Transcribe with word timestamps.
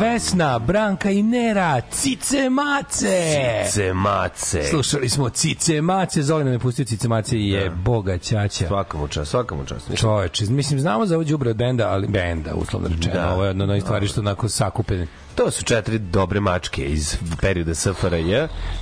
Vesna, 0.00 0.58
Branka 0.58 1.10
i 1.10 1.22
Nera, 1.22 1.80
Cice 1.90 2.50
Mace! 2.50 3.64
Cice 3.64 3.94
mace. 3.94 4.62
Slušali 4.62 5.08
smo 5.08 5.28
Cice 5.28 5.80
Mace, 5.80 6.22
Zoli 6.22 6.44
nam 6.44 6.52
je 6.52 6.58
pustio 6.58 6.84
Cice 6.84 7.08
Mace 7.08 7.38
i 7.38 7.48
je 7.48 7.70
boga 7.70 8.18
ćaća. 8.18 8.66
Svaka 8.66 8.98
mu 8.98 9.08
čast, 9.08 9.30
svaka 9.30 9.54
mu 9.54 9.64
čast. 9.64 9.96
Čoveče, 9.96 10.44
mislim, 10.48 10.80
znamo 10.80 11.06
za 11.06 11.14
ovo 11.14 11.24
đubre 11.24 11.50
od 11.50 11.56
benda, 11.56 11.88
ali 11.90 12.06
benda, 12.08 12.54
uslovno 12.54 12.88
rečeno. 12.88 13.14
Da. 13.14 13.32
Ovo 13.32 13.44
je 13.44 13.48
jedna 13.48 13.74
od 13.74 13.82
stvari 13.82 14.06
što 14.08 14.20
onako 14.20 14.48
sakupene. 14.48 15.06
To 15.34 15.50
su 15.50 15.64
četiri 15.64 15.98
dobre 15.98 16.40
mačke 16.40 16.84
iz 16.84 17.16
perioda 17.40 17.74
SFRJ 17.74 18.36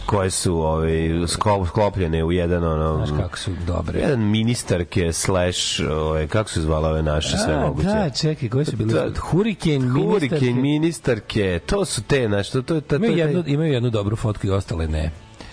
koje 0.06 0.30
su 0.30 0.54
ovaj, 0.56 0.90
sklo- 1.28 1.66
sklopljene 1.66 2.24
u 2.24 2.32
jedan 2.32 2.64
ono, 2.64 3.06
Znaš 3.06 3.20
kako 3.20 3.38
su 3.38 3.50
dobre. 3.66 3.98
jedan 4.00 4.20
ministarke 4.20 5.12
slash 5.12 5.58
ovaj, 5.90 6.26
kako 6.26 6.50
se 6.50 6.60
zvala 6.60 6.88
ove 6.88 7.02
naše 7.02 7.36
sve 7.36 7.54
A, 7.54 7.60
moguće. 7.60 7.88
da, 7.88 8.10
čekaj, 8.10 8.48
koje 8.48 8.64
su 8.64 8.76
bile? 8.76 8.92
Da, 8.94 9.20
Huriken, 9.20 9.82
Huriken, 9.82 10.00
ministarke. 10.30 10.52
ministarke, 10.52 11.60
to 11.66 11.84
su 11.84 12.02
te, 12.02 12.26
znaš, 12.28 12.50
to, 12.50 12.62
to, 12.62 12.74
to, 12.74 12.80
to, 12.80 12.96
Imaju 12.96 13.16
jednu, 13.16 13.44
imaju 13.46 13.72
jednu 13.72 13.90
dobru 13.90 14.16
fotku 14.16 14.46
i 14.46 14.50
ostale 14.50 14.88
ne. 14.88 15.10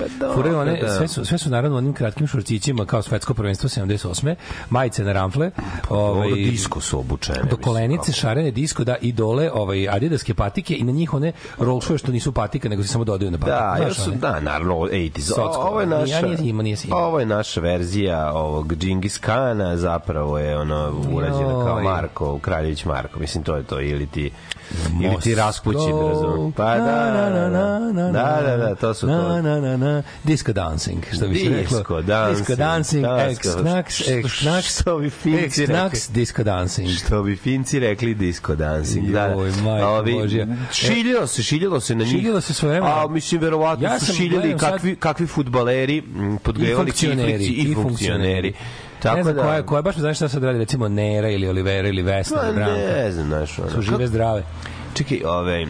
Da, 0.10 0.34
Furaju 0.34 0.60
one, 0.60 0.80
da. 0.82 0.90
sve, 0.90 1.08
su, 1.08 1.26
sve 1.26 1.38
su 1.38 1.50
naravno 1.50 1.78
onim 1.78 1.94
kratkim 1.94 2.28
šorcićima 2.28 2.86
kao 2.86 3.02
svetsko 3.02 3.34
prvenstvo 3.34 3.70
78. 3.70 4.36
Majice 4.70 5.04
na 5.04 5.14
ramfle. 5.14 5.52
Ovaj, 5.90 6.12
Ovaj, 6.28 6.34
disko 6.34 6.82
su 6.82 7.00
obučene. 7.00 7.40
do 7.40 7.46
mislim, 7.46 7.62
kolenice, 7.64 8.02
kako. 8.02 8.12
šarene 8.12 8.52
disko, 8.52 8.84
da, 8.84 8.96
i 8.96 9.12
dole 9.12 9.52
ovaj, 9.52 9.90
adidaske 9.90 10.34
patike 10.34 10.76
i 10.76 10.84
na 10.84 10.92
njih 10.92 11.14
one 11.14 11.32
rolšove 11.58 11.98
što 12.00 12.12
nisu 12.12 12.32
patike, 12.32 12.70
nego 12.70 12.84
se 12.84 12.90
samo 12.90 13.04
dodaju 13.04 13.32
na 13.32 13.38
patike. 13.38 13.56
Da, 13.56 13.76
Znaš, 13.78 13.98
ja 14.00 14.04
su, 14.04 14.12
da, 14.12 14.40
naravno, 14.40 14.76
80s. 14.76 15.20
Socko, 15.22 15.62
Ovo 15.62 15.82
je 15.82 15.88
naša, 15.88 16.22
nije 16.22 16.38
imao, 16.42 16.64
nije 16.64 16.76
si 16.76 16.88
imao. 16.88 17.00
ovo 17.00 17.20
je 17.20 17.26
naša 17.26 17.62
verzija 17.62 18.32
ovog 18.34 18.76
Džingis 18.76 19.18
Kana, 19.18 19.78
zapravo 19.78 20.40
je 20.40 20.58
ono 20.58 20.94
urađena 21.14 21.66
kao 21.66 21.78
Joj. 21.78 21.84
Marko, 21.84 22.40
Kraljević 22.40 22.86
Marko, 22.86 23.20
mislim 23.20 23.44
to 23.44 23.56
je 23.56 23.64
to, 23.64 23.82
ili 23.82 24.08
ti 24.08 24.32
ili 25.02 25.22
ti. 25.22 25.36
Raspućin, 25.36 25.80
razumem. 26.10 26.52
Pa 26.52 26.78
da, 26.78 27.12
Na, 27.12 27.30
na, 27.30 27.50
na, 27.50 27.80
na, 27.92 28.12
da, 28.12 28.42
da, 28.48 28.58
da, 28.58 28.76
to 28.76 28.94
su 28.94 29.08
na, 29.08 29.22
to. 29.22 29.42
Na, 29.42 29.60
na, 29.62 29.78
disco 30.24 30.54
dancing, 30.54 31.04
što 31.14 31.28
bi 31.28 31.40
se 31.40 31.50
reklo. 31.50 31.78
Disco 31.78 32.02
dancing, 32.02 32.38
Disco 32.38 32.56
dancing, 32.56 33.04
dancing. 33.04 33.32
ex 33.32 33.56
knacks, 33.56 34.08
ex 34.08 34.40
knacks, 34.40 34.80
Što 34.80 34.98
bi 34.98 35.10
Finci 35.10 35.66
rekli. 35.66 36.00
disco 36.10 36.44
dancing. 36.44 36.90
Što 36.90 37.24
bi 37.24 37.36
Finci 37.36 37.80
rekli 37.80 38.14
disco 38.14 38.56
dancing. 38.56 39.08
Da, 39.08 39.26
Joj, 39.26 39.52
da. 39.52 39.62
majko 39.62 40.04
Božja. 40.14 40.48
Šiljilo 40.72 41.28
se, 41.28 41.44
šiljilo 41.44 41.80
se 41.80 41.96
na 41.96 42.04
njih. 42.04 42.12
Šiljilo 42.14 42.42
se 42.42 42.54
svojevremeno. 42.54 42.94
A, 42.96 43.08
mislim, 43.08 43.42
verovatno 43.42 43.88
Ja 43.88 44.00
su 44.00 44.14
šiljili 44.14 44.58
kakvi, 44.58 44.96
kakvi 44.96 45.28
futbaleri, 45.28 46.04
podgrevali 46.44 46.86
funkcioneri, 46.86 47.32
kiflici 47.40 47.62
i 47.62 47.74
funkcioneri. 47.74 48.50
ne 48.50 48.58
Tako 49.02 49.24
znam 49.24 49.36
da... 49.36 49.42
koja, 49.42 49.66
koja 49.66 49.82
baš 49.82 49.96
me 49.96 50.02
znaš 50.02 50.16
šta 50.18 50.30
sad 50.30 50.44
radi, 50.44 50.60
recimo 50.60 50.88
Nera 50.88 51.30
ili 51.30 51.48
Olivera 51.48 51.88
ili 51.88 52.02
Vesna 52.02 52.38
Pa 52.38 52.52
ne 52.52 53.12
znam, 53.12 53.26
znaš. 53.28 53.56
Su 53.76 53.82
žive 53.82 54.08
zdrave. 54.08 54.44
Čekaj, 54.94 55.22
ove, 55.26 55.68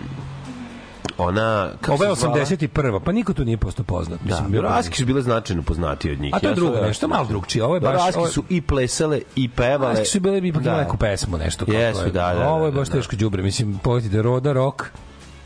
ona... 1.19 1.69
kako 1.81 1.93
Ovo 1.93 2.03
je 2.03 2.15
se 2.15 2.19
zvala? 2.19 2.35
81. 2.35 2.99
Pa 2.99 3.11
niko 3.11 3.33
tu 3.33 3.45
nije 3.45 3.57
postao 3.57 3.85
poznat. 3.85 4.19
Da, 4.21 4.45
bio 4.49 4.61
Raski 4.61 4.97
su 4.97 5.05
bile 5.05 5.21
značajno 5.21 5.63
poznatiji 5.63 6.11
od 6.11 6.19
njih. 6.19 6.33
A 6.33 6.39
to 6.39 6.49
je 6.49 6.55
drugo 6.55 6.75
da- 6.75 6.81
nešto, 6.81 7.07
malo 7.07 7.25
drugčije. 7.25 7.63
Ovo 7.63 7.75
je 7.75 7.81
baš... 7.81 7.93
Raski 7.95 8.33
su 8.33 8.43
i 8.49 8.61
plesale 8.61 9.21
i 9.35 9.49
pevale. 9.49 9.89
Raski 9.89 10.05
su 10.07 10.19
bile 10.19 10.37
ipak 10.39 10.63
Da. 10.63 10.77
neku 10.77 10.97
pesmu, 10.97 11.37
nešto. 11.37 11.65
kako 11.65 11.77
Jesu, 11.77 12.01
je. 12.01 12.11
da, 12.11 12.33
da, 12.33 12.49
Ovo 12.49 12.65
je 12.65 12.71
da, 12.71 12.79
baš 12.79 12.87
da. 12.87 12.93
teško 12.93 13.15
đubre. 13.15 13.43
Mislim, 13.43 13.77
pogledajte, 13.77 14.21
Roda, 14.21 14.53
Rock, 14.53 14.83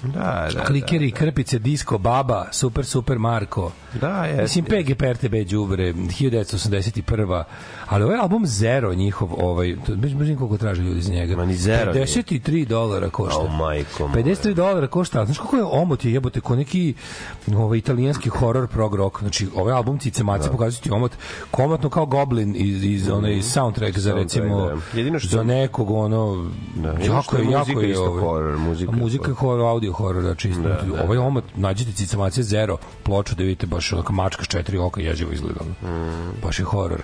Da, 0.04 0.50
da, 0.54 0.64
Klikeri, 0.64 1.12
Krpice, 1.12 1.60
Disco, 1.60 1.98
Baba, 1.98 2.46
Super, 2.52 2.86
Super 2.86 3.18
Marko. 3.18 3.72
Da, 3.94 4.26
jeste. 4.26 4.42
Mislim, 4.42 4.66
PGP, 4.66 5.02
RTB, 5.04 5.36
Đubre, 5.50 5.94
1981. 5.94 7.44
Ali 7.88 8.04
ovaj 8.04 8.18
album 8.18 8.46
Zero 8.46 8.94
njihov, 8.94 9.30
ovaj, 9.38 9.76
to 9.86 9.96
baš 9.96 10.12
baš 10.12 10.28
koliko 10.38 10.58
traže 10.58 10.82
ljudi 10.82 11.02
za 11.02 11.14
njega. 11.14 11.36
Ma 11.36 11.46
ni 11.46 11.56
Zero 11.56 11.94
nije. 11.94 12.06
53 12.06 12.66
dolara 12.66 13.10
košta. 13.10 13.40
O, 13.40 13.48
majko 13.48 14.08
moja. 14.08 14.24
53 14.24 14.54
dolara 14.54 14.88
košta. 14.88 15.26
Znaš 15.26 15.38
kako 15.38 15.56
je 15.58 15.64
omot 15.64 16.06
je 16.06 16.14
jebote 16.14 16.40
ko 16.40 16.56
neki 16.56 16.94
ovaj 17.56 17.78
italijanski 17.78 18.30
horror 18.30 18.68
prog 18.68 18.96
rock. 18.96 19.20
Znači 19.20 19.48
ovaj 19.56 19.74
album 19.74 20.00
Cice 20.00 20.24
Mace 20.24 20.52
pokazuje 20.52 20.82
ti 20.82 20.92
omot 20.92 21.12
komotno 21.52 21.90
kao 21.90 22.06
Goblin 22.06 22.56
iz 22.58 22.84
iz 22.84 23.10
onaj 23.10 23.42
soundtrack 23.42 23.98
za 23.98 24.14
recimo 24.14 24.66
da. 24.66 24.98
Jedino 24.98 25.20
što- 25.20 25.28
za 25.30 25.44
nekog 25.44 25.92
ono 25.92 26.52
Da, 26.76 26.90
jako 26.90 27.38
je 27.38 27.44
je 27.44 27.52
jako 27.52 27.60
muzika 27.60 27.82
je 27.82 27.92
isto 27.92 28.04
ovaj, 28.04 28.22
horror, 28.24 28.58
muzika 28.58 28.92
je 28.92 28.98
muzika 28.98 29.28
je 29.28 29.34
horror, 29.34 29.66
audio 29.66 29.93
horror, 29.94 30.24
znači 30.24 30.50
isto. 30.50 30.62
Da, 30.62 31.04
ovaj 31.04 31.18
omot 31.18 31.44
nađite 31.56 31.92
Cice 31.92 32.18
Mace 32.18 32.44
Zero 32.44 32.78
ploču 33.04 33.36
da 33.36 33.44
vidite 33.44 33.68
baš 33.68 33.94
onako 33.94 34.14
mačka 34.14 34.44
s 34.44 34.48
četiri 34.48 34.78
oka 34.78 35.02
jezivo 35.02 35.32
izgleda. 35.32 35.62
Mm. 35.64 36.42
Baš 36.42 36.60
je 36.60 36.66
horor. 36.66 37.02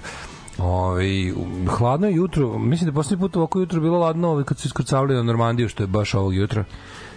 Ovaj 0.57 1.07
hladno 1.67 2.07
je 2.07 2.15
jutro, 2.15 2.57
mislim 2.57 2.85
da 2.85 2.89
je 2.89 2.95
poslednji 2.95 3.21
put 3.21 3.35
ovako 3.35 3.59
jutro 3.59 3.81
bilo 3.81 3.99
ladno, 3.99 4.29
ovaj 4.29 4.43
kad 4.43 4.57
su 4.57 4.67
iskrcavali 4.67 5.15
na 5.15 5.23
Normandiju, 5.23 5.69
što 5.69 5.83
je 5.83 5.87
baš 5.87 6.13
ovog 6.13 6.35
jutra. 6.35 6.65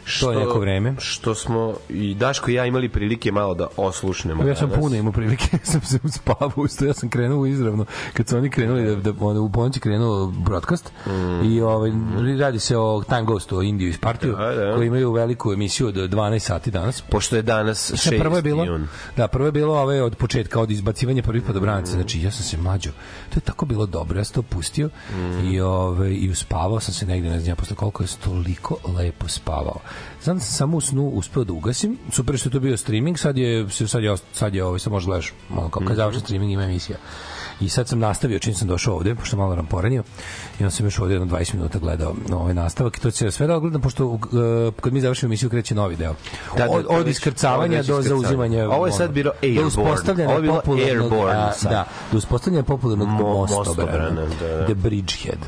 Što 0.04 0.32
je 0.32 0.38
neko 0.38 0.58
vreme. 0.60 0.94
Što 0.98 1.34
smo 1.34 1.74
i 1.88 2.14
Daško 2.14 2.50
i 2.50 2.54
ja 2.54 2.66
imali 2.66 2.88
prilike 2.88 3.32
malo 3.32 3.54
da 3.54 3.66
oslušnemo. 3.76 4.48
Ja 4.48 4.56
sam 4.56 4.68
danas. 4.68 4.84
puno 4.84 4.96
imao 4.96 5.12
prilike, 5.12 5.58
sam 5.72 5.80
se 5.80 5.98
uspavao, 6.04 6.52
usto, 6.56 6.84
ja 6.84 6.92
sam 6.94 7.08
krenuo 7.08 7.46
izravno, 7.46 7.84
kad 8.12 8.28
su 8.28 8.36
oni 8.36 8.50
krenuli, 8.50 8.96
da, 8.96 9.12
da 9.12 9.26
onda 9.26 9.40
u 9.40 9.52
ponoći 9.52 9.80
krenuo 9.80 10.26
broadcast 10.26 10.92
i 11.44 11.60
ovaj, 11.60 11.90
radi 12.38 12.58
se 12.58 12.76
o 12.76 13.02
Time 13.08 13.24
Ghostu, 13.24 13.58
o 13.58 13.62
Indiju 13.62 13.88
iz 13.88 13.98
partiju, 13.98 14.36
Da, 14.36 14.54
da. 14.54 14.74
koji 14.74 14.86
imaju 14.86 15.12
veliku 15.12 15.52
emisiju 15.52 15.86
od 15.88 15.94
12 15.94 16.38
sati 16.38 16.70
danas. 16.70 17.00
Pošto 17.00 17.36
je 17.36 17.42
danas 17.42 17.92
6. 17.92 17.96
Sve 17.96 18.18
prvo 18.18 18.36
je 18.36 18.42
bilo, 18.42 18.64
jun. 18.64 18.88
da, 19.16 19.28
prvo 19.28 19.46
je 19.46 19.52
bilo 19.52 19.74
ove 19.80 20.02
od 20.02 20.16
početka, 20.16 20.60
od 20.60 20.70
izbacivanja 20.70 21.22
prvih 21.22 21.42
podobranaca. 21.42 21.92
Znači, 21.92 22.22
ja 22.22 22.30
sam 22.30 22.44
se 22.44 22.56
mlađo. 22.58 22.90
To 23.30 23.36
je 23.36 23.40
tako 23.40 23.66
bilo 23.66 23.86
dobro. 23.86 24.18
Ja 24.18 24.24
sam 24.24 24.34
to 24.34 24.42
pustio 24.42 24.90
i, 25.44 25.60
ove, 25.60 26.14
i 26.14 26.30
uspavao 26.30 26.80
sam 26.80 26.94
se 26.94 27.06
negde, 27.06 27.30
ne 27.30 27.40
znam, 27.40 27.48
ja 27.48 27.56
posle 27.56 27.76
koliko 27.76 28.02
je 28.02 28.08
toliko 28.24 28.76
lepo 28.98 29.28
spavao. 29.28 29.80
Znam 30.22 30.38
da 30.38 30.44
sam 30.44 30.52
samo 30.52 30.76
u 30.76 30.80
snu 30.80 31.08
uspeo 31.08 31.44
da 31.44 31.52
ugasim. 31.52 31.98
Super 32.10 32.38
što 32.38 32.48
je 32.48 32.52
to 32.52 32.60
bio 32.60 32.76
streaming, 32.76 33.18
sad 33.18 33.38
je, 33.38 33.70
sad 33.70 34.02
je, 34.02 34.16
sad 34.32 34.54
je 34.54 34.64
ovaj, 34.64 34.78
sad 34.78 34.92
možeš 34.92 35.06
gledaš, 35.06 35.32
malo 35.48 35.68
kao 35.68 35.82
kad 35.86 35.96
završi 35.96 36.20
streaming 36.20 36.52
ima 36.52 36.64
emisija. 36.64 36.98
I 37.60 37.68
sad 37.68 37.88
sam 37.88 37.98
nastavio 37.98 38.38
čim 38.38 38.54
sam 38.54 38.68
došao 38.68 38.94
ovde, 38.94 39.14
pošto 39.14 39.36
malo 39.36 39.54
ramporanio. 39.54 40.02
I 40.62 40.64
onda 40.64 40.70
sam 40.70 40.86
još 40.86 40.98
ovde 40.98 41.14
jedno 41.14 41.26
20 41.28 41.54
minuta 41.54 41.78
gledao 41.78 42.14
ovaj 42.32 42.54
nastavak 42.54 42.96
i 42.96 43.00
to 43.00 43.10
će 43.10 43.30
sve 43.30 43.46
da 43.46 43.58
gledam, 43.58 43.80
pošto 43.80 44.06
uh, 44.06 44.20
kad 44.80 44.92
mi 44.92 45.00
završimo 45.00 45.28
emisiju 45.28 45.50
kreće 45.50 45.74
novi 45.74 45.96
deo. 45.96 46.14
Da, 46.56 46.58
da, 46.58 46.70
od, 46.70 46.86
od 46.90 47.08
iskrcavanja 47.08 47.82
do 47.82 48.02
zauzimanja 48.02 48.64
Ovo 48.66 48.86
je 48.86 48.92
sad 48.92 49.10
bilo 49.10 49.30
do 49.32 49.36
airborne. 49.42 49.66
uspostavljanja 49.66 50.30
Ovo 50.30 50.44
je 50.44 50.50
popularnog 50.50 51.12
a, 51.12 51.52
da, 51.62 51.84
do 52.12 52.18
uspostavljanja 52.18 52.62
popularnog 52.64 53.08
Mo- 53.08 53.46
mostobrana, 53.50 54.10
da, 54.10 54.22
Mhm. 54.22 54.32
da. 54.40 54.64
the 54.64 54.74
bridgehead. 54.74 55.38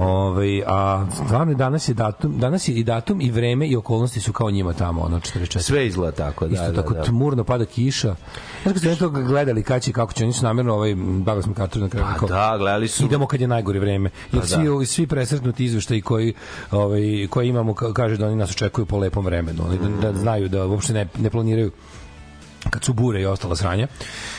Ovaj 0.00 0.62
a 0.66 1.06
stvarno 1.16 1.52
je 1.52 1.56
danas 1.56 1.88
je 1.88 1.94
datum, 1.94 2.38
danas 2.38 2.68
je 2.68 2.74
i 2.74 2.84
datum 2.84 3.20
i 3.20 3.30
vreme 3.30 3.66
i 3.66 3.76
okolnosti 3.76 4.20
su 4.20 4.32
kao 4.32 4.50
njima 4.50 4.72
tamo, 4.72 5.00
ono 5.02 5.16
44. 5.18 5.58
Sve 5.60 5.86
izgleda 5.86 6.12
tako, 6.14 6.46
da, 6.46 6.52
Isto 6.54 6.66
da, 6.66 6.74
tako 6.74 6.94
da. 6.94 7.02
tmurno 7.02 7.44
pada 7.44 7.64
kiša. 7.66 8.14
Kad 8.64 8.78
ste 8.78 8.96
to 8.96 9.08
gledali 9.10 9.62
kad 9.62 9.82
će 9.82 9.92
kako 9.92 10.12
će 10.12 10.24
oni 10.24 10.32
su 10.32 10.44
namjerno 10.44 10.74
ovaj 10.74 10.94
Douglas 10.94 11.46
MacArthur 11.46 11.82
na 11.82 11.88
kraju 11.88 12.06
Pa 12.20 12.26
da, 12.26 12.54
gledali 12.58 12.88
su... 12.88 13.04
idemo 13.04 13.26
kad 13.26 13.40
je 13.40 13.48
najgore 13.48 13.78
vreme. 13.80 14.10
Jer 14.32 14.40
Pa 14.40 14.46
svi, 14.54 14.64
da. 14.64 14.72
ovi- 14.72 14.86
svi 14.86 15.06
presretnuti 15.06 15.64
izveštaji 15.64 16.02
koji, 16.02 16.34
ovaj, 16.70 17.00
koji 17.30 17.48
imamo 17.48 17.72
ka- 17.72 17.92
kaže 17.92 18.16
da 18.16 18.26
oni 18.26 18.36
nas 18.36 18.50
očekuju 18.50 18.86
po 18.86 18.98
lepom 18.98 19.24
vremenu. 19.24 19.62
Oni 19.64 19.78
da, 20.00 20.12
da 20.12 20.18
znaju 20.18 20.48
da 20.48 20.66
uopšte 20.66 20.92
ne, 20.92 21.06
ne 21.18 21.30
planiraju 21.30 21.70
kad 22.70 22.84
su 22.84 22.92
bure 22.92 23.22
i 23.22 23.26
ostala 23.26 23.56
sranja. 23.56 23.86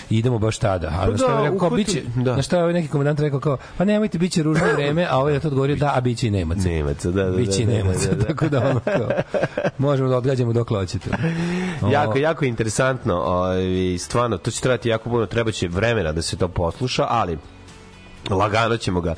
I 0.10 0.18
idemo 0.18 0.40
baš 0.40 0.58
tada. 0.58 0.88
A 0.90 0.92
Pa 0.98 1.08
na 1.08 1.18
šta 1.18 1.28
da, 1.28 1.34
je 1.36 1.42
rekao, 1.42 1.56
uhvati- 1.58 1.76
biće, 1.76 2.02
da. 2.16 2.36
na 2.36 2.42
šta 2.42 2.58
je 2.58 2.62
ovaj 2.62 2.74
neki 2.74 2.88
komandant 2.88 3.20
rekao 3.20 3.40
kao, 3.40 3.58
pa 3.78 3.86
nemojte, 3.86 4.18
biće 4.18 4.44
ružno 4.44 4.66
vreme, 4.68 5.08
a 5.10 5.18
ovaj 5.18 5.34
je 5.34 5.40
to 5.40 5.48
odgovorio 5.48 5.76
da, 5.76 5.92
a 5.96 6.02
biće 6.02 6.28
i 6.28 6.32
Nemaca. 6.32 6.62
Nemaca, 6.62 7.12
da, 7.12 7.24
da, 7.24 7.32
da, 7.32 7.38
Biće 7.38 7.62
i 7.62 7.66
da, 7.66 7.72
da, 7.72 7.78
Nemaca, 7.78 8.10
da, 8.10 8.16
da. 8.16 8.24
tako 8.26 8.50
da 8.50 8.60
ono 8.62 8.80
kao, 8.80 9.08
možemo 9.78 10.10
da 10.10 10.18
odgađamo 10.18 10.54
dok 10.54 10.70
hoćete. 10.70 11.10
Jako, 11.92 12.18
jako 12.18 12.46
interesantno. 12.46 13.16
Ovaj, 13.16 13.64
stvarno, 14.00 14.38
to 14.38 14.52
će 14.52 14.62
trebati 14.62 14.90
jako 14.90 15.10
puno, 15.10 15.26
treba 15.26 15.52
će 15.52 15.68
vremena 15.68 16.12
da 16.12 16.22
se 16.22 16.38
to 16.38 16.48
posluša, 16.48 17.06
ali 17.10 17.38
lagano 18.30 18.78
ćemo 18.78 19.02
ga 19.02 19.16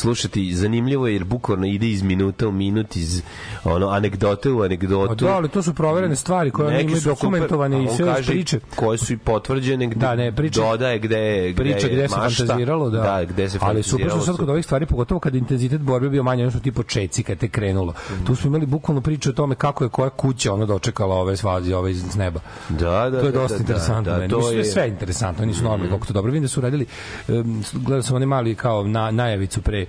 slušati 0.00 0.54
zanimljivo 0.54 1.06
je 1.06 1.12
jer 1.12 1.24
bukvalno 1.26 1.66
ide 1.66 1.88
iz 1.88 2.02
minuta 2.02 2.48
u 2.48 2.52
minut 2.52 2.96
iz 2.96 3.22
ono 3.64 3.88
anegdote 3.88 4.50
u 4.50 4.60
A 4.60 4.64
anegdotu 4.64 5.14
da, 5.16 5.30
ali 5.30 5.48
to 5.48 5.62
su 5.62 5.74
proverene 5.74 6.16
stvari 6.16 6.50
koje 6.50 6.66
oni 6.66 6.76
Neki 6.76 6.86
imaju 6.86 7.00
super, 7.00 7.14
dokumentovane 7.14 7.76
a 7.78 7.82
i 7.82 7.88
sve 7.88 8.06
kaže 8.06 8.32
priče. 8.32 8.60
koje 8.70 8.98
su 8.98 9.12
i 9.12 9.18
potvrđene 9.18 9.86
gde 9.86 9.96
Da, 9.96 10.14
ne, 10.14 10.32
priče- 10.32 10.60
dodaje 10.60 10.98
gde, 10.98 11.08
gde 11.44 11.62
priča 11.62 11.86
je 11.86 11.92
gde 11.92 12.08
se 12.08 12.16
mašta. 12.16 12.44
fantaziralo, 12.44 12.90
da. 12.90 13.00
da 13.00 13.24
gde 13.24 13.48
se 13.50 13.58
Ali 13.60 13.82
super 13.82 14.10
su 14.10 14.20
sad 14.20 14.36
kod 14.36 14.48
ovih 14.48 14.64
stvari, 14.64 14.86
pogotovo 14.86 15.20
kad 15.20 15.34
intenzitet 15.34 15.80
borbe 15.80 16.08
bio 16.08 16.22
manji, 16.22 16.42
ono 16.42 16.50
su 16.50 16.60
ti 16.60 16.72
počeci 16.72 17.22
kad 17.22 17.38
te 17.38 17.48
krenulo. 17.48 17.92
Tu 18.26 18.36
smo 18.36 18.48
imali 18.48 18.66
bukvalno 18.66 19.00
priču 19.00 19.30
o 19.30 19.34
tome 19.34 19.54
kako 19.54 19.84
je 19.84 19.90
koja 19.90 20.10
kuća 20.10 20.52
ona 20.52 20.66
dočekala 20.66 21.14
ove 21.16 21.36
svazi, 21.36 21.72
ove 21.72 21.90
iz 21.90 22.16
neba. 22.16 22.40
Da, 22.70 22.76
da, 23.02 23.20
to 23.20 23.26
je 23.26 23.32
da, 23.32 23.38
dosta 23.38 23.56
da, 23.56 23.60
interesantno. 23.60 24.12
da, 24.12 24.18
meni. 24.18 24.30
to 24.30 24.50
je- 24.50 24.64
sve 24.64 24.88
interesantno, 24.88 25.46
nisu 25.46 25.62
normalni 25.62 25.88
kako 25.88 26.06
to 26.06 26.12
dobro. 26.12 26.30
Vidim 26.30 26.42
da 26.42 26.48
su 26.48 26.60
radili, 26.60 26.86
um, 27.28 27.62
gledao 27.74 28.02
sam 28.02 28.16
oni 28.16 28.26
mali 28.26 28.54
kao 28.54 28.84
na, 28.84 29.10
najavicu 29.10 29.62
pre 29.62 29.86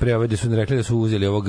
pre 0.00 0.16
ove 0.16 0.26
da 0.26 0.36
su 0.36 0.48
rekli 0.50 0.76
da 0.76 0.82
su 0.82 0.98
uzeli 0.98 1.26
ovog 1.26 1.44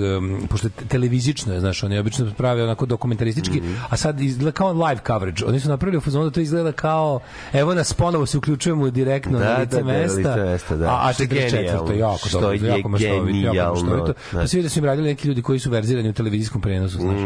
pošto 0.50 0.70
televizično 0.70 1.54
je 1.54 1.60
znaš 1.60 1.84
oni 1.84 1.98
obično 1.98 2.32
prave 2.34 2.64
onako 2.64 2.86
dokumentaristički 2.86 3.58
Mhm. 3.58 3.74
a 3.90 3.98
sad 3.98 4.22
izgleda 4.22 4.52
kao 4.52 4.74
live 4.74 5.02
coverage 5.08 5.46
oni 5.46 5.60
su 5.60 5.70
napravili 5.70 5.98
u 5.98 6.02
fazonu 6.02 6.26
da 6.26 6.32
to 6.32 6.40
izgleda 6.40 6.72
kao 6.72 7.20
evo 7.54 7.74
nas 7.74 7.94
ponovo 7.94 8.26
se 8.26 8.38
uključujemo 8.38 8.90
direktno 8.92 9.40
Da, 9.40 9.46
na 9.46 9.52
da, 9.52 9.58
lice 9.58 9.78
da, 9.78 9.84
mesta 9.84 10.18
lice 10.18 10.42
mesta, 10.42 10.76
da. 10.76 10.86
a, 10.86 11.00
a 11.02 11.14
Što 11.14 11.24
je 11.24 11.30
44 11.30 11.52
genijalno. 11.52 11.94
jako 11.94 12.28
Što 12.28 12.40
dobro 12.42 12.54
je 12.54 12.68
jako 12.70 12.90
jako 13.00 13.26
genijalno. 13.26 13.72
maštovito. 13.74 14.14
Da. 14.32 14.40
pa 14.40 14.48
svi 14.48 14.62
da 14.64 14.70
su 14.70 14.80
im 14.80 14.86
radili 14.86 15.08
neki 15.08 15.28
ljudi 15.28 15.42
koji 15.42 15.60
su 15.60 15.70
verzirani 15.70 16.10
u 16.10 16.14
televizijskom 16.14 16.62
prenosu 16.62 16.98
znaš 16.98 17.20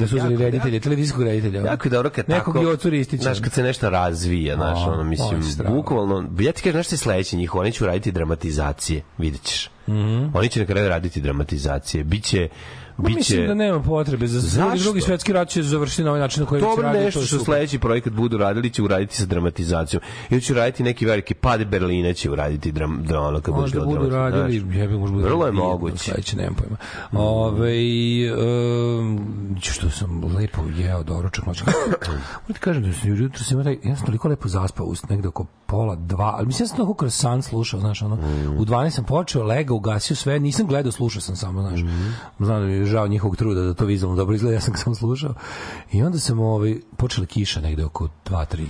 da 0.00 0.08
su 0.08 0.16
uzeli 0.16 0.36
reditelje 0.36 0.80
televizijskog 0.80 1.22
reditelja 1.22 1.60
Jako 1.60 1.86
je 1.86 1.90
dobro 1.90 2.10
kad 2.10 2.28
nekog 2.28 2.54
tako... 2.54 2.66
Jocu 2.66 2.90
Ristića 2.90 3.22
Znaš, 3.22 3.40
kad 3.40 3.52
se 3.52 3.62
nešto 3.62 3.90
razvija, 3.90 4.54
znaš, 4.56 4.78
ono, 4.86 5.04
mislim, 5.04 5.40
bukvalno, 5.68 6.28
ja 6.38 6.52
ti 6.52 6.62
kažem, 6.62 6.72
znaš 6.72 6.86
što 6.86 6.94
je 6.94 6.98
sledeće 6.98 7.36
njih, 7.36 7.54
oni 7.54 7.72
će 7.72 7.84
uraditi 7.84 8.12
dramatizacije, 8.12 9.02
vidjet 9.18 9.42
ćeš. 9.42 9.70
Oni 10.34 10.48
će 10.54 10.60
na 10.60 10.66
kraju 10.66 10.88
raditi 10.88 11.20
dramatizacije. 11.20 12.04
Biće 12.04 12.48
biće 12.98 13.16
Mislim 13.16 13.46
da 13.46 13.54
nema 13.54 13.82
potrebe 13.82 14.26
za 14.26 14.40
Zašto? 14.40 14.82
drugi, 14.84 15.00
svetski 15.00 15.32
rat 15.32 15.48
će 15.48 15.62
završiti 15.62 16.02
na 16.02 16.10
ovaj 16.10 16.20
način 16.20 16.42
na 16.42 16.48
koji 16.48 16.60
će 16.60 16.66
Dobro, 16.66 16.82
raditi. 16.82 17.04
nešto 17.04 17.20
je 17.20 17.26
što 17.26 17.38
sledeći 17.38 17.78
projekat 17.78 18.12
budu 18.12 18.38
radili 18.38 18.70
će 18.70 18.82
uraditi 18.82 19.16
sa 19.16 19.26
dramatizacijom. 19.26 20.02
Ili 20.30 20.40
će 20.40 20.52
uraditi 20.52 20.82
neki 20.82 21.06
veliki 21.06 21.34
pad 21.34 21.66
Berlina 21.66 22.12
će 22.12 22.30
uraditi 22.30 22.72
dram, 22.72 23.04
da 23.08 23.20
ono 23.20 23.40
kad 23.40 23.54
Možda 23.54 23.80
bilo 23.80 23.92
budu 23.92 24.10
dramatizacija, 24.10 24.42
radili, 24.42 24.60
znaš. 24.60 24.76
jebi 24.76 24.98
možda 24.98 25.14
budu 25.14 25.26
Vrlo 25.28 25.46
je 25.46 25.52
moguće. 25.52 25.96
Sledeće, 25.96 26.36
nemam 26.36 26.54
pojma. 26.54 26.76
Ove, 27.12 27.72
um, 28.98 29.56
što 29.60 29.90
sam 29.90 30.24
lepo 30.36 30.60
jeo 30.76 31.02
doručak 31.02 31.46
noć. 31.46 31.62
Moram 31.66 32.54
ti 32.54 32.60
kažem 32.60 32.82
da 32.82 32.92
sam 32.92 33.16
jutro 33.16 33.44
sam 33.44 33.64
taj, 33.64 33.78
ja 33.84 33.96
sam 33.96 34.06
toliko 34.06 34.28
lepo 34.28 34.48
zaspao 34.48 34.86
ust 34.86 35.08
negde 35.08 35.28
oko 35.28 35.46
pola 35.66 35.96
dva, 35.96 36.34
ali 36.36 36.46
mislim 36.46 36.64
ja 36.64 36.68
sam 36.68 36.76
tako 36.76 36.94
kroz 36.94 37.14
san 37.14 37.42
slušao, 37.42 37.80
znaš, 37.80 38.02
ono, 38.02 38.14
u 38.58 38.64
12 38.64 38.90
sam 38.90 39.04
počeo, 39.04 39.42
legao, 39.44 39.76
ugasio 39.76 40.16
sve, 40.16 40.40
nisam 40.40 40.66
gledao, 40.66 40.92
slušao 40.92 41.20
sam 41.20 41.36
samo, 41.36 41.62
znaš, 41.62 41.80
znam 42.38 42.60
da 42.60 42.66
mi 42.66 42.83
je 42.84 42.90
žao 42.90 43.08
njihovog 43.08 43.36
truda 43.36 43.60
da 43.60 43.74
to 43.74 43.84
vizualno 43.84 44.16
dobro 44.16 44.34
izgleda, 44.34 44.54
ja 44.54 44.60
sam 44.60 44.72
ga 44.72 44.78
samo 44.78 44.94
slušao. 44.94 45.34
I 45.92 46.02
onda 46.02 46.18
sam 46.18 46.40
ovaj, 46.40 46.76
počela 46.96 47.26
kiša 47.26 47.60
negde 47.60 47.84
oko 47.84 48.08
2-3 48.26 48.66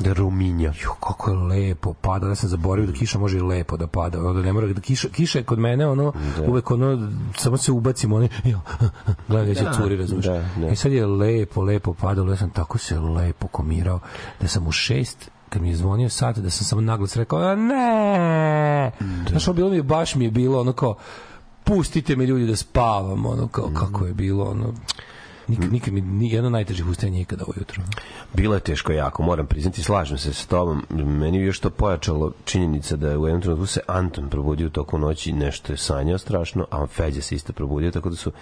Da 0.00 0.12
ruminja. 0.12 0.72
Jo, 0.82 0.90
kako 1.00 1.30
je 1.30 1.36
lepo 1.36 1.92
pada, 1.92 2.28
ja 2.28 2.34
sam 2.34 2.48
zaboravio 2.48 2.92
da 2.92 2.98
kiša 2.98 3.18
može 3.18 3.38
i 3.38 3.40
lepo 3.40 3.76
da 3.76 3.86
pada, 3.86 4.18
ono 4.18 4.32
da 4.32 4.42
ne 4.42 4.52
mora 4.52 4.66
da 4.66 4.80
kiša, 4.80 5.08
kiša 5.08 5.38
je 5.38 5.44
kod 5.44 5.58
mene 5.58 5.86
ono 5.86 6.12
uvek 6.46 6.70
ono 6.70 7.10
samo 7.36 7.56
se 7.56 7.72
ubacimo 7.72 8.16
oni 8.16 8.28
jo, 8.44 8.60
gledaj 9.28 9.54
da 9.54 9.60
će 9.60 9.66
curi, 9.76 9.96
razumiješ. 9.96 10.26
da, 10.26 10.44
da. 10.56 10.68
I 10.68 10.76
sad 10.76 10.92
je 10.92 11.06
lepo, 11.06 11.62
lepo 11.62 11.94
padalo, 11.94 12.30
ja 12.30 12.36
sam 12.36 12.50
tako 12.50 12.78
se 12.78 12.98
lepo 12.98 13.46
komirao 13.46 14.00
da 14.40 14.48
sam 14.48 14.66
u 14.66 14.72
šest 14.72 15.30
kad 15.48 15.62
mi 15.62 15.68
je 15.68 15.76
zvonio 15.76 16.08
sat, 16.08 16.38
da 16.38 16.50
sam 16.50 16.64
samo 16.64 16.80
naglas 16.80 17.16
rekao, 17.16 17.38
a 17.38 17.54
ne! 17.54 18.90
Znaš, 19.30 19.48
ono 19.48 19.54
bilo 19.54 19.70
mi 19.70 19.76
je, 19.76 19.82
baš 19.82 20.14
mi 20.14 20.24
je 20.24 20.30
bilo 20.30 20.60
ono 20.60 20.72
kao, 20.72 20.94
pustite 21.70 22.16
me 22.16 22.26
ljudi 22.26 22.46
da 22.46 22.56
spavam, 22.56 23.26
ono 23.26 23.48
kao, 23.48 23.70
kako 23.74 24.06
je 24.06 24.14
bilo, 24.14 24.44
ono, 24.44 24.74
Nik, 25.50 25.70
nikad 25.70 25.94
mi, 25.94 26.00
ni 26.00 26.32
jedno 26.32 26.50
najtežih 26.50 26.86
ustajanja 26.86 27.20
ikada 27.20 27.44
ujutro. 27.56 27.82
Bilo 28.34 28.54
je 28.54 28.60
teško 28.60 28.92
jako, 28.92 29.22
moram 29.22 29.46
priznati, 29.46 29.82
slažem 29.82 30.18
se 30.18 30.32
s 30.32 30.46
tobom. 30.46 30.82
Meni 30.90 31.38
je 31.38 31.44
još 31.44 31.60
to 31.60 31.70
pojačalo 31.70 32.32
činjenica 32.44 32.96
da 32.96 33.10
je 33.10 33.18
u 33.18 33.26
jednom 33.26 33.42
trenutku 33.42 33.66
se 33.66 33.80
Anton 33.86 34.28
probudio 34.28 34.68
toku 34.68 34.98
noći, 34.98 35.32
nešto 35.32 35.72
je 35.72 35.76
sanjao 35.76 36.18
strašno, 36.18 36.66
a 36.70 36.86
Feđa 36.86 37.22
se 37.22 37.34
isto 37.34 37.52
probudio, 37.52 37.90
tako 37.90 38.10
da 38.10 38.16
su 38.16 38.32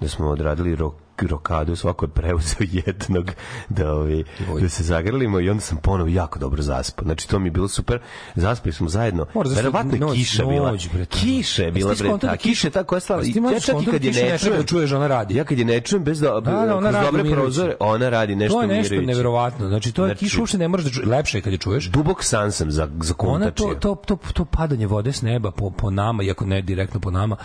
da 0.00 0.08
smo 0.08 0.28
odradili 0.28 0.76
rok, 0.76 0.94
rokadu, 1.20 1.76
svako 1.76 2.04
je 2.04 2.10
preuzeo 2.10 2.58
jednog 2.86 3.30
da, 3.68 3.92
ovi, 3.92 4.24
da 4.60 4.68
se 4.68 4.82
zagrlimo 4.84 5.40
i 5.40 5.50
onda 5.50 5.60
sam 5.60 5.78
ponovo 5.78 6.08
jako 6.08 6.38
dobro 6.38 6.62
zaspao. 6.62 7.04
Znači, 7.04 7.28
to 7.28 7.38
mi 7.38 7.46
je 7.46 7.50
bilo 7.50 7.68
super. 7.68 7.98
Zaspali 8.34 8.72
smo 8.72 8.88
zajedno. 8.88 9.26
Verovatno 9.46 9.96
noć- 9.98 10.14
kiša 10.14 10.44
bila. 10.44 10.70
noć, 10.70 10.88
bre. 10.90 11.04
Kiša 11.06 11.62
je 11.62 11.72
bila, 11.72 11.94
bre, 11.94 12.08
ta. 12.20 12.36
kiša- 12.36 12.66
je 12.66 12.70
ta 12.70 12.84
koja 12.84 13.00
stala. 13.00 13.22
Ja 13.52 13.60
čak 13.60 13.82
i 13.82 13.86
kad 13.86 14.04
je 14.04 14.12
ne 14.12 14.38
čujem, 14.38 14.56
da 14.56 14.62
čuješ, 14.64 14.92
ona 14.92 15.06
radi? 15.06 15.34
Ja 15.34 15.44
kad 15.44 15.58
je 15.58 15.64
ne 15.64 15.80
čujem 15.80 16.04
bez 16.04 16.20
da, 16.20 16.28
Da, 16.30 16.40
da, 16.40 16.76
ona 16.76 16.90
radi 16.90 17.06
dobre 17.06 17.20
umirujuće. 17.22 17.42
prozore, 17.42 17.76
ona 17.80 18.08
radi 18.08 18.36
nešto 18.36 18.54
to 18.54 18.62
je 18.62 18.68
nešto 18.68 18.80
umirujuće. 18.84 19.06
neverovatno. 19.08 19.68
Znači 19.68 19.92
to 19.92 20.04
je 20.04 20.08
Znači- 20.08 20.18
kiša 20.18 20.40
uopšte 20.40 20.58
ne 20.58 20.68
možeš 20.68 20.84
da 20.84 20.90
čuješ. 20.92 21.08
Lepše 21.08 21.38
je 21.38 21.42
kad 21.42 21.52
je 21.52 21.58
čuješ. 21.58 21.84
Dubok 21.86 22.24
san 22.24 22.52
sam 22.52 22.70
za, 22.70 22.88
za 23.00 23.14
Ona 23.18 23.50
to, 23.50 23.74
to, 23.74 23.94
to, 23.96 24.16
to 24.32 24.44
padanje 24.44 24.86
vode 24.86 25.12
s 25.12 25.22
neba 25.22 25.50
po, 25.50 25.70
po 25.70 25.90
nama, 25.90 26.22
iako 26.22 26.46
ne 26.46 26.62
direktno 26.62 27.00
po 27.00 27.10
nama, 27.10 27.36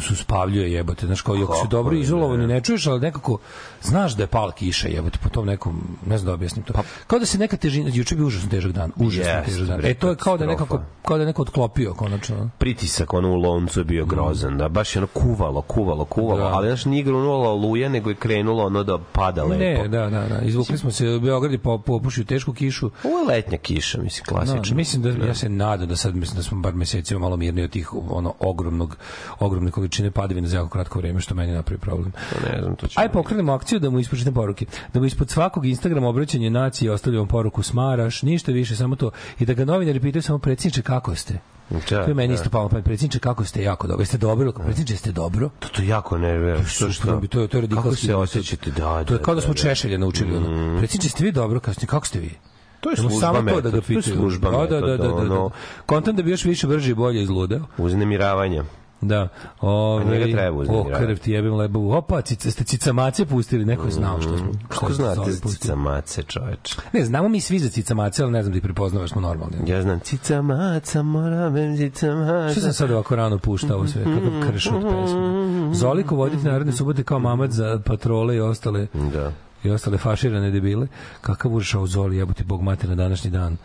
su 0.00 0.16
spavljuje 0.16 0.72
jebote. 0.72 1.06
Znaš, 1.06 1.20
kao, 1.22 1.34
dobro 1.68 1.96
izolovani, 1.96 2.46
ne 2.46 2.60
čuješ, 2.60 2.86
ali 2.86 3.00
nekako 3.00 3.38
znaš 3.82 4.16
da 4.16 4.22
je 4.22 4.26
pala 4.26 4.52
kiša 4.52 4.88
jebote 4.88 5.18
po 5.22 5.28
tom 5.28 5.46
nekom, 5.46 5.82
ne 6.06 6.18
znam 6.18 6.26
da 6.26 6.34
objasnim 6.34 6.64
to. 6.64 6.72
kao 7.06 7.18
da 7.18 7.26
se 7.26 7.38
neka 7.38 7.56
težina, 7.56 7.90
juče 7.94 8.14
bio 8.14 8.26
užasno 8.26 8.48
težak 8.50 8.72
dan, 8.72 8.92
užasno 8.96 9.32
Jeste, 9.32 9.50
težak 9.50 9.66
dan. 9.68 9.80
E, 9.84 9.94
to 9.94 10.08
je 10.08 10.16
kao 10.16 10.36
da 10.36 10.46
nekako, 10.46 10.80
kao 11.02 11.18
da 11.18 11.24
neko 11.24 11.42
odklopio, 11.42 11.94
konačno. 11.94 12.50
pritisak 12.58 13.14
ono 13.14 13.30
u 13.30 13.34
loncu 13.36 13.80
je 13.80 13.84
bio 13.84 14.04
grozan, 14.06 14.58
da 14.58 14.68
baš 14.68 14.96
je 14.96 15.00
ono 15.00 15.06
kuvalo, 15.06 15.62
kuvalo, 15.62 16.04
kuvalo, 16.04 16.38
Da. 16.40 16.46
ali 16.46 16.68
znaš 16.68 16.84
nije 16.84 17.02
grunula 17.02 17.48
oluja, 17.50 17.88
nego 17.88 18.10
je 18.10 18.16
krenulo 18.16 18.64
ono 18.66 18.84
da 18.84 18.98
pada 19.12 19.44
lepo. 19.44 19.82
Ne, 19.82 19.88
da, 19.88 20.10
da, 20.10 20.28
da. 20.28 20.40
Izvukli 20.42 20.78
smo 20.78 20.90
se 20.90 21.08
u 21.08 21.20
Beogradu 21.20 21.58
po, 21.58 21.78
popušio 21.78 22.24
tešku 22.24 22.52
kišu. 22.52 22.90
Ovo 23.04 23.18
je 23.18 23.36
letnja 23.36 23.58
kiša, 23.58 24.02
mislim, 24.02 24.24
klasično. 24.26 24.62
Da, 24.68 24.74
mislim 24.74 25.02
da 25.02 25.26
ja 25.26 25.34
se 25.34 25.48
nadam 25.48 25.88
da 25.88 25.96
sad 25.96 26.14
mislim 26.16 26.36
da 26.36 26.42
smo 26.42 26.60
bar 26.60 26.74
mesecima 26.74 27.20
malo 27.20 27.36
mirniji 27.36 27.64
od 27.64 27.70
tih 27.70 27.92
ono 28.10 28.34
ogromnog 28.38 28.96
ogromne 29.38 29.70
količine 29.70 30.10
padavina 30.10 30.48
za 30.48 30.56
jako 30.56 30.68
kratko 30.68 30.98
vreme 30.98 31.20
što 31.20 31.34
meni 31.34 31.52
napravi 31.52 31.80
problem. 31.80 32.12
Ne 32.52 32.62
znam, 32.62 32.76
to 32.76 32.86
će... 32.86 33.00
Aj 33.00 33.08
pokrenemo 33.08 33.52
akciju 33.52 33.67
da 33.72 33.90
mu 33.90 33.98
ispočitam 33.98 34.34
poruke. 34.34 34.66
Da 34.94 35.00
mu 35.00 35.06
ispod 35.06 35.30
svakog 35.30 35.66
Instagrama 35.66 36.08
obraćanje 36.08 36.50
nacije 36.50 36.92
ostavljamo 36.92 37.26
poruku 37.26 37.62
smaraš, 37.62 38.22
ništa 38.22 38.52
više, 38.52 38.76
samo 38.76 38.96
to. 38.96 39.10
I 39.38 39.46
da 39.46 39.54
ga 39.54 39.64
novinari 39.64 40.00
pitaju 40.00 40.22
samo 40.22 40.38
predsjedniče 40.38 40.82
kako 40.82 41.14
ste? 41.14 41.38
Da, 41.70 41.80
to 41.80 41.94
je 42.00 42.14
meni 42.14 42.28
da. 42.28 42.34
isto 42.34 42.50
palo 42.50 42.68
pamet. 42.68 42.84
Predsjedniče 42.84 43.18
kako 43.18 43.44
ste? 43.44 43.62
Jako 43.62 43.86
dobro. 43.86 44.02
Jeste 44.02 44.18
dobro? 44.18 44.52
Predsjedniče 44.52 44.96
ste 44.96 45.12
dobro? 45.12 45.50
To, 45.58 45.68
to 45.68 45.82
jako 45.82 46.18
nervira. 46.18 46.64
Što, 46.64 46.92
Super, 46.92 47.16
bi, 47.16 47.28
to 47.28 47.40
je 47.40 47.48
to 47.48 47.56
je 47.56 47.62
Kako 47.62 47.74
radikalski. 47.74 48.06
se 48.06 48.14
osjećate? 48.14 48.70
Da, 48.70 49.04
To 49.04 49.14
je 49.14 49.18
da, 49.18 49.24
kao 49.24 49.34
da 49.34 49.40
da, 49.40 49.44
smo 49.44 49.54
da. 49.54 49.60
Češelja 49.60 49.98
naučili 49.98 50.36
ono. 50.36 50.78
Predsjedniče 50.78 51.08
ste 51.08 51.24
vi 51.24 51.32
dobro? 51.32 51.60
Kako 51.60 51.74
ste, 51.74 51.86
kako 51.86 52.06
ste 52.06 52.20
vi? 52.20 52.34
To 52.80 52.90
je 52.90 52.96
Da 52.96 53.02
služba 53.02 53.20
samo 53.20 53.34
to 53.34 53.42
metod, 53.42 53.62
da 53.64 53.70
ga 53.70 53.80
to 53.80 53.92
je 53.92 54.02
služba 54.02 54.50
da, 54.50 54.56
da, 54.58 54.80
da, 54.80 54.86
metod, 54.86 54.98
da, 55.00 55.06
da, 55.06 55.14
ono- 55.14 55.48
da. 55.48 55.54
Kontent 55.86 56.16
da 56.16 56.22
bi 56.22 56.30
još 56.30 56.44
više 56.44 56.66
brže 56.66 56.90
i 56.90 56.94
bolje 56.94 57.22
izludeo. 57.22 57.60
Uznemiravanja. 57.78 58.64
Da. 59.00 59.28
Ove, 59.60 60.04
njega 60.04 60.24
treba 60.24 60.56
o, 60.56 60.60
uznemiravati. 60.60 61.06
krv 61.06 61.16
ti 61.16 61.32
jebim 61.32 61.54
lebu. 61.54 61.92
Opa, 61.92 62.20
cica, 62.20 62.50
ste 62.50 62.64
cicamace 62.64 63.26
pustili, 63.26 63.64
neko 63.64 63.84
je 63.84 63.90
znao 63.90 64.20
što 64.20 64.38
smo. 64.38 64.48
Kako 64.68 64.86
što 64.86 64.94
smo 64.94 65.14
znate 65.14 65.32
za 65.32 65.48
cicamace, 65.48 66.22
čoveč? 66.22 66.76
Ne, 66.92 67.04
znamo 67.04 67.28
mi 67.28 67.40
svi 67.40 67.58
za 67.58 67.68
cicamace, 67.68 68.22
ali 68.22 68.32
ne 68.32 68.42
znam 68.42 68.52
da 68.52 68.56
ih 68.56 68.62
prepoznamo, 68.62 69.08
smo 69.08 69.20
normalni. 69.20 69.56
Ja 69.66 69.82
znam 69.82 70.00
cicamaca, 70.00 71.02
moram 71.02 71.76
cicamaca. 71.76 72.52
Što 72.52 72.60
sam 72.60 72.72
sad 72.72 72.90
ovako 72.90 73.16
rano 73.16 73.38
puštao 73.38 73.86
sve, 73.86 74.04
kakav 74.04 74.50
kršut 74.50 74.82
pesmu. 74.82 75.74
Zoliko 75.74 76.16
voditi 76.16 76.44
narodne 76.44 76.72
subote 76.72 77.02
kao 77.02 77.18
mamac 77.18 77.50
za 77.50 77.80
patrole 77.84 78.36
i 78.36 78.40
ostale 78.40 78.86
Da. 79.12 79.32
I 79.64 79.70
ostale 79.70 79.98
faširane 79.98 80.50
debile. 80.50 80.86
Kakav 81.20 81.54
ušao 81.54 81.86
Zoli, 81.86 82.16
jebote 82.16 82.44
Bog 82.44 82.62
mate 82.62 82.88
na 82.88 82.94
današnji 82.94 83.30
dan. 83.30 83.56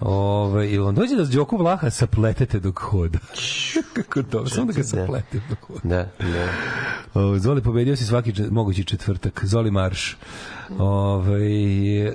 Ove, 0.00 0.70
ili 0.70 0.84
on 0.84 0.94
dođe 0.94 1.16
da 1.16 1.24
s 1.24 1.30
Đoku 1.30 1.56
Vlaha 1.56 1.90
sapletete 1.90 2.60
dok 2.60 2.78
hoda. 2.78 3.18
Kako 3.94 4.22
to? 4.22 4.46
Samo 4.46 4.66
da 4.66 4.72
ga 4.72 4.82
saplete 4.82 5.40
dok 5.48 5.58
hoda. 5.60 5.80
Da, 5.82 6.08
da. 6.18 6.48
O, 7.14 7.38
Zoli 7.38 7.62
pobedio 7.62 7.96
si 7.96 8.06
svaki 8.06 8.32
mogući 8.50 8.84
četvrtak. 8.84 9.44
Zoli 9.44 9.70
marš. 9.70 10.16
Ovaj 10.78 12.06
e, 12.06 12.12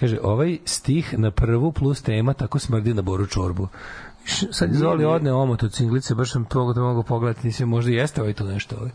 kaže, 0.00 0.18
ovaj 0.22 0.58
stih 0.64 1.18
na 1.18 1.30
prvu 1.30 1.72
plus 1.72 2.02
tema 2.02 2.34
tako 2.34 2.58
smrdi 2.58 2.94
na 2.94 3.02
boru 3.02 3.26
čorbu. 3.26 3.68
Sad 4.50 4.72
je 4.72 4.78
Zoli 4.78 5.04
odne 5.04 5.32
omot 5.32 5.62
od 5.62 5.72
cinglice, 5.72 6.14
baš 6.14 6.32
sam 6.32 6.44
to 6.44 6.72
da 6.72 6.80
mogu 6.80 7.02
pogledati, 7.02 7.46
nisam 7.46 7.68
možda 7.68 7.90
i 7.90 7.94
jeste 7.94 8.20
ovaj 8.20 8.34
to 8.34 8.44
nešto. 8.44 8.76
Ovaj. 8.76 8.90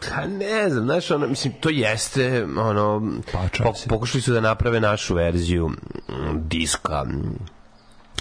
Pa 0.00 0.26
ne 0.26 0.70
znam, 0.70 0.84
znaš, 0.84 1.10
ono, 1.10 1.26
mislim, 1.26 1.52
to 1.60 1.68
jeste, 1.68 2.44
ono, 2.44 3.12
Pa, 3.32 3.72
pokušali 3.88 4.22
su 4.22 4.32
da 4.32 4.40
naprave 4.40 4.80
našu 4.80 5.14
verziju 5.14 5.68
mm, 5.68 6.48
diska, 6.48 7.04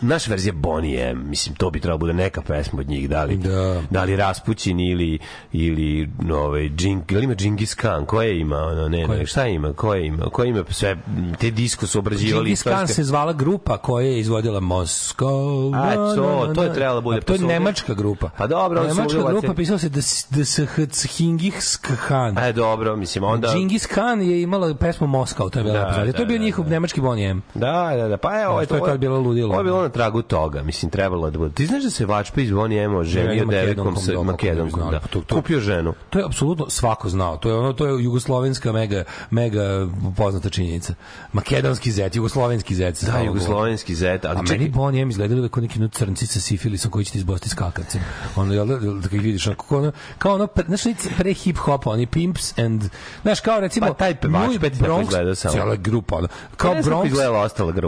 naša 0.01 0.29
verzija 0.29 0.53
Bonnie 0.53 1.01
M, 1.01 1.25
mislim, 1.25 1.55
to 1.55 1.69
bi 1.69 1.79
trebalo 1.79 1.97
bude 1.97 2.13
neka 2.13 2.41
pesma 2.41 2.79
od 2.79 2.87
njih, 2.87 3.09
da 3.09 3.23
li, 3.23 3.37
Da. 3.37 3.81
da 3.89 4.03
li 4.03 4.15
Raspućin 4.15 4.79
ili, 4.81 5.19
ili 5.53 6.09
ovaj, 6.33 6.69
Džing, 6.69 7.11
ili 7.11 7.23
ima 7.23 7.35
Džingis 7.35 7.73
Khan, 7.75 8.05
koje 8.05 8.39
ima, 8.39 8.57
ono, 8.57 8.87
ne, 8.89 9.05
Koje? 9.05 9.19
ne, 9.19 9.25
šta 9.25 9.47
ima, 9.47 9.73
koje 9.73 10.05
ima, 10.07 10.25
koje 10.25 10.49
ima 10.49 10.63
sve, 10.69 10.97
te 11.39 11.51
disko 11.51 11.87
su 11.87 11.99
obrađivali. 11.99 12.45
Džingis 12.45 12.63
Khan 12.63 12.87
se 12.87 13.03
zvala 13.03 13.33
grupa 13.33 13.77
koja 13.77 14.05
je 14.05 14.19
izvodila 14.19 14.59
Moskov. 14.59 15.75
A, 15.75 15.95
to- 16.15 16.51
to 16.55 16.63
je 16.63 16.73
trebalo 16.73 16.95
da 16.95 17.03
bude 17.03 17.17
A 17.17 17.21
To 17.21 17.23
je 17.23 17.37
poslužio. 17.37 17.47
nemačka 17.49 17.93
grupa. 17.93 18.29
Pa 18.29 18.47
dobro, 18.47 18.83
Nemačka 18.83 19.23
grupa 19.23 19.53
pisao 19.53 19.77
se 19.77 19.89
da 19.89 20.01
s- 20.01 20.27
da 20.29 20.45
se 20.45 20.67
Hingis 21.07 21.77
Khan. 21.77 22.37
E, 22.37 22.53
dobro, 22.53 22.95
mislim, 22.95 23.23
onda... 23.23 23.47
Džingis 23.49 23.85
Khan 23.85 24.21
je 24.21 24.41
imala 24.41 24.75
pesmu 24.75 25.07
Moskva, 25.07 25.49
to 25.49 25.59
je 25.59 25.63
bila 25.63 25.75
Da, 25.75 25.85
da, 25.85 25.93
To 25.93 26.01
je 26.01 26.11
da, 26.13 26.25
bio 26.25 26.37
da, 26.37 26.43
njihov 26.43 26.63
da. 26.65 26.69
nemački 26.71 27.01
Bonnie 27.01 27.27
M. 27.27 27.41
Da, 27.55 27.91
da, 27.97 28.07
da, 28.07 28.17
pa 28.17 28.29
evo, 28.33 28.43
Da, 28.43 28.49
ovo 28.51 28.65
to 28.65 28.75
je 28.75 28.81
tad 28.83 28.99
bilo 28.99 29.19
ludilo. 29.19 29.49
Ovo 29.49 29.59
je 29.59 29.63
bilo 29.63 29.84
na 29.85 29.89
tragu 29.89 30.21
toga, 30.21 30.63
mislim, 30.63 30.91
trebalo 30.91 31.29
da 31.29 31.37
bude. 31.37 31.53
Ti 31.53 31.65
znaš 31.65 31.83
da 31.83 31.89
se 31.89 32.05
Vačpa 32.05 32.41
iz 32.41 32.51
Bonnie 32.51 32.83
Emo 32.83 33.03
ženio 33.03 33.45
Makedonkom, 33.45 33.95
sa 33.95 34.11
da, 34.13 34.23
Makedonkom, 34.23 34.91
da. 34.91 34.99
pa 34.99 35.07
to- 35.07 35.21
to- 35.21 35.35
Kupio 35.35 35.59
ženu. 35.59 35.93
To 36.09 36.19
je 36.19 36.25
apsolutno 36.25 36.69
svako 36.69 37.09
znao. 37.09 37.37
To 37.37 37.49
je 37.49 37.55
ono 37.55 37.73
to 37.73 37.85
je 37.87 38.03
jugoslovenska 38.03 38.71
mega 38.71 39.03
mega 39.29 39.87
poznata 40.17 40.49
činjenica. 40.49 40.93
Makedonski 41.33 41.91
zet, 41.91 42.15
jugoslovenski 42.15 42.75
zet. 42.75 43.03
Da, 43.03 43.19
jugoslovenski 43.19 43.95
zet, 43.95 44.25
ali 44.25 44.39
A 44.39 44.41
čekaj, 44.41 44.57
meni 44.57 44.69
Bonnie 44.69 45.01
M 45.01 45.09
izgledali 45.09 45.49
kao 45.49 45.61
neki 45.61 45.79
no 45.79 45.87
crnci 45.87 46.27
sa 46.27 46.39
sifilisom 46.39 46.91
koji 46.91 47.05
će 47.05 47.11
ti 47.11 47.17
izbosti 47.17 47.49
skakavcem. 47.49 48.01
Ono, 48.35 48.53
jel 48.53 48.65
da, 48.67 48.77
da 48.77 49.01
kad 49.01 49.13
ih 49.13 49.21
vidiš, 49.21 49.47
ono, 49.47 49.55
kao 49.55 49.77
ono, 49.79 49.91
kao 50.17 50.33
ono, 50.35 50.47
znaš, 50.67 50.81
pre 51.17 51.33
hip 51.33 51.57
hopa, 51.57 51.89
oni 51.89 52.05
pimps 52.05 52.57
and, 52.59 52.83
znaš, 53.21 53.39
kao 53.39 53.59
recimo, 53.59 53.87
Pa 53.87 53.93
taj 53.93 54.15
pevač, 54.15 54.41
Louis 54.47 54.59
Bronx, 54.59 55.35
cijela 55.51 55.75
grupa, 55.75 56.15
ono, 56.15 56.27
kao 56.57 56.73
kako 56.73 56.89
Bronx, 56.89 57.09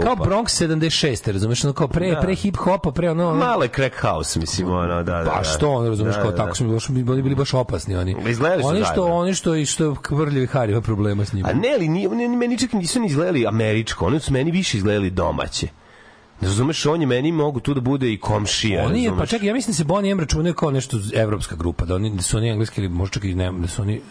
kao 0.03 0.15
Bronx 0.15 0.63
76, 0.63 1.31
razumeš, 1.31 1.63
ono, 1.63 1.73
kao 1.73 1.86
pre, 1.87 2.11
Da. 2.11 2.21
pre 2.21 2.35
hip 2.35 2.57
hopa, 2.57 2.91
pre 2.91 3.09
ono, 3.11 3.29
ono 3.29 3.63
je 3.63 3.69
crack 3.75 4.01
house, 4.01 4.39
mislim, 4.39 4.71
ono, 4.71 5.03
da, 5.03 5.23
da. 5.23 5.29
Pa 5.31 5.37
da. 5.37 5.43
što 5.43 5.71
on 5.71 5.87
razumeš 5.87 6.15
Da, 6.15 6.21
kao 6.21 6.31
da, 6.31 6.37
tako 6.37 6.49
da. 6.49 6.55
su 6.55 6.67
baš 6.67 6.89
oni 6.89 7.03
bili 7.03 7.35
baš 7.35 7.53
opasni 7.53 7.95
oni. 7.95 8.15
Izgledali 8.27 8.63
su 8.63 8.69
oni 8.69 8.83
što 8.83 8.93
zajedno. 8.95 9.15
oni 9.15 9.33
što 9.33 9.55
i 9.55 9.65
što 9.65 9.95
kvrljivi 9.95 10.47
Hari 10.47 10.71
ima 10.71 10.81
problema 10.81 11.25
s 11.25 11.33
njima. 11.33 11.49
A 11.49 11.53
ne, 11.53 11.69
ali 11.75 11.87
ni, 11.87 12.07
oni 12.07 12.27
meni 12.27 12.57
čak 12.57 12.73
nisu 12.73 12.99
ni 12.99 13.07
izgledali 13.07 13.47
američko, 13.47 14.05
oni 14.05 14.19
su 14.19 14.33
meni 14.33 14.51
više 14.51 14.77
izgledali 14.77 15.09
domaće. 15.09 15.67
Razumeš, 16.41 16.85
on 16.85 17.01
je 17.01 17.07
meni 17.07 17.31
mogu 17.31 17.59
tu 17.59 17.73
da 17.73 17.81
bude 17.81 18.13
i 18.13 18.19
komšija. 18.19 18.85
Oni 18.85 19.03
je, 19.03 19.11
pa 19.17 19.25
čekaj, 19.25 19.47
ja 19.47 19.53
mislim 19.53 19.71
da 19.71 19.77
se 19.77 19.83
Bonnie 19.83 20.11
M 20.11 20.19
računaju 20.19 20.53
kao 20.53 20.71
nešto 20.71 20.97
evropska 21.13 21.55
grupa, 21.55 21.85
da 21.85 21.95
oni 21.95 22.15
da 22.15 22.21
su 22.21 22.37
oni 22.37 22.49
engleski 22.49 22.81
ili 22.81 22.89
možda 22.89 23.13
čak 23.13 23.23
i 23.23 23.35
ne, 23.35 23.51
da 23.51 23.67
su 23.67 23.81
oni 23.81 24.01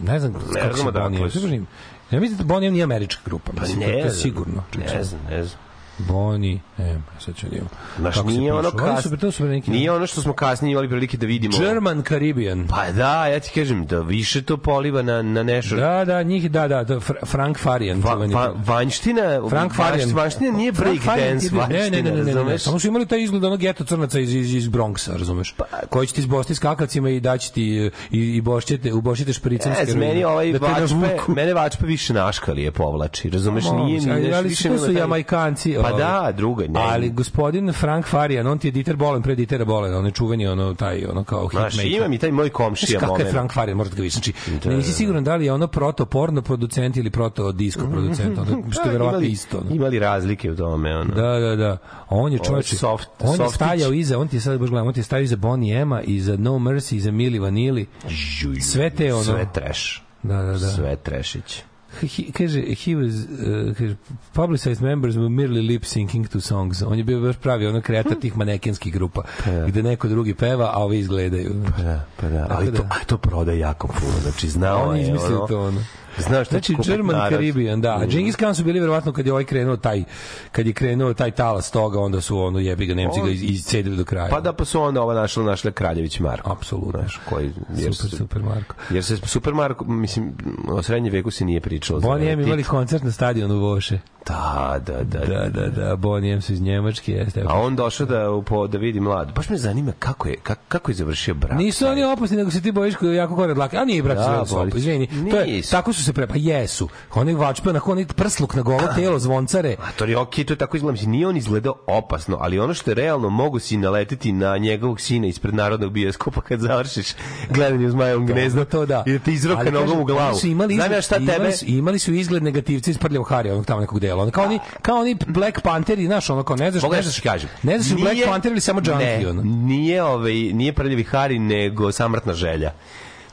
ne 0.00 0.20
znam 0.20 0.32
kako 0.32 0.76
se 0.76 0.84
Bonnie 0.92 1.20
M. 1.56 1.66
Ja 2.10 2.20
mislim 2.20 2.38
da 2.38 2.44
Bonnie 2.44 2.68
M 2.68 2.72
nije 2.72 2.84
američka 2.84 3.22
grupa, 3.24 3.52
Pa 3.52 3.60
mislim, 3.60 3.80
ne, 3.80 3.86
to, 3.86 3.92
to 3.92 4.06
je 4.06 4.10
sigurno. 4.10 4.62
Ne 4.78 5.04
znam, 5.04 5.20
ne 5.30 5.44
znam. 5.44 5.65
Bonnie 5.98 6.58
M, 6.78 7.04
sad 7.18 7.36
ću 7.36 7.46
da 7.48 7.56
imam. 7.56 7.68
Znaš, 7.98 8.24
nije 8.24 8.52
ono 8.52 8.70
kas... 8.70 9.02
su, 9.02 9.16
to 9.16 9.30
su 9.30 9.44
neki... 9.44 9.70
Nije 9.70 9.92
ono 9.92 10.06
što 10.06 10.22
smo 10.22 10.32
kasnije 10.32 10.72
imali 10.72 10.88
prilike 10.88 11.16
da 11.16 11.26
vidimo. 11.26 11.58
German 11.58 12.02
Caribbean. 12.08 12.66
Pa 12.68 12.92
da, 12.92 13.26
ja 13.26 13.40
ti 13.40 13.50
kažem, 13.54 13.86
da 13.86 14.00
više 14.00 14.42
to 14.42 14.56
poliva 14.56 15.02
na, 15.02 15.22
na 15.22 15.42
nešto. 15.42 15.76
Da, 15.76 16.04
da, 16.04 16.22
njih, 16.22 16.50
da, 16.50 16.68
da, 16.68 16.84
da 16.84 16.94
Fr- 16.94 17.26
Frank 17.26 17.58
Farian. 17.58 18.00
Va, 18.00 18.14
va, 18.14 18.54
vanština, 18.66 19.48
Frank 19.50 19.74
Farian. 19.74 20.10
Vanština 20.14 20.50
nije 20.50 20.72
break 20.72 21.00
Farian 21.00 21.28
dance, 21.28 21.48
vanština, 21.56 21.78
ne, 21.80 21.90
ne, 21.90 22.02
ne, 22.02 22.24
ne, 22.24 22.34
ne, 22.34 22.44
ne? 22.44 22.58
Samo 22.58 22.78
su 22.78 22.86
imali 22.86 23.06
taj 23.06 23.22
izgled 23.22 23.44
onog 23.44 23.60
geto 23.60 23.84
crnaca 23.84 24.20
iz, 24.20 24.34
iz, 24.34 24.54
iz 24.54 24.68
Bronxa, 24.68 25.18
razumeš? 25.18 25.54
Pa- 25.56 25.64
Koji 25.88 26.06
će 26.06 26.14
ti 26.14 26.22
zbosti 26.22 26.54
skakavcima 26.54 27.10
i 27.10 27.20
daći 27.20 27.52
ti 27.54 27.90
i, 28.10 28.18
i 28.36 28.40
bošćete, 28.40 28.92
ubošćete 28.92 29.32
špricom 29.32 29.72
heroinom. 29.72 29.98
meni 30.08 30.24
ovaj 30.24 30.52
da 30.52 30.58
vačpe, 30.58 31.32
mene 31.32 31.54
vačpe 31.54 31.86
više 31.86 32.12
naškali 32.12 32.62
je 32.62 32.70
povlači, 32.70 33.30
razumeš, 33.30 33.64
nije 33.64 34.00
ali, 34.12 34.34
ali 34.34 34.48
više 34.48 34.78
su 34.78 34.92
Jamajkanci. 34.92 35.76
Pa 35.88 35.96
da, 35.96 36.32
druga, 36.32 36.64
ne. 36.64 36.80
Ali 36.82 37.10
gospodin 37.10 37.72
Frank 37.72 38.06
Farian, 38.06 38.46
on 38.46 38.58
ti 38.58 38.68
je 38.68 38.72
Dieter 38.72 38.96
Bolen 38.96 39.22
pre 39.22 39.34
Dietera 39.34 39.64
Bolena, 39.64 39.98
on 39.98 40.06
je 40.06 40.12
čuveni 40.12 40.46
ono 40.46 40.74
taj 40.74 41.04
ono 41.04 41.24
kao 41.24 41.48
Znaš, 41.50 41.72
hitmaker. 41.72 41.92
ima 41.92 42.08
mi 42.08 42.18
taj 42.18 42.32
moj 42.32 42.46
Znaš 42.46 42.52
komšija 42.54 43.00
kakav 43.00 43.08
je 43.08 43.14
moment. 43.14 43.30
Frank 43.30 43.52
Farian, 43.52 43.76
možda 43.76 43.90
ga 43.90 44.02
vidiš. 44.02 44.12
Znači, 44.12 44.32
Da, 44.46 44.52
nisi 44.52 44.66
da, 44.66 44.76
da. 44.82 44.82
siguran 44.82 45.24
da 45.24 45.36
li 45.36 45.44
je 45.44 45.52
ono 45.52 45.66
proto 45.66 46.06
porno 46.06 46.42
producent 46.42 46.96
ili 46.96 47.10
proto 47.10 47.52
disco 47.52 47.86
producent, 47.86 48.38
ono, 48.38 48.62
što 48.72 48.82
je 48.82 48.92
verovatno 48.92 49.18
imali, 49.18 49.26
isto. 49.26 49.58
ono. 49.58 49.70
Imali 49.70 49.98
razlike 49.98 50.50
u 50.50 50.56
tome, 50.56 50.96
ono. 50.96 51.14
Da, 51.14 51.38
da, 51.40 51.56
da. 51.56 51.76
On 52.08 52.32
je 52.32 52.38
čovječ, 52.40 52.74
soft- 52.74 53.06
on 53.20 53.40
je 53.40 53.48
stajao 53.48 53.92
iza, 53.92 54.18
on 54.18 54.28
ti 54.28 54.36
je 54.36 54.40
sad 54.40 54.58
baš 54.60 54.70
gledam, 54.70 54.86
on 54.86 54.94
ti 54.94 55.00
je 55.00 55.04
stajao 55.04 55.22
iza 55.22 55.36
Bonnie 55.36 55.76
Ema, 55.76 56.02
iza 56.02 56.36
No 56.36 56.52
Mercy, 56.52 56.94
iza 56.94 57.10
Mili 57.10 57.38
Vanili. 57.38 57.86
Žuj, 58.08 58.60
Sve 58.60 58.90
te 58.90 59.14
ono- 59.14 59.24
Sve 59.24 59.46
trash. 59.52 60.00
Da, 60.22 60.36
da, 60.36 60.52
da. 60.52 60.58
Sve 60.58 60.96
trešić. 60.96 61.62
He, 62.00 62.32
kaže, 62.32 62.60
he 62.60 62.94
was, 62.94 63.14
uh, 63.14 63.74
kaže, 63.78 63.96
publicized 64.32 64.82
members 64.82 65.16
were 65.16 65.28
merely 65.28 65.66
lip 65.66 65.82
syncing 65.82 66.28
to 66.28 66.40
songs. 66.40 66.82
On 66.82 66.98
je 66.98 67.04
bio 67.04 67.20
baš 67.20 67.36
pravi 67.36 67.66
ono 67.66 67.80
kreator 67.80 68.16
tih 68.20 68.36
manekenskih 68.36 68.92
grupa, 68.92 69.22
gde 69.66 69.82
neko 69.82 70.08
drugi 70.08 70.34
peva, 70.34 70.70
a 70.74 70.78
ovi 70.84 70.98
izgledaju. 70.98 71.54
Pa 71.76 71.82
da, 71.82 72.04
pa 72.16 72.28
da. 72.28 72.46
Ali 72.50 72.66
Tako 72.66 72.76
to, 72.76 72.82
da. 72.82 72.88
a 72.90 73.04
to 73.04 73.18
prodaje 73.18 73.58
jako 73.58 73.86
puno. 73.86 74.12
Znači, 74.22 74.48
znao 74.48 74.88
On 74.88 74.96
je 74.96 75.02
je, 75.02 75.06
izmislio 75.06 75.38
ono, 75.38 75.46
to 75.46 75.60
ono. 75.60 75.80
Znaš 76.18 76.46
šta 76.46 76.54
Znači 76.54 76.74
kupit 76.74 76.86
German 76.88 77.16
narod. 77.16 77.32
Caribbean, 77.32 77.80
da. 77.80 77.92
A 77.92 78.06
Genghis 78.06 78.36
Khan 78.36 78.54
su 78.54 78.64
bili 78.64 78.80
verovatno 78.80 79.12
kad 79.12 79.26
je 79.26 79.32
ovaj 79.32 79.44
krenuo 79.44 79.76
taj 79.76 80.04
kad 80.52 80.66
je 80.66 80.72
krenuo 80.72 81.14
taj 81.14 81.30
talas 81.30 81.70
toga, 81.70 82.00
onda 82.00 82.20
su 82.20 82.38
ono 82.38 82.58
jebi 82.58 82.86
ga 82.86 82.94
Nemci 82.94 83.20
ga 83.20 83.30
iz- 83.30 83.42
iscedili 83.42 83.96
do 83.96 84.04
kraja. 84.04 84.28
Pa 84.28 84.40
da, 84.40 84.52
pa 84.52 84.64
su 84.64 84.82
onda 84.82 85.02
ova 85.02 85.14
našla, 85.14 85.44
našla 85.44 85.70
Kraljević 85.70 86.20
Marko. 86.20 86.52
Apsolutno. 86.52 87.00
Znaš, 87.00 87.20
koji, 87.24 87.50
jer, 87.76 87.94
super, 87.94 88.10
se- 88.10 88.16
super 88.16 88.42
Marko. 88.42 88.74
jer 88.90 89.04
se 89.04 89.16
Super 89.18 89.54
Marko, 89.54 89.84
mislim, 89.84 90.32
o 90.68 90.82
srednjem 90.82 91.12
veku 91.12 91.30
se 91.30 91.44
nije 91.44 91.60
pričalo. 91.60 92.00
M 92.00 92.12
vreme 92.14 92.42
imali 92.42 92.64
koncert 92.64 93.02
na 93.04 93.12
stadionu 93.12 93.58
Voše. 93.58 93.98
Da, 94.26 94.80
da, 94.86 95.02
da. 95.04 95.18
Da, 95.20 95.48
da, 95.50 95.68
da, 95.68 95.96
Bonnie 95.96 96.32
M 96.32 96.42
su 96.42 96.52
iz 96.52 96.60
Njemačke, 96.60 97.12
jeste. 97.12 97.42
A 97.42 97.54
on 97.54 97.76
došao 97.76 98.06
da, 98.06 98.30
upo, 98.30 98.66
da 98.66 98.78
vidi 98.78 99.00
mlad. 99.00 99.32
Baš 99.34 99.48
me 99.48 99.56
zanima 99.56 99.92
kako 99.98 100.28
je, 100.28 100.36
kako, 100.36 100.60
kako 100.68 100.90
je 100.90 100.94
završio 100.94 101.34
brak. 101.34 101.58
Nisu 101.58 101.86
oni 101.86 102.04
opasni, 102.04 102.36
nego 102.36 102.50
se 102.50 102.62
ti 102.62 102.72
bojiš 102.72 102.94
koji 102.94 103.10
je 103.10 103.16
jako 103.16 103.34
gore 103.34 103.54
dlake. 103.54 103.76
A 103.76 103.84
nije, 103.84 104.02
brate, 104.02 104.20
Da, 104.20 104.26
da, 104.28 104.44
boli. 104.50 104.70
su 104.70 104.78
izvini. 104.78 105.30
To 105.30 105.36
je, 105.36 105.62
tako 105.62 105.92
su 105.92 106.02
se 106.06 106.12
pre... 106.12 106.26
Pa 106.26 106.34
jesu. 106.36 106.88
Oni 107.14 107.34
vačpe, 107.34 107.70
onako, 107.70 107.92
oni 107.92 108.06
prsluk 108.06 108.54
na 108.54 108.62
golo 108.62 108.88
telo, 108.94 109.18
zvoncare. 109.18 109.76
A 109.80 109.92
to 109.98 110.04
je 110.04 110.18
okej, 110.18 110.44
to 110.44 110.52
je 110.52 110.58
tako 110.58 110.76
izgleda. 110.76 110.92
Mislim, 110.92 111.10
nije 111.10 111.26
on 111.28 111.36
izgledao 111.36 111.74
opasno, 111.86 112.38
ali 112.40 112.58
ono 112.58 112.74
što 112.74 112.90
je 112.90 112.94
realno, 112.94 113.30
mogu 113.30 113.58
si 113.58 113.76
naleteti 113.76 114.32
na 114.32 114.56
njegovog 114.56 115.00
sina 115.00 115.26
ispred 115.26 115.54
narodnog 115.54 115.92
bioskopa 115.92 116.40
kad 116.40 116.60
završiš 116.60 117.06
gledanje 117.50 117.86
u 117.86 117.90
zmajevom 117.90 118.26
gnezdu. 118.26 118.64
to 118.64 118.86
da. 118.86 119.02
I 119.06 119.12
da 119.12 119.18
ti 119.18 119.32
izroka 119.32 119.70
nogom 119.70 120.00
u 120.00 120.04
glavu. 120.04 120.36
Su 120.36 120.46
imali 120.46 120.74
Znam 120.74 120.92
ja 120.92 121.02
šta 121.02 121.16
imali 121.16 121.38
tebe... 121.38 121.52
Su, 121.52 121.64
imali 121.68 121.98
su 121.98 122.12
izgled 122.12 122.42
negativci 122.42 122.90
iz 122.90 122.98
prljavog 122.98 123.28
Harija, 123.28 123.54
onog 123.54 123.66
tamo 123.66 123.80
nekog 123.80 124.00
dela. 124.00 124.30
Kao 124.30 124.44
oni, 124.44 124.58
kao 124.82 124.96
oni 124.98 125.16
Black 125.26 125.60
Pantheri, 125.60 126.06
znaš, 126.06 126.30
ono 126.30 126.42
kao 126.42 126.56
ne 126.56 126.70
znaš, 126.70 126.82
Pogledaj 126.82 127.04
ne 127.04 127.10
znaš, 127.10 127.20
kažem. 127.20 127.48
ne 127.62 127.78
znaš, 127.78 128.00
Black 128.00 128.14
Nije- 128.14 128.26
Panther 128.26 128.52
ili 128.52 128.60
samo 128.60 128.80
Junkie, 128.84 129.18
ne, 129.18 129.28
ono. 129.28 129.42
Nije, 129.44 130.02
ovaj, 130.02 130.32
nije 130.32 130.72
prljavi 130.72 131.04
Hari, 131.04 131.38
nego 131.38 131.92
samrtna 131.92 132.34
želja. 132.34 132.72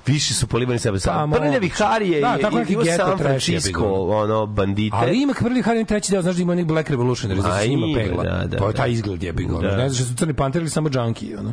Više 0.05 0.33
su 0.33 0.47
polivani 0.47 0.79
sebe 0.79 0.99
sam. 0.99 1.31
Pa, 1.31 1.37
Prljavi. 1.37 1.69
Hari 1.69 2.09
je, 2.09 2.21
Da, 2.21 2.37
tako 2.37 2.57
neki 2.57 2.75
ghetto 2.75 3.05
San 3.05 3.17
Francisco, 3.17 3.85
ono, 4.09 4.45
bandite. 4.45 4.95
Ali 4.99 5.21
ima 5.21 5.33
prvi 5.39 5.61
Harry 5.61 5.85
treći 5.87 6.11
deo, 6.11 6.21
znaš 6.21 6.35
da 6.35 6.41
ima 6.41 6.51
onih 6.51 6.65
Black 6.65 6.89
Revolutionary, 6.89 7.39
A, 7.45 7.57
da 7.57 7.63
ima, 7.63 7.87
pegla. 7.99 8.23
da, 8.23 8.45
da, 8.45 8.57
to 8.57 8.67
je 8.67 8.73
taj 8.73 8.87
da. 8.87 8.93
izgled 8.93 9.23
je 9.23 9.33
bilo. 9.33 9.61
Da. 9.61 9.77
Ne 9.77 9.89
znaš 9.89 9.99
da 9.99 10.05
su 10.05 10.15
crni 10.15 10.33
panter 10.33 10.61
ili 10.61 10.69
samo 10.69 10.89
Junkie, 10.93 11.39
ono. 11.39 11.51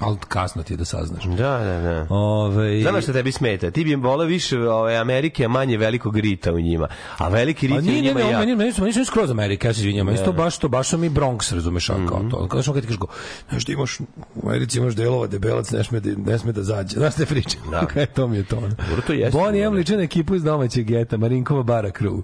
Ali 0.00 0.18
kasno 0.28 0.62
ti 0.62 0.72
je 0.72 0.76
da 0.76 0.84
saznaš. 0.84 1.24
Da, 1.24 1.58
da, 1.58 1.80
da. 1.80 2.06
Ove, 2.14 2.80
Znaš 2.80 3.04
šta 3.04 3.12
tebi 3.12 3.32
smeta? 3.32 3.70
Ti 3.70 3.84
bi 3.84 3.94
voleo 3.94 4.26
više 4.26 4.58
ove, 4.58 4.96
Amerike, 4.96 5.44
a 5.44 5.48
manje 5.48 5.76
velikog 5.76 6.16
rita 6.16 6.52
u 6.52 6.60
njima. 6.60 6.88
A 7.18 7.28
veliki 7.28 7.66
rit 7.66 7.72
A 7.72 7.76
je 7.76 7.82
u 7.82 7.84
nije, 7.84 8.02
ne, 8.02 8.08
njima 8.08 8.20
ne, 8.20 8.30
ja. 8.30 8.38
meni, 8.38 8.56
meni, 8.56 8.72
meni 8.78 8.92
su 8.92 9.04
skroz 9.04 9.30
Amerika, 9.30 9.68
ja 9.68 9.74
se 9.74 9.80
izvinjam, 9.80 10.06
meni 10.06 10.18
su 10.18 10.24
to 10.24 10.32
baš, 10.32 10.58
to 10.58 10.68
baš 10.68 10.92
mi 10.92 11.10
Bronx, 11.10 11.54
razumeš, 11.54 11.88
mm 11.88 12.06
kao 12.08 12.22
to. 12.30 12.48
Kao 12.48 12.62
što 12.62 12.72
kad 12.72 12.82
ti 12.82 12.86
kažeš, 12.86 12.98
go, 12.98 13.06
znaš, 13.48 13.64
ti 13.64 13.72
imaš, 13.72 14.00
u 14.34 14.48
Americi 14.48 14.78
imaš 14.78 14.94
delova, 14.94 15.26
debelac, 15.26 15.70
ne 15.70 15.84
sme 15.84 16.00
da, 16.00 16.30
ne 16.30 16.38
sme 16.38 16.52
da 16.52 16.62
zađe. 16.62 16.96
Znaš 16.96 17.14
te 17.14 17.26
priče? 17.26 17.58
Da. 17.70 17.86
e, 18.02 18.06
to 18.06 18.28
mi 18.28 18.36
je 18.36 18.44
to. 18.44 18.60
Dobro, 18.60 19.02
to 19.06 19.12
jeste 19.12 19.38
Bonnie 19.38 19.62
M 19.62 19.64
dobro. 19.64 19.78
liče 19.78 19.96
na 19.96 20.02
ekipu 20.02 20.34
iz 20.34 20.42
domaćeg 20.42 20.86
geta, 20.86 21.16
Marinkova 21.16 21.62
bara 21.62 21.90
crew. 21.90 22.22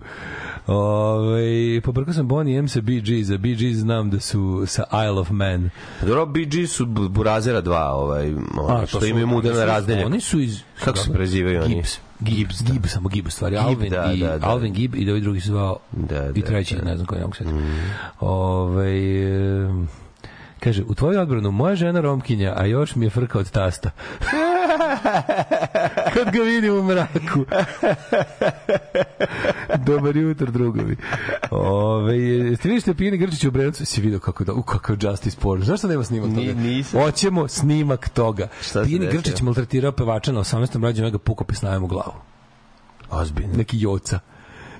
Ove, 0.71 1.43
pobrkao 1.81 2.15
sam 2.15 2.29
Bonnie 2.29 2.59
M 2.59 2.69
sa 2.69 2.81
Bee 2.81 3.01
Gees, 3.01 3.31
a 3.31 3.39
Bee 3.39 3.55
Gees 3.55 3.77
znam 3.77 4.11
da 4.11 4.21
su 4.21 4.65
sa 4.67 4.85
Isle 4.85 5.21
of 5.21 5.31
Man. 5.31 5.71
Dobro, 6.03 6.27
BG 6.27 6.67
su 6.69 6.87
Bu- 6.87 7.09
Burazera 7.09 7.63
2, 7.63 7.73
ovaj, 7.85 8.29
ono, 8.33 8.69
A, 8.69 8.81
to 8.81 8.87
što 8.87 9.01
su- 9.01 9.07
imaju 9.07 9.27
mudana 9.27 9.53
oni 9.53 9.61
su- 9.61 9.67
razdelja. 9.67 10.07
Oni 10.07 10.21
su 10.21 10.41
iz... 10.41 10.61
Kako 10.85 10.99
se 10.99 11.13
prezivaju 11.13 11.63
oni? 11.63 11.75
Gibbs. 11.75 11.99
Gibbs, 12.21 12.59
da. 12.59 12.73
Gibbs, 12.73 12.91
samo 12.91 13.09
Gibbs 13.09 13.35
stvari. 13.35 13.57
Gibb, 13.59 13.67
Alvin, 13.69 13.91
da, 13.91 14.13
i, 14.15 14.21
da, 14.21 14.39
da. 14.39 14.47
Alvin 14.47 14.73
Gibb 14.73 14.95
i 14.95 15.05
da 15.05 15.13
ovi 15.13 15.21
drugi 15.21 15.41
su 15.41 15.49
zvao 15.49 15.79
Da, 15.93 16.27
i 16.27 16.41
da, 16.41 16.47
treći, 16.47 16.77
da. 16.77 16.83
ne 16.83 16.95
znam 16.97 17.07
koji 17.07 17.19
ne 17.19 17.25
mogu 17.25 17.37
setiti. 17.37 17.57
Ovaj, 18.21 19.23
em, 19.67 19.89
Kaže, 20.61 20.83
u 20.83 20.95
tvoju 20.95 21.21
odbranu, 21.21 21.51
moja 21.51 21.75
žena 21.75 22.01
Romkinja, 22.01 22.55
a 22.57 22.67
još 22.67 22.95
mi 22.95 23.07
je 23.07 23.11
frka 23.11 23.39
od 23.39 23.51
tasta. 23.51 23.91
Kad 26.15 26.31
ga 26.33 26.43
vidim 26.43 26.75
u 26.75 26.83
mraku. 26.83 27.45
Dobar 29.87 30.17
jutro, 30.17 30.47
drugovi. 30.47 30.97
Ove, 31.51 32.17
ste 32.57 32.69
vidjeli 32.69 32.81
što 32.81 32.91
je 32.91 32.95
Pijani 32.95 33.19
Grčić 33.19 33.45
u 33.45 33.51
Brenovcu? 33.51 33.87
Si 33.87 34.01
vidio 34.01 34.19
kako, 34.19 34.45
da, 34.45 34.53
u, 34.53 34.63
kakav 34.63 34.97
justice 35.01 35.37
porn. 35.41 35.63
Zašto 35.63 35.89
nema 35.89 36.05
snimak 36.05 36.29
toga? 36.31 36.41
Ni- 36.41 36.55
nisam. 36.55 37.01
Hoćemo 37.03 37.49
snimak 37.49 38.09
toga. 38.09 38.49
Šta 38.63 38.83
desilo? 38.83 39.07
Grčić 39.13 39.41
maltretirao 39.41 39.93
pevača 39.93 40.33
na 40.33 40.41
18. 40.41 40.83
rođenju, 40.83 41.11
ga 41.11 41.19
puko 41.19 41.45
pesnajem 41.45 41.85
u 41.85 41.87
glavu 41.87 42.15
Ozbiljno. 43.11 43.53
neki 43.57 43.81
joca 43.81 44.19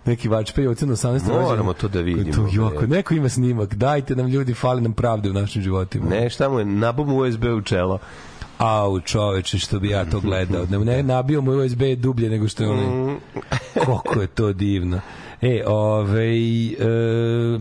neki 0.07 0.29
vačpe 0.29 0.63
joca 0.63 0.87
na 0.87 0.93
18. 0.93 1.43
Moramo 1.43 1.73
to 1.73 1.89
da 1.89 2.01
vidimo, 2.01 2.33
To, 2.33 2.49
joko, 2.53 2.79
bre. 2.79 2.87
neko 2.87 3.15
ima 3.15 3.29
snimak, 3.29 3.75
dajte 3.75 4.17
nam 4.17 4.27
ljudi, 4.27 4.55
fali 4.55 4.81
nam 4.83 4.93
pravde 4.93 5.31
u 5.31 5.33
našim 5.33 5.63
životima. 5.63 6.07
Ne, 6.11 6.31
šta 6.31 6.49
mu 6.49 6.59
je, 6.59 6.65
nabom 6.65 7.13
USB 7.13 7.45
u 7.45 7.61
čelo. 7.61 7.99
Au, 8.61 9.01
čoveče, 9.01 9.59
što 9.59 9.81
bi 9.81 9.89
ja 9.89 10.05
to 10.05 10.21
gledao. 10.21 10.67
Ne, 10.71 10.79
ne 10.79 11.03
nabio 11.03 11.41
mu 11.41 11.53
USB 11.53 11.83
dublje 11.97 12.31
nego 12.31 12.49
što 12.49 12.63
je 12.63 12.71
onaj. 12.71 13.17
Koliko 13.85 14.21
je 14.21 14.27
to 14.27 14.53
divno. 14.53 15.01
E, 15.43 15.63
ovaj 15.67 16.67
e, 16.67 16.75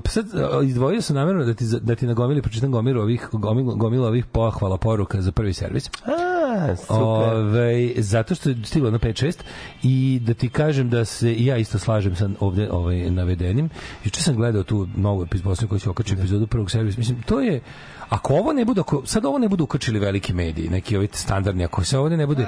pa 0.03 0.09
sad 0.09 0.25
izdvojio 0.65 1.01
sam 1.01 1.15
namjerno 1.15 1.45
da 1.45 1.53
ti, 1.53 1.65
da 1.81 1.95
ti 1.95 2.07
nagomili, 2.07 2.41
pročitam 2.41 2.71
gomilu 2.71 3.01
ovih, 3.01 3.27
gomilu, 3.31 3.75
gomilu 3.75 4.05
ovih 4.05 4.25
pohvala 4.25 4.77
poruka 4.77 5.21
za 5.21 5.31
prvi 5.31 5.53
servis. 5.53 5.89
A, 6.05 6.75
super. 6.75 6.95
Ove, 6.97 7.93
zato 7.97 8.35
što 8.35 8.49
je 8.49 8.55
stiglo 8.63 8.91
na 8.91 8.99
5-6 8.99 9.38
i 9.83 10.19
da 10.23 10.33
ti 10.33 10.49
kažem 10.49 10.89
da 10.89 11.05
se 11.05 11.35
ja 11.43 11.57
isto 11.57 11.79
slažem 11.79 12.15
sa 12.15 12.29
ovde 12.39 12.69
ovaj, 12.71 13.12
navedenim. 13.12 13.69
Juče 14.03 14.21
sam 14.21 14.35
gledao 14.35 14.63
tu 14.63 14.88
novu 14.95 15.23
epizodu 15.23 15.67
koji 15.67 15.79
će 15.79 15.89
okačiti 15.89 16.19
epizodu 16.19 16.47
prvog 16.47 16.71
servisa. 16.71 16.99
Mislim, 16.99 17.21
to 17.21 17.39
je 17.39 17.62
ako 18.10 18.34
ovo 18.34 18.54
ne 18.54 18.65
bude, 18.65 18.82
ako 18.82 19.02
sad 19.06 19.26
ovo 19.26 19.38
ne 19.38 19.48
budu 19.48 19.63
ukačili 19.63 20.00
veliki 20.00 20.34
mediji, 20.34 20.69
neki 20.69 20.98
ovi 20.98 21.10
standardni, 21.12 21.63
ako 21.63 21.84
se 21.84 21.98
ovde 21.98 22.17
ne 22.17 22.28
bude, 22.28 22.45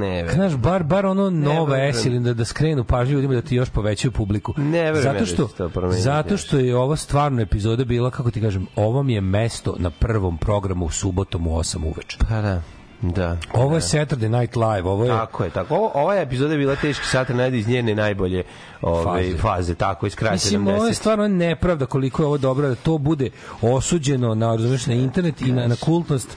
Ne, 0.00 0.22
ve. 0.22 0.32
znaš, 0.32 0.56
bar, 0.56 0.82
bar 0.82 1.06
ono 1.06 1.30
nova. 1.30 1.92
S 1.92 2.04
ili 2.04 2.20
da, 2.20 2.34
da 2.34 2.44
skrenu 2.44 2.84
pažnju 2.84 3.14
ljudima 3.14 3.34
da 3.34 3.42
ti 3.42 3.56
još 3.56 3.70
povećaju 3.70 4.12
publiku. 4.12 4.54
Ne 4.56 4.78
ja 4.78 4.94
zato 4.94 5.18
da 5.18 5.26
što, 5.26 5.48
zato 5.90 6.36
što 6.36 6.58
je 6.58 6.76
ovo 6.76 6.96
stvarno 6.96 7.42
epizoda 7.42 7.84
bila, 7.84 8.10
kako 8.10 8.30
ti 8.30 8.40
kažem, 8.40 8.66
ovo 8.76 9.02
mi 9.02 9.14
je 9.14 9.20
mesto 9.20 9.74
na 9.78 9.90
prvom 9.90 10.38
programu 10.38 10.90
subotom 10.90 11.46
u 11.46 11.50
8 11.50 11.84
uveče. 11.84 12.18
Pa 12.28 12.40
da, 12.40 12.62
da. 13.02 13.36
Ovo 13.54 13.74
je 13.74 13.80
Saturday 13.80 14.40
Night 14.40 14.56
Live, 14.56 14.82
ovo 14.82 15.04
je 15.04 15.10
Tako 15.10 15.44
je, 15.44 15.50
tako. 15.50 15.74
Ovo, 15.74 15.90
ova 15.94 16.14
epizoda 16.14 16.52
je 16.52 16.58
bila 16.58 16.76
teški 16.76 17.06
sat 17.06 17.28
najde 17.28 17.58
iz 17.58 17.68
njene 17.68 17.94
najbolje 17.94 18.42
ove, 18.82 19.04
Faze. 19.04 19.30
faze. 19.30 19.38
faze, 19.38 19.74
tako, 19.74 20.06
iz 20.06 20.14
kraja 20.14 20.32
Mislim, 20.32 20.66
ovo 20.68 20.86
je 20.86 20.92
70. 20.92 20.94
stvarno 20.94 21.28
nepravda 21.28 21.86
koliko 21.86 22.22
je 22.22 22.26
ovo 22.26 22.38
dobro 22.38 22.68
da 22.68 22.74
to 22.74 22.98
bude 22.98 23.30
osuđeno 23.62 24.34
na, 24.34 24.46
razumeš, 24.46 24.86
na 24.86 24.94
internet 24.94 25.40
i 25.40 25.52
na, 25.52 25.66
na 25.66 25.76
kultnost 25.76 26.36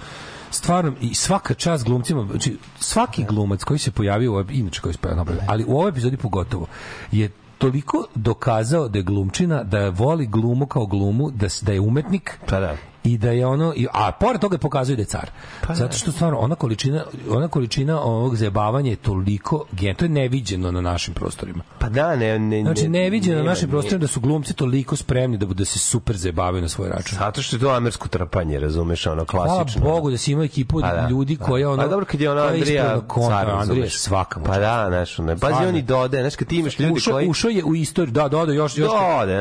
stvarno 0.51 0.93
i 1.01 1.13
svaka 1.13 1.54
čast 1.54 1.86
glumcima 1.86 2.28
znači 2.30 2.58
svaki 2.80 3.23
glumac 3.23 3.63
koji 3.63 3.80
se 3.80 3.91
pojavio 3.91 4.34
u 4.34 4.43
inače 4.51 4.82
koji 4.82 4.93
se 4.93 4.99
pojavio 4.99 5.25
ali 5.47 5.65
u 5.67 5.78
ovoj 5.78 5.89
epizodi 5.89 6.17
pogotovo 6.17 6.67
je 7.12 7.30
toliko 7.58 8.06
dokazao 8.15 8.88
da 8.88 8.99
je 8.99 9.04
glumčina, 9.04 9.63
da 9.63 9.89
voli 9.89 10.28
glumu 10.28 10.65
kao 10.65 10.86
glumu, 10.86 11.32
da, 11.32 11.47
da 11.62 11.71
je 11.71 11.80
umetnik, 11.80 12.39
Pa 12.47 12.60
da. 12.60 12.75
I 13.06 13.18
da 13.18 13.32
je 13.32 13.46
ono 13.46 13.74
i- 13.76 13.88
a 13.94 14.12
pored 14.12 14.41
toga 14.41 14.58
pokazuje 14.58 14.96
da 14.96 15.02
je 15.02 15.06
car. 15.06 15.30
Pa 15.68 15.76
Zato 15.76 15.98
što 15.98 16.12
stvarno 16.12 16.38
ona 16.39 16.56
količina 16.56 17.04
ona 17.30 17.48
količina 17.48 18.02
ovog 18.02 18.36
zajebavanja 18.36 18.89
je 18.89 18.96
toliko 18.96 19.65
gen 19.72 19.96
to 19.96 20.06
je 20.06 20.10
neviđeno 20.10 20.72
na 20.72 20.82
našim 20.82 21.13
prostorima. 21.13 21.63
Pa 21.80 21.89
da, 21.89 22.15
ne, 22.15 22.39
ne, 22.39 22.62
Znači 22.62 22.88
neviđeno 22.88 23.36
na 23.36 23.41
nema, 23.41 23.50
našim 23.50 23.68
ne. 23.68 23.72
prostorima 23.72 24.02
da 24.02 24.08
su 24.08 24.20
glumci 24.20 24.54
toliko 24.54 24.96
spremni 24.96 25.38
da 25.38 25.46
da 25.46 25.65
se 25.65 25.80
super 25.80 26.15
zajebavaju 26.18 26.62
na 26.62 26.70
svoj 26.70 26.89
račun. 26.89 27.18
Zato 27.18 27.41
što 27.41 27.56
je 27.56 27.60
to 27.60 27.70
amersko 27.70 28.08
trpanje, 28.08 28.60
razumeš, 28.60 29.08
ono 29.08 29.26
Hvala 29.26 29.56
klasično. 29.56 29.82
Bogu 29.82 30.12
da 30.12 30.18
si 30.18 30.32
imao 30.32 30.44
ekipu 30.46 30.82
Pa 30.82 30.88
da, 30.88 31.08
ljudi 31.10 31.38
pa. 31.38 31.46
koja 31.46 31.70
ono 31.70 31.84
Pa 31.84 31.88
dobro 31.88 32.06
kad 32.06 32.22
je 32.22 32.32
ona 32.32 32.41
Andrija 32.41 33.02
kontra, 33.08 33.38
car, 33.38 33.50
Andrija 33.50 33.89
svaka 33.89 34.39
Pa 34.39 34.60
da, 34.60 34.86
znaš, 34.89 35.18
ne. 35.18 35.38
Pazi 35.38 35.65
oni 35.65 35.82
dode, 35.82 36.22
znaš 36.22 36.36
kad 36.36 36.48
ti 36.48 36.58
imaš 36.58 36.80
ljudi 36.80 36.94
ušao, 36.94 37.13
koji 37.13 37.28
ušao 37.28 37.50
je 37.50 37.63
u 37.63 37.76
istoriju, 37.76 38.12
da, 38.13 38.28
doda 38.28 38.54
još 38.54 38.78
još. 38.78 38.91
Dode, 38.91 39.34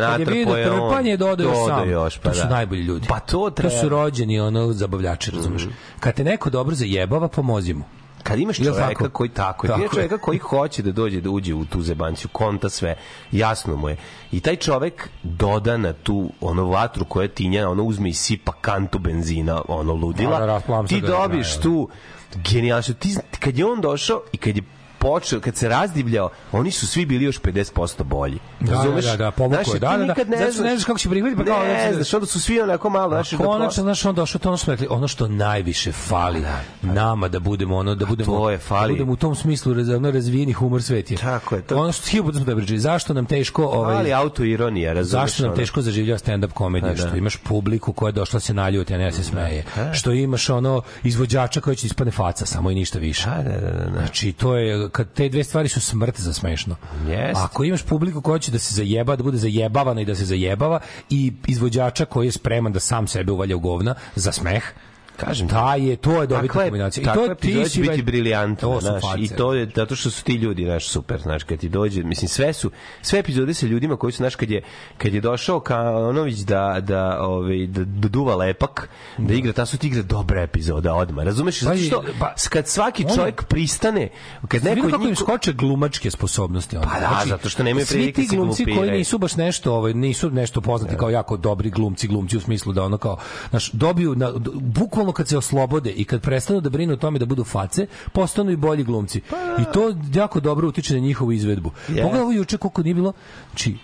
je 0.57 0.71
on. 0.71 0.89
trpanje, 0.91 1.17
doda 1.17 1.43
još 1.43 1.57
sam. 1.69 1.91
još, 1.91 2.19
pa 2.19 2.29
to 2.29 2.35
su 2.35 2.43
da. 2.43 2.49
najbolji 2.49 2.83
ljudi. 2.83 3.07
Pa 3.09 3.19
to 3.21 3.51
To 3.55 3.71
su 3.71 3.79
treba. 3.81 3.97
rođeni 3.97 4.41
ono 4.41 4.73
zabavljači, 4.73 5.31
razumeš? 5.31 5.69
Kad 6.01 6.15
te 6.15 6.25
neko 6.25 6.51
dobro 6.51 6.75
zajebava, 6.75 7.29
pomozi 7.29 7.75
mu. 7.75 7.85
Kad 8.23 8.39
imaš 8.41 8.57
čoveka 8.57 8.89
tako? 8.89 9.09
koji 9.09 9.31
tako, 9.31 9.67
Tako 9.67 9.83
je. 9.83 9.89
čoveka 9.95 10.19
koji 10.19 10.39
hoće 10.39 10.83
da 10.83 10.93
dođe 10.93 11.21
da 11.21 11.31
uđe 11.31 11.55
u 11.55 11.65
tu 11.65 11.83
zebanciju, 11.83 12.29
konta 12.33 12.69
sve, 12.69 12.97
jasno 13.33 13.77
mu 13.77 13.89
je. 13.89 13.97
I 14.33 14.41
taj 14.41 14.57
čovek 14.57 15.09
doda 15.23 15.77
na 15.77 15.93
tu 15.93 16.31
ono 16.41 16.65
vatru 16.65 17.05
koja 17.05 17.29
tinja, 17.29 17.69
ono 17.69 17.83
uzme 17.83 18.09
i 18.09 18.13
sipa 18.13 18.53
kantu 18.61 18.99
benzina, 18.99 19.63
ono 19.69 19.93
ludila. 19.93 20.41
Da, 20.41 20.47
da, 20.47 20.87
ti 20.87 21.01
ga 21.01 21.07
do 21.07 21.13
dobiješ 21.13 21.49
kraja. 21.49 21.63
tu 21.63 21.89
genijalno. 22.51 22.83
Ti 22.83 23.15
kad 23.41 23.59
je 23.59 23.67
on 23.67 23.81
došao 23.81 24.23
i 24.33 24.37
kad 24.37 24.57
je 24.57 24.63
počeo, 25.05 25.41
kad 25.41 25.57
se 25.57 25.69
razdivljao, 25.69 26.31
oni 26.53 26.71
su 26.71 26.87
svi 26.87 27.07
bili 27.07 27.25
još 27.25 27.41
50% 27.41 28.03
bolji. 28.05 28.39
Da, 28.61 28.73
Razumeš? 28.73 29.05
da, 29.05 29.11
da, 29.11 29.17
da, 29.17 29.31
povukao 29.31 29.61
je. 29.61 29.65
Znaš, 29.65 29.81
Da, 29.81 29.97
da, 29.97 30.15
da. 30.15 30.25
ne 30.27 30.37
Zato 30.39 30.53
što 30.53 30.63
ne 30.63 30.71
znaš 30.71 30.85
kako 30.85 30.99
će 30.99 31.09
prihvatiti, 31.09 31.39
pa 31.39 31.45
kao, 31.47 31.63
Ne 31.65 31.81
znači, 31.81 31.95
znaš, 31.95 32.15
onda 32.15 32.27
su 32.27 32.41
svi 32.41 32.61
onako 32.61 32.91
malo, 32.91 33.09
znaš, 33.09 33.31
dok- 33.31 33.45
Konačno, 33.45 33.83
znaš, 33.83 34.05
on 34.05 34.15
došao, 34.15 34.39
to 34.39 34.49
ono 34.49 34.57
što 34.57 34.71
rekli, 34.71 34.87
ono 34.91 35.09
što 35.09 35.29
najviše 35.29 35.93
fali 35.93 36.43
nama 36.83 37.29
da 37.29 37.41
budemo 37.41 37.77
ono, 37.77 37.95
da 37.95 38.07
budemo, 38.07 38.33
to 38.33 38.51
je, 38.51 38.59
fali. 38.59 38.89
da 38.89 38.93
budemo 38.93 39.13
u 39.13 39.17
tom 39.17 39.35
smislu 39.35 39.73
ono, 39.97 40.11
razvijeni 40.11 40.53
humor 40.53 40.83
svet 40.83 41.11
je. 41.11 41.17
Tako 41.17 41.55
je, 41.55 41.63
to- 41.63 41.77
Ono 41.77 41.93
što 41.93 42.09
hiljadu 42.09 42.33
smo 42.33 42.45
da 42.45 42.57
pričali, 42.57 42.79
zašto 42.79 43.15
nam 43.15 43.27
teško, 43.27 43.65
ovaj, 43.65 43.97
ali 43.97 44.13
autoironija, 44.13 44.93
razumeš? 44.93 45.23
Zašto 45.23 45.43
nam 45.43 45.51
ono? 45.53 45.57
teško 45.57 45.83
zaživljava 45.83 46.19
stand-up 46.19 46.53
komediju? 46.53 46.93
Pa 46.93 47.03
da. 47.03 47.09
Što 47.09 47.17
imaš 47.17 47.37
publiku 47.37 47.93
koja 47.93 48.09
je 48.09 48.13
došla 48.13 48.37
da 48.37 48.41
se 48.41 48.55
naljuti, 48.55 48.95
a 48.95 48.99
ne 48.99 49.05
da 49.05 49.13
se 49.13 49.25
smeje. 49.25 49.65
Što 49.93 50.13
imaš 50.13 50.51
ono 50.51 50.83
izvođača 51.03 51.61
koji 51.61 51.77
će 51.77 51.87
ispadne 51.87 52.11
faca, 52.13 52.47
samo 52.47 52.71
i 52.71 52.75
ništa 52.75 52.99
više. 52.99 53.27
Da, 53.27 53.43
da, 53.43 53.61
da, 53.61 53.85
da. 53.85 53.91
Znači, 53.93 54.33
to 54.33 54.57
je, 54.57 54.89
kad 54.95 55.13
te 55.13 55.29
dve 55.29 55.45
stvari 55.45 55.69
su 55.69 55.81
smrt 55.81 56.21
za 56.21 56.33
smešno. 56.33 56.77
Jest. 57.09 57.41
Ako 57.41 57.65
imaš 57.65 57.83
publiku 57.83 58.23
koja 58.23 58.39
će 58.39 58.53
da 58.53 58.59
se 58.59 58.75
zajeba, 58.75 59.17
da 59.17 59.23
bude 59.23 59.39
zajebavana 59.39 60.01
i 60.01 60.05
da 60.05 60.15
se 60.15 60.25
zajebava 60.25 60.81
i 61.11 61.33
izvođača 61.47 62.05
koji 62.05 62.27
je 62.27 62.33
spreman 62.33 62.73
da 62.73 62.81
sam 62.81 63.07
sebe 63.07 63.33
uvalja 63.33 63.57
u 63.57 63.61
govna 63.61 63.95
za 64.15 64.33
smeh, 64.33 64.65
Kažem 65.17 65.49
ta 65.49 65.75
je, 65.75 65.97
to 65.97 66.21
je 66.21 66.27
dobitna 66.27 66.63
kombinacija. 66.63 67.03
I 67.03 67.15
to 67.15 67.35
ti 67.35 67.65
si 67.65 67.71
će 67.71 67.81
biti 67.81 68.03
To 68.61 68.81
su 68.81 68.87
znaš, 68.87 69.03
i 69.19 69.29
to 69.29 69.55
je 69.55 69.71
zato 69.75 69.97
što 69.97 70.11
su 70.11 70.25
ti 70.25 70.33
ljudi, 70.33 70.65
znaš, 70.65 70.89
super, 70.89 71.21
znaš, 71.21 71.45
kad 71.45 71.59
ti 71.59 71.69
dođe, 71.69 72.03
mislim, 72.03 72.29
sve 72.29 72.53
su, 72.53 72.71
sve 73.03 73.19
epizode 73.19 73.55
sa 73.55 73.67
ljudima 73.67 73.97
koji 73.97 74.13
su, 74.13 74.17
znaš, 74.17 74.37
kad 74.37 74.51
je, 74.51 74.63
kad 74.99 75.15
je 75.15 75.21
došao 75.21 75.61
Kanović 75.61 76.39
da, 76.39 76.81
da, 76.81 77.19
ovaj, 77.21 77.67
da, 77.67 77.85
da 77.85 78.09
duva 78.09 78.37
lepak, 78.37 78.89
da 79.19 79.35
igra, 79.35 79.53
ta 79.53 79.67
su 79.67 79.79
ti 79.79 79.87
igra 79.87 80.03
dobra 80.03 80.43
epizoda 80.43 80.95
odmah, 80.95 81.25
razumeš? 81.25 81.61
Zato 81.61 81.75
Pa 81.75 81.79
što, 81.79 82.05
pa- 82.19 82.35
kad 82.51 82.69
svaki 82.69 83.05
Ono- 83.05 83.15
čovjek 83.17 83.45
pristane, 83.45 84.09
kad 84.49 84.65
Neko 84.65 84.89
kako 84.89 85.05
im 85.07 85.17
skoče 85.17 85.53
glumačke 85.53 86.11
sposobnosti 86.11 86.77
onda. 86.77 86.89
Pa 86.89 87.01
da, 87.01 87.23
zato 87.27 87.49
što 87.49 87.63
nemaju 87.63 87.87
svi 87.87 87.95
prilike 87.95 88.23
ti 88.23 88.29
se 88.29 88.37
glumci 88.37 88.65
koji 88.65 88.91
nisu 88.91 89.19
baš 89.19 89.37
nešto, 89.37 89.75
ovaj 89.75 89.95
nisu 89.95 90.31
nešto 90.31 90.61
poznati 90.61 90.97
kao 90.97 91.11
jako 91.11 91.37
dobri 91.37 91.71
glumci, 91.71 92.09
glumci 92.09 92.37
u 92.37 92.41
smislu 92.41 92.73
da 92.73 92.83
ono 92.83 92.99
kao 92.99 93.19
znaš, 93.51 93.71
dobiju 93.73 94.15
na, 94.15 94.33
bukvalno 95.05 95.13
kad 95.13 95.29
se 95.29 95.39
oslobode 95.39 95.91
i 95.91 96.05
kad 96.05 96.23
prestanu 96.23 96.61
da 96.61 96.71
brinu 96.71 96.93
o 96.93 96.97
tome 96.97 97.19
da 97.19 97.27
budu 97.27 97.45
face, 97.45 97.87
postanu 98.13 98.51
i 98.51 98.57
bolji 98.57 98.85
glumci. 98.85 99.21
I 99.59 99.65
to 99.73 99.95
jako 100.15 100.41
dobro 100.41 100.69
utiče 100.69 100.95
na 100.95 101.01
njihovu 101.01 101.33
izvedbu. 101.33 101.71
Je. 101.89 102.03
Pogledaj 102.03 102.23
ovo 102.23 102.33
juče 102.33 102.59
koliko 102.59 102.83
nije 102.83 102.95
bilo, 102.95 103.13
znači 103.51 103.77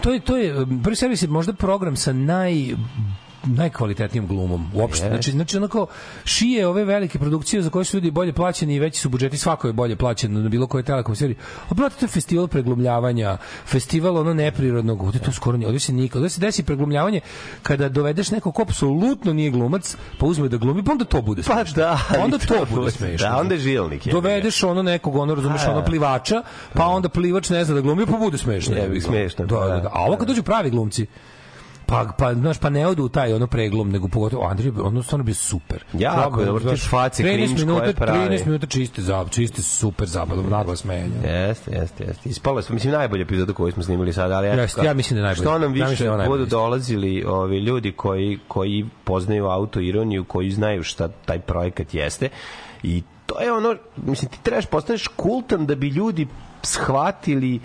to 0.00 0.12
je 0.12 0.20
to 0.20 0.36
je 0.36 0.62
um, 0.62 0.82
prvi 0.82 0.96
servis 0.96 1.22
je 1.22 1.28
možda 1.28 1.52
program 1.52 1.96
sa 1.96 2.12
naj 2.12 2.74
najkvalitetnijom 3.44 4.26
glumom 4.26 4.70
uopšte. 4.74 5.04
Jest. 5.04 5.12
Znači, 5.14 5.30
znači 5.32 5.56
onako 5.56 5.86
šije 6.24 6.66
ove 6.66 6.84
velike 6.84 7.18
produkcije 7.18 7.62
za 7.62 7.70
koje 7.70 7.84
su 7.84 7.96
ljudi 7.96 8.10
bolje 8.10 8.32
plaćeni 8.32 8.74
i 8.74 8.78
veći 8.78 9.00
su 9.00 9.08
budžeti, 9.08 9.38
svako 9.38 9.66
je 9.66 9.72
bolje 9.72 9.96
plaćen 9.96 10.42
na 10.42 10.48
bilo 10.48 10.66
kojoj 10.66 10.82
telekom 10.84 11.16
seriji. 11.16 11.36
A 11.68 11.74
brate, 11.74 11.96
to 11.98 12.04
je 12.04 12.08
festival 12.08 12.46
preglumljavanja, 12.46 13.36
festival 13.66 14.16
ono 14.16 14.34
neprirodnog, 14.34 15.02
ovde 15.02 15.18
to 15.18 15.32
skoro 15.32 15.56
nije, 15.56 15.66
ovde 15.68 15.78
se 15.80 15.92
nikad, 15.92 16.16
ovde 16.16 16.28
se 16.30 16.40
desi 16.40 16.62
preglumljavanje 16.62 17.20
kada 17.62 17.88
dovedeš 17.88 18.30
nekog 18.30 18.54
ko 18.54 18.62
apsolutno 18.62 19.32
nije 19.32 19.50
glumac, 19.50 19.96
pa 20.18 20.26
uzme 20.26 20.48
da 20.48 20.56
glumi, 20.56 20.84
pa 20.84 20.92
onda 20.92 21.04
to 21.04 21.22
bude 21.22 21.42
Pa 21.42 21.54
smešno. 21.54 21.76
da, 21.76 21.98
ali 22.08 22.22
onda 22.22 22.38
to 22.38 22.54
to 22.54 22.66
bude 22.74 22.90
smešno. 22.90 23.28
da, 23.28 23.36
onda 23.36 23.54
je 23.54 23.60
žilnik, 23.60 24.04
ga. 24.04 24.10
Dovedeš 24.12 24.62
ono 24.62 24.82
nekog, 24.82 25.16
ono 25.16 25.34
razumeš, 25.34 25.62
ono 25.68 25.84
plivača, 25.84 26.42
pa 26.74 26.86
onda 26.86 27.08
plivač 27.08 27.50
ne 27.50 27.64
zna 27.64 27.74
da 27.74 27.80
glumi, 27.80 28.06
pa 28.06 28.16
bude 28.16 28.38
smešno. 28.38 28.74
Ga. 28.74 29.00
smešno, 29.00 29.46
Da, 29.46 29.56
pa 29.56 29.66
da, 29.66 29.74
da. 29.74 29.80
da. 29.80 29.88
A 29.92 30.04
ovo 30.04 30.16
kad 30.16 30.28
dođu 30.28 30.42
pravi 30.42 30.70
glumci, 30.70 31.06
pa 31.90 32.12
pa 32.18 32.34
znaš 32.34 32.58
pa 32.58 32.70
ne 32.70 32.86
odu 32.86 33.04
u 33.04 33.08
taj 33.08 33.32
ono 33.32 33.46
preglum 33.46 33.90
nego 33.90 34.08
pogotovo 34.08 34.46
Andrij 34.46 34.72
ono 34.82 35.02
stvarno 35.02 35.24
bio 35.24 35.34
super. 35.34 35.84
Jako 35.92 36.40
je 36.40 36.46
Probao, 36.46 36.60
dobro, 36.60 36.76
face 36.76 37.22
13 37.22 37.32
cringe 37.32 37.54
minuta, 37.54 37.80
koje 37.80 37.94
pravi. 37.94 38.18
13 38.18 38.46
minuta 38.46 38.66
čiste 38.66 39.02
zabav, 39.02 39.28
čiste 39.28 39.62
super 39.62 40.08
zabav, 40.08 40.50
naglo 40.50 40.76
smenja. 40.76 41.14
Jeste, 41.24 41.70
jeste, 41.70 42.04
jeste. 42.04 42.28
Ispalo 42.28 42.62
smo, 42.62 42.74
mislim, 42.74 42.92
najbolja 42.92 43.22
epizoda 43.22 43.52
koju 43.52 43.72
smo 43.72 43.82
snimili 43.82 44.12
sada, 44.12 44.36
ali 44.36 44.48
eto 44.48 44.60
Jeste, 44.60 44.84
ja 44.84 44.94
mislim 44.94 45.14
da 45.16 45.20
je 45.20 45.24
najbolja. 45.24 45.50
Što 45.50 45.58
nam 45.58 45.76
Ja 45.76 45.86
više 45.86 46.04
da 46.04 46.10
je 46.10 46.16
najbolja. 46.16 46.38
budu 46.38 46.50
dolazili 46.50 47.24
ovi 47.24 47.58
ljudi 47.58 47.92
koji, 47.92 48.38
koji 48.48 48.86
poznaju 49.04 49.46
autoironiju, 49.46 50.24
koji 50.24 50.50
znaju 50.50 50.82
šta 50.82 51.08
taj 51.08 51.38
projekat 51.38 51.94
jeste 51.94 52.28
i 52.82 53.02
to 53.26 53.40
je 53.40 53.52
ono, 53.52 53.76
mislim, 53.96 54.30
ti 54.30 54.38
trebaš 54.42 54.66
postaneš 54.66 55.06
kultan 55.08 55.66
da 55.66 55.74
bi 55.74 55.88
ljudi 55.88 56.26
shvatili 56.62 57.60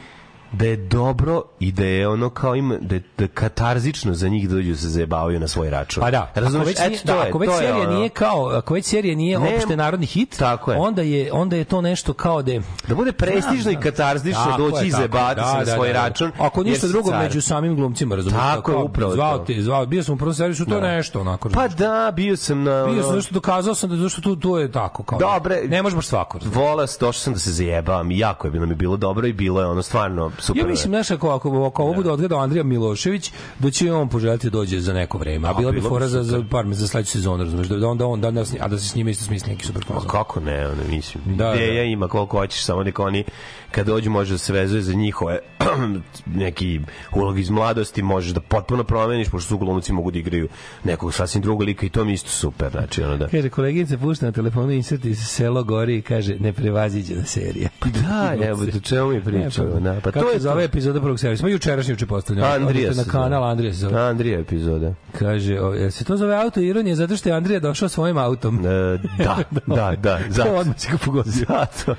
da 0.52 0.66
je 0.66 0.78
dobro 0.78 1.44
i 1.60 1.72
da 1.72 1.86
je 1.86 2.08
ono 2.08 2.30
kao 2.30 2.56
ima 2.56 2.78
da 2.82 2.96
je, 2.96 3.04
da 3.18 3.28
katarzično 3.28 4.14
za 4.14 4.28
njih 4.28 4.50
da 4.50 4.56
dođu 4.56 4.72
da 4.72 4.78
se 4.78 4.90
zajebavaju 4.90 5.40
na 5.40 5.48
svoj 5.48 5.70
račun. 5.70 6.02
Pa 6.02 6.12
da, 6.12 6.32
razumeš? 6.36 6.68
ako 6.68 6.70
već, 6.70 6.90
nije, 6.90 7.00
to 7.00 7.14
da, 7.14 7.26
ako 7.30 7.38
već 7.38 7.50
to 7.50 7.56
je 7.56 7.68
serija 7.68 7.88
ono. 7.88 7.98
nije 7.98 8.10
kao, 8.10 8.48
ako 8.48 8.74
već 8.74 8.86
serija 8.86 9.16
nije 9.16 9.40
Ne, 9.40 9.56
opšte 9.56 9.76
narodni 9.78 10.06
hit, 10.06 10.36
tako 10.40 10.72
je. 10.72 10.78
onda 10.78 11.02
je 11.02 11.34
onda 11.34 11.56
je 11.56 11.64
to 11.64 11.82
nešto 11.82 12.14
kao 12.14 12.42
da 12.42 12.52
je 12.52 12.62
Da 12.88 12.96
bude 12.96 13.12
prestižno 13.12 13.62
Znam, 13.62 13.74
i 13.74 13.78
katarzično 13.78 14.44
Tako 14.46 14.58
doći 14.58 14.88
i 14.88 14.92
tako 14.92 15.02
je. 15.02 15.10
zajebati 15.10 15.42
se 15.42 15.72
na 15.72 15.76
svoj 15.76 15.94
račun. 15.94 16.32
Ako 16.40 16.64
ništa 16.64 16.88
drugo 16.88 17.10
car. 17.10 17.24
među 17.24 17.42
samim 17.42 17.76
glumcima, 17.76 18.16
razumiješ? 18.16 18.42
Tako 18.42 18.72
je, 18.72 18.78
upravo 18.78 19.12
zvao 19.14 19.38
to. 19.38 19.46
te, 19.46 19.62
zvao, 19.62 19.86
bio 19.86 20.04
sam 20.04 20.16
u 20.16 20.18
prvom 20.18 20.34
servisu, 20.34 20.66
to 20.66 20.76
je 20.76 20.82
nešto 20.82 21.22
onako. 21.22 21.50
Pa 21.50 21.62
razumeš. 21.62 21.80
da, 21.80 22.12
bio 22.16 22.38
sam 22.38 22.64
na... 22.64 22.86
bio 22.86 23.04
sam 23.04 23.16
nešto 23.16 23.34
dokazao 23.34 23.76
sam 23.76 23.90
da 23.90 23.96
zašto 23.96 24.22
tu 24.22 24.36
tu 24.36 24.58
je 24.58 24.72
tako 24.72 25.04
kao. 25.04 25.20
Dobre. 25.20 25.62
Ne 25.68 25.82
može 25.82 25.96
baš 25.96 26.08
svako. 26.08 26.38
razumeš. 26.38 26.58
Volas, 26.58 26.98
došao 27.00 27.14
sam 27.22 27.34
da 27.34 27.40
se 27.40 27.52
zajebavam 27.52 28.12
i 28.12 28.20
jako 28.20 28.48
je 28.48 28.52
bilo 28.52 28.66
mi 28.66 28.76
bilo 28.76 28.98
dobro 28.98 29.28
i 29.28 29.34
bilo 29.34 29.62
je 29.62 29.68
ono 29.68 29.82
stvarno 29.82 30.32
super. 30.40 30.62
Ja 30.62 30.68
mislim, 30.68 30.92
znaš, 30.92 31.12
ako, 31.12 31.30
ako, 31.30 31.66
ako 31.66 31.84
ovo 31.84 31.94
bude 31.94 32.10
odgledao 32.10 32.40
Andrija 32.40 32.64
Milošević, 32.64 33.32
da 33.60 33.72
će 33.72 33.94
on 33.94 34.10
poželjeti 34.10 34.50
da 34.50 34.58
dođe 34.58 34.80
za 34.80 34.94
neko 34.94 35.18
vreme. 35.18 35.48
A, 35.48 35.54
bila 35.54 35.72
bi 35.72 35.82
fora 35.82 36.08
za, 36.08 36.24
za 36.24 36.44
par 36.52 36.66
za 36.72 36.88
sledeću 36.88 37.12
sezonu, 37.12 37.44
razumeš, 37.44 37.68
da 37.68 37.88
onda 37.88 38.06
on, 38.06 38.22
da, 38.22 38.32
da, 38.32 38.44
a 38.60 38.68
da 38.68 38.78
se 38.78 38.90
s 38.90 38.96
njima 38.96 39.10
isto 39.10 39.26
smisli 39.26 39.50
neki 39.50 39.66
super 39.66 39.86
Pa 39.88 39.94
fazon. 39.94 40.10
kako 40.10 40.40
ne, 40.40 40.68
ono, 40.68 40.84
mislim. 40.90 41.24
Da, 41.26 41.46
Da, 41.46 41.56
Ideja 41.56 41.74
da. 41.74 41.84
ima 41.84 42.08
koliko 42.08 42.38
hoćeš, 42.38 42.64
samo 42.64 42.84
neka 42.84 43.04
oni 43.04 43.24
kad 43.72 43.86
dođu 43.86 44.10
može 44.10 44.34
da 44.34 44.38
se 44.38 44.54
vezuje 44.54 44.82
za 44.82 44.94
njihove 44.94 45.40
neki 46.44 46.80
ulog 47.16 47.40
iz 47.40 47.50
mladosti, 47.50 48.02
možeš 48.02 48.32
da 48.32 48.40
potpuno 48.40 48.84
promeniš, 48.84 49.30
pošto 49.30 49.48
su 49.48 49.58
glumci 49.58 49.94
mogu 49.94 50.12
da 50.12 50.20
igraju 50.20 50.48
nekog 50.84 51.14
sasvim 51.14 51.42
drugog 51.42 51.62
lika 51.62 51.86
i 51.86 51.90
to 51.90 52.06
mi 52.06 52.14
isto 52.14 52.30
super, 52.30 52.72
znači 52.72 53.04
ono 53.04 53.18
da... 53.18 53.28
Kaže, 53.28 53.50
koleginica 53.50 53.98
pušta 53.98 54.26
na 54.26 54.32
telefonu 54.32 54.72
insert 54.72 55.06
iz 55.06 55.20
selo 55.20 55.64
gori 55.64 55.98
i 55.98 56.02
kaže, 56.02 56.36
neprevaziđena 56.40 57.26
serija. 57.26 57.70
Da, 57.86 58.36
evo, 58.50 58.66
do 58.66 58.80
čemu 58.80 59.10
mi 59.10 59.24
pričamo, 59.24 59.80
da. 59.80 60.00
Pa 60.04 60.12
Kako 60.12 60.25
to 60.26 60.32
se 60.32 60.36
je 60.36 60.40
zove 60.40 60.64
epizoda 60.64 61.02
prvog 61.02 61.20
servisa? 61.20 61.40
Smo 61.40 61.50
jučerašnji 61.50 61.92
juče 61.92 62.06
postavljamo. 62.06 62.54
Andrija 62.54 62.94
se 62.94 62.98
na 63.06 63.12
kanal. 63.12 63.44
Andrija 63.44 63.74
se 63.74 63.80
zove. 63.80 64.02
Andrija 64.02 64.40
epizoda. 64.40 64.94
Kaže, 65.20 65.60
o, 65.60 65.74
jel 65.74 65.92
se 65.92 66.04
to 66.04 66.18
zove 66.18 66.36
auto 66.36 66.60
ironije 66.60 66.96
zato 66.96 67.18
što 67.18 67.30
je 67.30 67.36
Andrija 67.36 67.60
došao 67.60 67.90
svojim 67.90 68.18
autom? 68.18 68.60
E, 68.60 68.70
da, 69.18 69.38
da, 69.76 69.96
da, 69.96 70.20
zato. 70.30 70.56
Odmah 70.56 70.80
si 70.80 70.92
ga 70.92 70.98
pogodio. 71.06 71.34
Zato. 71.34 71.96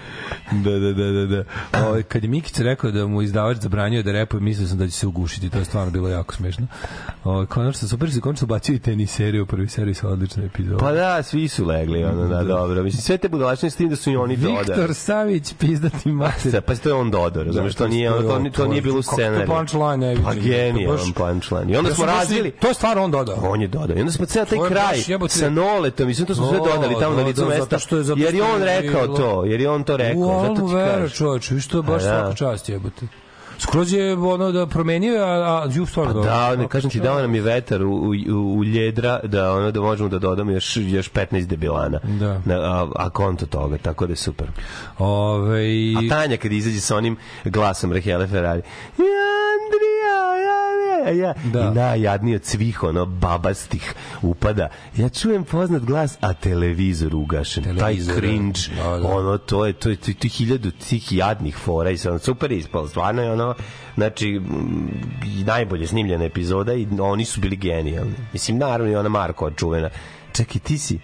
Da, 0.53 0.71
da, 0.71 0.93
da, 0.93 1.13
da, 1.13 1.27
da. 1.27 1.45
O, 1.89 2.03
kad 2.09 2.23
je 2.23 2.29
Mikić 2.31 2.59
rekao 2.59 2.91
da 2.91 3.07
mu 3.07 3.23
izdavač 3.23 3.57
zabranjuje 3.57 4.03
da 4.03 4.13
repuje, 4.13 4.41
mislio 4.41 4.69
sam 4.69 4.79
da 4.79 4.87
će 4.87 4.93
se 4.93 5.07
ugušiti, 5.07 5.51
to 5.51 5.59
je 5.59 5.65
stvarno 5.65 5.91
bilo 5.91 6.09
jako 6.09 6.35
smešno. 6.35 6.67
O, 7.25 7.47
konačno, 7.47 7.89
super 7.89 8.13
se 8.13 8.21
konačno 8.21 8.47
bacio 8.47 8.75
i 8.75 8.79
tenis 8.79 9.11
seriju, 9.11 9.47
prvi 9.47 9.69
serij 9.69 9.95
sa 9.95 10.09
odlična 10.09 10.45
epizoda. 10.45 10.79
Pa 10.79 10.93
da, 10.93 11.23
svi 11.23 11.49
su 11.49 11.65
legli, 11.65 12.05
ono, 12.05 12.29
da, 12.29 12.43
dobro. 12.45 12.83
Mislim, 12.83 13.03
sve 13.03 13.19
te 13.19 13.29
budalačne 13.29 13.71
s 13.71 13.77
tim 13.77 13.89
da 13.89 13.97
su 13.97 14.11
i 14.11 14.17
oni 14.17 14.37
dodali. 14.37 14.59
Viktor 14.59 14.95
Savić, 14.95 15.55
pizdati 15.59 16.09
mater. 16.09 16.63
Pa, 16.63 16.75
to 16.75 16.89
je 16.89 16.95
on 16.95 17.11
dodao, 17.11 17.45
razumeš, 17.45 17.75
to 17.75 17.89
nije, 17.89 18.11
to, 18.21 18.39
ni- 18.39 18.51
to 18.51 18.67
nije 18.67 18.83
bilo 18.83 18.99
u 18.99 19.03
scenariju. 19.05 19.41
Kako 19.41 19.53
to 19.53 19.57
punchline, 19.59 19.97
ne 20.09 20.17
Pa 20.17 20.35
genijalan 20.35 20.99
To 20.99 21.05
baš- 21.05 21.15
punchline. 21.15 21.73
I 21.73 21.77
onda 21.77 21.91
Ja 21.91 21.95
smo 21.95 22.07
razvili, 22.07 22.51
To 22.53 22.69
je 22.69 22.75
stvarno 22.75 23.05
on 23.05 23.11
dodao. 23.11 23.37
on 23.43 23.63
je 23.63 23.69
dodao. 23.69 23.97
I 23.97 24.01
onda 24.01 24.13
smo 24.13 24.27
ceo 24.27 24.45
taj 24.45 24.59
To 24.59 24.65
je 24.65 24.71
kraj 24.71 24.97
sa 25.29 25.51
noletom, 25.51 26.07
mislim, 26.07 26.27
to 26.27 26.35
smo 26.35 26.49
sve 26.49 26.59
dodali 26.61 26.95
tamo 26.95 27.15
na 27.15 27.23
da, 27.23 27.29
licu 27.29 27.41
da, 27.41 27.47
mesta. 27.49 27.79
što 27.79 27.97
je- 27.97 28.05
Jer 28.09 28.35
je 28.35 28.43
što 28.43 28.55
on 28.55 28.61
je 28.61 28.81
rekao 28.81 29.07
to, 29.09 29.45
jer 29.45 29.61
je 29.61 29.71
on 29.71 29.85
to 29.85 29.97
rekao. 29.97 30.21
U 30.21 30.31
almu 30.31 30.67
vera, 30.67 31.09
čovječe, 31.09 31.55
viš 31.55 31.67
to 31.69 31.79
je 31.79 31.83
baš 31.83 32.03
da. 32.03 32.09
svaka 32.11 32.35
čast 32.35 32.69
jebote. 32.69 33.07
Skroz 33.59 33.93
je 33.93 34.15
ono 34.15 34.53
da 34.53 34.67
promenio, 34.67 35.23
a, 35.23 35.63
a 35.63 35.69
ju 35.73 35.87
stvarno. 35.87 36.23
Da, 36.23 36.57
ne 36.57 36.69
kažem 36.69 36.91
ti 36.91 37.01
dao 37.01 37.21
nam 37.21 37.35
je 37.35 37.41
vetar 37.41 37.83
u, 37.83 38.13
u, 38.31 38.59
u 38.59 38.65
ljedra 38.65 39.21
da 39.25 39.53
ono 39.53 39.71
da 39.71 39.81
možemo 39.81 40.09
da 40.09 40.19
dodamo 40.19 40.51
još 40.51 40.77
još 40.77 41.11
15 41.11 41.47
debilana. 41.47 42.01
Da. 42.05 42.41
Na, 42.45 42.55
a, 42.55 42.89
a 42.97 43.11
konto 43.11 43.47
toga, 43.47 43.79
tako 43.79 44.07
da 44.07 44.13
je 44.13 44.17
super. 44.17 44.47
Ove, 44.99 45.65
A 45.97 46.09
Tanja 46.09 46.37
kad 46.37 46.53
izađe 46.53 46.81
sa 46.81 46.97
onim 46.97 47.17
glasom 47.45 47.93
Rahele 47.93 48.27
Ferrari. 48.27 48.63
Ja, 48.99 49.27
Andrija, 49.57 50.37
ja, 50.47 50.66
ja. 51.11 51.35
Da. 51.45 51.61
I 51.61 51.75
najjadniji 51.75 52.35
od 52.37 52.45
svih 52.45 52.83
ono 52.83 53.07
babastih 53.07 53.95
upada. 54.23 54.69
Ja 54.97 55.09
čujem 55.09 55.45
poznat 55.45 55.83
glas, 55.83 56.19
a 56.21 56.33
televizor 56.33 57.15
ugašen. 57.15 57.65
Televizor, 57.65 58.15
Taj 58.15 58.21
cringe, 58.21 58.61
da, 58.77 58.99
da. 58.99 59.09
ono, 59.09 59.39
to 59.39 59.67
je, 59.67 59.73
to 59.73 59.91
je, 59.91 59.97
to 59.97 60.11
je, 60.11 60.15
to 60.15 60.27
je 60.27 60.31
hiljadu 60.31 60.71
tih 60.71 61.13
jadnih 61.13 61.57
fora 61.57 61.91
i 61.91 61.99
sad, 61.99 62.23
super 62.23 62.53
ispalo, 62.53 62.89
stvarno 62.89 63.23
je 63.23 63.33
ono, 63.33 63.55
znači, 63.95 64.41
najbolje 65.47 65.87
snimljena 65.87 66.25
epizoda 66.25 66.75
i 66.75 66.87
oni 67.01 67.25
su 67.25 67.41
bili 67.41 67.57
genijalni. 67.57 68.15
Mislim, 68.33 68.59
naravno 68.59 68.93
i 68.93 68.97
ona 68.97 69.09
Marko 69.09 69.51
čuvena. 69.51 69.91
Čekaj, 70.33 70.61
ti 70.61 70.79
si, 70.79 70.99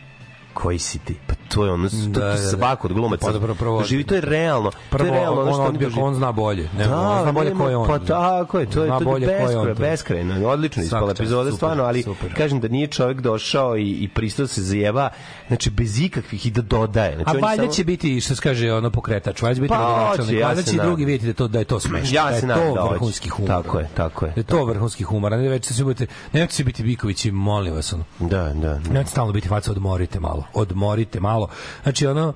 koji 0.54 0.78
si 0.78 0.98
ti? 0.98 1.16
Pa 1.26 1.34
to 1.46 1.64
je 1.66 1.72
ono, 1.72 1.88
to, 1.88 1.96
Da, 1.98 2.12
to, 2.12 2.20
da, 2.20 2.36
to 2.36 2.42
da. 2.42 2.48
svako 2.48 2.88
od 2.88 2.94
glumaca. 2.94 3.26
Pa 3.26 3.32
dobro, 3.32 3.54
prvo- 3.54 3.84
živi, 3.84 4.04
to 4.04 4.14
je 4.14 4.20
realno. 4.20 4.70
to 4.70 4.76
Prvo, 4.90 5.06
je 5.06 5.12
realno, 5.12 5.32
ono 5.32 5.42
on, 5.42 5.52
što 5.52 5.60
oni 5.60 5.68
odbija, 5.68 5.88
dožive- 5.88 6.02
on 6.02 6.14
zna 6.14 6.32
bolje. 6.32 6.68
Ne, 6.72 6.86
da, 6.86 7.00
on 7.00 7.22
zna 7.22 7.32
bolje 7.32 7.48
nema- 7.48 7.64
ko 7.64 7.70
je 7.70 7.76
on. 7.76 7.86
Pa 7.88 7.98
tako 8.00 8.58
je, 8.58 8.66
to 8.66 8.82
je, 8.82 8.88
to 8.88 9.16
je 9.18 9.26
on, 9.52 9.64
to 9.64 9.68
je. 9.68 9.74
beskrajno, 9.74 10.48
odlično 10.48 10.82
Svaka 10.82 10.86
ispala 10.96 11.10
epizoda, 11.12 11.44
super, 11.44 11.56
stvarno, 11.56 11.82
ali 11.84 12.02
super. 12.02 12.34
kažem 12.34 12.60
da 12.60 12.68
nije 12.68 12.86
čovjek 12.88 13.20
došao 13.20 13.76
i, 13.76 13.90
i 13.90 14.08
pristao 14.08 14.46
se 14.46 14.62
zajeba, 14.62 15.08
znači 15.48 15.70
bez 15.70 16.00
ikakvih 16.00 16.46
i 16.46 16.50
da 16.50 16.62
dodaje. 16.62 17.14
Znači, 17.14 17.28
A 17.28 17.32
on 17.32 17.40
valjda 17.40 17.62
samo- 17.62 17.72
će 17.72 17.84
biti, 17.84 18.20
što 18.20 18.34
se 18.34 18.42
kaže, 18.42 18.72
ono 18.72 18.90
pokretač, 18.90 19.42
valjda 19.42 19.54
će 19.54 19.60
biti 19.60 19.74
Pa, 19.74 20.14
hoće, 20.16 20.36
ja 20.36 20.46
valjda 20.46 20.62
će 20.62 20.70
nadam. 20.72 20.86
drugi 20.86 21.04
vidjeti 21.04 21.26
da, 21.26 21.32
to, 21.34 21.48
da 21.48 21.58
je 21.58 21.64
to 21.64 21.80
smešno, 21.80 22.08
Ja 22.12 22.24
da 22.24 22.36
je 22.36 22.42
nadam 22.42 22.68
to 22.68 22.74
da 22.76 22.84
vrhunski 22.84 23.28
humor. 23.28 23.48
Tako 23.48 23.78
je, 23.78 23.88
tako 23.94 24.26
je. 24.26 24.32
Da 24.32 24.40
je 24.40 24.44
to 24.44 24.64
vrhunski 24.64 25.04
humor, 25.04 25.34
a 25.34 25.38
ne 25.38 25.48
već 25.48 25.64
se 25.66 25.84
budete, 25.84 26.06
nemojte 26.32 26.54
se 26.54 26.64
biti 26.64 26.82
Bikovići, 26.82 27.30
molim 27.32 27.74
vas, 27.74 27.92
ono. 27.92 28.04
Da, 28.20 28.42
da, 28.44 28.52
da. 28.52 28.78
Nemojte 28.78 29.10
stalno 29.10 29.32
biti 29.32 29.48
faca, 29.48 29.70
odmorite 29.70 30.20
malo. 30.20 30.41
Odmorite 30.54 31.20
malo. 31.20 31.48
Znači, 31.82 32.06
ono, 32.06 32.32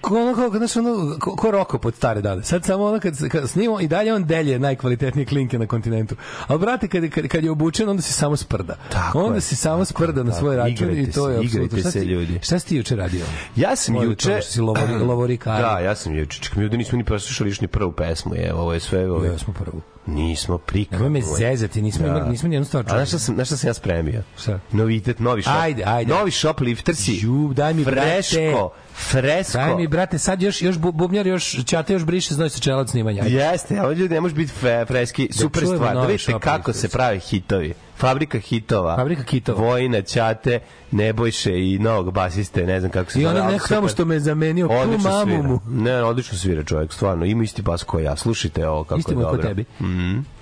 ko, 0.00 0.20
ono, 0.22 0.34
ko, 0.34 0.58
znači, 0.58 0.78
ono, 0.78 1.18
ko, 1.20 1.36
ko 1.36 1.50
roko 1.50 1.78
pod 1.78 1.94
stare 1.94 2.20
dane. 2.20 2.42
Sad 2.42 2.64
samo 2.64 2.84
ono, 2.84 3.00
kad, 3.00 3.28
kad 3.28 3.50
snimamo, 3.50 3.80
i 3.80 3.88
dalje 3.88 4.14
on 4.14 4.24
delje 4.24 4.58
najkvalitetnije 4.58 5.26
klinke 5.26 5.58
na 5.58 5.66
kontinentu. 5.66 6.16
Ali, 6.46 6.58
brate, 6.58 6.88
kad, 6.88 7.08
kad, 7.10 7.28
kad 7.28 7.44
je 7.44 7.50
obučen, 7.50 7.88
onda 7.88 8.02
se 8.02 8.12
samo 8.12 8.36
sprda. 8.36 8.76
Tako 8.92 9.22
onda 9.24 9.40
se 9.40 9.56
samo 9.56 9.84
sprda 9.84 10.22
na 10.22 10.30
tako. 10.30 10.40
svoj 10.40 10.56
račun 10.56 10.90
Igrajte 10.90 11.10
i 11.10 11.12
to 11.12 11.28
je 11.28 11.34
igrajte 11.34 11.46
apsolutno. 11.58 11.78
Šta 11.78 11.90
se, 11.90 12.04
ljudi. 12.04 12.38
Šta 12.42 12.58
si 12.58 12.66
ti 12.66 12.76
juče 12.76 12.96
radio? 12.96 13.24
Ja 13.56 13.76
sam 13.76 13.94
Molim 13.94 14.10
juče... 14.10 14.28
to 14.36 14.40
što 14.42 14.52
si 14.52 14.60
lovori- 14.60 15.06
lovorikari. 15.06 15.62
Da, 15.62 15.78
ja 15.78 15.94
sam 15.94 16.14
juče. 16.14 16.40
Čekaj, 16.40 16.58
mi 16.58 16.64
ovde 16.64 16.76
nismo 16.76 16.98
ni 16.98 17.04
preslušali 17.04 17.50
još 17.50 17.60
ni 17.60 17.68
prvu 17.68 17.92
pesmu, 17.92 18.34
je, 18.34 18.54
ovo 18.54 18.72
je 18.72 18.80
sve... 18.80 19.10
Ovo, 19.10 19.24
Ja 19.24 19.38
smo 19.38 19.54
prvu. 19.54 19.80
Nismo 20.10 20.58
prikali. 20.58 21.02
Nemoj 21.02 21.10
me 21.10 21.26
zezati, 21.38 21.82
nismo, 21.82 22.02
Da. 22.02 22.10
imali, 22.10 22.30
nismo 22.30 22.48
nijednu 22.48 22.64
stvar 22.64 22.80
A 22.80 22.88
čuli. 22.88 22.98
znaš 22.98 23.08
šta 23.08 23.18
sam, 23.18 23.34
znaš 23.34 23.48
šta 23.48 23.56
sam 23.56 23.68
ja 23.68 23.74
spremio? 23.74 24.22
Šta? 24.38 24.58
Novitet, 24.72 25.18
novi 25.18 25.42
shop. 25.42 25.54
Ajde, 25.56 25.82
ajde. 25.86 26.14
Novi 26.14 26.30
shopliftersi. 26.30 27.12
Ju, 27.16 27.52
daj 27.54 27.74
mi, 27.74 27.84
brate. 27.84 28.00
Freško, 28.22 28.70
fresko. 29.10 29.58
Daj 29.58 29.74
mi, 29.74 29.86
brate, 29.86 30.18
sad 30.18 30.42
još, 30.42 30.62
još 30.62 30.76
bu- 30.76 30.92
bubnjar, 30.92 31.26
još 31.26 31.64
ćate 31.64 31.92
još 31.92 32.04
briše 32.04 32.34
znoj 32.34 32.50
se 32.50 32.60
čelac 32.60 32.90
snimanja. 32.90 33.22
Ajde. 33.22 33.36
Jeste, 33.36 33.78
a 33.78 33.86
ljudi 33.86 34.08
ne 34.08 34.20
može 34.20 34.34
biti 34.34 34.52
freski. 34.86 35.28
Super 35.32 35.62
čujemo 35.62 35.76
stvar. 35.76 35.94
Da 35.96 36.00
vidite 36.02 36.32
kako 36.40 36.72
se 36.72 36.88
prave 36.88 37.18
hitovi. 37.18 37.74
Fabrika 38.00 38.38
hitova. 38.38 38.96
Fabrika 38.96 39.24
kitova. 39.24 39.60
Vojna, 39.60 40.02
Ćate, 40.02 40.60
Nebojše 40.90 41.52
i 41.64 41.78
novog 41.78 42.12
basiste, 42.12 42.66
ne 42.66 42.80
znam 42.80 42.92
kako 42.92 43.10
se 43.10 43.18
I 43.18 43.22
zove, 43.22 43.34
onda 43.34 43.44
ali 43.44 43.52
neko 43.52 43.68
tamo 43.68 43.80
super. 43.80 43.92
što 43.94 44.04
me 44.04 44.20
zamenio, 44.20 44.68
tu 44.68 44.98
mamu 44.98 45.42
mu. 45.42 45.60
Ne, 45.68 46.02
odlično 46.02 46.38
svira 46.38 46.64
čovjek, 46.64 46.92
stvarno. 46.92 47.24
Ima 47.24 47.42
isti 47.44 47.62
bas 47.62 47.84
kao 47.84 48.00
ja. 48.00 48.16
Slušajte 48.16 48.68
ovo 48.68 48.84
kako 48.84 48.98
Isti 48.98 49.12
je 49.12 49.16
dobro. 49.16 49.30
kod 49.30 49.42
tebi. 49.42 49.64
Mhm. 49.80 50.18
Second 50.18 50.39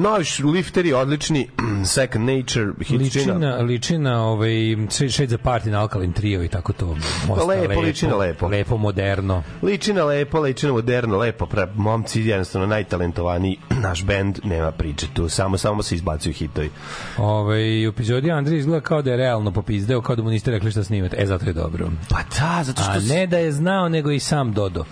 Noviš 0.00 0.38
lifteri, 0.38 0.92
odlični, 0.92 1.48
Second 1.86 2.28
Nature, 2.28 2.66
Liči 2.78 2.94
hitčina. 2.96 3.34
na, 3.34 3.56
liči 3.56 3.98
na 3.98 4.24
ovaj, 4.24 4.52
Shade 4.88 5.26
za 5.26 5.38
Party 5.38 5.66
na 5.66 5.80
Alkaline 5.80 6.12
Trio 6.12 6.44
i 6.44 6.48
tako 6.48 6.72
to. 6.72 6.96
Mosta 7.28 7.44
Lepo, 7.44 7.80
liči 7.80 8.06
na 8.06 8.16
lepo. 8.16 8.48
Lepo, 8.48 8.76
moderno. 8.76 9.42
Liči 9.62 9.92
na 9.92 10.04
lepo, 10.04 10.40
liči 10.40 10.66
na 10.66 10.72
moderno, 10.72 11.18
lepo, 11.18 11.46
pre, 11.46 11.66
momci 11.74 12.22
jednostavno 12.22 12.66
najtalentovaniji, 12.66 13.56
naš 13.82 14.04
bend 14.04 14.38
nema 14.44 14.72
priče 14.72 15.06
tu, 15.14 15.28
samo 15.28 15.58
samo 15.58 15.82
se 15.82 15.94
izbacuju 15.94 16.32
hitovi. 16.32 16.70
Ovaj, 17.18 17.86
u 17.86 17.90
epizodi 17.90 18.30
Andrija 18.30 18.58
izgleda 18.58 18.80
kao 18.80 19.02
da 19.02 19.10
je 19.10 19.16
realno 19.16 19.50
popizdeo, 19.52 20.00
kao 20.00 20.16
da 20.16 20.22
mu 20.22 20.30
niste 20.30 20.50
rekli 20.50 20.70
šta 20.70 20.84
snimate. 20.84 21.16
E, 21.18 21.26
zato 21.26 21.46
je 21.46 21.52
dobro. 21.52 21.90
Pa 22.08 22.18
da, 22.30 22.64
zato 22.64 22.82
što 22.82 22.92
A 22.92 23.00
ne 23.00 23.26
da 23.26 23.38
je 23.38 23.52
znao, 23.52 23.88
nego 23.88 24.10
i 24.10 24.20
sam 24.20 24.52
Dodo. 24.52 24.84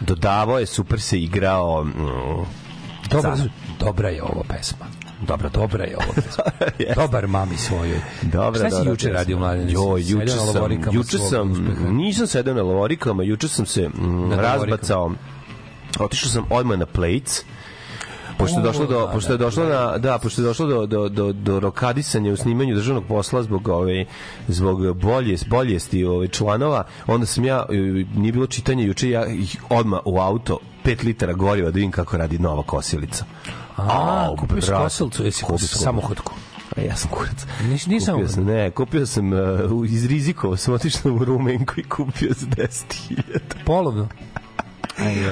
dodavao 0.00 0.58
je, 0.58 0.66
super 0.66 1.00
se 1.00 1.20
igrao, 1.20 1.84
mm, 1.84 1.90
Dobra, 3.10 3.36
Za- 3.36 3.48
dobra 3.80 4.08
je 4.08 4.22
ovo 4.22 4.44
pesma. 4.48 4.86
Dobra, 5.26 5.48
dobra 5.48 5.84
je 5.84 5.96
ovo 5.96 6.12
pesma. 6.14 6.44
Dobar 7.02 7.26
mami 7.26 7.56
svojoj. 7.56 8.00
Dobra, 8.22 8.60
Šta 8.60 8.70
si 8.70 8.76
dobra 8.76 8.90
juče 8.90 9.10
radio, 9.10 9.38
mladen? 9.38 9.70
Jo, 9.70 9.96
juče 9.98 10.32
sam, 10.52 10.72
juče 10.92 11.18
sam, 11.18 11.50
uspeha? 11.52 11.90
nisam 11.90 12.26
sedeo 12.26 12.54
na 12.54 12.62
lavorikama, 12.62 13.22
juče 13.22 13.48
sam 13.48 13.66
se 13.66 13.88
mm, 13.88 14.32
razbacao, 14.32 15.12
otišao 16.00 16.30
sam 16.30 16.44
odmah 16.50 16.78
na 16.78 16.86
plates, 16.86 17.44
pošto 18.38 18.58
je 18.58 18.62
došlo 18.62 18.86
do 18.86 19.06
da, 19.06 19.12
pošto 19.12 19.32
je 19.32 19.38
da, 19.38 19.44
došlo 19.44 19.64
na 19.64 19.98
da 19.98 20.18
pošto 20.18 20.42
je 20.42 20.44
došlo 20.44 20.66
do 20.66 20.86
do 20.86 21.08
do 21.08 21.32
do 21.32 21.60
rokadisanja 21.60 22.32
u 22.32 22.36
snimanju 22.36 22.74
državnog 22.74 23.04
posla 23.08 23.42
zbog 23.42 23.68
ove 23.68 24.04
zbog 24.48 24.96
bolje 24.96 25.36
boljesti 25.46 26.04
ove 26.04 26.28
članova 26.28 26.84
onda 27.06 27.26
sam 27.26 27.44
ja 27.44 27.66
e, 27.68 27.74
nije 28.16 28.32
bilo 28.32 28.46
čitanja 28.46 28.84
juče 28.84 29.10
ja 29.10 29.26
ih 29.26 29.62
odma 29.68 30.00
u 30.04 30.18
auto 30.18 30.58
5 30.84 31.04
litara 31.04 31.32
goriva 31.32 31.70
da 31.70 31.74
vidim 31.74 31.90
kako 31.90 32.16
radi 32.16 32.38
nova 32.38 32.62
kosilica. 32.62 33.24
A, 33.82 34.34
kupiš 34.38 34.66
brate, 34.66 34.82
kosilcu, 34.84 35.24
jesi 35.24 35.42
kupio 35.42 35.54
kupio 35.54 35.68
sam. 35.68 35.78
samohodku. 35.78 36.32
A 36.76 36.80
ja 36.80 36.96
sam 36.96 37.10
kurac. 37.10 37.46
Nis- 37.62 37.88
nisam- 37.88 38.14
kupio 38.14 38.28
sam, 38.28 38.44
ne, 38.44 38.70
kupio 38.70 39.06
sam 39.06 39.32
uh, 39.32 39.38
iz 39.90 40.06
rizikova, 40.06 40.56
sam 40.56 40.74
otišao 40.74 41.12
u 41.12 41.24
Rumenku 41.24 41.74
i 41.76 41.84
kupio 41.84 42.28
za 42.30 42.46
10.000. 42.46 43.38
Polovno. 43.66 44.08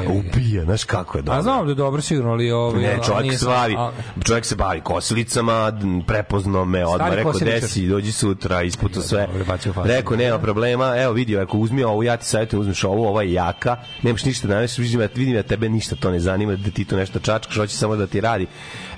Ubija, 0.09 0.65
znaš 0.65 0.85
kako 0.85 1.19
je 1.19 1.23
dobro. 1.23 1.39
A 1.39 1.43
znam 1.43 1.65
da 1.65 1.71
je 1.71 1.77
dobro 1.77 2.03
sigurno, 2.03 2.31
ali 2.31 2.51
ovaj 2.51 2.83
Ne, 2.83 2.99
čovjek 2.99 3.23
nije 3.23 3.39
bavi, 3.47 3.75
a- 3.77 3.93
čovjek 4.23 4.45
se 4.45 4.57
bavi 4.57 4.81
kosilicama, 4.81 5.73
prepoznao 6.07 6.65
me, 6.65 6.87
odmah 6.87 7.09
rekao 7.11 7.33
desi, 7.61 7.87
dođi 7.87 8.13
sutra, 8.13 8.63
isputo 8.63 9.01
sve. 9.03 9.29
Rekao, 9.87 10.17
nema 10.19 10.39
problema, 10.39 10.95
evo 10.97 11.13
vidi, 11.13 11.39
ako 11.39 11.59
uzmi 11.59 11.85
ovu, 11.85 12.03
ja 12.03 12.17
ti 12.17 12.27
savjetujem, 12.27 12.61
uzmeš 12.61 12.85
ovu, 12.85 13.05
ova 13.05 13.23
je 13.23 13.33
jaka, 13.33 13.77
nemaš 14.03 14.25
ništa 14.25 14.49
da 14.49 14.55
naneš, 14.55 14.79
vidim, 14.79 15.01
ja- 15.01 15.09
vidim 15.15 15.35
da 15.35 15.43
tebe 15.43 15.69
ništa 15.69 15.97
to 15.97 16.11
ne 16.11 16.21
zanima, 16.21 16.57
da 16.57 16.71
ti 16.71 16.85
tu 16.85 16.97
nešto 16.97 17.19
čačkaš, 17.19 17.57
hoće 17.57 17.77
samo 17.77 17.97
da 17.97 18.07
ti 18.07 18.21
radi. 18.21 18.47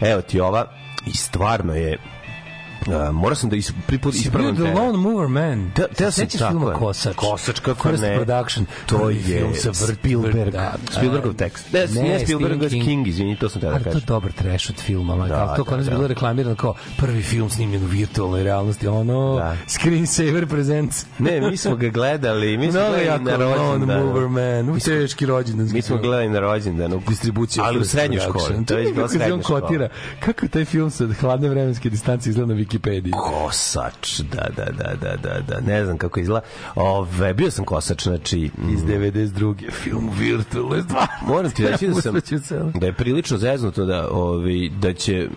Evo 0.02 0.22
ti 0.22 0.40
ova, 0.40 0.66
i 1.06 1.12
stvarno 1.12 1.74
je, 1.74 1.98
Uh, 2.86 3.12
morao 3.12 3.34
sam 3.34 3.50
da 3.50 3.56
is, 3.56 3.72
priput 3.86 4.14
Si 4.14 4.20
bio 4.20 4.28
ispravim 4.40 4.56
The. 4.56 4.74
Lone 4.74 4.98
Mover 4.98 5.28
Man. 5.28 5.70
Te, 5.74 5.82
te 5.88 6.04
sam 6.04 6.12
Sećaš 6.12 6.48
filma. 6.50 6.72
Kosač? 6.72 7.16
Kosač, 7.16 7.58
kako 7.58 7.88
First 7.88 8.02
ne. 8.02 8.16
Production. 8.16 8.66
To 8.86 9.10
je 9.10 9.16
film 9.16 9.54
sa 9.54 9.74
Spielberg. 9.74 10.52
Da, 10.52 10.74
Spielbergov 10.90 11.32
da. 11.32 11.38
tekst. 11.38 11.72
Ne, 11.72 11.80
ne, 11.80 12.18
Spielberg, 12.18 12.56
Stephen 12.56 12.84
King. 12.84 13.08
izvini, 13.08 13.36
to 13.36 13.48
sam 13.48 13.60
te 13.60 13.66
da 13.66 13.72
Ali 13.72 13.82
to 13.82 13.88
je 13.88 13.92
kažem. 13.92 14.06
dobar 14.06 14.32
trash 14.32 14.70
od 14.70 14.76
filma, 14.76 15.16
ma, 15.16 15.28
Da, 15.28 15.36
da, 15.36 15.46
to 15.46 15.62
da, 15.62 15.68
kod 15.68 15.78
nas 15.78 15.86
da. 15.86 15.90
bilo 15.90 16.06
reklamirano 16.06 16.54
kao 16.56 16.74
prvi 16.96 17.22
film 17.22 17.50
snimljen 17.50 17.82
u 17.82 17.86
virtualnoj 17.86 18.42
realnosti, 18.42 18.86
ono 18.86 19.34
Da. 19.36 19.56
Screensaver 19.68 20.46
Presents. 20.46 21.04
Ne, 21.18 21.40
mi 21.40 21.56
smo 21.56 21.76
ga 21.76 21.88
gledali, 21.88 22.56
mi 22.56 22.70
smo 22.72 22.80
Mnogo 22.80 22.96
gledali 22.96 23.24
na 23.24 23.36
Lone 23.36 23.86
Mover. 23.96 24.28
Man, 24.28 24.70
u 24.70 24.78
teški 24.78 25.26
rođendanski 25.26 25.74
Mi 25.74 25.82
smo 25.82 25.96
gledali 25.98 26.28
na 26.28 26.40
rođendanu. 26.40 27.02
distribucija 27.08 27.64
Ali 27.64 27.78
u 27.78 27.84
srednjoj 27.84 28.20
školi. 28.20 28.64
To 28.66 28.74
je 28.74 29.02
on 29.02 29.08
srednja 29.08 29.42
škola. 29.42 29.88
Kako 30.20 30.48
taj 30.48 30.64
film 30.64 30.90
sa 30.90 31.06
hladne 31.20 31.48
vremenske 31.48 31.90
distance 31.90 32.30
izgleda 32.30 32.48
na 32.48 32.54
Wikipediji? 32.70 33.10
Kosač, 33.12 34.20
da, 34.20 34.46
da, 34.56 34.64
da, 34.64 34.94
da, 34.94 35.16
da, 35.16 35.40
da, 35.40 35.60
ne 35.60 35.84
znam 35.84 35.98
kako 35.98 36.20
izgleda. 36.20 36.46
Ove, 36.74 37.34
bio 37.34 37.50
sam 37.50 37.64
kosač, 37.64 38.02
znači... 38.02 38.50
mm, 38.58 38.74
Iz 38.74 38.80
92. 38.80 39.72
film 39.72 40.10
virtualnoj 40.18 40.82
stvarno. 40.82 41.08
Moram 41.26 41.50
ti 41.50 41.66
reći 41.66 41.86
da 41.88 42.00
sam 42.02 42.14
da 42.74 42.86
je 42.86 42.92
prilično 42.92 43.38
zeznuto 43.38 43.84
da 43.84 44.08
ovi 44.10 44.72
da 44.80 44.92
će 44.92 45.28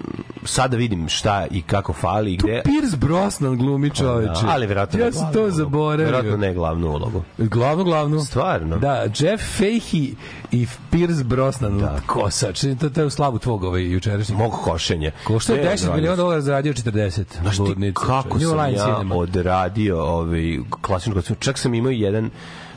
sada 0.46 0.78
vidim 0.78 1.10
šta 1.10 1.46
i 1.52 1.62
kako 1.62 1.94
fali 1.94 2.34
i 2.34 2.38
gde 2.38 2.62
Pierce 2.66 2.98
Brosnan 2.98 3.58
glumi 3.58 3.90
čoveče. 3.90 4.42
Da, 4.46 4.52
ali 4.52 4.68
verovatno 4.68 5.00
Ja 5.00 5.12
sam 5.12 5.34
to 5.34 5.50
zaboravio. 5.50 6.06
Verovatno 6.06 6.38
ne 6.38 6.54
glavnu 6.54 6.88
ulogu. 6.88 7.24
Glavnu, 7.38 7.84
glavnu. 7.84 8.20
Stvarno? 8.20 8.78
Da, 8.78 9.06
Jeff 9.20 9.60
Fahey 9.60 10.14
i 10.52 10.68
Pierce 10.92 11.24
Brosnan, 11.24 11.80
Da. 11.80 11.86
da. 11.86 12.00
kosač. 12.06 12.62
To, 12.80 12.90
to 12.90 13.02
je 13.02 13.06
u 13.06 13.10
slavu 13.10 13.40
tvog 13.40 13.64
ovaj 13.64 13.92
jučerašnjeg. 13.92 14.38
Mog 14.40 14.52
košenje. 14.52 15.12
Košta 15.24 15.54
Ne, 15.54 15.60
10 15.60 15.64
odradio 15.66 15.94
miliona 15.96 16.16
dolara, 16.16 16.42
zaradio 16.42 16.74
40. 16.74 17.23
Znaš 17.34 17.58
ti 17.58 17.94
kako 17.96 18.40
sam 18.40 18.58
ja 18.60 18.86
Cinema. 18.86 19.16
odradio 19.16 20.04
ovaj 20.04 20.42
klasičnu 20.82 21.14
kocinu. 21.14 21.38
Čak 21.38 21.58
sam 21.58 21.74
imao 21.74 21.92
jedan 21.92 22.30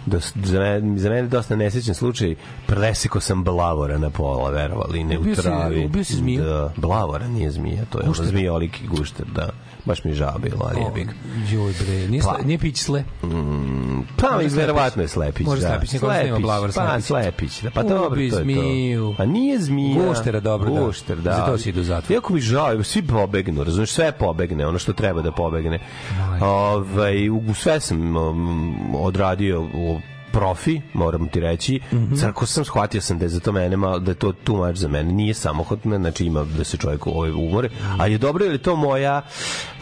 da 0.06 0.18
za 0.36 0.58
mene, 0.60 0.98
za 0.98 1.10
mene 1.10 1.22
dosta 1.22 1.56
nesrećan 1.56 1.94
slučaj 1.94 2.34
preseko 2.66 3.20
sam 3.20 3.44
blavora 3.44 3.98
na 3.98 4.10
pola 4.10 4.50
verovali 4.50 5.04
ne 5.04 5.18
u 5.18 5.20
Ubio 5.20 5.34
si- 5.34 5.42
travi 5.42 5.84
ubio 5.84 6.04
si 6.04 6.14
zmiju? 6.14 6.42
da, 6.42 6.72
blavora 6.76 7.28
nije 7.28 7.50
zmija 7.50 7.84
to 7.84 8.00
je 8.00 8.06
Gušter? 8.06 8.26
zmijoliki 8.26 8.86
gušter 8.88 9.26
da 9.26 9.48
baš 9.84 10.04
mi 10.04 10.12
bilo 10.38 10.64
ali 10.64 10.80
je 10.80 10.90
big 10.94 11.08
Joj 11.52 11.72
bre, 11.74 12.08
nije, 12.08 12.22
Pa. 12.22 12.38
nije 12.38 12.58
pić 12.58 12.78
sle. 12.78 13.04
Pa, 14.16 14.28
Slepić. 14.28 14.52
verovatno 14.52 15.02
je 15.02 15.08
Slepić. 15.08 15.46
Može 15.46 15.60
da. 15.60 15.68
Slepić, 15.68 15.92
niko 15.92 16.08
ne 16.08 16.20
snima 16.20 16.38
Blavor 16.38 16.70
Pa, 16.74 17.00
Slepić. 17.00 17.04
Slepić. 17.06 17.62
Da, 17.62 17.70
pa 17.70 17.80
Ubi 17.80 17.88
dobro, 17.88 18.16
to 18.16 18.22
je 18.22 18.30
to. 18.30 18.36
zmiju. 18.36 19.14
Pa 19.18 19.24
nije 19.24 19.58
zmija. 19.58 20.04
Guštera, 20.08 20.40
dobro, 20.40 20.70
da. 20.70 20.80
Gušter, 20.80 21.16
da. 21.18 21.32
Za 21.32 21.46
to 21.46 21.58
si 21.58 21.68
ide 21.68 21.80
u 21.80 21.84
zatvor. 21.84 22.12
Iako 22.12 22.32
mi 22.32 22.40
žao, 22.40 22.82
svi 22.82 23.02
pobegnu, 23.02 23.64
razumiješ, 23.64 23.90
sve 23.90 24.12
pobegne, 24.12 24.66
ono 24.66 24.78
što 24.78 24.92
treba 24.92 25.22
da 25.22 25.32
pobegne. 25.32 25.78
Ovaj, 26.40 27.30
u, 27.30 27.54
sve 27.54 27.80
sam 27.80 28.16
um, 28.16 28.94
odradio 28.94 29.62
u 29.62 30.00
profi, 30.36 30.80
moram 30.94 31.28
ti 31.28 31.40
reći. 31.40 31.80
Mm 31.92 31.96
Mhm. 31.96 32.14
-hmm. 32.14 32.20
Crko 32.20 32.46
sam, 32.46 32.64
shvatio 32.64 33.00
sam 33.00 33.18
da 33.18 33.24
je 33.24 33.28
za 33.28 33.40
to 33.40 33.52
mene 33.52 33.76
malo, 33.76 33.98
da 33.98 34.10
je 34.10 34.14
to 34.14 34.32
tu 34.32 34.56
mač 34.56 34.76
za 34.76 34.88
mene. 34.88 35.12
Nije 35.12 35.34
samohodno, 35.34 35.98
znači 35.98 36.24
ima 36.24 36.44
da 36.44 36.64
se 36.64 36.76
čovjek 36.76 37.06
ovaj 37.06 37.30
umore, 37.30 37.68
ali 37.98 38.12
je 38.12 38.18
dobro 38.18 38.44
je 38.44 38.58
to 38.58 38.76
moja 38.76 39.22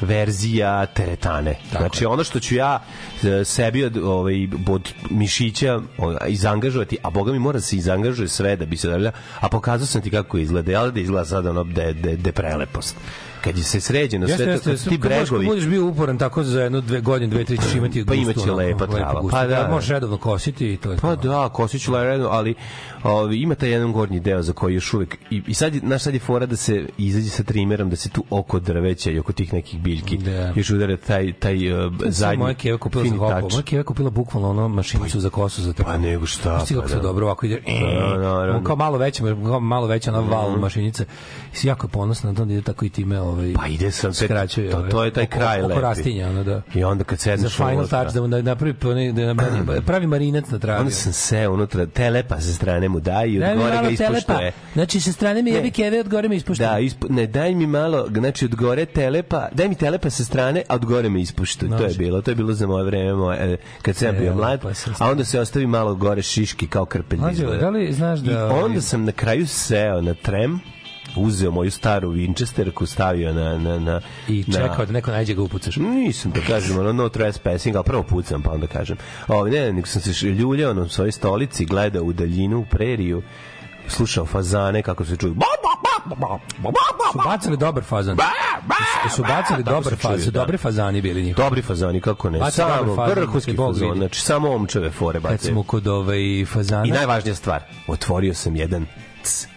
verzija 0.01 0.87
teretane. 0.87 1.55
znači 1.71 2.07
ono 2.07 2.25
što 2.25 2.41
ću 2.41 2.55
ja 2.55 2.83
e, 3.23 3.45
sebi 3.45 3.85
od, 3.85 3.97
ovaj, 3.97 4.49
od 4.69 4.93
mišića 5.11 5.81
izangažovati, 6.27 6.97
a 7.03 7.11
boga 7.11 7.33
mi 7.33 7.39
mora 7.39 7.59
da 7.59 7.63
se 7.63 7.77
izangažuje 7.77 8.29
sve 8.29 8.57
da 8.57 8.67
bi 8.67 8.77
se 8.77 8.89
davlja, 8.89 9.13
a 9.41 9.49
pokazao 9.49 9.87
sam 9.87 10.03
ti 10.03 10.11
kako 10.11 10.39
izgleda, 10.39 10.71
jel 10.73 10.91
da 10.91 11.01
izgleda 11.01 11.25
sad 11.25 11.47
ono 11.47 11.65
de, 11.65 11.93
de, 11.93 12.17
de 12.17 12.33
prelepost. 12.33 12.97
Kad 13.45 13.59
je 13.59 13.65
se 13.65 13.81
sređeno 13.81 14.27
Jeste, 14.27 14.45
sve 14.45 14.59
to, 14.59 14.71
jeste, 14.71 14.91
ti 14.91 14.99
bregovi, 14.99 15.47
budeš 15.47 15.67
bio 15.67 15.87
uporan 15.87 16.19
tako 16.19 16.43
za 16.43 16.63
jedno, 16.63 16.81
dve 16.81 17.01
godine, 17.01 17.31
dve, 17.31 17.45
tri 17.45 17.59
ćeš 17.59 17.75
imati 17.75 18.05
Pa 18.07 18.15
imaće 18.15 18.53
lepa 18.53 18.85
lepu 18.85 18.97
trava. 18.97 19.23
Pa 19.31 19.47
da. 19.47 19.69
Možeš 19.71 19.91
redovno 19.91 20.17
kositi 20.17 20.73
i 20.73 20.77
to 20.77 20.91
je 20.91 20.99
Pa 20.99 21.17
da, 21.17 21.49
kosit 21.49 21.83
ću 21.83 21.93
redno, 21.95 22.29
ali 22.29 22.55
ovi, 23.03 23.41
ima 23.41 23.55
taj 23.55 23.71
jedan 23.71 23.93
gornji 23.93 24.21
deo 24.21 24.43
za 24.43 24.53
koji 24.53 24.75
još 24.75 24.95
uvek 24.95 25.17
i, 25.31 25.43
i 25.47 25.55
sad, 25.55 25.75
znaš, 25.75 26.03
sad 26.03 26.15
je 26.15 26.21
fora 26.21 26.47
da 26.47 26.57
se 26.57 26.87
izađe 26.99 27.29
sa 27.29 27.43
trimerom, 27.43 27.91
da 27.91 27.97
se 27.97 28.09
tu 28.09 28.25
oko 28.31 28.61
drveća 28.61 29.11
i 29.11 29.19
oko 29.19 29.33
tih 29.33 29.53
nekih 29.53 29.81
biljki 29.81 30.17
Da. 30.17 30.53
još 30.57 30.71
udare 30.71 30.97
taj, 30.97 31.33
taj 31.33 31.87
uh, 31.87 31.93
zadnji 32.07 32.39
Moja 32.39 32.55
keva 32.55 32.79
kupila 32.79 33.05
za 33.05 33.17
hopo. 33.17 33.49
Moja 33.51 33.63
keva 33.63 33.83
kupila 33.83 34.11
bukvalno 34.11 34.51
ono 34.51 34.69
mašinicu 34.69 35.21
za 35.21 35.31
kosu 35.31 35.63
za 35.63 35.73
Pa 35.85 35.99
nego 35.99 36.27
šta, 36.27 36.65
kako 36.69 36.89
pa 36.89 36.95
da. 36.95 37.01
dobro 37.01 37.27
ovako 37.27 37.47
ide. 37.47 37.63
Da. 38.21 38.57
On 38.57 38.65
kao 38.65 38.77
malo 38.77 38.99
veća, 38.99 39.23
kao 39.45 39.61
malo 39.61 39.87
veća 39.87 40.11
ona 40.13 40.21
val 40.21 40.51
mašinica. 40.59 41.05
I 41.63 41.67
jako 41.67 41.89
ponosna 41.89 42.33
na 42.33 42.45
da 42.45 42.53
ide 42.53 42.63
tako 42.63 42.85
i 42.85 42.89
time 42.89 43.21
ovaj 43.35 43.53
Pa 43.55 43.67
ide 43.67 43.85
pet, 44.03 44.15
skraćuje. 44.15 44.71
to, 44.71 44.77
ovaj, 44.77 44.91
to 44.91 45.05
je 45.05 45.11
taj 45.11 45.25
oko- 45.25 45.33
kraj 45.33 45.59
oko 45.59 45.69
lepi. 45.69 45.81
rastinja, 45.81 46.29
ono 46.29 46.45
da. 46.45 46.63
I 46.75 46.85
onda 46.85 47.05
kad 47.05 47.19
Za 47.19 47.23
sedneš 47.25 47.55
final 47.55 47.75
unutra, 47.75 48.01
touch 48.01 48.15
da 48.15 48.21
mu 48.21 48.29
da 48.29 48.43
napravi 48.43 48.75
da 49.13 49.25
napravi 49.25 49.81
pravi 49.83 50.07
marinac 50.07 50.49
na 50.49 50.59
travi. 50.59 50.81
onda 50.81 50.91
sam 50.93 51.13
se 51.13 51.49
unutra, 51.49 51.87
telepa 51.87 52.41
sa 52.41 52.53
strane 52.53 52.89
mu 52.89 53.01
daj 53.01 53.29
i 53.29 53.37
od 53.37 53.41
Daj 53.41 53.55
mi 53.55 53.63
gore 53.63 53.77
ga 53.77 53.89
ispoštuje. 53.91 54.53
Znači, 54.75 55.01
sa 55.01 55.13
strane 55.13 55.43
mi 55.43 55.51
jebi 55.51 55.71
keve, 55.71 56.01
od 56.01 56.09
gore 56.09 56.29
mi 56.29 56.37
ispušta. 56.37 56.65
Da, 56.65 56.79
ispo, 56.79 57.07
ne, 57.11 57.27
daj 57.27 57.55
mi 57.55 57.67
malo, 57.67 58.07
znači 58.09 58.45
od 58.45 58.55
gore 58.55 58.85
telepa, 58.87 59.49
daj 59.53 59.69
mi 59.69 59.75
telepa 59.75 60.11
sa 60.11 60.25
strane, 60.25 60.63
a 60.69 60.75
od 60.75 60.85
gore 60.85 61.09
me 61.09 61.21
ispuštuj. 61.21 61.69
To 61.69 61.85
je 61.85 61.95
bilo, 61.99 62.23
to 62.23 62.31
je 62.31 62.35
bilo 62.35 62.53
za 62.53 62.67
moje 62.67 62.85
vreme, 62.85 63.13
moje, 63.15 63.53
e, 63.53 63.57
kad 63.83 63.97
sam 63.97 64.09
ja 64.09 64.13
bio 64.13 64.35
mlad, 64.35 64.61
sa 64.75 64.91
a 64.99 65.11
onda 65.11 65.25
se 65.25 65.41
ostavi 65.41 65.67
malo 65.67 65.95
gore 65.95 66.23
šiški 66.23 66.67
kao 66.67 66.85
krpelj. 66.85 67.19
Da 67.61 67.71
li 67.71 67.93
znaš 67.93 68.19
da, 68.21 68.33
I 68.33 68.35
onda 68.55 68.81
sam 68.81 69.05
na 69.05 69.13
kraju 69.13 69.47
seo 69.47 70.01
na 70.01 70.15
trem, 70.15 70.61
uzeo 71.17 71.51
moju 71.51 71.71
staru 71.71 72.11
Winchesterku, 72.11 72.87
stavio 72.87 73.33
na... 73.33 73.59
na, 73.59 73.79
na 73.79 74.01
I 74.29 74.45
na- 74.47 74.55
čekao 74.55 74.87
da 74.87 74.93
neko 74.93 75.11
najde 75.11 75.35
ga 75.35 75.43
upucaš. 75.43 75.77
Nisam 75.77 76.31
da 76.33 76.41
kažem, 76.41 76.79
ono 76.79 76.93
no 76.93 77.09
trespassing, 77.09 77.77
ali 77.77 77.85
prvo 77.85 78.03
pucam, 78.03 78.43
pa 78.43 78.51
onda 78.51 78.67
kažem. 78.67 78.97
Ovo, 79.29 79.47
ne, 79.47 79.73
nego 79.73 79.87
sam 79.87 80.03
se 80.03 80.27
ljuljao 80.27 80.75
na 80.75 80.89
svojoj 80.89 81.13
stolici, 81.13 81.65
gledao 81.65 82.03
u 82.05 82.13
daljinu, 82.13 82.59
u 82.59 82.65
preriju, 82.65 83.23
slušao 83.89 84.27
fazane 84.27 84.83
kako 84.83 85.05
se 85.05 85.17
čuju. 85.17 85.35
Su 87.13 87.19
bacali 87.21 87.57
dobar 87.57 87.85
fazan. 87.85 88.17
Su 89.11 89.23
bacali 89.23 89.65
Tako 89.65 89.75
dobar 89.75 89.97
fazan. 89.97 90.25
da. 90.25 90.41
Dobri 90.41 90.59
fazani 90.59 91.01
bili 91.03 91.23
njih. 91.23 91.37
Dobri 91.37 91.63
fazani, 91.63 92.01
kako 92.01 92.31
ne. 92.31 92.39
Baci 92.39 92.61
dobar 92.61 92.79
Samo 92.79 92.97
fazan, 92.97 93.15
vrhunski 93.15 93.51
fazon, 93.53 93.89
vidi. 93.89 93.99
znači 93.99 94.21
samo 94.21 94.51
omčeve 94.51 94.91
fore 94.91 95.21
Kad 95.21 95.31
bace. 95.33 95.49
smo 95.49 95.63
kod 95.63 95.87
ovaj 95.87 96.45
fazana. 96.47 96.87
I 96.87 96.91
najvažnija 96.91 97.35
stvar, 97.35 97.63
otvorio 97.87 98.35
sam 98.35 98.57
jedan 98.57 98.87
c. 99.23 99.49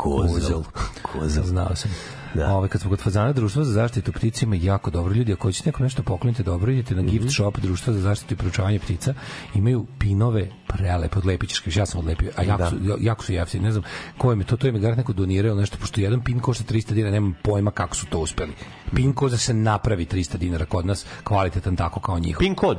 Kozel. 0.00 0.62
Kozel. 1.02 1.44
Znao 1.44 1.76
sam. 1.76 1.90
Da. 2.34 2.40
Da. 2.40 2.54
Ove, 2.54 2.68
kad 2.68 2.80
smo 2.80 2.90
kod 2.90 3.00
fazana 3.00 3.32
društvo 3.32 3.64
za 3.64 3.72
zaštitu 3.72 4.12
ptica 4.12 4.44
ima 4.44 4.56
jako 4.56 4.90
dobro 4.90 5.14
ljudi. 5.14 5.32
Ako 5.32 5.48
hoćete 5.48 5.68
nekom 5.68 5.84
nešto 5.84 6.02
poklonite 6.02 6.42
dobro, 6.42 6.72
idete 6.72 6.94
na 6.94 7.02
Mhm. 7.02 7.10
gift 7.10 7.30
shop 7.30 7.58
društva 7.58 7.92
za 7.92 8.00
zaštitu 8.00 8.34
i 8.34 8.36
proučavanje 8.36 8.78
ptica. 8.78 9.14
Imaju 9.54 9.86
pinove 9.98 10.48
prelepe, 10.68 11.18
odlepit 11.18 11.50
ćeš, 11.50 11.76
ja 11.76 11.86
sam 11.86 12.00
odlepio, 12.00 12.30
a 12.36 12.42
jako, 12.42 12.58
Da. 12.58 12.70
su, 12.70 12.76
jako 13.00 13.24
su 13.24 13.32
jeftini. 13.32 13.64
Ne 13.64 13.72
znam 13.72 13.84
ko 14.18 14.32
je 14.32 14.44
to, 14.44 14.56
to 14.56 14.68
im 14.68 14.74
je 14.74 14.80
garant 14.80 14.98
neko 14.98 15.12
donirao 15.12 15.54
nešto, 15.54 15.76
pošto 15.78 16.00
jedan 16.00 16.20
pin 16.20 16.40
košta 16.40 16.64
300 16.64 16.94
dinara, 16.94 17.12
nemam 17.12 17.36
pojma 17.42 17.70
kako 17.70 17.96
su 17.96 18.06
to 18.06 18.18
uspeli. 18.18 18.52
Pin 18.94 19.12
koza 19.12 19.36
se 19.38 19.54
napravi 19.54 20.04
300 20.04 20.36
dinara 20.36 20.64
kod 20.64 20.86
nas, 20.86 21.06
kvalitetan 21.24 21.76
tako 21.76 22.00
kao 22.00 22.18
njihov. 22.18 22.38
Pin 22.38 22.54
kod. 22.54 22.78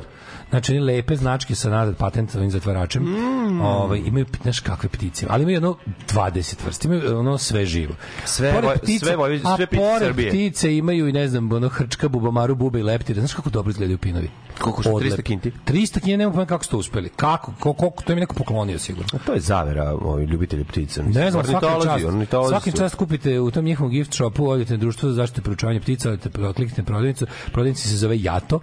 Znači, 0.50 0.74
lepe 0.74 1.16
značke 1.16 1.56
sa 1.56 1.70
nazad 1.70 1.96
patentovim 1.98 2.52
zatvaračem. 2.52 3.04
Mm. 3.04 3.62
Ovaj, 3.62 4.00
imaju, 4.00 4.26
znaš 4.44 4.60
kakve 4.60 4.90
ptice. 4.90 5.26
Ali 5.30 5.42
imaju 5.44 5.56
jedno 5.56 5.76
20 6.08 6.66
vrsta. 6.66 6.88
Imaju 6.88 7.20
ono 7.20 7.38
sve 7.38 7.66
živo. 7.66 7.94
Sve 8.26 8.54
Pored 8.54 8.66
voj- 8.66 9.00
sve 9.00 9.18
a 9.44 9.56
sve 9.56 9.66
ptice 9.66 9.82
pored 9.82 10.02
Srbije. 10.02 10.30
ptice 10.30 10.78
imaju 10.78 11.08
i 11.08 11.12
ne 11.12 11.28
znam, 11.28 11.52
ono 11.52 11.70
hrčka, 11.70 12.10
bubamaru, 12.10 12.56
bube 12.56 12.80
i 12.80 12.84
leptire. 12.84 13.22
Znaš 13.22 13.34
kako 13.34 13.50
dobro 13.50 13.70
izgledaju 13.70 13.98
pinovi? 13.98 14.30
Koliko? 14.60 14.82
Odlep. 14.90 15.14
300 15.14 15.22
kinti? 15.22 15.52
300 15.66 15.94
kinti, 15.94 16.18
nemam 16.18 16.34
pojma 16.34 16.46
kako 16.46 16.64
ste 16.64 16.76
uspeli. 16.76 17.10
Kako? 17.10 17.54
Ko, 17.60 17.74
koliko? 17.74 18.04
To 18.04 18.12
im 18.12 18.18
je 18.18 18.20
neko 18.20 18.36
poklonio 18.36 18.80
sigurno. 18.80 19.10
A 19.14 19.18
to 19.26 19.34
je 19.34 19.40
zavera 19.40 19.94
ovi 19.94 20.26
ljubitelji 20.26 20.64
ptica. 20.64 21.04
Ne 21.04 21.32
znam, 21.32 21.46
svaki 21.46 21.66
čast, 21.86 22.06
svaki 22.50 22.72
čast 22.72 22.96
kupite 22.96 23.40
u 23.40 23.52
tom 23.52 23.66
njihovom 23.66 23.92
gift 23.92 24.14
shopu, 24.14 24.50
odete 24.50 24.74
na 24.74 24.78
društvo 24.78 25.10
za 25.10 25.16
zaštitu 25.16 25.42
i 25.42 25.44
proučavanje 25.44 25.80
ptica, 25.80 26.10
odete, 26.10 26.30
kliknete 26.30 26.82
na 26.82 26.86
prodavnicu, 26.86 27.26
prodavnica 27.52 27.90
se 27.90 27.98
zove 27.98 28.22
Jato 28.22 28.60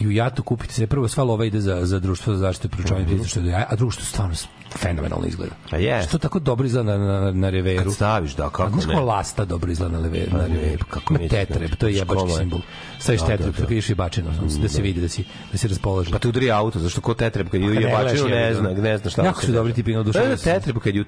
i 0.00 0.06
u 0.06 0.10
Jato 0.10 0.42
kupite 0.42 0.74
se 0.74 0.86
prvo 0.86 1.08
sva 1.08 1.24
lova 1.24 1.44
ide 1.44 1.60
za, 1.60 1.86
za 1.86 1.98
društvo 1.98 2.32
za 2.34 2.38
zaštitu 2.38 2.66
i 2.66 2.70
proučavanje 2.70 3.06
ptica, 3.06 3.28
što 3.28 3.40
je 3.40 3.66
a 3.68 3.76
drugo 3.76 3.90
što 3.90 4.04
stvarno 4.04 4.34
fenomenalno 4.78 5.26
izgleda. 5.26 5.52
A 5.70 5.76
je. 5.76 6.02
Što 6.02 6.18
tako 6.18 6.38
dobro 6.38 6.66
izgleda 6.66 6.98
na, 6.98 7.20
na, 7.20 7.32
na 7.32 7.50
reveru. 7.50 7.84
Kad 7.84 7.92
staviš, 7.94 8.34
da, 8.34 8.42
kako 8.44 8.62
A 8.62 8.70
ne. 8.70 8.82
kako 8.82 9.00
lasta 9.00 9.44
dobro 9.44 9.72
izgleda 9.72 9.92
na, 9.92 10.02
leve, 10.02 10.26
Pa 10.30 10.36
na 10.36 10.48
ne, 10.48 10.54
reveru? 10.54 10.84
kako 10.90 11.12
Ma 11.12 11.18
neću 11.18 11.30
tetreb, 11.30 11.70
to 11.78 11.86
je 11.86 11.94
jebački 11.94 12.14
škola 12.18 12.30
je. 12.32 12.38
simbol. 12.38 12.60
Staviš 13.02 13.20
Da, 13.20 13.26
tetreb, 13.26 13.54
da, 13.54 13.64
da. 13.64 13.72
ideš 13.72 13.90
i 13.90 13.94
bačinu, 13.94 14.30
da 14.62 14.68
se 14.68 14.82
vidi 14.82 15.00
da 15.00 15.08
si, 15.08 15.24
da 15.52 15.58
si 15.58 15.68
raspoložen. 15.68 16.12
Pa 16.12 16.18
te 16.18 16.28
udari 16.28 16.50
auto, 16.50 16.78
zašto 16.78 17.00
ko 17.00 17.14
tetreb 17.14 17.48
kad 17.48 17.60
ju 17.60 17.66
kad 17.66 17.76
ne 17.76 17.82
je 17.82 17.96
bačeno 17.96 18.28
ne 18.28 18.48
ga. 18.48 18.54
zna, 18.54 18.70
ne 18.72 18.98
zna 18.98 19.10
šta. 19.10 19.24
Jako 19.24 19.40
se 19.40 19.46
su 19.46 19.52
dobri 19.52 19.72
tipi, 19.72 19.92
Da, 19.92 20.00
oduševio 20.00 20.28
da, 20.28 20.36
sam. 20.36 20.52
tetreb 20.52 20.78
kad 20.78 20.94
ju 20.94 21.04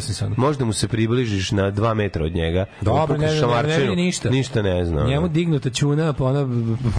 se 0.00 0.24
ono. 0.24 0.34
možda 0.38 0.64
mu 0.64 0.72
se 0.72 0.88
približiš 0.88 1.50
na 1.50 1.72
2 1.72 1.94
metra 1.94 2.24
od 2.24 2.34
njega. 2.34 2.66
Dobro, 2.80 3.16
ne, 3.16 3.26
ne, 3.26 3.62
ne, 3.62 3.86
ne, 3.86 3.96
ništa. 3.96 4.30
Ništa 4.30 4.62
ne 4.62 4.84
zna. 4.84 5.04
Njemu 5.04 5.28
dignuta 5.28 5.70
ćuna, 5.70 6.12
pa 6.12 6.24
ona 6.24 6.48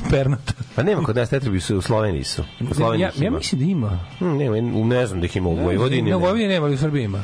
pernata. 0.10 0.54
Pa 0.76 0.84
nema 0.84 1.04
kod 1.04 1.16
nas 1.16 1.30
tetrebi 1.30 1.60
su 1.60 1.78
u 1.78 1.82
Sloveniji 1.82 2.24
su. 2.24 2.44
U 2.72 2.74
Sloveniji 2.74 3.02
Ja, 3.02 3.12
ja 3.18 3.32
mislim 3.32 3.62
da 3.62 3.72
ima. 3.72 4.00
Hm, 4.20 4.38
nema, 4.38 4.56
ne 4.86 5.08
znam 5.08 5.20
da 5.20 5.26
ih 5.26 5.36
ima 5.36 5.50
u 5.50 5.56
Vojvodini. 5.56 6.10
Na 6.12 6.18
ne. 6.18 6.24
Vojvodini 6.24 6.48
nema, 6.48 6.66
ali 6.66 6.76
u 6.76 6.78
Srbiji 6.78 7.04
ima. 7.04 7.24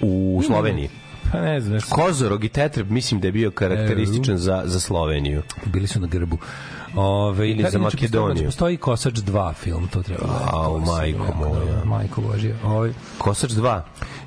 U 0.00 0.42
Sloveniji. 0.46 0.88
Pa 1.34 1.40
ne 1.40 1.60
znam. 1.60 1.80
Kozorog 1.90 2.44
i 2.44 2.48
tetreb 2.48 2.90
mislim 2.90 3.20
da 3.20 3.28
je 3.28 3.32
bio 3.32 3.50
karakterističan 3.50 4.36
za, 4.36 4.62
za 4.64 4.80
Sloveniju. 4.80 5.42
bili 5.66 5.86
su 5.86 6.00
na 6.00 6.06
grbu. 6.06 6.38
Ove, 6.96 7.50
Ili 7.50 7.62
da, 7.62 7.70
za 7.70 7.78
Makedoniju. 7.78 8.44
Postoji, 8.44 8.76
Kosač 8.76 9.14
2 9.14 9.54
film, 9.54 9.88
to 9.88 10.02
treba 10.02 10.26
se 10.26 10.90
majko 10.90 11.34
moja. 11.38 11.84
Majko 11.84 12.20
Božja. 12.20 12.54
Ovaj, 12.64 12.92
Kosač 13.18 13.50
2. 13.50 13.80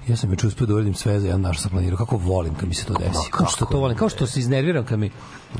ja 0.07 0.15
sam 0.15 0.29
juče 0.31 0.47
uspio 0.47 0.67
da 0.67 0.73
uradim 0.73 0.93
sve 0.93 1.19
za 1.19 1.27
jedan 1.27 1.41
naš 1.41 1.59
sam 1.59 1.71
planirao. 1.71 1.97
Kako 1.97 2.17
volim 2.17 2.55
kad 2.55 2.69
mi 2.69 2.75
se 2.75 2.85
to 2.85 2.93
desi. 2.93 3.31
Kao 3.31 3.47
što 3.47 3.57
kako 3.59 3.71
to 3.71 3.79
volim. 3.79 3.97
Kao 3.97 4.09
što 4.09 4.27
se 4.27 4.39
iznerviram 4.39 4.85
kad 4.85 4.99
mi 4.99 5.11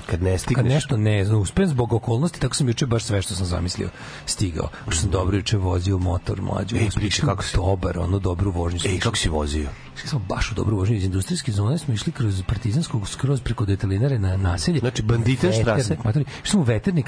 Kad 0.06 0.24
ne 0.24 0.32
kad 0.32 0.39
stigneš. 0.39 0.74
nešto 0.74 0.98
ne 0.98 1.26
znam, 1.26 1.41
uspem 1.41 1.68
zbog 1.68 1.93
okolnosti, 1.93 2.39
tako 2.39 2.56
sam 2.56 2.68
juče 2.68 2.86
baš 2.86 3.04
sve 3.04 3.22
što 3.22 3.36
sam 3.36 3.45
zamislio 3.45 3.89
stigao. 4.26 4.70
Što 4.89 5.02
sam 5.02 5.10
dobro 5.12 5.38
juče 5.38 5.58
vozio 5.58 5.98
motor 5.98 6.41
mlađu. 6.41 6.76
Ej, 6.76 6.89
sam 7.12 7.28
kako 7.28 7.43
si- 7.43 7.56
dobar, 7.58 8.00
ono 8.00 8.20
dobru 8.20 8.52
vožnju. 8.52 8.80
Ej, 8.86 9.00
kako 9.00 9.18
si 9.18 9.30
vozio? 9.30 9.70
Išli 9.98 10.10
smo 10.10 10.20
baš 10.20 10.52
u 10.52 10.56
dobru 10.56 10.78
vožnju 10.78 10.95
iz 10.95 11.04
industrijske 11.04 11.52
zone, 11.52 11.78
smo 11.78 11.93
išli 11.93 12.12
kroz 12.12 12.43
partizanskog, 12.48 13.10
skroz 13.10 13.41
preko 13.41 13.66
detalinare 13.66 14.20
na 14.20 14.38
naselje. 14.38 14.80
Znači, 14.80 15.02
Veternik, 15.02 15.39
štrase? 15.62 15.98
matori. 16.04 16.26
Išli 16.43 16.52
sam 16.52 16.60
u 16.62 16.66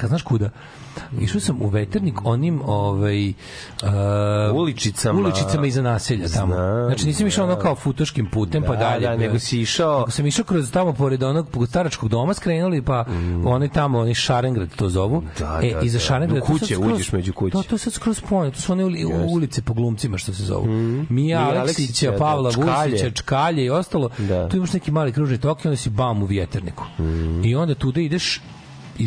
znaš 0.08 0.22
kuda? 0.22 0.50
Išao 1.20 1.40
sam 1.40 1.62
u 1.62 1.68
veternik 1.68 2.14
onim 2.24 2.62
ovaj, 2.64 3.28
uh, 3.28 3.34
Uličicama. 4.54 5.20
uličicama 5.20 5.66
iza 5.66 5.82
naselja 5.82 6.28
tamo. 6.28 6.54
Znam, 6.54 6.86
znači 6.86 7.06
nisam 7.06 7.26
išao 7.30 7.44
ono 7.44 7.56
kao 7.56 7.74
futoškim 7.74 8.26
putem 8.26 8.62
pa 8.62 8.72
Da, 8.72 8.78
dalje. 8.80 9.06
da, 9.08 9.16
nego 9.16 9.38
si 9.38 9.60
išao- 9.60 9.98
Nego 9.98 10.10
sam 10.10 10.26
išao 10.26 10.44
kroz 10.44 10.70
tamo 10.70 10.92
pored 10.92 11.22
onog 11.22 11.46
staračkog 11.68 12.08
doma 12.08 12.34
skrenuli 12.34 12.82
pa 12.82 13.02
mm. 13.02 13.46
onaj 13.46 13.68
tamo, 13.68 13.98
onaj 13.98 14.14
Šarengrad 14.14 14.68
to 14.76 14.88
zovu. 14.88 15.22
Da, 15.38 15.60
e, 15.62 15.74
da, 15.74 15.80
iza 15.80 15.98
da. 15.98 16.04
Šarengrada. 16.04 16.40
Do 16.40 16.46
kuće, 16.46 16.74
skroz- 16.76 16.94
uđeš 16.94 17.12
među 17.12 17.32
kuće. 17.32 17.52
To, 17.52 17.62
to 17.62 17.78
sad 17.78 17.92
skroz 17.92 18.20
ponje, 18.20 18.50
to 18.50 18.60
su 18.60 18.72
one 18.72 18.84
uli, 18.84 19.04
ulice 19.26 19.62
po 19.62 19.74
glumcima 19.74 20.18
što 20.18 20.32
se 20.32 20.42
zovu. 20.44 20.66
Mija 20.66 21.06
Mija 21.10 21.60
Aleksića, 21.60 22.10
da, 22.10 22.16
Pavla 22.16 22.52
Čkalje. 22.52 22.92
Vusića, 22.92 23.10
Čkalje 23.10 23.64
i 23.64 23.70
ostalo. 23.70 24.10
Da. 24.18 24.48
Tu 24.48 24.56
imaš 24.56 24.72
neki 24.72 24.90
mali 24.90 25.12
kružni 25.12 25.38
tok 25.38 25.64
i 25.64 25.68
onda 25.68 25.76
si 25.76 25.90
bam 25.90 26.22
u 26.22 26.26
vjeterniku. 26.26 26.84
I 27.44 27.54
onda 27.54 27.74
tuda 27.74 28.00
ideš 28.00 28.40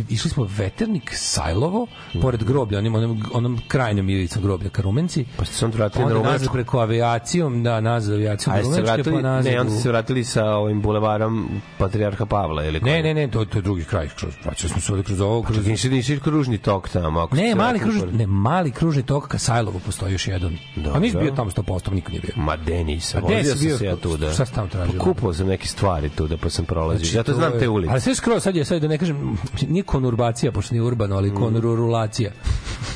išli 0.09 0.29
smo 0.29 0.47
veternik 0.57 1.11
Sajlovo, 1.15 1.87
pored 2.21 2.43
groblja, 2.43 2.77
onim, 2.77 2.95
onom, 2.95 3.23
onom 3.33 3.59
krajnjom 3.67 4.09
ilicom 4.09 4.43
groblja 4.43 4.69
ka 4.69 4.81
Rumenci. 4.81 5.25
Pa 5.37 5.45
ste 5.45 5.55
se 5.55 5.65
onda 5.65 5.77
vratili 5.77 6.01
na 6.01 6.05
onda 6.05 6.17
Rumenačku. 6.17 6.53
preko 6.53 6.79
avijacijom, 6.79 7.63
da, 7.63 7.81
nazad 7.81 8.13
avijacijom 8.13 8.55
A 8.55 8.57
jeste 8.57 8.73
se 8.73 8.81
Rumenčke, 8.81 8.93
vratili, 8.93 9.15
pa 9.15 9.21
nazad 9.21 9.53
ne, 9.53 9.59
onda 9.59 9.71
ste 9.71 9.81
se 9.81 9.89
vratili 9.89 10.23
sa 10.23 10.45
ovim 10.45 10.81
bulevarom 10.81 11.49
Patrijarha 11.77 12.25
Pavla 12.25 12.65
ili 12.65 12.79
Ne, 12.79 13.03
ne, 13.03 13.13
ne, 13.13 13.27
to, 13.27 13.45
to 13.45 13.57
je 13.57 13.61
drugi 13.61 13.83
kraj. 13.83 14.09
Kroz, 14.19 14.33
vraćali 14.43 14.69
smo 14.69 14.81
se 14.81 14.91
ovde 14.91 15.03
kroz 15.03 15.21
ovo, 15.21 15.43
kroz... 15.43 15.67
Nisi, 15.67 15.89
nisi 15.89 16.19
kružni 16.19 16.57
tok 16.57 16.89
tamo. 16.89 17.19
Ako 17.19 17.35
Ne, 17.35 17.55
mali 17.55 17.79
kružni, 17.79 18.11
ne, 18.11 18.27
mali 18.27 18.71
kružni 18.71 19.03
tok 19.03 19.27
ka 19.27 19.37
Sajlovu 19.37 19.79
postoji 19.79 20.13
još 20.13 20.27
jedan. 20.27 20.57
Dobro. 20.75 20.93
Pa 20.93 20.99
nisi 20.99 21.17
bio 21.17 21.31
tamo 21.31 21.51
100%, 21.51 21.93
niko 21.93 22.11
nije 22.11 22.21
bio. 22.21 22.33
Ma 22.35 22.55
de 22.55 22.83
nisam, 22.83 23.23
A 23.23 23.27
gde 23.27 23.35
vozio 23.35 23.69
sam 23.69 23.77
se 23.77 23.85
ja 23.85 23.95
tu 23.95 24.17
da... 24.17 24.33
Šta 24.33 24.45
tamo 24.45 24.67
tražio? 24.67 24.99
Pa 24.99 25.03
Kupao 25.03 25.33
sam 25.33 25.47
neke 25.47 25.67
stvari 25.67 26.09
tu 26.09 26.27
da 26.27 26.37
pa 26.37 26.49
sam 26.49 26.65
prolazio. 26.65 27.05
Znači, 27.05 27.17
ja 27.17 27.23
to 27.23 27.33
to 27.33 27.37
znam 27.37 27.59
te 27.59 27.69
ulice. 27.69 27.91
Ali 27.91 28.01
sve 28.01 28.15
skroz, 28.15 28.43
sad 28.43 28.55
je, 28.55 28.65
sad 28.65 28.81
da 28.81 28.87
ne 28.87 28.97
kažem, 28.97 29.37
nije 29.67 29.82
konurbacija, 29.83 30.51
pošto 30.51 30.73
nije 30.73 30.81
urbano, 30.81 31.15
ali 31.15 31.33
konurulacija 31.35 32.31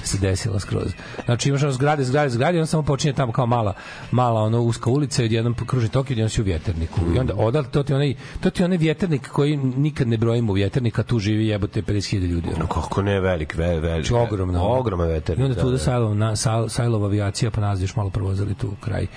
se 0.08 0.18
desila 0.18 0.60
skroz. 0.60 0.91
Znači 1.26 1.49
imaš 1.49 1.64
ono 1.64 1.72
zgrade, 1.72 2.03
zgrade, 2.03 2.30
zgrade 2.30 2.58
i 2.58 2.60
onda 2.60 2.68
samo 2.68 2.84
počinje 2.84 3.14
tamo 3.14 3.32
kao 3.32 3.45
mala, 3.45 3.74
mala 4.12 4.41
ono 4.41 4.62
uska 4.62 4.89
ulica 4.89 5.22
i 5.24 5.26
odjednom 5.26 5.55
kružni 5.68 5.89
tok 5.89 6.10
i 6.10 6.14
odjednom 6.14 6.30
si 6.30 6.41
u 6.41 6.43
vjeterniku. 6.43 7.01
I 7.16 7.20
onda 7.20 7.34
odal, 7.38 7.64
to 7.72 7.84
ti 7.84 7.93
onaj, 7.93 8.16
to 8.39 8.49
ti 8.49 8.64
onaj 8.64 8.78
vjeternik 8.78 9.28
koji 9.28 9.58
nikad 9.58 10.08
ne 10.08 10.18
brojimo 10.18 10.51
u 10.51 10.55
vjeternika, 10.55 11.03
tu 11.03 11.20
živi 11.20 11.47
jebote 11.47 11.82
50.000 11.82 12.28
ljudi. 12.28 12.47
Ono. 12.49 12.60
No, 12.60 12.68
kako 12.68 13.01
ne, 13.01 13.20
velik, 13.20 13.55
ve, 13.55 13.80
velik. 13.80 14.08
Znači, 14.08 14.24
ogromna. 14.24 14.64
Ogromna 14.64 15.05
veternik. 15.05 15.39
I 15.39 15.43
onda 15.43 15.55
da, 15.55 15.62
tu 15.62 15.68
da 15.68 15.72
da. 15.72 15.78
Sajlov, 15.84 16.16
na, 16.16 16.32
Sajl- 16.32 16.70
Sajlova 16.70 17.05
avijacija, 17.05 17.51
pa 17.51 17.62
nas 17.62 17.82
još 17.82 17.95
malo 17.95 18.10
provozali 18.10 18.53
tu 18.53 18.72
kraj. 18.82 19.08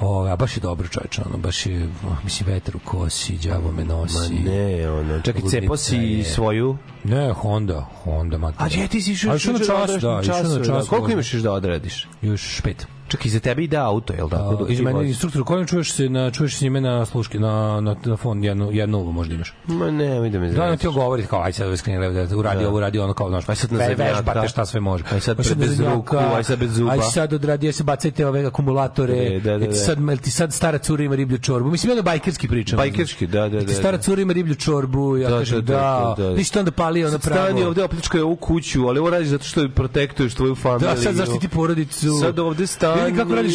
O, 0.00 0.24
a 0.24 0.36
baš 0.36 0.56
je 0.56 0.60
dobro 0.60 0.88
čoveče, 0.88 1.22
ono, 1.26 1.38
baš 1.38 1.66
je, 1.66 1.88
oh, 2.06 2.24
mislim, 2.24 2.48
vetar 2.54 2.76
u 2.76 2.80
kosi, 2.84 3.38
đavo 3.48 3.72
me 3.72 3.84
Ma 3.84 3.94
nosi. 3.94 4.34
ne, 4.34 4.90
ono. 4.90 5.20
Čekaj, 5.20 5.42
cepo 5.50 5.76
si 5.76 6.24
svoju... 6.24 6.76
Ne, 7.04 7.32
Honda, 7.32 7.80
Honda, 8.04 8.38
mater. 8.38 8.62
A 8.62 8.68
gdje 8.68 8.88
ti 8.88 9.00
si 9.02 9.12
išao 9.12 9.32
A 9.32 9.36
išao 9.36 9.52
na 9.52 9.58
čas, 9.58 9.90
da, 10.00 10.22
išao 10.40 10.58
na 10.58 10.64
čas. 10.64 10.88
Koliko 10.88 11.10
imaš 11.10 11.34
još 11.34 11.42
da 11.42 11.52
odradiš? 11.52 12.08
Još 12.22 12.60
pet. 12.64 12.86
Čekaj, 13.12 13.30
za 13.30 13.40
tebe 13.40 13.64
ide 13.64 13.76
auto, 13.76 14.12
jel 14.12 14.28
tako? 14.28 14.54
Dok 14.54 14.70
iz 14.70 14.80
mene 14.80 15.06
instruktor, 15.06 15.44
kojem 15.44 15.66
čuješ 15.66 15.92
se 15.92 16.08
na 16.08 16.30
čuješ 16.30 16.56
s 16.56 16.60
njime 16.60 16.80
na 16.80 17.04
sluški 17.04 17.38
na 17.38 17.80
na 17.80 17.94
telefon 17.94 18.44
jednu 18.44 18.68
jednu 18.72 18.98
uvu 18.98 19.12
možda 19.12 19.34
imaš. 19.34 19.54
Ma 19.66 19.90
ne, 19.90 20.20
mi 20.20 20.30
da 20.30 20.38
me 20.38 20.46
Da, 20.46 20.62
on 20.62 20.68
znaš. 20.68 20.80
ti 20.80 20.86
govori 20.88 21.22
kao 21.22 21.42
aj 21.42 21.52
sad 21.52 21.66
ovaj 21.66 21.76
skreni 21.76 21.98
levo 21.98 22.14
da 22.16 22.36
uradi 22.36 22.60
Da. 22.60 22.68
ovo 22.68 22.76
uradi 22.76 22.98
ono 22.98 23.14
kao 23.14 23.28
znaš. 23.28 23.48
Aj 23.48 23.56
sad 23.56 23.72
na 23.72 23.78
vežbate 23.78 24.48
šta 24.48 24.66
sve 24.66 24.80
može. 24.80 25.04
Aj 25.12 25.20
sad 25.20 25.40
Aj 25.40 25.44
pre- 25.44 25.50
na 25.50 25.56
bez 25.56 25.80
ruku, 25.80 26.16
aj 26.16 26.44
sad 26.44 26.58
bez 26.58 26.72
zuba. 26.72 26.92
Aj 26.92 26.98
sad 27.04 27.32
odradi, 27.32 27.66
aj 27.66 27.72
se 27.72 27.84
bacajte 27.84 28.26
ove 28.26 28.46
akumulatore. 28.46 29.40
Da, 29.40 29.50
da, 29.50 29.60
ti 29.60 29.66
da. 29.68 29.74
sad 29.76 29.98
ti 30.22 30.30
sad 30.30 30.52
stara 30.52 30.78
cura 30.78 31.04
ima 31.04 31.14
riblju 31.14 31.38
čorbu. 31.38 31.70
Mislim 31.70 31.92
ono 31.92 32.02
bajkerski 32.02 32.48
pričam. 32.48 32.76
Bajkerski, 32.76 33.26
da, 33.26 33.40
da, 33.40 33.56
Jel 33.56 33.60
ti 33.60 33.66
da, 33.66 33.74
Stara 33.74 33.96
da. 33.96 34.02
cura 34.02 34.22
ima 34.22 34.32
riblju 34.32 34.54
čorbu, 34.54 35.16
ja 35.16 35.30
Da, 35.30 35.38
kažem 35.38 35.56
da, 35.56 35.62
da, 35.64 36.14
da. 36.18 36.24
da, 36.24 36.34
da. 36.52 36.58
Onda 36.58 36.70
palio 36.72 37.10
na 37.10 37.18
pravo. 37.18 37.44
Stani 37.44 37.62
ovde 37.64 37.84
opljačkaj 37.84 38.20
ovu 38.20 38.36
kuću, 38.36 38.82
ali 38.82 38.98
ovo 38.98 39.10
radiš 39.10 39.28
zato 39.28 39.44
što 39.44 39.68
protektuješ 39.68 40.34
tvoju 40.34 40.54
familiju. 40.54 40.88
Da, 40.88 40.96
sad 40.96 41.14
zaštiti 41.14 41.48
porodicu. 41.48 42.06
Sad 42.20 42.38
ovde 42.38 42.66
stani, 42.66 43.01
Vidi 43.04 43.18
kako 43.18 43.34
radiš. 43.34 43.54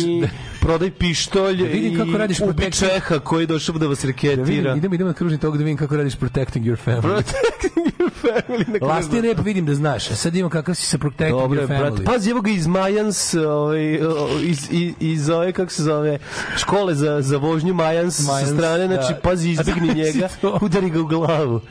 prodaj 0.61 0.91
pištolj 0.91 1.55
Vidim 1.63 1.97
kako 1.97 2.17
radiš 2.17 2.39
ubi. 2.39 2.71
Čeha 2.71 3.19
koji 3.19 3.43
je 3.43 3.47
došao 3.47 3.77
da 3.77 3.87
vas 3.87 4.01
Da 4.01 4.07
reketira. 4.07 4.43
vidim, 4.43 4.77
idemo, 4.77 4.95
idemo 4.95 5.07
na 5.07 5.13
kružni 5.13 5.37
tok 5.37 5.53
da 5.53 5.63
vidim 5.63 5.77
kako 5.77 5.97
radiš 5.97 6.15
protecting 6.15 6.65
your 6.65 6.77
family. 6.85 7.01
Protecting 7.01 7.87
your 7.89 8.09
family. 8.23 8.57
na 8.59 8.79
kraju. 8.79 8.85
Lasti 8.85 9.21
rep 9.21 9.37
vidim 9.39 9.65
da 9.65 9.75
znaš. 9.75 10.11
A 10.11 10.15
sad 10.15 10.35
imam 10.35 10.49
kakav 10.51 10.75
si 10.75 10.85
sa 10.85 10.97
protecting 10.97 11.31
Dobro, 11.31 11.61
your 11.61 11.67
brat, 11.69 11.93
family. 11.93 12.05
pazi, 12.05 12.29
evo 12.29 12.41
ga 12.41 12.51
iz 12.51 12.67
Majans, 12.67 13.33
ovaj, 13.35 13.99
iz, 14.41 14.67
iz, 14.71 14.93
iz 15.01 15.29
ove, 15.29 15.51
kako 15.51 15.71
se 15.71 15.83
zove, 15.83 16.17
škole 16.57 16.95
za, 16.95 17.21
za 17.21 17.37
vožnju 17.37 17.73
Majans, 17.73 18.19
Majans, 18.21 18.49
sa 18.49 18.55
strane, 18.55 18.87
znači, 18.87 19.13
da. 19.13 19.19
pazi, 19.19 19.49
izbjegni 19.49 19.89
A 19.89 19.93
da, 19.93 19.93
njega, 19.95 20.29
udari 20.61 20.89
ga 20.89 20.99
u 20.99 21.05
glavu. 21.05 21.61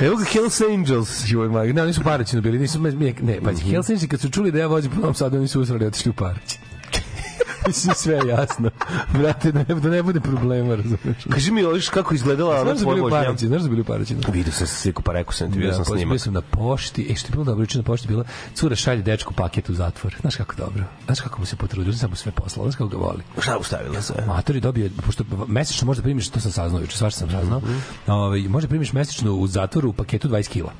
Evo 0.00 0.16
ga 0.16 0.24
Hells 0.24 0.60
Angels. 0.62 1.22
Joj, 1.26 1.48
maj, 1.48 1.72
ne, 1.72 1.82
oni 1.82 1.92
su 1.92 2.00
paraćino 2.02 2.42
bili, 2.42 2.58
nisu, 2.58 2.78
ne, 2.80 3.40
pazi, 3.44 3.60
Mhm. 3.60 3.70
Helsinki 3.70 4.08
kad 4.08 4.20
su 4.20 4.28
čuli 4.30 4.52
da 4.52 4.58
ja 4.58 4.66
vozim 4.66 4.90
po 4.90 5.00
Novom 5.00 5.14
Sadu, 5.14 5.36
oni 5.36 5.48
su 5.48 5.60
usrali 5.60 5.86
otišli 5.86 6.10
u 6.10 6.14
Parać. 6.14 6.59
Mislim, 7.70 7.94
sve 7.94 8.14
je 8.14 8.28
jasno. 8.28 8.70
Brate, 9.12 9.52
da 9.52 9.58
ne, 9.68 9.74
da 9.80 9.88
ne 9.90 10.02
bude 10.02 10.20
problema, 10.20 10.74
razumiješ? 10.74 11.24
Kaži 11.30 11.52
mi, 11.52 11.64
oviš 11.64 11.88
kako 11.88 12.14
izgledala 12.14 12.54
ona 12.54 12.64
Znaš 12.64 12.78
da 12.78 12.82
tvoja 12.84 13.02
vožnja? 13.02 13.18
Paraćinu? 13.18 13.48
Znaš 13.48 13.62
da 13.62 13.68
bili 13.68 13.80
u 13.80 13.84
Paraćinu? 13.84 14.20
Vidio 14.32 14.52
sam 14.52 14.66
sliku, 14.66 15.02
pa 15.02 15.12
rekao 15.12 15.32
sam 15.32 15.52
ti, 15.52 15.58
bio 15.58 15.72
sam 15.72 15.84
pa 15.84 15.90
snimak. 15.90 16.08
Bio 16.12 16.18
sam 16.18 16.32
na 16.32 16.40
pošti. 16.40 17.06
E, 17.10 17.14
što 17.14 17.26
je 17.28 17.30
bilo 17.32 17.44
dobro, 17.44 17.66
na 17.74 17.82
pošti 17.82 18.08
bila, 18.08 18.24
cura 18.54 18.76
šalje 18.76 19.02
dečku 19.02 19.34
paket 19.34 19.68
u 19.70 19.74
zatvor. 19.74 20.16
Znaš 20.20 20.36
kako 20.36 20.54
dobro? 20.56 20.84
Znaš 21.06 21.20
kako 21.20 21.38
mu 21.40 21.46
se 21.46 21.56
potrudio? 21.56 21.92
Znaš 21.92 22.10
mu 22.10 22.16
sve 22.16 22.32
poslao, 22.32 22.64
znaš 22.64 22.76
kako 22.76 22.88
ga 22.88 22.96
voli. 22.96 23.22
Šta 23.42 23.58
ustavila 23.58 24.02
se? 24.02 24.12
Matori 24.26 24.60
dobio, 24.60 24.90
pošto 25.06 25.24
mesečno 25.48 25.86
možda 25.86 26.02
primiš, 26.02 26.28
to 26.28 26.40
sam 26.40 26.52
saznao 26.52 26.80
juče, 26.80 26.96
svašta 26.96 27.18
sam 27.18 27.30
saznao, 27.30 27.58
Mhm. 27.60 27.76
ovaj, 28.06 28.40
možda 28.40 28.68
primiš 28.68 28.92
mesečno 28.92 29.32
u 29.34 29.46
zatvoru 29.46 29.88
u 29.88 29.92
paketu 29.92 30.28
20 30.28 30.48
kila. 30.48 30.72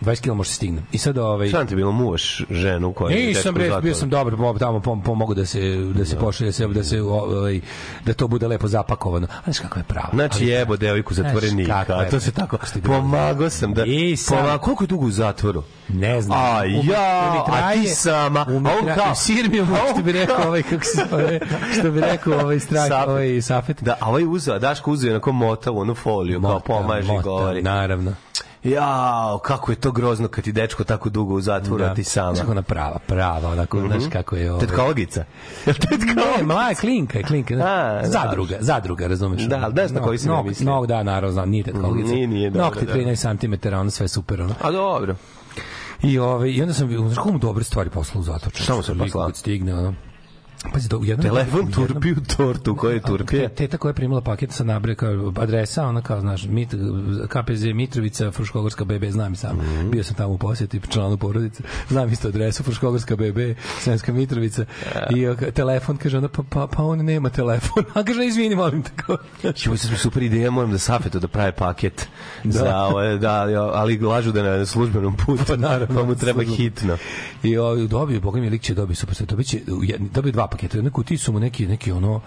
20 0.00 0.20
kila 0.20 0.34
može 0.34 0.50
se 0.50 0.54
stigne. 0.54 0.82
I 0.92 0.98
sad 0.98 1.18
ovaj 1.18 1.48
Šta 1.48 1.64
ti 1.64 1.76
bilo, 1.76 1.92
muvaš 1.92 2.44
ženu 2.50 2.92
koja 2.92 3.16
je 3.16 3.26
Nisam 3.26 3.54
bre, 3.54 3.70
bio 3.82 3.94
sam 3.94 4.10
dobar, 4.10 4.34
mo- 4.34 4.58
tamo 4.58 4.80
pom, 4.80 5.02
pomogu 5.02 5.34
da 5.34 5.46
se 5.46 5.60
da 5.94 6.04
se 6.04 6.16
pošalje 6.16 6.52
se 6.52 6.66
da 6.66 6.84
se 6.84 7.02
ovaj 7.02 7.60
da 8.04 8.14
to 8.14 8.28
bude 8.28 8.48
lepo 8.48 8.68
zapakovano. 8.68 9.26
A 9.30 9.42
znaš 9.44 9.58
kako 9.58 9.78
je 9.78 9.84
pravo. 9.84 10.08
Znači 10.12 10.36
Ali- 10.36 10.46
jebo 10.46 10.76
devojku 10.76 11.14
zatvorenika, 11.14 11.84
je, 11.94 12.10
to 12.10 12.20
se 12.20 12.30
tako 12.32 12.58
pomagao 12.84 13.50
sam 13.50 13.74
da 13.74 13.84
Pomagao- 14.28 14.58
koliko 14.58 14.84
je 14.84 14.88
dugo 14.88 15.06
u 15.06 15.10
zatvoru? 15.10 15.62
Ne 15.88 16.22
znam. 16.22 16.38
A 16.38 16.64
ja, 16.64 17.44
a 17.46 17.72
ti 17.74 17.88
sama, 17.88 18.40
a 18.40 18.44
on 18.48 18.64
kao- 18.94 19.12
u 19.12 19.14
sir 19.16 19.48
mi 19.50 19.56
je 19.56 19.62
a 19.62 19.66
on 19.82 19.92
što 19.92 20.02
bi 20.02 20.12
rekao 20.12 20.36
kao- 20.36 20.46
ovaj 20.46 20.62
kako 20.62 20.84
se 20.84 21.02
zove, 21.10 21.40
što 21.78 21.90
bi 21.90 22.00
rekao 22.00 22.32
ovaj 22.34 22.60
strah, 22.60 23.08
ovaj 23.08 23.42
Safet. 23.42 23.82
Da, 23.82 23.96
a 24.00 24.08
ovaj 24.08 24.24
uzeo, 24.26 24.58
Daško 24.58 24.90
uzeo 24.90 25.10
onako 25.10 25.32
mota 25.32 25.70
u 25.70 25.78
onu 25.78 25.94
foliju, 25.94 26.40
kao 26.42 26.60
pomaže 26.60 27.12
govori. 27.22 27.62
Naravno. 27.62 28.12
Jao, 28.64 29.38
kako 29.38 29.72
je 29.72 29.76
to 29.76 29.92
grozno 29.92 30.28
kad 30.28 30.44
ti 30.44 30.52
dečko 30.52 30.84
tako 30.84 31.08
dugo 31.08 31.34
u 31.34 31.40
zatvoru, 31.40 31.84
a 31.84 31.94
ti 31.94 32.04
sama. 32.04 32.34
Znaš 32.34 32.48
ona 32.48 32.62
prava, 32.62 32.98
prava, 33.06 33.50
onako, 33.50 33.80
znaš 33.80 34.02
kako 34.12 34.36
je 34.36 34.50
ovo. 34.52 34.60
Tetkologica. 34.66 35.24
Ne, 36.38 36.42
mala 36.44 36.68
je 36.68 36.74
klinka, 36.74 37.18
je 37.18 37.24
klinka. 37.24 37.54
A, 37.54 38.00
zadruga, 38.06 38.56
zadruga, 38.60 39.06
razumeš? 39.06 39.42
Da, 39.42 39.60
ali 39.62 39.72
znaš 39.72 39.90
na 39.90 40.00
koji 40.00 40.18
sam 40.18 40.30
ja 40.32 40.36
Nog- 40.36 40.46
mislio. 40.46 40.70
Nog, 40.70 40.86
da, 40.86 41.02
naravno, 41.02 41.32
znam, 41.32 41.50
nije 41.50 41.64
tetkologica. 41.64 42.12
Nije, 42.12 42.26
nije, 42.26 42.50
dobro, 42.50 42.64
Nokti 42.64 42.86
da. 42.86 42.92
13 42.94 43.60
cm, 43.62 43.74
ono 43.74 43.90
sve 43.90 44.08
super, 44.08 44.42
ono. 44.42 44.54
A 44.62 44.70
dobro. 44.70 45.14
I, 46.02 46.18
ovaj, 46.18 46.50
I 46.50 46.62
onda 46.62 46.74
sam, 46.74 46.90
znaš 46.90 47.16
kako 47.16 47.32
mu 47.32 47.38
dobre 47.38 47.64
stvari 47.64 47.90
poslao 47.90 48.20
u 48.20 48.24
zatvor. 48.24 48.52
Šta 48.54 48.74
mu 48.74 48.82
se 48.82 48.94
poslao? 48.98 49.30
Stigne, 49.34 49.74
ono. 49.74 49.94
Pazi, 50.72 50.88
u 50.94 51.04
jednom, 51.04 51.22
Telefon 51.24 51.60
jednom- 51.60 51.72
turpi 51.88 52.12
u 52.12 52.20
tortu, 52.36 52.76
koje 52.76 52.94
je 52.94 53.02
turpije? 53.02 53.48
Te- 53.48 53.54
Teta 53.54 53.76
koja 53.78 53.90
je 53.90 53.94
primila 53.94 54.20
paket 54.20 54.52
sa 54.52 54.64
nabre 54.64 54.94
kao 54.94 55.32
adresa, 55.36 55.84
ona 55.84 56.02
kao, 56.02 56.20
znaš, 56.20 56.44
Mit, 56.44 56.74
KPZ 57.28 57.64
Mitrovica, 57.64 58.30
Fruškogorska 58.30 58.84
BB, 58.84 59.04
znam 59.10 59.32
i 59.32 59.36
sam. 59.36 59.56
Mhm. 59.56 59.90
Bio 59.90 60.04
sam 60.04 60.16
tamo 60.16 60.32
u 60.32 60.38
posjeti, 60.38 60.80
članu 60.88 61.16
porodice. 61.16 61.62
Znam 61.88 62.12
isto 62.12 62.28
adresu, 62.28 62.62
Fruškogorska 62.62 63.16
BB, 63.16 63.38
Sremska 63.80 64.12
Mitrovica. 64.12 64.64
I 65.10 65.26
o, 65.26 65.34
telefon, 65.34 65.96
kaže 65.96 66.18
ona, 66.18 66.28
pa, 66.28 66.42
pa, 66.42 66.66
pa 66.66 66.82
on 66.82 66.98
nema 66.98 67.30
telefon. 67.30 67.84
A 67.94 68.02
kaže, 68.02 68.26
izvini, 68.26 68.54
molim 68.54 68.82
te. 68.82 68.90
Ovo 69.08 69.18
je 69.72 69.96
super 69.96 70.22
ideja, 70.22 70.50
moram 70.50 70.70
da 70.70 70.78
Safetu 70.78 71.18
da 71.20 71.28
pravi 71.28 71.52
paket. 71.52 72.08
Da. 72.44 72.52
Za, 72.52 72.76
ove, 72.84 73.18
da, 73.18 73.40
ali 73.74 73.98
lažu 73.98 74.32
da 74.32 74.42
na 74.42 74.66
službenom 74.66 75.16
putu. 75.16 75.44
Pa 75.46 75.56
naravno, 75.56 75.94
Pa 75.94 76.06
mu 76.06 76.14
treba 76.14 76.42
službeno. 76.44 76.56
hitno. 76.56 76.96
I 77.42 77.56
ovaj 77.56 77.86
dobio, 77.86 78.20
boga 78.20 78.40
mi 78.40 78.50
lik 78.50 78.62
će 78.62 78.74
dobio 78.74 78.96
super 78.96 79.14
sve. 79.14 79.26
Dobio 79.26 79.44
će 79.44 79.60
dobio 80.12 80.32
dva 80.32 80.47
paketa. 80.50 80.76
U 80.76 80.78
jednoj 80.78 80.92
kutiji 80.92 81.18
su 81.18 81.32
mu 81.32 81.40
neki 81.40 81.66
neki 81.66 81.92
ono 81.92 82.20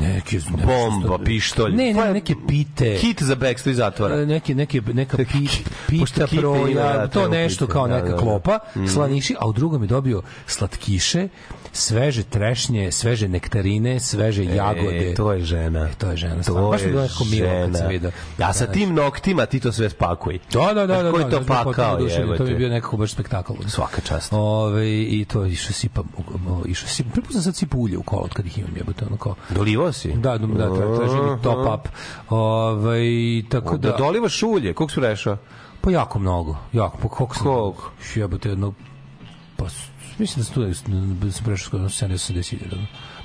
neki 0.00 0.36
ne, 0.36 0.66
Bomba, 0.66 1.18
pištolj. 1.24 1.72
Ne, 1.72 1.92
Pa 1.94 2.00
ne, 2.00 2.06
je 2.06 2.14
neke 2.14 2.34
pite. 2.48 2.96
Kit 2.96 3.22
za 3.22 3.36
iz 3.66 3.76
zatvora. 3.76 4.20
E, 4.20 4.26
neke 4.26 4.54
neke 4.54 4.80
neka 4.92 5.16
pi, 5.16 5.48
pita 5.88 6.26
proja, 6.26 6.92
da, 6.92 7.08
to 7.08 7.28
nešto 7.28 7.66
kao 7.66 7.88
da, 7.88 7.94
neka 7.94 8.08
da, 8.08 8.14
da. 8.14 8.18
klopa, 8.18 8.58
slaniši, 8.92 9.34
a 9.40 9.48
u 9.48 9.52
drugom 9.52 9.82
je 9.82 9.86
dobio 9.86 10.22
slatkiše, 10.46 11.28
sveže 11.72 12.22
trešnje, 12.22 12.92
sveže 12.92 13.28
nektarine, 13.28 14.00
sveže 14.00 14.44
jagode. 14.44 15.10
E, 15.10 15.14
to 15.14 15.32
je 15.32 15.42
žena. 15.42 15.88
E, 15.88 15.94
to 15.98 16.10
je 16.10 16.16
žena. 16.16 16.42
To. 16.42 16.70
Baš 16.70 16.82
je 16.82 16.88
je 16.88 16.94
nekako 16.94 17.24
milo 17.24 17.48
kad 17.48 17.64
žena. 17.64 17.78
sam 17.78 17.88
vidio. 17.88 18.10
Ja 18.38 18.52
sa 18.52 18.66
tim 18.66 18.94
noktima 18.94 19.46
ti 19.46 19.60
to 19.60 19.72
sve 19.72 19.90
spakuj. 19.90 20.38
Da, 20.52 20.74
da, 20.74 20.86
da, 20.86 21.02
da. 21.02 21.12
Ko 21.12 21.18
je 21.18 21.24
da, 21.24 21.30
to 21.30 21.46
pakao, 21.46 21.94
oduševljen, 21.94 22.36
To 22.36 22.44
je 22.44 22.46
jebote? 22.46 22.54
bio 22.58 22.68
nekako 22.68 22.96
baš 22.96 23.12
spektakl. 23.12 23.52
Svaka 23.66 24.00
čast. 24.00 24.32
Ove, 24.32 25.02
I 25.02 25.24
to 25.24 25.46
išao 25.46 25.72
sipam, 25.72 26.08
išao 26.66 26.88
sipam. 26.88 27.22
Sam 27.32 27.42
sad 27.42 27.56
sipao 27.56 27.80
ulje 27.80 27.98
u 27.98 28.02
kolo 28.02 28.22
od 28.22 28.34
kad 28.34 28.46
ih 28.46 28.58
imam 28.58 28.76
jebote, 28.76 29.04
ono 29.06 29.16
kao. 29.16 29.34
Dolivo 29.50 29.92
si? 29.92 30.12
Da, 30.12 30.38
da, 30.38 30.46
da, 30.46 30.68
tra- 30.68 30.96
traži 30.96 31.16
mi 31.16 31.42
top 31.42 31.66
up. 31.74 31.88
Ove, 32.28 33.00
tako 33.48 33.76
Da, 33.76 33.90
da, 33.90 33.96
dolivaš 33.96 34.42
ulje, 34.42 34.74
koliko 34.74 34.92
su 34.92 35.00
rešao? 35.00 35.36
pa 35.80 35.90
jako 35.90 36.18
mnogo. 36.18 36.56
Jako, 36.72 36.98
pa 36.98 37.08
koliko? 37.08 37.36
Koliko? 37.38 37.92
Jebote, 38.14 38.48
jedno, 38.48 38.74
pa 39.56 39.64
mislim 40.18 40.46
da 40.56 40.66
da 41.26 41.32
sam 41.32 41.44
prešao 41.44 41.66
skoro 41.66 41.84
70-80 41.84 42.50
hiljada. 42.50 42.76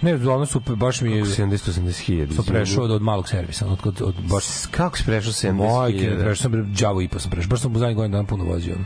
Ne, 0.02 0.30
ono 0.30 0.46
su, 0.46 0.60
baš 0.76 1.02
mi 1.02 1.12
je, 1.12 1.24
70-80 1.24 2.00
hiljada. 2.00 2.34
sam 2.34 2.46
prešao 2.46 2.84
od, 2.84 2.92
od 2.92 3.02
malog 3.02 3.30
servisa, 3.30 3.68
od, 3.68 3.80
od, 3.84 4.02
od 4.02 4.16
baš 4.30 4.44
Kako 4.72 4.98
si 4.98 5.04
prešao 5.06 5.32
70 5.34 5.54
Majke, 5.80 6.00
hiljada? 6.00 6.24
prešao 6.24 6.42
sam 6.52 6.74
đavo 6.74 7.02
i 7.02 7.08
po 7.08 7.20
sam 7.20 7.32
prešao. 7.32 7.50
Baš 7.50 7.62
sam 7.62 7.76
u 7.76 7.80
zadnjih 7.80 7.98
godina 7.98 8.18
dana 8.18 8.28
puno 8.28 8.44
vozio. 8.44 8.76
ono. 8.76 8.86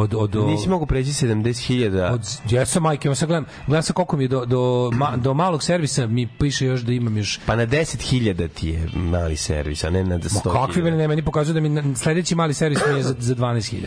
Od, 0.00 0.14
od, 0.14 0.36
od, 0.36 0.46
Nisi 0.46 0.68
mogu 0.68 0.86
preći 0.86 1.10
70 1.10 1.58
hiljada. 1.58 2.12
Od, 2.12 2.20
ja 2.50 2.66
sam 2.66 2.82
majke, 2.82 3.08
ja 3.08 3.14
sad 3.14 3.28
gledam, 3.28 3.44
gledam 3.66 3.82
sa 3.82 3.92
koliko 3.92 4.16
mi 4.16 4.24
je 4.24 4.28
do, 4.28 4.44
do, 4.44 4.90
ma, 4.92 5.16
do 5.16 5.34
malog 5.34 5.62
servisa 5.62 6.06
mi 6.06 6.28
piše 6.28 6.66
još 6.66 6.80
da 6.80 6.92
imam 6.92 7.16
još 7.16 7.40
Pa 7.46 7.56
na 7.56 7.66
10 7.66 8.00
hiljada 8.00 8.48
ti 8.48 8.68
je 8.68 8.88
mali 8.94 9.36
servis, 9.36 9.84
a 9.84 9.90
ne 9.90 10.04
na 10.04 10.18
100 10.18 10.46
Ma 10.46 10.66
kakvi 10.66 10.82
mene 10.82 10.96
ne, 10.96 11.08
meni 11.08 11.22
pokazuje 11.22 11.54
da 11.54 11.60
mi 11.60 11.68
na- 11.68 11.96
sledeći 11.96 12.34
mali 12.34 12.54
servis 12.54 12.78
mi 12.88 12.96
je 12.96 13.02
za, 13.02 13.14
za 13.18 13.34
12.000. 13.34 13.86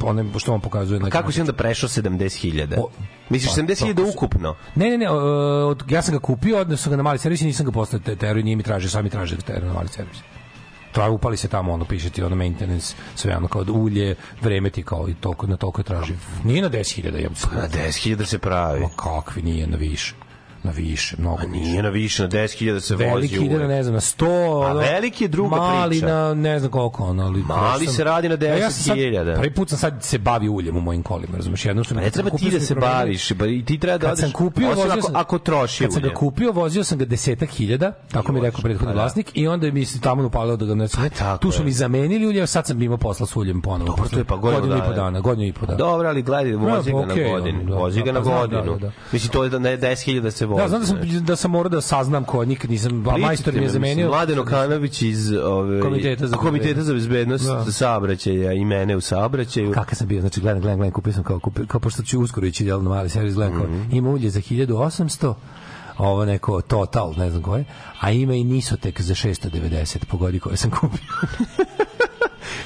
On, 0.00 0.32
što 0.38 0.54
on 0.54 0.60
pokazuje. 0.60 1.00
na 1.00 1.10
Kako 1.10 1.32
si 1.32 1.40
onda 1.40 1.52
prešao 1.52 1.88
70 1.88 2.36
hiljada? 2.36 2.76
O, 2.78 2.88
Misliš 3.28 3.54
pa, 3.54 3.62
70 3.62 3.80
hiljada 3.80 4.02
to 4.02 4.06
su- 4.06 4.16
ukupno? 4.16 4.54
Ne, 4.74 4.90
ne, 4.90 4.98
ne, 4.98 5.10
od, 5.10 5.82
ja 5.90 6.02
sam 6.02 6.14
ga 6.14 6.20
kupio, 6.20 6.58
odnosno 6.58 6.82
sam 6.82 6.90
ga 6.90 6.96
na 6.96 7.02
mali 7.02 7.18
servis 7.18 7.40
i 7.40 7.46
nisam 7.46 7.66
ga 7.66 7.72
postao 7.72 8.00
te, 8.00 8.16
teru 8.16 8.40
i 8.40 8.42
nije 8.42 8.56
mi 8.56 8.62
tražio, 8.62 8.90
sam 8.90 9.04
mi 9.04 9.10
tražio 9.10 9.36
teru 9.36 9.66
na 9.66 9.72
mali 9.72 9.88
servis. 9.88 10.16
Traži, 10.98 11.14
upali 11.14 11.36
se 11.36 11.48
tamo, 11.48 11.72
ono, 11.72 11.84
piše 11.84 12.10
ti, 12.10 12.22
ono, 12.22 12.36
maintenance, 12.36 12.94
sve, 13.14 13.36
ono, 13.36 13.48
kao 13.48 13.64
ulje, 13.68 14.14
vreme 14.42 14.70
ti, 14.70 14.82
kao, 14.82 15.08
i 15.08 15.14
toliko, 15.14 15.46
na 15.46 15.56
toliko 15.56 15.80
je 15.80 15.84
tražio. 15.84 16.16
Nije 16.44 16.62
na 16.62 16.70
10.000, 16.70 17.22
ja 17.22 17.30
Na 17.54 17.68
10 17.68 18.02
hiljada 18.02 18.26
se 18.26 18.38
pravi. 18.38 18.80
Ma 18.80 18.88
kakvi, 18.96 19.42
nije 19.42 19.66
na 19.66 19.76
više. 19.76 20.14
Na 20.62 20.70
više, 20.70 21.16
mnogo 21.18 21.42
više. 21.42 21.60
Nije 21.60 21.82
na 21.82 21.88
više, 21.88 22.22
na 22.22 22.28
10 22.28 22.58
hiljada 22.58 22.80
se 22.80 22.94
vozi 22.94 23.04
Veliki 23.04 23.36
ide 23.36 23.58
na, 23.58 23.66
ne 23.66 23.82
znam, 23.82 23.94
na 23.94 24.00
100. 24.00 24.26
A 24.26 24.70
ono, 24.70 24.80
veliki 24.80 25.24
je 25.24 25.28
druga 25.28 25.56
mali 25.56 25.90
priča. 25.90 26.06
na 26.06 26.34
ne 26.34 26.58
znam 26.58 26.70
koliko, 26.70 27.04
ono, 27.04 27.24
ali... 27.24 27.42
Mali 27.42 27.84
sam- 27.86 27.94
se 27.94 28.04
radi 28.04 28.28
na 28.28 28.34
A 28.34 28.44
ja 28.46 28.70
sam 28.70 28.82
sad- 28.84 28.96
10.000. 28.96 29.34
Prvi 29.36 29.50
put 29.50 29.68
sam 29.68 29.78
sad 29.78 30.02
se 30.02 30.18
bavi 30.18 30.48
uljem 30.48 30.76
u 30.76 30.80
mojim 30.80 31.02
kolima, 31.02 31.36
razumeš? 31.36 31.64
Jedno 31.64 31.84
što 31.84 31.94
Pa 31.94 32.00
ne 32.00 32.10
treba 32.10 32.30
ti 32.30 32.50
da 32.50 32.60
se 32.60 32.74
i 32.74 32.76
promenio- 32.76 32.96
baviš, 32.96 33.32
pa 33.38 33.46
i 33.46 33.64
ti 33.64 33.78
treba 33.78 33.98
da 33.98 34.06
Kad 34.06 34.12
odeš, 34.12 34.22
sam 34.22 34.32
kupio, 34.32 34.68
osim 34.68 34.78
vozio 34.78 34.92
ako, 34.92 35.02
sam, 35.02 35.16
ako 35.16 35.38
troši 35.38 35.84
kad 35.84 35.92
sam 35.92 36.02
ga 36.02 36.14
kupio, 36.14 36.52
vozio 36.52 36.84
sam 36.84 36.98
ga 36.98 37.04
desetak 37.04 37.48
hiljada, 37.50 37.92
tako 38.12 38.32
mi 38.32 38.38
je 38.38 38.42
rekao 38.42 38.60
prethodni 38.60 38.86
pa 38.86 38.94
da. 38.94 39.00
vlasnik, 39.00 39.30
i 39.34 39.48
onda 39.48 39.70
mi 39.70 39.84
se 39.84 40.00
tamo 40.00 40.26
upalilo 40.26 40.56
da 40.56 40.66
ga 40.66 40.74
ne 40.74 40.86
Pa 41.18 41.36
Tu 41.36 41.50
su 41.50 41.64
mi 41.64 41.72
zamenili 41.72 42.26
ulje, 42.26 42.46
sad 42.46 42.66
sam 42.66 42.82
imao 42.82 42.98
posla 42.98 43.26
s 43.26 43.36
uljem 43.36 43.62
ponovo. 43.62 43.86
Dobro, 43.86 44.08
to 44.08 44.18
je 44.18 44.24
pa 44.24 44.36
godinu 44.36 44.76
i 44.76 44.80
po 44.80 44.92
dana. 44.92 45.20
Godinu 45.20 45.48
i 45.48 45.52
po 45.52 45.66
dana. 45.66 45.78
Dobro, 45.78 46.08
ali 46.08 46.22
gledaj, 46.22 46.52
vozi 46.52 46.92
pa 46.92 46.98
ga 46.98 47.06
na 47.06 47.30
godinu. 47.30 47.74
Vozi 47.74 47.98
da, 47.98 48.04
ga 48.04 48.12
na 48.12 48.22
pa 48.22 48.30
godinu. 48.30 48.78
da. 48.78 48.90
Mislim, 49.12 49.32
to 49.32 49.44
je 49.44 49.50
da 49.50 49.58
ne 49.58 49.78
10 49.78 50.04
hiljada 50.04 50.30
se 50.30 50.46
vozi. 50.46 50.57
Da, 50.58 50.68
znam 50.68 50.80
da 50.80 50.86
sam, 50.86 50.98
da 51.20 51.36
sam 51.36 51.50
morao 51.50 51.68
da 51.68 51.80
saznam 51.80 52.24
ko 52.24 52.44
nikad 52.44 52.70
nisam, 52.70 53.04
a 53.08 53.16
majstor 53.18 53.54
mi 53.54 53.62
je 53.62 53.68
zamenio. 53.68 54.08
Mladen 54.08 54.38
Okanović 54.38 55.02
iz 55.02 55.32
ove, 55.34 55.80
Komiteta 55.80 56.26
za 56.26 56.36
Komiteta 56.36 56.82
za 56.82 56.94
bezbednost 56.94 57.44
Da. 57.46 57.72
saobraćaja 57.72 58.52
i 58.52 58.64
mene 58.64 58.96
u 58.96 59.00
saobraćaju. 59.00 59.72
Kakav 59.72 59.94
sam 59.94 60.06
bio, 60.08 60.20
znači 60.20 60.40
gledam, 60.40 60.60
gledam, 60.60 60.78
gledam, 60.78 60.92
kupio 60.92 61.12
sam 61.12 61.22
kao, 61.22 61.40
kupio, 61.40 61.66
kao 61.66 61.80
pošto 61.80 62.02
ću 62.02 62.20
uskoro 62.20 62.46
ići 62.46 62.64
na 62.64 62.78
mali 62.78 63.08
servis, 63.08 63.34
gledam 63.34 63.56
kao, 63.56 63.66
Mhm. 63.66 63.96
ima 63.96 64.10
ulje 64.10 64.30
za 64.30 64.40
1800, 64.40 65.34
ovo 65.98 66.24
neko 66.24 66.60
Total, 66.60 67.14
ne 67.16 67.30
znam 67.30 67.42
koje, 67.42 67.64
a 68.00 68.10
ima 68.10 68.34
i 68.34 68.44
Nisotek 68.44 69.00
za 69.00 69.14
690, 69.14 70.04
pogodi 70.04 70.40
koje 70.40 70.56
sam 70.56 70.70
kupio. 70.70 71.00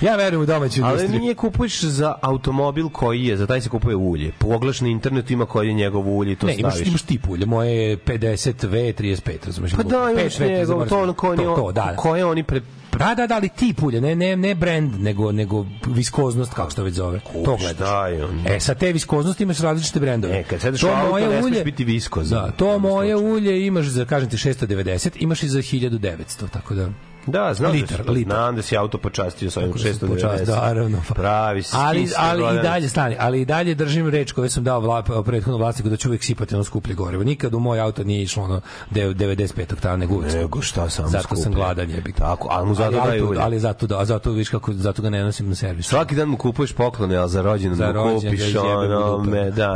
ja 0.01 0.17
verujem 0.17 0.43
u 0.43 0.47
domaću 0.47 0.83
Ali 0.85 0.93
industriju. 0.93 1.21
nije 1.21 1.35
kupuješ 1.35 1.83
za 1.83 2.15
automobil 2.23 2.89
koji 2.89 3.25
je, 3.25 3.37
za 3.37 3.47
taj 3.47 3.61
se 3.61 3.69
kupuje 3.69 3.97
ulje. 3.97 4.33
Pogledaš 4.39 4.81
na 4.81 4.89
internetu 4.89 5.33
ima 5.33 5.47
koji 5.47 5.69
je 5.69 5.75
njegov 5.75 6.17
ulje 6.17 6.33
i 6.33 6.37
to 6.37 6.47
ne, 6.47 6.55
staviš. 6.55 6.87
imaš 6.87 7.03
tip 7.03 7.29
ulje, 7.29 7.47
moje 7.47 7.73
je 7.73 7.97
50V, 7.97 8.93
35, 8.95 9.47
razumeš? 9.47 9.73
Pa 9.73 9.83
da, 9.83 10.21
imaš 10.21 10.39
njegov, 10.39 10.89
to 10.89 11.03
ono 11.03 11.13
koje, 11.13 11.37
to, 11.37 11.55
to, 11.57 11.73
da. 11.73 11.97
koje 11.97 12.25
oni 12.25 12.43
pre, 12.43 12.61
Da, 12.99 13.15
da, 13.15 13.27
da, 13.27 13.35
ali 13.35 13.49
tip 13.49 13.83
ulje, 13.83 14.01
ne, 14.01 14.15
ne, 14.15 14.37
ne 14.37 14.55
brand, 14.55 15.01
nego, 15.01 15.33
nego 15.33 15.67
viskoznost, 15.87 16.55
kako 16.55 16.71
se 16.71 16.77
to 16.77 16.83
već 16.83 16.95
zove. 16.95 17.21
to 17.45 17.57
gledaš. 17.57 17.77
šta 17.77 18.09
je 18.09 18.25
on? 18.25 18.47
E, 18.47 18.61
sa 18.61 18.75
te 18.75 18.93
viskoznosti 18.93 19.43
imaš 19.43 19.59
različite 19.59 20.01
brendove. 20.01 20.39
E, 20.39 20.43
kad 20.43 20.61
sedeš 20.61 20.83
u 20.83 20.87
auto, 20.87 21.19
ne 21.19 21.43
smeš 21.43 21.65
biti 21.65 21.85
viskozan. 21.85 22.45
Da, 22.45 22.51
to 22.51 22.79
moje 22.79 23.17
ulje 23.17 23.67
imaš 23.67 23.87
za, 23.87 24.05
kažem 24.05 24.31
ti, 24.31 24.37
690, 24.37 25.11
imaš 25.15 25.43
i 25.43 25.49
za 25.49 25.59
1900, 25.59 26.49
tako 26.53 26.75
da... 26.75 26.89
Da, 27.27 27.55
znam 27.55 27.73
Litar, 27.73 27.99
da, 27.99 28.05
si, 28.05 28.11
litar. 28.11 28.33
znam 28.33 28.57
da 28.57 28.63
si 28.63 28.77
auto 28.77 28.99
počastio 28.99 29.51
sa 29.51 29.61
ovim 29.61 29.73
Tako 29.73 29.79
da 29.79 29.93
sam 29.93 30.09
690. 30.09 30.15
počast- 30.15 30.45
da, 30.45 30.57
naravno. 30.59 30.99
Pravi 31.09 31.63
si. 31.63 31.77
Ali, 31.77 32.09
ali 32.19 32.59
i 32.59 32.63
dalje, 32.63 32.89
stani, 32.89 33.17
ali 33.19 33.41
i 33.41 33.45
dalje 33.45 33.75
držim 33.75 34.09
reč 34.09 34.33
koju 34.33 34.51
sam 34.51 34.65
dao 34.65 34.81
vla, 34.81 35.03
prethodnom 35.03 35.61
vlasniku 35.61 35.89
da 35.89 35.97
ću 35.97 36.09
uvek 36.09 36.25
sipati 36.25 36.55
ono 36.55 36.65
skuplje 36.65 36.95
gorivo. 36.95 37.25
Nikad 37.25 37.55
u 37.55 37.61
moj 37.61 37.81
auto 37.81 38.05
nije 38.05 38.23
išlo 38.23 38.43
ono 38.45 38.61
dev- 38.91 39.15
95 39.15 39.73
oktana, 39.73 39.97
nego 39.97 40.15
uvek 40.15 40.33
Nego 40.35 40.63
šta 40.63 40.91
samo 40.91 41.09
Zato 41.09 41.29
sam 41.29 41.37
skuplje. 41.37 41.55
gladan 41.55 41.91
jebik. 41.91 42.17
Tako, 42.17 42.49
ali 42.51 42.67
mu 42.67 42.75
zato 42.75 42.91
daju 42.99 43.29
ulje. 43.29 43.41
ali 43.41 43.61
zato 43.61 43.87
da, 43.87 44.01
a 44.01 44.05
zato 44.05 44.31
viš 44.31 44.49
kako 44.49 44.73
zato 44.73 45.03
ga 45.03 45.11
ne 45.11 45.23
nosim 45.23 45.49
na 45.49 45.55
servis. 45.55 45.87
Svaki 45.87 46.15
dan 46.15 46.29
mu 46.29 46.37
kupuješ 46.37 46.73
poklone, 46.73 47.17
ali 47.17 47.31
za 47.31 47.43
rođendan 47.43 47.97
mu 47.97 48.15
kupiš 48.15 48.55
ono, 48.57 49.19
me, 49.19 49.51
da, 49.51 49.75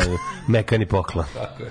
mekani 0.48 0.86
poklon. 0.86 1.24
Tako 1.34 1.62
je. 1.62 1.70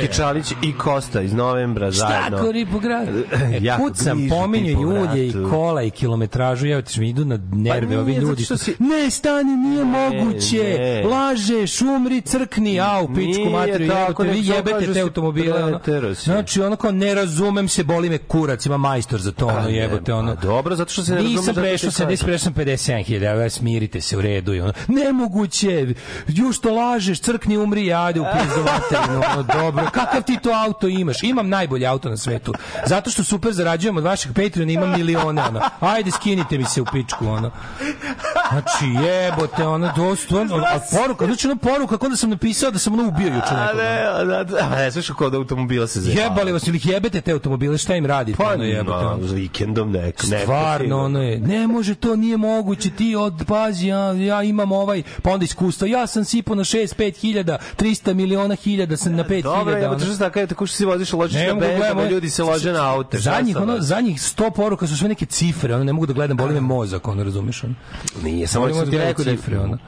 Zoki 0.00 0.14
Čalić 0.14 0.52
i 0.62 0.72
Kosta 0.74 1.20
iz 1.20 1.32
novembra 1.32 1.90
zajedno. 1.90 2.38
Štakori 2.38 2.66
po 2.72 2.78
gradu. 2.78 3.12
E, 3.56 3.76
kucam, 3.76 4.28
pominju 4.30 4.76
po 4.76 4.82
ulje 4.82 5.28
i 5.28 5.34
kola 5.50 5.82
i 5.82 5.90
kilometražu, 5.90 6.66
ja 6.66 6.82
ti 6.82 7.00
mi 7.00 7.08
idu 7.08 7.24
na 7.24 7.38
nerve 7.52 7.94
Pa 7.94 8.00
ovi 8.00 8.14
ljudi. 8.14 8.44
što 8.44 8.56
si- 8.56 8.74
Ne, 8.78 9.10
stani, 9.10 9.56
nije 9.56 9.84
moguće. 9.84 10.56
ne. 10.78 11.04
Lažeš, 11.04 11.82
umri, 11.82 12.20
crkni, 12.20 12.80
au, 12.80 13.08
pičku 13.08 13.50
materiju, 13.52 13.90
tako, 13.90 14.24
jebote, 14.24 14.40
vi 14.40 14.46
jebete 14.48 14.92
te 14.92 15.00
automobile. 15.00 15.64
ono. 15.64 15.80
Znači, 16.14 16.60
ono 16.60 16.76
kao, 16.76 16.90
ne 16.92 17.14
razumem 17.14 17.68
se, 17.68 17.84
boli 17.84 18.10
me 18.10 18.18
kurac, 18.18 18.66
ima 18.66 18.76
majstor 18.76 19.20
za 19.20 19.32
to, 19.32 19.46
ono, 19.46 19.60
ne, 19.60 19.76
jebote, 19.76 20.12
ono. 20.12 20.34
pa 20.34 20.40
dobro, 20.40 20.76
zato 20.76 20.92
što 20.92 21.02
se 21.02 21.10
ne 21.10 21.16
razumeš, 21.16 21.38
Nisam 21.38 21.54
prešao 21.54 21.90
kažem. 21.90 22.06
70, 22.08 22.24
prešao 22.24 22.38
sam 22.38 22.54
57.000, 22.54 23.32
evo, 23.32 23.50
smirite 23.50 24.00
se 24.00 24.16
u 24.16 24.20
redu. 24.20 24.54
I 24.54 24.60
ono, 24.60 24.72
nemoguće, 24.88 25.94
ju 26.28 26.52
što 26.52 26.74
lažeš, 26.74 27.20
crkni, 27.20 27.56
umri, 27.56 27.92
ajde 27.92 28.20
u 28.20 28.24
pizdu 28.34 28.60
materinu, 28.62 29.22
ono, 29.32 29.42
dobro. 29.54 29.85
Kakav 29.92 30.22
ti 30.22 30.38
to 30.42 30.50
auto 30.50 30.88
imaš? 30.88 31.22
Imam 31.22 31.48
najbolji 31.48 31.86
auto 31.86 32.08
na 32.08 32.16
svetu. 32.16 32.52
Zato 32.86 33.10
što 33.10 33.24
super 33.24 33.52
zarađujem 33.52 33.96
od 33.96 34.04
vašeg 34.04 34.32
Patreona, 34.34 34.72
imam 34.72 34.90
milione, 34.90 35.42
ono. 35.42 35.60
Ajde, 35.80 36.10
skinite 36.10 36.58
mi 36.58 36.64
se 36.64 36.80
u 36.80 36.84
pičku, 36.92 37.26
ono. 37.28 37.50
Znači, 38.50 39.06
jebote, 39.06 39.66
ono, 39.66 39.92
dosta, 39.96 40.40
ono, 40.40 40.56
a 40.56 40.80
poruka, 40.96 41.26
znači, 41.26 41.46
ono 41.46 41.56
poruka, 41.56 41.98
kod 41.98 42.10
da 42.10 42.16
sam 42.16 42.30
napisao 42.30 42.70
da 42.70 42.78
sam 42.78 42.92
ono 42.92 43.08
ubio 43.08 43.26
juče 43.26 43.46
A 43.50 43.64
nekog. 43.64 43.78
ne, 43.78 44.10
ono. 44.10 44.34
a 44.34 44.44
da, 44.44 44.58
a 44.60 44.68
ne, 44.76 44.92
slušaj 44.92 45.16
kod 45.16 45.34
automobila 45.34 45.86
se 45.86 46.00
zajebava. 46.00 46.28
Jebali 46.28 46.52
vas 46.52 46.66
ili 46.66 46.80
jebete 46.84 47.20
te 47.20 47.32
automobile, 47.32 47.78
šta 47.78 47.96
im 47.96 48.06
radite? 48.06 48.36
Pa 48.36 48.52
ono, 48.52 48.64
jebote, 48.64 49.04
no, 49.04 49.12
ono. 49.12 49.26
vikendom 49.32 49.92
nek, 49.92 50.22
neko 50.22 50.42
Stvarno, 50.42 50.98
ono 50.98 51.22
je, 51.22 51.38
ne 51.40 51.66
može 51.66 51.94
to, 51.94 52.16
nije 52.16 52.36
moguće, 52.36 52.90
ti 52.90 53.16
od, 53.16 53.44
pazi, 53.46 53.86
ja, 53.86 54.12
ja 54.12 54.42
imam 54.42 54.72
ovaj, 54.72 55.02
pa 55.22 55.30
onda 55.30 55.44
iskustvo, 55.44 55.86
ja 55.86 56.06
sam 56.06 56.24
sipao 56.24 56.56
na 56.56 56.64
6, 56.64 56.94
5 56.98 57.16
hiljada, 57.16 57.58
300 57.76 58.14
miliona 58.14 58.54
hiljada 58.54 58.96
sam 58.96 59.14
na 59.14 59.24
5 59.24 59.42
Dobro, 59.42 59.78
evo, 59.78 59.98
što 59.98 60.16
tako, 60.18 60.46
tako 60.46 60.66
što 60.66 60.76
se 60.76 60.86
voziš, 60.86 61.12
ložiš 61.12 61.40
na 61.40 61.46
da 61.46 61.54
benzama, 61.54 61.94
gledam, 61.94 62.10
ljudi 62.10 62.30
se 62.30 62.42
lože 62.42 62.72
na 62.72 62.92
aute. 62.92 63.18
Zadnjih, 63.18 63.54
sad, 63.54 63.62
ono, 63.62 63.72
ono? 63.72 63.82
zadnjih 63.82 64.16
100 64.16 64.50
poruka 64.50 64.86
su 64.86 64.96
sve 64.96 65.08
neke 65.08 65.26
cifre, 65.26 65.74
ono, 65.74 65.84
ne 65.84 65.92
mogu 65.92 66.06
da 66.06 66.12
gledam, 66.12 66.36
boli 66.36 66.54
me 66.54 66.60
mozak, 66.60 67.08
ono, 67.08 67.24
razumeš, 67.24 67.64
ono. 67.64 67.74
Nije, 68.36 68.46
samo 68.46 68.74
sam 68.74 68.90
ti 68.90 68.96
da 68.96 69.04
rekao 69.04 69.24
da 69.24 69.62
ono. 69.62 69.78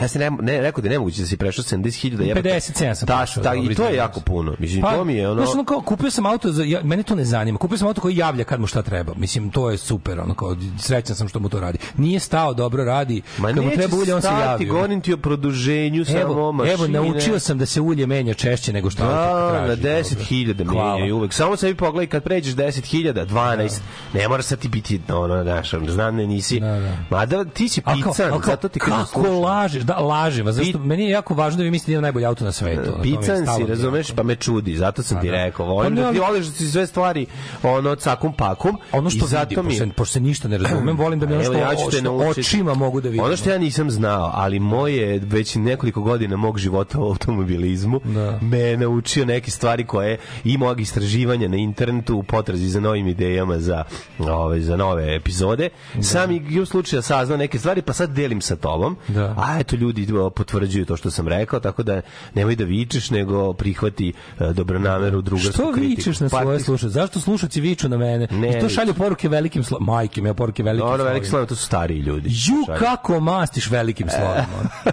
Ja 0.00 0.08
sam 0.08 0.20
ne, 0.20 0.30
ne, 0.32 0.60
rekao 0.60 0.82
da 0.82 0.88
je 0.88 0.92
nemoguće 0.92 1.20
da 1.20 1.26
si 1.26 1.36
prešao 1.36 1.64
70.000 1.64 2.22
jebote. 2.22 2.48
57 2.50 2.94
sam 2.94 3.06
Ta, 3.06 3.16
prešao, 3.18 3.42
ta, 3.42 3.54
dobro, 3.54 3.72
I 3.72 3.74
to 3.74 3.84
je 3.84 3.96
jako 3.96 4.14
se. 4.14 4.24
puno. 4.24 4.54
Mislim, 4.58 4.82
to 4.84 5.04
mi 5.04 5.14
je 5.14 5.28
ono... 5.28 5.36
Pa, 5.36 5.44
Znaš, 5.44 5.54
ono 5.54 5.64
kao, 5.64 5.80
kupio 5.80 6.10
sam 6.10 6.26
auto, 6.26 6.52
za, 6.52 6.64
ja, 6.64 6.80
mene 6.82 7.02
to 7.02 7.14
ne 7.14 7.24
zanima. 7.24 7.58
Kupio 7.58 7.78
sam 7.78 7.88
auto 7.88 8.00
koji 8.00 8.16
javlja 8.16 8.44
kad 8.44 8.60
mu 8.60 8.66
šta 8.66 8.82
treba. 8.82 9.12
Mislim, 9.14 9.50
to 9.50 9.70
je 9.70 9.78
super, 9.78 10.20
ono, 10.20 10.34
kao, 10.34 10.56
srećan 10.78 11.16
sam 11.16 11.28
što 11.28 11.40
mu 11.40 11.48
to 11.48 11.60
radi. 11.60 11.78
Nije 11.96 12.20
stao, 12.20 12.54
dobro 12.54 12.84
radi. 12.84 13.22
Ma 13.38 13.48
kad 13.48 13.56
mu 13.56 13.70
treba 13.70 13.96
ulje, 13.96 14.14
on 14.14 14.20
se 14.22 14.26
stati, 14.28 14.42
javio. 14.42 14.72
govorim 14.72 15.00
ti 15.00 15.12
o 15.12 15.16
produženju 15.16 16.04
samo 16.04 16.18
Evo, 16.20 16.52
mašine. 16.52 16.74
evo, 16.74 17.04
naučio 17.04 17.38
sam 17.38 17.58
da 17.58 17.66
se 17.66 17.80
ulje 17.80 18.06
menja 18.06 18.34
češće 18.34 18.72
nego 18.72 18.90
što 18.90 19.02
auto 19.02 19.14
Da, 19.14 19.50
traži. 19.66 19.82
na 19.82 19.88
10.000 19.90 20.66
Hvala. 20.66 20.92
menjaju 20.92 21.16
uvek. 21.16 21.32
Samo 21.32 21.56
sebi 21.56 21.74
pogledaj 21.76 22.06
kad 22.08 22.22
pređeš 22.22 22.54
10.000, 22.54 23.26
12, 23.26 23.78
ne 24.14 24.28
mora 24.28 24.42
sad 24.42 24.58
ti 24.58 24.68
biti 24.68 25.00
ono, 25.10 25.42
znaš, 25.42 25.70
znam 25.88 26.16
ne 26.16 26.26
nisi. 26.26 26.60
Da, 26.60 26.66
da. 26.70 26.96
Mada 27.10 27.44
ti 27.44 27.68
si 27.68 27.80
pican, 27.82 28.12
zato 28.44 28.68
ti 28.68 28.78
kako 28.80 29.22
lažeš? 29.22 29.82
Da, 29.88 29.96
lažem 29.96 30.46
vas. 30.46 30.54
Zašto, 30.54 30.78
meni 30.78 31.04
je 31.04 31.10
jako 31.10 31.34
važno 31.34 31.56
da 31.56 31.62
vi 31.62 31.70
mislite 31.70 31.90
da 31.90 31.94
imam 31.94 32.02
najbolji 32.02 32.26
auto 32.26 32.44
na 32.44 32.52
svetu. 32.52 32.92
Pican 33.02 33.46
si, 33.48 33.66
razumeš, 33.66 34.10
pa 34.10 34.22
me 34.22 34.36
čudi, 34.36 34.76
zato 34.76 35.02
sam 35.02 35.16
Pa 35.16 35.20
ti 35.20 35.26
da. 35.26 35.32
rekao. 35.34 35.66
Volim 35.66 35.94
da 35.94 36.12
ti 36.12 36.18
voliš 36.20 36.46
da 36.46 36.52
si 36.52 36.66
sve 36.68 36.86
stvari 36.86 37.26
ono 37.62 37.94
cakum 37.94 38.32
pakum. 38.32 38.76
Ono 38.92 39.10
što 39.10 39.26
zato 39.26 39.48
vidim, 39.48 39.64
mi 39.64 39.70
pošto, 39.70 39.94
pošto 39.96 40.12
se 40.12 40.20
ništa 40.20 40.48
ne 40.48 40.58
razumem, 40.58 40.96
volim 41.04 41.18
da 41.20 41.26
mi 41.26 41.34
ono 41.34 41.44
što, 41.44 41.52
ja 41.52 41.70
ću 41.70 41.90
te 41.90 41.96
što 41.96 42.04
naučiti. 42.04 42.40
očima 42.40 42.74
mogu 42.74 43.00
da 43.00 43.08
vidim. 43.08 43.24
Ono 43.24 43.36
što 43.36 43.50
ja 43.50 43.58
nisam 43.58 43.90
znao, 43.90 44.30
ali 44.34 44.58
moje 44.60 45.18
već 45.18 45.54
nekoliko 45.54 46.00
godina 46.02 46.36
mog 46.36 46.58
života 46.58 46.98
u 46.98 47.04
automobilizmu 47.04 48.00
Da. 48.04 48.38
me 48.42 48.76
naučio 48.76 49.24
neke 49.24 49.50
stvari 49.50 49.84
koje 49.84 50.18
i 50.44 50.58
mog 50.58 50.80
istraživanja 50.80 51.48
na 51.48 51.56
internetu 51.56 52.16
u 52.16 52.22
potrazi 52.22 52.68
za 52.68 52.80
novim 52.80 53.08
idejama 53.08 53.58
za 53.58 53.84
ove 54.20 54.60
za 54.60 54.76
nove 54.76 55.14
epizode. 55.16 55.68
Sam 56.02 56.30
i 56.30 56.60
u 56.60 56.66
slučaju 56.66 57.02
saznao 57.02 57.38
neke 57.38 57.58
stvari, 57.58 57.82
pa 57.82 57.92
sad 57.92 58.10
delim 58.10 58.40
sa 58.40 58.56
tobom. 58.56 58.96
Da. 59.08 59.34
A 59.38 59.58
eto 59.60 59.76
ljudi 59.78 60.06
potvrđuju 60.30 60.84
to 60.84 60.96
što 60.96 61.10
sam 61.10 61.28
rekao, 61.28 61.60
tako 61.60 61.82
da 61.82 62.00
nemoj 62.34 62.56
da 62.56 62.64
vičeš, 62.64 63.10
nego 63.10 63.52
prihvati 63.52 64.12
dobronameru 64.48 65.22
drugarsku 65.22 65.52
Što 65.52 65.72
kritiku. 65.72 65.96
vičeš 65.96 66.20
na 66.20 66.28
Pa 66.28 66.40
svoje 66.40 66.60
slušace? 66.60 66.88
Zašto 66.90 67.20
slušaci 67.20 67.60
viču 67.60 67.88
na 67.88 67.96
mene? 67.96 68.28
Ne 68.30 68.50
I 68.50 68.60
to 68.60 68.68
šalju 68.68 68.94
poruke 68.94 69.28
velikim 69.28 69.64
slovima. 69.64 69.92
Majke 69.92 70.22
mi, 70.22 70.28
ja 70.28 70.34
poruke 70.34 70.62
velikim 70.62 70.88
Dobro, 70.88 71.04
slovima. 71.04 71.26
slav, 71.26 71.46
to 71.46 71.54
su 71.54 71.64
stariji 71.64 71.98
ljudi. 71.98 72.28
Ju, 72.28 72.64
Šalju. 72.66 72.78
kako 72.78 73.20
mastiš 73.20 73.70
velikim 73.70 74.06
slovima. 74.08 74.46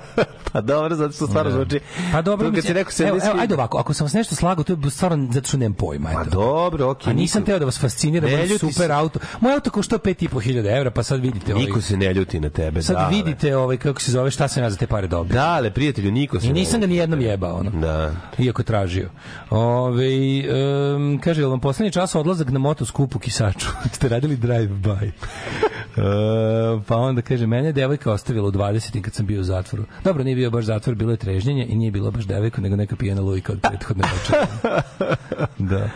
pa 0.51 0.61
dobro, 0.61 0.95
zato 0.95 1.13
što 1.13 1.27
stvarno 1.27 1.51
zvuči. 1.51 1.79
Pa 2.11 2.21
dobro, 2.21 2.47
si 2.47 2.51
mislim, 2.51 2.73
rekao 2.73 2.91
evo, 2.99 3.17
70 3.17 3.25
evo, 3.25 3.39
ajde 3.39 3.53
ovako, 3.53 3.77
ako 3.77 3.93
sam 3.93 4.05
vas 4.05 4.13
nešto 4.13 4.35
slagao, 4.35 4.63
to 4.63 4.73
je 4.75 4.89
stvarno 4.89 5.27
zato 5.31 5.47
što 5.47 5.57
nemam 5.57 5.73
pojma. 5.73 6.09
Ma 6.11 6.21
eto. 6.21 6.29
dobro, 6.31 6.89
okej. 6.89 7.11
A 7.11 7.13
nisam 7.13 7.41
niko- 7.41 7.45
teo 7.45 7.59
da 7.59 7.65
vas 7.65 7.79
fascinira, 7.79 8.27
Ne 8.27 8.37
moj 8.37 8.45
ljuti 8.45 8.59
super 8.59 8.87
se. 8.87 8.91
auto. 8.93 9.19
Moj 9.39 9.53
auto 9.53 9.69
košta 9.69 9.97
5.500 9.97 10.41
evra, 10.69 10.91
pa 10.91 11.03
sad 11.03 11.19
vidite 11.19 11.53
ovaj, 11.53 11.65
Niko 11.65 11.81
se 11.81 11.97
ne 11.97 12.13
ljuti 12.13 12.39
na 12.39 12.49
tebe, 12.49 12.81
sad 12.81 12.95
dale. 12.95 13.09
vidite 13.11 13.57
ovaj 13.57 13.77
kako 13.77 14.01
se 14.01 14.11
zove, 14.11 14.31
šta 14.31 14.47
sam 14.47 14.63
ja 14.65 14.69
za 14.69 14.77
te 14.77 14.87
pare 14.87 15.07
dobio. 15.07 15.33
Dale, 15.33 15.71
prijatelju, 15.71 16.11
niko 16.11 16.39
se 16.39 16.47
I 16.47 16.53
nisam 16.53 16.81
ga 16.81 16.87
ni 16.87 16.95
jednom 16.95 17.21
jebao, 17.21 17.55
ono. 17.55 17.69
Da. 17.71 18.11
Iako 18.37 18.63
tražio. 18.63 19.09
Ove, 19.49 20.09
um, 20.95 21.19
kaže, 21.23 21.41
jel 21.41 21.49
vam 21.49 21.59
poslednji 21.59 21.91
čas 21.91 22.15
odlazak 22.15 22.49
na 22.49 22.59
motoskup 22.59 23.15
u 23.15 23.19
Kisaču? 23.19 23.67
Ste 23.95 24.09
radili 24.09 24.37
drive-by? 24.37 25.09
Uh, 25.95 26.83
pa 26.87 26.97
onda 26.97 27.21
kaže, 27.21 27.47
mene 27.47 27.67
je 27.67 27.73
devojka 27.73 28.11
ostavila 28.11 28.47
u 28.47 28.51
20. 28.51 29.01
kad 29.01 29.13
sam 29.13 29.25
bio 29.25 29.41
u 29.41 29.43
zatvoru. 29.43 29.83
Dobro, 30.03 30.23
nije 30.23 30.35
bio 30.35 30.51
baš 30.51 30.65
zatvor, 30.65 30.95
bilo 30.95 31.11
je 31.11 31.17
trežnjenje 31.17 31.65
i 31.69 31.75
nije 31.75 31.91
bila 31.91 32.11
baš 32.11 32.25
devojka, 32.25 32.61
nego 32.61 32.75
neka 32.75 32.95
pijena 32.95 33.21
lujka 33.21 33.53
od 33.53 33.61
prethodne 33.61 34.03
večere. 34.13 34.47
da. 35.71 35.89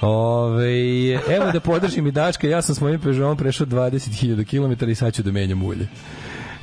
Ove, 0.00 1.12
evo 1.12 1.50
da 1.52 1.60
podržim 1.60 2.06
i 2.06 2.10
Daška, 2.12 2.48
ja 2.48 2.62
sam 2.62 2.74
s 2.74 2.80
mojim 2.80 3.00
Peugeotom 3.00 3.36
prešao 3.36 3.66
20.000 3.66 4.76
km 4.76 4.90
i 4.90 4.94
sad 4.94 5.14
ću 5.14 5.22
da 5.22 5.32
menjam 5.32 5.62
ulje. 5.62 5.88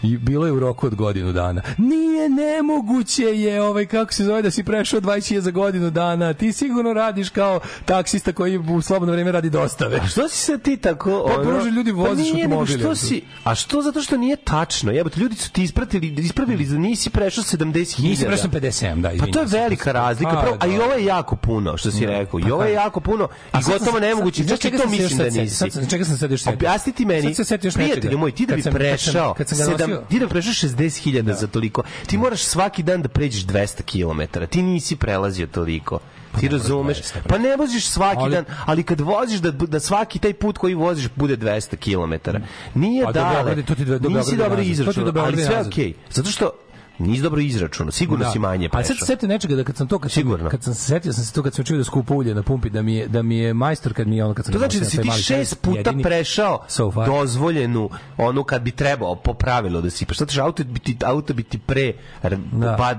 I 0.03 0.17
bilo 0.17 0.45
je 0.45 0.51
u 0.51 0.59
roku 0.59 0.87
od 0.87 0.95
godinu 0.95 1.33
dana. 1.33 1.61
Nije 1.77 2.29
nemoguće 2.29 3.23
je, 3.23 3.61
ovaj, 3.61 3.85
kako 3.85 4.13
se 4.13 4.23
zove, 4.23 4.41
da 4.41 4.51
si 4.51 4.63
prešao 4.63 5.01
20.000 5.01 5.39
za 5.39 5.51
godinu 5.51 5.89
dana. 5.89 6.33
Ti 6.33 6.53
sigurno 6.53 6.93
radiš 6.93 7.29
kao 7.29 7.59
taksista 7.85 8.33
koji 8.33 8.57
u 8.57 8.81
slobodno 8.81 9.13
vreme 9.13 9.31
radi 9.31 9.49
dostave. 9.49 10.01
Što 10.11 10.29
si 10.29 10.37
se 10.37 10.57
ti 10.57 10.77
tako... 10.77 11.31
Pa, 11.35 11.43
Bože, 11.43 11.69
ljudi, 11.69 11.91
voziš 11.91 12.27
pa 12.29 12.33
nije, 12.33 12.47
nego. 12.47 12.65
Što 12.65 12.95
si, 12.95 13.21
a 13.43 13.55
što 13.55 13.81
zato 13.81 14.01
što 14.01 14.17
nije 14.17 14.35
tačno? 14.35 14.91
Jebote, 14.91 15.19
ljudi 15.19 15.35
su 15.35 15.51
ti 15.51 15.63
ispratili, 15.63 16.07
ispravili 16.07 16.65
da 16.65 16.77
nisi 16.77 17.09
prešao 17.09 17.43
70.000. 17.43 18.03
Nisi 18.03 18.25
prešao 18.25 18.49
57, 18.49 19.01
da, 19.01 19.11
Pa 19.19 19.31
to 19.31 19.39
je 19.39 19.45
velika 19.45 19.91
razlika. 19.91 20.31
Pa, 20.31 20.41
Pravo, 20.41 20.57
a 20.59 20.67
i 20.67 20.77
da. 20.77 20.83
ovo 20.83 20.93
je 20.93 21.05
jako 21.05 21.35
puno, 21.35 21.77
što 21.77 21.91
si 21.91 22.05
rekao. 22.05 22.39
I 22.39 22.51
ovo 22.51 22.63
je 22.63 22.73
jako 22.73 22.99
puno. 22.99 23.27
A 23.51 23.59
I 23.59 23.63
gotovo 23.63 23.99
nemoguće. 23.99 24.47
Čak 24.47 24.65
i 24.65 24.77
to 24.77 24.89
mislim 24.89 25.17
da 25.17 25.23
nisi. 25.23 25.55
Sad 25.55 25.71
sam- 25.71 25.89
čega 25.89 26.05
sam 26.05 26.13
se 26.13 26.19
sad 26.19 26.31
još 26.31 26.41
setio? 26.41 26.53
Objasni 26.53 26.93
ti 26.93 27.05
meni, 27.05 27.35
prijatelju 27.73 28.17
moj, 28.17 28.31
ti 28.31 28.45
da 28.45 28.55
bi 28.55 28.61
kad 29.37 29.47
sam- 29.49 29.59
prešao, 29.89 30.19
da 30.19 30.25
bi 30.25 30.29
prešao 30.29 30.53
60.000 30.53 31.33
za 31.33 31.47
toliko, 31.47 31.83
ti 32.07 32.17
moraš 32.17 32.41
svaki 32.41 32.83
dan 32.83 33.01
da 33.01 33.09
pređeš 33.09 33.45
200 33.45 33.81
km. 33.83 34.45
Ti 34.45 34.61
nisi 34.61 34.95
prelazio 34.95 35.47
toliko. 35.47 35.99
Ti 36.39 36.47
razumeš? 36.47 36.97
200, 36.97 37.13
bre. 37.13 37.23
Pa 37.23 37.37
ne 37.37 37.55
voziš 37.55 37.85
svaki 37.85 38.17
Ali- 38.19 38.31
dan, 38.31 38.45
ali 38.65 38.83
kad 38.83 39.01
voziš 39.01 39.39
da, 39.39 39.51
da 39.51 39.79
svaki 39.79 40.19
taj 40.19 40.33
put 40.33 40.57
koji 40.57 40.73
voziš 40.73 41.07
bude 41.15 41.37
200 41.37 41.75
km. 41.77 42.29
Nije 42.73 43.03
A 43.03 43.07
do 43.07 43.11
dale. 43.13 43.33
Beograda, 43.35 43.61
to 43.63 43.75
ti 43.75 43.85
do- 43.85 43.99
do 43.99 44.09
Nisi 44.09 44.37
dobro 44.37 44.61
izračunao, 44.61 45.13
ali 45.17 45.37
sve 45.37 45.61
okej. 45.61 45.93
Zato 46.09 46.29
što 46.29 46.51
nisi 46.99 47.21
dobro 47.21 47.41
izračunao, 47.41 47.91
sigurno 47.91 48.31
si 48.31 48.39
manje 48.39 48.69
A 48.71 48.83
sad 48.83 48.97
se 49.19 49.27
nečega 49.27 49.55
da 49.55 49.63
kad 49.63 49.77
sam 49.77 49.87
to 49.87 49.99
kad 49.99 50.11
sam, 50.11 50.21
Sigurno. 50.21 50.49
kad 50.49 50.63
sam 50.63 50.73
se 50.73 50.81
setio 50.83 51.13
sam 51.13 51.23
se 51.23 51.33
to 51.33 51.43
kad 51.43 51.53
sam 51.53 51.65
čuo 51.65 51.77
da 51.77 51.83
skupo 51.83 52.15
ulje 52.15 52.35
na 52.35 52.43
pumpi 52.43 52.69
da 52.69 52.81
mi 52.81 52.95
je 52.95 53.07
da 53.07 53.21
mi 53.21 53.37
je 53.37 53.53
majstor 53.53 53.93
kad 53.93 54.07
mi 54.07 54.17
je 54.17 54.25
ono 54.25 54.33
kad 54.33 54.45
sam 54.45 54.53
To 54.53 54.59
znači 54.59 54.79
da 54.79 54.85
si 54.85 55.01
ti 55.01 55.11
šest 55.13 55.61
puta 55.61 55.93
prešao 56.03 56.63
So 56.67 56.91
far. 56.91 57.05
dozvoljenu 57.07 57.89
onu 58.17 58.43
kad 58.43 58.61
bi 58.61 58.71
trebao 58.71 59.15
po 59.15 59.33
pravilu 59.33 59.81
da 59.81 59.89
si 59.89 60.05
pa 60.05 60.13
što 60.13 60.25
ti 60.25 60.41
auto 60.41 60.63
bi 60.63 60.79
ti 60.79 60.97
auto 61.05 61.33
bi 61.33 61.43
ti 61.43 61.57
pre 61.57 61.93
Da. 62.51 62.75
pa, 62.77 62.89
Ja 62.89 62.95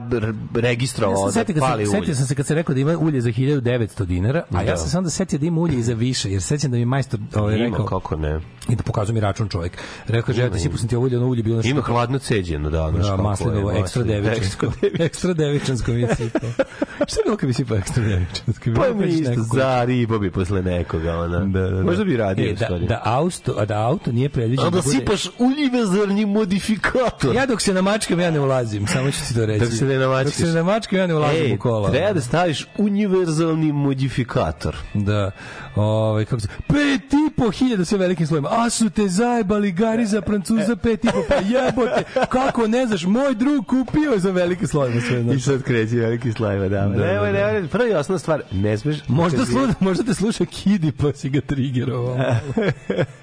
registrovao 0.54 1.30
sam 1.32 1.44
da 1.48 1.60
pali 1.60 1.82
ulje. 1.82 1.90
setio 1.90 2.14
sam 2.14 2.26
se 2.26 2.34
kad 2.34 2.46
se 2.46 2.54
rekao 2.54 2.74
da 2.74 2.80
ima 2.80 2.98
ulje 2.98 3.20
za 3.20 3.30
1900 3.30 4.04
dinara, 4.04 4.42
a 4.50 4.52
Da. 4.54 4.60
ja 4.62 4.76
sam 4.76 4.88
se 4.88 4.98
onda 4.98 5.10
setio 5.10 5.38
da 5.38 5.46
ima 5.46 5.60
ulje 5.60 5.78
i 5.78 5.82
za 5.82 5.94
više, 5.94 6.30
jer 6.30 6.42
sećam 6.42 6.70
da 6.70 6.76
mi 6.76 6.84
majstor 6.84 7.20
ovaj, 7.34 7.56
rekao 7.56 7.86
kako 7.86 8.16
ne. 8.16 8.40
I 8.70 8.76
da 8.76 8.82
pokazuje 8.82 9.14
mi 9.14 9.20
račun 9.20 9.48
čovjek. 9.48 9.78
Rekao 10.06 10.32
je 10.34 10.50
da 10.50 10.58
si 10.58 10.68
pustim 10.70 10.88
ti 10.88 10.96
ulje, 10.96 11.16
ono 11.16 11.26
ulje 11.26 11.42
bilo 11.42 11.56
nešto 11.56 11.70
Ima 11.70 11.82
hladno 11.82 12.18
ceđeno, 12.18 12.70
da, 12.70 12.90
znaš 12.90 13.06
Da, 13.06 13.16
maslinovo, 13.16 13.72
ekstra 13.72 14.02
devičansko. 14.04 14.66
ekstra 14.98 15.32
devičansko 15.34 15.92
mi 15.92 16.00
je 16.00 16.14
sipao. 16.16 16.50
Šta 17.08 17.20
bilo 17.24 17.36
kad 17.36 17.46
bi 17.46 17.52
sipao 17.52 17.76
ekstra 17.76 18.02
devičansko? 18.02 18.70
Pa 18.76 18.94
mi 18.94 19.06
isto 19.06 19.42
za 19.54 19.84
ribo 19.84 20.18
bi 20.18 20.30
posle 20.30 20.62
nekoga, 20.62 21.14
ona. 21.14 21.38
Da, 21.38 21.60
da, 21.60 21.70
da. 21.70 21.82
Možda 21.82 22.04
bi 22.04 22.16
radio, 22.16 22.50
e, 22.50 22.54
da, 22.54 22.78
da, 22.78 23.02
auto, 23.04 23.64
da 23.64 23.78
auto 23.78 24.12
nije 24.12 24.28
predviđeno. 24.28 24.68
A 24.68 24.70
da 24.70 24.76
bude- 24.76 24.88
sipaš 24.90 25.28
univerzalni 25.38 26.26
modifikator. 26.26 27.34
Ja 27.34 27.46
dok 27.46 27.60
se 27.60 27.74
namačkam, 27.74 28.20
ja 28.20 28.30
ne 28.30 28.40
ulazim, 28.40 28.86
samo 28.86 29.10
ću 29.10 29.18
ti 29.28 29.34
to 29.34 29.46
reći. 29.46 29.64
Dok 29.64 29.72
se 29.72 29.84
ne 29.84 29.98
namačkaš. 29.98 30.24
Dok 30.26 30.34
se 30.36 30.46
ne 30.46 30.54
namačkam, 30.54 30.98
ja 30.98 31.06
ne 31.06 31.14
ulazim 31.14 31.42
Ej, 31.42 31.54
u 31.54 31.58
kola. 31.58 31.90
treba 31.90 32.12
da 32.12 32.20
staviš 32.20 32.66
univerzalni 32.78 33.72
modifikator. 33.72 34.76
Da. 34.94 35.30
Ovaj 35.76 36.24
kako 36.24 36.40
se 36.40 36.48
pet 36.68 37.12
i 37.12 37.34
po 37.36 37.50
hiljada 37.50 37.84
sve 37.84 37.98
velikim 37.98 38.26
slovima. 38.26 38.48
A 38.60 38.70
su 38.70 38.90
te 38.90 39.08
zajebali 39.08 39.72
gari 39.72 40.06
za 40.06 40.20
Francuza 40.22 40.76
pet 40.76 41.04
i 41.04 41.08
po 41.08 41.22
pa 41.28 41.34
jebote. 41.34 42.04
Kako 42.28 42.66
ne 42.66 42.86
znaš, 42.86 43.04
moj 43.04 43.34
drug 43.34 43.66
kupio 43.66 44.12
je 44.12 44.18
za 44.18 44.30
velike 44.30 44.66
slovima 44.66 45.00
sve. 45.00 45.20
I 45.20 45.22
Znaš. 45.22 45.42
sad 45.42 45.62
kreće 45.62 45.96
veliki 45.96 46.32
slajva, 46.32 46.68
da. 46.68 46.80
Da, 46.80 46.86
Nemoj, 46.86 47.32
da, 47.32 47.38
da. 47.38 47.52
nemoj, 47.52 47.68
prva 47.68 47.88
i 47.88 47.92
osnovna 47.92 48.18
stvar, 48.18 48.42
ne 48.52 48.78
smeš... 48.78 48.96
Možda, 49.08 49.46
slu, 49.46 49.68
možda 49.80 50.04
te 50.04 50.14
sluša 50.14 50.44
Kidi 50.44 50.92
pa 50.92 51.12
si 51.12 51.30
ga 51.30 51.40
triggerovao. 51.40 52.16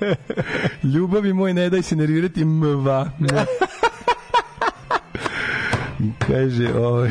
Ljubavi 0.94 1.34
moj, 1.34 1.54
ne 1.54 1.70
daj 1.70 1.82
se 1.82 1.96
nervirati 1.96 2.46
mva. 2.46 3.10
Kaže, 6.28 6.74
ovaj... 6.74 7.10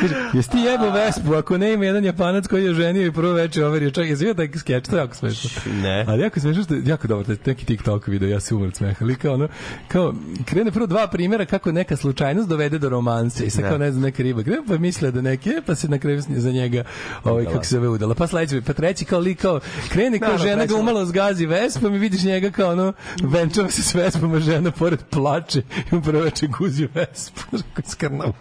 Kaže, 0.00 0.14
jesi 0.32 0.50
ti 0.50 0.58
jebo 0.58 0.90
Vespu, 0.90 1.34
ako 1.34 1.58
ne 1.58 1.72
ima 1.72 1.84
jedan 1.84 2.04
japanac 2.04 2.46
koji 2.46 2.64
je 2.64 2.74
ženio 2.74 3.06
i 3.06 3.12
prvo 3.12 3.32
veče 3.32 3.64
overio? 3.64 3.90
Čak, 3.90 4.06
jesi 4.06 4.24
vidio 4.24 4.34
taj 4.34 4.58
skeč, 4.58 4.88
to 4.88 4.96
je 4.96 5.00
jako 5.00 5.14
smešno. 5.14 5.50
Ne. 5.82 6.04
Ali 6.08 6.22
jako 6.22 6.40
smešno 6.40 6.62
što 6.62 6.74
je 6.74 6.82
jako 6.84 7.06
dobro, 7.06 7.24
taj 7.24 7.36
neki 7.46 7.66
TikTok 7.66 8.06
video, 8.06 8.28
ja 8.28 8.40
se 8.40 8.54
umrem 8.54 8.68
od 8.68 8.76
smeha. 8.76 8.96
Ali 9.00 9.14
kao 9.14 9.34
ono, 9.34 9.48
kao, 9.88 10.14
krene 10.44 10.70
prvo 10.70 10.86
dva 10.86 11.06
primjera 11.06 11.44
kako 11.44 11.72
neka 11.72 11.96
slučajnost 11.96 12.48
dovede 12.48 12.78
do 12.78 12.88
romanse 12.88 13.46
i 13.46 13.50
sad 13.50 13.64
Ne. 13.64 13.68
kao 13.68 13.78
ne 13.78 13.90
znam 13.90 14.02
neka 14.02 14.22
riba. 14.22 14.42
Krene 14.42 14.62
pa 14.68 14.78
misle 14.78 15.10
da 15.10 15.20
neke 15.20 15.50
pa 15.66 15.74
se 15.74 15.88
na 15.88 15.98
kraju 15.98 16.22
za 16.28 16.50
njega 16.50 16.84
ovaj 17.24 17.44
kako 17.44 17.64
se 17.64 17.74
zove 17.74 17.88
udala. 17.88 18.14
Pa 18.14 18.26
sledeći 18.26 18.60
pa 18.60 18.72
treći 18.72 19.04
kao 19.04 19.20
lik 19.20 19.40
kao 19.40 19.60
krene 19.88 20.18
kao 20.18 20.28
Naravno, 20.28 20.50
žena 20.50 20.66
ga 20.66 20.76
umalo 20.76 21.04
zgazi 21.04 21.46
Vespom 21.46 21.94
i 21.94 21.98
vidiš 21.98 22.22
njega 22.22 22.50
kao 22.50 22.72
ono 22.72 22.92
venčava 23.22 23.70
se 23.70 23.82
s 23.82 23.94
Vespom 23.94 24.34
a 24.34 24.40
žena 24.40 24.70
pored 24.70 25.02
plače 25.10 25.62
i 25.92 25.94
mu 25.94 26.02
prvo 26.02 26.22
veče 26.22 26.46
guzi 26.46 26.88
Vespu. 26.94 27.40
Kako 27.74 27.90
skrnav 27.90 28.32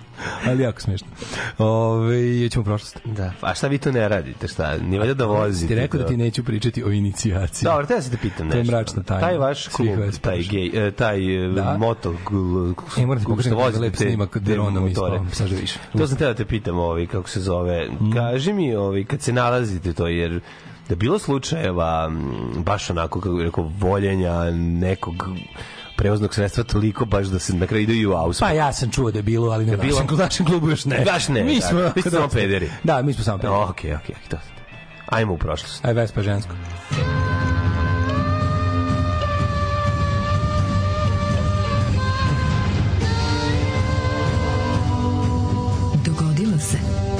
ali 0.45 0.63
jako 0.63 0.81
smešno 0.81 1.07
ove 1.59 2.15
ćemo 2.49 2.61
u 2.61 2.65
prošlost 2.65 2.99
Da. 3.05 3.32
A 3.41 3.53
šta 3.53 3.67
vi 3.67 3.78
to 3.78 3.91
ne 3.91 4.09
radite? 4.09 4.47
Šta? 4.47 4.78
Nije 4.80 4.99
valjda 4.99 5.13
da 5.13 5.26
vozite? 5.26 5.67
ti 5.67 5.76
rekao 5.76 5.97
da 5.97 6.03
to? 6.03 6.09
ti 6.09 6.17
neću 6.17 6.43
pričati 6.43 6.84
o 6.84 6.89
inicijaciji 6.89 7.65
Dobro, 7.65 7.86
te 7.86 8.01
se 8.01 8.11
te 8.11 8.17
pitam 8.17 8.49
To 8.49 8.53
je 8.53 8.59
nešto. 8.59 8.71
mračna 8.71 9.03
tajna 9.03 9.21
Taj 9.21 9.38
vaš 9.38 9.67
klub, 9.67 9.88
taj 10.21 10.41
gej, 10.41 10.88
e, 10.88 10.91
taj 10.91 11.19
Da. 11.47 11.61
da. 11.61 11.78
moto, 11.78 12.11
E, 12.97 13.05
moram 13.05 13.19
ti 13.19 13.26
pokažem 13.26 13.51
kako 13.51 13.55
vozite 13.55 13.80
lep 13.80 13.93
te- 13.93 13.97
snimak 13.99 14.30
te 14.32 14.39
dronom 14.39 14.88
ispao, 14.88 15.26
sad 15.32 15.49
da 15.49 15.55
vidiš. 15.55 15.73
To 15.93 16.07
sam 16.07 16.17
teo 16.17 16.28
da 16.28 16.34
te 16.34 16.45
pitam, 16.45 16.78
ovaj, 16.78 17.05
kako 17.07 17.30
se 17.30 17.39
zove. 17.41 17.88
Mm. 17.91 18.11
Kaži 18.11 18.53
mi, 18.53 18.76
ovaj, 18.76 19.03
kad 19.03 19.21
se 19.21 19.34
nalazite 19.34 19.93
to, 19.93 20.07
jer 20.07 20.32
da 20.88 20.91
je 20.91 20.95
bilo 20.95 21.19
slučajeva 21.19 22.11
baš 22.57 22.89
onako, 22.89 23.21
kako 23.21 23.38
rekao, 23.39 23.71
voljenja 23.80 24.43
nekog 24.53 25.28
prevoznog 25.95 26.33
sredstva 26.35 26.63
toliko 26.63 27.05
baš 27.05 27.27
da 27.27 27.39
se 27.39 27.53
na 27.53 27.67
kraju 27.67 27.83
idu 27.83 27.93
i 27.93 28.05
u 28.05 28.13
aus. 28.13 28.39
Pa 28.39 28.51
ja 28.51 28.73
sam 28.73 28.91
čuo 28.91 29.11
da 29.11 29.19
je 29.19 29.23
bilo, 29.23 29.51
ali 29.51 29.65
ne 29.65 29.73
u 29.73 29.81
bilo? 29.81 29.99
našem, 29.99 30.15
u 30.15 30.17
našem 30.17 30.45
klubu 30.45 30.69
još 30.69 30.85
ne. 30.85 31.03
Baš 31.05 31.27
ne, 31.27 31.43
Mi 31.43 31.59
da. 31.59 31.67
smo, 31.67 31.79
Vi 31.95 32.01
ste 32.01 32.09
samo 32.09 32.27
pederi. 32.27 32.69
Da, 32.83 33.01
mi 33.01 33.13
smo 33.13 33.23
samo 33.23 33.37
pederi. 33.37 33.55
Okej, 33.69 33.95
okej, 33.95 34.15
to. 34.29 34.37
Ajmo 35.05 35.33
u 35.33 35.37
prošlost. 35.37 35.85
Aj 35.85 35.93
Vespa 35.93 36.21
žensko. 36.21 36.53
Dogodilo 46.05 46.59
se 46.59 46.77
na. 46.77 47.14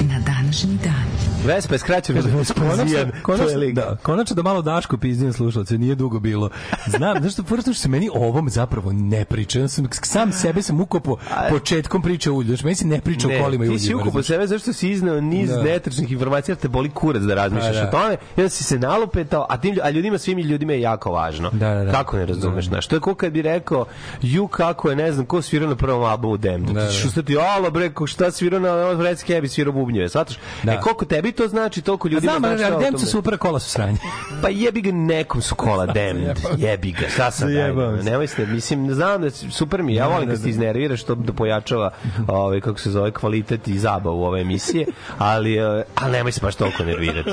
Vespa 1.46 1.74
je 1.74 1.78
skraćeno 1.78 2.22
za 2.22 2.28
Konačno, 2.28 2.64
Vespazijan. 2.64 3.10
Konačno, 3.22 3.60
da, 3.72 3.96
konačno 3.96 4.34
da 4.36 4.42
malo 4.42 4.62
Daško 4.62 4.96
pizdim 4.96 5.32
slušalce, 5.32 5.78
nije 5.78 5.94
dugo 5.94 6.20
bilo. 6.20 6.50
Znam, 6.86 7.16
znaš 7.20 7.32
što, 7.32 7.42
prvo 7.42 7.62
što 7.62 7.74
se 7.74 7.88
meni 7.88 8.08
o 8.08 8.18
ovom 8.18 8.50
zapravo 8.50 8.92
ne 8.92 9.24
priča. 9.24 9.58
Ja 9.60 9.68
sam, 9.68 9.88
sam 9.92 10.32
sebe 10.32 10.62
sam 10.62 10.80
ukopo 10.80 11.16
početkom 11.50 12.02
priče 12.02 12.30
ulju. 12.30 12.46
Znaš, 12.46 12.62
meni 12.62 12.74
se 12.74 12.86
ne 12.86 13.00
priča 13.00 13.28
o 13.28 13.42
kolima 13.42 13.64
i 13.64 13.68
ti 13.68 13.78
si 13.78 13.86
uljima. 13.86 14.04
razumeš? 14.04 14.26
sebe 14.26 14.46
zašto 14.46 14.72
si 14.72 14.90
izneo 14.90 15.20
niz 15.20 15.50
Da. 15.50 15.62
netačnih 15.62 16.12
informacija 16.12 16.52
jer 16.52 16.58
te 16.58 16.68
boli 16.68 16.90
kurac 16.90 17.22
da 17.22 17.34
razmišljaš 17.34 17.74
Pa, 17.74 17.82
da. 17.82 17.88
o 17.88 17.92
tome 17.92 18.12
i 18.12 18.40
onda 18.40 18.48
si 18.48 18.64
se 18.64 18.78
nalupetao, 18.78 19.46
a, 19.48 19.56
tim, 19.56 19.78
a 19.82 19.90
ljudima, 19.90 20.18
svim 20.18 20.38
ljudima 20.38 20.72
je 20.72 20.80
jako 20.80 21.12
važno. 21.12 21.50
Da, 21.50 21.74
da, 21.74 21.84
da. 21.84 21.92
Kako 21.92 22.16
ne 22.16 22.26
razumeš, 22.26 22.66
znaš? 22.66 22.86
To 22.86 22.96
je 22.96 23.00
ko 23.00 23.14
kad 23.14 23.32
bi 23.32 23.42
rekao, 23.42 23.86
ju 24.22 24.48
kako 24.48 24.90
je, 24.90 24.96
ne 24.96 25.12
znam, 25.12 25.26
ko 25.26 25.42
svirao 25.42 25.68
na 25.68 25.76
prvom 25.76 26.02
albumu 26.04 26.36
Damned. 26.36 26.66
Da, 26.66 26.72
Da, 26.72 26.80
da. 26.80 26.86
ti 26.86 26.94
ćeš 26.94 27.04
ustati, 27.04 27.36
alo 27.38 27.70
bre, 27.70 27.90
ko 27.90 28.06
šta 28.06 28.30
svirao 28.30 28.60
na 28.60 29.02
Red 29.02 29.18
Scabi, 29.18 29.48
svirao 29.48 29.72
bubnjeve, 29.72 30.08
shvataš? 30.08 30.38
Da. 30.62 30.72
E, 30.72 30.80
koliko 30.80 31.04
tebi 31.04 31.32
to 31.36 31.48
znači, 31.48 31.82
toliko 31.82 32.08
ljudima 32.08 32.32
Znam, 32.32 32.56
znači 32.56 32.72
ali. 32.72 32.84
Demca 32.84 32.98
su 32.98 33.06
super 33.06 33.38
kola 33.38 33.58
su 33.60 33.70
sranje. 33.70 33.98
Pa 34.42 34.48
jebi 34.48 34.80
ga 34.80 34.92
nekom 34.92 35.42
su 35.42 35.54
kola 35.54 35.86
Damned. 35.86 36.38
Jebi 36.58 36.92
ga, 36.92 37.08
šta 37.08 37.30
sam 37.30 37.54
daj. 37.54 37.72
Nemoj 38.02 38.26
se, 38.26 38.46
mislim, 38.46 38.94
znam 38.94 39.22
da 39.22 39.30
super 39.30 39.82
mi, 39.82 39.94
ja 39.94 40.08
volim 40.08 40.28
kad 40.28 40.42
se 40.42 40.48
iznerviraš 40.50 41.02
to 41.02 41.14
da 41.14 41.32
pojačava 41.32 41.90
ovaj 42.28 42.60
kako 42.60 42.78
se 42.78 42.90
zove 42.90 43.10
kvalitet 43.10 43.68
i 43.68 43.78
zabavu 43.78 44.24
ove 44.24 44.40
emisije, 44.40 44.86
ali 45.18 45.56
eh, 45.56 45.82
ali 45.94 46.12
nemoj 46.12 46.32
se 46.32 46.40
baš 46.40 46.54
toliko 46.54 46.84
nervirati. 46.84 47.30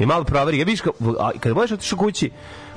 I 0.00 0.06
malo 0.06 0.24
proveri, 0.24 0.58
ja 0.58 0.64
vidiš 0.64 0.82
ka- 0.82 1.16
a, 1.20 1.30
kada 1.40 1.54
budeš 1.54 1.72
otišao 1.72 1.98
kući 1.98 2.30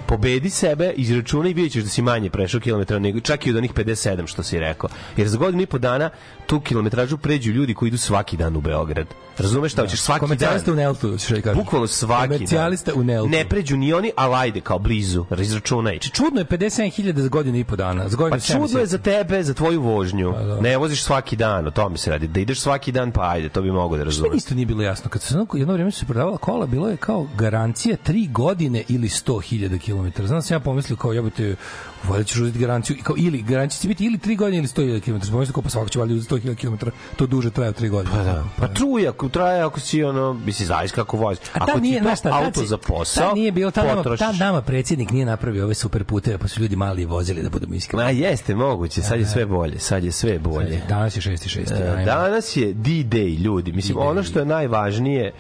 pobedi 0.10 0.50
sebe, 0.50 0.94
izračunaj 0.96 1.52
i 1.52 1.54
vidjet 1.54 1.74
ćeš 1.74 1.84
da 1.84 1.90
si 1.90 2.02
manje 2.02 2.30
prešao 2.30 2.60
kilometra 2.60 3.00
nego 3.00 3.20
čak 3.20 3.48
i 3.48 3.50
od 3.50 3.56
onih 3.56 3.74
57 3.74 4.28
što 4.28 4.44
si 4.44 4.60
rekao. 4.60 4.90
Jer 5.18 5.28
za 5.28 5.38
godinu 5.38 5.64
i 5.64 5.66
po 5.66 5.78
dana 5.78 6.10
tu 6.50 6.60
kilometražu 6.60 7.18
pređu 7.18 7.52
ljudi 7.52 7.74
koji 7.74 7.88
idu 7.88 7.98
svaki 7.98 8.38
dan 8.38 8.56
u 8.56 8.62
Beograd. 8.62 9.08
Razumeš 9.38 9.72
šta 9.72 9.82
hoćeš 9.82 10.02
svaki 10.02 10.36
dan? 10.36 10.62
U 10.68 10.76
Neltu, 10.76 11.18
što 11.18 11.36
je 11.36 11.42
kažem. 11.42 11.64
Bukvalno 11.64 11.88
svaki 11.88 12.30
dan. 12.30 12.38
Komercijalista 12.38 12.92
u 12.96 13.04
Neltu. 13.04 13.30
Ne 13.30 13.46
pređu 13.50 13.78
ni 13.78 13.94
oni, 13.94 14.12
ali 14.16 14.36
ajde, 14.36 14.62
kao 14.62 14.80
blizu. 14.80 15.26
Izračunaj. 15.38 16.00
Čudno 16.00 16.42
je 16.42 16.46
57.000 16.46 17.20
za 17.20 17.30
godinu 17.30 17.58
i 17.58 17.64
po 17.64 17.76
dana. 17.76 18.10
Za 18.10 18.18
godinu 18.18 18.40
Pa 18.40 18.54
čudno 18.54 18.80
je 18.80 18.86
za 18.86 18.98
tebe, 18.98 19.44
za 19.44 19.54
tvoju 19.54 19.82
vožnju. 19.82 20.32
da. 20.32 20.62
Ne 20.62 20.78
voziš 20.78 21.04
svaki 21.04 21.36
dan, 21.36 21.68
o 21.68 21.72
tome 21.72 21.98
se 21.98 22.12
radi. 22.12 22.28
Da 22.28 22.40
ideš 22.40 22.60
svaki 22.60 22.92
dan, 22.92 23.12
pa 23.12 23.30
ajde, 23.30 23.50
to 23.50 23.62
bi 23.62 23.72
mogo 23.72 23.98
da 23.98 24.04
razumeš. 24.04 24.38
isto 24.38 24.56
nije 24.56 24.66
bilo 24.66 24.84
jasno? 24.84 25.10
Kad 25.10 25.22
se 25.22 25.36
jedno, 25.54 25.74
vrijeme 25.74 25.92
su 25.92 26.00
se 26.00 26.06
prodavala 26.06 26.38
kola, 26.38 26.66
bilo 26.66 26.90
je 26.90 26.98
kao 26.98 27.28
garancija 27.38 27.98
3 28.08 28.32
godine 28.32 28.84
ili 28.88 29.08
100.000 29.08 29.80
km. 29.80 30.26
Znam 30.26 30.38
da 30.38 30.42
sam 30.42 30.56
ja 30.56 30.60
pomislio 30.60 30.98
kao 30.98 31.14
jebote, 31.14 31.56
valjda 32.04 32.24
ćeš 32.24 32.38
uzeti 32.38 32.60
garanciju, 32.60 32.98
i 32.98 33.02
kao, 33.02 33.16
ili 33.18 33.42
garancija 33.42 33.82
će 33.82 33.88
biti 33.88 34.06
ili 34.06 34.18
3 34.18 34.38
godine 34.38 34.58
ili 34.58 34.68
100.000 34.68 35.02
km. 35.02 35.32
Pomislio 35.32 35.54
kao 35.54 35.64
pa 35.64 35.70
svako 35.70 35.90
će 35.90 36.00
valjda 36.00 36.16
uzeti 36.16 36.36
100.000 36.36 36.56
km, 36.56 36.86
to 37.16 37.26
duže 37.26 37.50
traje 37.52 37.70
od 37.70 37.82
3 37.82 37.90
godine. 37.90 38.16
Pa 38.16 38.24
da. 38.24 38.44
Pa 38.58 38.68
truje, 38.68 39.08
ako 39.08 39.30
traje, 39.30 39.62
ako 39.62 39.80
si 39.80 40.04
ono, 40.04 40.34
misli, 40.34 40.66
zavisi 40.66 40.96
kako 40.96 41.18
voziš. 41.18 41.40
A 41.54 41.64
Ako 41.64 41.80
nije, 41.80 41.98
ti 41.98 42.04
znaš 42.04 42.20
šta, 42.20 42.30
auto 42.46 42.66
za 42.66 42.78
posao, 42.78 43.28
tad 43.28 43.36
nije 43.36 43.52
bilo, 43.52 43.72
tad 43.72 43.86
nama, 43.86 43.98
potrošiš. 43.98 44.20
tad 44.20 44.36
nama 44.40 44.62
predsjednik 44.62 45.12
nije 45.12 45.26
napravio 45.26 45.64
ove 45.64 45.74
super 45.74 46.04
puteve, 46.04 46.38
pa 46.38 46.48
su 46.48 46.62
ljudi 46.62 46.76
mali 46.76 47.06
vozili, 47.06 47.44
da 47.44 47.50
budemo 47.50 47.74
iskreni. 47.74 48.04
Ma 48.04 48.10
jeste, 48.10 48.56
moguće, 48.56 49.02
sad 49.02 49.20
je 49.20 49.26
sve 49.26 49.46
bolje, 49.46 49.80
sad 49.80 50.04
je 50.04 50.12
sve 50.12 50.40
bolje. 50.40 50.82
Danas 50.90 51.16
je 51.18 51.22
6.6. 51.22 52.02
E. 52.02 52.06
Danas 52.06 52.58
je 52.58 52.74
D-Day, 52.74 53.40
ljudi. 53.40 53.72
Mislim, 53.72 53.98
ono 53.98 54.24
što 54.24 54.40
je 54.40 54.46
najvažnije 54.46 55.34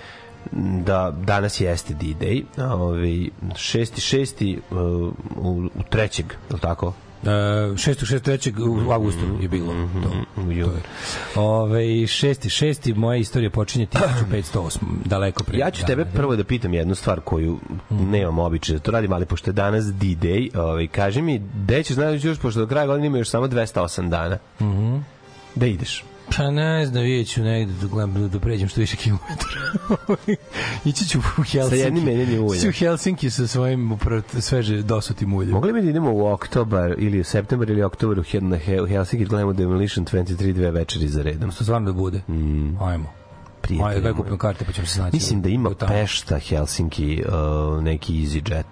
da 0.86 1.14
danas 1.24 1.62
jeste 1.62 1.93
D-Day, 1.93 2.43
ovaj 2.58 3.10
6. 3.10 3.30
6. 3.52 4.58
u, 4.72 5.12
u, 5.36 5.70
u 5.76 5.84
trećeg, 5.89 6.26
je 6.50 6.54
li 6.54 6.60
tako? 6.60 6.93
Uh, 7.22 7.28
6. 7.28 8.06
6. 8.06 8.52
3. 8.52 8.88
u 8.88 8.91
avgustu 8.91 9.26
je 9.41 9.47
bilo 9.47 9.74
to. 10.04 10.41
U 10.41 10.52
julu. 10.52 10.72
Ove, 11.36 11.80
6. 11.80 12.66
6. 12.66 12.95
moja 12.95 13.18
istorija 13.18 13.50
počinje 13.50 13.88
1508. 13.88 14.78
daleko 15.06 15.43
pre. 15.43 15.58
Ja 15.58 15.72
ću 15.72 15.86
tebe 15.86 16.04
dana. 16.04 16.16
prvo 16.16 16.36
da 16.36 16.43
pitam 16.43 16.74
jednu 16.74 16.95
stvar 16.95 17.20
koju 17.20 17.60
nemam 17.89 18.39
običaj 18.39 18.76
da 18.76 18.80
to 18.80 18.91
radim, 18.91 19.14
ali 19.14 19.26
pošto 19.26 19.50
je 19.50 19.54
danas 19.54 19.86
D-Day, 19.86 20.58
ovaj, 20.60 20.88
kaži 20.88 21.22
mi, 21.22 21.41
gde 21.64 21.84
ćeš 21.84 21.95
znaći 21.95 22.28
još, 22.28 22.39
pošto 22.39 22.60
do 22.60 22.68
kraja 22.68 22.88
godine 22.88 23.08
ima 23.08 23.18
još 23.18 23.30
samo 23.30 23.47
208 23.47 24.10
dana. 24.10 24.38
Mhm. 24.62 24.97
Da 25.56 25.66
ideš? 25.66 26.04
Pa 26.38 26.51
ne 26.51 26.86
znam, 26.86 27.03
vidjet 27.03 27.27
ću 27.27 27.43
negde 27.43 27.73
da, 27.82 27.88
gledam, 27.88 28.13
da, 28.13 28.27
da 28.27 28.39
pređem 28.39 28.67
što 28.67 28.82
više 28.82 28.97
kilometara. 28.97 29.61
Ići 30.86 31.05
ću 31.05 31.19
u 31.19 31.21
Helsinki. 31.21 31.69
Sa 31.69 31.75
jednim 31.75 32.03
menjanjem 32.03 32.43
ulja. 32.43 32.55
Ići 32.57 32.61
ću 32.61 32.69
u 32.69 32.71
Helsinki 32.71 33.30
sa 33.30 33.47
svojim 33.47 33.91
upravo 33.91 34.21
sveže 34.39 34.82
dosutim 34.82 35.34
uljem. 35.34 35.51
Mogli 35.51 35.73
bi 35.73 35.82
da 35.82 35.89
idemo 35.89 36.11
u 36.13 36.27
oktobar 36.27 36.95
ili 36.97 37.19
u 37.19 37.23
septembar 37.23 37.69
ili 37.69 37.84
oktobar 37.84 38.19
u 38.19 38.23
na 38.41 38.57
Hel- 38.57 38.89
Helsinki 38.89 39.25
da 39.25 39.30
gledamo 39.30 39.53
Demolition 39.53 40.05
23 40.05 40.53
dve 40.53 40.71
večeri 40.71 41.07
za 41.07 41.21
redom. 41.21 41.51
To 41.51 41.63
stvarno 41.63 41.86
da 41.91 41.93
bude. 41.93 42.21
Mm. 42.27 42.84
Ajmo. 42.84 43.09
Prijatelji 43.61 43.89
Ajde, 43.89 44.01
daj 44.01 44.11
moji. 44.11 44.17
kupimo 44.17 44.38
karte 44.38 44.65
pa 44.65 44.71
ćemo 44.71 44.88
se 44.88 44.93
snaći. 44.93 45.15
Mislim 45.15 45.41
da 45.41 45.49
ima 45.49 45.69
U. 45.69 45.73
Pešta, 45.88 46.39
Helsinki, 46.39 47.23
uh, 47.77 47.84
neki 47.84 48.13
EasyJet. 48.13 48.63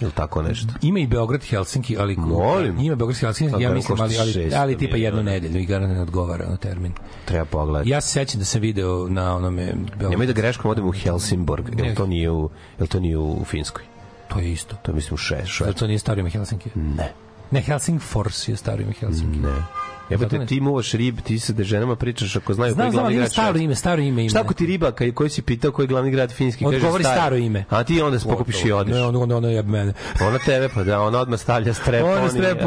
Ili 0.00 0.10
tako 0.12 0.42
nešto. 0.42 0.72
Ima 0.82 0.98
i 0.98 1.06
Beograd 1.06 1.44
Helsinki, 1.44 1.96
ali 1.98 2.16
Molim. 2.16 2.78
ima 2.80 2.96
Beograd 2.96 3.18
Helsinki, 3.18 3.62
ja 3.62 3.68
da, 3.68 3.74
mislim 3.74 4.00
ali 4.00 4.18
ali, 4.18 4.32
600 4.32 4.56
ali 4.56 4.78
tipa 4.78 4.96
jednu 4.96 5.22
nedelju 5.22 5.60
i 5.60 5.66
garant 5.66 5.92
ne 5.92 6.00
odgovara 6.00 6.48
na 6.48 6.56
termin. 6.56 6.92
Treba 7.24 7.44
pogledati. 7.44 7.90
Ja 7.90 8.00
se 8.00 8.08
sećam 8.08 8.38
da 8.38 8.44
sam 8.44 8.60
video 8.60 9.08
na 9.08 9.36
onome 9.36 9.64
Beograd. 9.74 10.10
Nemoj 10.10 10.26
da 10.26 10.32
greškom 10.32 10.70
odemo 10.70 10.88
u 10.88 10.92
Helsingborg, 10.92 11.66
jel 11.78 11.94
to 11.94 12.06
nije 12.06 12.30
u, 12.30 12.50
jel 12.78 12.86
to 12.86 13.00
nije 13.00 13.18
u 13.18 13.44
Finskoj? 13.44 13.84
To 14.28 14.38
je 14.38 14.52
isto. 14.52 14.76
To 14.82 14.90
je, 14.90 14.94
mislim 14.94 15.14
u 15.14 15.16
šest, 15.16 15.48
šest. 15.48 15.78
to 15.78 15.86
nije 15.86 15.98
staro 15.98 16.20
ime 16.20 16.30
Helsinki. 16.30 16.70
Ne. 16.74 17.12
Ne, 17.50 17.60
Helsingfors 17.60 18.48
je 18.48 18.56
staro 18.56 18.82
ime 18.82 18.92
Helsinki. 18.92 19.38
Ne. 19.38 19.62
Jebote, 20.10 20.46
ti 20.46 20.60
muvaš 20.60 20.92
rib, 20.92 21.20
ti 21.20 21.38
se 21.38 21.52
da 21.52 21.64
ženama 21.64 21.96
pričaš 21.96 22.36
ako 22.36 22.54
znaju 22.54 22.72
Znam, 22.72 22.84
koji 22.84 22.92
znam, 22.92 23.02
glavni 23.02 23.16
grad 23.16 23.30
staro 23.30 23.46
Švedske. 23.46 23.64
ime, 23.64 23.74
staro 23.74 24.02
ime 24.02 24.22
ima. 24.22 24.30
Šta 24.30 24.40
ako 24.40 24.54
ti 24.54 24.66
riba 24.66 24.90
kaj, 24.92 25.12
koji 25.12 25.30
si 25.30 25.42
pitao 25.42 25.72
koji 25.72 25.84
je 25.84 25.88
glavni 25.88 26.10
grad 26.10 26.32
finski 26.32 26.64
kaže 26.64 26.76
Odgovori 26.76 27.04
staro 27.04 27.36
ime. 27.36 27.64
A 27.70 27.84
ti 27.84 28.02
onda 28.02 28.18
se 28.18 28.28
pokupiš 28.28 28.64
i 28.64 28.72
odeš. 28.72 28.94
Ne, 28.94 29.02
ono, 29.02 29.20
ono, 29.20 29.36
ono 29.36 29.48
jebe 29.48 29.70
mene. 29.70 29.92
Ona 30.20 30.38
tebe 30.38 30.68
pa 30.68 30.84
da, 30.84 31.00
ona 31.00 31.18
odmah 31.18 31.40
stavlja 31.40 31.74
strepon, 31.74 32.10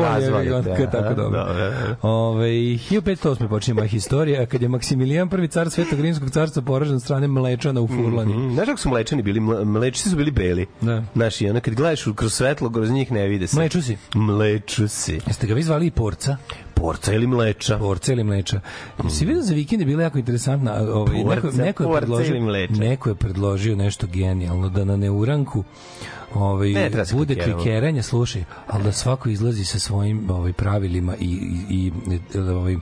razvali 0.04 0.46
je, 0.48 0.56
on 0.56 0.64
te. 0.64 0.88
tako 0.92 0.98
Aha, 0.98 1.14
dobro. 1.14 1.40
dobro. 1.40 1.96
Ove, 2.02 2.46
1508. 2.46 3.48
počinje 3.48 3.76
moja 3.76 3.88
historija, 3.88 4.46
kad 4.46 4.62
je 4.62 4.68
Maksimilijan 4.68 5.30
prvi 5.30 5.48
car 5.48 5.70
Svetog 5.70 6.00
Rimskog 6.00 6.30
carstva 6.30 6.62
poražen 6.62 6.96
od 6.96 7.02
strane 7.02 7.28
Mlečana 7.28 7.82
u 7.82 7.88
Furlani. 7.88 8.34
Mm, 8.34 8.54
Znaš 8.54 8.66
kako 8.66 8.80
su 8.80 8.90
mlečani 8.90 9.22
bili? 9.22 9.40
Mle- 9.40 9.66
Mlečci 9.66 10.10
su 10.10 10.16
bili 10.16 10.32
beli. 10.32 10.66
Da. 10.82 11.04
Znaš, 11.16 11.42
i 11.42 11.50
ono 11.50 11.60
kad 11.60 11.74
gledaš 11.74 12.04
kroz 12.16 12.34
svetlo, 12.34 12.70
kroz 12.70 12.90
njih 12.92 13.12
ne 13.12 13.28
vide 13.28 13.48
se. 13.48 13.56
Mleču 13.56 13.82
si. 13.82 13.98
Mleču 14.14 14.88
si. 14.88 15.20
Jeste 15.28 15.48
ga 15.48 15.54
vi 15.54 15.64
zvali 15.64 15.86
i 15.86 15.92
porca? 15.92 16.38
Porca 16.82 17.14
ili 17.14 17.28
mleča? 17.28 17.78
Porca 17.78 18.12
ili 18.12 18.24
mleča. 18.24 18.60
Si 19.10 19.26
vidio 19.26 19.42
za 19.42 19.54
vikend 19.54 19.82
je 19.82 19.86
bila 19.86 20.04
jako 20.04 20.18
interesantna. 20.18 20.74
Ovaj, 20.74 21.18
neko, 21.18 21.42
Porca, 21.42 21.64
neko, 21.64 21.84
je 21.84 21.88
porca 21.88 22.00
predložio, 22.00 22.68
neko 22.70 23.10
je 23.10 23.16
predložio 23.16 23.76
nešto 23.76 24.08
genijalno, 24.08 24.70
da 24.70 24.86
na 24.86 24.98
neuranku 24.98 25.64
ovaj, 26.34 26.70
Ne, 26.70 26.92
bude 27.14 27.36
klikeranje, 27.36 28.04
slušaj, 28.04 28.44
ali 28.68 28.84
da 28.84 28.92
svako 28.92 29.30
izlazi 29.30 29.66
sa 29.66 29.80
svojim 29.80 30.30
ovaj, 30.30 30.54
pravilima 30.54 31.16
i, 31.20 31.26
i, 31.70 31.92
i 32.36 32.40
ovaj, 32.40 32.76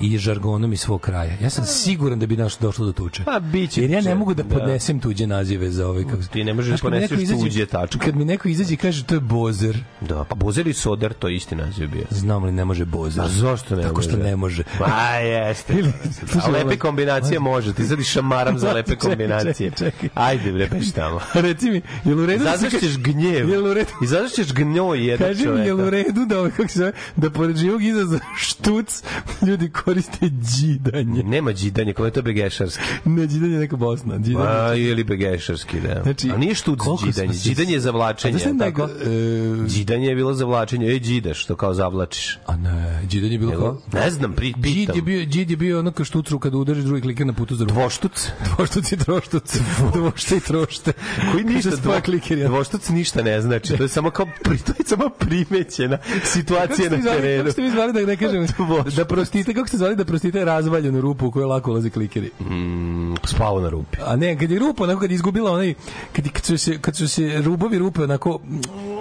i 0.00 0.18
žargonom 0.18 0.72
iz 0.72 0.80
svog 0.80 1.00
kraja. 1.00 1.36
Ja 1.36 1.50
sam 1.50 1.64
siguran 1.66 2.18
da 2.18 2.26
bi 2.26 2.36
naš 2.36 2.56
došlo 2.56 2.86
do 2.86 2.92
tuče. 2.92 3.22
Pa, 3.24 3.40
biće 3.40 3.80
Jer 3.82 3.90
ja 3.90 4.00
ne 4.00 4.14
mogu 4.14 4.34
da 4.34 4.42
da. 4.42 4.48
podnesem 4.50 5.00
tuđe 5.00 5.26
nazive 5.26 5.70
za 5.70 5.88
ove 5.88 6.04
kako. 6.04 6.22
Ti 6.22 6.44
ne 6.44 6.54
možeš 6.54 6.82
neko 6.82 7.14
izađe- 7.14 7.40
tuđe, 7.40 7.66
tačka. 7.66 7.98
Kad 7.98 8.16
mi 8.16 8.24
neko 8.24 8.48
izađe 8.48 8.74
i 8.74 8.78
kaže 8.78 9.04
to 9.04 9.14
je 9.14 9.20
bozer, 9.20 9.78
Da, 10.00 10.24
pa 10.24 10.34
Bozer 10.36 10.66
i 10.66 10.72
Soder, 10.72 11.12
to 11.12 11.28
je 11.28 11.36
isti 11.36 11.54
naziv 11.56 11.88
bio. 11.88 12.04
znam 12.10 12.44
li 12.44 12.52
ne 12.52 12.64
može 12.64 12.84
bozer. 12.84 13.24
A 13.24 13.28
zašto 13.28 13.76
ne 13.76 13.82
Tako 13.82 14.02
što 14.02 14.10
može? 14.12 14.22
ne 14.22 14.36
može. 14.36 14.62
Pa 14.78 14.86
jeste. 15.12 15.74
A 16.22 16.26
Slušaj, 16.28 16.52
lepe 16.54 16.76
kombinacije 16.76 17.40
može. 17.40 17.74
Ti 17.74 17.84
sad 17.84 18.00
i 18.00 18.04
šamaram 18.04 18.58
za 18.58 18.72
lepe 18.74 18.90
Čekaj, 18.90 19.10
kombinacije. 19.10 19.70
čekaj, 19.70 19.90
čekaj. 19.90 20.08
Ajde, 20.16 20.52
bre, 20.52 20.68
peš 20.68 20.92
tamo. 20.92 21.20
Reci 21.34 21.70
mi, 21.70 21.76
je 22.04 22.14
li 22.14 22.22
u 22.22 22.26
redu 22.26 22.44
da 22.44 22.50
se 22.50 22.66
Izazvaćeš 22.66 22.98
gnjev. 22.98 23.48
Je 23.48 23.58
li 23.58 23.70
u 23.70 23.74
redu? 23.74 23.90
Izazvaćeš 24.02 24.52
gnjoj 24.54 25.06
jednog 25.06 25.28
Kaži 25.28 25.48
mi, 25.48 25.60
je 25.60 25.74
li 25.74 25.82
u 25.82 25.90
redu 25.90 26.26
da, 26.26 26.38
ovaj, 26.38 26.50
kako 26.50 26.68
se 26.68 26.92
da 27.16 27.30
pored 27.30 27.56
živog 27.56 27.82
izaza 27.82 28.18
štuc 28.36 29.02
ljudi 29.42 29.70
koriste 29.86 30.26
džidanje? 30.26 31.22
Nema 31.24 31.52
džidanje, 31.52 31.92
kako 31.92 32.04
je 32.04 32.12
to 32.12 32.22
begešarski. 32.22 32.82
Ne, 33.04 33.26
džidanje 33.26 33.54
je 33.54 33.60
neka 33.60 33.76
Bosna. 33.78 34.14
Džidanje. 34.16 34.46
Pa, 34.46 34.74
ili 34.74 35.04
begešarski, 35.04 35.80
da. 35.80 36.02
Znači, 36.02 36.30
A 36.30 36.36
nije 36.36 36.54
štuc 36.54 36.78
džidanje. 37.04 37.34
se- 37.34 37.48
Džidanje 37.48 37.72
je 37.72 37.80
zavlačenje, 37.80 38.36
A 38.36 38.38
tako? 38.38 38.54
nego, 38.56 38.84
e, 38.84 39.68
Džidanje 39.68 40.08
je 40.08 40.14
bilo 40.14 40.34
zavlačenje. 40.34 40.86
Ej, 40.86 41.00
džidaš, 41.00 41.44
to 41.44 41.56
kao 41.56 41.74
zavlačiš. 41.74 42.38
A 42.46 42.56
ne, 42.56 43.02
džidanje 43.08 43.34
je 43.34 43.38
bilo 43.38 43.52
kao? 43.52 43.82
Ne 43.94 44.10
znam, 44.10 44.32
pri, 44.32 44.46
Džid 44.48 44.62
pitam. 44.64 44.96
je 44.96 45.02
bio, 45.02 45.24
džid 45.24 45.50
je 45.50 45.56
bio 45.56 45.78
ono 45.78 45.90
kao 45.90 46.04
štucru 46.04 46.38
kada 46.38 46.56
udariš 46.56 46.84
drugi 46.84 47.02
kliker 47.02 47.26
na 47.26 47.32
putu 47.32 47.54
za 47.54 47.64
ruku. 47.64 47.74
Dvoštuc. 47.74 48.28
Dvoštuc 48.46 48.92
i 48.92 48.96
troštuc. 48.96 49.56
Dvošte 49.94 50.36
i 50.36 50.40
trošte. 50.40 50.92
Koji 51.32 51.44
ništa 51.44 51.70
Kaže, 51.70 51.82
spoja 51.82 52.00
kliker, 52.00 52.38
ja. 52.38 52.48
Dvoštuc 52.48 52.88
ništa 52.88 53.22
ne 53.22 53.40
znači. 53.40 53.76
To 53.76 53.82
je 53.82 53.88
samo 53.88 54.10
kao 54.10 54.26
pri, 54.42 54.58
to 54.58 54.72
je 54.72 54.84
samo 54.86 55.08
primećena 55.10 55.98
situacija 56.24 56.90
na 56.90 56.96
terenu. 56.98 57.38
Kako 57.38 57.52
ste 57.52 57.62
vi 57.62 57.70
zvali 57.70 57.92
da 57.92 58.00
ne 58.02 58.16
kažem 58.16 58.46
da 58.96 59.04
prostite, 59.06 59.54
kako 59.54 59.68
ste 59.76 59.78
zvali 59.78 59.96
da 59.96 60.04
prostite 60.04 60.44
razvaljenu 60.44 61.00
rupu 61.00 61.26
u 61.26 61.30
kojoj 61.30 61.46
lako 61.46 61.70
ulaze 61.70 61.90
klikeri? 61.90 62.30
Mm, 62.40 63.14
spavo 63.24 63.60
na 63.60 63.68
rupi. 63.68 63.98
A 64.06 64.16
ne, 64.16 64.38
kad 64.38 64.50
je 64.50 64.58
rupa, 64.58 64.84
onako 64.84 65.00
kad 65.00 65.10
je 65.10 65.14
izgubila 65.14 65.52
onaj, 65.52 65.74
kad, 66.12 66.28
kad, 66.32 66.44
su 66.44 66.58
se, 66.58 66.78
kad 66.80 66.96
su 66.96 67.08
se 67.08 67.42
rubovi 67.42 67.78
rupe 67.78 68.02
onako, 68.02 68.40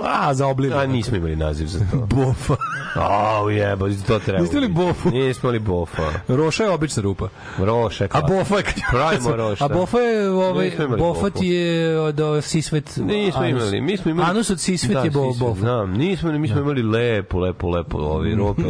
a, 0.04 0.34
zaoblili. 0.34 0.74
A 0.74 0.86
nismo 0.86 1.18
imali 1.18 1.36
naziv 1.36 1.68
za 1.68 1.80
to. 1.92 1.98
Bofa. 2.16 2.56
Au 2.96 3.50
jebo, 3.50 3.90
to 4.08 4.20
treba. 4.20 4.42
Niste 4.42 4.58
imali 4.58 4.74
bofu? 4.74 5.10
Nismo 5.10 5.50
imali 5.50 5.60
bofa. 5.60 6.12
Roša 6.28 6.64
je 6.64 6.70
obična 6.70 7.04
rupa. 7.04 7.30
Roše. 7.58 8.08
A 8.12 8.22
bofa 8.22 8.58
je 8.58 8.64
kad 8.64 8.74
Pravimo 8.92 9.36
rošta. 9.36 9.66
A 9.66 9.68
bofa 9.68 10.00
je 10.00 10.30
ovaj 10.30 10.72
bofa 10.98 11.30
ti 11.30 11.48
je 11.48 12.00
od 12.00 12.20
ovaj, 12.20 12.42
sisvet. 12.42 12.98
Nismo 12.98 13.42
anus. 13.42 13.62
imali, 13.62 13.82
mi 13.82 13.98
smo 13.98 14.12
imali... 14.12 14.30
Anus 14.30 14.50
od 14.50 14.60
sisvet 14.60 14.94
da, 14.94 15.00
je 15.00 15.10
bo, 15.10 15.32
sisvet, 15.32 15.48
bofa. 15.48 15.60
Znam, 15.60 15.92
nismo, 15.92 16.32
mi 16.32 16.48
smo 16.48 16.60
imali 16.60 16.84
lepo, 16.84 17.40
lepo, 17.40 17.70
lepo, 17.70 17.98
ovi 17.98 18.36
rope, 18.40 18.62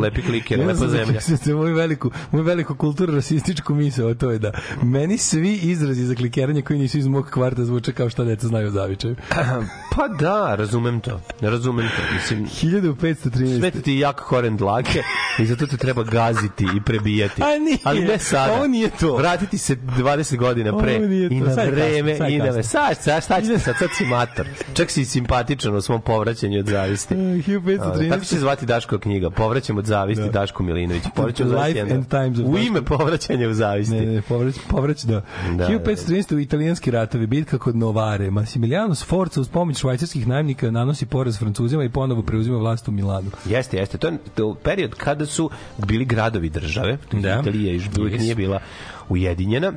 lepi 0.00 0.22
kliker, 0.22 0.58
Ja 0.58 0.66
lepa 0.66 0.88
zemlja. 0.88 1.20
Zaključio 1.48 1.56
moju 1.56 1.74
veliku, 1.76 2.10
moju 2.32 2.44
veliku 2.44 2.74
kulturu 2.74 3.14
rasističku 3.14 3.74
misao, 3.74 4.14
to 4.14 4.30
je 4.30 4.38
da 4.38 4.50
meni 4.82 5.18
svi 5.18 5.54
izrazi 5.54 6.04
za 6.04 6.14
klikeranje 6.14 6.62
koji 6.62 6.78
nisu 6.78 6.98
iz 6.98 7.06
mog 7.06 7.30
kvarta 7.30 7.64
zvuče 7.64 7.92
kao 7.92 8.10
što 8.10 8.24
deca 8.24 8.46
znaju 8.46 8.68
o 8.68 8.70
zavičaju. 8.70 9.16
Pa 9.96 10.08
da, 10.08 10.54
razumem 10.54 11.00
to. 11.00 11.20
Razumem 11.40 11.88
to. 11.88 12.14
Mislim, 12.14 12.46
1513. 12.46 13.58
Smeta 13.58 13.80
ti 13.80 13.94
jak 13.94 14.16
koren 14.16 14.56
dlake 14.56 15.02
i 15.38 15.46
zato 15.46 15.66
te 15.66 15.76
treba 15.76 16.02
gaziti 16.02 16.66
i 16.76 16.80
prebijati. 16.80 17.42
A 17.42 17.58
nije. 17.58 17.78
Ali 17.84 18.00
ne 18.00 18.18
sada. 18.18 18.52
Ovo 18.52 18.66
nije 18.66 18.90
to. 18.90 19.16
Vratiti 19.16 19.58
se 19.58 19.76
20 19.76 20.36
godina 20.36 20.78
pre 20.78 20.96
Ovo 20.96 21.06
nije 21.06 21.28
to. 21.28 21.34
i 21.34 21.40
na 21.40 21.54
Sad 21.54 21.68
vreme 21.70 22.10
kasno, 22.10 22.28
i 22.28 22.38
na 22.38 22.44
kasno. 22.44 22.62
sad, 22.62 22.96
sad, 23.02 23.24
šta 23.24 23.40
ćete 23.40 23.58
sad, 23.58 23.74
sad 23.78 23.88
si 23.96 24.04
mator. 24.04 24.46
Čak 24.74 24.90
si 24.90 25.04
simpatičan 25.04 25.76
u 25.76 25.80
svom 25.80 26.00
povraćanju 26.00 26.58
od 26.58 26.66
zavisti. 26.66 27.14
E, 27.18 27.40
1513. 27.40 28.10
Tako 28.10 28.24
će 28.24 28.28
se 28.28 28.38
zvati 28.38 28.66
Daško 28.66 28.98
knjiga. 28.98 29.30
Povraćam 29.30 29.78
od 29.78 29.86
zavisti 29.86 30.30
Daško 30.32 30.62
Milinović. 30.62 31.02
Povraćam 31.16 31.37
od 31.40 31.48
zavisti. 31.48 31.82
Life 31.82 31.94
and 31.94 32.08
Times 32.08 32.38
of 32.38 32.46
U 32.46 32.58
ime 32.58 32.82
povraćanja 32.82 33.48
u 33.48 33.54
zavisti. 33.54 33.94
Ne, 33.94 34.06
ne, 34.06 34.22
povrać, 34.22 34.54
povrać, 34.68 35.04
da. 35.04 35.22
Da, 35.56 35.68
1513. 35.68 36.34
u 36.34 36.38
italijanski 36.38 36.90
ratovi, 36.90 37.26
bitka 37.26 37.58
kod 37.58 37.76
Novare. 37.76 38.30
Massimiliano 38.30 38.94
Sforza 38.94 39.40
uz 39.40 39.48
pomoć 39.48 39.78
švajcarskih 39.78 40.26
najemnika 40.26 40.70
nanosi 40.70 41.06
poraz 41.06 41.38
Francuzima 41.38 41.84
i 41.84 41.88
ponovo 41.88 42.22
preuzima 42.22 42.58
vlast 42.58 42.88
u 42.88 42.92
Milanu. 42.92 43.30
Jeste, 43.44 43.76
jeste. 43.76 43.98
To 43.98 44.08
je 44.08 44.54
period 44.62 44.94
kada 44.94 45.26
su 45.26 45.50
bili 45.86 46.04
gradovi 46.04 46.48
države. 46.48 46.98
Da. 47.12 47.40
Italija 47.40 47.72
još 47.72 47.84
uvijek 47.98 48.20
nije 48.20 48.34
bila 48.34 48.60
ujedinjena. 49.08 49.72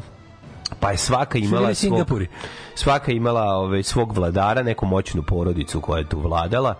Pa 0.79 0.91
je 0.91 0.97
svaka 0.97 1.37
imala 1.37 1.73
svog, 1.73 2.07
svaka 2.75 3.11
imala 3.11 3.43
ovaj, 3.43 3.83
svog 3.83 4.17
vladara, 4.17 4.63
neku 4.63 4.85
moćnu 4.85 5.23
porodicu 5.23 5.81
koja 5.81 5.99
je 5.99 6.09
tu 6.09 6.19
vladala, 6.19 6.75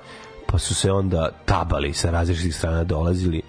pa 0.46 0.58
su 0.58 0.76
se 0.76 0.92
onda 0.92 1.30
tabali 1.46 1.94
sa 1.94 2.12
različitih 2.12 2.56
strana 2.56 2.84
dolazili 2.84 3.42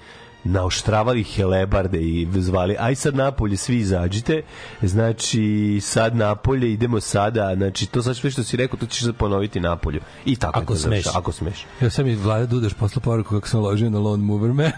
naoštravali 0.45 1.23
helebarde 1.25 1.99
i 2.01 2.29
zvali 2.35 2.77
aj 2.79 2.95
sad 2.95 3.15
napolje 3.17 3.57
svi 3.57 3.77
izađite 3.77 4.43
znači 4.83 5.79
sad 5.83 6.17
napolje 6.17 6.73
idemo 6.73 7.01
sada 7.01 7.55
znači 7.57 7.87
to 7.87 8.03
sad 8.03 8.17
sve 8.17 8.31
što 8.31 8.43
si 8.43 8.57
rekao 8.57 8.79
to 8.79 8.87
ćeš 8.87 9.05
sad 9.05 9.17
ponoviti 9.17 9.61
napolju 9.61 10.01
i 10.25 10.37
tako 10.37 10.59
Ako 10.61 10.77
smeš. 10.77 11.07
ako 11.15 11.33
smeš 11.33 11.67
Ja 11.81 11.91
sam 11.91 12.05
mi 12.05 12.15
Vlada 12.15 12.47
Dudaš 12.47 12.73
posla 12.73 13.01
poruku 13.01 13.31
kako 13.31 13.49
sam 13.49 13.61
ložio 13.61 13.91
na 13.91 13.99
Lone 13.99 14.23
Mover 14.25 14.53
Man. 14.53 14.73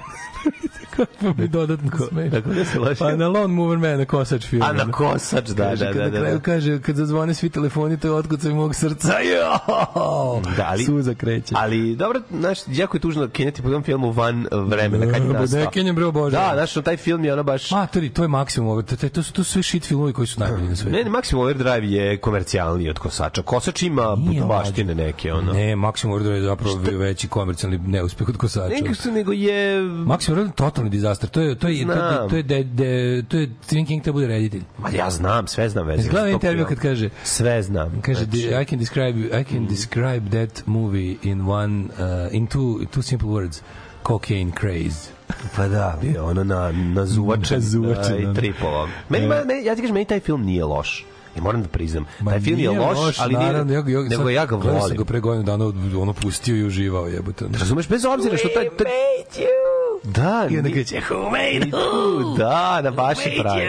Kako 0.91 1.35
mi 1.39 1.49
dodatno 1.49 1.91
smeš. 2.09 2.31
Tako 2.33 2.49
da 2.49 2.65
se 2.65 2.79
ložio? 2.79 2.97
Pa 2.99 3.17
na 3.17 3.29
Lone 3.29 3.47
Mover 3.47 3.79
Man, 3.79 3.99
na 3.99 4.05
kosač 4.05 4.47
film. 4.47 4.63
A 4.63 4.73
na 4.75 4.91
kosač, 4.93 5.49
da, 5.49 5.65
kaže, 5.65 5.85
da, 5.85 5.93
da, 5.93 5.99
na 6.01 6.11
da, 6.11 6.19
kraju 6.19 6.35
da. 6.35 6.43
kaže, 6.43 6.81
kad 6.81 6.97
zazvone 6.97 7.35
svi 7.35 7.51
telefoni, 7.51 7.97
to 7.99 8.09
je 8.09 8.13
otkucaj 8.13 8.53
mog 8.53 8.75
srca. 8.75 9.13
Jo! 9.21 9.59
Da, 10.57 10.67
ali- 10.67 10.85
Suza 10.85 11.15
kreće. 11.15 11.55
Ali 11.59 11.97
dobro, 11.97 12.21
znaš, 12.31 12.59
jako 12.69 12.97
je 12.97 13.01
tužno 13.01 13.29
kenjati 13.29 13.63
po 13.63 13.71
tom 13.71 13.83
filmu 13.83 14.11
van 14.11 14.47
vremena 14.53 15.13
kad 15.13 15.23
je 15.23 15.29
nastao. 15.31 15.61
ne 15.61 15.71
kenjam, 15.71 15.97
bre, 15.97 16.05
obožavam. 16.05 16.49
Da, 16.49 16.67
znaš, 16.67 16.85
taj 16.85 16.97
film 16.97 17.25
je 17.25 17.33
ono 17.33 17.43
baš 17.43 17.71
Matori, 17.71 18.09
to 18.09 18.23
je 18.23 18.29
maksimum. 18.29 18.69
ovo, 18.69 18.83
To, 18.83 18.97
to, 18.97 19.09
to 19.09 19.23
su 19.23 19.33
to 19.33 19.45
sve 19.45 19.63
shit 19.63 19.85
filmovi 19.85 20.13
koji 20.13 20.27
su 20.27 20.41
najbolji 20.41 20.69
na 20.69 20.77
svetu. 20.77 20.97
Ne, 20.97 21.05
ne, 21.05 21.11
Maximum 21.11 21.37
Overdrive 21.37 21.91
je 21.93 22.17
komercijalniji 22.17 22.91
od 22.91 22.99
Kosača. 22.99 23.43
Kosač 23.43 23.83
ima 23.83 24.17
Nije, 24.19 24.43
baštine 24.45 24.95
neke, 24.95 25.33
ono. 25.33 25.53
Ne, 25.53 25.77
Maximum 25.77 26.11
Overdrive 26.11 26.37
je 26.37 26.43
zapravo 26.43 26.75
veći 26.93 27.29
komercijalni 27.29 27.79
neuspeh 27.79 28.29
od 28.29 28.37
kosača. 28.37 28.75
Nego 28.75 28.95
su, 28.95 29.11
nego 29.13 29.33
je... 29.33 29.81
Maximum 29.83 30.34
Je 30.41 30.51
totalni 30.53 30.91
dizaster. 30.91 31.29
To 31.29 31.41
je 31.41 31.55
to 31.59 31.69
je 31.69 31.85
to, 31.87 31.93
je- 31.93 31.99
Znam. 31.99 32.29
to 32.31 32.37
je 32.37 32.43
de, 32.43 32.65
de, 32.65 33.23
to 33.29 33.37
je 33.37 33.51
Stephen 33.63 33.87
King 33.87 34.03
treba 34.03 34.15
bude 34.15 34.27
reditelj. 34.27 34.63
Ma 34.79 34.91
ja 34.91 35.11
znam, 35.11 35.47
sve 35.47 35.69
znam 35.69 35.87
vezano. 35.87 36.13
Za 36.13 36.19
tog 36.19 36.29
intervju 36.29 36.67
kad 36.67 36.79
kaže 36.79 37.09
Sve 37.25 37.63
znam. 37.63 38.01
Kaže, 38.03 38.25
Znači, 38.25 38.63
I 38.63 38.65
can 38.65 38.79
describe 38.79 39.41
I 39.41 39.45
can 39.45 39.67
describe 39.67 40.31
that 40.31 40.67
movie 40.67 41.17
in 41.23 41.49
one 41.49 41.85
uh, 41.85 42.35
in 42.35 42.47
two 42.49 42.87
two 42.87 43.03
simple 43.03 43.29
words. 43.29 43.61
Cocaine 44.07 44.53
craze. 44.61 45.11
Pa 45.57 45.69
da, 45.69 45.99
bio 46.03 46.25
ono 46.27 46.45
na, 46.45 46.73
na 46.73 47.07
zuvačen, 47.07 47.61
da, 47.73 47.79
ono. 47.79 48.31
i 48.31 48.35
tripovo. 48.35 48.89
Meni, 49.09 49.27
ma, 49.27 49.35
meni, 49.45 49.65
ja 49.65 49.75
ti 49.75 49.81
kažem, 49.81 49.95
meni 49.95 50.05
taj 50.07 50.21
film 50.21 50.43
nije 50.45 50.65
loš. 50.65 51.07
I 51.37 51.41
moram 51.41 51.63
da 51.63 51.69
priznam. 51.69 52.07
Ma 52.21 52.31
taj 52.31 52.41
film 52.41 52.59
je 52.61 52.69
nije 52.69 52.81
loš, 52.81 53.19
ali 53.19 53.35
nije, 53.35 53.47
naravno, 53.53 53.73
ja, 53.73 53.79
ja, 53.79 54.01
nego 54.03 54.17
sad 54.17 54.33
ja 54.33 54.47
ga 54.47 54.57
gledao 54.57 54.73
sam 54.73 54.81
volim. 54.81 54.97
ga 54.97 55.05
pre 55.05 55.21
godinu 55.21 55.45
dana 55.45 55.73
ono 56.01 56.13
pustio 56.13 56.57
i 56.57 56.65
uživao 56.65 57.07
jebote. 57.07 57.45
Razumeš, 57.59 57.89
bez 57.89 58.05
obzira 58.05 58.37
što 58.37 58.49
taj... 58.49 58.69
taj 58.69 58.87
da, 60.05 60.47
I 60.51 60.59
onda 60.59 60.71
kreće, 60.71 61.01
who 61.01 61.31
made 61.31 61.77
U, 61.77 62.37
Da, 62.37 62.81
na 62.83 62.91
baš 62.91 63.19
je 63.19 63.33
pravi. 63.41 63.63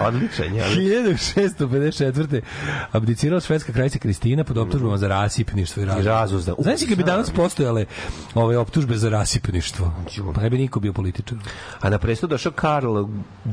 Odličan 0.00 0.54
je. 0.54 0.64
odličan. 0.64 1.48
1654. 1.58 2.40
abdicirala 2.92 3.40
švedska 3.40 3.72
kraljica 3.72 3.98
Kristina 3.98 4.44
pod 4.44 4.58
optužbama 4.58 4.96
za 4.96 5.08
rasipništvo 5.08 5.82
i. 5.82 5.86
U, 5.86 6.62
Znaš 6.62 6.80
li 6.80 6.86
bi 6.86 6.94
znam. 6.94 7.06
danas 7.06 7.30
postojale 7.30 7.84
ove 8.34 8.58
optužbe 8.58 8.96
za 8.96 9.08
rasipništvo? 9.08 9.92
Pa 10.34 10.40
ne 10.40 10.50
bi 10.50 10.58
niko 10.58 10.80
bio 10.80 10.92
političar. 10.92 11.38
A 11.80 11.90
na 11.90 11.98
presto 11.98 12.26
došao 12.26 12.52
Karl 12.52 12.98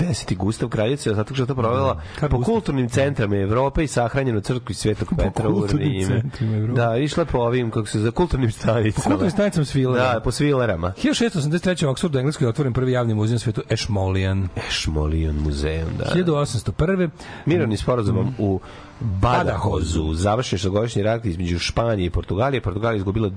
X. 0.01 0.25
Gustav 0.35 0.69
kraljica, 0.69 1.13
zato 1.13 1.33
što 1.33 1.43
je 1.43 1.47
to 1.47 1.55
provela 1.55 2.01
Karl 2.15 2.31
po 2.31 2.37
Gustav. 2.37 2.53
kulturnim 2.53 2.89
centrama 2.89 3.35
Evrope 3.37 3.83
i 3.83 3.87
sahranjenu 3.87 4.41
crkvi 4.41 4.75
Svetog 4.75 5.13
Petra 5.17 5.49
u 5.49 5.57
Evrope. 5.57 6.73
Da, 6.75 6.97
išla 6.97 7.25
po 7.25 7.37
ovim, 7.37 7.71
kako 7.71 7.87
se 7.87 7.99
za 7.99 8.11
kulturnim 8.11 8.51
stanicama. 8.51 9.03
Kulturnim 9.03 9.31
stanicama 9.31 9.65
svilera. 9.65 10.13
Da, 10.13 10.19
po 10.19 10.31
svilerama. 10.31 10.93
1683. 10.93 11.85
u 11.85 11.89
Oxfordu, 11.89 12.24
Engleskoj, 12.25 12.45
je 12.45 12.49
otvoren 12.49 12.73
prvi 12.73 12.91
javni 12.91 13.13
muzej 13.13 13.35
na 13.35 13.39
svetu 13.39 13.61
Ashmolean. 13.71 14.47
Ešmolion 14.69 15.35
muzeum, 15.35 15.89
da. 15.97 16.05
1801. 16.15 17.09
Mirovni 17.45 17.77
sporazumom 17.77 18.33
u 18.37 18.59
Badajozu 18.99 20.13
završen 20.13 20.57
šestogodišnji 20.57 21.03
rat 21.03 21.25
između 21.25 21.59
Španije 21.59 22.05
i 22.05 22.09
Portugalije. 22.09 22.61
Portugalija 22.61 22.97
izgubila 22.97 23.31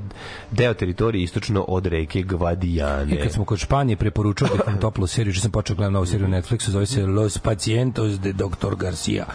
deo 0.51 0.75
teritorije 0.75 1.23
istočno 1.23 1.65
od 1.69 1.87
reke 1.87 2.23
Gvadijane. 2.23 3.15
I 3.15 3.21
kad 3.23 3.33
smo 3.33 3.45
kod 3.45 3.59
Španije 3.59 3.97
preporučao 3.97 4.49
bih 4.53 4.61
vam 4.67 4.81
toplu 4.81 5.07
seriju, 5.07 5.33
što 5.33 5.43
sam 5.43 5.51
počeo 5.51 5.77
gledam 5.77 5.93
novu 5.93 6.07
seriju 6.07 6.29
Netflixu, 6.29 6.71
zove 6.71 6.87
se 6.87 7.07
Los 7.07 7.39
Pacientos 7.39 8.21
de 8.21 8.33
Dr. 8.33 8.75
Garcia. 8.79 9.27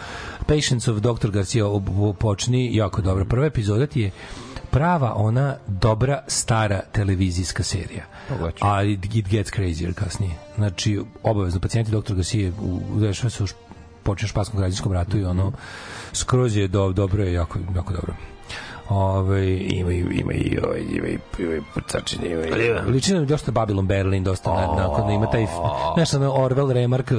Patients 0.46 0.88
of 0.88 0.98
Dr. 0.98 1.30
Garcia 1.30 1.64
počni 2.18 2.76
jako 2.76 3.02
dobro. 3.02 3.24
Prva 3.24 3.46
epizoda 3.46 3.86
ti 3.86 4.00
je 4.00 4.10
prava 4.74 5.14
ona 5.16 5.56
dobra 5.66 6.22
stara 6.26 6.80
televizijska 6.92 7.62
serija. 7.62 8.04
A 8.60 8.82
it, 8.82 9.14
it 9.14 9.28
gets 9.28 9.50
crazier 9.50 9.94
kasnije. 9.94 10.32
Znači, 10.56 11.00
obavezno, 11.22 11.60
pacijenti 11.60 11.90
Dr. 11.90 12.14
Garcia 12.14 12.52
u, 12.60 12.80
u, 12.94 13.00
dešava 13.00 13.30
se 13.30 13.42
u 13.42 13.46
u 14.06 14.16
španskom 14.16 14.58
građanskom 14.58 14.92
ratu 14.92 15.18
i 15.18 15.24
ono 15.24 15.52
skroz 16.12 16.56
je 16.56 16.68
do, 16.68 16.92
dobro 16.92 17.24
je 17.24 17.32
jako, 17.32 17.58
jako 17.74 17.92
dobro. 17.92 18.14
Ove, 18.88 19.58
ima, 19.58 19.92
ima 19.92 20.32
i 20.32 20.58
ovaj, 20.64 20.80
ima 20.80 21.06
i, 21.06 21.18
ima 21.38 21.54
i 21.54 21.60
pucačine, 21.74 22.30
ima 22.30 22.42
Ali 22.52 22.64
i... 22.64 22.68
ima. 22.68 22.80
Liči 22.80 23.14
nam 23.14 23.26
dosta 23.26 23.52
Babylon 23.52 23.86
Berlin, 23.86 24.24
dosta 24.24 24.50
na, 24.50 24.66
nakon 24.76 25.10
ima 25.10 25.30
taj, 25.30 25.46
znaš, 25.94 26.14
ono 26.14 26.32
Orwell 26.32 26.72
Remark, 26.72 27.10
uh, 27.10 27.18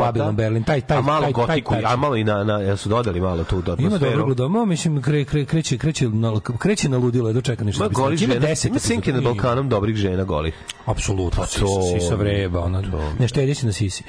Babylon 0.00 0.34
Berlin, 0.34 0.62
taj, 0.62 0.80
taj, 0.80 0.98
a 0.98 1.00
malo 1.00 1.20
taj, 1.22 1.32
taj, 1.32 1.46
gotiku, 1.46 1.74
taj, 1.74 1.82
a 1.84 1.96
malo 1.96 2.16
i 2.16 2.24
na, 2.24 2.44
na, 2.44 2.76
su 2.76 2.88
dodali 2.88 3.20
malo 3.20 3.44
tu 3.44 3.62
do 3.62 3.76
Ima 3.78 3.98
dobro 3.98 4.24
gludoma, 4.24 4.64
mislim, 4.64 5.02
kre, 5.02 5.24
kre, 5.24 5.44
kreće, 5.44 5.78
kreće, 5.78 6.08
na, 6.08 6.40
kreće 6.58 6.88
na 6.88 6.98
ludilo, 6.98 7.28
je 7.28 7.32
dočeka 7.32 7.64
ništa. 7.64 7.84
Ima 7.84 7.92
golih 7.92 8.20
rekao. 8.20 8.34
žena, 8.34 8.46
deset 8.46 8.70
ima 8.70 8.78
senke 8.78 9.12
nad 9.12 9.20
epizoda. 9.20 9.42
Balkanom 9.42 9.68
dobrih 9.68 9.96
žena 9.96 10.24
golih. 10.24 10.54
Apsolutno, 10.86 11.42
Pa 11.42 11.46
to- 11.46 11.82
sisa 12.00 12.14
vreba, 12.14 12.60
ono, 12.60 12.82
ne 13.18 13.28
štedeći 13.28 13.66
na 13.66 13.72
sisi. 13.72 14.04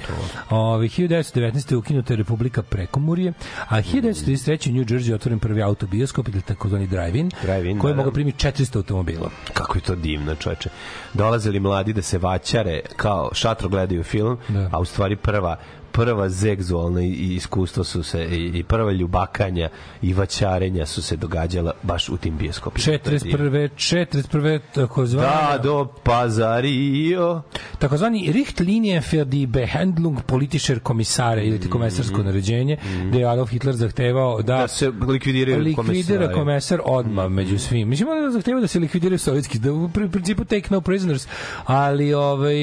Ove, 0.50 0.88
1919. 0.88 1.72
je 1.72 1.78
ukinuta 1.78 2.16
Republika 2.16 2.62
Prekomurje, 2.62 3.34
a 3.68 3.82
1933. 3.82 4.70
u 4.70 4.74
New 4.74 4.84
Jersey 4.84 5.10
je 5.10 5.16
otvoren 5.16 5.40
prvi 5.40 5.62
autobioskop 5.62 6.28
ili 6.28 6.42
takozvani 6.42 6.88
drive-in, 6.92 7.32
Drive-in, 7.42 7.80
koji 7.80 7.94
da, 7.94 7.98
mogu 7.98 8.12
primiti 8.12 8.48
400 8.48 8.76
automobila. 8.78 9.30
Kako 9.54 9.78
je 9.78 9.82
to 9.82 9.96
divno, 9.96 10.36
čoveče. 10.36 10.70
Dolazili 11.14 11.60
mladi 11.60 11.94
da 11.94 12.02
se 12.02 12.18
vaćare 12.18 12.82
kao 12.96 13.30
šatro 13.34 13.70
gledaju 13.70 14.04
film, 14.04 14.38
Da. 14.48 14.70
a 14.72 14.80
u 14.80 14.86
stvari 14.86 15.16
prva 15.16 15.58
prva 15.92 16.30
zegzualna 16.30 17.02
iskustva 17.02 17.84
su 17.84 18.04
se 18.04 18.26
i, 18.26 18.52
i 18.56 18.64
prva 18.64 18.92
ljubakanja 18.92 19.70
i 20.02 20.14
vaćarenja 20.14 20.86
su 20.86 21.02
se 21.02 21.16
događala 21.16 21.72
baš 21.84 22.10
u 22.10 22.18
tim 22.18 22.38
bioskopima. 22.38 22.98
41. 22.98 23.70
41. 23.70 24.60
takozvani 24.74 25.28
Da, 25.28 25.58
do 25.58 25.88
Pazario. 26.04 27.42
takozvani 27.80 28.32
Richtlinien 28.32 29.02
für 29.02 29.24
die 29.26 29.48
Behandlung 29.48 30.22
politischer 30.22 30.80
Kommissare 30.80 31.46
ili 31.46 31.60
ti 31.60 31.70
komesarsko 31.70 32.24
naređenje, 32.24 32.78
gde 33.08 33.20
je 33.20 33.26
Adolf 33.26 33.50
Hitler 33.50 33.76
zahtevao 33.76 34.42
da, 34.42 34.58
Da 34.58 34.68
se 34.68 34.92
likvidiraju 35.02 35.60
likvidira 35.60 36.34
komesar 36.34 36.80
odmah 36.86 37.30
među 37.30 37.60
svim. 37.60 37.90
Mislim, 37.90 38.10
on 38.10 38.24
je 38.24 38.32
zahtevao 38.32 38.62
da 38.62 38.68
se 38.68 38.80
likvidiraju 38.80 39.20
sovjetski, 39.20 39.60
da 39.60 39.74
u 39.74 39.90
pri- 39.90 40.12
principu 40.12 40.46
take 40.46 40.68
no 40.70 40.82
prisoners, 40.82 41.28
ali 41.66 42.14
ovaj, 42.14 42.56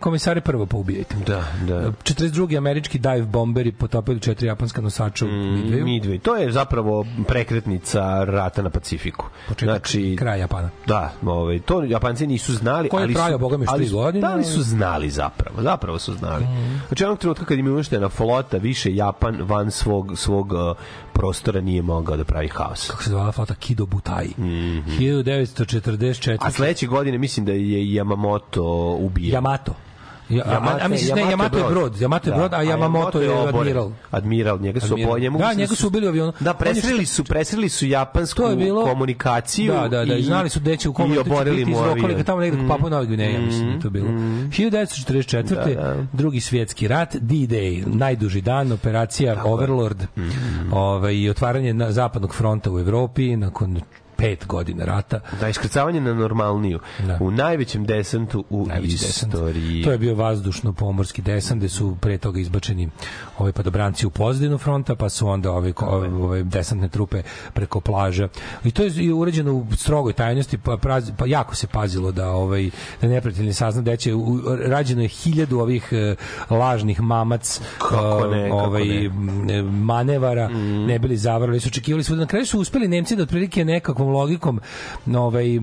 komesare 0.00 0.40
prvo 0.40 0.66
poubijajte. 0.66 1.14
Da, 1.26 1.44
da. 1.66 1.92
42. 2.04 2.60
američki 2.74 2.98
dive 2.98 3.22
bomberi 3.22 3.72
potopili 3.72 4.20
četiri 4.20 4.46
japanska 4.46 4.80
nosača 4.80 5.24
u 5.24 5.28
Midwayu. 5.28 5.84
Midway. 5.84 6.20
To 6.20 6.36
je 6.36 6.52
zapravo 6.52 7.06
prekretnica 7.28 8.24
rata 8.24 8.62
na 8.62 8.70
Pacifiku. 8.70 9.26
Početak 9.48 9.88
znači, 9.88 10.16
kraj 10.18 10.40
Japana. 10.40 10.70
Da, 10.86 11.12
ovaj, 11.26 11.58
to 11.60 11.82
Japanci 11.84 12.26
nisu 12.26 12.52
znali, 12.54 12.88
Koji 12.88 13.08
je 13.08 13.14
trajao, 13.14 13.38
boga 13.38 13.56
mi, 13.56 13.64
ali 13.68 13.88
godine, 13.88 14.28
Da, 14.28 14.32
ali- 14.34 14.44
su 14.44 14.62
znali 14.62 15.10
zapravo, 15.10 15.62
zapravo 15.62 15.98
su 15.98 16.14
znali. 16.14 16.44
Mhm. 16.44 16.76
Znači, 16.88 17.04
onog 17.04 17.18
trenutka 17.18 17.44
kad 17.44 17.58
im 17.58 17.66
je 17.66 17.72
uništena 17.72 18.08
flota, 18.08 18.56
više 18.56 18.94
Japan 18.94 19.36
van 19.42 19.70
svog, 19.70 20.12
svog 20.18 20.52
uh, 20.52 20.58
prostora 21.12 21.60
nije 21.60 21.82
mogao 21.82 22.16
da 22.16 22.24
pravi 22.24 22.48
haos. 22.48 22.90
Kako 22.90 23.02
se 23.02 23.10
zvala 23.10 23.32
flota 23.32 23.54
Kido 23.54 23.86
Butai. 23.86 24.28
Mhm. 24.38 24.90
1944. 24.98 26.36
A 26.40 26.50
sledeće 26.50 26.86
godine 26.86 27.18
mislim 27.18 27.46
da 27.46 27.52
je 27.52 27.84
Yamamoto 27.84 28.96
ubio. 29.00 29.40
Yamato. 29.40 29.72
Ja, 30.28 30.44
Yamato- 30.44 30.78
a, 30.80 30.88
mislim, 30.88 31.16
ne, 31.16 31.22
Yamato 31.24 31.56
je 31.58 31.64
brod. 31.64 31.94
Yamato 31.94 32.26
je 32.26 32.30
Da, 32.30 32.36
brod, 32.36 32.54
a 32.54 32.58
Yamamoto 32.58 33.18
je 33.18 33.48
admiral. 33.48 33.90
Admiral, 34.10 34.60
njega 34.60 34.80
su 34.80 34.94
oboje. 34.94 35.20
njemu 35.20 35.38
Da, 35.38 35.52
njega 35.52 35.74
su 35.74 35.86
ubili 35.86 36.06
u 36.06 36.10
avionu. 36.10 36.32
Da, 36.40 36.54
presreli 36.54 37.06
su, 37.06 37.24
presreli 37.24 37.68
su 37.68 37.86
japansku 37.86 38.42
komunikaciju 38.84 39.72
Da, 39.72 39.88
da, 39.88 40.04
da, 40.04 40.14
i 40.14 40.22
znali 40.22 40.48
su 40.50 40.60
gde 40.60 40.76
će 40.76 40.88
u 40.88 40.92
kom 40.92 41.14
i 41.14 41.18
oborili 41.18 41.64
mu 41.64 41.78
avion. 41.78 42.08
Ga 42.08 42.22
tamo 42.22 42.40
negde 42.40 42.62
mm. 42.62 42.68
Papua 42.68 42.90
Nova 42.90 43.04
Gvineja, 43.04 43.40
mislim 43.40 43.72
da 43.72 43.80
to 43.80 43.90
bilo. 43.90 44.08
1944. 44.08 45.74
Da, 45.74 45.82
da. 45.84 45.96
drugi 46.12 46.40
svjetski 46.40 46.88
rat, 46.88 47.14
D-Day, 47.14 47.84
najduži 47.86 48.40
dan, 48.40 48.72
operacija 48.72 49.42
Overlord, 49.44 50.02
Mhm. 50.16 50.72
ovaj, 50.72 51.30
otvaranje 51.30 51.74
na, 51.74 51.92
zapadnog 51.92 52.34
fronta 52.34 52.72
u 52.72 52.78
Evropi 52.78 53.36
nakon 53.36 53.80
pet 54.16 54.46
godina 54.46 54.84
rata. 54.84 55.20
Da, 55.40 55.48
iskrcavanje 55.48 56.00
na 56.00 56.14
normalniju. 56.14 56.80
Da. 57.00 57.18
U 57.20 57.30
najvećem 57.30 57.84
desantu 57.84 58.44
u 58.50 58.66
Najveći 58.66 58.92
desant. 58.96 59.34
istoriji. 59.34 59.82
To 59.82 59.92
je 59.92 59.98
bio 59.98 60.14
vazdušno-pomorski 60.14 61.22
desant 61.22 61.58
gde 61.58 61.68
su 61.68 61.96
pre 61.96 62.18
toga 62.18 62.40
izbačeni 62.40 62.88
ovi 63.38 63.52
padobranci 63.52 64.06
u 64.06 64.10
pozadinu 64.10 64.58
fronta, 64.58 64.94
pa 64.94 65.08
su 65.08 65.28
onda 65.28 65.52
ove, 65.52 65.72
ove, 65.78 66.08
ove 66.08 66.42
desantne 66.42 66.88
trupe 66.88 67.22
preko 67.54 67.80
plaža. 67.80 68.28
I 68.64 68.70
to 68.70 68.82
je 68.82 69.14
uređeno 69.14 69.52
u 69.54 69.66
strogoj 69.72 70.12
tajnosti, 70.12 70.58
pa, 70.58 70.76
praz, 70.76 71.10
pa 71.16 71.26
jako 71.26 71.54
se 71.54 71.66
pazilo 71.66 72.12
da 72.12 72.28
ovaj 72.28 72.70
da 73.00 73.08
neprijatelj 73.08 73.46
ne 73.46 73.52
sazna 73.52 73.82
da 73.82 73.96
će 73.96 74.14
u- 74.14 74.40
rađeno 74.58 75.02
je 75.02 75.08
hiljadu 75.08 75.58
ovih 75.58 75.88
e, 75.92 76.14
lažnih 76.50 77.00
mamac 77.00 77.60
Kako 77.78 78.26
ne, 78.26 78.40
e, 78.40 78.44
kako 78.44 78.56
ovaj 78.58 78.84
ne. 79.44 79.62
manevara 79.62 80.48
ne 80.86 80.98
bili 80.98 81.16
zavarali 81.16 81.60
su 81.60 81.68
očekivali 81.68 82.04
su 82.04 82.16
na 82.16 82.26
kraju 82.26 82.46
su 82.46 82.60
uspeli 82.60 82.88
Nemci 82.88 83.16
da 83.16 83.22
otprilike 83.22 83.64
nekakvom 84.04 84.14
logikom 84.14 84.60
ovaj 85.16 85.56
e, 85.56 85.60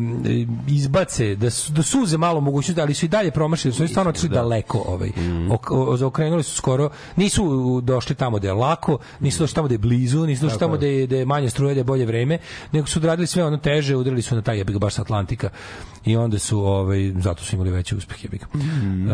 izbace 0.67 1.35
da 1.35 1.49
su 1.49 1.71
da 1.71 1.83
suze 1.83 2.17
malo 2.17 2.41
mogućnosti 2.41 2.81
ali 2.81 2.93
su 2.93 3.05
i 3.05 3.09
dalje 3.09 3.31
promašili 3.31 3.73
su 3.73 3.81
oni 3.81 3.89
stvarno 3.89 4.09
otišli 4.09 4.29
daleko 4.29 4.77
ovaj 4.79 5.11
Ok- 5.49 5.71
o- 5.71 5.97
zaokrenuli 5.97 6.43
su 6.43 6.55
skoro 6.55 6.89
nisu 7.15 7.43
došli 7.81 8.15
tamo 8.15 8.39
da 8.39 8.47
je 8.47 8.53
lako 8.53 8.97
nisu 9.19 9.39
došli 9.39 9.55
tamo 9.55 9.67
da 9.67 9.73
je 9.73 9.77
blizu 9.77 10.25
nisu 10.25 10.43
došli 10.43 10.59
tamo 10.59 10.77
da 10.77 10.85
je, 10.85 11.07
da 11.07 11.15
je 11.15 11.25
manje 11.25 11.49
struje 11.49 11.73
da 11.73 11.79
je 11.79 11.83
bolje 11.85 12.05
vreme 12.05 12.37
nego 12.71 12.87
su 12.87 12.99
odradili 12.99 13.27
sve 13.27 13.45
ono 13.45 13.57
teže 13.57 13.95
udarili 13.95 14.21
su 14.21 14.35
na 14.35 14.41
taj 14.41 14.57
jebik 14.57 14.77
baš 14.77 14.93
sa 14.93 15.01
Atlantika 15.01 15.49
i 16.05 16.15
onda 16.15 16.39
su 16.39 16.59
ovaj 16.59 17.13
zato 17.13 17.43
su 17.43 17.55
imali 17.55 17.71
veći 17.71 17.95
uspeh 17.95 18.23
jebik. 18.23 18.53
Mhm. 18.55 19.09
E, 19.09 19.13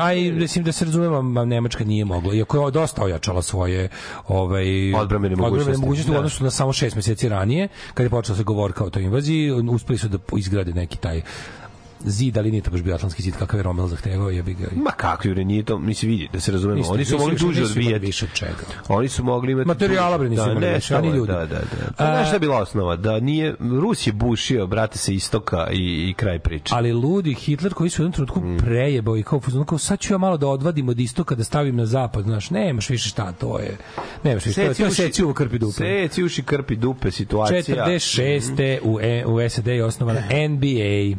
a 0.00 0.12
i 0.14 0.32
mislim 0.32 0.64
da 0.64 0.72
se 0.72 0.84
razumemo 0.84 1.22
ma, 1.22 1.44
Nemačka 1.44 1.84
nije 1.84 2.04
mogla 2.04 2.34
iako 2.34 2.58
je 2.58 2.70
dosta 2.70 3.04
ojačala 3.04 3.42
svoje 3.42 3.88
ovaj 4.28 4.94
Odbrambene 4.94 5.36
mogućnosti. 5.36 5.80
mogućnosti 5.80 6.10
u 6.10 6.14
Da. 6.14 6.18
odnosu 6.18 6.44
na 6.44 6.50
samo 6.50 6.72
šest 6.72 6.96
meseci 6.96 7.28
ranije 7.28 7.68
kad 7.94 8.04
je 8.04 8.10
počela 8.10 8.38
se 8.38 8.44
govorka 8.64 8.84
o 8.84 9.00
invaziji 9.00 9.52
uspeli 9.52 9.98
su 9.98 10.08
da 10.08 10.18
izgrade 10.38 10.72
neki 10.72 10.98
taj 10.98 11.22
zid, 12.04 12.38
ali 12.38 12.50
nije 12.50 12.62
to 12.62 12.70
baš 12.70 12.82
bio 12.82 12.94
atlantski 12.94 13.22
zid 13.22 13.34
kakav 13.34 13.58
je 13.58 13.64
Rommel 13.64 13.86
zahtevao, 13.86 14.30
jebi 14.30 14.54
ga. 14.54 14.66
Ma 14.74 14.90
kako 14.90 15.28
jure, 15.28 15.44
nije 15.44 15.62
to, 15.62 15.78
nisi 15.78 16.06
vidi, 16.06 16.28
da 16.32 16.40
se 16.40 16.52
razumemo. 16.52 16.78
Nisu- 16.78 16.92
Oni 16.92 17.04
su 17.04 17.18
mogli 17.18 17.36
duže 17.36 17.64
odbijati. 17.64 18.06
više 18.06 18.24
od 18.24 18.32
čega. 18.32 18.52
Oni 18.88 19.08
su 19.08 19.24
mogli 19.24 19.52
imati... 19.52 19.68
Materijala, 19.68 20.18
bre, 20.18 20.28
nisu 20.28 20.44
da, 20.44 20.50
imali 20.50 20.66
više, 20.66 20.94
ani 20.94 21.08
šta, 21.08 21.16
ljudi. 21.16 21.26
Da, 21.28 21.38
da, 21.38 21.46
da. 21.46 21.58
A- 21.98 22.04
A, 22.04 22.06
znaš 22.06 22.26
šta 22.26 22.36
je 22.36 22.40
bila 22.40 22.58
osnova? 22.58 22.96
Da 22.96 23.20
nije, 23.20 23.54
Rus 23.72 24.06
je 24.06 24.12
bušio, 24.12 24.66
brate, 24.66 24.98
sa 24.98 25.12
istoka 25.12 25.66
i, 25.72 25.76
i 26.08 26.14
kraj 26.14 26.38
priče. 26.38 26.74
Ali 26.74 26.92
ludi 26.92 27.34
Hitler 27.34 27.74
koji 27.74 27.90
su 27.90 28.02
u 28.02 28.04
jednom 28.04 28.12
trenutku 28.12 28.40
Mm. 28.40 28.56
prejebao 28.58 29.16
i 29.16 29.22
kao, 29.22 29.40
kao 29.66 29.78
sad 29.78 30.00
ću 30.00 30.14
ja 30.14 30.18
malo 30.18 30.36
da 30.36 30.46
odvadim 30.48 30.88
od 30.88 31.00
istoka 31.00 31.34
da 31.34 31.44
stavim 31.44 31.76
na 31.76 31.86
zapad, 31.86 32.24
znaš, 32.24 32.50
nemaš 32.50 32.90
više 32.90 33.08
šta, 33.08 33.32
to 33.32 33.58
je, 33.58 33.76
nemaš 34.24 34.46
više, 34.46 34.54
to 34.54 34.60
je, 34.62 34.74
to 34.74 34.84
je 34.84 34.90
seci 34.90 35.24
uvo 35.24 35.34
krpi 35.34 35.58
dupe. 35.58 35.72
Seci 35.74 36.24
uši 36.24 36.42
krpi 36.42 36.76
dupe 36.76 37.10
situacija. 37.10 37.62
46. 37.86 38.78
u, 38.82 39.00
e, 39.00 39.24
u 39.26 39.48
SAD 39.48 39.66
je 39.66 39.84
osnovana 39.84 40.20
NBA, 40.50 41.16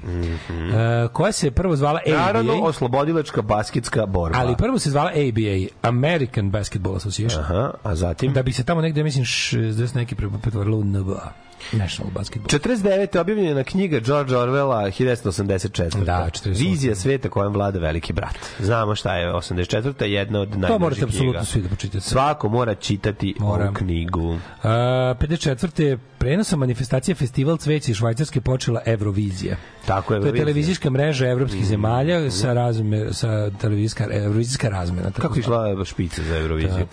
e, 0.75 1.07
koja 1.13 1.31
se 1.31 1.51
prvo 1.51 1.75
zvala 1.75 1.99
ABA. 2.07 2.17
Naravno, 2.17 2.53
oslobodilačka 2.53 3.41
basketska 3.41 4.05
borba. 4.05 4.37
ali 4.39 4.55
prvo 4.57 4.79
se 4.79 4.89
zvala 4.89 5.09
ABA, 5.09 5.87
American 5.89 6.49
Basketball 6.49 6.95
Association. 6.95 7.43
Aha, 7.43 7.71
a 7.83 7.95
zatim... 7.95 8.33
Da 8.33 8.43
bi 8.43 8.53
se 8.53 8.63
tamo 8.63 8.81
negde, 8.81 9.03
mislim, 9.03 9.25
60 9.25 9.95
neki 9.95 10.15
pre- 10.15 10.41
pretvorilo 10.41 10.77
u 10.77 10.83
NBA. 10.83 11.33
National 11.71 12.11
Basketball. 12.13 12.59
49. 12.59 13.19
objavljena 13.19 13.63
knjiga 13.63 13.99
George 13.99 14.33
Orwella 14.35 14.91
1984. 14.91 16.03
Da, 16.03 16.29
48. 16.33 16.49
Vizija 16.69 16.95
sveta 16.95 17.29
kojem 17.29 17.53
vlada 17.53 17.79
veliki 17.79 18.13
brat. 18.13 18.37
Znamo 18.59 18.95
šta 18.95 19.15
je 19.15 19.33
84. 19.33 20.03
jedna 20.03 20.39
od 20.39 20.49
najboljih 20.49 20.69
To 20.69 20.79
morate 20.79 20.99
knjiga. 20.99 21.09
apsolutno 21.11 21.45
svi 21.45 21.61
da 21.61 21.67
pročitate. 21.67 22.01
Svako 22.01 22.49
mora 22.49 22.75
čitati 22.75 23.35
Moram. 23.39 23.67
ovu 23.67 23.73
knjigu. 23.75 24.29
Uh, 24.29 24.39
54. 24.63 25.97
prenosom 26.17 26.59
manifestacije 26.59 27.15
Festival 27.15 27.57
cveća 27.57 27.91
iz 27.91 27.97
Švajcarske 27.97 28.41
počela 28.41 28.81
Eurovizija. 28.85 29.55
Tako 29.85 30.13
je. 30.13 30.21
To 30.21 30.27
je 30.27 30.33
televizijska 30.33 30.89
mreža 30.89 31.27
evropskih 31.27 31.65
zemalja 31.65 32.31
sa 32.31 32.53
razme, 32.53 33.13
sa 33.13 33.49
televizijska 33.61 34.07
eurovizijska 34.11 34.69
razmena. 34.69 35.11
Kako 35.11 35.35
je 35.35 35.39
išla 35.39 35.85
špica 35.85 36.23
za 36.23 36.37
Euroviziju? 36.37 36.85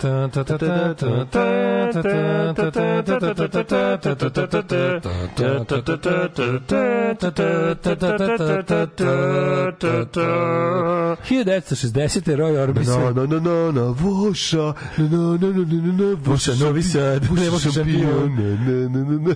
1960. 11.29 12.35
Roy 12.35 12.57
Orbison. 12.57 13.15
Na, 13.15 13.25
na, 13.25 13.25
na, 13.25 13.39
na, 13.39 13.71
na, 13.71 13.81
Voša, 13.81 14.57
na, 14.57 14.73
na, 14.97 15.17
na, 15.17 15.47
na, 15.47 15.65
na, 15.65 15.93
na, 15.93 16.15
Voša, 16.23 16.55
Novi 16.55 16.83
Sad, 16.83 17.23
ne, 17.31 17.49
Voša 17.49 17.71
šampion, 17.71 18.35
ne, 18.35 18.57
ne, 18.57 18.89
ne, 18.89 19.05
ne, 19.05 19.17
ne. 19.19 19.35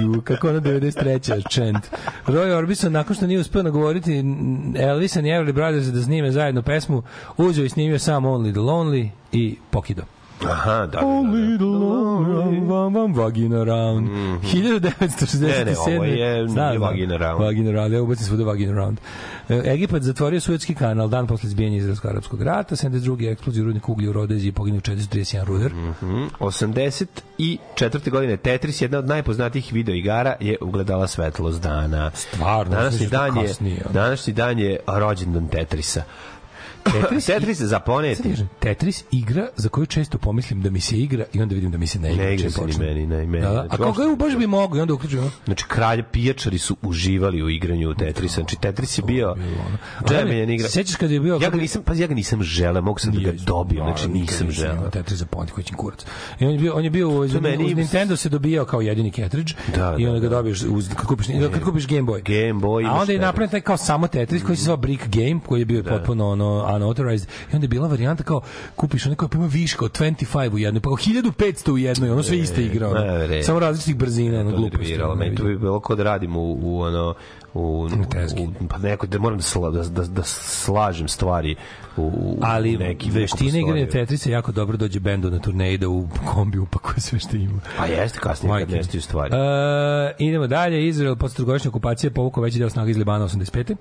Ju, 0.00 0.22
kako 0.22 0.48
ono 0.48 0.60
93. 0.60 1.50
čent. 1.50 1.86
Roy 2.26 2.50
Orbison, 2.58 2.92
nakon 2.92 3.16
što 3.16 3.26
nije 3.26 3.40
uspeo 3.40 3.62
nagovoriti 3.62 4.24
Elvisa 4.76 5.20
i 5.20 5.22
Everly 5.22 5.52
Brothers 5.52 5.86
da 5.86 6.02
snime 6.02 6.32
zajedno 6.32 6.62
pesmu, 6.62 7.02
uzeo 7.36 7.64
i 7.64 7.68
snimio 7.68 7.98
sam 7.98 8.24
Only 8.24 8.52
the 8.52 8.60
Lonely 8.60 9.08
i 9.32 9.56
Pokido. 9.70 10.17
Aha, 10.44 10.72
da, 10.72 10.86
da, 10.86 10.98
Oh, 10.98 11.22
da. 11.22 11.30
da. 11.30 11.36
little 11.36 11.66
Lord, 11.68 12.28
vam, 12.62 12.94
vam, 12.94 13.14
vagina 13.14 13.64
round. 13.64 14.08
1967. 14.42 15.40
Ne, 15.40 15.64
ne, 15.64 15.78
ovo 15.78 16.04
je- 16.04 16.48
Znam, 16.48 16.54
znam. 16.72 16.82
vagina 16.82 17.16
round. 17.16 17.40
Vagina 17.40 17.70
round, 17.72 17.92
ja 17.94 18.02
ubacim 18.02 18.26
svuda 18.26 18.44
vagina 18.44 18.72
round. 18.74 18.98
E, 19.48 19.62
Egipat 19.64 20.02
zatvorio 20.02 20.40
Suetski 20.40 20.74
kanal 20.74 21.08
dan 21.08 21.26
posle 21.26 21.46
izbijanja 21.46 21.76
Izraelsko-arapskog 21.76 22.42
rata, 22.42 22.76
72. 22.76 23.30
eksploziju 23.30 23.64
rudnika 23.64 23.92
uglja 23.92 24.10
u 24.10 24.12
Rodezi 24.12 24.48
i 24.48 24.52
poginuo 24.52 24.80
431 24.80 25.44
ruder. 25.44 25.72
Mhm. 25.72 26.24
84. 26.40 28.10
godine 28.10 28.36
Tetris, 28.36 28.82
jedna 28.82 28.98
od 28.98 29.06
najpoznatijih 29.06 29.72
videoigara, 29.72 30.34
je 30.40 30.56
ugledala 30.60 31.06
svetlost 31.06 31.62
dana. 31.62 32.10
Stvarno, 32.10 32.76
današnji 32.76 33.06
dan 33.06 33.36
je, 33.36 33.46
kasnije, 33.46 33.82
današnji 33.92 34.32
dan 34.32 34.58
je 34.58 34.76
rođendan 34.88 35.48
Tetrisa. 35.48 36.02
Tetris, 36.92 37.26
Tetris 37.26 37.58
za 37.60 37.80
poneti. 37.80 38.34
Tetris 38.58 39.04
igra 39.10 39.48
za 39.56 39.68
koju 39.68 39.86
često 39.86 40.18
pomislim 40.18 40.62
da 40.62 40.70
mi 40.70 40.80
se 40.80 40.96
igra 40.96 41.24
i 41.32 41.42
onda 41.42 41.54
vidim 41.54 41.70
da 41.70 41.78
mi 41.78 41.86
se 41.86 41.98
ne 41.98 42.12
igra. 42.12 42.24
Ne 42.24 42.34
igra 42.34 42.50
se 42.50 42.66
ni 42.66 42.78
meni, 42.78 43.06
ne, 43.06 43.26
meni. 43.26 43.44
Da, 43.44 43.52
da. 43.52 43.66
Znači, 43.68 43.82
A 43.82 43.86
kako 43.86 44.02
je 44.02 44.16
baš 44.16 44.36
bi 44.36 44.46
mogu 44.46 44.76
i 44.76 44.80
onda 44.80 44.94
uključujem. 44.94 45.30
Znači, 45.44 45.64
kralj 45.68 46.02
pijačari 46.02 46.58
su 46.58 46.76
uživali 46.82 47.42
u 47.42 47.48
igranju 47.50 47.90
u 47.90 47.94
Tetrisa. 47.94 48.34
Znači, 48.34 48.56
Tetris 48.60 48.98
je 48.98 49.02
bio 49.02 49.28
Ali, 49.28 50.08
džemljen 50.08 50.50
igra. 50.50 50.68
Sećaš 50.68 50.96
kad 50.96 51.10
je 51.10 51.20
bio 51.20 51.38
Ja 51.42 51.50
ga 51.50 51.56
nisam, 51.56 51.82
pa 51.82 51.94
ja 51.94 52.06
ga 52.06 52.14
nisam 52.14 52.42
želeo, 52.42 52.82
mogu 52.82 52.98
sam 52.98 53.12
da 53.12 53.20
ga 53.20 53.32
dobijem, 53.46 53.84
znači 53.84 54.08
nisam 54.08 54.50
želeo. 54.50 54.90
Tetris 54.90 55.18
za 55.18 55.26
ponti 55.26 55.52
koji 55.52 55.64
će 55.64 55.74
kurac. 55.74 56.04
I 56.40 56.44
on 56.44 56.52
je 56.52 56.58
bio 56.58 56.74
on 56.74 56.84
je 56.84 56.90
bio 56.90 57.08
uz, 57.08 57.34
uz 57.34 57.42
Nintendo 57.76 58.16
se 58.16 58.28
dobijao 58.28 58.64
kao 58.64 58.80
jedini 58.80 59.10
cartridge 59.10 59.52
Da, 59.76 59.96
i 59.98 60.04
da, 60.04 60.10
onda 60.10 60.20
ga 60.20 60.28
da. 60.28 60.36
dobiješ 60.36 60.62
uz 60.62 60.88
kad 60.88 61.06
kupiš 61.06 61.26
kad 61.52 61.64
kupiš 61.64 61.86
Game 61.86 62.02
Boy. 62.02 62.22
Game 62.22 62.60
Boy 62.60 62.90
A 62.90 62.94
onda 62.94 63.12
je 63.12 63.18
napravljen 63.18 63.50
taj 63.50 63.60
kao 63.60 63.76
samo 63.76 64.08
Tetris 64.08 64.42
koji 64.42 64.56
se 64.56 64.62
zvao 64.62 64.76
Brick 64.76 65.08
Game, 65.08 65.40
koji 65.46 65.60
je 65.60 65.64
bio 65.64 65.82
potpuno 65.82 66.30
ono 66.30 66.64
unauthorized. 66.78 67.28
I 67.52 67.54
onda 67.54 67.64
je 67.64 67.68
bila 67.68 67.88
varijanta 67.88 68.22
kao 68.22 68.40
kupiš 68.76 69.06
onaj 69.06 69.16
koji 69.16 69.28
pa 69.28 69.38
ima 69.38 69.46
viška 69.46 69.84
od 69.84 69.98
25 69.98 70.52
u 70.52 70.58
jednoj, 70.58 70.80
pa 70.80 70.88
kao 70.88 70.96
1500 70.96 71.72
u 71.72 71.78
jednoj, 71.78 72.10
ono 72.10 72.22
sve 72.22 72.38
iste 72.38 72.64
igra. 72.64 72.88
ono. 72.88 73.00
ne, 73.00 73.26
bre. 73.26 73.42
Samo 73.42 73.58
različitih 73.58 73.96
brzina, 73.96 74.40
ono 74.40 74.50
gluposti. 74.50 74.78
nerviralo. 74.78 75.14
Meni 75.14 75.36
to 75.36 75.44
bi 75.44 75.58
bilo 75.58 75.80
kao 75.80 75.96
da 75.96 76.02
radim 76.02 76.36
u, 76.36 76.58
u 76.62 76.80
ono 76.80 77.14
u, 77.54 77.88
tezgi. 78.10 78.42
u, 78.60 78.68
pa 78.68 78.78
neko 78.78 79.06
da 79.06 79.18
moram 79.18 79.38
da, 79.38 79.42
sla, 79.42 79.70
da, 79.70 79.82
da, 79.82 80.02
da 80.04 80.22
slažem 80.22 81.08
stvari 81.08 81.56
u, 81.96 82.02
u 82.02 82.38
ali 82.42 82.76
u 82.76 82.78
neki 82.78 83.10
veštine 83.10 83.60
igranja 83.60 83.64
prostoriju. 83.64 83.90
Tetrisa 83.90 84.30
jako 84.30 84.52
dobro 84.52 84.76
dođe 84.76 85.00
bendu 85.00 85.30
na 85.30 85.38
turneji 85.38 85.78
da 85.78 85.88
u 85.88 86.08
kombi 86.34 86.58
upakuje 86.58 87.00
sve 87.00 87.18
što 87.18 87.36
ima. 87.36 87.60
Pa 87.78 87.86
jeste 87.86 88.18
kasnije 88.18 88.50
kad 88.50 88.68
Majke. 88.68 88.76
nestaju 88.76 89.02
stvari. 89.02 89.34
E, 89.34 90.14
idemo 90.18 90.46
dalje. 90.46 90.88
Izrael 90.88 91.16
posle 91.16 91.36
trogodišnje 91.36 91.68
okupacije 91.68 92.10
povukao 92.10 92.42
veći 92.42 92.58
deo 92.58 92.70
snaga 92.70 92.90
iz 92.90 92.96
Libana 92.96 93.24
85. 93.28 93.76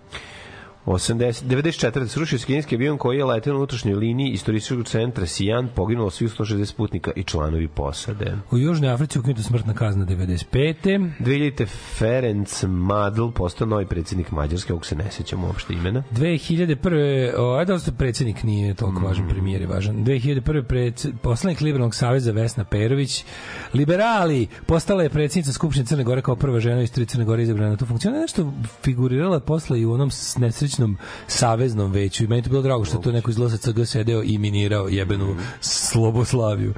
80, 0.88 1.44
94. 1.46 2.08
srušio 2.08 2.40
se 2.40 2.46
kineski 2.46 2.76
avion 2.76 2.98
koji 2.98 3.18
je 3.18 3.26
leteo 3.26 3.54
na 3.54 3.58
unutrašnjoj 3.58 3.96
liniji 3.96 4.32
iz 4.32 4.44
turističkog 4.44 4.86
centra 4.86 5.26
Sijan, 5.26 5.70
poginulo 5.76 6.10
svih 6.10 6.32
160 6.32 6.76
putnika 6.76 7.12
i 7.16 7.24
članovi 7.24 7.68
posade. 7.68 8.38
U 8.52 8.58
Južnoj 8.58 8.90
Africi 8.90 9.20
ukinuta 9.20 9.44
smrtna 9.44 9.74
kazna 9.74 10.06
95. 10.06 11.12
2000. 11.20 11.66
Ferenc 11.98 12.64
Madl 12.64 13.28
postao 13.28 13.68
novi 13.68 13.86
predsjednik 13.86 14.32
Mađarske, 14.32 14.74
ovog 14.74 14.86
se 14.86 14.96
ne 14.96 15.12
sećam 15.12 15.44
uopšte 15.44 15.74
imena. 15.74 16.04
2001. 16.12 17.34
O, 17.38 17.56
ajde 17.56 17.74
da 17.74 17.92
predsjednik 17.92 18.44
nije 18.44 18.74
toliko 18.74 19.06
važan, 19.06 19.30
premijer 19.30 19.62
je 19.62 19.68
važan. 19.68 19.96
2001. 19.96 20.64
Pred, 20.64 21.06
poslanik 21.22 21.62
Liberalnog 21.62 21.96
saveza 21.96 22.32
Vesna 22.32 22.64
Perović, 22.64 23.26
liberali, 23.74 24.48
postala 24.66 25.04
je 25.04 25.10
predsjednica 25.10 25.54
Skupštine 25.54 25.86
Crne 25.86 26.04
Gore 26.04 26.22
kao 26.22 26.36
prva 26.36 26.60
žena 26.60 26.82
iz 26.82 26.92
Crne 26.92 27.26
Gore 27.26 27.44
izabrana 27.44 27.70
na 27.72 27.78
tu 27.78 27.86
funkciju. 27.86 28.10
Ona 28.10 28.18
je 28.18 28.22
nešto 28.22 28.54
figurirala 28.84 29.40
posle 29.40 29.80
i 29.82 29.86
u 29.86 29.92
onom 29.94 30.12
s- 30.12 30.38
nesrećnom 30.78 30.98
saveznom 31.28 31.92
veću 31.92 32.24
i 32.24 32.28
meni 32.28 32.42
to 32.42 32.50
bilo 32.50 32.62
drago 32.62 32.86
što 32.86 32.98
to 32.98 33.12
neko 33.12 33.32
iz 33.32 33.38
LSCG 33.38 33.86
sedeo 33.86 34.24
i 34.24 34.38
minirao 34.38 34.88
jebenu 34.88 35.36
Sloboslaviju. 35.62 36.74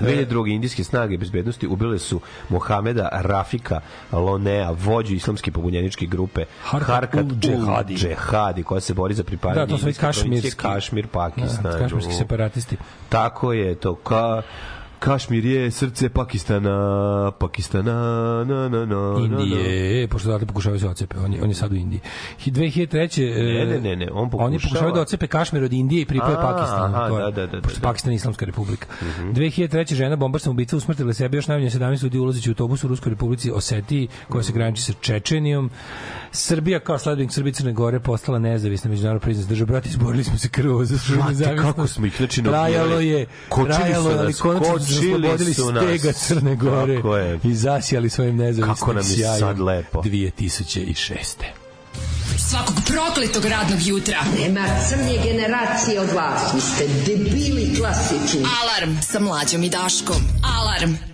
2002. 0.00 0.54
indijske 0.54 0.84
snage 0.84 1.18
bezbednosti 1.18 1.66
ubile 1.66 1.98
su 1.98 2.20
Mohameda 2.48 3.08
Rafika 3.12 3.80
Lonea, 4.12 4.70
vođu 4.70 5.14
islamske 5.14 5.50
pobunjeničke 5.50 6.06
grupe 6.06 6.44
Harkat 6.62 7.24
ul 7.24 7.36
Džehadi. 7.40 7.96
Džehadi, 7.96 8.62
koja 8.62 8.80
se 8.80 8.94
bori 8.94 9.14
za 9.14 9.24
pripadanje 9.24 9.66
Da, 9.66 9.72
to 9.72 9.78
su 9.78 10.00
kašmirski. 10.00 10.56
Kašmir, 10.56 11.06
Pakistan. 11.06 11.62
Da, 11.62 11.78
kašmirski 11.78 12.12
separatisti. 12.12 12.76
Tako 13.08 13.52
je 13.52 13.74
to. 13.74 13.94
Ka, 13.94 14.42
Kašmir 15.02 15.44
je 15.44 15.70
srce 15.70 16.08
Pakistana, 16.08 16.76
Pakistana, 17.32 17.94
na, 18.44 18.68
na, 18.68 18.86
na, 18.86 18.86
na, 18.86 19.18
Indije, 19.20 20.08
pošto 20.08 20.28
odatle 20.28 20.46
pokušavaju 20.46 20.80
se 20.80 20.88
ocepe, 20.88 21.16
on 21.18 21.32
je, 21.32 21.42
on 21.42 21.48
je 21.48 21.54
sad 21.54 21.72
u 21.72 21.76
Indiji. 21.76 22.00
Hi- 22.38 22.50
2003. 22.50 23.20
Ne, 23.34 23.62
e, 23.62 23.66
ne, 23.66 23.80
ne, 23.80 23.96
ne, 23.96 24.08
on 24.12 24.18
Oni 24.18 24.30
pokušava- 24.30 24.58
pokušavaju 24.62 24.94
da 24.94 25.00
ocepe 25.00 25.26
Kašmir 25.26 25.62
od 25.64 25.72
Indije 25.72 26.02
i 26.02 26.06
pripoje 26.06 26.36
Pakistanu. 26.36 26.84
aha, 26.86 27.08
to 27.08 27.18
je, 27.18 27.24
da, 27.24 27.30
da, 27.32 27.46
da, 27.46 27.60
pošto 27.60 27.80
da. 27.80 27.88
Pakistan 27.88 28.12
je 28.12 28.16
islamska 28.16 28.44
republika. 28.44 28.86
2003. 29.24 29.94
žena 29.94 30.16
bombarsna 30.16 30.50
ubica 30.50 30.76
usmrtila 30.76 31.12
sebe 31.12 31.36
još 31.36 31.46
najmanje 31.46 31.70
17 31.70 32.02
ljudi 32.02 32.18
ulazeći 32.18 32.50
u 32.50 32.52
autobus 32.52 32.84
u 32.84 32.88
Ruskoj 32.88 33.10
republici 33.10 33.50
Osetiji, 33.50 34.08
koja 34.28 34.42
se 34.42 34.52
graniči 34.52 34.82
sa 34.82 34.92
Čečenijom. 34.92 35.70
Srbija 36.32 36.80
kao 36.80 36.98
sledbenik 36.98 37.32
Srbije 37.32 37.52
Crne 37.52 37.72
Gore 37.72 38.00
postala 38.00 38.38
nezavisna 38.38 38.90
međunarodna 38.90 39.20
priznat 39.20 39.48
država. 39.48 39.66
Brati, 39.66 39.88
izborili 39.88 40.24
smo 40.24 40.38
se 40.38 40.48
krvo 40.48 40.84
za 40.84 40.98
svoju 40.98 41.22
nezavisnost. 41.28 41.66
kako 41.66 41.86
smo 41.86 42.06
ih, 42.06 42.14
znači, 42.16 42.42
Trajalo 42.42 43.00
je, 43.00 43.26
Kočili 43.48 43.74
trajalo 43.74 44.10
je, 44.10 44.18
ali 44.18 44.32
konačno 44.32 44.78
su 44.92 44.98
oslobodili 44.98 45.54
nas. 45.72 45.84
stega 45.84 46.12
Crne 46.12 46.56
Gore 46.56 47.00
i 47.44 47.54
zasijali 47.54 48.10
svojim 48.10 48.36
nezavisnim 48.36 48.74
Kako 48.74 48.92
nam 48.92 49.10
je 49.10 49.16
sjajem 49.16 49.40
sad 49.40 49.60
lepo. 49.60 50.02
2006. 50.02 51.24
Svakog 52.50 52.76
prokletog 52.86 53.44
radnog 53.44 53.78
jutra. 53.86 54.18
Nema 54.38 54.64
crnje 54.88 55.18
generacije 55.24 56.00
od 56.00 56.10
vas. 56.12 56.54
Vi 56.54 56.60
ste 56.60 56.86
debili 57.06 57.74
klasični. 57.76 58.40
Alarm 58.62 58.96
sa 59.02 59.20
mlađom 59.20 59.62
i 59.62 59.68
Daškom. 59.68 60.22
Alarm. 60.58 61.11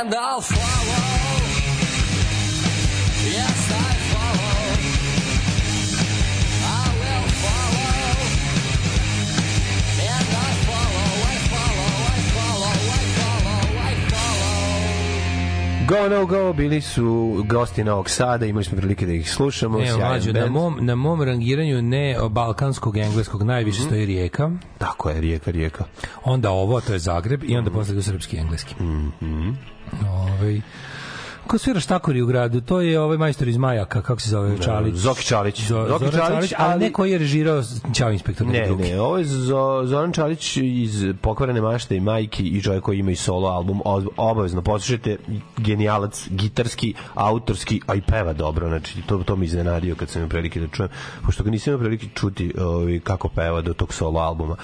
And 0.00 0.14
I'll 0.14 0.40
follow. 0.40 1.04
Yes, 3.36 3.58
I 3.70 3.92
follow. 4.12 4.54
I 6.78 6.86
will 7.00 7.28
follow. 7.42 7.92
And 10.12 10.28
I 10.46 10.50
follow, 10.68 11.08
I 11.30 11.36
follow, 11.52 11.90
I 12.14 12.18
follow, 12.34 12.74
I 12.96 13.02
follow, 13.18 13.60
I 13.88 13.94
follow. 14.10 15.86
Go 15.88 16.08
No 16.08 16.26
Go 16.26 16.52
bili 16.52 16.80
su 16.80 17.44
gosti 17.46 17.84
Novog 17.84 18.10
Sada, 18.10 18.46
imali 18.46 18.64
smo 18.64 18.76
prilike 18.76 19.06
da 19.06 19.12
ih 19.12 19.30
slušamo. 19.30 19.78
Ne, 19.78 19.86
sjajan 19.86 20.00
mlađo, 20.08 20.32
na 20.32 20.46
mom, 20.46 20.78
na 20.80 20.94
mom 20.94 21.22
rangiranju 21.22 21.82
ne 21.82 22.16
balkanskog 22.30 22.96
engleskog 22.96 23.42
najviše 23.42 23.82
stoji 23.82 24.06
Rijeka, 24.06 24.50
Tako 24.78 25.10
je, 25.10 25.20
rijeka, 25.20 25.50
rijeka. 25.50 25.84
onda 26.24 26.50
ovo, 26.50 26.80
to 26.80 26.92
je 26.92 26.98
Zagreb 26.98 27.44
i 27.44 27.56
onda 27.56 27.70
posle 27.70 28.02
srpski 28.02 28.36
i 28.36 28.40
engleski. 28.40 28.74
Ovaj 30.38 30.62
Ko 31.48 31.58
svira 31.58 31.80
štakori 31.80 32.22
u 32.22 32.26
gradu, 32.26 32.60
to 32.60 32.80
je 32.80 33.00
ovaj 33.00 33.18
majstor 33.18 33.48
iz 33.48 33.56
Majaka, 33.56 34.02
kako 34.02 34.20
se 34.20 34.30
zove, 34.30 34.58
Čalić. 34.58 34.94
Zoki 34.94 35.24
Čalić. 35.24 35.60
Zo, 35.60 35.86
Zoki 35.88 36.04
Zoran 36.04 36.12
Čalić, 36.12 36.28
Čalić, 36.30 36.52
ali 36.58 36.72
ali- 36.72 36.80
ne 36.80 36.92
koji 36.92 37.10
je 37.12 37.18
režirao 37.18 37.62
Ćao 37.94 38.12
inspektor. 38.12 38.46
Ne, 38.46 38.66
drugi. 38.66 38.82
ne, 38.82 39.00
ovo 39.00 39.18
je 39.18 39.24
Zo- 39.24 39.82
Zoran 39.84 40.12
Čalić 40.12 40.56
iz 40.56 41.04
Pokvarene 41.20 41.60
mašte 41.60 41.96
i 41.96 42.00
majki 42.00 42.44
i 42.44 42.62
čovjek 42.62 42.84
koji 42.84 42.98
ima 42.98 43.10
i 43.10 43.16
solo 43.16 43.48
album. 43.48 43.80
Obavezno 44.16 44.62
poslušajte, 44.62 45.16
genijalac, 45.58 46.26
gitarski, 46.30 46.94
autorski, 47.14 47.80
a 47.86 47.94
i 47.94 48.00
peva 48.00 48.32
dobro. 48.32 48.68
Znači, 48.68 49.02
to, 49.02 49.18
to 49.18 49.36
mi 49.36 49.46
iznenadio 49.46 49.94
kad 49.94 50.08
sam 50.08 50.20
imao 50.20 50.28
prilike 50.28 50.60
da 50.60 50.66
čujem, 50.68 50.90
pošto 51.22 51.44
ga 51.44 51.50
nisam 51.50 51.70
imao 51.70 51.80
prilike 51.80 52.06
čuti 52.14 52.52
ovaj, 52.60 53.00
kako 53.00 53.28
peva 53.28 53.60
do 53.60 53.72
tog 53.72 53.94
solo 53.94 54.20
albuma. 54.20 54.56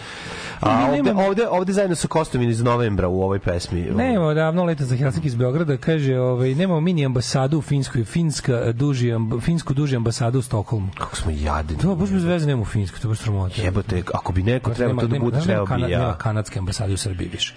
A 0.60 0.78
Ne, 0.78 0.84
ovde, 0.84 0.96
nemamo- 1.02 1.26
ovde, 1.26 1.48
ovde 1.48 1.72
zajedno 1.72 1.96
sa 1.96 2.08
Kostom 2.08 2.42
iz 2.42 2.62
novembra 2.62 3.08
u 3.08 3.22
ovoj 3.22 3.38
pesmi. 3.38 3.80
Nemamo 3.82 4.34
davno 4.34 4.64
leta 4.64 4.84
za 4.84 4.96
Helsinki 4.96 5.28
iz 5.28 5.34
Beograda, 5.34 5.76
kaže, 5.76 6.18
ovaj, 6.18 6.54
nemamo 6.74 6.80
mini 6.80 7.06
ambasadu 7.06 7.58
u 7.58 7.62
Finskoj, 7.62 8.04
Finska 8.04 8.72
duži, 8.72 9.12
amb, 9.12 9.32
Finsku 9.40 9.74
duži 9.74 9.96
ambasadu 9.96 10.38
u 10.38 10.42
Stokholmu. 10.42 10.90
Kako 10.98 11.16
smo 11.16 11.30
jadni. 11.30 11.78
To 11.78 11.94
baš 11.94 12.10
bez 12.10 12.24
veze 12.24 12.46
nema 12.46 12.62
u 12.62 12.64
Finsku, 12.64 12.98
to 12.98 13.08
baš 13.08 13.18
sramota. 13.18 13.62
Jebote, 13.62 14.02
ako 14.14 14.32
bi 14.32 14.42
neko 14.42 14.74
trebao 14.74 15.00
to 15.00 15.06
da 15.06 15.18
bude, 15.18 15.36
nema, 15.36 15.44
trebao 15.44 15.76
bi 15.76 15.92
ja. 15.92 15.98
Nema 15.98 16.16
kanadske 16.16 16.58
ambasade 16.58 16.92
u 16.92 16.96
Srbiji 16.96 17.28
više. 17.28 17.54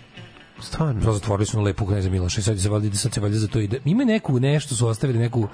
Stvarno. 0.59 1.01
Prosto 1.01 1.19
zatvorili 1.19 1.45
su 1.45 1.57
na 1.57 1.63
lepu 1.63 1.85
kneza 1.85 2.09
Miloša 2.09 2.39
i 2.39 2.43
sad 2.43 2.59
se 2.59 2.69
valjda, 2.69 2.97
sad 2.97 3.13
se 3.13 3.21
valjda 3.21 3.37
za 3.37 3.47
to 3.47 3.59
ide. 3.59 3.79
Ima 3.85 4.03
neku, 4.03 4.39
nešto 4.39 4.75
su 4.75 4.87
ostavili, 4.87 5.19
neku 5.19 5.47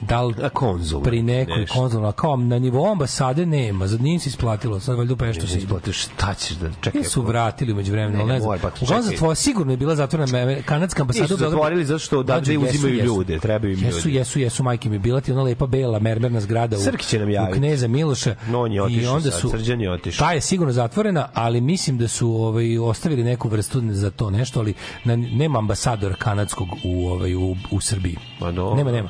da 0.00 0.22
li 0.22 0.34
A 0.42 0.48
konzul. 0.48 1.02
pri 1.02 1.22
nekoj 1.22 1.66
konzulna, 1.66 2.12
kao 2.12 2.36
na 2.36 2.58
nivou 2.58 2.86
ambasade 2.88 3.46
nema, 3.46 3.86
za 3.86 3.98
nije 3.98 4.18
se 4.18 4.28
isplatilo, 4.28 4.80
sad 4.80 4.96
valjda 4.96 5.14
u 5.14 5.16
Peštu 5.16 5.40
se 5.40 5.46
se 5.48 5.58
isplati. 5.58 5.90
isplati, 5.90 6.12
šta 6.14 6.34
ćeš 6.36 6.56
da 6.56 6.70
čekaj? 6.80 7.04
Su 7.04 7.22
vratili 7.22 7.72
umeđu 7.72 7.92
vremena, 7.92 8.18
Ne, 8.18 8.24
ne, 8.24 8.38
znam. 8.38 8.48
moj, 8.48 8.58
pa 8.58 8.70
Uglavnom 8.82 9.02
zatvor, 9.04 9.36
sigurno 9.36 9.72
je 9.72 9.76
bila 9.76 9.96
zatvorena 9.96 10.62
kanadska 10.62 11.02
ambasada. 11.02 11.24
U 11.24 11.28
Beogradu. 11.28 11.50
zatvorili 11.50 11.84
zato 11.84 11.98
što 11.98 12.18
odavde 12.18 12.52
Mlađe, 12.52 12.68
uzimaju 12.68 12.94
jesu, 12.94 13.04
jesu. 13.04 13.16
ljude, 13.16 13.38
trebaju 13.38 13.72
im 13.72 13.78
Jesu, 13.78 13.98
ljudi. 13.98 14.14
jesu, 14.14 14.38
jesu, 14.38 14.62
majke 14.62 14.88
mi, 14.88 14.98
bila 14.98 15.20
ti 15.20 15.32
ona 15.32 15.42
lepa 15.42 15.66
bela 15.66 15.98
mermerna 15.98 16.40
zgrada 16.40 16.76
u, 16.76 16.80
Srki 16.80 17.06
će 17.06 17.18
nam 17.18 17.30
javiti. 17.30 17.52
u 17.52 17.58
Kneza 17.58 17.88
Miloša. 17.88 18.34
No, 18.48 18.60
on 18.60 18.72
je 18.72 18.76
I 18.76 18.80
otišao 18.80 19.14
onda 19.14 19.30
sad, 19.30 19.40
su, 19.40 19.50
Srđan 19.50 19.80
je 19.80 19.92
otišao. 19.92 20.26
Ta 20.26 20.32
je 20.32 20.40
sigurno 20.40 20.72
zatvorena, 20.72 21.28
ali 21.34 21.60
mislim 21.60 21.98
da 21.98 22.08
su 22.08 22.30
ovaj, 22.30 22.78
ostavili 22.78 23.24
neku 23.24 23.48
vrstu 23.48 23.82
za 23.84 24.10
to 24.10 24.30
nešto, 24.30 24.60
ali 24.60 24.74
na, 25.04 25.16
nema 25.16 25.58
ambasadora 25.58 26.14
kanadskog 26.14 26.68
u, 26.84 27.06
ovaj, 27.06 27.34
u, 27.34 27.56
u 27.70 27.80
Srbiji. 27.80 28.16
Ma 28.40 28.52
dobro. 28.52 28.76
Nema, 28.76 28.92
nema. 28.92 29.08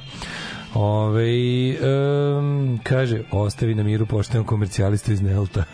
Ove, 0.75 1.25
um, 2.39 2.79
kaže, 2.83 3.23
ostavi 3.31 3.75
na 3.75 3.83
miru 3.83 4.07
poštenom 4.07 4.47
komercijalistu 4.47 5.13
iz 5.13 5.21
Nelta. 5.23 5.65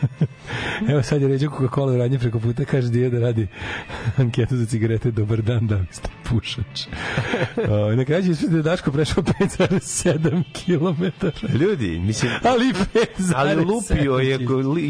Evo 0.90 1.02
sad 1.02 1.22
je 1.22 1.28
ređao 1.28 1.50
Coca-Cola 1.50 1.94
u 1.94 1.98
radnje 1.98 2.18
preko 2.18 2.40
puta, 2.40 2.64
kaže 2.64 2.88
Dija 2.88 3.10
da 3.10 3.18
radi 3.18 3.46
anketu 4.16 4.56
za 4.56 4.66
cigarete, 4.66 5.10
dobar 5.10 5.42
dan, 5.42 5.66
da 5.66 5.80
ste 5.90 6.08
pušač. 6.30 6.86
o, 7.70 7.94
na 7.94 8.04
kraju 8.04 8.22
će 8.22 8.30
ispred 8.30 8.50
da 8.50 8.62
Daško 8.62 8.92
prešao 8.92 9.22
5,7 9.22 10.42
km. 10.52 11.26
Ljudi, 11.58 11.98
mislim, 11.98 12.32
Ali 12.42 12.64
5,7 12.64 13.32
ali 13.36 13.64
lupio 13.64 14.14
je, 14.14 14.38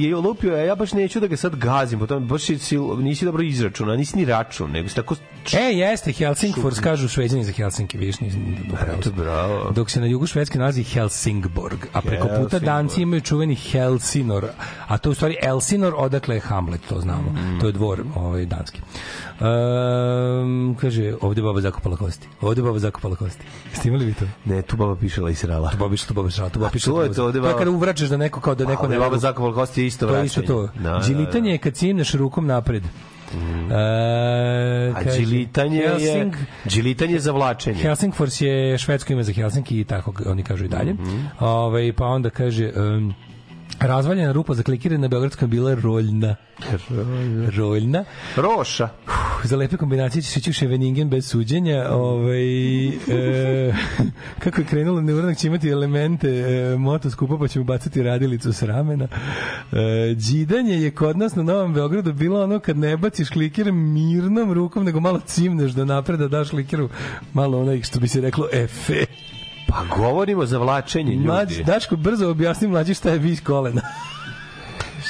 je 0.08 0.16
lupio 0.16 0.56
je, 0.56 0.66
ja 0.66 0.74
baš 0.74 0.92
neću 0.92 1.20
da 1.20 1.26
ga 1.26 1.36
sad 1.36 1.56
gazim, 1.56 1.98
potom 1.98 2.26
baš 2.26 2.42
si, 2.42 2.58
si- 2.58 2.78
nisi 2.78 3.24
dobro 3.24 3.42
izračuna, 3.42 3.96
nisi 3.96 4.16
ni 4.16 4.24
račun, 4.24 4.70
nego 4.70 4.88
si 4.88 4.94
tako... 4.96 5.14
E, 5.52 5.72
jeste, 5.72 6.12
Helsingfors, 6.12 6.80
kažu 6.80 7.08
šveđani 7.08 7.44
za 7.44 7.52
Helsinki, 7.52 7.98
vidiš, 7.98 8.20
nisam 8.20 8.56
upravo. 8.72 8.98
Eto, 8.98 9.10
bravo. 9.10 9.70
Dok 9.74 9.90
se 9.94 10.00
na 10.00 10.06
jugu 10.06 10.26
Švedske 10.26 10.58
nalazi 10.58 10.82
Helsingborg, 10.82 11.86
a 11.92 12.00
preko 12.00 12.28
puta. 12.28 12.58
Danci 12.58 13.02
imaju 13.02 13.20
čuveni 13.20 13.54
Helsinor, 13.54 14.46
a 14.88 14.98
to 14.98 15.08
je 15.08 15.10
u 15.10 15.14
stvari 15.14 15.36
Elsinor, 15.42 15.94
odakle 15.96 16.34
je 16.34 16.40
Hamlet, 16.40 16.80
to 16.88 17.00
znamo. 17.00 17.30
Mm. 17.30 17.60
To 17.60 17.66
je 17.66 17.72
dvor 17.72 18.04
ovaj, 18.14 18.46
danski. 18.46 18.80
Um, 19.36 20.76
kaže, 20.76 21.14
ovde 21.20 21.42
baba 21.42 21.60
zakopala 21.60 21.96
kosti. 21.96 22.28
Ovde 22.40 22.62
baba 22.62 22.78
zakopala 22.78 23.16
kosti. 23.16 23.42
Jeste 23.70 23.88
imali 23.88 24.04
vi 24.04 24.14
to? 24.14 24.24
Ne, 24.44 24.62
tu 24.62 24.76
baba 24.76 24.96
piše 24.96 25.20
la 25.20 25.30
israla. 25.30 25.70
Tu 25.70 25.76
baba 25.76 25.96
tu 25.98 26.14
baba 26.14 26.30
šala, 26.30 26.48
tu 26.48 26.58
baba 26.58 26.70
piše. 26.70 26.86
to 26.86 27.02
je 27.02 27.12
to, 27.12 27.24
ovde 27.24 27.32
to 27.32 27.38
je 27.38 27.42
baba- 27.44 27.58
kada 27.58 27.70
uvraćaš 27.70 28.08
da 28.08 28.16
neko 28.16 28.40
kao 28.40 28.54
da 28.54 28.64
neko 28.64 28.82
Ovde 28.82 28.94
ne 28.94 29.00
baba 29.00 29.18
zakopala 29.18 29.54
kosti 29.54 29.80
je 29.80 29.86
isto 29.86 30.06
To 30.06 30.08
je 30.08 30.12
vraćanje. 30.12 30.26
isto 30.26 30.42
to. 30.44 30.62
Da, 30.74 30.82
da, 30.82 30.90
da. 30.90 31.00
Džilitanje 31.00 31.50
je 31.50 31.58
kad 31.58 31.74
cimneš 31.74 32.12
rukom 32.14 32.46
napred. 32.46 32.82
E, 33.70 33.74
A 34.90 35.02
kaže, 35.04 35.18
džilitanje 35.18 35.78
je, 35.78 36.30
džilitanje 36.66 37.12
je 37.12 37.20
zavlačenje. 37.20 37.76
Helsingfors 37.76 38.40
je 38.40 38.78
švedsko 38.78 39.12
ime 39.12 39.22
za 39.22 39.32
Helsinki 39.32 39.80
i 39.80 39.84
tako 39.84 40.12
oni 40.26 40.42
kažu 40.42 40.64
i 40.64 40.68
dalje. 40.68 40.92
Mhm. 40.94 41.16
Ovaj 41.40 41.92
pa 41.92 42.04
onda 42.06 42.30
kaže 42.30 42.72
um, 42.72 43.14
razvaljena 43.80 44.32
rupa 44.32 44.54
za 44.54 44.62
klikiranje 44.62 45.02
na 45.02 45.08
Beogradskom 45.08 45.46
je 45.46 45.50
bila 45.50 45.74
roljna. 45.74 46.36
roljna. 47.56 48.04
Roša. 48.36 48.88
Za 49.44 49.56
lepe 49.56 49.76
kombinacije 49.76 50.22
će 50.22 50.30
se 50.30 50.38
ići 50.38 50.50
u 50.50 50.52
Ševeningen 50.52 51.10
bez 51.10 51.28
suđenja. 51.28 51.86
Ovaj, 51.90 52.88
e, 52.88 53.74
kako 54.42 54.60
je 54.60 54.66
krenulo, 54.66 55.00
neuranak 55.00 55.36
će 55.36 55.46
imati 55.46 55.68
elemente 55.68 56.28
e, 56.28 56.76
motoskupa, 56.76 57.38
pa 57.38 57.48
ćemo 57.48 57.64
bacati 57.64 58.02
radilicu 58.02 58.52
s 58.52 58.62
ramena. 58.62 59.08
E, 59.72 60.14
džidanje 60.14 60.74
je 60.74 60.90
kod 60.90 61.18
nas 61.18 61.34
na 61.34 61.42
Novom 61.42 61.74
Beogradu 61.74 62.12
bilo 62.12 62.42
ono 62.42 62.58
kad 62.58 62.76
ne 62.76 62.96
baciš 62.96 63.28
kliker 63.28 63.72
mirnom 63.72 64.52
rukom, 64.52 64.84
nego 64.84 65.00
malo 65.00 65.20
cimneš 65.26 65.72
do 65.72 65.84
napreda, 65.84 66.28
daš 66.28 66.50
klikeru 66.50 66.88
malo 67.32 67.60
onaj, 67.60 67.82
što 67.82 68.00
bi 68.00 68.08
se 68.08 68.20
reklo, 68.20 68.48
efe. 68.52 69.06
Pa 69.74 69.96
govorimo 69.96 70.46
za 70.46 70.58
vlačenje 70.58 71.16
Mlađ, 71.16 71.50
ljudi. 71.50 71.64
Daško, 71.64 71.96
brzo 71.96 72.30
objasni 72.30 72.68
mlađi 72.68 72.94
šta 72.94 73.10
je 73.10 73.18
vis 73.18 73.40
kolena. 73.40 73.82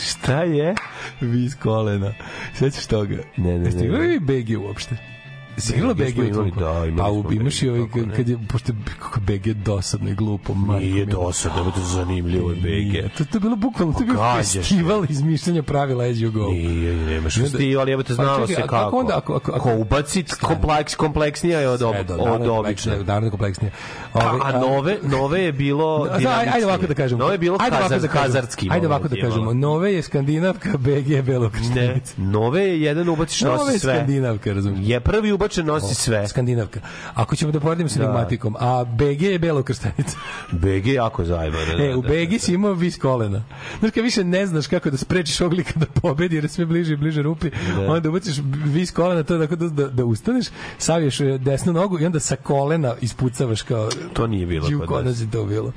Šta 0.09 0.43
je? 0.43 0.75
vis 1.21 1.55
kolena. 1.55 2.13
Sećaš 2.55 2.87
toga? 2.87 3.17
Ne, 3.37 3.59
ne, 3.59 3.65
Jeste 3.65 3.85
ne, 3.85 3.99
ne. 3.99 3.99
vi 3.99 4.19
BG 4.19 4.65
uopšte? 4.65 5.14
Si 5.57 5.73
igrala 5.73 5.95
BG 5.95 6.19
u 6.31 6.51
da, 6.53 6.85
imali 6.85 6.97
Pa 6.99 7.21
smo 7.21 7.33
imaš 7.33 7.63
i 7.63 7.69
ovaj, 7.69 7.81
ne. 7.97 8.15
kad 8.15 8.29
je, 8.29 8.39
pošto 8.49 8.73
je 8.73 8.79
kako 9.01 9.21
BG 9.21 9.53
dosadno 9.55 10.11
i 10.11 10.15
glupo. 10.15 10.55
Nije 10.71 11.07
dosadno, 11.07 11.61
ovo 11.61 11.69
je 11.69 11.75
to 11.75 11.81
zanimljivo 11.83 12.51
je. 12.51 12.57
BG. 12.57 13.17
To, 13.19 13.25
to 13.25 13.37
je 13.37 13.41
bilo 13.41 13.57
bukvalno, 13.57 13.93
to 13.93 14.01
je 14.01 14.07
bio 14.07 14.35
festival 14.37 15.05
izmišljanja 15.09 15.63
pravila 15.63 16.05
You 16.07 16.31
Go. 16.31 16.47
Nije, 16.47 16.95
nemaš 16.97 17.37
festival, 17.37 17.89
jebote, 17.89 18.09
Pa 18.09 18.15
znalo 18.15 18.47
se 18.47 18.55
a 18.55 18.67
kako. 18.67 18.97
onda, 18.97 19.17
ako- 19.17 19.35
ako- 19.35 19.53
ako- 19.53 19.61
Ko 19.61 19.75
ubaci 19.75 20.25
kompleks, 20.41 20.95
kompleksnija 20.95 21.61
je 21.61 21.69
od, 21.69 21.83
od 21.83 21.95
je 21.95 22.01
obične. 22.03 22.47
kompleksnije, 22.49 22.99
Naravno 22.99 23.27
je 23.27 23.31
kompleksnije. 23.31 23.73
A, 24.13 24.19
Ovaj, 24.21 24.41
a 24.45 24.61
nove, 24.61 24.97
nove 25.05 25.41
je 25.41 25.53
bilo 25.53 26.07
Da, 26.07 26.13
ajde, 26.55 26.67
ovako 26.67 26.87
da 26.87 26.95
kažemo. 26.95 27.19
Nove 27.19 27.35
je 27.35 27.39
bilo 27.39 27.57
ajde 27.61 27.77
kazar, 27.79 28.01
da 28.01 28.09
kazarski. 28.09 28.69
Ajde 28.71 28.87
ovako 28.87 29.09
da 29.09 29.17
je 29.17 29.23
kažemo. 29.23 29.53
Nove 29.55 29.93
je 29.95 30.03
skandinavka, 30.03 30.79
BG 30.79 30.89
je 31.09 31.17
Ne, 31.17 31.23
belokrštenica. 31.23 32.15
nove 32.17 32.63
je 32.63 32.83
jedan 32.83 33.09
ubaciš 33.09 33.41
Nove 33.43 33.57
nosi 33.57 33.73
je 33.73 33.79
sve. 33.79 33.95
skandinavka, 33.95 34.53
razumiješ? 34.53 34.89
Je 34.89 35.01
prvi 35.01 35.33
ubačen 35.45 35.67
nosi 35.67 35.95
sve. 35.95 36.29
Skandinavka. 36.29 36.81
Ako 37.15 37.37
ćemo 37.37 37.53
da 37.53 37.61
poredimo 37.61 37.89
sa 37.89 37.99
Da. 37.99 38.05
enigmatikom, 38.05 38.57
a 38.59 38.85
BG 38.87 39.23
je 39.23 39.39
belokrštenica. 39.39 40.17
BG 40.63 40.87
je 40.87 40.95
jako 40.95 41.25
zajebano. 41.25 41.73
E, 41.81 41.97
u 41.97 42.03
BG 42.03 42.41
si 42.41 42.55
imao 42.55 42.73
vis 42.73 42.99
kolena. 42.99 43.45
Znaš, 43.79 43.93
kad 43.93 44.05
više 44.05 44.25
ne 44.25 44.47
znaš 44.47 44.67
kako 44.67 44.91
da 44.91 44.97
sprečiš 44.97 45.41
oglika 45.41 45.73
da 45.77 45.87
pobedi, 45.87 46.35
jer 46.35 46.45
je 46.45 46.49
sve 46.49 46.67
bliže 46.67 46.93
i 46.93 46.97
bliže 46.97 47.23
rupi, 47.23 47.51
Da. 47.77 47.93
onda 47.93 48.09
ubaciš 48.09 48.37
vis 48.65 48.91
kolena, 48.91 49.23
to 49.23 49.35
je 49.35 49.41
tako 49.41 49.57
da, 49.57 49.69
da, 49.69 49.89
da 49.89 50.05
ustaneš, 50.05 50.47
saviješ 50.79 51.21
e, 51.21 51.39
desnu 51.39 51.73
nogu 51.73 52.01
i 52.01 52.07
onda 52.07 52.21
sa 52.21 52.37
kolena 52.37 52.95
ispucavaš 53.01 53.63
kao... 53.63 53.89
To 54.13 54.27
nije 54.27 54.47
bilo 54.47 54.87
kod 54.87 55.05
nas. 55.05 55.23
to 55.33 55.45
bilo. 55.45 55.73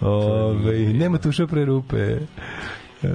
Ove, 0.00 0.78
nema 0.78 1.18
tuša 1.18 1.46
pre 1.46 1.64
rupe. 1.64 2.18
E, 3.02 3.08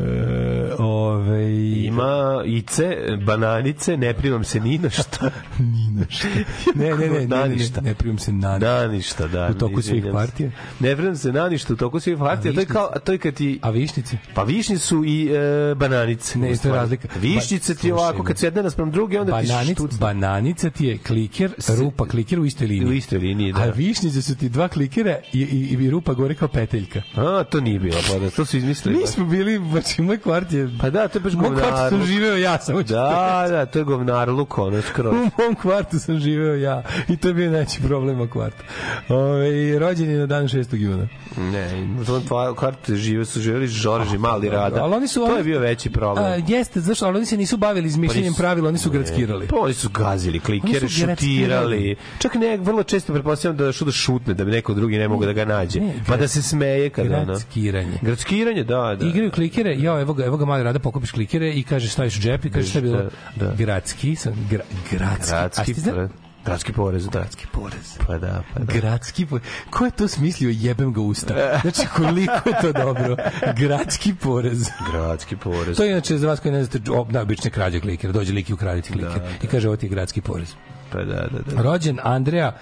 ove, 0.80 1.42
Ima 1.86 2.44
ice, 2.46 2.98
bananice, 3.26 3.98
ne 3.98 4.14
primam 4.14 4.44
se 4.44 4.60
ni 4.60 4.78
na 4.78 4.90
šta. 4.90 5.32
ni 5.60 5.92
na 5.92 6.06
šta. 6.10 6.28
Ne, 6.76 6.90
ne, 6.90 7.10
ne, 7.10 7.10
ne, 7.10 7.28
ne, 7.28 7.56
ne, 7.56 7.82
ne 7.82 7.94
primam 7.94 8.20
se 8.20 8.32
na 8.32 8.54
ništa. 8.54 8.82
Na 8.82 8.88
ništa, 8.88 9.28
da. 9.28 9.48
U 9.48 9.54
toku 9.54 9.82
svih 9.82 10.06
partija. 10.14 10.52
Ne 10.80 10.96
primam 10.96 11.16
se 11.16 11.32
na 11.32 11.50
ništa 11.50 11.74
u 11.74 11.76
toku 11.76 12.00
svih 12.00 12.18
partija. 12.18 12.54
To 12.54 12.60
je 12.60 12.66
kao, 12.66 12.92
to 13.04 13.12
je 13.12 13.18
kad 13.18 13.34
ti... 13.34 13.60
A 13.62 13.70
višnici? 13.70 14.18
Pa 14.34 14.44
višnje 14.44 14.78
su 14.78 15.04
i 15.06 15.32
e, 15.32 15.76
bananice. 15.76 16.40
Ne, 16.40 16.56
to 16.58 16.68
je 16.68 16.74
razlika. 16.74 17.08
Višnjice 17.20 17.74
Ba- 17.74 17.80
ti 17.80 17.92
ovako, 17.92 18.24
kad 18.24 18.38
se 18.38 18.46
jedna 18.46 18.62
naspram 18.62 18.92
druge, 18.92 19.20
onda 19.20 19.42
ti 19.42 19.48
Bananic, 19.48 19.78
štuc. 19.78 19.98
bananica 20.00 20.70
ti 20.70 20.86
je 20.86 20.98
kliker, 20.98 21.52
rupa 21.80 22.06
kliker 22.06 22.40
u 22.40 22.46
istoj 22.46 22.68
liniji. 22.68 22.90
U 22.90 22.94
istoj 22.94 23.20
liniji, 23.20 23.54
da. 23.54 23.62
A 23.62 23.66
višnjice 23.66 24.22
su 24.22 24.36
ti 24.36 24.50
dva 24.50 24.68
klikera 24.68 25.18
i, 25.34 25.40
i, 25.42 25.78
i 25.86 25.90
rupa 25.90 26.14
gore 26.14 26.36
kao 26.36 26.48
peteljka. 26.48 27.02
A, 27.16 27.44
to 27.44 27.60
nije 27.62 27.80
bilo, 27.80 27.98
pa 28.12 28.20
da, 28.20 28.30
to 28.30 28.46
su 28.46 28.58
izmislili. 28.58 28.98
Mi 28.98 29.08
smo 29.08 29.26
bili 29.26 29.60
znači, 29.72 30.02
moj 30.02 30.18
kvart 30.18 30.52
je... 30.52 30.70
Pa 30.82 30.90
da, 30.90 31.08
to 31.08 31.18
je 31.18 31.22
baš 31.22 31.34
Moj 31.34 31.48
kvart 31.48 31.60
sam 31.66 31.74
govnarluk. 31.74 32.08
živeo 32.08 32.38
ja, 32.38 32.60
samo 32.60 32.84
ću 32.84 32.94
Da, 32.94 33.46
da, 33.50 33.66
to 33.66 33.80
je 33.80 33.86
govnarluk, 33.86 34.58
ono, 34.58 34.82
skroz. 34.82 35.14
U 35.14 35.18
mom 35.18 35.56
kvartu 35.62 36.00
sam 36.00 36.20
živeo 36.20 36.56
ja 36.56 36.84
i 37.08 37.18
to 37.18 37.28
je 37.28 37.34
bio 37.34 37.52
najveći 37.52 37.82
problem 37.82 38.22
u 38.22 38.28
kvartu. 38.28 38.64
Ove, 39.10 39.80
rođen 39.80 40.12
je 40.12 40.18
na 40.18 40.26
dan 40.26 40.48
6. 40.48 40.76
juna. 40.76 41.08
Ne, 41.38 41.88
u 42.02 42.06
tom 42.06 42.24
kvartu 42.56 42.96
žive 42.96 43.26
su 43.26 43.42
živjeli 43.42 43.68
Žorži, 43.68 44.18
Mali 44.18 44.50
Rada. 44.50 44.84
Ali 44.84 44.94
oni 44.96 45.08
su- 45.08 45.26
to 45.26 45.38
je 45.38 45.44
bio 45.44 45.60
veći 45.60 45.90
problem. 45.90 46.26
A, 46.26 46.36
jeste, 46.48 46.80
zašto? 46.80 47.06
Ali 47.06 47.18
oni 47.18 47.26
se 47.26 47.38
nisu 47.38 47.58
bavili 47.58 47.88
izmišljanjem 47.88 48.34
Pa 48.34 48.38
pravila, 48.38 48.70
oni 48.70 48.78
su 48.78 48.92
gradskirali. 48.92 49.48
Pa 49.48 49.56
oni 49.60 49.74
su 49.74 49.90
gazili 49.90 50.40
klikere, 50.40 50.88
šutirali. 50.90 51.96
Čak 52.20 52.36
ne, 52.36 52.58
vrlo 52.58 52.84
često 52.84 53.14
pretpostavljam 53.14 53.58
da 53.58 53.72
što 53.72 53.86
da 53.86 53.92
šutne, 53.92 54.34
da 54.34 54.46
bi 54.46 54.52
neko 54.52 54.74
drugi 54.74 54.98
ne 54.98 55.08
mogu 55.08 55.26
da 55.26 55.34
ga 55.34 55.46
nađe. 55.46 55.80
Ne, 55.80 55.94
pa 56.08 56.18
da 56.18 56.28
se 56.28 56.42
smeje 56.42 56.90
kada 56.90 57.16
ono. 57.16 57.26
Gradskiranje. 57.26 57.98
Gradskiranje, 58.02 58.64
da, 58.64 58.96
da. 59.00 59.08
Igraju 59.08 59.32
klikere, 59.32 59.61
ja 59.70 60.02
evo 60.02 60.14
ga, 60.14 60.26
evo 60.26 60.38
ga 60.38 60.46
mali 60.46 60.64
rada, 60.64 60.80
pokupiš 60.80 61.12
klikere 61.12 61.54
i 61.54 61.64
kaže 61.64 61.90
staviš 61.90 62.18
u 62.18 62.22
džep 62.22 62.46
i 62.46 62.52
kaže 62.52 62.70
šta 62.70 62.80
je 62.80 62.82
bilo? 62.82 62.98
Da, 63.36 63.46
da. 63.46 63.56
Gradski, 63.56 64.16
sam, 64.16 64.48
gra, 64.50 64.64
gradski. 64.92 65.36
A 65.36 65.40
Gradski, 65.40 65.74
ti 65.74 65.82
porez. 65.90 66.10
Gradski 66.46 66.74
porez, 66.74 67.06
da. 67.06 67.20
Gradski 67.20 67.48
porez. 67.52 67.98
Pa 68.08 68.18
da, 68.18 68.44
pa 68.54 68.60
da. 68.60 68.74
Gradski 68.74 69.26
porez. 69.26 69.46
Ko 69.70 69.86
je 69.86 69.92
to 69.92 70.08
smislio? 70.08 70.50
Jebem 70.54 70.94
ga 70.94 71.02
usta. 71.02 71.60
Znači, 71.62 71.82
koliko 71.96 72.50
je 72.50 72.56
to 72.62 72.72
dobro. 72.72 73.16
Gradski 73.58 74.14
porez. 74.16 74.70
Gradski 74.92 75.36
porez. 75.36 75.78
To 75.78 75.84
je 75.84 75.92
inače 75.92 76.18
za 76.18 76.28
vas 76.28 76.40
koji 76.40 76.52
ne 76.52 76.64
znate, 76.64 76.80
da, 76.80 77.22
obične 77.22 77.52
krađe 77.52 77.80
klikera. 77.80 78.14
Dođe 78.14 78.34
lik 78.34 78.50
i 78.50 78.54
ukraditi 78.54 78.92
kliker. 78.92 79.22
I 79.44 79.48
kaže, 79.48 79.68
ovo 79.68 79.78
ti 79.78 79.86
je 79.86 79.90
gradski 79.90 80.22
porez. 80.22 80.54
Pa 80.92 80.98
da, 80.98 81.28
da, 81.32 81.40
da. 81.56 81.62
Rođen 81.62 82.00
Andrea 82.04 82.58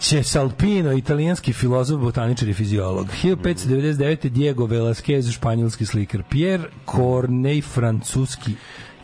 Cesalpino, 0.00 0.92
italijanski 0.92 1.52
filozof, 1.52 2.00
botaničar 2.00 2.48
i 2.48 2.54
fiziolog. 2.54 3.06
1599. 3.22 4.28
Diego 4.30 4.66
Velázquez, 4.66 5.32
španjolski 5.32 5.86
slikar. 5.86 6.22
Pierre 6.30 6.70
Corneille, 6.86 7.62
francuski 7.62 8.54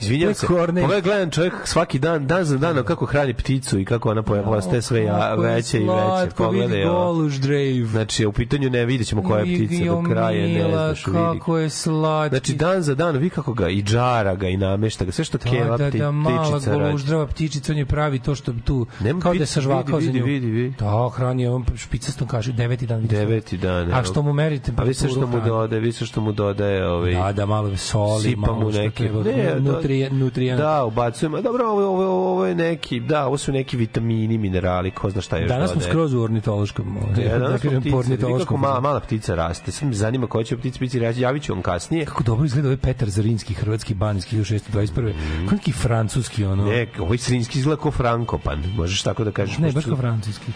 Izvinjavam 0.04 0.34
se, 0.34 0.46
pogledaj, 0.46 1.00
gledam 1.00 1.30
čovjek 1.30 1.54
svaki 1.64 1.98
dan, 1.98 2.26
dan 2.26 2.44
za 2.44 2.58
danom 2.58 2.84
kako 2.84 3.06
hrani 3.06 3.34
pticu 3.34 3.78
i 3.78 3.84
kako 3.84 4.10
ona 4.10 4.22
poja- 4.22 4.44
postaje 4.44 4.82
sve 4.82 5.02
ja, 5.02 5.34
veće 5.34 5.78
i 5.78 5.80
veće. 5.80 6.34
Pogledaj 6.36 6.84
ovo. 6.84 7.04
Goluš 7.04 7.34
Drave. 7.34 7.84
Znači, 7.86 8.26
u 8.26 8.32
pitanju 8.32 8.70
ne 8.70 8.84
vidjet 8.84 9.08
ćemo 9.08 9.22
koja 9.22 9.40
je 9.40 9.66
ptica 9.66 9.84
do 9.84 10.02
kraja, 10.02 10.46
ne 10.48 10.70
znaš, 10.70 11.04
kako 11.04 11.58
je 11.58 11.70
slatki. 11.70 12.36
Znači, 12.36 12.54
dan 12.54 12.82
za 12.82 12.94
dan, 12.94 13.16
vi 13.16 13.30
kako 13.30 13.52
ga, 13.52 13.68
i 13.68 13.82
džara 13.82 14.34
ga, 14.34 14.48
i 14.48 14.56
namešta 14.56 15.04
ga, 15.04 15.12
sve 15.12 15.24
što 15.24 15.38
keva 15.38 15.76
da, 15.76 15.90
da, 15.90 15.98
da, 15.98 16.10
mala 16.10 16.42
ptičica 16.42 16.72
goluždrava 16.72 17.26
ptičica, 17.26 17.72
on 17.72 17.78
je 17.78 17.86
pravi 17.86 18.18
to 18.18 18.34
što 18.34 18.52
tu, 18.64 18.86
kao 18.98 19.02
da 19.02 19.28
je 19.28 19.34
ptice, 19.34 19.46
sažvakao 19.46 20.00
za 20.00 20.10
nju. 20.12 20.24
vidi, 20.24 20.46
vidi. 20.46 20.74
Da, 20.78 21.10
hrani 21.14 21.46
on 21.46 21.64
špicastom 21.76 22.28
kaže, 22.28 22.52
deveti 22.52 22.86
dan. 22.86 23.06
Deveti 23.06 23.56
dan. 23.56 23.92
A 23.92 24.04
što 24.04 24.22
mu 24.22 24.32
meri 24.32 24.60
A 24.76 24.82
vi 24.82 24.94
se 24.94 25.08
što 25.08 25.26
mu 25.26 25.40
dodaje, 25.40 25.80
vi 25.80 25.92
se 25.92 26.06
što 26.06 26.20
mu 26.20 26.32
dodaje, 26.32 26.88
ovaj, 26.88 27.14
Da, 27.14 27.32
da, 27.32 27.46
malo 27.46 27.76
soli, 27.76 28.36
malo 28.36 28.72
što 28.72 28.90
treba, 28.90 29.22
ne, 29.22 29.60
nutrije, 29.94 30.24
nutrijen. 30.24 30.58
Da, 30.58 30.84
ubacujemo. 30.84 31.42
Dobro, 31.42 31.66
ovo, 31.66 31.86
ovo, 31.86 32.30
ovo 32.30 32.46
je 32.46 32.54
neki, 32.54 33.00
da, 33.00 33.26
ovo 33.26 33.38
su 33.38 33.52
neki 33.52 33.76
vitamini, 33.76 34.38
minerali, 34.38 34.90
ko 34.90 35.10
zna 35.10 35.20
šta 35.20 35.38
još 35.38 35.48
Danas 35.48 35.72
smo 35.72 35.80
skroz 35.80 36.14
u 36.14 36.22
ornitološkom, 36.22 36.96
ovaj, 36.96 37.24
Ja, 37.24 37.32
da 37.32 37.38
danas 37.38 37.60
smo 37.60 37.70
kažem, 37.70 37.80
ptice, 37.80 37.90
kako 37.90 37.98
ornitološkom. 37.98 38.60
mala, 38.60 38.80
mala 38.80 39.00
ptica 39.00 39.34
raste. 39.34 39.72
Sad 39.72 39.88
me 39.88 39.94
zanima 39.94 40.26
koja 40.26 40.44
će 40.44 40.56
ptica 40.56 40.78
biti, 40.80 40.98
javit 40.98 41.42
ću 41.42 41.52
vam 41.52 41.62
kasnije. 41.62 42.04
Kako 42.04 42.22
dobro 42.22 42.46
izgleda 42.46 42.68
ovaj 42.68 42.76
Petar 42.76 43.08
Zarinski, 43.10 43.54
hrvatski 43.54 43.94
ban 43.94 44.16
iz 44.16 44.26
1621. 44.26 45.14
Mhm. 45.14 45.46
Kao 45.46 45.56
neki 45.56 45.72
francuski, 45.72 46.44
ono. 46.44 46.64
Ne, 46.64 46.86
ovaj 46.98 47.18
srinski 47.18 47.58
izgleda 47.58 47.82
kao 47.82 47.90
Frankopan, 47.90 48.62
možeš 48.76 49.02
tako 49.02 49.24
da 49.24 49.30
kažeš. 49.30 49.58
Ne, 49.58 49.72
baš 49.72 49.84
kao 49.84 49.96
francuski. 49.96 50.52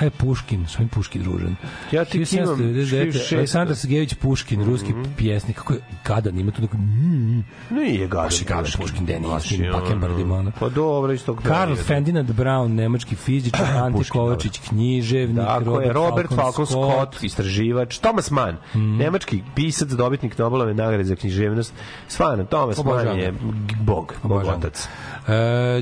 Je 0.00 0.10
Puškin, 0.10 0.66
ovim 0.76 0.88
Puški 0.88 1.18
družen. 1.18 1.56
Ja 1.92 2.04
tek 2.04 2.14
imam 2.14 2.56
1799. 2.58 3.12
66. 3.12 3.36
Aleksandar 3.36 3.76
Sergejević 3.76 4.14
Puškin, 4.14 4.64
ruski 4.64 4.94
pjesnik. 5.16 5.56
Kako 5.56 5.72
je 5.72 5.80
gadan, 6.04 6.38
ima 6.38 6.52
tu 6.52 6.62
neko... 6.62 6.76
Mm, 6.76 7.44
Nije 7.70 8.08
gadan. 8.08 8.24
baš 8.24 8.40
je 8.40 8.44
gadan 8.44 8.70
Puškin, 8.76 9.06
Deni, 9.06 9.26
s 9.26 9.30
Baš 9.30 9.48
tim 9.48 9.64
je, 9.64 9.72
ono. 10.30 10.52
Pa 10.60 10.68
dobro, 10.68 11.12
iz 11.12 11.24
tog 11.24 11.42
Karl. 11.42 11.74
Ferdinand 11.74 12.32
Braun, 12.32 12.74
nemački 12.74 13.16
fizičar, 13.16 13.66
Ante 13.76 13.98
Puškin, 13.98 14.12
Kovačić, 14.12 14.58
književnik, 14.60 15.44
Tako 15.46 15.80
je, 15.80 15.92
Robert 15.92 16.28
Falcon 16.30 16.66
Scott, 16.66 17.22
istraživač, 17.22 17.98
Thomas 17.98 18.30
Mann, 18.30 18.56
Mhm. 18.74 18.96
nemački 18.96 19.42
pisac, 19.54 19.88
dobitnik 19.90 20.38
Nobelove 20.38 20.74
nagrade 20.74 21.04
za 21.04 21.16
književnost. 21.16 21.72
Stvarno, 22.08 22.44
Thomas 22.44 22.78
Obožavam 22.78 23.06
Mann 23.06 23.18
je 23.18 23.32
bog, 23.80 24.14
bog 24.22 24.42
otac. 24.48 24.88
Uh, 25.20 25.34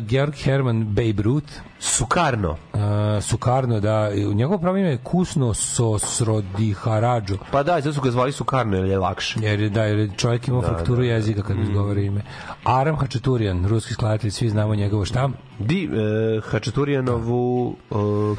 Georg 0.02 0.34
Hermann 0.34 0.84
Babe 0.84 1.22
Ruth, 1.22 1.52
Sukarno. 1.80 2.50
uh, 2.50 2.80
Sukarno, 3.20 3.80
da, 3.80 4.07
u 4.26 4.34
njegovo 4.34 4.58
pravo 4.58 4.76
ime 4.76 4.88
je 4.88 4.96
Kusno 4.98 5.54
Sosrodiharadžo. 5.54 7.36
Pa 7.52 7.62
da, 7.62 7.80
zato 7.80 7.92
su 7.92 8.00
ga 8.00 8.10
zvali 8.10 8.32
Sukarno, 8.32 8.76
jer 8.76 8.86
je 8.86 8.98
lakše. 8.98 9.40
Jer, 9.42 9.60
je- 9.60 9.70
da, 9.70 9.82
jer 9.82 9.98
je 9.98 10.10
čovjek 10.16 10.48
imao 10.48 10.60
Da, 10.60 10.68
fakturu 10.68 10.96
da, 10.96 11.02
da. 11.02 11.12
jezika 11.12 11.42
kad 11.42 11.58
izgovara 11.58 12.00
ime. 12.00 12.20
Aram 12.64 12.96
Hačaturijan, 12.96 13.66
ruski 13.66 13.92
skladatelj, 13.94 14.30
svi 14.30 14.48
znamo 14.48 14.74
njegovo 14.74 15.04
šta. 15.04 15.28
Di, 15.58 15.84
e, 15.84 16.40
Hačaturijanovu 16.40 17.66
uh, 17.90 18.38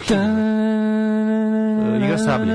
igra 1.97 2.17
sablje. 2.17 2.53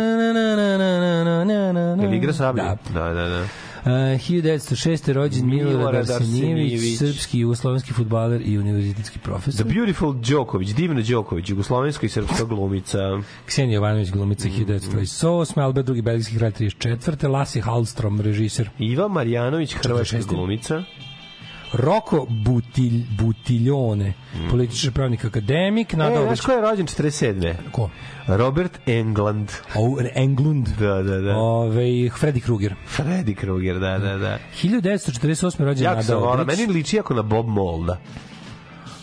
Igra 2.12 2.32
sablje? 2.32 2.62
Da. 2.62 2.76
Da, 2.94 3.14
da, 3.14 3.28
da. 3.28 3.44
Uh, 3.84 3.90
1906. 3.90 5.12
rođen 5.12 5.46
Milorad 5.46 6.10
Arsenijević, 6.10 6.98
srpski 6.98 7.38
i 7.38 7.40
jugoslovenski 7.40 7.92
futbaler 7.92 8.42
i 8.44 8.58
univerzitetski 8.58 9.18
profesor. 9.18 9.66
The 9.66 9.74
Beautiful 9.74 10.14
Đoković, 10.14 10.68
divna 10.68 11.02
Đoković, 11.02 11.50
jugoslovenska 11.50 12.06
i 12.06 12.08
srpska 12.08 12.44
glumica. 12.44 12.98
Ksenija 13.46 13.74
Jovanović, 13.74 14.10
glumica 14.10 14.48
Mhm. 14.48 14.56
1928. 14.56 15.58
Albert 15.60 15.88
II. 15.88 16.02
belgijski 16.02 16.36
kralj 16.38 16.52
34. 16.52 17.28
Lassi 17.28 17.60
Hallstrom, 17.60 18.20
režiser. 18.20 18.70
Iva 18.78 19.08
Marjanović, 19.08 19.74
hrvatska 19.74 20.16
46. 20.18 20.26
glumica. 20.28 20.82
Roko 21.74 22.26
Butilj, 22.30 23.04
Butiljone, 23.12 24.12
političar 24.50 24.92
pravnik 24.92 25.24
akademik, 25.24 25.94
E, 25.94 25.96
Nada 25.96 26.22
znaš 26.22 26.40
ko 26.40 26.52
je 26.52 26.60
rođen 26.60 26.86
47. 26.86 27.54
Ko? 27.72 27.90
Robert 28.28 28.78
England. 28.86 29.48
O, 29.74 29.96
Englund. 30.14 30.68
Da, 30.70 31.02
da, 31.02 31.18
da. 31.18 31.36
Ove, 31.36 31.82
Freddy 32.10 32.40
Krueger. 32.40 32.74
Freddy 32.88 33.34
Krueger, 33.34 33.78
da, 33.78 33.98
da, 33.98 34.16
da. 34.18 34.38
1948. 34.62 35.34
rođen 35.58 35.84
Jako 35.84 35.94
Nada 35.96 36.02
sam 36.04 36.22
Obrić. 36.22 36.58
meni 36.58 36.66
liči 36.68 36.96
jako 36.96 37.14
na 37.14 37.22
Bob 37.22 37.48
Molda. 37.48 38.00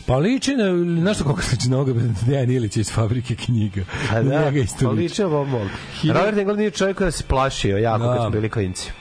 Pa 0.05 0.17
liči 0.17 0.51
na, 0.51 0.63
znaš 1.01 1.15
što 1.15 1.23
koliko 1.23 1.41
sliči 1.41 1.69
na 1.69 1.77
ovoga 1.77 1.93
Dejan 2.21 2.51
Ilića 2.51 2.79
iz 2.79 2.91
fabrike 2.91 3.35
knjiga. 3.35 3.81
A 4.11 4.15
Na 4.15 4.21
da, 4.21 4.51
pa 4.81 4.89
liči. 4.89 5.21
na 5.21 5.27
Bob 5.29 5.47
Molda. 5.47 5.69
Robert 6.05 6.37
England 6.37 6.59
nije 6.59 6.71
čovjek 6.71 6.97
koji 6.97 7.11
se 7.11 7.23
plašio 7.23 7.77
jako 7.77 7.99
Da. 7.99 8.13
kad 8.13 8.21
smo 8.21 8.29
bili 8.29 8.49
klinci. 8.49 8.91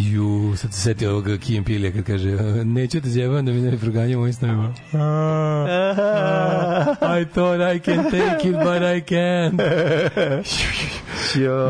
Ju, 0.00 0.56
sad 0.56 0.72
se 0.74 0.80
setio 0.80 1.10
ovoga 1.10 1.36
Kijem 1.38 1.64
Pilija 1.64 1.92
kad 1.92 2.04
kaže 2.04 2.30
neću 2.64 3.00
te 3.00 3.08
zjevam 3.08 3.46
da 3.46 3.52
mi 3.52 3.60
ne 3.60 3.78
proganja 3.78 4.18
mojim 4.18 4.32
snovima. 4.32 4.74
I 7.20 7.24
thought 7.24 7.76
I 7.76 7.80
can 7.80 8.04
take 8.04 8.48
it, 8.48 8.54
but 8.54 8.82
I 8.82 9.14
can't. 9.14 9.60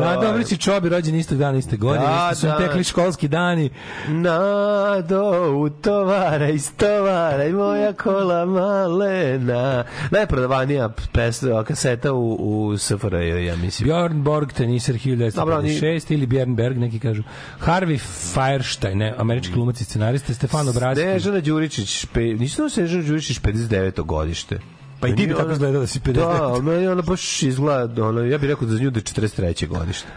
Nada 0.01 0.29
Obrić 0.29 0.51
i 0.51 0.57
Čobi 0.57 0.89
rođen 0.89 1.15
istog 1.15 1.37
dana, 1.37 1.57
iste 1.57 1.77
godine. 1.77 2.05
Da, 2.05 2.29
isto 2.33 2.41
su 2.41 2.47
da. 2.47 2.57
tekli 2.57 2.83
školski 2.83 3.27
dani. 3.27 3.69
Nado, 4.07 5.51
utovaraj, 5.57 6.57
stovaraj, 6.57 7.51
moja 7.51 7.93
kola 7.93 8.45
malena. 8.45 9.83
Najprodavanija 10.11 10.89
pes, 11.13 11.41
kaseta 11.67 12.13
u, 12.13 12.37
u 12.39 12.77
SFRJ, 12.77 13.45
ja 13.45 13.55
mislim. 13.55 13.85
Bjorn 13.87 14.23
Borg, 14.23 14.51
teniser 14.53 14.95
Dobro, 15.35 15.57
oni- 15.57 15.69
1956 15.69 16.13
ili 16.13 16.25
Bjorn 16.25 16.55
Berg, 16.55 16.77
neki 16.77 16.99
kažu. 16.99 17.23
Harvey 17.65 17.99
Firestein, 18.23 18.97
ne, 18.97 19.13
američki 19.17 19.53
glumac 19.53 19.81
i 19.81 19.83
scenarista, 19.83 20.33
Stefano 20.33 20.73
Bratski. 20.73 21.03
Snežana 21.03 21.39
Đuričić, 21.39 22.05
pe, 22.05 22.21
nisam 22.21 22.69
Snežana 22.69 23.03
Đuričić 23.03 23.39
59. 23.39 24.01
godište. 24.01 24.59
Pa 24.99 25.07
i 25.07 25.15
ti 25.15 25.27
bi 25.27 25.33
tako 25.33 25.43
ona- 25.43 25.53
izgledao 25.53 25.81
da 25.81 25.87
si 25.87 25.99
59. 25.99 26.55
Da, 26.55 26.61
meni 26.63 26.87
ona 26.87 27.01
baš 27.01 27.43
izgleda, 27.43 28.05
ono, 28.05 28.21
ja 28.21 28.37
bih 28.37 28.49
rekao 28.49 28.67
da 28.67 28.73
za 28.73 28.83
nju 28.83 28.91
da 28.91 28.99
je 28.99 29.03
43. 29.03 29.67
godište. 29.67 30.07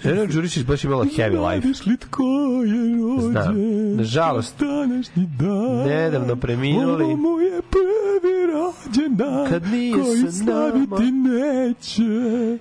Snežana 0.00 0.26
Đuričić 0.26 0.64
baš 0.64 0.84
imala 0.84 1.04
heavy 1.04 1.48
life. 1.54 1.66
Znaš 1.68 1.86
li 1.86 1.96
tko 1.96 2.22
je 2.66 2.96
rođen? 2.96 3.30
Znam. 3.30 3.54
Nažalost, 3.96 4.54
današnji 4.58 5.26
dan. 5.26 5.76
nedavno 5.86 6.36
preminuli. 6.36 7.04
Ovo 7.04 7.16
mu 7.16 7.40
je 7.40 7.60
prvi 7.70 8.32
rođendan 8.52 9.48
Kad 9.50 9.66
nije 9.66 9.92
koji 9.92 10.32
slaviti 10.32 11.10
neće. 11.12 12.02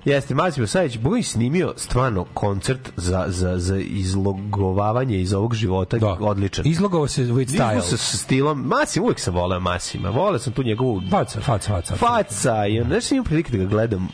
Jeste, 0.06 0.36
Maćimo 0.36 0.68
Savić, 0.68 0.98
Boga 0.98 1.18
je 1.18 1.23
snimio 1.23 1.73
stvarno 1.78 2.26
koncert 2.34 2.91
za, 2.98 3.26
za, 3.28 3.57
za 3.57 3.78
izlogovavanje 3.78 5.22
iz 5.22 5.34
ovog 5.34 5.53
života, 5.56 5.98
Da. 5.98 6.18
odličan. 6.19 6.68
Izlogovao 6.68 7.07
se 7.07 7.23
with 7.23 7.57
style. 7.57 7.82
se 7.82 7.98
sa 7.98 8.18
stilom, 8.18 8.60
Masim, 8.61 9.03
uvijek 9.03 9.19
sam 9.19 9.34
voleo 9.34 9.60
Masima, 9.60 10.10
voleo 10.10 10.40
sam 10.40 10.53
tu 10.53 10.64
njegovu 10.64 11.02
Faca, 11.11 11.40
faca, 11.41 11.69
faca. 11.73 11.95
faca 11.95 12.68
i 12.68 12.80
on, 12.82 12.88
znaš, 12.88 13.11
imao 13.11 13.23
prilike 13.23 13.52
da 13.52 13.57
ga 13.57 13.65
gledam 13.65 14.07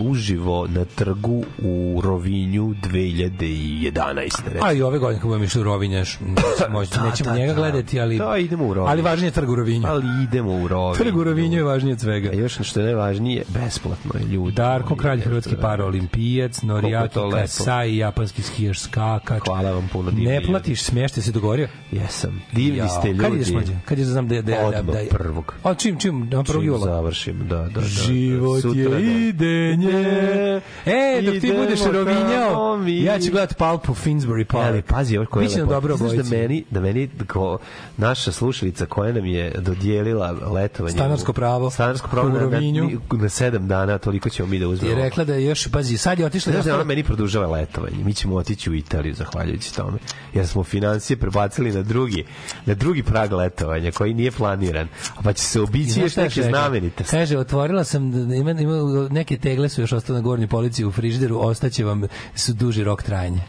uživo 0.00 0.66
na 0.66 0.84
trgu 0.84 1.44
u 1.62 2.00
Rovinju 2.34 2.74
2011. 2.82 4.14
recimo. 4.44 4.64
A 4.66 4.72
i 4.72 4.82
ove 4.82 4.98
godine 4.98 5.20
kad 5.20 5.28
budemo 5.28 5.44
išli 5.44 5.60
u 5.60 5.64
Rovinjaš, 5.64 6.18
nećemo, 6.20 6.82
Da, 6.94 7.10
nećemo 7.10 7.30
da, 7.30 7.36
njega 7.36 7.52
da. 7.52 7.60
gledati, 7.60 8.00
ali... 8.00 8.18
Da, 8.18 8.36
idemo 8.38 8.66
u 8.66 8.74
Rovinj. 8.74 8.90
Ali 8.90 9.02
važnije 9.02 9.28
je 9.28 9.32
trg 9.32 9.50
u 9.50 9.54
Rovinju. 9.54 9.86
Ali 9.88 10.04
idemo 10.24 10.52
u 10.52 10.68
Rovinj. 10.68 10.98
Trg 10.98 11.16
u 11.16 11.24
Rovinju 11.24 11.34
Rovinju 11.34 11.56
je 11.56 11.64
važnije 11.64 11.92
od 11.92 12.00
svega. 12.00 12.30
A 12.30 12.34
još 12.34 12.58
što 12.62 12.80
je 12.80 12.86
najvažnije, 12.86 13.44
besplatno 13.48 14.10
je 14.20 14.26
ljudi. 14.26 14.52
Darko, 14.52 14.96
kralj 14.96 15.20
hrvatski 15.20 15.56
paraolimpijac, 15.60 16.62
Norijaki. 16.62 17.18
Kasai, 17.32 17.96
japanski 17.96 18.42
skijaš 18.42 18.80
skakač. 18.80 19.42
Hvala 19.46 19.70
vam 19.70 19.88
puno, 19.92 20.10
divni 20.10 20.26
Ne 20.26 20.40
platiš 20.42 20.82
smještaj, 20.82 21.22
se 21.22 21.32
dogovorio? 21.32 21.68
Jesam. 21.90 22.42
Divni 22.52 22.78
Jao, 22.78 22.88
ste 22.88 23.08
ljudi. 23.08 23.22
Kad 23.22 23.34
ideš 23.34 23.50
mlađe? 23.50 23.72
Kad 23.84 23.98
je 23.98 24.04
znam 24.04 24.28
da 24.28 24.34
je... 24.34 24.42
Da, 24.42 24.52
da, 24.52 24.66
Odmah 24.66 24.94
da, 24.94 24.98
je- 24.98 25.08
prvog. 25.08 25.54
A 25.62 25.74
čim, 25.74 26.00
čim, 26.00 26.28
na 26.30 26.44
prvog 26.44 26.64
jula? 26.64 26.78
završim, 26.78 27.38
da, 27.48 27.56
da, 27.56 27.62
da. 27.62 27.80
da. 27.80 27.80
Život 27.80 28.62
Sutra, 28.62 28.80
je 28.80 28.88
da. 28.88 28.98
idenje. 28.98 30.60
E, 30.86 31.22
dok 31.22 31.40
ti 31.40 31.52
budeš 31.58 31.80
tamo 31.80 31.92
rovinjao, 32.24 32.76
mi. 32.76 33.02
ja 33.02 33.18
ću 33.20 33.30
gledat 33.30 33.56
Palpu 33.58 33.94
Finsbury 33.94 34.44
Park. 34.44 34.66
Ali 34.66 34.82
pazi, 34.82 35.16
ovo 35.16 35.26
koja 35.26 35.44
je 35.44 35.48
lepo. 35.48 35.66
dobro 35.66 35.96
Znaš 35.96 36.12
da 36.12 36.36
meni, 36.36 36.64
da 36.70 36.80
meni 36.80 37.10
ko, 37.28 37.58
naša 37.96 38.32
slušalica 38.32 38.86
koja 38.86 39.12
nam 39.12 39.26
je 39.26 39.50
dodijelila 39.58 40.30
letovanje. 40.30 40.94
Stanarsko 40.94 41.32
pravo. 41.32 41.70
Stanarsko 41.70 42.08
pravo 42.10 42.28
U 42.28 42.30
na, 42.32 42.40
na, 42.40 43.22
na, 43.22 43.28
sedam 43.28 43.68
dana, 43.68 43.98
toliko 43.98 44.28
ćemo 44.28 44.48
mi 44.48 44.58
da 44.58 44.68
uzmemo. 44.68 44.96
je 44.96 45.04
rekla 45.04 45.24
da 45.24 45.34
je 45.34 45.44
još, 45.44 45.68
pazi, 45.68 45.96
sad 45.96 46.18
je 46.18 46.26
otišla... 46.26 46.52
Znaš 46.52 46.64
da 46.64 46.70
ostala- 46.70 46.80
ona 46.80 46.84
meni 46.84 47.02
produžava 47.02 47.46
letovanje. 47.46 48.04
Mi 48.04 48.14
ćemo 48.14 48.36
otići 48.36 48.70
u 48.70 48.74
Italiju 48.74 49.14
zahvaljujući 49.14 49.74
tome. 49.74 49.98
Jer 50.34 50.46
smo 50.46 50.64
financije 50.64 51.16
prebacili 51.16 51.72
na 51.72 51.82
drugi, 51.82 52.24
na 52.66 52.74
drugi 52.74 53.02
prag 53.02 53.32
letovanja 53.32 53.92
koji 53.92 54.14
nije 54.14 54.30
planiran. 54.30 54.88
A 55.16 55.22
pa 55.22 55.32
će 55.32 55.42
se 55.42 55.60
obići 55.60 56.00
još 56.00 56.16
neke 56.16 56.42
znamenite. 56.42 57.04
Kaže, 57.04 57.38
otvorila 57.38 57.84
sam, 57.84 58.28
da 58.28 58.34
ima, 58.34 58.50
ima, 58.50 59.08
neke 59.10 59.38
tegle 59.38 59.68
su 59.68 59.80
još 59.80 59.92
ostale 59.92 60.18
na 60.18 60.22
gornjoj 60.22 60.48
polici 60.48 60.84
u 60.84 60.92
frižideru, 60.92 61.38
ostaće 61.40 61.84
vam 61.84 62.02
su 62.34 62.52
duži 62.52 62.84
rok 62.84 63.02
trajanja. 63.02 63.42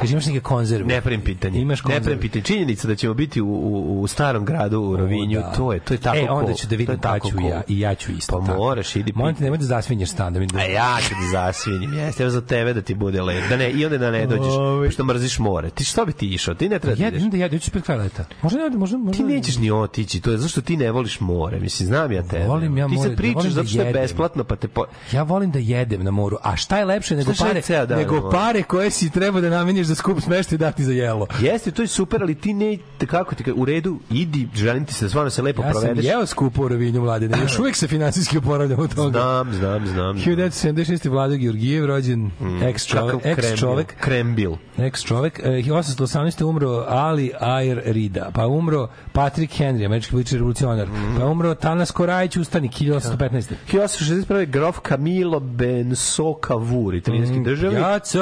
Kaže, 0.00 0.12
imaš 0.12 0.26
neke 0.26 0.40
konzerve. 0.40 0.86
Ne 0.86 1.00
pravim 1.00 1.20
pitanje. 1.20 1.60
Imaš 1.60 1.78
ne 1.78 1.82
konzerve. 1.82 2.04
pravim 2.04 2.20
pitanje. 2.20 2.42
Činjenica 2.42 2.88
da 2.88 2.94
ćemo 2.94 3.14
biti 3.14 3.40
u, 3.40 3.46
u, 3.46 4.00
u 4.00 4.06
starom 4.06 4.44
gradu 4.44 4.80
u 4.80 4.96
Rovinju, 4.96 5.40
da. 5.40 5.52
to 5.52 5.72
je 5.72 5.80
to 5.80 5.94
je 5.94 5.98
tako. 5.98 6.16
E, 6.16 6.30
onda 6.30 6.54
ću 6.54 6.66
da 6.66 6.76
vidim 6.76 6.96
pa 6.96 7.02
tako 7.02 7.30
ću 7.30 7.36
ja 7.40 7.62
i 7.68 7.80
ja 7.80 7.94
ću 7.94 8.12
isto. 8.12 8.40
Pa 8.40 8.46
tako. 8.46 8.58
moraš, 8.58 8.96
idi 8.96 9.12
Molim 9.14 9.34
te, 9.34 9.44
nemoj 9.44 9.58
da 9.58 9.64
zasvinješ 9.64 10.10
stan. 10.10 10.32
Da 10.32 10.40
mi 10.40 10.46
da... 10.46 10.58
A 10.58 10.62
ja 10.62 10.96
ću 11.02 11.14
da 11.14 11.30
zasvinim, 11.30 11.92
jeste, 11.94 12.22
evo 12.22 12.30
za 12.30 12.40
tebe 12.40 12.74
da 12.74 12.82
ti 12.82 12.94
bude 12.94 13.22
lep. 13.22 13.48
Da 13.48 13.56
ne, 13.56 13.70
i 13.70 13.84
onda 13.84 13.98
da 13.98 14.10
ne 14.10 14.26
dođeš, 14.26 14.52
Ovaj. 14.52 14.88
pošto 14.88 15.04
mrziš 15.04 15.38
more. 15.38 15.70
Ti 15.70 15.84
što 15.84 16.04
bi 16.04 16.12
ti 16.12 16.28
išao? 16.28 16.54
Ti 16.54 16.68
ne 16.68 16.78
treba 16.78 16.96
da 16.96 17.02
Ja, 17.02 17.08
ideš. 17.08 17.22
da 17.22 17.36
ja, 17.36 17.48
ja 17.52 17.58
ću 17.58 17.70
pred 17.70 17.84
kraj 17.84 17.98
leta. 17.98 18.24
Možda 18.42 18.58
ne, 18.58 18.76
možda, 18.76 18.98
možda... 18.98 19.16
Ti 19.16 19.34
nećeš 19.34 19.58
ni 19.58 19.70
otići, 19.70 20.20
to 20.20 20.30
je 20.30 20.38
zašto 20.38 20.60
ti 20.60 20.76
ne 20.76 20.90
voliš 20.90 21.20
more. 21.20 21.60
Mislim, 21.60 21.86
znam 21.86 22.12
ja 22.12 22.22
tebe. 22.22 22.46
Volim 22.46 22.78
ja 22.78 22.88
ti 22.88 22.94
more, 22.94 23.08
sad 23.08 23.16
pričaš 23.16 23.34
volim 23.34 23.50
da 23.50 23.54
zato 23.54 23.68
što 23.68 23.82
je 23.82 23.92
besplatno, 23.92 24.44
pa 24.44 24.56
te. 24.56 24.68
Ja 25.12 25.22
volim 25.22 25.50
da 25.50 25.58
jedem 25.58 26.04
na 26.04 26.10
moru. 26.10 26.36
A 26.42 26.56
šta 26.56 26.78
je 26.78 26.84
lepše 26.84 27.16
nego 27.16 27.34
šta 27.34 27.44
pare, 27.44 27.96
nego 27.96 28.30
pare 28.30 28.62
koje 28.62 28.90
si 28.90 29.10
treba 29.10 29.40
da 29.40 29.50
nameniš 29.50 29.75
za 29.78 29.94
skup 29.94 30.20
smeštaj 30.20 30.58
dati 30.58 30.84
za 30.84 30.92
jelo? 30.92 31.26
Jeste, 31.40 31.70
to 31.70 31.82
je 31.82 31.88
super, 31.88 32.22
ali 32.22 32.34
ti 32.34 32.54
ne, 32.54 32.78
kako 33.00 33.34
ti, 33.34 33.52
u 33.52 33.64
redu, 33.64 33.98
idi, 34.10 34.48
želim 34.54 34.84
ti 34.84 34.94
se 34.94 35.04
da 35.04 35.08
stvarno 35.08 35.30
se 35.30 35.42
lepo 35.42 35.62
Ja 35.62 35.72
sam 35.72 35.80
provedeš. 35.80 36.04
jeo 36.04 36.26
skupo 36.26 36.62
u 36.62 36.68
Rovinju 36.68 37.00
mladine. 37.00 37.38
Još 37.38 37.58
uvijek 37.58 37.76
se 37.76 37.88
finansijski 37.88 38.38
oporavljam 38.38 38.80
od 38.80 38.94
toga. 38.94 39.18
Znam, 39.20 39.54
znam, 39.54 39.86
znam. 39.86 40.16
1976. 40.16 40.76
Vlado 41.06 41.36
Georgijev, 41.36 41.86
rođen 41.86 42.30
ex 42.62 42.84
čovek, 42.84 43.16
ex 43.24 43.54
čovek, 43.56 43.94
Krembil. 43.96 44.52
ex 44.78 45.02
čovek. 45.02 45.38
E, 45.38 45.42
1818. 45.42 46.44
umro 46.44 46.84
Ali 46.88 47.32
Ayer 47.40 47.80
Rida, 47.84 48.30
pa 48.34 48.46
umro 48.46 48.88
Patrick 49.12 49.52
Henry, 49.54 49.86
američki 49.86 50.12
politički 50.12 50.36
revolucionar, 50.36 50.88
pa 51.18 51.26
umro 51.26 51.54
Tanas 51.54 51.90
Korajić, 51.90 52.36
ustanik 52.36 52.72
1815. 52.72 53.54
1861. 53.68 54.46
grof 54.46 54.78
Camilo 54.80 55.40
Benso 55.40 56.34
Cavour, 56.46 56.86
Mm, 56.86 56.96
italijanski 56.96 57.40
državnik. 57.40 57.80
Jaca 57.80 58.20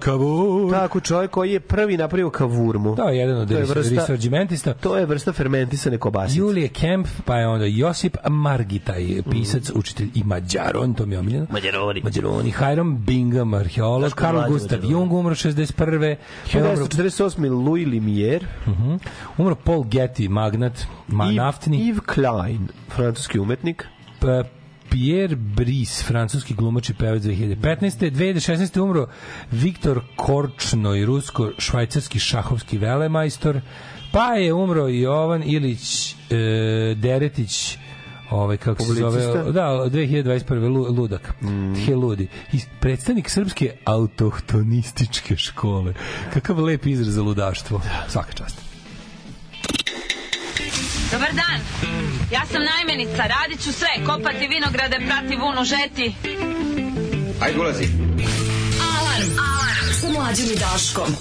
Kavur. 0.00 0.72
Tako, 0.72 0.91
čovjek 1.00 1.30
koji 1.30 1.52
je 1.52 1.60
prvi 1.60 1.96
napravio 1.96 2.30
kavurmu. 2.30 2.96
Je 3.02 3.18
jedan 3.18 3.36
od 3.36 3.48
To 3.48 3.54
je 3.54 3.64
vrsta- 3.64 3.90
risorgimentista. 3.90 4.74
To 4.74 4.96
je 4.96 5.06
vrsta 5.06 5.32
fermentisane 5.32 5.98
kobasice. 5.98 6.38
Julije 6.38 6.68
Kemp, 6.68 7.08
pa 7.24 7.36
je 7.36 7.48
onda 7.48 7.66
Josip 7.66 8.16
Margitaj, 8.26 9.22
pisac, 9.30 9.70
učitelj 9.70 10.08
i 10.14 10.24
mađaron, 10.24 10.94
to 10.94 11.06
mi 11.06 11.14
je 11.14 11.18
omiljeno. 11.18 11.46
Mađaroni. 11.50 12.00
Mađaroni, 12.00 12.50
Hiram 12.50 12.98
Bingham, 12.98 13.54
arheolog, 13.54 14.12
Karl 14.12 14.38
Gustav 14.48 14.78
Mađaroni. 14.78 14.92
Jung, 14.92 15.12
umro 15.12 15.34
61. 15.34 16.16
Pa 16.52 16.58
je 16.58 16.64
umro, 16.64 16.86
1948. 16.86 17.32
Louis 17.66 17.86
Limier. 17.86 18.46
Mhm. 18.66 18.94
umro 19.38 19.54
Paul 19.54 19.84
Getty, 19.84 20.28
magnat, 20.28 20.72
ma, 21.08 21.24
Yves- 21.24 21.34
naftni. 21.36 21.78
Yves 21.84 22.00
Klein, 22.06 22.68
francuski 22.88 23.38
umetnik. 23.38 23.86
Pa, 24.20 24.44
Pierre 24.92 25.36
Brice, 25.36 26.04
francuski 26.04 26.54
glumač 26.54 26.90
i 26.90 26.94
pevač 26.94 27.22
2015. 27.22 28.10
2016. 28.10 28.80
umro 28.80 29.06
Viktor 29.50 30.02
Korčnoj, 30.16 31.04
rusko-švajcarski 31.06 32.18
šahovski 32.20 32.78
velemajstor. 32.78 33.60
Pa 34.12 34.34
je 34.34 34.52
umro 34.52 34.88
Jovan 34.88 35.42
Ilić 35.42 36.12
e, 36.12 36.14
Deretić, 36.94 37.78
ovaj 38.30 38.56
kako 38.56 38.84
se 38.84 38.92
zove, 38.92 39.52
da, 39.52 39.68
2021. 39.88 40.68
Lu, 40.68 40.86
ludak. 40.96 41.34
Mm. 41.40 41.94
Ludi. 41.94 42.28
I 42.52 42.60
predstavnik 42.80 43.30
srpske 43.30 43.72
autohtonističke 43.84 45.36
škole. 45.36 45.94
Kakav 46.32 46.60
lep 46.60 46.86
izraz 46.86 47.14
za 47.14 47.22
ludaštvo. 47.22 47.80
Svaka 48.08 48.32
čast. 48.32 48.60
Dobar 51.12 51.32
dan. 51.32 51.71
Ja 52.32 52.42
sam 52.52 52.62
najmenica, 52.64 53.22
radit 53.26 53.64
ću 53.64 53.72
sve, 53.72 53.88
kopati 54.06 54.48
vinograde, 54.48 54.96
prati 55.06 55.36
vunu, 55.36 55.64
žeti. 55.64 56.14
Ajde, 57.40 57.58
ulazi. 57.60 57.84
Alarm. 58.80 59.30
Alarm. 59.38 59.92
Sa 60.00 60.08
mlađom 60.08 60.46
i 60.52 60.58
Daškom. 60.58 61.16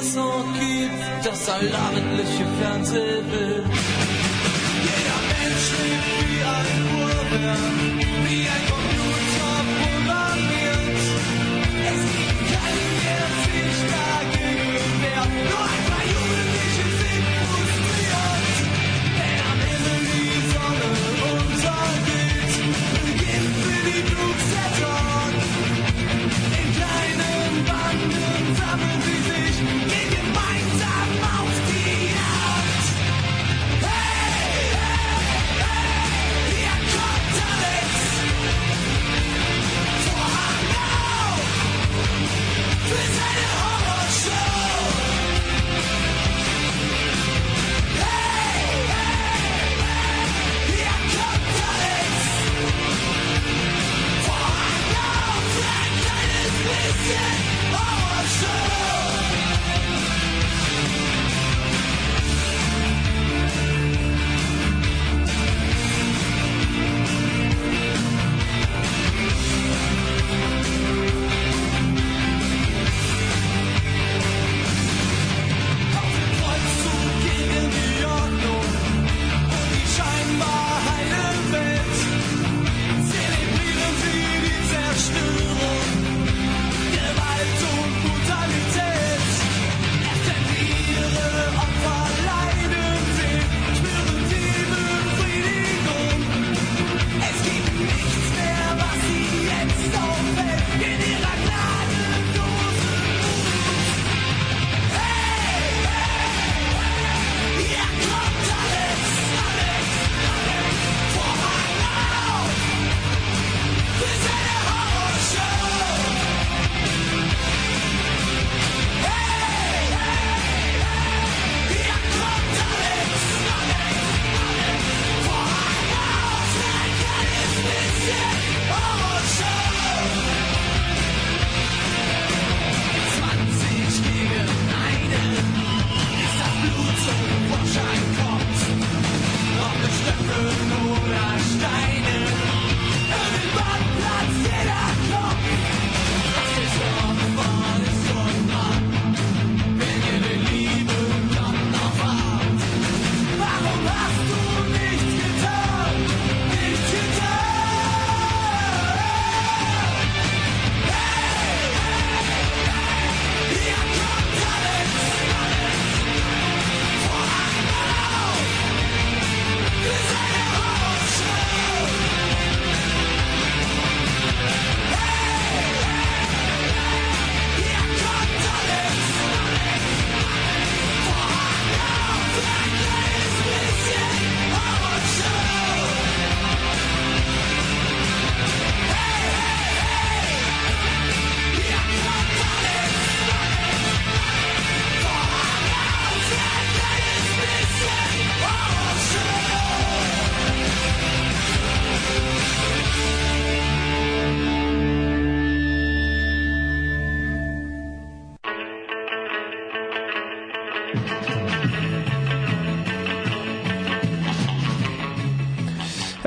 Es 0.00 0.14
noch 0.14 0.44
gibt, 0.54 1.26
das 1.26 1.48
allabendliche 1.48 2.46
Fernsehbild. 2.60 3.64
Jeder 4.86 5.20
Mensch 5.28 5.68
lebt 5.78 6.08
wie 6.30 6.42
ein 6.56 6.80
Uhrwerk, 7.00 7.97
Sir! 58.38 58.67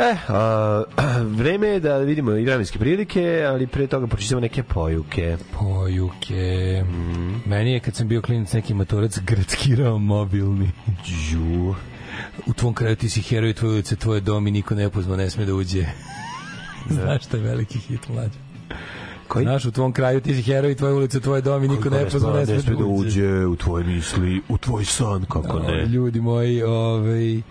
E, 0.02 0.16
a, 0.28 0.84
vreme 1.38 1.68
je 1.68 1.80
da 1.80 1.98
vidimo 1.98 2.32
i 2.32 2.46
vremenske 2.46 2.80
prilike, 2.80 3.46
ali 3.50 3.68
pre 3.68 3.88
toga 3.88 4.08
pročitamo 4.08 4.42
neke 4.42 4.64
pojuke. 4.64 5.38
Pojuke. 5.60 6.84
Meni 7.46 7.72
je 7.72 7.80
kad 7.80 7.96
sam 7.96 8.08
bio 8.08 8.22
klinac 8.22 8.54
neki 8.54 8.74
maturac 8.74 9.20
gradskirao 9.20 9.98
mobilni. 9.98 10.72
Ju. 11.32 11.76
U 12.46 12.54
tvom 12.54 12.74
kraju 12.74 12.96
ti 12.96 13.10
si 13.10 13.22
heroj, 13.22 13.54
tvoje 13.54 13.74
ulice, 13.74 13.96
tvoje 13.96 14.22
dom 14.22 14.48
i 14.48 14.52
niko 14.52 14.76
nepozvao 14.76 15.18
ne 15.18 15.30
sme 15.30 15.46
da 15.46 15.54
uđe. 15.54 15.86
Znaš 16.90 17.26
što 17.26 17.38
je 17.38 17.44
veliki 17.44 17.80
hit 17.80 18.10
mlađe. 18.10 18.40
Koji? 19.28 19.44
Znaš, 19.46 19.66
u 19.66 19.72
tvom 19.72 19.94
kraju 19.94 20.22
ti 20.22 20.36
si 20.36 20.42
heroj, 20.42 20.76
tvoje 20.76 20.94
ulice, 20.94 21.20
tvoje 21.20 21.42
dom 21.42 21.64
i 21.64 21.68
niko 21.68 21.84
Kako 21.84 21.96
nepozvao 21.96 22.36
ne 22.36 22.46
sme 22.46 22.76
da 22.76 22.86
uđe. 22.86 23.46
u 23.46 23.56
tvoje 23.56 23.84
misli, 23.84 24.42
u 24.50 24.58
tvoj 24.58 24.86
san, 24.86 25.26
kako 25.26 25.58
O, 25.58 25.84
Ljudi 25.86 26.22
moji, 26.22 26.64
ovaj 26.64 27.42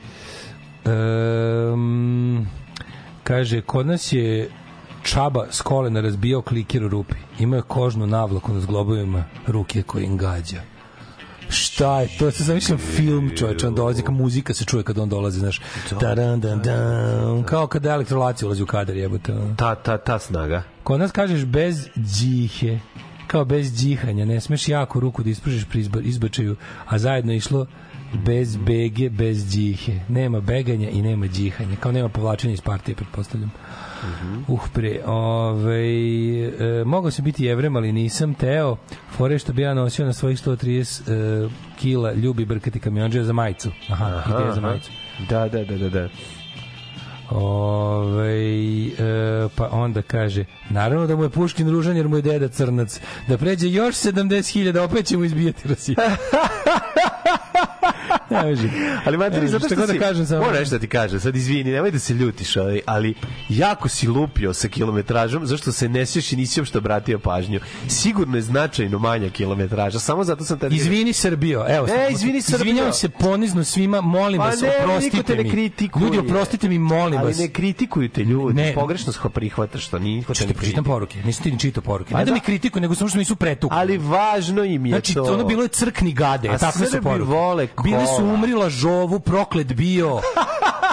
um, 0.84 2.46
kaže, 3.24 3.60
kod 3.60 3.86
nas 3.86 4.12
je 4.12 4.50
Čaba 5.02 5.46
s 5.50 5.60
kolena 5.62 6.00
razbijao 6.00 6.42
klikir 6.42 6.84
u 6.84 6.88
rupi. 6.88 7.14
Imao 7.38 7.56
je 7.56 7.62
kožnu 7.62 8.06
navlaku 8.06 8.52
na 8.52 8.60
zglobovima 8.60 9.24
ruke 9.46 9.82
koji 9.82 10.04
im 10.04 10.16
gađa. 10.16 10.60
Šta 11.48 12.00
je 12.00 12.08
to? 12.18 12.30
Se 12.30 12.44
zamišljam 12.44 12.78
film, 12.78 13.30
čoveče, 13.36 13.68
on 13.68 13.74
dolazi, 13.74 14.02
kao 14.02 14.14
muzika 14.14 14.54
se 14.54 14.64
čuje 14.64 14.82
kad 14.82 14.98
on 14.98 15.08
dolazi, 15.08 15.38
znaš. 15.38 15.60
Taran, 16.00 16.40
dan, 16.40 16.60
dan, 16.62 17.42
kao 17.42 17.66
kad 17.66 17.86
elektrolacija 17.86 18.46
ulazi 18.46 18.62
u 18.62 18.66
kadar, 18.66 18.96
jebote. 18.96 19.34
Ta, 19.56 19.74
ta, 19.74 19.98
ta 19.98 20.18
snaga. 20.18 20.62
Kod 20.82 21.00
nas 21.00 21.12
kažeš 21.12 21.44
bez 21.44 21.88
džihe, 21.96 22.78
kao 23.26 23.44
bez 23.44 23.74
džihanja, 23.76 24.24
ne 24.24 24.40
smeš 24.40 24.68
jako 24.68 25.00
ruku 25.00 25.22
da 25.22 25.30
ispružiš 25.30 25.64
pri 25.64 25.80
izba- 25.84 26.02
izbačaju, 26.02 26.56
a 26.86 26.98
zajedno 26.98 27.32
je 27.32 27.36
išlo 27.36 27.66
bez 28.12 28.56
bege, 28.56 29.10
bez 29.10 29.50
džihe. 29.50 30.00
Nema 30.08 30.40
beganja 30.40 30.88
i 30.90 31.02
nema 31.02 31.26
džihanja, 31.26 31.76
kao 31.80 31.92
nema 31.92 32.08
povlačenja 32.08 32.54
iz 32.54 32.60
partije, 32.60 32.94
pretpostavljam. 32.94 33.50
Uh, 34.48 34.68
pre, 34.72 35.00
ovaj, 35.06 36.80
e, 36.80 36.84
mogao 36.84 37.10
sam 37.10 37.24
biti 37.24 37.44
jevrem, 37.44 37.76
ali 37.76 37.92
nisam 37.92 38.34
teo. 38.34 38.76
Fore 39.10 39.38
što 39.38 39.52
bi 39.52 39.62
ja 39.62 39.74
nosio 39.74 40.06
na 40.06 40.12
svojih 40.12 40.38
130 40.38 41.46
e, 41.46 41.48
kila 41.78 42.12
ljubi 42.12 42.44
brkati 42.44 42.80
kamionđe 42.80 43.22
za 43.22 43.32
majicu. 43.32 43.70
Aha, 43.88 44.22
ideja 44.34 44.54
za 44.54 44.60
majicu. 44.60 44.90
Da, 45.28 45.48
da, 45.48 45.64
da, 45.64 45.78
da, 45.78 45.88
da. 45.88 46.08
Ove, 47.30 48.32
e, 48.86 49.48
pa 49.56 49.68
onda 49.72 50.02
kaže 50.02 50.44
naravno 50.70 51.06
da 51.06 51.16
mu 51.16 51.22
je 51.22 51.30
Puškin 51.30 51.70
ružan 51.70 51.96
jer 51.96 52.08
mu 52.08 52.16
je 52.16 52.22
deda 52.22 52.48
crnac 52.48 53.00
da 53.28 53.38
pređe 53.38 53.68
još 53.68 53.94
70.000 53.94 54.80
opet 54.80 55.06
ćemo 55.06 55.24
izbijati 55.24 55.68
Rusiju 55.68 55.96
ne 58.30 58.42
može 58.44 58.68
Ali 59.04 59.16
materi, 59.16 59.48
zato 59.48 59.66
što 59.66 59.74
god 59.76 59.86
da 59.86 59.92
si, 59.92 59.98
kažem 59.98 60.26
samo- 60.26 60.40
moram 60.40 60.54
nešto 60.54 60.74
da 60.74 60.80
ti 60.80 60.88
kažem, 60.88 61.20
sad 61.20 61.36
izvini, 61.36 61.70
nemoj 61.70 61.90
da 61.90 61.98
se 61.98 62.14
ljutiš, 62.14 62.56
ali, 62.56 62.80
ali 62.86 63.14
jako 63.48 63.88
si 63.88 64.08
lupio 64.08 64.54
sa 64.54 64.68
kilometražom, 64.68 65.46
zašto 65.46 65.72
se 65.72 65.88
ne 65.88 66.06
sješ 66.06 66.32
i 66.32 66.36
nisi 66.36 66.60
uopšte 66.60 66.78
obratio 66.78 67.18
pažnju. 67.20 67.60
Sigurno 67.88 68.36
je 68.36 68.42
značajno 68.42 68.98
manja 68.98 69.30
kilometraža, 69.30 69.98
samo 69.98 70.24
zato 70.24 70.44
sam 70.44 70.58
te... 70.58 70.68
Izvini 70.68 71.12
Srbijo, 71.12 71.64
evo. 71.68 71.86
Ne, 71.86 72.08
izvini, 72.10 72.42
Srbijo. 72.42 72.58
Izvinjavam 72.60 72.92
se 72.92 73.08
ponizno 73.10 73.64
svima, 73.64 74.00
molim 74.00 74.38
Pa 74.38 74.44
vas, 74.44 74.60
ne, 74.60 74.68
oprostite 74.80 75.34
mi. 75.34 75.50
kritikuje. 75.50 76.04
Ljudi, 76.04 76.18
oprostite 76.20 76.68
mi, 76.68 76.78
molim 76.78 77.18
ali 77.18 77.26
vas. 77.26 77.38
ne 77.38 77.48
kritikuju 77.48 78.08
te 78.08 78.22
ljudi, 78.22 78.54
Ne. 78.54 78.74
pogrešno 78.74 79.12
se 79.12 79.18
prihvataš 79.30 79.82
što 79.82 79.98
niko 79.98 80.28
te 80.28 80.36
Što 80.36 80.46
ne 80.46 80.54
pročitam 80.54 80.84
poruke, 80.84 81.18
nisam 81.18 81.42
ti 81.42 81.52
ni 81.52 81.58
čitao 81.58 81.82
poruke. 81.82 82.12
Pa 82.12 82.18
Ne 82.18 82.24
da 82.24 82.28
da. 82.28 82.34
mi 82.34 82.40
kritikuju, 82.40 82.80
nego 82.80 82.94
samo 82.94 83.08
što 83.08 83.18
nisu 83.18 83.36
pretukli. 83.36 83.78
Ali 83.78 83.98
važno 83.98 84.64
im 84.64 84.86
je 84.86 84.90
Znači, 84.90 85.14
to. 85.14 85.22
ono 85.24 85.44
bilo 85.44 85.62
je 85.62 85.68
crkni 85.70 86.12
gade, 86.12 86.48
A 86.48 86.58
takve 86.58 86.86
su 86.86 87.00
poruke. 87.02 87.30
vole 87.30 87.66
Bili 88.00 88.06
su 88.16 88.22
kola. 88.22 88.34
umri 88.34 88.54
lažovu, 88.54 89.20
proklet 89.20 89.74
bio. 89.74 90.20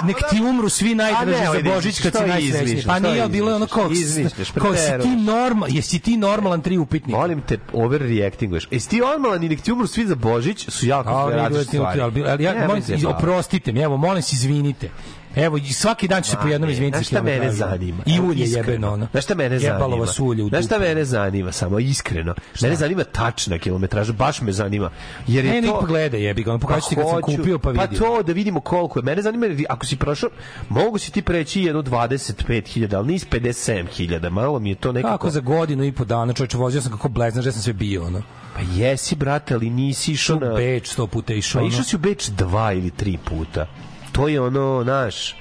Nek 0.03 0.17
ti 0.29 0.41
umru 0.41 0.69
svi 0.69 0.95
najdraži 0.95 1.31
ne, 1.31 1.45
za 1.45 1.73
Božić 1.73 2.01
kad 2.01 2.15
si 2.15 2.23
najsrećniji. 2.27 2.84
Pa 2.88 2.99
nije, 2.99 3.27
bilo 3.27 3.49
je 3.49 3.55
ono 3.55 3.67
kao, 3.67 3.91
izmišljaš, 3.91 4.51
kao 4.51 4.75
si 4.75 5.01
ti 5.01 5.15
normal, 5.15 5.69
jesi 5.71 5.99
ti 5.99 6.17
normalan 6.17 6.61
tri 6.61 6.77
upitnika. 6.77 7.19
Molim 7.19 7.41
te, 7.41 7.57
overreactinguješ. 7.73 8.67
Jesi 8.71 8.89
ti 8.89 8.97
normalan 8.97 9.43
i 9.43 9.49
nek 9.49 9.61
ti 9.61 9.71
umru 9.71 9.88
svi 9.88 10.05
za 10.05 10.15
Božić, 10.15 10.69
su 10.69 10.88
jako 10.88 11.09
ali, 11.09 11.65
stvari. 11.65 12.01
ali, 12.01 12.43
ja 12.43 12.53
molim, 12.53 12.67
baviti. 12.67 13.05
oprostite 13.05 13.71
mi, 13.71 13.79
evo, 13.79 13.97
molim 13.97 14.21
se, 14.21 14.35
izvinite. 14.35 14.89
Evo, 15.38 15.57
i 15.57 15.73
svaki 15.73 16.07
dan 16.07 16.23
ću 16.23 16.30
se 16.30 16.38
po 16.41 16.47
jednom 16.47 16.68
ne, 16.68 16.73
izviniti. 16.73 16.97
Znaš 16.97 17.07
šta 17.07 17.22
mene 17.22 17.51
zanima? 17.51 18.03
I 18.05 18.19
ulje 18.19 18.43
iskreno. 18.43 18.68
jebeno, 18.68 18.93
ono. 18.93 19.07
Znaš 19.11 19.23
šta 19.23 19.35
mene 19.35 19.59
zanima? 19.59 19.76
Jebalo 19.76 19.97
vas 19.97 20.19
ulje 20.19 20.43
u 20.43 20.49
Znaš 20.49 20.65
šta 20.65 20.80
mene 20.80 21.05
zanima, 21.05 21.51
samo 21.51 21.80
iskreno? 21.80 22.35
Mene 22.61 22.76
zanima 22.76 23.03
tačna 23.03 23.57
kilometraža, 23.57 24.14
baš 24.14 24.41
me 24.41 24.51
zanima. 24.51 24.89
Jer 25.27 25.45
je 25.45 25.51
Ne, 25.51 25.61
ne, 25.61 25.68
to... 25.68 25.80
pa 25.80 25.85
gledaj, 25.85 26.23
jebi 26.23 26.43
ga, 26.43 26.51
ono 26.51 26.59
pokažu 26.59 26.89
ti 26.89 26.95
kad 26.95 27.05
sam 27.05 27.22
hoću. 27.22 27.38
kupio, 27.38 27.59
pa 27.59 27.69
vidim. 27.69 27.88
Pa 27.88 27.95
to 27.95 28.23
da 28.23 28.34
vidimo 28.34 28.59
koliko 28.59 28.99
je. 28.99 29.03
Mene 29.03 29.22
zanima, 29.22 29.45
jer 29.45 29.65
ako 29.69 29.85
si 29.85 29.97
prošao, 29.97 30.30
mogu 30.69 30.97
si 30.97 31.11
ti 31.11 31.22
preći 31.22 31.61
jedno 31.61 31.81
25.000, 31.81 32.95
ali 32.95 33.07
nis 33.07 33.27
57.000. 33.27 34.30
Malo 34.30 34.59
mi 34.59 34.69
je 34.69 34.76
to 34.76 34.91
nekako... 34.91 35.18
Kako 35.18 35.30
za 35.30 35.39
godinu 35.39 35.84
i 35.84 35.91
po 35.91 36.05
dana, 36.05 36.34
čovječe, 36.34 36.57
vozio 36.57 36.81
sam 36.81 36.91
kako 36.91 37.09
blez, 37.09 37.34
znaš 37.34 37.43
gde 37.43 37.51
sam 37.51 37.61
sve 37.61 37.73
bio, 37.73 38.05
ono. 38.05 38.22
Pa 38.55 38.61
jesi, 38.76 39.15
brate, 39.15 39.53
ali 39.53 39.69
nisi 39.69 40.11
išao 40.11 40.38
U 40.38 40.39
na... 40.39 40.53
Beč 40.53 40.91
sto 40.91 41.07
puta 41.07 41.34
išao, 41.34 41.61
Pa 41.61 41.68
išao 41.68 41.84
si 41.84 41.95
u 41.95 41.99
Beč 41.99 42.27
dva 42.27 42.73
ili 42.73 42.89
tri 42.89 43.18
puta. 43.18 43.68
To 44.11 44.27
je 44.27 44.41
ono, 44.41 44.84
naš... 44.84 45.35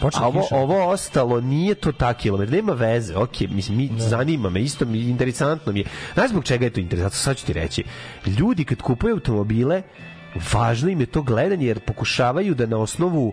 Počne 0.00 0.24
A 0.24 0.26
ovo, 0.26 0.42
kiša. 0.42 0.56
ovo 0.56 0.90
ostalo 0.90 1.40
nije 1.40 1.74
to 1.74 1.92
ta 1.92 2.14
kilometar, 2.14 2.54
nema 2.54 2.72
veze, 2.72 3.16
ok, 3.16 3.40
mislim, 3.40 3.76
mi, 3.76 3.90
zanima 3.96 4.50
me, 4.50 4.60
isto 4.60 4.84
mi, 4.84 4.98
interesantno 4.98 5.72
mi 5.72 5.80
je. 5.80 5.86
Znaš 6.14 6.30
zbog 6.30 6.44
čega 6.44 6.64
je 6.64 6.70
to 6.70 6.80
interesantno, 6.80 7.16
sad 7.16 7.36
ću 7.36 7.46
ti 7.46 7.52
reći. 7.52 7.84
Ljudi 8.26 8.64
kad 8.64 8.82
kupuju 8.82 9.14
automobile, 9.14 9.82
važno 10.52 10.90
im 10.90 11.00
je 11.00 11.06
to 11.06 11.22
gledanje, 11.22 11.66
jer 11.66 11.80
pokušavaju 11.80 12.54
da 12.54 12.66
na 12.66 12.76
osnovu 12.76 13.32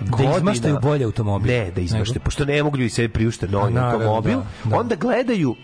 godina... 0.00 0.36
izmaštaju 0.36 0.78
bolje 0.82 1.04
automobil. 1.04 1.52
Ne, 1.52 1.70
da 1.70 1.80
izmaštaju, 1.80 2.20
pošto 2.24 2.44
ne 2.44 2.62
mogu 2.62 2.76
ljudi 2.76 2.90
sebi 2.90 3.12
priušte 3.12 3.48
novi 3.48 3.72
naravno, 3.72 3.96
automobil, 3.96 4.38
da, 4.38 4.70
da. 4.70 4.78
onda 4.78 4.94
gledaju 4.94 5.54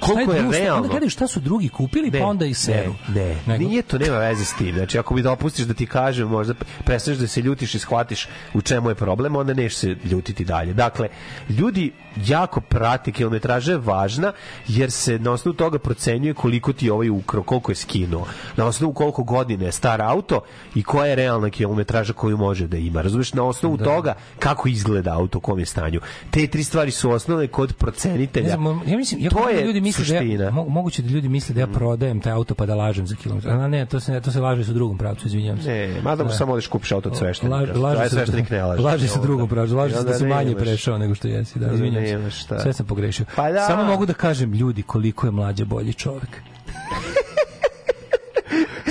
koliko 0.00 0.32
je 0.32 0.40
drugo? 0.40 0.52
realno. 0.52 0.76
Onda 0.76 0.88
gledaju 0.88 1.10
šta 1.10 1.26
su 1.26 1.40
drugi 1.40 1.68
kupili, 1.68 2.10
pa 2.10 2.26
onda 2.26 2.46
i 2.46 2.54
seru. 2.54 2.94
Ne, 3.08 3.24
ne, 3.24 3.36
Nego? 3.46 3.64
nije 3.64 3.82
to, 3.82 3.98
nema 3.98 4.18
veze 4.18 4.44
s 4.44 4.56
tim. 4.56 4.74
Znači, 4.74 4.98
ako 4.98 5.14
mi 5.14 5.22
dopustiš 5.22 5.66
da 5.66 5.74
ti 5.74 5.86
kažem, 5.86 6.28
možda 6.28 6.54
prestaneš 6.84 7.18
da 7.18 7.26
se 7.26 7.40
ljutiš 7.40 7.74
i 7.74 7.78
shvatiš 7.78 8.28
u 8.54 8.62
čemu 8.62 8.88
je 8.88 8.94
problem, 8.94 9.36
onda 9.36 9.54
neš 9.54 9.74
se 9.74 9.96
ljutiti 10.04 10.44
dalje. 10.44 10.72
Dakle, 10.72 11.08
ljudi 11.48 11.92
jako 12.26 12.60
prate, 12.60 13.12
kilometraža 13.12 13.72
je 13.72 13.78
važna, 13.78 14.32
jer 14.68 14.90
se 14.90 15.18
na 15.18 15.32
osnovu 15.32 15.54
toga 15.54 15.78
procenjuje 15.78 16.34
koliko 16.34 16.72
ti 16.72 16.86
je 16.86 16.92
ovaj 16.92 17.10
ukro, 17.10 17.42
koliko 17.42 17.72
je 17.72 17.76
skinuo, 17.76 18.26
na 18.56 18.66
osnovu 18.66 18.92
koliko 18.92 19.22
godine 19.22 19.64
je 19.64 19.72
star 19.72 20.02
auto 20.02 20.40
i 20.74 20.82
koja 20.82 21.06
je 21.06 21.14
realna 21.14 21.50
kilometraža 21.50 22.12
koju 22.12 22.36
može 22.36 22.66
da 22.66 22.76
ima. 22.76 23.02
Razumeš, 23.02 23.32
na 23.32 23.44
osnovu 23.44 23.76
toga 23.76 24.14
kako 24.38 24.68
izgleda 24.68 25.14
auto, 25.14 25.38
u 25.38 25.40
kom 25.40 25.58
je 25.58 25.66
stanju. 25.66 26.00
Te 26.30 26.46
tri 26.46 26.64
stvari 26.64 26.90
su 26.90 27.10
osnovne 27.10 27.46
kod 27.46 27.72
procenitelja. 27.72 28.46
Ne 28.46 28.56
znam, 28.56 28.82
ja 28.86 28.96
mislim, 28.96 29.20
ja 29.20 29.30
to 29.30 29.48
je 29.48 29.75
ljudi 29.76 29.80
misle 29.80 30.04
da 30.38 30.44
ja, 30.44 30.50
mo- 30.50 30.68
moguće 30.68 31.02
da 31.02 31.08
ljudi 31.08 31.28
misle 31.28 31.54
da 31.54 31.60
ja 31.60 31.66
prodajem 31.66 32.20
taj 32.20 32.32
auto 32.32 32.54
pa 32.54 32.66
da 32.66 32.74
lažem 32.74 33.06
za 33.06 33.16
kilometar. 33.16 33.52
A 33.52 33.68
ne, 33.68 33.86
to 33.86 34.00
se 34.00 34.12
ne, 34.12 34.20
to 34.20 34.32
se 34.32 34.40
laže 34.40 34.64
sa 34.64 34.72
drugom 34.72 34.98
pravcu, 34.98 35.26
izvinjavam 35.26 35.62
se. 35.62 35.68
Ne, 35.68 36.00
mada 36.02 36.24
Da. 36.24 36.30
samo 36.30 36.52
odeš 36.52 36.66
kupiš 36.66 36.92
auto 36.92 37.08
od 37.08 37.16
sveštenika. 37.16 37.56
Laže, 37.56 37.72
laže 37.72 38.04
se, 38.04 38.10
sveštenik 38.10 38.50
ne 38.50 38.64
laže. 38.64 38.82
laže 38.82 39.08
se 39.08 39.18
drugom 39.20 39.48
pravcu, 39.48 39.76
laže 39.76 39.94
se 39.94 40.04
da 40.04 40.14
se 40.14 40.26
manje 40.26 40.54
prešao 40.54 40.98
nego 40.98 41.14
što 41.14 41.28
jesi, 41.28 41.58
da, 41.58 41.72
izvinjavam 41.72 42.30
se. 42.30 42.38
šta. 42.38 42.58
Sve 42.58 42.72
sam 42.72 42.86
pogrešio. 42.86 43.26
Pa 43.36 43.52
da. 43.52 43.60
Samo 43.60 43.84
mogu 43.84 44.06
da 44.06 44.12
kažem 44.14 44.52
ljudi 44.52 44.82
koliko 44.82 45.26
je 45.26 45.30
mlađe 45.30 45.64
bolji 45.64 45.92
čovek. 45.92 46.28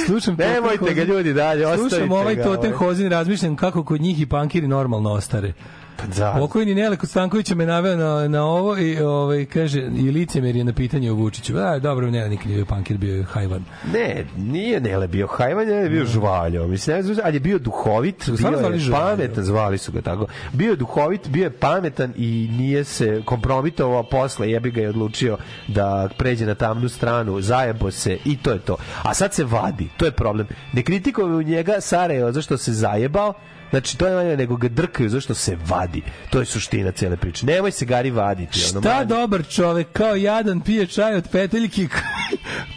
Slušam 0.06 0.36
Nemojte 0.36 0.94
ga 0.94 1.04
ljudi 1.04 1.34
dalje, 1.34 1.68
ostavite 1.68 1.90
Slušam 1.90 2.12
ovaj 2.12 2.36
ga, 2.36 2.44
Totem 2.44 2.60
ovaj. 2.66 2.72
Hozin, 2.80 3.10
razmišljam 3.10 3.56
kako 3.56 3.84
kod 3.84 4.02
njih 4.02 4.22
i 4.22 4.26
pankiri 4.26 4.68
normalno 4.68 5.12
ostare. 5.12 5.54
Pa 5.98 6.06
da. 6.18 6.36
Pokojni 6.40 6.76
Nele 6.76 6.98
Kostankovića 6.98 7.56
me 7.56 7.66
naveo 7.66 7.96
na, 7.96 8.28
na 8.28 8.46
ovo 8.46 8.78
i 8.78 9.00
ovaj, 9.00 9.46
kaže, 9.46 9.80
i 9.96 10.12
licemer 10.12 10.56
je 10.56 10.64
na 10.64 10.74
pitanje 10.74 11.12
o 11.12 11.14
Vučiću. 11.14 11.58
A, 11.58 11.80
dobro, 11.80 12.12
Nele 12.12 12.30
nikad 12.30 12.48
nije 12.48 12.56
bio 12.56 12.66
pankir, 12.66 12.98
bio 12.98 13.16
je 13.16 13.24
hajvan. 13.24 13.64
Ne, 13.94 14.26
nije 14.38 14.82
Nele 14.82 15.08
bio 15.08 15.28
hajvan, 15.28 15.70
je 15.70 15.90
bio 15.90 16.06
žvaljo. 16.06 16.68
Mislim, 16.68 16.96
ne 16.96 17.04
znam, 17.04 17.18
ali 17.24 17.36
je 17.36 17.40
bio 17.40 17.60
duhovit, 17.60 18.30
bio 18.38 18.50
je 18.50 18.92
pametan, 18.92 19.44
zvali 19.44 19.78
su 19.78 19.92
ga 19.92 20.02
tako. 20.02 20.28
Bio 20.54 20.70
je 20.70 20.76
duhovit, 20.76 21.28
bio 21.28 21.44
je 21.44 21.50
pametan 21.50 22.14
i 22.18 22.50
nije 22.52 22.84
se 22.84 23.22
kompromitovao 23.26 24.04
posle, 24.04 24.52
jebi 24.52 24.72
ga 24.72 24.82
je 24.82 24.90
odlučio 24.90 25.38
da 25.68 26.10
pređe 26.18 26.46
na 26.46 26.56
tamnu 26.56 26.90
stranu, 26.90 27.42
zajebo 27.42 27.92
se 27.92 28.18
i 28.26 28.38
to 28.38 28.52
je 28.52 28.60
to. 28.60 28.78
A 29.04 29.14
sad 29.14 29.34
se 29.34 29.44
vadi, 29.44 29.90
to 29.98 30.06
je 30.06 30.12
problem. 30.12 30.48
Ne 30.74 30.84
kritikuju 30.84 31.44
njega 31.44 31.82
Sarajevo 31.82 32.32
zašto 32.32 32.58
se 32.58 32.74
zajebao, 32.74 33.34
Znači, 33.70 33.98
to 33.98 34.08
je 34.08 34.16
manje 34.16 34.38
nego 34.38 34.56
ga 34.56 34.68
drkaju 34.70 35.10
zašto 35.10 35.34
se 35.34 35.58
vadi. 35.62 36.02
To 36.30 36.40
je 36.40 36.46
suština 36.46 36.92
cele 36.92 37.18
priče. 37.18 37.46
Nemoj 37.46 37.72
se 37.72 37.86
Gari 37.86 38.12
vaditi. 38.12 38.60
ono, 38.62 38.82
Šta 38.82 38.94
manje. 38.94 39.06
dobar 39.06 39.44
čovek, 39.46 39.88
kao 39.94 40.16
jadan 40.16 40.62
pije 40.62 40.88
čaj 40.88 41.16
od 41.16 41.28
peteljki 41.32 41.88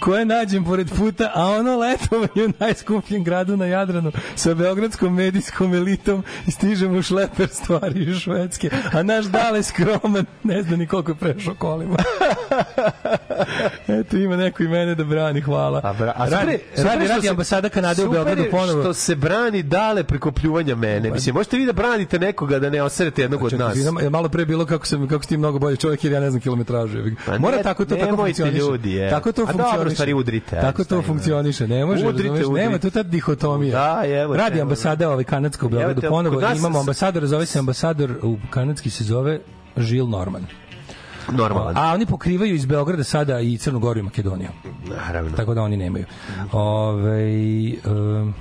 koje 0.00 0.24
nađem 0.24 0.64
pored 0.64 0.90
puta, 0.90 1.32
a 1.34 1.46
ono 1.46 1.76
letovanje 1.76 2.44
u 2.46 2.52
najskupljem 2.60 3.24
gradu 3.24 3.56
na 3.56 3.66
Jadranu 3.66 4.12
sa 4.34 4.54
beogradskom 4.54 5.14
medijskom 5.14 5.74
elitom 5.74 6.24
i 6.46 6.50
stižemo 6.50 6.98
u 6.98 7.02
šleper 7.02 7.48
stvari 7.50 8.00
iz 8.02 8.16
Švedske, 8.16 8.70
a 8.92 9.02
naš 9.02 9.24
dale 9.26 9.62
skroman 9.62 10.26
ne 10.44 10.62
zna 10.62 10.76
ni 10.76 10.86
koliko 10.86 11.10
je 11.10 11.16
prešao 11.16 11.54
kolima. 11.54 11.96
Eto, 13.88 14.16
ima 14.16 14.36
neko 14.36 14.62
i 14.62 14.68
mene 14.68 14.94
da 14.94 15.04
brani, 15.04 15.40
hvala. 15.40 15.80
A, 15.84 15.92
bra, 15.92 16.12
a 16.16 16.18
radi, 16.20 16.34
super 16.34 16.48
je- 16.50 16.60
super 16.76 16.92
radi, 16.92 17.08
radi 17.08 17.28
ambasada 17.28 17.68
Kanade 17.68 18.04
u 18.04 18.10
Beogradu 18.10 18.44
ponovo. 18.50 18.82
što 18.82 18.94
se 18.94 19.14
brani 19.16 19.62
dale 19.62 20.04
preko 20.04 20.32
pljuvanja 20.32 20.74
mene. 20.78 21.10
Mislim, 21.10 21.34
možete 21.34 21.56
vi 21.56 21.66
da 21.66 21.72
branite 21.72 22.18
nekoga 22.18 22.58
da 22.58 22.70
ne 22.70 22.82
oserete 22.82 23.22
jednog 23.22 23.42
od 23.42 23.52
nas. 23.52 23.76
je 24.02 24.10
malo 24.10 24.28
pre 24.28 24.44
bilo 24.44 24.66
kako 24.66 24.86
sam 24.86 25.08
kako 25.08 25.24
ti 25.24 25.36
mnogo 25.36 25.58
bolji 25.58 25.76
čovjek 25.76 26.04
jer 26.04 26.12
ja 26.12 26.20
ne 26.20 26.30
znam 26.30 26.40
ga. 26.40 27.16
Pa 27.26 27.38
Mora 27.38 27.56
ne- 27.56 27.62
tako 27.62 27.84
to 27.84 27.96
tako 27.96 28.16
funkcioniše. 28.16 28.58
ljudi, 28.58 28.92
je. 28.92 29.10
Tako 29.10 29.32
to 29.32 29.46
funkcioniše. 29.46 29.94
stvari 29.94 30.14
udrite, 30.14 30.60
Tako 30.60 30.84
to 30.84 31.02
funkcioniše. 31.02 31.68
Ne 31.68 31.86
može, 31.86 32.06
Udrite, 32.06 32.30
udrite. 32.30 32.62
nema 32.62 32.78
tu 32.78 32.90
ta 32.90 33.02
dihotomija. 33.02 33.72
Da, 33.72 34.06
evo 34.06 34.36
Radi 34.36 34.60
ambasada 34.60 35.10
ovaj 35.10 35.24
kanadska 35.24 35.66
u 35.66 35.68
Beogradu 35.68 36.02
ponovo. 36.02 36.40
Imamo 36.56 36.80
ambasadora, 36.80 37.26
zove 37.26 37.46
se 37.46 37.58
ambasador 37.58 38.14
u 38.22 38.36
kanadski 38.50 38.90
se 38.90 39.04
zove 39.04 39.40
Žil 39.76 40.06
Norman. 40.06 40.46
Normalan. 41.32 41.76
A 41.76 41.92
oni 41.94 42.06
pokrivaju 42.06 42.54
iz 42.54 42.66
Beograda 42.66 43.04
sada 43.04 43.40
i 43.40 43.56
Crnu 43.58 43.78
Goru 43.78 44.00
i 44.00 44.02
Makedoniju. 44.02 44.48
Naravno. 44.86 45.36
Tako 45.36 45.54
da 45.54 45.62
oni 45.62 45.76
nemaju. 45.76 46.04
Ove, 46.52 47.22
um, 47.86 48.34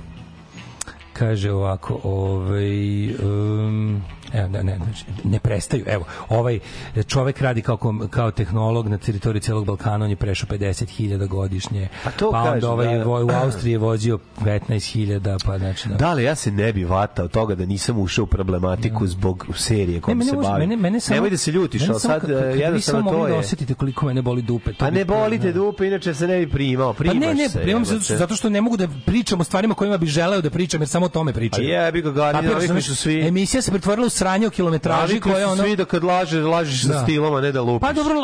kaže 1.18 1.52
ovako, 1.52 2.00
ovaj 2.04 3.14
um, 3.14 4.02
evo, 4.32 4.48
ne, 4.48 4.62
ne, 4.64 4.76
znači, 4.76 5.04
ne 5.24 5.38
prestaju. 5.38 5.84
Evo, 5.86 6.04
ovaj 6.28 6.58
čovek 7.06 7.40
radi 7.40 7.62
kao, 7.62 7.78
kao 8.10 8.30
tehnolog 8.30 8.88
na 8.88 8.98
teritoriji 8.98 9.40
celog 9.42 9.66
Balkana, 9.66 10.04
on 10.04 10.10
je 10.10 10.16
prešao 10.16 10.48
50.000 10.48 11.26
godišnje. 11.28 11.88
Pa 12.04 12.10
to 12.10 12.30
pa 12.32 12.42
onda 12.42 12.70
ovaj 12.70 12.98
da. 12.98 13.04
vo- 13.04 13.24
u 13.24 13.30
Austriji 13.34 13.72
je 13.72 13.78
vozio 13.78 14.18
15.000, 14.38 15.18
pa 15.44 15.58
znači 15.58 15.88
da. 15.88 15.94
Da 15.96 16.12
li 16.12 16.24
ja 16.24 16.34
se 16.34 16.50
ne 16.50 16.72
bi 16.72 16.84
vatao 16.84 17.28
toga 17.28 17.54
da 17.54 17.66
nisam 17.66 17.98
ušao 17.98 18.22
u 18.22 18.28
problematiku 18.28 19.06
zbog 19.06 19.46
serije 19.56 19.94
Ne, 19.94 20.00
kojom 20.00 20.18
mene 20.18 20.30
se 20.30 20.36
bavim. 20.38 20.58
mene, 20.60 20.76
mene 20.78 21.00
samo, 21.00 21.14
Nemoj 21.14 21.30
da 21.30 21.36
se 21.36 21.50
ljutiš, 21.52 21.82
ali 21.82 22.00
sad 22.00 22.22
jednostavno 22.56 23.10
to 23.10 23.22
da 23.22 23.28
je... 23.28 23.34
osetite 23.34 23.74
koliko 23.74 24.06
mene 24.06 24.22
boli 24.22 24.42
dupe. 24.42 24.72
to 24.72 24.78
Pa 24.78 24.90
bi- 24.90 24.96
ne 24.96 25.04
bolite 25.04 25.52
dupe, 25.52 25.86
inače 25.86 26.14
se 26.14 26.26
ne 26.26 26.38
bi 26.38 26.48
primao. 26.48 26.92
Pa 26.92 26.98
Primaš 26.98 27.18
ne, 27.18 27.34
ne, 27.34 27.48
se. 27.48 27.60
primam 27.60 27.84
se 27.84 28.16
zato 28.16 28.36
što 28.36 28.48
ne 28.48 28.60
mogu 28.60 28.76
da 28.76 28.88
pričam 29.06 29.40
o 29.40 29.44
stvarima 29.44 29.74
kojima 29.74 29.96
bih 29.96 30.08
želeo 30.08 30.40
da 30.40 30.50
pričam, 30.50 30.80
jer 30.80 30.88
samo 30.88 31.06
o 31.06 31.10
tome 31.10 31.32
pričam. 31.32 31.60
A 31.60 31.64
jebi 31.64 32.02
ga, 32.02 32.08
Kapiraš, 32.10 32.44
navikli 32.44 32.66
znaš, 32.66 32.86
su 32.86 32.96
svi. 32.96 33.20
Emisija 33.20 33.62
se 33.62 33.70
pretvorila 33.70 34.06
u 34.06 34.10
sranje 34.18 34.46
o 34.46 34.50
kilometraži 34.50 35.20
su 35.22 35.30
ono... 35.44 35.56
svi 35.58 35.76
da 35.76 35.84
kad 35.84 36.04
laže, 36.04 36.40
lažeš 36.42 36.82
sa 36.82 36.88
Da. 36.88 37.02
stilom, 37.02 37.34
a 37.34 37.40
ne 37.40 37.52
da 37.52 37.62
lupiš. 37.62 37.80
Pa 37.82 37.92
dobro, 37.94 38.14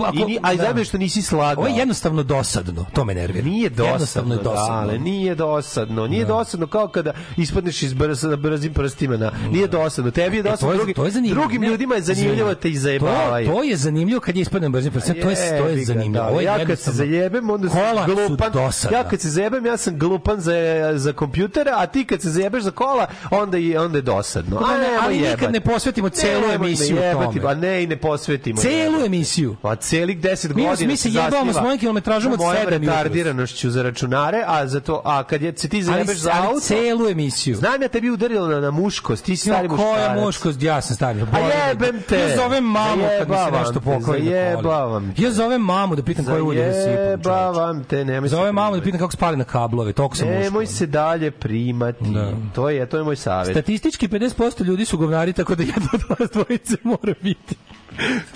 ako... 0.00 0.16
I 0.18 0.38
a 0.42 0.52
i 0.52 0.56
da. 0.56 0.84
što 0.84 0.98
nisi 0.98 1.22
slagao. 1.22 1.60
Ovo 1.60 1.68
je 1.68 1.78
jednostavno 1.78 2.22
dosadno, 2.24 2.86
to 2.92 3.04
me 3.04 3.14
nervira. 3.14 3.44
Nije 3.44 3.68
dosadno, 3.70 3.92
Jednostavno 3.92 4.34
je 4.34 4.40
dosadno. 4.40 4.76
dale, 4.76 4.98
nije 5.00 5.34
dosadno. 5.36 6.06
Nije 6.06 6.24
dosadno 6.26 6.66
kao 6.68 6.88
kada 6.88 7.12
ispadneš 7.36 7.82
iz 7.82 7.92
brz, 7.94 8.22
na 8.22 8.36
brzim 8.36 8.74
prstima. 8.74 9.16
Na, 9.16 9.32
nije 9.48 9.66
dosadno. 9.68 10.10
Tebi 10.10 10.36
je 10.36 10.40
E, 10.40 10.42
to 10.42 10.50
dosadno, 10.50 10.72
je- 10.72 10.76
drugi, 10.76 10.94
to 10.94 11.04
je 11.04 11.10
zanimljivo. 11.10 11.40
drugim 11.40 11.60
Ne, 11.60 11.68
ljudima 11.68 11.94
je 11.94 12.02
zanimljivo 12.02 12.48
da 12.48 12.54
te 12.54 12.60
To, 12.60 12.68
izajebavaju. 12.68 13.46
to 13.48 13.62
je 13.62 13.76
zanimljivo 13.78 14.20
kad 14.20 14.36
je 14.36 14.42
ispadnem 14.42 14.72
brzim 14.72 14.92
prstima. 14.92 15.14
To 15.16 15.30
je, 15.30 15.36
to 15.36 15.64
je 15.64 15.70
Jebi 15.70 15.76
ga, 15.76 15.84
zanimljivo. 15.84 16.24
da. 16.26 16.30
Je 16.32 16.44
ja 16.44 16.66
kad 16.66 16.78
se 16.78 16.92
zajebem, 16.92 17.50
onda 17.50 17.68
sam 17.68 17.80
glupan. 18.06 18.52
Ja 18.92 19.04
kad 19.04 19.20
se 19.20 19.30
zajebem, 19.30 19.66
ja 19.66 19.76
sam 19.76 19.98
glupan 19.98 20.40
za, 20.40 20.52
za 20.94 21.12
kompjutere, 21.12 21.70
a 21.72 21.86
ti 21.86 22.04
kad 22.04 22.22
se 22.22 22.30
zajebeš 22.30 22.62
za 22.62 22.70
kola, 22.72 23.06
onda 23.30 23.56
je, 23.56 23.80
onda 23.80 23.98
je 23.98 24.02
dosadno. 24.02 24.56
A 24.58 24.78
Ne, 24.78 24.88
ali 25.00 25.16
nikad 25.16 25.39
jebati. 25.42 25.52
ne 25.52 25.60
posvetimo 25.62 26.08
celu 26.10 26.32
Nemoj 26.32 26.48
me 26.50 26.54
emisiju 26.56 26.96
jebati, 26.96 27.36
tome. 27.36 27.50
A 27.50 27.54
ne, 27.56 27.82
i 27.82 27.86
ne 27.86 27.96
posvetimo. 27.96 28.60
Celu 28.60 29.04
emisiju. 29.06 29.56
Pa 29.62 29.76
celih 29.76 30.18
10 30.18 30.48
Mi- 30.48 30.62
godina 30.62 30.86
mi 30.86 30.96
se 30.96 31.08
jebamo 31.10 31.52
s 31.52 31.56
mojim 31.56 31.78
kilometražom 31.78 32.32
od 32.32 32.38
mojom 32.38 32.56
sedam 32.58 32.82
jutros. 32.82 32.96
retardiranošću 32.98 33.70
za 33.70 33.82
računare, 33.82 34.44
a 34.46 34.66
za 34.66 34.80
to, 34.80 35.02
a 35.04 35.22
kad 35.24 35.42
je, 35.42 35.52
se 35.56 35.68
ti 35.68 35.76
Ali, 35.76 35.84
zajebeš 35.84 36.16
za 36.16 36.30
ali 36.34 36.46
auto, 36.46 36.60
celu 36.60 37.08
emisiju. 37.08 37.56
znam 37.56 37.82
ja 37.82 37.88
tebi 37.88 38.10
udarilo 38.10 38.48
na, 38.48 38.60
na 38.60 38.70
muškost, 38.72 39.24
ti 39.24 39.36
si 39.36 39.42
stari 39.42 39.64
Ja, 39.64 39.68
koja 39.68 39.86
muškarac. 39.88 40.20
muškost, 40.20 40.62
ja 40.62 40.80
sam 40.80 40.96
stari. 40.96 41.20
A 41.22 41.38
jebem 41.38 42.02
te. 42.02 42.18
Ja 42.20 42.36
zovem 42.36 42.64
mamu 42.64 43.02
kad 43.18 43.28
mi 43.28 43.36
se 43.36 43.58
nešto 43.58 43.80
pokvari. 43.80 44.24
zajebavam 44.24 45.12
te. 45.12 45.22
Ja 45.22 45.30
zovem 45.30 45.60
mamu 45.62 45.96
da 45.96 46.02
pitam 46.02 46.24
koje 46.24 46.42
ulje 46.42 46.62
da 46.62 46.72
sipam. 46.74 46.94
Zajebavam 46.94 47.84
te, 47.84 48.04
nemoj 48.04 48.28
Zovem 48.28 48.54
mamu 48.54 48.76
da 48.76 48.82
pitam 48.82 48.98
kako 49.00 49.12
spali 49.12 49.36
na 49.36 49.44
kablove, 49.44 49.92
toliko 49.92 50.16
sam 50.16 50.28
Nemoj 50.28 50.62
muško. 50.62 50.66
se 50.68 50.86
dalje 50.86 51.30
primati. 51.30 52.04
Da. 52.04 52.32
To 52.54 52.70
je, 52.70 52.86
to 52.86 52.96
je 52.96 53.02
moj 53.02 53.16
savjet. 53.16 53.54
Statistički 53.54 54.08
50% 54.08 54.30
ljudi 54.60 54.84
su 54.84 54.98
govnari, 54.98 55.29
tako 55.32 55.54
da 55.54 55.62
jedna 55.62 55.88
od 55.92 56.02
vas 56.08 56.30
dvojice 56.30 56.76
mora 56.82 57.14
biti. 57.22 57.54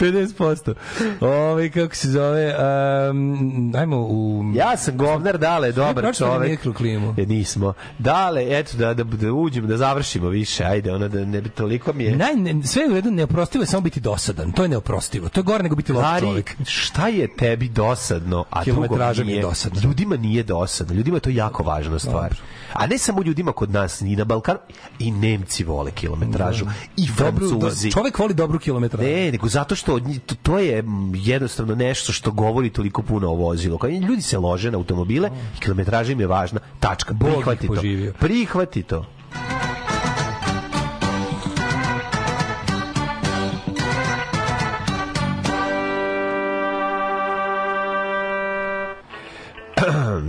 50%. 0.01 0.75
Ove, 1.21 1.71
kako 1.71 1.95
se 1.95 2.11
zove, 2.11 2.55
um, 3.11 3.73
ajmo 3.77 3.97
u... 4.01 4.45
Ja 4.55 4.77
sam 4.77 4.97
govnar, 4.97 5.39
dale, 5.39 5.73
dobar 5.73 6.15
čovek. 6.17 6.51
mikroklimu? 6.51 7.15
E, 7.19 7.27
nismo. 7.27 7.73
Dale, 7.99 8.59
eto, 8.59 8.77
da, 8.77 8.95
da, 8.95 9.05
da 9.05 9.33
uđemo, 9.33 9.67
da 9.67 9.77
završimo 9.77 10.29
više, 10.29 10.65
ajde, 10.65 10.93
ono, 10.93 11.09
da 11.09 11.25
ne, 11.25 11.43
toliko 11.43 11.93
mi 11.93 12.05
je... 12.05 12.17
Naj, 12.17 12.35
ne, 12.35 12.67
sve 12.67 12.83
je 12.83 12.91
u 12.91 12.95
redu, 12.95 13.11
neoprostivo 13.11 13.63
je 13.63 13.67
samo 13.67 13.81
biti 13.81 14.01
dosadan. 14.01 14.53
To 14.53 14.63
je 14.63 14.69
neoprostivo. 14.69 15.29
To 15.29 15.41
je 15.41 15.45
gore 15.45 15.63
nego 15.63 15.77
biti 15.77 15.93
loš 15.93 16.03
Lari, 16.03 16.27
čovjek. 16.27 16.57
šta 16.67 17.09
je 17.09 17.37
tebi 17.37 17.69
dosadno, 17.69 18.45
a 18.51 18.65
drugo 18.65 18.97
je 18.97 19.25
nije? 19.25 19.43
dosadna. 19.43 19.81
Ljudima 19.85 20.17
nije 20.17 20.43
dosadno. 20.43 20.95
Ljudima 20.95 21.17
je 21.17 21.21
to 21.21 21.31
jako 21.31 21.63
važna 21.63 21.99
stvar. 21.99 22.35
A 22.73 22.87
ne 22.87 22.99
samo 22.99 23.23
ljudima 23.23 23.53
kod 23.53 23.71
nas, 23.71 24.01
ni 24.01 24.17
na 24.17 24.25
Balkanu. 24.25 24.59
I 24.99 25.11
Nemci 25.11 25.65
vole 25.65 25.91
kilometražu. 25.91 26.65
I 26.97 27.09
Dobru, 27.19 27.49
do, 27.51 27.61
Francuzi. 27.61 27.93
čovjek 27.93 28.19
voli 28.19 28.35
dobru 28.35 28.59
kilometražu. 28.59 29.09
Ne, 29.09 29.33
nego 29.33 29.49
zato 29.55 29.75
što 29.75 30.01
to, 30.43 30.59
je 30.59 30.85
jednostavno 31.15 31.75
nešto 31.75 32.13
što 32.13 32.31
govori 32.31 32.71
toliko 32.71 33.03
puno 33.03 33.31
o 33.31 33.35
vozilu. 33.35 33.79
Kao, 33.79 33.91
ljudi 33.91 34.23
se 34.23 34.39
lože 34.39 34.71
na 34.71 34.79
automobile 34.79 35.31
i 35.57 35.61
kilometraža 35.61 36.13
im 36.13 36.21
je 36.21 36.27
važna. 36.27 36.61
Tačka. 36.81 37.15
Prihvati 37.21 37.69
to. 37.69 37.83
Prihvati 38.19 38.83
to. 38.83 39.05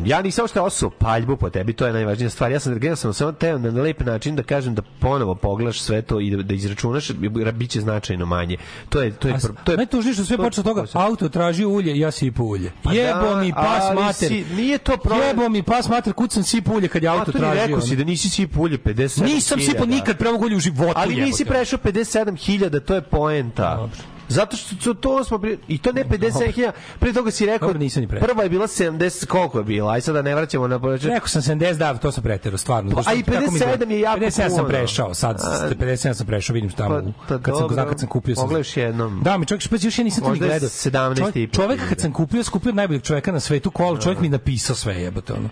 Ja 0.05 0.21
nisam 0.21 0.47
što 0.47 0.63
osuo 0.63 0.89
paljbu 0.89 1.37
po 1.37 1.49
tebi, 1.49 1.73
to 1.73 1.87
je 1.87 1.93
najvažnija 1.93 2.29
stvar. 2.29 2.51
Ja 2.51 2.59
sam 2.59 2.83
ja 2.83 2.95
sam 2.95 3.13
samo 3.13 3.31
teo 3.31 3.57
na 3.57 3.81
lep 3.81 3.99
način 3.99 4.35
da 4.35 4.43
kažem 4.43 4.75
da 4.75 4.81
ponovo 4.99 5.35
pogledaš 5.35 5.81
sve 5.81 6.01
to 6.01 6.19
i 6.19 6.31
da, 6.31 6.43
da 6.43 6.53
izračunaš, 6.53 7.11
biće 7.53 7.81
značajno 7.81 8.25
manje. 8.25 8.57
To 8.89 9.01
je 9.01 9.11
to 9.11 9.27
je 9.27 9.33
A 9.33 9.37
pr- 9.37 9.53
to 9.63 9.71
je 9.71 9.77
Najtužnije 9.77 10.13
što 10.13 10.25
sve 10.25 10.37
to- 10.37 10.43
od 10.43 10.63
toga, 10.63 10.85
auto 10.93 11.29
traži 11.29 11.65
ulje, 11.65 11.99
ja 11.99 12.11
sipao 12.11 12.45
ulje. 12.45 12.71
Pa 12.83 12.93
Jebo 12.93 13.19
da, 13.25 13.35
mi 13.35 13.53
pas 13.53 13.95
mater. 13.95 14.29
si- 14.29 14.45
nije 14.55 14.77
to 14.77 14.97
problem. 14.97 15.27
Jebo 15.27 15.49
mi 15.49 15.63
pas 15.63 15.89
mater, 15.89 16.13
kud 16.13 16.31
sam 16.31 16.43
sipao 16.43 16.75
ulje 16.75 16.87
kad 16.87 17.03
je 17.03 17.09
auto 17.09 17.31
to 17.31 17.37
tražio. 17.37 17.61
rekao 17.61 17.81
si 17.81 17.95
da 17.95 18.03
nisi 18.03 18.29
sipao 18.29 18.63
ulje 18.63 18.77
57 18.77 19.23
Nisam 19.25 19.59
sipao 19.61 19.85
nikad 19.85 20.17
prvog 20.17 20.41
ulje 20.41 20.55
u 20.55 20.59
životu. 20.59 20.93
Ali 20.95 21.15
nisi 21.15 21.45
prešao 21.45 21.79
57.000, 21.79 22.79
to 22.79 22.95
je 22.95 23.01
poenta. 23.01 23.89
Zato 24.29 24.57
što 24.57 24.75
to, 24.75 24.93
to 24.93 25.23
smo 25.23 25.39
pri... 25.39 25.57
i 25.67 25.77
to 25.77 25.91
ne 25.91 26.03
57.000, 26.03 26.71
pre 26.99 27.13
toga 27.13 27.31
si 27.31 27.45
rekao 27.45 27.67
Dobro, 27.67 27.79
nisam 27.79 28.01
ni 28.01 28.07
prešao. 28.07 28.27
prva 28.27 28.43
je 28.43 28.49
bila 28.49 28.67
70 28.67 29.25
koliko 29.25 29.57
je 29.57 29.63
bila 29.63 29.91
aj 29.91 30.01
sada 30.01 30.21
ne 30.21 30.35
vraćamo 30.35 30.67
na 30.67 30.79
početak 30.79 31.13
Rekao 31.13 31.27
sam 31.27 31.41
70 31.41 31.73
da, 31.73 31.93
to 31.93 32.11
sam 32.11 32.23
preterao, 32.23 32.57
stvarno. 32.57 32.91
Pa, 32.93 33.01
a 33.05 33.13
i 33.13 33.23
tako 33.23 33.51
mi 33.51 33.59
57 33.59 33.89
je 33.89 33.99
jako 33.99 34.19
57 34.19 34.31
sam 34.31 34.49
puno. 34.49 34.67
prešao, 34.67 35.13
sad 35.13 35.35
A, 35.37 35.69
57 35.71 36.13
sam 36.13 36.27
prešao, 36.27 36.53
vidim 36.53 36.69
tamo, 36.71 36.95
Pa, 36.95 37.01
pa 37.27 37.35
kad 37.35 37.53
sam, 37.53 37.61
dobro. 37.61 37.73
znam 37.73 37.87
kad 37.87 37.99
sam 37.99 38.09
kupio. 38.09 38.35
Sam, 38.35 38.43
Mogla 38.43 38.57
još 38.57 38.77
jednom. 38.77 39.21
Da, 39.23 39.37
mi 39.37 39.45
čovjek, 39.45 39.69
pa 39.69 39.75
još 39.77 39.99
ja 39.99 40.03
nisam 40.03 40.23
to 40.23 40.31
ni 40.31 40.39
gledao. 40.39 40.69
17 40.69 41.15
Čovjek- 41.15 41.53
Čovjek 41.53 41.89
kad 41.89 41.99
sam 41.99 42.13
kupio, 42.13 42.43
skupio 42.43 42.71
najboljeg 42.71 43.03
čovjeka 43.03 43.31
na 43.31 43.39
svetu 43.39 43.71
kola, 43.71 43.99
čovjek 43.99 44.19
mi 44.19 44.29
napisao 44.29 44.75
sve 44.75 44.95
jebote, 44.95 45.33
ono. 45.33 45.49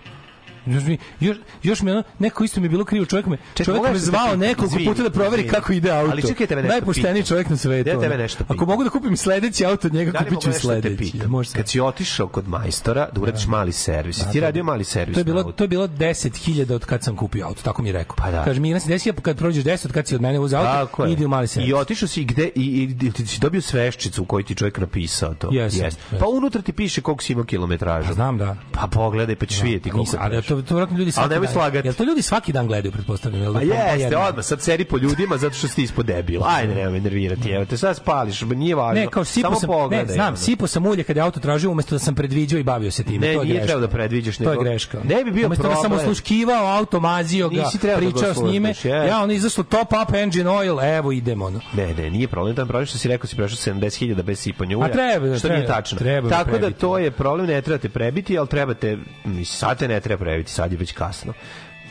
Još 0.66 0.84
mi, 0.84 0.98
još, 1.20 1.36
još 1.62 1.82
mi 1.82 1.90
ono, 1.90 2.02
neko 2.18 2.44
isto 2.44 2.60
mi 2.60 2.66
je 2.66 2.70
bilo 2.70 2.84
krivo, 2.84 3.06
čovjek 3.06 3.26
me, 3.26 3.36
Čekaj, 3.54 3.64
čovjek 3.66 3.92
me 3.92 3.98
zvao 3.98 4.20
da 4.20 4.26
pitam? 4.26 4.40
nekoliko 4.40 4.76
puta 4.86 5.02
da 5.02 5.10
proveri 5.10 5.48
kako 5.48 5.72
ide 5.72 5.90
auto. 5.90 6.10
Ali 6.10 6.22
čekaj, 6.22 6.46
tebe 6.46 6.62
nešto 6.62 6.72
Najpošteniji 6.72 7.14
pitam. 7.14 7.28
čovjek 7.28 7.48
na 7.50 7.56
svetu. 7.56 7.88
Ja 7.88 8.00
tebe 8.00 8.16
nešto 8.16 8.44
Ako 8.48 8.66
mogu 8.66 8.84
da 8.84 8.90
kupim 8.90 9.16
sledeći 9.16 9.64
auto 9.64 9.86
od 9.86 9.94
njega, 9.94 10.10
Da 10.10 10.18
kupit 10.18 10.40
ću 10.40 10.46
da 10.46 10.52
te 10.52 10.58
sledeći. 10.60 10.96
pitam? 10.96 11.30
Može. 11.30 11.50
Kad 11.52 11.68
si 11.68 11.80
otišao 11.80 12.28
kod 12.28 12.48
majstora 12.48 13.08
da 13.12 13.20
uradiš 13.20 13.46
mali 13.46 13.72
servis, 13.72 14.16
Da, 14.16 14.24
ti 14.24 14.38
to- 14.38 14.44
radio 14.44 14.64
mali 14.64 14.84
servis. 14.84 15.14
To 15.14 15.20
je 15.20 15.24
bilo 15.24 15.42
to 15.44 15.64
je 15.64 15.68
bilo 15.68 15.86
10.000 15.88 16.72
od 16.72 16.84
kad 16.84 17.02
sam 17.02 17.16
kupio 17.16 17.46
auto, 17.46 17.62
tako 17.62 17.82
mi 17.82 17.88
je 17.88 17.92
rekao. 17.92 18.16
Pa 18.16 18.30
da. 18.30 18.44
Kaže 18.44 18.60
mi 18.60 18.80
se 18.80 18.88
desi 18.88 19.12
kad 19.22 19.38
prođeš 19.38 19.64
10 19.64 19.86
od 19.86 19.92
kad 19.92 20.06
si 20.06 20.14
od 20.14 20.20
mene 20.20 20.38
uzeo 20.38 20.60
auto, 20.60 21.06
idi 21.06 21.24
u 21.24 21.28
mali 21.28 21.46
servis. 21.46 21.70
I 21.70 21.74
otišao 21.74 22.08
si 22.08 22.24
gde 22.24 22.44
i, 22.46 22.88
i, 23.02 23.12
ti 23.12 23.26
si 23.26 23.40
dobio 23.40 23.60
sveščicu 23.60 24.22
u 24.22 24.26
kojoj 24.26 24.42
ti 24.44 24.54
čovjek 24.54 24.78
napisao 24.78 25.34
to. 25.34 25.48
Jesam. 25.52 25.90
Pa 26.20 26.26
unutra 26.26 26.62
ti 26.62 26.72
piše 26.72 27.00
koliko 27.00 27.22
si 27.22 27.32
imao 27.32 27.44
kilometraža. 27.44 28.12
Znam 28.12 28.38
da. 28.38 28.56
Pa 28.72 28.86
pogledaj, 28.86 29.36
pa 29.36 29.46
ćeš 29.46 29.62
vidjeti 29.62 29.90
koliko 29.90 30.16
ali 30.20 30.36
je 30.36 30.42
to 30.42 30.53
to, 30.56 30.62
to 30.62 30.74
vjerojatno 30.74 30.98
ljudi 30.98 31.12
svaki 31.12 31.28
nemoj 31.30 31.46
dan. 31.46 31.52
slagati. 31.52 31.88
Jel 31.88 31.94
to 31.94 32.04
ljudi 32.04 32.22
svaki 32.22 32.52
dan 32.52 32.66
gledaju, 32.66 32.92
pretpostavljam? 32.92 33.42
Jel 33.42 33.52
da- 33.52 33.58
pa 33.58 33.64
jeste, 33.64 34.16
odmah 34.18 34.44
sad 34.44 34.62
seri 34.62 34.84
po 34.84 34.98
ljudima 34.98 35.36
zato 35.36 35.54
što 35.54 35.68
si 35.68 35.74
ti 35.74 35.82
ispod 35.82 36.06
debil. 36.06 36.40
Ajde, 36.44 36.74
nema 36.74 36.90
me 36.90 37.00
nervirati. 37.00 37.50
Evo 37.50 37.64
te 37.64 37.76
sad 37.76 37.96
spališ, 37.96 38.40
nije 38.42 38.74
važno. 38.74 38.94
Ne, 38.94 39.06
kao 39.08 39.24
sipo 39.24 39.46
Samo 39.46 39.60
sam, 39.60 39.66
pogledaj, 39.68 40.06
ne, 40.06 40.12
znam, 40.12 40.36
sipo 40.36 40.66
sam 40.66 40.86
ulje 40.86 41.02
kad 41.04 41.16
je 41.16 41.22
auto 41.22 41.40
tražio 41.40 41.70
umesto 41.70 41.94
da 41.94 41.98
sam 41.98 42.14
predviđao 42.14 42.58
i 42.58 42.64
bavio 42.64 42.90
se 42.90 43.04
time. 43.04 43.18
Ne, 43.18 43.34
to 43.34 43.40
je 43.40 43.46
nije 43.46 43.62
trebao 43.62 43.80
da 43.80 43.88
predviđaš, 43.88 44.36
To 44.36 44.42
je 44.42 44.48
nego- 44.48 44.62
greška. 44.62 44.98
Ne 45.04 45.24
bi 45.24 45.30
bio 45.30 45.46
umesto 45.46 45.62
da 45.64 45.74
sam 45.74 45.82
problem. 45.82 46.00
osluškivao 46.00 46.66
auto, 46.68 47.00
mazio 47.00 47.48
ga, 47.48 47.56
da 47.82 47.96
pričao 47.96 48.34
s 48.34 48.42
njime, 48.42 48.74
ja 48.84 49.20
ono 49.20 49.32
izašlo 49.32 49.64
top 49.64 49.88
up 50.02 50.14
engine 50.14 50.50
oil, 50.50 50.80
evo 50.82 51.12
idemo. 51.12 51.44
Ono. 51.44 51.60
Ne, 51.72 51.94
ne, 51.94 52.10
nije 52.10 52.28
problem, 52.28 52.56
tam 52.56 52.66
problem 52.68 52.86
što 52.86 52.98
si 52.98 53.08
rekao 53.08 53.26
si 53.26 53.36
prešao 53.36 53.74
70.000 53.74 54.22
bez 54.22 54.38
sipanja 54.38 54.76
ulja. 54.76 54.86
A 54.86 54.92
treba 54.92 55.26
da- 55.26 55.38
što 55.38 55.48
nije 55.48 55.60
treba- 55.60 55.74
tačno. 55.74 55.98
treba 55.98 56.28
Tako 56.28 56.58
da 56.58 56.70
to 56.70 56.98
je 56.98 57.10
problem, 57.10 57.46
ne 57.46 57.62
trebate 57.62 57.88
prebiti, 57.88 58.38
ali 58.38 58.48
trebate, 58.48 58.96
mislim, 59.24 59.44
sad 59.46 59.78
te 59.78 59.88
ne 59.88 60.00
treba 60.00 60.18
prebiti, 60.20 60.43
sad 60.46 60.72
je 60.72 60.78
već 60.78 60.92
kasno 60.92 61.32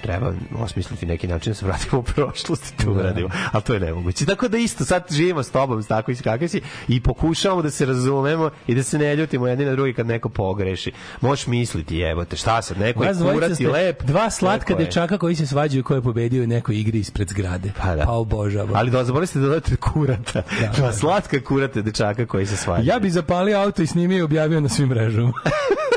treba 0.03 0.33
osmisliti 0.55 1.05
neki 1.05 1.27
način 1.27 1.51
da 1.51 1.55
se 1.55 1.65
vratimo 1.65 1.99
u 1.99 2.03
prošlost 2.03 2.73
i 2.73 2.83
to 2.83 2.91
uradimo. 2.91 3.29
Ali 3.51 3.63
to 3.63 3.73
je 3.73 3.79
nemoguće. 3.79 4.25
Tako 4.25 4.47
da 4.47 4.57
isto, 4.57 4.85
sad 4.85 5.03
živimo 5.11 5.43
s 5.43 5.51
tobom, 5.51 5.83
s 5.83 5.87
tako 5.87 6.11
i 6.11 6.15
kakvi 6.15 6.47
si, 6.47 6.61
i 6.87 7.01
pokušavamo 7.01 7.61
da 7.61 7.69
se 7.69 7.85
razumemo 7.85 8.49
i 8.67 8.75
da 8.75 8.83
se 8.83 8.97
ne 8.97 9.15
ljutimo 9.15 9.47
jedni 9.47 9.65
na 9.65 9.71
drugi 9.71 9.93
kad 9.93 10.07
neko 10.07 10.29
pogreši. 10.29 10.91
Možeš 11.21 11.47
misliti, 11.47 11.97
jebote, 11.97 12.35
šta 12.35 12.61
sad, 12.61 12.77
neko 12.79 13.03
je 13.03 13.07
Vas 13.07 13.17
dvojica 13.17 13.35
kurac 13.35 13.51
i 13.51 13.55
ste 13.55 13.67
lep. 13.67 14.03
Dva 14.03 14.29
slatka 14.29 14.73
je- 14.73 14.79
dečaka 14.79 15.17
koji 15.17 15.35
se 15.35 15.47
svađaju 15.47 15.83
ko 15.83 15.95
je 15.95 16.01
pobedio 16.01 16.43
u 16.43 16.47
nekoj 16.47 16.75
igri 16.75 16.99
ispred 16.99 17.29
zgrade. 17.29 17.71
Pa 17.81 17.95
da. 17.95 18.05
Pa 18.05 18.11
obožavam. 18.11 18.75
Ali 18.75 18.91
da 18.91 19.03
zaboravite 19.03 19.39
da 19.39 19.45
dodate 19.45 19.75
kurata. 19.75 20.43
Dva 20.75 20.93
slatka 20.93 21.39
kurata 21.39 21.81
dečaka 21.81 22.25
koji 22.25 22.45
se 22.45 22.57
svađaju. 22.57 22.87
Ja 22.87 22.99
bi 22.99 23.09
zapalio 23.09 23.59
auto 23.59 23.81
i 23.81 23.87
snimio 23.87 24.17
i 24.17 24.21
objavio 24.21 24.59
na 24.59 24.69
svim 24.69 24.87
mrežama. 24.87 25.33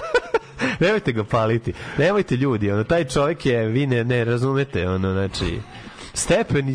Nemojte 0.80 1.12
ga 1.12 1.24
paliti. 1.24 1.72
Nemojte 1.98 2.36
ljudi, 2.36 2.70
ono 2.70 2.84
taj 2.84 3.04
čovjek 3.04 3.46
je 3.46 3.66
vi 3.66 3.86
ne, 3.86 4.04
ne 4.04 4.24
razumete, 4.24 4.88
ono 4.88 5.12
znači 5.12 5.58
stepen 6.16 6.66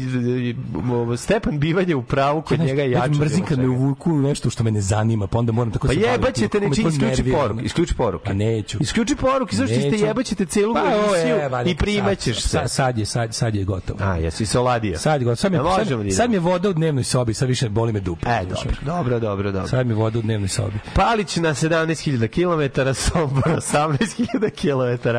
stepen 1.18 1.60
bivanja 1.60 1.98
u 1.98 2.04
pravu 2.04 2.42
kod 2.42 2.60
njega 2.60 2.82
je 2.82 2.92
ja 2.92 2.98
jači. 3.00 3.12
od 3.12 3.20
mrzim 3.20 3.46
kad 3.46 3.60
me 3.60 3.68
uvuku 3.68 4.10
nešto 4.12 4.50
što 4.50 4.64
me 4.64 4.72
ne 4.72 4.82
zanima, 4.82 5.28
pa 5.28 5.40
onda 5.40 5.52
moram 5.52 5.72
tako 5.72 5.88
Pa 5.88 5.94
se 5.94 6.00
baviti. 6.00 6.14
jebaćete, 6.14 6.60
to 6.60 6.66
isključi 6.90 7.32
poruke, 7.32 7.64
isključi 7.64 7.96
poruke. 7.96 8.26
Pa 8.26 8.34
neću. 8.34 8.78
Isključi 8.82 9.16
poruke, 9.16 9.56
zašto 9.56 9.76
ste 9.76 10.06
jebaćete 10.06 10.46
celu 10.46 10.74
Pa, 10.74 10.80
je, 10.80 10.96
emisiju 10.96 11.36
i 11.66 11.76
primaćeš 11.76 12.42
se. 12.42 12.50
Sad, 12.50 12.72
sad, 12.72 12.98
je, 12.98 13.06
sad, 13.06 13.36
sad 13.36 13.56
je 13.56 13.64
gotovo. 13.64 14.00
A, 14.04 14.18
jesi 14.18 14.46
se 14.46 14.60
oladio. 14.60 14.98
Sad 14.98 15.22
je 15.22 15.26
gotovo. 15.26 15.36
Sad 15.36 15.52
mi, 15.52 15.58
Ja, 15.58 15.64
sad, 15.76 15.88
da 16.06 16.12
sad 16.12 16.30
mi 16.30 16.36
je 16.36 16.40
voda 16.40 16.70
u 16.70 16.74
dnevnoj 16.74 17.04
sobi, 17.04 17.34
sad 17.34 17.48
više 17.50 17.70
boli 17.70 17.94
me 17.94 18.00
dupe. 18.00 18.30
E, 18.30 18.42
dobro, 18.46 18.76
dobro, 18.86 19.20
dobro, 19.20 19.52
dobro. 19.52 19.68
Sad 19.68 19.88
mi 19.88 19.92
je 19.94 19.98
voda 19.98 20.20
u 20.20 20.22
dnevnoj 20.22 20.48
sobi. 20.50 20.80
Palić 20.96 21.36
na 21.36 21.50
17.000 21.50 22.28
km, 22.28 22.92
Sombor 22.94 23.44
18.000 23.44 24.50
km, 24.52 25.10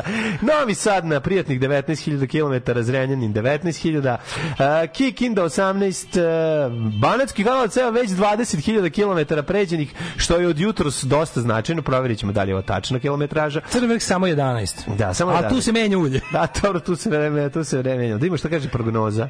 Novi 0.45 0.75
Sad 0.75 1.05
na 1.05 1.19
prijatnih 1.19 1.59
19.000 1.59 2.27
km, 2.63 2.79
Zrenjanin 2.81 3.33
19.000, 3.33 4.12
uh, 4.13 4.91
Kikinda 4.93 5.43
18, 5.43 6.67
uh, 6.67 6.99
Banatski 6.99 7.43
Karlovac 7.43 7.77
evo 7.77 7.91
već 7.91 8.09
20.000 8.09 8.89
km 8.89 9.45
pređenih, 9.47 9.93
što 10.17 10.37
je 10.37 10.47
od 10.47 10.59
jutros 10.59 11.03
dosta 11.03 11.41
značajno, 11.41 11.81
provjerit 11.81 12.19
ćemo 12.19 12.31
da 12.31 12.43
li 12.43 12.49
je 12.49 12.55
ovo 12.55 12.61
tačna 12.61 12.99
kilometraža. 12.99 13.61
Crni 13.69 13.87
vrh 13.87 14.01
samo 14.01 14.27
11. 14.27 14.95
Da, 14.97 15.13
samo 15.13 15.31
A 15.31 15.41
11. 15.41 15.49
tu 15.49 15.61
se 15.61 15.71
menja 15.71 15.97
ulje. 15.97 16.21
Da, 16.31 16.47
dobro, 16.61 16.79
tu 16.79 16.95
se 16.95 17.09
vreme, 17.09 17.49
tu 17.49 17.63
se 17.63 17.77
vreme. 17.77 18.17
Da 18.17 18.25
ima 18.25 18.37
šta 18.37 18.49
kaže 18.49 18.69
prognoza. 18.69 19.29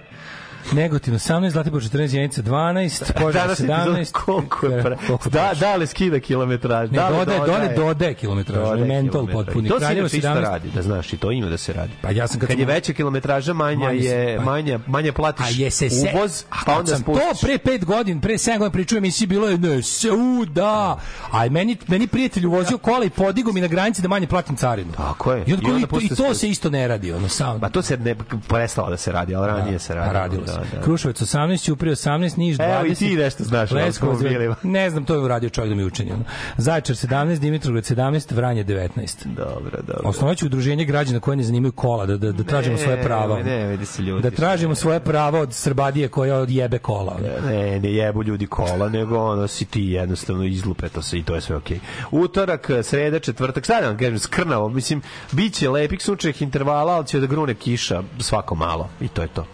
Negotin 0.73 1.13
18, 1.13 1.49
Zlatibor 1.49 1.81
14, 1.81 1.91
Janica 2.13 2.41
12, 2.41 3.13
Požar 3.13 3.41
Danas 3.41 3.59
je 3.59 3.67
17. 3.67 4.11
koliko 4.13 4.65
je 4.67 4.83
pre... 4.83 4.97
Da, 5.25 5.51
da 5.53 5.75
li 5.75 5.87
skida 5.87 6.19
kilometraž? 6.19 6.89
Ne, 6.91 6.97
da 6.97 7.09
dodaje? 7.09 7.39
dodaje, 7.39 7.75
dodaje 7.75 8.13
kilometražu. 8.13 8.61
Dodaje 8.61 8.85
Mental 8.85 9.11
kilometraž. 9.11 9.45
potpuni. 9.45 9.67
I 9.67 9.71
to 9.71 9.79
se 9.79 9.85
inače 9.87 10.17
isto 10.17 10.29
17. 10.29 10.41
radi, 10.41 10.69
da 10.69 10.81
znaš, 10.81 11.13
i 11.13 11.17
to 11.17 11.31
ima 11.31 11.49
da 11.49 11.57
se 11.57 11.73
radi. 11.73 11.91
Pa 12.01 12.11
ja 12.11 12.27
sam 12.27 12.39
kad 12.39 12.49
kad 12.49 12.59
je 12.59 12.65
sam- 12.65 12.73
veća 12.73 12.93
kilometraža, 12.93 13.53
manja 13.53 13.89
je, 13.89 14.37
pa- 14.37 14.43
manja, 14.43 14.79
manje 14.87 15.11
platiš 15.11 15.45
A 15.45 15.49
je 15.51 15.71
se 15.71 15.89
se, 15.89 16.11
uvoz, 16.11 16.43
pa 16.65 16.73
onda 16.73 16.85
sam 16.87 16.99
spustiš. 16.99 17.25
to 17.31 17.47
pre 17.47 17.57
pet 17.57 17.85
godina, 17.85 18.21
pre 18.21 18.33
7 18.33 18.45
godina 18.49 18.69
pričao 18.71 18.97
emisiji 18.97 19.27
bilo 19.27 19.49
je 19.49 19.57
ne, 19.57 19.81
se, 19.83 20.11
u, 20.11 20.45
da. 20.45 20.97
A 21.31 21.49
meni, 21.49 21.77
meni 21.87 22.07
prijatelj 22.07 22.45
uvozio 22.45 22.77
kola 22.77 23.05
i 23.05 23.09
podigo 23.09 23.53
mi 23.53 23.61
na 23.61 23.67
granici 23.67 24.01
da 24.01 24.07
manje 24.07 24.27
platim 24.27 24.55
carinu. 24.55 24.91
Tako 24.93 25.33
je. 25.33 25.43
I, 25.47 25.53
onda, 25.53 25.67
I 25.67 25.71
onda 25.71 25.87
i, 26.01 26.07
to, 26.09 26.31
i 26.31 26.35
se 26.35 26.49
isto 26.49 26.69
ne 26.69 26.87
radi, 26.87 27.11
ono, 27.13 27.29
samo. 27.29 27.59
Pa 27.59 27.69
to 27.69 27.81
se 27.81 27.97
ne 27.97 28.15
prestalo 28.47 28.89
da 28.89 28.97
se 28.97 29.11
radi, 29.11 29.35
ali 29.35 29.47
ranije 29.47 29.79
se 29.79 29.95
radi. 29.95 30.13
radilo 30.13 30.47
se. 30.47 30.52
Da, 30.55 30.77
da. 30.77 30.83
Kruševac 30.83 31.21
18, 31.21 31.63
Ćuprije 31.63 31.95
18, 31.95 32.37
Niš 32.37 32.57
20. 32.57 32.79
Evo 32.79 32.85
i 32.85 32.95
ti 32.95 33.15
nešto 33.15 33.43
znaš 33.43 33.71
o 33.71 33.75
Leskovac, 33.75 34.15
automobilima. 34.15 34.55
Ne 34.63 34.89
znam, 34.89 35.05
to 35.05 35.13
je 35.13 35.19
uradio 35.19 35.49
čovjek 35.49 35.69
da 35.69 35.75
mi 35.75 35.83
učini. 35.85 36.11
ono. 36.11 36.23
Zaječar 36.57 36.95
17, 36.95 37.39
Dimitrovgrad 37.39 37.83
17, 37.83 38.35
Vranje 38.35 38.63
19. 38.63 39.25
Dobro, 39.25 39.81
dobro. 39.87 40.01
Osnovaću 40.03 40.45
udruženje 40.45 40.85
građana 40.85 41.19
koje 41.19 41.37
ne 41.37 41.43
zanimaju 41.43 41.71
kola, 41.71 42.05
da, 42.05 42.17
da, 42.17 42.31
da 42.31 42.43
tražimo 42.43 42.77
svoje 42.77 43.03
prava. 43.03 43.37
Ne, 43.37 43.43
ne, 43.43 43.67
vidi 43.67 43.85
se 43.85 44.01
ljudi. 44.01 44.21
Da 44.21 44.31
tražimo 44.31 44.75
svoje 44.75 44.99
prava 44.99 45.39
od 45.39 45.53
Srbadije 45.53 46.07
koja 46.07 46.35
odjebe 46.35 46.77
kola. 46.77 47.17
Ne, 47.45 47.79
ne 47.79 47.93
jebu 47.93 48.23
ljudi 48.23 48.47
kola, 48.47 48.89
nego 48.89 49.17
ono 49.17 49.47
si 49.47 49.65
ti 49.65 49.81
jednostavno 49.81 50.43
izlupe 50.43 50.89
to 50.89 51.01
se 51.01 51.17
i 51.17 51.23
to 51.23 51.35
je 51.35 51.41
sve 51.41 51.55
okej. 51.55 51.79
Utorak, 52.11 52.69
sreda, 52.83 53.19
četvrtak, 53.19 53.65
sad 53.65 53.81
da 53.81 53.87
vam 53.87 53.97
kažem, 53.97 54.19
skrnavo, 54.19 54.69
mislim, 54.69 55.01
bit 55.31 55.53
će 55.53 55.69
lepih 55.69 56.03
sunčevih 56.03 56.41
intervala, 56.41 56.93
ali 56.93 57.07
će 57.07 57.19
da 57.19 57.27
grune 57.27 57.53
kiša 57.53 58.03
svako 58.19 58.55
malo 58.55 58.89
i 59.01 59.07
to 59.07 59.21
je 59.21 59.27
to. 59.27 59.45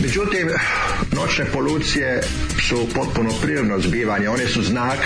Međutim, 0.00 0.48
noćne 1.12 1.44
polucije 1.44 2.22
su 2.68 2.88
potpuno 2.94 3.30
prirodno 3.42 3.80
zbivanje. 3.80 4.28
One 4.28 4.48
su 4.48 4.62
znak 4.62 4.98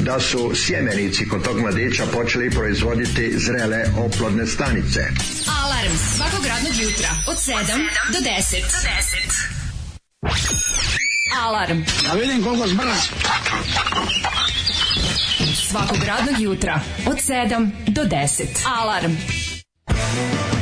da 0.00 0.20
su 0.20 0.52
sjemenici 0.54 1.28
kod 1.28 1.44
tog 1.44 1.60
mladića 1.60 2.06
počeli 2.06 2.50
proizvoditi 2.50 3.38
zrele 3.38 3.84
oplodne 3.96 4.46
stanice. 4.46 5.00
Alarm 5.62 5.92
svakog 6.16 6.46
radnog 6.46 6.72
jutra 6.82 7.08
od 7.28 7.36
7 7.36 7.54
do 8.12 8.18
10. 8.18 8.60
Do 8.60 8.78
10. 8.78 9.52
Alarm. 11.42 11.82
Da 12.02 12.12
vidim 12.12 12.42
koliko 12.42 12.68
zbrz. 12.68 12.98
Svakog 15.68 15.98
radnog 16.06 16.40
jutra 16.40 16.80
od 17.06 17.16
7 17.16 17.70
do 17.86 18.02
10. 18.02 18.44
Alarm. 18.80 19.12
As 19.86 20.61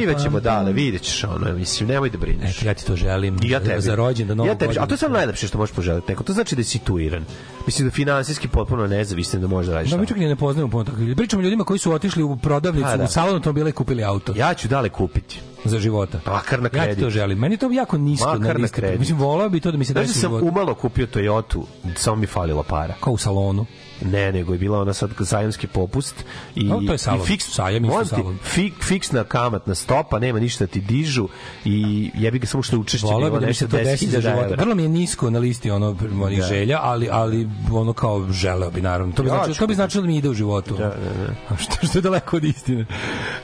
Pa 0.00 0.10
živet 0.10 0.22
ćemo 0.22 0.40
dale, 0.40 0.72
vidjet 0.72 1.02
ćeš 1.02 1.24
ono, 1.24 1.52
mislim, 1.52 1.88
nemoj 1.88 2.10
da 2.10 2.18
brineš. 2.18 2.56
Eto, 2.58 2.66
ja 2.68 2.74
ti 2.74 2.86
to 2.86 2.96
želim. 2.96 3.36
I 3.42 3.50
ja 3.50 3.60
tebi. 3.60 3.82
Za 3.82 3.94
rođendan, 3.94 4.46
ja 4.46 4.54
tebi. 4.58 4.78
A 4.78 4.86
to 4.86 4.94
je 4.94 4.98
samo 4.98 5.14
najlepše 5.14 5.46
što 5.46 5.58
možeš 5.58 5.74
poželiti 5.74 6.12
neko. 6.12 6.24
To 6.24 6.32
znači 6.32 6.54
da 6.56 6.60
je 6.60 6.64
situiran. 6.64 7.24
Mislim 7.66 7.88
da 7.88 7.94
finansijski 7.94 8.48
potpuno 8.48 8.86
nezavistan 8.86 9.40
da 9.40 9.46
možeš 9.46 9.68
da 9.68 9.74
radiš. 9.74 9.90
Da, 9.90 9.96
mi 9.96 10.06
čak 10.06 10.16
ne 10.16 10.36
poznajemo 10.36 10.70
puno 10.70 10.84
toga. 10.84 10.98
Pričamo 11.16 11.42
ljudima 11.42 11.64
koji 11.64 11.78
su 11.78 11.92
otišli 11.92 12.22
u 12.22 12.36
prodavnicu, 12.36 12.88
A, 12.88 12.96
da. 12.96 13.04
u 13.04 13.08
salon 13.08 13.34
automobila 13.34 13.68
i 13.68 13.72
kupili 13.72 14.04
auto. 14.04 14.32
Ja 14.36 14.54
ću 14.54 14.68
dale 14.68 14.88
kupiti. 14.88 15.39
Za 15.70 15.78
života. 15.78 16.20
Makar 16.26 16.58
na 16.58 16.66
Ja 16.66 16.70
ti 16.70 16.78
kredit. 16.78 16.98
to 17.00 17.10
želim. 17.10 17.38
Meni 17.38 17.56
to 17.56 17.70
jako 17.70 17.98
nisko 17.98 18.26
Makar 18.28 18.56
na 18.56 18.62
na 18.62 18.68
kredit. 18.68 19.00
Mislim, 19.00 19.18
volao 19.18 19.48
bi 19.48 19.60
to 19.60 19.70
da 19.70 19.78
mi 19.78 19.84
se 19.84 19.94
da 19.94 20.06
sam 20.06 20.20
život. 20.20 20.42
umalo 20.44 20.74
kupio 20.74 21.06
Toyotu, 21.06 21.62
samo 21.94 22.16
mi 22.16 22.26
falilo 22.26 22.62
para. 22.62 22.94
Kao 23.00 23.12
u 23.12 23.18
salonu. 23.18 23.66
Ne, 24.02 24.32
nego 24.32 24.52
je 24.52 24.58
bila 24.58 24.80
ona 24.80 24.92
sad 24.92 25.10
sajamski 25.20 25.66
popust 25.66 26.24
i 26.54 26.64
No, 26.64 26.80
to 26.80 26.92
je 26.92 26.98
salon. 26.98 27.20
i 27.20 27.26
fiks, 27.26 27.44
Sajam 27.46 27.84
isto 27.84 28.04
salon. 28.06 28.38
Fik, 28.44 28.72
fiksna 28.80 29.24
kamatna 29.24 29.74
stopa, 29.74 30.18
nema 30.18 30.40
ništa 30.40 30.66
da 30.66 30.72
ti 30.72 30.80
dižu 30.80 31.28
i 31.64 32.10
jebi 32.14 32.38
ga 32.38 32.46
samo 32.46 32.62
što 32.62 32.78
učešće 32.78 33.06
bilo 33.08 33.20
bi 33.20 33.30
da 33.30 33.40
mi 33.40 33.46
nešto 33.46 33.64
se 33.64 33.70
to 33.70 33.76
desi 33.76 34.06
za 34.06 34.18
10.000 34.18 34.22
života. 34.22 34.44
evra. 34.44 34.56
Vrlo 34.56 34.74
mi 34.74 34.82
je 34.82 34.88
nisko 34.88 35.30
na 35.30 35.38
listi 35.38 35.70
ono 35.70 35.96
onih 36.22 36.38
Da. 36.38 36.46
želja, 36.46 36.78
ali 36.82 37.08
ali 37.10 37.48
ono 37.72 37.92
kao 37.92 38.26
želeo 38.30 38.70
bi 38.70 38.80
naravno. 38.82 39.12
To 39.12 39.22
bi 39.22 39.28
Ja 39.28 39.34
značilo, 39.34 39.54
ću 39.54 39.58
to 39.58 39.66
bi 39.66 39.74
značilo 39.74 40.02
da 40.02 40.08
mi 40.08 40.16
ide 40.16 40.28
u 40.28 40.34
životu. 40.34 40.74
Da, 40.74 40.84
da, 40.84 40.94
da. 41.18 41.32
A 41.48 41.56
što 41.62 41.86
što 41.86 41.98
je 41.98 42.02
daleko 42.02 42.36
od 42.36 42.44
istine. 42.44 42.86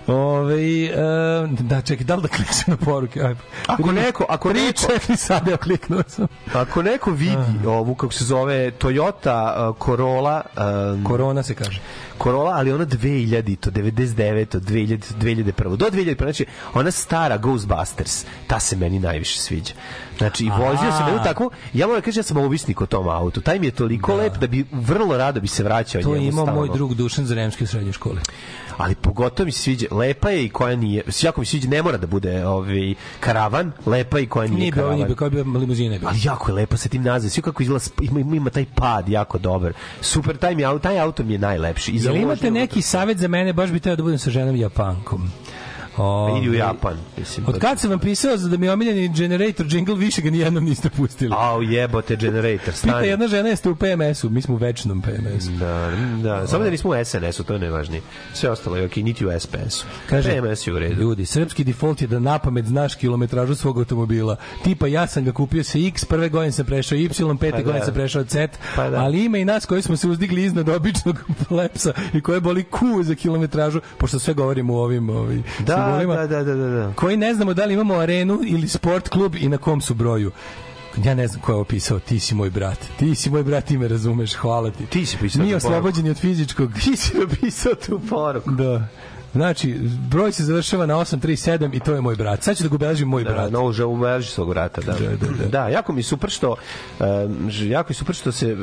Ove, 0.07 0.85
e, 0.85 0.93
da 1.61 1.81
čekaj, 1.81 2.05
da 2.05 2.15
li 2.15 2.23
da 2.23 2.29
kliknem 2.29 2.65
na 2.67 2.77
poruke? 2.77 3.21
Aj, 3.21 3.35
Ako 3.67 3.93
neko, 3.93 4.27
ako 4.29 4.51
tri, 4.51 4.61
neko, 4.61 4.79
četiri 4.79 5.17
sada 5.17 5.51
ja 5.51 5.57
kliknuo 5.57 6.03
sam. 6.09 6.27
ako 6.55 6.83
neko 6.83 7.11
vidi 7.11 7.67
ovu, 7.67 7.95
kako 7.95 8.13
se 8.13 8.25
zove, 8.25 8.71
Toyota 8.71 9.69
uh, 9.71 9.77
Corolla, 9.85 10.43
um, 10.95 11.05
Korona 11.05 11.43
se 11.43 11.55
kaže. 11.55 11.81
Corolla, 12.23 12.53
ali 12.53 12.73
ona 12.73 12.87
2000, 12.87 13.57
to 13.57 13.71
99, 13.71 14.61
2000, 14.61 14.99
2001. 15.21 15.77
Do 15.77 15.87
2001, 15.87 16.23
znači 16.23 16.47
ona 16.75 16.91
stara 16.91 17.37
Ghostbusters, 17.37 18.25
ta 18.47 18.61
se 18.61 18.77
meni 18.77 18.99
najviše 18.99 19.39
sviđa. 19.39 19.73
Znači, 20.19 20.45
i 20.45 20.51
vozio 20.51 20.93
sam 20.93 21.07
jednu 21.07 21.23
takvu, 21.25 21.51
ja 21.73 21.87
moram 21.87 22.01
da 22.01 22.05
kažem, 22.05 22.19
ja 22.19 22.23
sam 22.23 22.37
ovisnik 22.37 22.81
o 22.81 22.87
tom 22.87 23.09
autu. 23.09 23.41
Taj 23.41 23.59
mi 23.59 23.67
je 23.67 23.71
toliko 23.71 24.15
lep 24.15 24.37
da 24.37 24.47
bi 24.47 24.65
vrlo 24.73 25.17
rado 25.17 25.41
bi 25.41 25.49
se 25.49 25.63
vraćao 25.63 26.03
To 26.03 26.15
je 26.15 26.27
imao 26.27 26.47
moj 26.47 26.69
drug 26.75 26.95
Dušan 26.95 27.27
Zaremski 27.27 27.65
u 27.65 27.67
srednjoj 27.67 27.93
školi. 27.93 28.21
Ali 28.77 28.95
pogotovo 28.95 29.45
mi 29.45 29.53
se 29.53 29.63
sviđa, 29.63 29.87
lepa 29.91 30.31
je 30.31 30.45
i 30.45 30.49
koja 30.49 30.77
nije, 30.77 31.03
jako 31.23 31.41
mi 31.41 31.47
se 31.47 31.51
sviđa, 31.51 31.69
ne 31.69 31.83
mora 31.83 31.97
da 31.97 32.07
bude 32.07 32.47
ovaj, 32.47 32.95
karavan, 33.21 33.73
lepa 33.87 34.19
i 34.19 34.27
koja 34.27 34.49
nije, 34.49 34.59
Nije 34.59 34.73
karavan. 34.73 34.95
nije 34.95 35.07
bio, 35.07 35.17
kao 35.17 35.31
bio 35.31 35.45
limuzina 35.45 35.99
bio. 35.99 36.09
Ali 36.09 36.19
jako 36.23 36.51
je 36.51 36.55
lepo 36.55 36.77
sa 36.77 36.89
tim 36.89 37.03
nazivom. 37.03 37.31
Sve 37.31 37.43
kako 37.43 37.63
izgleda, 37.63 37.85
ima, 38.01 38.21
ima, 38.37 38.51
taj 38.51 38.65
pad 38.75 39.09
jako 39.09 39.39
dobar. 39.39 39.73
Super, 40.01 40.37
taj, 40.37 40.55
mi, 40.55 40.63
taj 40.83 41.01
auto 41.01 41.25
mi 41.25 41.33
je 41.33 41.39
najlepši. 41.39 41.93
I 41.93 41.99
Jel 42.03 42.17
imate 42.17 42.51
neki 42.51 42.83
savjet 42.83 43.19
za 43.19 43.29
mene, 43.29 43.53
baš 43.53 43.71
bi 43.71 43.81
trebao 43.81 43.97
da 43.97 44.03
budem 44.03 44.19
sa 44.19 44.31
ženom 44.31 44.57
Japankom. 44.57 45.31
Pa 45.97 46.39
idi 46.39 46.51
u 46.51 46.55
Japan. 46.55 46.97
Mislim, 47.19 47.47
Od 47.49 47.59
kad 47.59 47.81
sam 47.81 47.91
vam 47.91 47.99
pisao 47.99 48.37
za 48.37 48.49
da 48.49 48.57
mi 48.57 48.67
je 48.67 48.73
omiljeni 48.73 49.09
generator 49.09 49.67
jingle 49.71 49.95
više 49.95 50.23
ga 50.23 50.31
nijednom 50.31 50.65
niste 50.65 50.91
pustili. 50.91 51.35
Au 51.37 51.63
jebote 51.63 52.17
generator, 52.17 52.59
Pita 52.59 52.73
stani. 52.73 53.07
jedna 53.09 53.29
žena 53.29 53.49
jeste 53.49 53.69
u 53.71 53.77
PMS-u, 53.77 54.31
mi 54.31 54.43
smo 54.43 54.55
u 54.55 54.59
večnom 54.59 55.03
PMS-u. 55.03 55.51
Da, 55.51 55.91
da, 56.23 56.47
samo 56.47 56.65
da 56.65 56.71
nismo 56.71 56.91
u 56.91 57.05
SNS-u, 57.05 57.45
to 57.45 57.53
je 57.53 57.59
najvažnije. 57.59 58.03
Sve 58.35 58.51
ostalo 58.51 58.77
je 58.77 58.85
ok, 58.87 58.97
niti 58.97 59.27
u 59.27 59.31
SPS-u. 59.41 59.85
Kaže, 60.11 60.31
PMS 60.33 60.67
je 60.67 60.73
u 60.73 60.79
redu. 60.79 61.01
Ljudi, 61.01 61.27
srpski 61.27 61.65
default 61.65 62.03
je 62.03 62.09
da 62.09 62.19
na 62.19 62.39
pamet 62.39 62.67
znaš 62.67 62.95
kilometražu 62.95 63.55
svog 63.55 63.79
automobila. 63.79 64.37
Tipa 64.65 64.87
ja 64.87 65.07
sam 65.07 65.25
ga 65.25 65.33
kupio 65.33 65.65
sa 65.65 65.79
X, 65.79 66.05
prve 66.05 66.29
godine 66.29 66.53
sam 66.53 66.67
prešao 66.67 66.97
Y, 66.97 67.09
pete 67.41 67.51
Pa 67.51 67.57
da. 67.57 67.63
godine 67.63 67.85
sam 67.85 67.95
prešao 67.95 68.25
Z, 68.25 68.49
Pa 68.77 68.91
da. 68.91 68.97
ali 69.01 69.25
ima 69.25 69.39
i 69.39 69.45
nas 69.45 69.67
koji 69.67 69.83
smo 69.83 69.97
se 69.97 70.09
uzdigli 70.09 70.45
iznad 70.45 70.69
običnog 70.69 71.17
plepsa 71.49 71.93
i 72.15 72.21
koje 72.21 72.41
boli 72.41 72.65
ku 72.65 73.03
za 73.03 73.15
kilometražu, 73.15 73.81
pošto 73.99 74.19
sve 74.19 74.35
govorimo 74.35 74.75
u 74.75 74.79
ovim 74.79 75.11
ovi, 75.11 75.43
Da, 75.67 75.86
simbolima, 75.87 76.15
da, 76.15 76.27
da, 76.27 76.45
da, 76.45 76.55
da, 76.55 76.69
da. 76.69 76.93
koji 76.95 77.17
ne 77.17 77.35
znamo 77.35 77.55
da 77.55 77.65
li 77.65 77.75
imamo 77.75 77.95
arenu 77.95 78.41
ili 78.45 78.69
sport 78.69 79.09
klub 79.09 79.35
i 79.35 79.49
na 79.49 79.59
kom 79.59 79.81
su 79.81 79.95
broju. 79.95 80.33
Ja 81.05 81.15
ne 81.15 81.29
znam 81.29 81.41
ko 81.41 81.53
je 81.53 81.57
opisao, 81.57 81.99
ti 81.99 82.21
si 82.21 82.35
moj 82.35 82.51
brat. 82.51 82.79
Ti 82.99 83.15
si 83.15 83.31
moj 83.31 83.43
brat, 83.43 83.65
ti 83.65 83.79
me 83.79 83.89
razumeš, 83.89 84.35
hvala 84.35 84.71
ti. 84.71 84.87
Ti 84.87 85.07
si 85.07 85.17
pisao 85.17 85.45
Mi 85.45 85.55
oslobođeni 85.55 86.11
od 86.11 86.19
fizičkog. 86.19 86.73
Ti 86.85 86.97
si 86.97 87.19
napisao 87.19 87.75
tu 87.75 88.01
poruku. 88.11 88.51
Da. 88.51 88.89
Znači, 89.33 89.75
broj 90.11 90.33
se 90.33 90.45
završava 90.45 90.87
na 90.87 90.95
837 90.97 91.75
i 91.75 91.81
to 91.81 91.95
je 91.95 92.01
moj 92.01 92.17
brat. 92.17 92.43
Sad 92.43 92.57
ću 92.57 92.63
da 92.63 92.69
ga 92.69 92.75
obeležim 92.75 93.09
moj 93.09 93.25
Da, 93.25 93.31
brat. 93.31 93.53
no, 93.53 93.73
že 93.73 93.85
ubeleži 93.85 94.29
svog 94.29 94.49
vrata, 94.49 94.81
da. 94.81 94.93
Da, 94.93 94.99
da, 95.09 95.33
da. 95.35 95.49
Da, 95.49 95.69
jako 95.69 95.93
mi 95.93 96.03
super 96.03 96.31
što 96.31 96.57
um, 97.01 97.07
jako 97.61 97.89
mi 97.91 97.95
super 97.95 98.15
što 98.15 98.33
se 98.33 98.57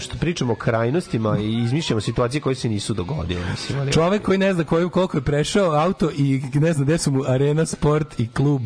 što 0.00 0.16
pričamo 0.18 0.52
o 0.52 0.56
krajnostima 0.56 1.38
i 1.38 1.54
izmišljamo 1.54 2.00
situacije 2.00 2.40
koje 2.40 2.54
se 2.54 2.68
nisu 2.68 2.94
dogodile, 2.94 3.40
mislim, 3.50 3.78
ali 3.80 3.92
Čovek 3.92 4.22
koji 4.22 4.38
ne 4.38 4.54
zna 4.54 4.64
koju, 4.64 4.90
koliko 4.90 5.16
je 5.16 5.22
prešao 5.22 5.70
auto 5.72 6.10
i 6.10 6.42
ne 6.54 6.72
zna 6.72 6.84
gde 6.84 6.98
su 6.98 7.10
mu 7.10 7.24
arena, 7.24 7.66
sport 7.66 8.20
i 8.20 8.28
klub. 8.28 8.62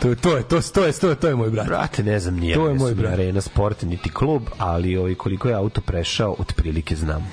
To, 0.00 0.08
je- 0.08 0.16
to 0.16 0.36
je, 0.36 0.42
to, 0.42 0.60
to 0.64 0.84
je, 0.84 0.92
to 0.92 1.08
je, 1.08 1.14
to 1.14 1.28
je 1.28 1.34
moj 1.34 1.50
brat. 1.50 1.66
Brate, 1.66 2.02
ne 2.02 2.20
znam 2.20 2.34
nije. 2.36 2.54
To 2.54 2.68
je 2.68 2.74
moj 2.74 2.94
brat. 2.94 3.12
Arena 3.12 3.40
sport 3.40 3.82
niti 3.82 4.10
klub, 4.10 4.42
ali 4.58 4.96
ovaj 4.96 5.14
koliko 5.14 5.48
je 5.48 5.54
auto 5.54 5.80
prešao, 5.80 6.36
otprilike 6.38 6.96
znam. 6.96 7.30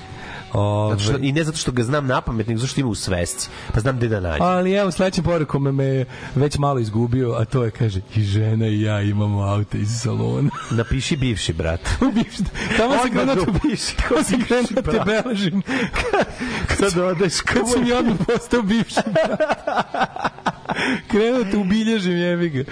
Ove, 0.56 0.96
Zato 0.96 1.02
što, 1.02 1.18
I 1.22 1.32
ne 1.32 1.44
zato 1.44 1.58
što 1.58 1.72
ga 1.72 1.82
znam 1.82 2.06
na 2.06 2.20
pamet, 2.20 2.46
nego 2.46 2.58
zato 2.58 2.68
što 2.68 2.80
ima 2.80 2.90
u 2.90 2.94
svesci. 2.94 3.48
Pa 3.74 3.80
znam 3.80 3.96
gde 3.96 4.08
da 4.08 4.20
nađem. 4.20 4.42
ali 4.42 4.72
evo, 4.72 4.90
sledećim 4.90 5.24
porukom 5.24 5.62
me 5.62 6.04
već 6.34 6.58
malo 6.58 6.78
izgubio, 6.78 7.32
a 7.32 7.44
to 7.44 7.64
je, 7.64 7.70
kaže, 7.70 8.00
i 8.14 8.22
žena 8.22 8.66
i 8.66 8.80
ja 8.80 9.00
imamo 9.00 9.40
auto 9.40 9.76
iz 9.76 9.88
salona. 10.02 10.50
Napiši 10.78 11.16
bivši 11.16 11.52
brat. 11.52 11.80
Ubiš, 12.08 12.36
tamo 12.76 12.94
se 13.02 13.10
te, 13.34 13.50
upiši, 13.50 13.96
tamo 14.08 14.22
se 14.22 14.36
bivši 14.36 14.74
krenuo 14.74 14.82
te 14.82 15.00
beležim. 15.06 15.62
Sad 16.78 16.98
odeš 16.98 17.40
Kad 17.40 17.70
sam 17.72 17.86
ja 17.86 17.98
odmah 17.98 18.16
postao 18.26 18.62
bivši 18.62 19.00
brat. 19.12 19.40
Krenuo 21.08 21.44
te 21.50 21.56
ubilježim, 21.56 22.12
jebi 22.12 22.48
ga. 22.48 22.64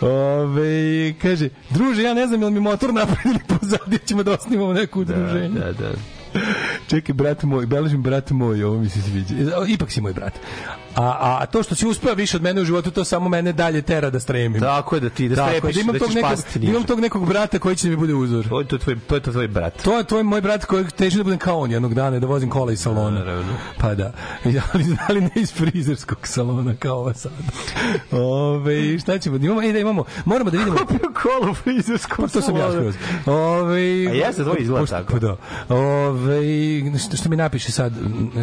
Ove, 0.00 1.14
kaže, 1.22 1.48
druže, 1.70 2.02
ja 2.02 2.14
ne 2.14 2.26
znam 2.26 2.42
jel 2.42 2.50
mi 2.50 2.60
motor 2.60 2.94
napravili 2.94 3.40
pozadije, 3.48 3.98
ćemo 4.06 4.22
da 4.22 4.32
osnimamo 4.32 4.72
neko 4.72 5.00
udruženje. 5.00 5.48
Da, 5.48 5.72
da. 5.72 6.17
Čekaj, 6.88 7.14
brat 7.14 7.42
moj, 7.42 7.66
beležim 7.66 8.02
brat 8.02 8.30
moj, 8.30 8.64
ovo 8.64 8.78
mi 8.78 8.88
se 8.88 9.02
sviđa. 9.02 9.34
E, 9.34 9.72
Ipak 9.72 9.92
si 9.92 10.00
moj 10.00 10.12
brat. 10.12 10.34
A, 10.98 11.38
a 11.40 11.46
to 11.46 11.62
što 11.62 11.74
si 11.74 11.86
uspeo 11.86 12.14
više 12.14 12.36
od 12.36 12.42
mene 12.42 12.60
u 12.60 12.64
životu, 12.64 12.90
to 12.90 13.04
samo 13.04 13.28
mene 13.28 13.52
dalje 13.52 13.82
tera 13.82 14.10
da 14.10 14.20
stremim. 14.20 14.60
Tako 14.60 14.96
je 14.96 15.00
da 15.00 15.10
ti 15.10 15.28
da 15.28 15.46
strepiš, 15.46 15.74
da 15.74 15.80
imam, 15.80 15.92
da 15.92 15.98
tog 15.98 16.08
ćeš 16.08 16.14
nekog, 16.14 16.30
pasti 16.30 16.58
da 16.58 16.66
imam 16.66 16.84
tog 16.84 17.00
nekog 17.00 17.28
brata 17.28 17.58
koji 17.58 17.76
će 17.76 17.86
da 17.86 17.90
mi 17.90 17.96
bude 17.96 18.14
uzor. 18.14 18.48
To 18.48 18.60
je 18.60 18.68
to 18.68 18.78
tvoj, 18.78 18.98
to 19.06 19.14
je 19.14 19.20
to 19.20 19.32
tvoj 19.32 19.48
brat. 19.48 19.82
To 19.82 19.98
je 19.98 20.04
tvoj 20.04 20.22
moj 20.22 20.40
brat 20.40 20.64
koji 20.64 20.84
teži 20.84 21.16
da 21.16 21.24
budem 21.24 21.38
kao 21.38 21.58
on 21.58 21.70
jednog 21.70 21.94
dana, 21.94 22.18
da 22.18 22.26
vozim 22.26 22.50
kola 22.50 22.72
iz 22.72 22.80
salona. 22.80 23.18
Naravno. 23.18 23.52
Pa 23.78 23.94
da. 23.94 24.12
Ali, 24.74 24.96
ali 25.08 25.20
ne 25.20 25.30
iz 25.34 25.52
frizerskog 25.52 26.18
salona 26.28 26.74
kao 26.78 26.98
ova 26.98 27.14
sada. 27.14 27.34
Ove, 28.12 28.98
šta 28.98 29.18
ćemo? 29.18 29.36
Imamo, 29.36 29.62
e, 29.62 29.72
da 29.72 29.78
imamo, 29.78 30.04
moramo 30.24 30.50
da 30.50 30.58
vidimo... 30.58 30.76
Kolo 31.22 31.54
frizerskom 31.54 32.24
Pa 32.24 32.32
to 32.32 32.42
sam 32.42 32.56
ja 32.56 32.72
skroz. 32.72 32.94
Ove, 33.26 33.76
A 33.76 34.12
jeste, 34.12 34.44
to 34.44 34.56
izgleda 34.58 34.80
pošto- 34.80 34.96
tako. 34.96 35.12
Pa 35.12 35.18
da. 35.18 35.36
Ove, 35.68 36.98
što, 36.98 37.16
što 37.16 37.28
mi 37.28 37.36
napiše 37.36 37.72
sad, 37.72 37.92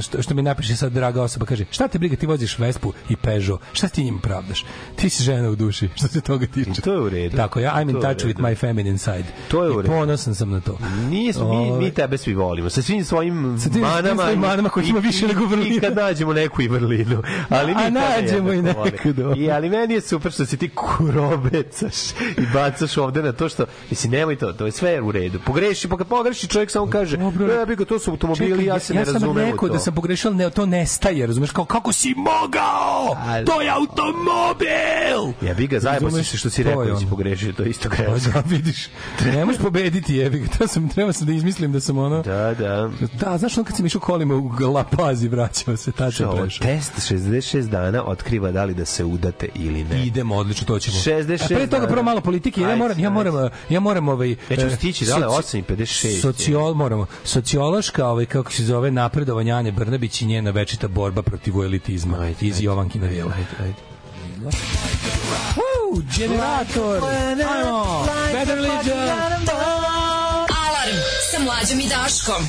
što, 0.02 0.22
što 0.22 0.34
mi 0.34 0.41
napiše 0.41 0.76
sad 0.76 0.91
draga 0.91 1.22
osoba, 1.22 1.45
kaže, 1.45 1.65
šta 1.69 1.88
te 1.88 1.99
briga, 1.99 2.15
ti 2.15 2.27
voziš 2.46 2.60
Vespu 2.60 2.94
i 3.10 3.16
Peugeot, 3.16 3.62
šta 3.74 3.88
ti 3.88 4.04
njim 4.04 4.20
pravdaš? 4.20 4.66
Ti 4.96 5.10
si 5.10 5.24
žena 5.24 5.50
u 5.50 5.56
duši, 5.56 5.90
što 5.96 6.08
se 6.08 6.22
toga 6.22 6.46
tiče. 6.48 6.82
To 6.82 6.94
je 6.94 7.00
u 7.00 7.10
redu. 7.10 7.38
Tako, 7.38 7.60
ja, 7.60 7.74
I'm 7.74 7.90
in 7.90 8.02
touch 8.02 8.26
with 8.26 8.40
my 8.40 8.56
feminine 8.56 8.98
side. 8.98 9.24
To 9.48 9.64
je 9.64 9.70
u 9.70 9.74
I 9.74 9.78
redu. 9.78 9.88
ponosan 9.90 10.36
sam 10.36 10.50
na 10.50 10.60
to. 10.60 10.78
Nije, 11.10 11.34
mi, 11.42 11.78
mi 11.78 11.92
tebe 11.92 12.18
svi 12.18 12.34
volimo. 12.34 12.70
Sa 12.70 12.82
svim 12.82 13.06
svojim 13.06 13.60
Sa 13.60 13.70
tim 13.70 13.82
manama. 13.82 14.22
svojim 14.22 14.40
i- 14.40 14.42
manama 14.42 14.70
kojih 14.70 14.90
ima 14.90 15.00
i- 15.00 15.02
više 15.02 15.26
i- 15.26 15.28
nego 15.28 15.46
vrlina. 15.46 15.76
I 15.76 15.80
kad 15.80 15.96
nađemo 15.96 16.34
neku 16.34 16.62
i 16.62 16.68
vrlinu. 16.68 17.24
Ali 17.50 17.76
mi 17.76 17.82
A 17.82 17.90
nađemo 17.90 18.54
i 18.54 18.62
neku, 18.62 19.14
dobro. 19.14 19.36
I, 19.38 19.52
ali 19.52 19.70
meni 19.70 19.94
je 19.94 20.02
super 20.02 20.32
što 20.32 20.46
se 20.46 20.58
ti 20.58 20.70
kurobecaš 20.70 21.96
i 22.12 22.46
bacaš 22.54 22.98
ovde 22.98 23.24
na 23.24 23.32
to 23.32 23.50
što, 23.50 23.66
mislim, 23.90 24.12
nemoj 24.12 24.36
to, 24.36 24.54
to 24.54 24.66
je 24.66 24.72
sve 24.72 25.02
u 25.02 25.12
redu. 25.12 25.40
Pogreši, 25.40 25.88
pa 25.88 25.98
kad 25.98 26.08
pogreši 26.08 26.48
čovjek 26.48 26.72
samo 26.72 26.88
kaže, 26.88 27.18
Dobro. 27.18 27.54
e, 27.54 27.66
bi 27.66 27.76
ga, 27.76 27.86
to 27.86 28.00
su 28.00 28.12
automobili, 28.12 28.50
Čekaj, 28.52 28.66
ja 28.66 28.80
se 28.80 28.94
ja 28.94 29.00
ne 29.00 29.06
sam 29.06 29.14
razumem 29.14 29.36
u 29.38 29.40
rekao 29.42 29.68
to. 29.68 29.74
da 29.74 29.80
sam 29.80 29.96
pogrešio, 29.96 30.32
ne, 30.32 30.50
to 30.50 30.66
nestaje, 30.66 31.28
razumeš, 31.28 31.52
kao 31.52 31.66
kako 31.66 31.92
si 31.94 32.14
mogao? 32.36 33.16
To 33.45 33.62
je 33.62 33.70
automobil! 33.70 35.34
Ja 35.41 35.53
bi 35.53 35.68
ga 35.68 35.80
Razumeš? 35.82 36.28
se 36.28 36.38
što 36.38 36.49
si 36.49 36.64
To 36.64 36.70
rekao 36.70 36.84
je 36.84 36.91
da 36.91 36.99
si 36.99 37.06
pogrešio, 37.06 37.53
to 37.53 37.64
je 37.64 37.70
isto 37.70 37.90
Pa 37.90 37.95
grešno. 37.95 38.32
da, 38.34 38.44
vidiš. 38.48 38.88
Ne 39.28 39.45
možeš 39.45 39.62
pobediti, 39.62 40.16
jebi 40.16 40.40
ga. 40.40 40.48
To 40.49 40.68
sam, 40.68 40.90
treba 40.90 41.14
sam 41.14 41.28
da 41.28 41.34
izmislim 41.34 41.72
da 41.72 41.80
sam 41.80 41.98
ono... 41.98 42.22
Da, 42.22 42.53
da. 42.53 42.90
Da, 43.16 43.38
znaš 43.38 43.57
ono 43.57 43.66
kad 43.66 43.76
sam 43.76 43.86
išao 43.86 44.02
kolima 44.02 44.36
u 44.36 44.49
La 44.66 44.84
Paz 44.86 45.24
i 45.24 45.28
vraćao 45.28 45.78
se, 45.78 45.91
tad 45.91 46.14
sam 46.14 46.28
Ovo, 46.28 46.38
prešao. 46.38 46.68
test 46.68 46.91
66 46.95 47.62
dana 47.62 48.03
otkriva 48.03 48.52
da 48.52 48.64
li 48.64 48.74
da 48.74 48.86
se 48.86 49.06
udate 49.06 49.49
ili 49.56 49.84
ne. 49.84 50.06
Idemo, 50.06 50.36
odlično, 50.36 50.66
to 50.66 50.80
ćemo. 50.80 50.95
66 50.98 51.44
A 51.44 51.48
pre 51.48 51.57
toga 51.60 51.68
dana. 51.72 51.88
prvo 51.88 52.03
malo 52.03 52.22
politike, 52.22 52.62
ja 52.62 52.68
Ajde, 52.68 52.78
moram, 52.78 52.99
ja 52.99 53.10
moram, 53.10 53.34
ja 53.70 53.80
moram 53.80 54.07
ovaj 54.07 54.36
Nećemo 54.49 54.68
e, 54.68 54.76
stići, 54.76 55.06
da 55.06 55.18
li, 55.18 55.24
soci- 55.24 55.62
8.56 55.64 56.06
je. 56.06 56.22
Socijol, 56.22 56.74
moramo. 56.74 57.06
Sociološka, 57.24 58.07
ovaj 58.07 58.26
kako 58.26 58.52
se 58.52 58.64
zove, 58.64 58.91
napredovanje 58.91 59.52
Anje 59.52 59.72
Brnabić 59.72 60.22
i 60.22 60.26
njena 60.26 60.52
večita 60.52 60.88
borba 60.88 61.22
protiv 61.22 61.53
elitizma 61.56 62.15
iz 62.42 62.62
Jovankina 62.62 63.08
dela. 63.08 63.34
Ajde, 63.36 63.48
ajde. 63.60 63.82
Woo, 65.56 66.02
generator. 66.18 67.02
Ajmo. 67.04 68.06
Better 68.34 68.60
Legion. 68.62 69.10
Alarm 70.50 70.98
sa 71.32 71.40
mlađom 71.40 71.80
i 71.80 71.88
Daškom. 71.88 72.46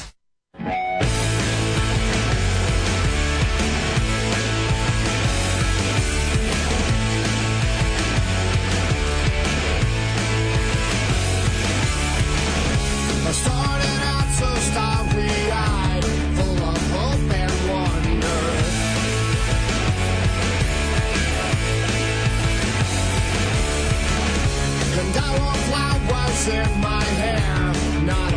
I 13.29 13.33
started 13.33 13.66
And 25.29 25.43
I 25.43 25.57
flowers 25.67 26.49
in 26.49 26.81
my 26.81 27.03
hair, 27.03 28.05
not 28.05 28.36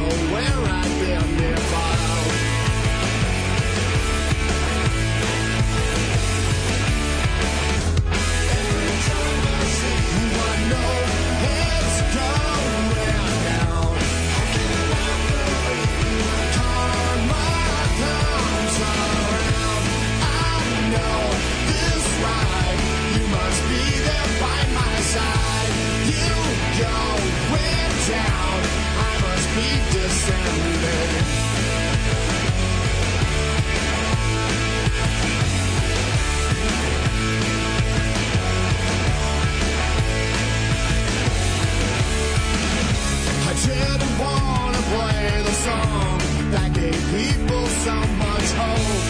people 47.89 48.03
so 48.03 48.13
much 48.17 48.51
hope. 48.51 49.03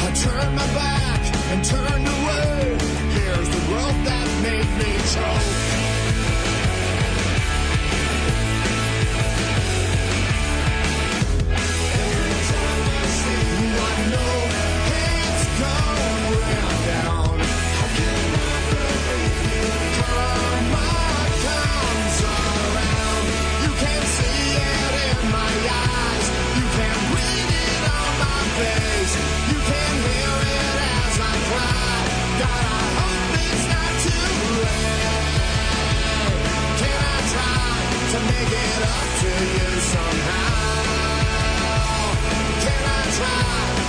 I 0.00 0.10
turned 0.14 0.56
my 0.56 0.66
back 0.74 1.20
and 1.52 1.64
turned 1.64 2.06
away. 2.06 2.78
Here's 3.16 3.48
the 3.48 3.60
rope 3.72 4.04
that 4.04 4.26
made 4.42 4.70
me 4.78 4.90
choke. 5.12 5.67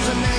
Try 0.10 0.24
to 0.24 0.39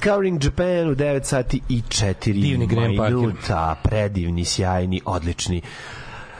Discovering 0.00 0.44
Japan 0.44 0.88
u 0.88 0.94
9 0.94 1.24
sati 1.24 1.60
i 1.68 1.82
4 1.82 2.14
Divni 2.32 2.66
minuta. 2.90 3.76
Predivni, 3.82 4.44
sjajni, 4.44 5.00
odlični. 5.04 5.62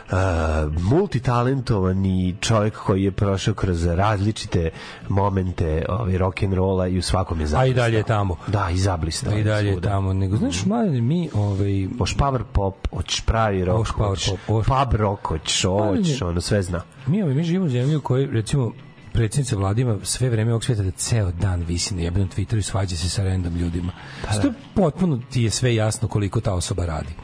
Uh, 0.07 0.16
multitalentovani 0.82 2.37
čovjek 2.41 2.77
koji 2.77 3.03
je 3.03 3.11
prošao 3.11 3.55
kroz 3.55 3.87
različite 3.87 4.70
momente 5.09 5.85
ovaj, 5.89 6.12
rock'n'rolla 6.12 6.89
i 6.89 6.99
u 6.99 7.03
svakom 7.03 7.41
je 7.41 7.45
A 7.45 7.47
zablistao. 7.47 7.66
i 7.66 7.74
dalje 7.74 7.97
je 7.97 8.03
tamo. 8.03 8.37
Da, 8.47 8.69
i 8.70 8.77
zablistao. 8.77 9.32
A 9.32 9.39
i 9.39 9.45
dalje 9.45 9.69
je 9.69 9.81
tamo. 9.81 10.12
Nego, 10.12 10.37
znaš, 10.37 10.65
mladen, 10.65 11.07
mi, 11.07 11.31
ovaj, 11.35 11.89
Oš 11.99 12.16
power 12.16 12.43
pop, 12.53 12.89
oć 12.91 13.20
pravi 13.20 13.65
rock, 13.65 13.81
Oš 13.81 13.91
power 13.91 14.31
pop, 14.31 14.57
oš- 14.57 14.65
pub 14.66 14.95
rock, 14.95 15.31
oć, 15.31 15.65
oć, 15.65 16.23
ono 16.23 16.41
sve 16.41 16.62
zna. 16.62 16.81
mi, 17.07 17.23
ovaj, 17.23 17.35
mi 17.35 17.45
živimo 17.45 17.65
u 17.65 17.69
zemlji 17.69 17.97
u 17.97 18.01
kojoj, 18.01 18.27
recimo, 18.27 18.73
predsjednica 19.12 19.57
vlada 19.57 19.81
ima 19.81 19.99
sve 20.03 20.31
vreme 20.31 20.53
ovog 20.53 20.65
sveta 20.65 20.82
da 20.82 20.91
ceo 20.91 21.31
dan 21.32 21.62
visi 21.62 21.95
na 21.95 22.03
jebenom 22.03 22.28
Twitteru 22.28 22.59
i 22.59 22.62
svađa 22.62 22.97
se 22.97 23.09
sa 23.09 23.24
random 23.24 23.57
ljudima. 23.57 23.93
Pa 24.27 24.32
Što 24.32 24.53
potpuno 24.74 25.20
ti 25.31 25.43
je 25.43 25.51
sve 25.51 25.74
jasno 25.74 26.09
koliko 26.09 26.41
ta 26.41 26.55
osoba 26.55 26.87
radi. 26.87 27.15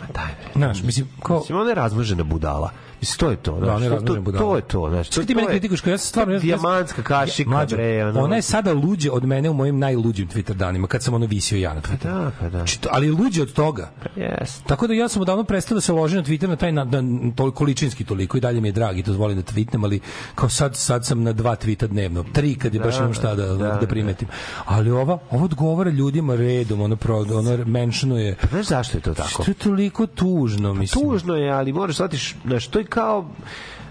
Ma 0.00 0.06
daj, 0.14 0.34
bre. 0.42 0.52
Znaš, 0.54 0.82
mislim, 0.82 1.08
kao... 1.22 1.38
Mislim, 1.38 1.58
ona 1.58 1.70
je 1.70 1.74
razmažena 1.74 2.24
budala. 2.24 2.70
Mislim, 3.04 3.18
to 3.18 3.30
je 3.30 3.36
to. 3.36 3.60
Da, 3.60 3.72
je 3.74 3.90
to, 3.90 3.96
to, 3.96 4.32
to 4.32 4.56
je 4.56 4.62
to. 4.62 4.88
Znaš, 4.90 5.08
to, 5.08 5.12
Čekaj, 5.12 5.26
ti 5.26 5.34
mene 5.34 5.46
kao 5.76 5.90
ja 5.90 5.98
sam 5.98 6.08
stvarno... 6.08 6.32
ja- 6.32 6.36
ja- 6.36 6.40
Dijamantska 6.40 7.02
kašika, 7.02 7.50
Mlađo, 7.50 7.76
bre. 7.76 8.04
ono- 8.06 8.20
ona 8.20 8.36
je 8.36 8.42
sada 8.42 8.72
luđe 8.72 9.10
od 9.10 9.24
mene 9.24 9.50
u 9.50 9.54
mojim 9.54 9.78
najluđim 9.78 10.28
Twitter 10.28 10.54
danima, 10.54 10.86
kad 10.86 11.02
sam 11.02 11.14
ono 11.14 11.26
visio 11.26 11.58
ja 11.58 11.74
na 11.74 11.80
Twitter. 11.80 12.02
Da, 12.04 12.30
pa 12.40 12.44
da. 12.44 12.50
Znači, 12.50 12.80
to- 12.80 12.88
ali 12.92 13.10
luđe 13.10 13.42
od 13.42 13.52
toga. 13.52 13.90
Yes. 14.16 14.62
Tako 14.66 14.86
da 14.86 14.94
ja 14.94 15.08
sam 15.08 15.22
odavno 15.22 15.44
prestao 15.44 15.74
da 15.74 15.80
se 15.80 15.92
ložim 15.92 16.18
na 16.18 16.24
Twitter 16.24 16.46
na 16.46 16.56
taj 16.56 16.72
na, 16.72 16.84
na, 16.84 17.02
toliko 17.36 17.56
količinski 17.56 18.04
toliko 18.04 18.36
i 18.36 18.40
dalje 18.40 18.60
mi 18.60 18.68
je 18.68 18.72
dragi 18.72 19.02
to 19.02 19.12
volim 19.12 19.36
da 19.36 19.42
tweetnem, 19.42 19.84
ali 19.84 20.00
kao 20.34 20.48
sad 20.48 20.76
sad 20.76 21.06
sam 21.06 21.22
na 21.22 21.32
dva 21.32 21.56
tvita 21.56 21.86
dnevno, 21.86 22.24
tri 22.32 22.54
kad 22.54 22.74
je 22.74 22.80
baš 22.80 22.94
Da, 22.94 23.00
imam 23.00 23.14
šta 23.14 23.34
da, 23.34 23.46
da, 23.46 23.78
da, 23.80 23.86
primetim. 23.86 24.28
Ali 24.64 24.90
ova 24.90 25.18
ovo 25.30 25.44
odgovara 25.44 25.90
ljudima 25.90 26.34
redom, 26.34 26.80
ono 26.80 26.96
pro, 26.96 27.18
ono 27.18 27.56
mentionuje. 27.66 28.36
Znaš 28.50 28.66
zašto 28.66 28.98
je 28.98 29.02
to 29.02 29.14
tako? 29.14 29.28
Što 29.28 29.50
je 29.50 29.54
toliko 29.54 30.06
tužno, 30.06 30.74
mislim. 30.74 31.04
Tužno 31.04 31.34
je, 31.36 31.50
ali 31.50 31.72
moraš 31.72 31.94
shvatiš, 31.94 32.34
znaš, 32.46 32.66
to 32.66 32.78
je 32.78 32.84
kao 32.94 33.24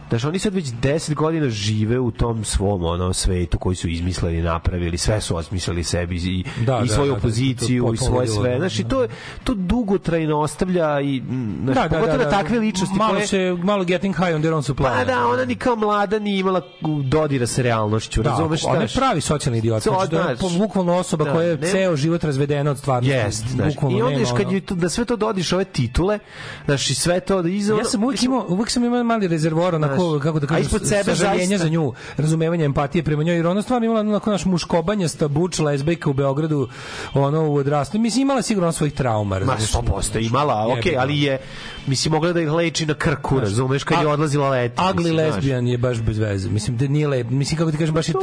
Znaš, 0.10 0.24
oni 0.26 0.40
sad 0.40 0.54
već 0.54 0.66
10 0.66 1.14
godina 1.14 1.50
žive 1.50 2.00
u 2.00 2.12
tom 2.12 2.44
svom 2.46 2.84
ono, 2.86 3.14
svetu 3.14 3.58
koji 3.60 3.76
su 3.76 3.88
izmislili, 3.88 4.42
napravili, 4.42 4.98
sve 4.98 5.22
su 5.22 5.36
osmislili 5.36 5.84
sebi 5.84 6.16
i, 6.16 6.44
Da, 6.66 6.82
i 6.86 6.88
da, 6.88 6.94
svoju 6.94 7.08
da, 7.08 7.12
da, 7.12 7.18
opoziciju 7.18 7.84
to- 7.84 7.88
to 7.88 7.94
i 7.94 7.98
svoje 7.98 8.28
sve. 8.28 8.52
da, 8.52 8.58
Znaš, 8.58 8.80
i 8.80 8.84
da. 8.84 8.90
to, 8.90 9.08
to 9.44 9.54
dugotrajno 9.54 10.40
ostavlja 10.40 11.02
i, 11.02 11.22
znaš, 11.64 11.90
pogotovo 11.90 12.18
na 12.18 12.30
takve 12.30 12.60
ličnosti 12.60 12.96
malo 12.98 13.14
koje... 13.14 13.28
se 13.28 13.58
malo 13.64 13.84
getting 13.84 14.16
high 14.16 14.36
on 14.36 14.42
their 14.42 14.54
own 14.54 14.74
supply. 14.74 14.84
Pa 14.90 15.06
da, 15.06 15.28
ona 15.28 15.46
ni 15.46 15.56
kao 15.56 15.76
mlada 15.76 16.20
ni 16.20 16.38
imala 16.38 16.62
dodira 17.04 17.48
sa 17.48 17.62
realnošću, 17.62 18.24
Da, 18.24 18.30
razumeš 18.30 18.66
ona 18.66 18.82
je 18.82 18.88
pravi 18.88 19.22
socijalni 19.22 19.58
idiot. 19.58 19.84
To, 19.84 19.90
Znači, 20.08 20.12
da 20.12 20.58
bukvalno 20.58 20.94
osoba 20.94 21.26
da, 21.26 21.32
koja 21.32 21.44
je 21.44 21.58
nema- 21.58 21.72
ceo 21.72 21.96
život 21.96 22.24
razvedena 22.24 22.72
od 22.72 22.78
stvarnosti. 22.78 23.16
Jest, 23.16 23.46
Bukvalno 23.68 23.98
i 23.98 24.02
onda 24.02 24.20
još 24.20 24.30
kad 24.38 24.52
je 24.52 24.62
to, 24.62 24.76
da 24.76 24.90
sve 24.90 25.06
to 25.06 25.16
dodiš 25.16 25.54
ove 25.54 25.64
titule, 25.66 26.20
znaš, 26.66 26.90
i 26.90 26.96
sve 26.96 27.20
to 27.20 27.42
da 27.42 27.50
iza... 27.50 27.74
Ja 27.74 27.84
sam 27.84 28.04
uvijek 28.04 28.24
imao, 28.24 28.46
uvijek 28.50 28.70
sam 28.70 28.84
imao 28.84 29.04
mali 29.04 29.28
rezervoar 29.28 29.76
onako, 29.94 30.10
Znaš, 30.10 30.24
kako 30.24 30.40
da 30.40 30.48
kažem, 30.48 30.64
ispod 30.64 30.88
sebe 30.88 31.04
sažaljenja 31.06 31.58
za 31.58 31.70
nju, 31.70 31.94
razumevanje 32.18 32.66
empatije 32.66 33.04
prema 33.04 33.24
njoj, 33.24 33.36
jer 33.36 33.48
ona 33.48 33.62
stvarno 33.62 33.86
imala 33.86 34.00
onako 34.00 34.32
naš 34.32 34.46
muškobanjasta 34.46 35.28
buč 35.28 35.60
lezbejka 35.60 36.10
u 36.10 36.14
Beogradu, 36.14 36.68
ono 37.14 37.50
u 37.50 37.56
odrastu. 37.56 38.00
Mislim, 38.00 38.22
imala 38.22 38.42
sigurno 38.42 38.72
svojih 38.72 38.94
trauma. 38.94 39.40
Ma 39.40 39.54
razumeš? 39.54 39.72
100% 39.72 40.28
imala, 40.28 40.68
okej, 40.70 40.94
ga. 40.94 41.00
ali 41.00 41.22
je 41.22 41.38
mislim 41.88 42.12
mogla 42.12 42.34
da 42.34 42.42
ih 42.42 42.52
leči 42.52 42.86
na 42.86 42.94
krku, 42.94 43.40
razumeš, 43.40 43.84
kad 43.84 44.02
je 44.02 44.08
odlazila 44.08 44.50
leti. 44.50 44.76
Znaš. 44.76 45.36
lesbian 45.36 45.68
je 45.68 45.78
baš 45.78 46.02
bez 46.02 46.18
veze. 46.18 46.50
Mislim 46.50 46.78
da 46.78 46.88
nije 46.88 47.08
lep. 47.08 47.30
Mislim 47.30 47.58
kako 47.58 47.72
ti 47.72 47.78
kažem 47.78 47.96
baš 47.96 48.10
je 48.10 48.14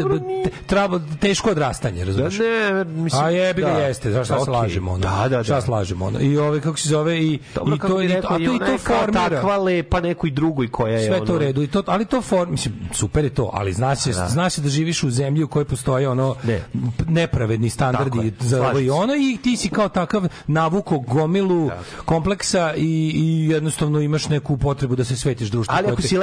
trabo, 0.67 1.01
teško 1.21 1.51
odrastanje, 1.51 1.99
Da 1.99 2.05
razumeš? 2.05 2.39
ne, 2.39 2.85
mislim. 2.85 3.25
A 3.25 3.31
jebi 3.31 3.63
ga 3.63 3.69
da. 3.69 3.79
jeste, 3.79 4.11
zašto 4.11 4.25
šta 4.25 4.45
se 4.45 4.51
Okej. 4.51 4.61
lažemo 4.61 4.93
ono. 4.93 5.01
Da, 5.01 5.17
da, 5.23 5.37
da. 5.37 5.45
Šta 5.45 5.61
se 5.61 5.71
lažemo 5.71 6.05
ono. 6.05 6.21
I 6.21 6.39
ove 6.39 6.61
kako 6.61 6.79
se 6.79 6.89
zove 6.89 7.19
i 7.19 7.39
Dobro, 7.55 7.75
i 7.75 7.79
to 7.79 8.03
i 8.03 8.09
to, 8.09 8.17
a 8.29 8.37
to 8.37 8.43
i 8.43 8.59
to 8.59 8.79
formira. 8.79 9.29
takva 9.29 9.57
lepa 9.57 10.01
nekoj 10.01 10.31
drugoj 10.31 10.69
koja 10.69 10.95
je 10.95 11.07
sve 11.07 11.27
to 11.27 11.35
u 11.35 11.39
redu 11.39 11.60
i 11.63 11.67
to 11.67 11.83
ali 11.87 12.05
to 12.05 12.23
form 12.23 12.51
mislim 12.51 12.75
super 12.93 13.25
je 13.25 13.31
to 13.31 13.51
ali 13.53 13.73
zna 13.73 13.95
se 13.97 14.13
zna 14.13 14.51
se 14.51 14.61
da 14.61 14.69
živiš 14.69 15.03
u 15.03 15.11
zemlji 15.11 15.43
u 15.43 15.49
kojoj 15.49 15.65
postoje 15.65 16.09
ono 16.09 16.35
Ne. 16.45 16.61
nepravedni 17.07 17.71
standardi 17.71 18.33
za 18.41 18.61
ovo 18.61 18.79
i 18.79 18.91
ono 18.91 19.15
i 19.15 19.39
ti 19.39 19.57
si 19.57 19.69
kao 19.69 19.89
takav 19.91 20.23
navuko 20.47 20.99
gomilu 20.99 21.71
kompleksa 22.05 22.75
i, 22.75 22.83
i 23.11 23.49
jednostavno 23.49 24.01
imaš 24.01 24.29
neku 24.29 24.57
potrebu 24.57 24.97
da 24.97 25.05
se 25.05 25.17
svetiš 25.17 25.49
društvu 25.49 25.75
Ali 25.77 25.87
ako 25.89 26.03
si 26.03 26.09
te 26.09 26.15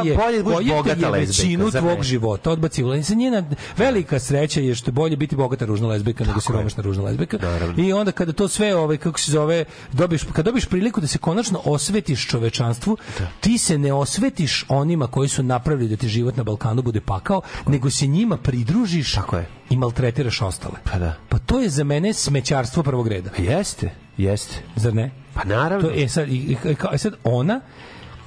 je- 0.00 0.16
bolje 0.16 0.38
da 0.38 0.44
budeš 0.44 0.68
te 0.68 0.74
bogata 0.74 1.06
je 1.06 1.12
većinu 1.12 1.70
tvog 1.72 2.02
života 2.02 2.50
odbacila? 2.50 2.96
I 2.96 3.02
sa 3.02 3.14
njena 3.14 3.44
velika 3.76 4.18
sreća 4.18 4.60
je 4.60 4.74
što 4.74 4.88
je 4.88 4.92
bolje 4.92 5.16
biti 5.16 5.36
bogata 5.36 5.64
ružna 5.64 5.88
lezbijka 5.88 6.24
nego 6.24 6.40
siromašna 6.42 6.82
ružna 6.82 7.04
lezbijka 7.04 7.38
i 7.78 7.92
onda 7.92 8.12
kada 8.12 8.32
to 8.32 8.48
sve 8.48 8.76
ovaj 8.76 8.96
kako 8.96 9.20
se 9.20 9.32
zove 9.32 9.64
dobiš 9.92 10.22
kad 10.24 10.44
dobiš 10.44 10.66
priliku 10.66 11.00
da 11.00 11.06
se 11.06 11.18
konačno 11.18 11.60
osvetiš 11.64 12.26
čovečanstvu 12.26 12.96
ti 13.40 13.58
se 13.58 13.78
ne 13.78 13.92
osvetiš 13.92 14.64
onima 14.72 15.06
koji 15.06 15.28
su 15.28 15.42
napravili 15.42 15.88
da 15.88 15.96
ti 15.96 16.08
život 16.08 16.36
na 16.36 16.42
Balkanu 16.42 16.82
bude 16.82 17.00
pakao 17.00 17.40
nego 17.66 17.90
se 17.90 18.06
njima 18.06 18.36
pridružiš 18.36 19.14
Tako 19.14 19.36
je. 19.36 19.46
i 19.70 19.76
maltretiraš 19.76 20.42
ostale 20.42 20.74
Pa 20.84 20.98
da. 20.98 21.14
pa 21.28 21.38
to 21.38 21.60
je 21.60 21.68
za 21.68 21.84
mene 21.84 22.12
smećarstvo 22.12 22.82
prvog 22.82 23.08
reda 23.08 23.30
Jeste, 23.38 23.90
jeste. 24.16 24.56
zar 24.76 24.94
ne 24.94 25.10
Pa 25.34 25.44
naravno. 25.44 25.88
to 25.88 25.94
je 25.94 26.08
sad, 26.08 26.28
i, 26.28 26.56
i, 26.64 26.74
kao- 26.74 26.98
sad 26.98 27.14
ona 27.24 27.60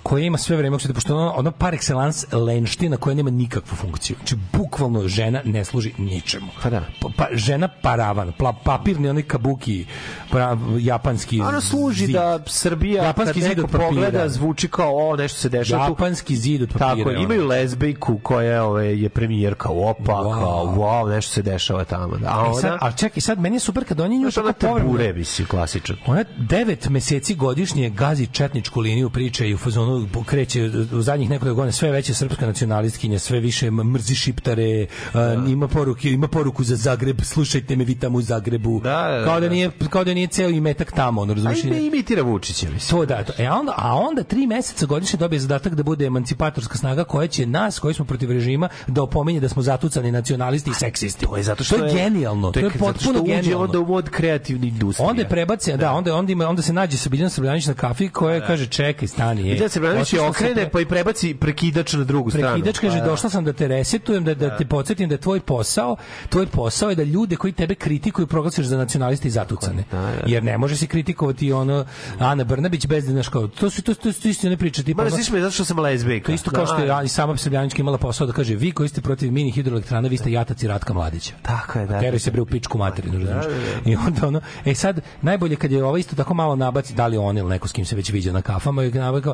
koja 0.05 0.23
ima 0.23 0.37
sve 0.37 0.57
vreme, 0.57 0.77
pošto 0.77 1.13
je 1.13 1.19
ono, 1.19 1.31
ono 1.31 1.51
par 1.51 1.73
excellence 1.73 2.15
lenština 2.35 2.97
koja 2.97 3.13
nema 3.13 3.29
nikakvu 3.29 3.75
funkciju. 3.75 4.15
Znači, 4.17 4.35
bukvalno 4.53 5.07
žena 5.07 5.41
ne 5.45 5.65
služi 5.65 5.91
ničemu. 5.97 6.47
Pa 6.63 6.69
da. 6.69 6.81
Pa, 7.01 7.07
pa, 7.17 7.27
žena 7.31 7.67
paravan, 7.81 8.31
pla, 8.31 8.53
papirni 8.55 9.09
onaj 9.09 9.23
kabuki, 9.23 9.85
pra, 10.31 10.57
japanski 10.79 11.41
Ono 11.41 11.61
služi 11.61 12.05
zid. 12.05 12.13
da 12.13 12.39
Srbija 12.47 13.03
Japanski 13.03 13.41
kad 13.41 13.49
neko 13.49 13.67
pogleda 13.69 14.29
zvuči 14.29 14.67
kao 14.67 15.09
o 15.09 15.15
nešto 15.15 15.39
se 15.39 15.49
dešava 15.49 15.85
tu. 15.85 15.91
Japanski 15.91 16.35
zid 16.35 16.61
od 16.61 16.69
papira. 16.69 16.95
Tako, 16.95 17.09
je, 17.09 17.23
imaju 17.23 17.47
lezbijku 17.47 18.19
koja 18.19 18.63
ovaj, 18.63 19.01
je 19.03 19.09
premijerka, 19.09 19.69
opa, 19.69 20.13
Wow. 20.13 20.33
kao, 20.33 20.65
wow, 20.67 21.09
nešto 21.09 21.31
se 21.31 21.41
dešava 21.41 21.83
tamo. 21.83 22.17
Da. 22.17 22.27
A 22.29 22.49
E 22.49 22.53
sad, 22.53 22.71
ona, 22.71 22.77
a 22.81 22.91
čekaj, 22.91 23.21
sad 23.21 23.39
meni 23.39 23.55
je 23.55 23.59
super 23.59 23.85
kad 23.85 23.99
oni 23.99 24.17
nju 24.17 24.21
znaš, 24.21 24.37
ona 24.37 24.53
tako 24.53 24.79
povremeno- 24.79 25.45
klasičan. 25.45 25.97
Ona 26.05 26.23
devet 26.39 26.89
meseci 26.89 27.35
godišnje 27.35 27.89
gazi 27.89 28.27
četničku 28.27 28.79
liniju 28.79 29.09
priče 29.09 29.49
i 29.49 29.53
u 29.53 29.57
fazonu 29.57 29.94
kreće 30.25 30.71
u 30.93 31.01
zadnjih 31.01 31.29
nekoliko 31.29 31.55
godina 31.55 31.71
sve 31.71 31.91
veće 31.91 32.13
srpska 32.13 32.47
nacionalistkinja, 32.47 33.19
sve 33.19 33.39
više 33.39 33.71
mrzi 33.71 34.15
šiptare, 34.15 34.85
a, 35.13 35.45
ima 35.47 35.67
poruke, 35.67 36.09
ima 36.11 36.27
poruku 36.27 36.63
za 36.63 36.75
Zagreb, 36.75 37.21
slušajte 37.21 37.75
me 37.75 37.83
vi 37.83 37.95
tamo 37.95 38.17
u 38.17 38.21
Zagrebu. 38.21 38.79
Da, 38.83 38.89
da, 39.19 39.25
kao 39.25 39.39
da 39.39 39.47
da. 39.47 39.53
nije 39.53 39.71
kao 39.89 40.03
da 40.03 40.13
nije 40.13 40.27
ceo 40.27 40.49
imetak 40.49 40.91
tamo, 40.91 41.21
ono 41.21 41.33
A 41.33 41.35
razumiješ? 41.35 41.63
ime 41.63 41.85
imitira 41.85 42.21
Vučića. 42.21 42.67
To 42.89 43.05
da, 43.05 43.23
to. 43.23 43.33
E, 43.37 43.45
a 43.45 43.55
onda, 43.55 43.73
a 43.77 43.93
onda 43.95 44.23
tri 44.23 44.47
meseca 44.47 44.85
godišnje 44.85 45.17
dobije 45.17 45.39
zadatak 45.39 45.75
da 45.75 45.83
bude 45.83 46.05
emancipatorska 46.05 46.77
snaga 46.77 47.03
koja 47.03 47.27
će 47.27 47.45
nas, 47.45 47.79
koji 47.79 47.93
smo 47.93 48.05
protiv 48.05 48.31
režima, 48.31 48.69
da 48.87 49.03
opominje 49.03 49.39
da 49.39 49.49
smo 49.49 49.61
zatucani 49.61 50.11
nacionalisti 50.11 50.69
i 50.69 50.73
seksisti. 50.73 51.25
To 51.25 51.37
je 51.37 51.43
zato 51.43 51.63
što 51.63 51.77
to 51.77 51.85
je, 51.85 51.93
genijalno, 51.93 52.51
to 52.51 52.59
je, 52.59 52.63
zato 52.63 52.77
što 52.77 52.85
potpuno 52.85 53.23
genijalno. 53.23 53.65
onda 53.65 53.79
u 53.79 53.85
mod 53.85 54.09
kreativne 54.09 54.67
industrije. 54.67 55.09
Onda 55.09 55.21
je 55.21 55.29
prebace, 55.29 55.77
da, 55.77 55.91
onda 55.91 56.15
onda 56.15 56.31
ima 56.31 56.47
onda 56.47 56.61
se 56.61 56.73
nađe 56.73 56.97
sa 56.97 57.09
Biljana 57.09 57.29
Srbljanić 57.29 57.65
na 57.65 57.73
kafi 57.73 58.09
koja 58.09 58.47
kaže 58.47 58.67
čekaj 58.67 59.07
stani 59.07 59.49
je. 59.49 59.55
Branović 59.85 60.13
je 60.13 60.21
okrene 60.21 60.69
pa 60.69 60.79
i 60.81 60.85
prebaci 60.85 61.33
prekidač 61.33 61.93
na 61.93 62.03
drugu 62.03 62.29
stranu. 62.29 62.47
Prekidač 62.47 62.79
kaže 62.79 62.97
Pa, 62.97 63.03
da. 63.03 63.09
došla 63.11 63.29
sam 63.29 63.45
da 63.45 63.53
te 63.53 63.67
resetujem 63.67 64.23
da 64.23 64.33
da 64.33 64.57
te 64.57 64.65
podsjetim 64.65 65.09
da 65.09 65.15
je 65.15 65.21
tvoj 65.21 65.39
posao 65.39 65.95
tvoj 66.29 66.45
posao 66.45 66.89
je 66.89 66.95
da 66.95 67.03
ljude 67.03 67.35
koji 67.35 67.53
tebe 67.53 67.75
kritikuju 67.75 68.27
proglasiš 68.27 68.65
za 68.65 68.77
nacionaliste 68.77 69.27
i 69.27 69.31
zatucane 69.31 69.83
jer 70.25 70.43
ne 70.43 70.57
može 70.57 70.77
se 70.77 70.87
kritikovati 70.87 71.51
ono 71.51 71.85
Ana 72.19 72.43
Brnabić 72.43 72.87
bez 72.87 73.05
da 73.05 73.21
kao 73.23 73.47
to 73.47 73.69
su 73.69 73.81
to 73.81 73.93
to, 73.93 74.11
to 74.13 74.27
isto 74.27 74.49
ne 74.49 74.57
priče 74.57 74.83
tipa 74.83 75.03
Ma 75.03 75.07
ono- 75.07 75.17
me 75.31 75.41
zato 75.41 75.51
što 75.51 75.65
sam 75.65 75.79
lezbijka. 75.79 76.25
to 76.25 76.31
isto 76.31 76.51
kao 76.51 76.65
što 76.65 76.77
je 76.77 77.05
i 77.05 77.07
sama 77.07 77.37
Srbljanićka 77.37 77.81
imala 77.81 77.97
posao 77.97 78.27
da 78.27 78.33
kaže 78.33 78.55
vi 78.55 78.71
koji 78.71 78.89
ste 78.89 79.01
protiv 79.01 79.31
mini 79.31 79.51
hidroelektrana 79.51 80.07
vi 80.07 80.17
ste 80.17 80.31
jataci 80.31 80.67
Ratka 80.67 80.93
Mladića. 80.93 81.33
Tako 81.41 81.79
je, 81.79 81.85
da. 81.85 81.99
Teraj 81.99 82.19
se 82.19 82.31
bre 82.31 82.41
u 82.41 82.45
pičku 82.45 82.77
materinu, 82.77 83.25
razumiješ? 83.29 83.65
I 83.85 83.95
onda 83.95 84.27
ono, 84.27 84.41
e 84.65 84.75
sad, 84.75 85.01
najbolje 85.21 85.55
kad 85.55 85.71
je 85.71 85.83
ovo 85.83 85.97
isto 85.97 86.15
tako 86.15 86.33
malo 86.33 86.55
nabaci, 86.55 86.93
da 86.93 87.07
li 87.07 87.17
on 87.17 87.37
ili 87.37 87.49
neko 87.49 87.67
s 87.67 87.71
kim 87.71 87.85
se 87.85 87.95
već 87.95 88.09
viđa 88.09 88.31
na 88.31 88.41
kafama, 88.41 88.83
i 88.83 88.91
nabaci 88.91 89.23
kao, 89.23 89.33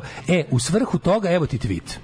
u 0.50 0.58
svrhu 0.58 0.98
toga, 0.98 1.30
evo 1.30 1.46
ti 1.46 1.58
tweet. 1.58 1.98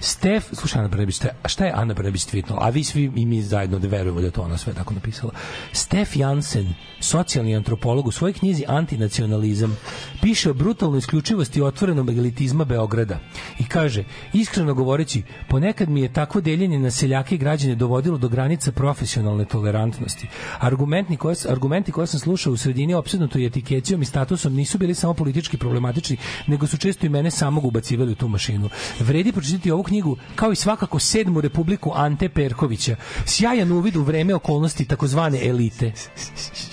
Stef, 0.00 0.44
slušaj 0.52 0.78
Ana 0.78 0.88
Brnebić, 0.88 1.20
šta, 1.44 1.64
je 1.64 1.72
Ana 1.74 1.94
Brnebić 1.94 2.26
tweetnula? 2.26 2.58
A 2.60 2.68
vi 2.68 2.84
svi 2.84 3.12
i 3.16 3.26
mi 3.26 3.42
zajedno 3.42 3.78
da 3.78 3.88
verujemo 3.88 4.20
da 4.20 4.30
to 4.30 4.42
ona 4.42 4.58
sve 4.58 4.74
tako 4.74 4.94
napisala. 4.94 5.32
Stef 5.72 6.16
Jansen, 6.16 6.74
socijalni 7.00 7.56
antropolog 7.56 8.06
u 8.06 8.10
svojoj 8.10 8.32
knjizi 8.32 8.64
Antinacionalizam, 8.68 9.76
piše 10.22 10.50
o 10.50 10.54
brutalnoj 10.54 10.98
isključivosti 10.98 11.62
otvorenog 11.62 12.08
elitizma 12.08 12.64
Beograda 12.64 13.18
i 13.58 13.64
kaže, 13.64 14.04
iskreno 14.32 14.74
govoreći, 14.74 15.22
ponekad 15.48 15.88
mi 15.88 16.00
je 16.00 16.12
takvo 16.12 16.40
deljenje 16.40 16.78
na 16.78 16.90
seljake 16.90 17.34
i 17.34 17.38
građane 17.38 17.74
dovodilo 17.74 18.18
do 18.18 18.28
granica 18.28 18.72
profesionalne 18.72 19.44
tolerantnosti. 19.44 20.28
Argumenti 20.58 21.16
koje, 21.16 21.36
argumenti 21.48 21.92
koje 21.92 22.06
sam 22.06 22.20
slušao 22.20 22.52
u 22.52 22.56
sredini 22.56 22.94
opsednutoj 22.94 23.46
etikecijom 23.46 24.02
i 24.02 24.04
statusom 24.04 24.54
nisu 24.54 24.78
bili 24.78 24.94
samo 24.94 25.14
politički 25.14 25.56
problematični, 25.56 26.16
nego 26.46 26.66
su 26.66 26.78
često 26.78 27.06
i 27.06 27.08
mene 27.08 27.30
samog 27.30 27.64
ubacivali 27.64 28.12
u 28.12 28.14
tu 28.14 28.28
mašinu. 28.28 28.68
Vredi 29.00 29.32
pročitati 29.32 29.70
ovu 29.70 29.82
knjigu, 29.90 30.16
kao 30.34 30.52
i 30.52 30.56
svakako 30.56 30.98
sedmu 31.00 31.40
republiku 31.40 31.92
Ante 31.94 32.28
Perkovića. 32.30 32.96
Sjajan 33.26 33.72
uvid 33.72 33.96
u 33.96 34.02
vreme 34.02 34.34
okolnosti 34.34 34.84
takozvane 34.84 35.38
elite. 35.44 35.92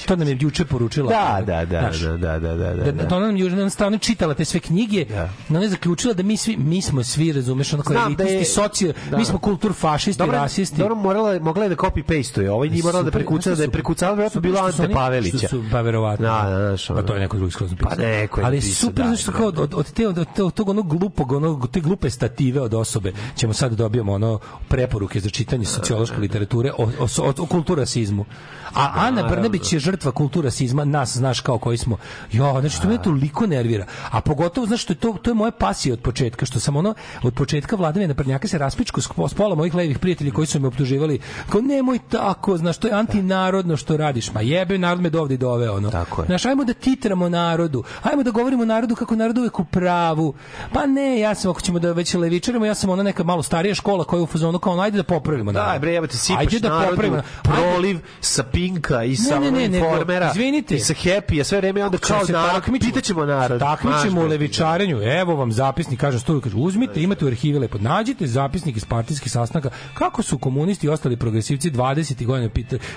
To 0.05 0.15
nam 0.15 0.27
je 0.27 0.37
juče 0.39 0.65
poručila. 0.65 1.09
Da, 1.09 1.41
da, 1.43 1.65
da, 1.65 1.79
Znaš, 1.81 1.99
da, 1.99 2.17
da, 2.17 2.39
da, 2.39 2.55
da, 2.55 2.73
da, 2.75 2.91
da. 2.93 3.07
to 3.07 3.15
ona 3.17 3.25
nam 3.27 3.37
juče 3.37 3.69
stranu 3.69 3.97
čitala 3.99 4.33
te 4.33 4.45
sve 4.45 4.59
knjige, 4.59 5.05
da. 5.05 5.29
ona 5.49 5.61
je 5.61 5.69
zaključila 5.69 6.13
da 6.13 6.23
mi 6.23 6.37
svi 6.37 6.57
mi 6.57 6.81
smo 6.81 7.03
svi, 7.03 7.31
razumeš, 7.33 7.73
onako 7.73 7.93
Znam 7.93 8.15
da 8.15 8.23
je- 8.23 8.29
elitisti, 8.29 8.53
socijal, 8.53 8.93
da. 9.11 9.17
mi 9.17 9.25
smo 9.25 9.39
kultur 9.39 9.73
fašisti, 9.73 10.19
Dobro, 10.19 10.35
rasisti. 10.35 10.77
dobro 10.77 10.95
morala 10.97 11.33
je- 11.33 11.39
mogla 11.39 11.63
je 11.63 11.69
da 11.69 11.75
copy 11.75 12.03
paste 12.03 12.51
Ovaj 12.51 12.69
nije 12.69 12.83
morala 12.83 13.03
da 13.03 13.11
prekuca, 13.11 13.49
da 13.49 13.61
je 13.61 13.65
što 13.65 13.71
prekucala 13.71 14.11
verovatno 14.13 14.41
bilo 14.41 14.71
što 14.71 14.83
Ante 14.83 14.93
Pavelića. 14.93 15.37
što 15.37 15.47
su- 15.47 15.63
Pa 15.71 15.81
verovatno. 15.81 16.25
Da, 16.27 16.49
da, 16.49 16.67
znaš, 16.67 16.89
ono. 16.89 17.01
Pa 17.01 17.07
to 17.07 17.13
je 17.13 17.19
neko 17.19 17.37
drugi 17.37 17.51
skroz 17.51 17.71
napisao. 17.71 17.89
Pa 17.89 17.95
neko 17.97 18.39
je 18.39 18.45
Ali 18.45 18.61
super, 18.61 19.05
da, 19.05 19.15
što 19.15 19.31
kao 19.31 19.47
od, 19.47 19.59
od, 19.59 19.73
od 19.73 19.91
te, 19.91 20.07
od, 20.07 20.17
od 20.37 20.53
tog 20.53 20.69
onog 20.69 20.87
glupog, 20.89 21.31
onog, 21.31 21.67
te 21.67 21.79
glupe 21.79 22.09
stative 22.09 22.61
od 22.61 22.73
osobe, 22.73 23.06
ćemo 23.35 23.53
sad 23.53 23.71
da 23.71 23.75
dobijemo 23.75 24.13
ono 24.13 24.39
preporuke 24.67 25.19
za 25.19 25.29
čitanje 25.29 25.65
sociološke 25.65 26.17
literature 26.17 26.71
o, 26.77 26.83
o, 26.83 27.07
o, 27.21 27.33
o 27.37 27.45
kulturasizmu. 27.45 28.25
A 28.73 28.91
Ana 28.95 29.23
Brnabić 29.23 29.73
je 29.73 29.79
žrtva 29.79 30.11
kulturasizma, 30.11 30.85
nas 30.85 31.17
znaš 31.17 31.39
kao 31.39 31.57
koji 31.57 31.77
smo. 31.77 31.97
Jo, 32.31 32.57
znači 32.59 32.81
to 32.81 32.87
me 32.87 33.01
toliko 33.03 33.47
nervira. 33.47 33.85
A 34.11 34.21
pogotovo 34.21 34.67
znaš 34.67 34.81
što 34.83 34.93
je 34.93 34.97
to 34.97 35.17
to 35.21 35.31
je 35.31 35.35
moja 35.35 35.51
pasija 35.51 35.93
od 35.93 35.99
početka, 35.99 36.45
što 36.45 36.59
sam 36.59 36.75
ono 36.75 36.93
od 37.23 37.33
početka 37.33 37.75
vladavine 37.75 38.07
naprednjaka 38.07 38.47
se 38.47 38.57
raspičko 38.57 39.01
s 39.01 39.33
pola 39.37 39.55
mojih 39.55 39.75
levih 39.75 39.99
prijatelja 39.99 40.31
koji 40.31 40.47
su 40.47 40.59
me 40.59 40.67
optuživali 40.67 41.19
kao 41.49 41.61
nemoj 41.61 41.99
tako, 42.09 42.57
znaš, 42.57 42.77
to 42.77 42.87
je 42.87 42.93
antinarodno 42.93 43.77
što 43.77 43.97
radiš. 43.97 44.33
Ma 44.33 44.41
jebe, 44.41 44.77
narod 44.77 45.01
me 45.01 45.09
dovde 45.09 45.33
i 45.33 45.37
doveo, 45.37 45.75
ono. 45.75 45.89
Tako 45.91 46.21
je. 46.21 46.25
Znaš, 46.25 46.45
ajmo 46.45 46.63
da 46.63 46.73
titramo 46.73 47.29
narodu. 47.29 47.83
Ajmo 48.03 48.23
da 48.23 48.31
govorimo 48.31 48.65
narodu 48.65 48.95
kako 48.95 49.15
narod 49.15 49.37
uvek 49.37 49.59
u 49.59 49.65
pravu. 49.65 50.33
Pa 50.73 50.85
ne, 50.85 51.19
ja 51.19 51.35
sam, 51.35 51.51
ako 51.51 51.61
ćemo 51.61 51.79
da 51.79 51.91
već 51.91 52.13
levičarimo, 52.13 52.65
ja 52.65 52.75
sam 52.75 52.89
ona 52.97 53.03
neka 53.03 53.23
malo 53.23 53.43
starija 53.43 53.75
škola 53.75 54.03
koja 54.03 54.17
je 54.17 54.23
u 54.23 54.27
fazonu 54.27 54.59
kao, 54.59 54.81
ajde 54.81 54.97
da 54.97 55.03
popravimo 55.03 55.51
narod. 55.51 55.73
Da, 55.73 55.79
bre, 55.79 55.93
jebate, 55.93 56.17
sipaš 56.17 56.39
Ajde 56.39 56.59
da 56.59 56.69
narodu 56.69 56.89
popravimo. 56.89 57.21
proliv 57.43 57.99
sa 58.21 58.43
Pinka 58.43 59.03
i 59.03 59.15
sa 59.15 59.39
Ne, 59.39 59.51
ne, 59.51 59.69
ne, 59.69 59.77
Informera 59.79 60.29
izvinite. 60.29 60.75
i 60.75 60.79
sa 60.79 60.93
Happy, 60.93 61.41
a 61.41 61.43
sve 61.43 61.57
vreme 61.57 61.83
onda 61.83 61.97
kao 61.97 62.23
narod, 62.29 62.63
pitaćemo 62.81 63.25
narod. 63.25 63.59
Takmičimo 63.59 64.21
u 64.21 64.27
levičarenju. 64.27 65.01
Evo 65.01 65.35
vam 65.35 65.51
zapisnik, 65.51 65.99
kaže 65.99 66.19
studiju, 66.19 66.41
kaže 66.41 66.55
uzmite, 66.57 67.01
imate 67.01 67.25
u 67.25 67.27
arhivi 67.27 67.59
lepo, 67.59 67.77
nađite 67.77 68.27
zapisnik 68.27 68.77
iz 68.77 68.85
partijskih 68.85 69.31
sastanaka 69.31 69.69
kako 69.93 70.23
su 70.23 70.37
komunisti 70.37 70.87
i 70.87 70.89
ostali 70.89 71.17
progresivci 71.17 71.71
20. 71.71 72.25
godina 72.25 72.49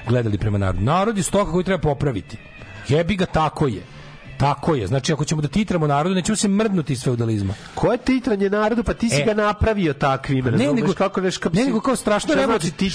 gledali 0.09 0.39
prema 0.39 0.59
narodu. 0.59 0.85
Narod 0.85 1.17
je 1.17 1.23
stoka 1.23 1.53
koji 1.53 1.65
treba 1.65 1.81
popraviti. 1.81 2.37
Jebi 2.89 3.17
ga 3.17 3.27
tako 3.27 3.67
je. 3.67 4.00
Tako 4.41 4.75
je. 4.75 4.87
Znači, 4.87 5.13
ako 5.13 5.25
ćemo 5.25 5.43
da 5.43 5.49
titramo 5.49 5.87
narodu, 5.87 6.15
nećemo 6.15 6.37
se 6.37 6.49
mrdnuti 6.49 6.93
iz 6.93 7.05
feudalizma. 7.05 7.55
Koje 7.75 7.99
titranje 7.99 8.51
narodu? 8.51 8.83
Pa 8.85 8.95
ti 8.95 9.09
si 9.09 9.21
E. 9.21 9.25
ga 9.25 9.35
napravio 9.35 9.93
takvim, 9.93 10.45
Ne, 10.45 10.73
nego, 10.73 10.93
kako 10.93 11.21
neš, 11.21 11.37
kako 11.39 11.57
ne, 11.57 11.65
nego 11.65 11.81
kao 11.81 11.97
strašno 11.97 12.27
znači 12.35 12.41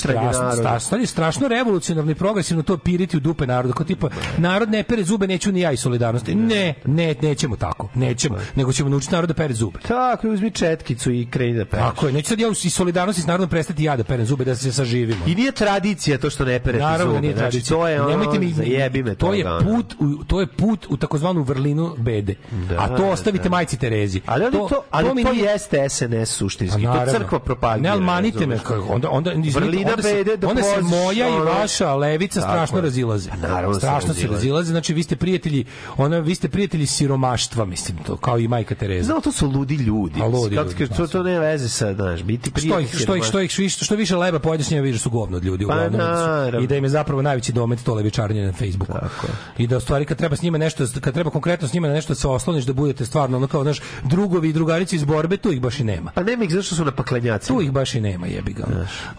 revolucionarno 0.06 0.52
strašno, 0.54 1.06
strašno 1.06 1.48
revolucionarno 1.48 2.12
i 2.12 2.16
progresivno 2.16 2.64
to 2.64 2.78
piriti 2.78 3.18
u 3.18 3.20
dupe 3.20 3.48
narodu. 3.48 3.74
Kao 3.74 3.86
tipa, 3.86 4.10
narod 4.38 4.70
ne 4.70 4.84
pere 4.84 5.04
zube, 5.04 5.28
neću 5.28 5.52
ni 5.52 5.60
ja 5.60 5.72
iz 5.72 5.80
solidarnosti. 5.80 6.36
Ne, 6.36 6.74
ne, 6.86 7.16
nećemo 7.22 7.56
tako. 7.56 7.90
Nećemo. 7.96 8.38
Nego 8.56 8.74
ćemo 8.74 8.90
naučiti 8.90 9.14
narod 9.14 9.28
da 9.28 9.34
pere 9.34 9.54
zube. 9.54 9.80
Tako, 9.88 10.28
uzmi 10.30 10.52
četkicu 10.52 11.12
i 11.12 11.26
kreni 11.26 11.58
da 11.58 11.66
pereš. 11.66 11.86
Tako 11.86 12.08
je. 12.08 12.14
Neću 12.14 12.30
sad 12.30 12.40
ja 12.40 12.50
iz 12.64 12.74
solidarnosti 12.74 13.22
s 13.22 13.28
narodom 13.28 13.50
prestati 13.50 13.84
ja 13.84 13.98
da 13.98 14.04
perem 14.04 14.26
zube, 14.26 14.46
da 14.46 14.56
se 14.56 14.72
saživimo. 14.72 15.26
I 15.28 15.36
nije 15.36 15.52
tradicija 15.52 16.18
to 16.18 16.30
što 16.30 16.46
ne 16.46 16.60
perete 16.60 16.84
Naravno 16.84 17.06
zube. 17.06 17.16
da 17.16 17.22
nije 17.22 17.34
znači, 17.34 17.52
tradicija. 17.52 17.78
to 17.78 17.88
je 17.88 18.02
ono, 18.02 18.10
Nemojte 18.10 18.40
mi 18.40 18.54
zajebi 18.54 19.04
me 19.04 19.16
to 19.16 19.34
je 19.34 19.46
put 19.64 19.96
u, 20.00 20.24
to 20.24 20.40
je 20.40 20.48
put 20.48 20.86
u 20.90 20.98
takozvanu 20.98 21.35
vrlinu 21.42 21.96
bede. 21.98 22.36
Da, 22.70 22.76
A 22.80 22.98
to 22.98 23.06
ostavite 23.06 23.44
da. 23.44 23.50
majci 23.50 23.78
Terezi. 23.78 24.22
Ali 24.26 24.52
to, 24.52 24.68
to, 24.70 24.84
ali 24.92 25.16
mi 25.16 25.24
to, 25.24 25.32
nije- 25.34 25.44
jeste 25.46 25.90
SNS 25.90 26.26
suštinski. 26.28 26.84
To 26.84 27.06
crkva 27.12 27.40
propagira. 27.40 27.82
Ne, 27.82 27.90
ali 27.90 28.02
manite 28.02 28.46
me, 28.48 28.58
kako- 28.58 28.86
onda, 28.90 29.10
onda, 29.10 29.32
Vrlina 29.54 29.90
onda 29.90 30.04
se, 30.04 30.14
bede 30.14 30.38
da 30.38 30.48
onda 30.48 30.64
se 30.64 30.82
moja 30.82 31.30
i 31.30 31.40
vaša 31.40 31.96
levica 31.96 32.42
strašno 32.42 32.82
razilaze. 32.82 33.30
Pa 33.32 33.36
naravno 33.38 33.74
se 33.74 33.80
strašno 33.80 34.14
se 34.14 34.28
razilaze. 34.28 34.72
znači 34.72 34.94
vi 34.94 35.04
ste 35.04 35.16
prijatelji, 35.16 35.66
ono, 35.98 36.20
vi 36.20 36.36
ste 36.36 36.50
prijatelji 36.50 36.86
siromaštva, 36.86 37.66
mislim, 37.66 37.98
to, 37.98 38.18
kao 38.18 38.40
i 38.40 38.48
majka 38.48 38.76
Tereza. 38.76 39.06
Znamo, 39.06 39.22
to 39.22 39.32
su 39.32 39.48
ludi 39.48 39.76
ljudi. 39.76 40.22
A 40.22 40.26
ludi 40.26 40.56
ljudi, 40.56 40.74
kažeš, 40.74 40.98
to, 40.98 41.08
to 41.08 41.24
ne 41.24 41.40
veze 41.40 41.70
sa, 41.70 41.94
znaš, 41.94 42.24
biti 42.24 42.50
što 42.50 42.54
prijatelj. 42.54 42.84
ih, 42.84 42.96
što 42.96 43.16
ih, 43.16 43.24
što 43.24 43.40
ih, 43.42 43.56
više, 43.58 43.86
što 43.86 43.96
više 43.96 44.16
leba 44.16 44.40
pojedeš 44.40 44.70
njima 44.70 44.84
više 44.84 45.00
su 45.00 45.10
govno 45.10 45.38
od 45.38 45.44
ljudi 45.44 45.66
Pa 45.66 45.74
uglavnom, 45.74 45.92
da 45.94 46.08
naravno. 46.08 46.60
i 46.60 46.68
da 46.68 46.76
im 46.76 46.84
je 46.84 46.90
zapravo 46.90 47.22
najveći 47.22 47.52
domet 47.52 47.84
to 47.84 47.94
levičarenje 47.94 48.42
na 48.42 48.54
Facebooku. 48.54 48.94
Tako. 48.94 49.28
I 49.58 49.68
da 49.68 49.78
u 49.78 49.82
stvari 49.82 50.06
kad 50.06 50.18
treba 50.18 50.36
s 50.36 50.42
njima 50.42 50.58
nešto 50.58 50.86
kad 51.02 51.14
treba 51.14 51.25
konkretno 51.30 51.68
s 51.68 51.74
njima 51.74 51.88
na 51.88 51.94
nešto 51.94 52.12
da 52.14 52.20
se 52.20 52.28
osloniš 52.28 52.66
da 52.66 52.74
budete 52.74 53.06
stvarno 53.06 53.38
ono 53.38 53.48
kao 53.48 53.64
naš 53.64 53.80
drugovi 54.04 54.50
i 54.50 54.54
drugarice 54.54 54.96
iz 54.96 55.04
borbe, 55.04 55.38
tu 55.38 55.52
ih 55.52 55.62
baš 55.62 55.80
i 55.80 55.84
nema. 55.84 56.12
Pa 56.16 56.24
nema 56.24 56.44
ih 56.44 56.52
zašto 56.52 56.76
su 56.76 56.86
na 56.86 56.92
paklenjacima. 56.92 57.58
Tu 57.58 57.64
ih 57.64 57.72
baš 57.72 57.96
i 57.96 58.02
nema, 58.02 58.28
jebi 58.28 58.54
ga. 58.54 58.64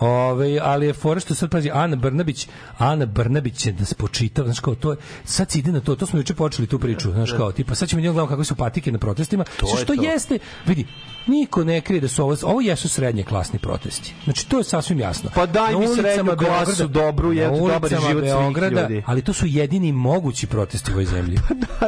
Ove, 0.01 0.59
ali 0.63 0.87
je 0.87 0.93
fora 0.93 1.21
što 1.21 1.35
sad 1.35 1.51
pazi 1.51 1.71
Ana 1.75 1.97
Brnabić, 1.97 2.49
Ana 2.79 3.07
Brnabić 3.07 3.57
će 3.57 3.73
da 3.73 3.85
spočita, 3.85 4.45
znači 4.45 4.61
kao 4.63 4.75
to 4.75 4.91
je, 4.91 4.97
sad 5.25 5.51
se 5.51 5.59
ide 5.59 5.73
na 5.73 5.81
to, 5.81 5.97
to 5.97 6.07
smo 6.07 6.19
juče 6.19 6.35
počeli 6.35 6.67
tu 6.67 6.79
priču, 6.79 7.11
znači 7.13 7.33
kao 7.37 7.53
tipa 7.53 7.75
sad 7.75 7.89
ćemo 7.89 8.01
njega 8.03 8.13
gledamo 8.13 8.29
kakve 8.29 8.45
su 8.45 8.55
patike 8.55 8.93
na 8.93 8.99
protestima, 8.99 9.45
To 9.45 9.67
sve 9.67 9.79
je 9.81 9.85
što 9.85 9.97
to. 9.97 10.03
jeste, 10.03 10.39
vidi, 10.67 10.87
niko 11.27 11.65
ne 11.65 11.81
krije 11.81 12.01
da 12.01 12.09
su 12.09 12.23
ovo, 12.23 12.37
ovo 12.43 12.61
jesu 12.61 12.89
srednje 12.89 13.23
klasni 13.23 13.59
protesti. 13.59 14.15
Znači 14.25 14.49
to 14.49 14.59
je 14.59 14.65
sasvim 14.65 14.99
jasno. 15.01 15.31
Pa 15.35 15.47
daj 15.47 15.75
mi 15.75 15.89
srednju 15.89 16.37
klasu 16.39 16.89
dobru, 16.89 17.33
je 17.33 17.49
dobar 17.51 17.91
život 17.91 18.05
svih 18.05 18.23
Beograda, 18.23 18.81
ljudi. 18.83 19.03
ali 19.07 19.23
to 19.23 19.33
su 19.33 19.47
jedini 19.47 19.93
mogući 19.93 20.47
protesti 20.47 20.91
u 20.91 20.95
ovoj 20.95 21.05
zemlji. 21.05 21.39
Da, 21.81 21.86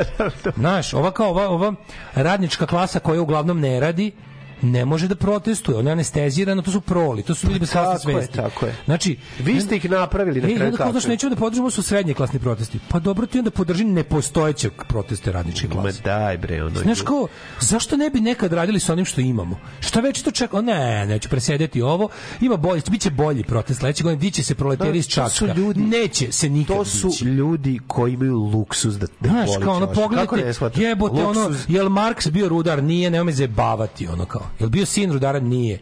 Znaš, 0.56 0.94
ova 0.94 1.10
kao 1.10 1.28
ova, 1.30 1.48
ova 1.48 1.72
radnička 2.14 2.66
klasa 2.66 2.98
koja 2.98 3.22
uglavnom 3.22 3.60
ne 3.60 3.80
radi, 3.80 4.12
ne 4.62 4.84
može 4.84 5.08
da 5.08 5.14
protestuje, 5.14 5.78
ona 5.78 5.90
je 5.90 5.92
anestezirana, 5.92 6.62
to 6.62 6.70
su 6.70 6.80
proli, 6.80 7.22
to 7.22 7.34
su 7.34 7.46
ljudi 7.46 7.60
bez 7.60 7.70
klasne 7.72 7.94
Tako 7.96 8.10
je, 8.10 8.14
svesti. 8.16 8.36
tako 8.36 8.66
je. 8.66 8.74
Znači, 8.84 9.16
Vi 9.38 9.60
ste 9.60 9.76
ih 9.76 9.90
napravili 9.90 10.40
na 10.40 10.48
E, 10.48 10.50
kraju 10.50 10.64
onda 10.64 10.76
kao, 10.76 10.84
kako 10.84 10.92
znaš, 10.92 11.04
je. 11.04 11.08
nećemo 11.08 11.30
da 11.30 11.36
podržimo 11.36 11.70
su 11.70 11.82
srednje 11.82 12.14
klasni 12.14 12.38
protesti. 12.38 12.78
Pa 12.88 12.98
dobro 12.98 13.26
ti 13.26 13.38
onda 13.38 13.50
podrži 13.50 13.84
nepostojeće 13.84 14.70
proteste 14.80 15.32
radničke 15.32 15.68
Ma 15.68 15.74
klase. 15.74 16.02
daj 16.02 16.38
bre, 16.38 16.64
ono. 16.64 16.80
Znaš 16.80 17.00
kao, 17.02 17.26
zašto 17.60 17.96
ne 17.96 18.10
bi 18.10 18.20
nekad 18.20 18.52
radili 18.52 18.80
sa 18.80 18.92
onim 18.92 19.04
što 19.04 19.20
imamo? 19.20 19.58
Šta 19.80 20.00
već 20.00 20.22
to 20.22 20.30
čeka? 20.30 20.60
Ne, 20.60 21.06
neću 21.06 21.28
presedeti 21.28 21.82
ovo. 21.82 22.08
Ima 22.40 22.56
bolji, 22.56 22.82
biće 22.90 23.10
bolji 23.10 23.44
protest 23.44 23.80
sledeće 23.80 24.02
godine, 24.02 24.20
diće 24.20 24.42
se 24.42 24.54
proleteri 24.54 24.98
iz 24.98 25.08
Da, 25.08 25.28
su 25.28 25.38
Čačka. 25.38 25.54
ljudi- 25.54 25.80
Neće 25.80 26.32
se 26.32 26.48
nikad 26.48 26.76
To 26.76 26.84
su 26.84 27.08
dići. 27.08 27.24
ljudi 27.24 27.80
koji 27.86 28.12
imaju 28.12 28.34
luksuz 28.34 28.98
da, 28.98 29.06
da 29.20 29.28
Znaš, 29.28 29.50
kao 29.62 29.74
ono, 29.74 29.86
ne 29.86 29.92
pogledajte, 29.94 30.52
jebote, 30.76 31.24
ono, 31.24 31.54
jel 31.68 31.88
Marks 31.88 32.28
bio 32.28 32.48
rudar? 32.48 32.82
Nije, 32.82 33.10
nema 33.10 33.24
me 33.24 33.32
zajebavati, 33.32 34.06
ono 34.08 34.24
kao. 34.24 34.47
Jel 34.60 34.68
bio 34.68 34.86
sin 34.86 35.12
rudara? 35.12 35.40
Nije. 35.40 35.80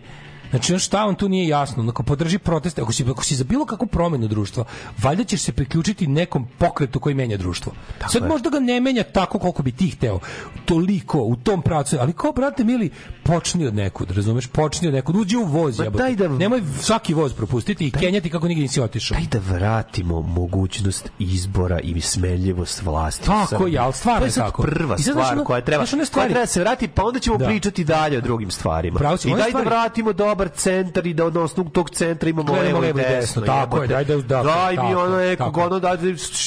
Znači, 0.56 0.72
ono 0.72 0.78
šta 0.78 1.04
on 1.04 1.14
tu 1.14 1.28
nije 1.28 1.48
jasno, 1.48 1.82
onako 1.82 2.02
podrži 2.02 2.38
proteste, 2.38 2.82
ako 2.82 2.92
si, 2.92 3.04
ako 3.04 3.24
si 3.24 3.34
za 3.34 3.44
bilo 3.44 3.66
kakvu 3.66 3.86
promenu 3.86 4.28
društva, 4.28 4.64
valjda 4.98 5.24
ćeš 5.24 5.40
se 5.40 5.52
priključiti 5.52 6.06
nekom 6.06 6.46
pokretu 6.58 7.00
koji 7.00 7.14
menja 7.14 7.36
društvo. 7.36 7.72
Sad 8.02 8.22
je. 8.22 8.28
možda 8.28 8.50
ga 8.50 8.60
ne 8.60 8.80
menja 8.80 9.02
tako 9.04 9.38
koliko 9.38 9.62
bi 9.62 9.72
ti 9.72 9.88
hteo, 9.88 10.18
toliko, 10.64 11.18
u 11.20 11.36
tom 11.36 11.62
pravcu, 11.62 11.96
ali 12.00 12.12
kao, 12.12 12.32
brate 12.32 12.64
mili, 12.64 12.90
počni 13.24 13.66
od 13.66 13.74
nekud, 13.74 14.10
razumeš, 14.10 14.46
počni 14.46 14.88
od 14.88 14.94
nekud, 14.94 15.16
uđi 15.16 15.36
u 15.36 15.44
voz, 15.44 15.80
jebote. 15.80 15.98
daj 15.98 16.14
da- 16.16 16.28
Nemoj 16.28 16.62
svaki 16.80 17.14
voz 17.14 17.32
propustiti 17.32 17.86
i 17.86 17.90
kenjati 17.90 18.30
kako 18.30 18.48
nigdje 18.48 18.62
nisi 18.62 18.80
otišao. 18.80 19.16
Daj 19.16 19.26
da 19.26 19.54
vratimo 19.54 20.22
mogućnost 20.22 21.10
izbora 21.18 21.80
i 21.80 22.00
smeljivost 22.00 22.82
vlasti. 22.82 23.26
Tako 23.26 23.66
je, 23.66 23.78
ali 23.78 23.92
stvarno 23.92 24.26
je 24.26 24.32
tako. 24.32 24.62
prva 24.62 24.96
sad, 24.96 25.04
znaš, 25.04 25.14
stvar 25.16 25.32
ono- 25.32 25.44
koja 25.44 25.60
treba, 25.60 25.80
znaš, 25.80 25.92
one 25.92 26.00
koja 26.00 26.06
stvari- 26.06 26.28
treba 26.28 26.42
da 26.42 26.46
se 26.46 26.60
vrati, 26.60 26.88
pa 26.88 27.04
onda 27.04 27.20
ćemo 27.20 27.36
Da. 27.36 27.46
pričati 27.46 27.84
dalje 27.84 28.18
o 28.18 28.20
drugim 28.20 28.50
stvarima. 28.50 28.98
Pravo 28.98 29.16
si, 29.16 29.28
I 29.28 29.32
daj 29.32 29.42
stvari- 29.42 29.64
da 29.64 29.70
vratimo 29.70 30.12
dobar 30.12 30.45
centar 30.48 31.06
i 31.06 31.14
da 31.14 31.24
od 31.24 31.36
osnovnog 31.36 31.72
tog 31.72 31.90
centra 31.90 32.28
imamo 32.30 32.52
levo 32.52 32.78
levo 32.80 32.98
i 32.98 33.02
desno, 33.02 33.42
tako 33.42 33.76
je, 33.76 33.82
jebote. 33.82 33.94
daj 33.94 34.04
da- 34.04 34.22
da- 34.22 34.42
Daj 34.42 34.76
mi 34.76 34.94
ono 34.94 35.16
nekog, 35.16 35.46
tako. 35.46 35.60
ono 35.60 35.78
da 35.80 35.96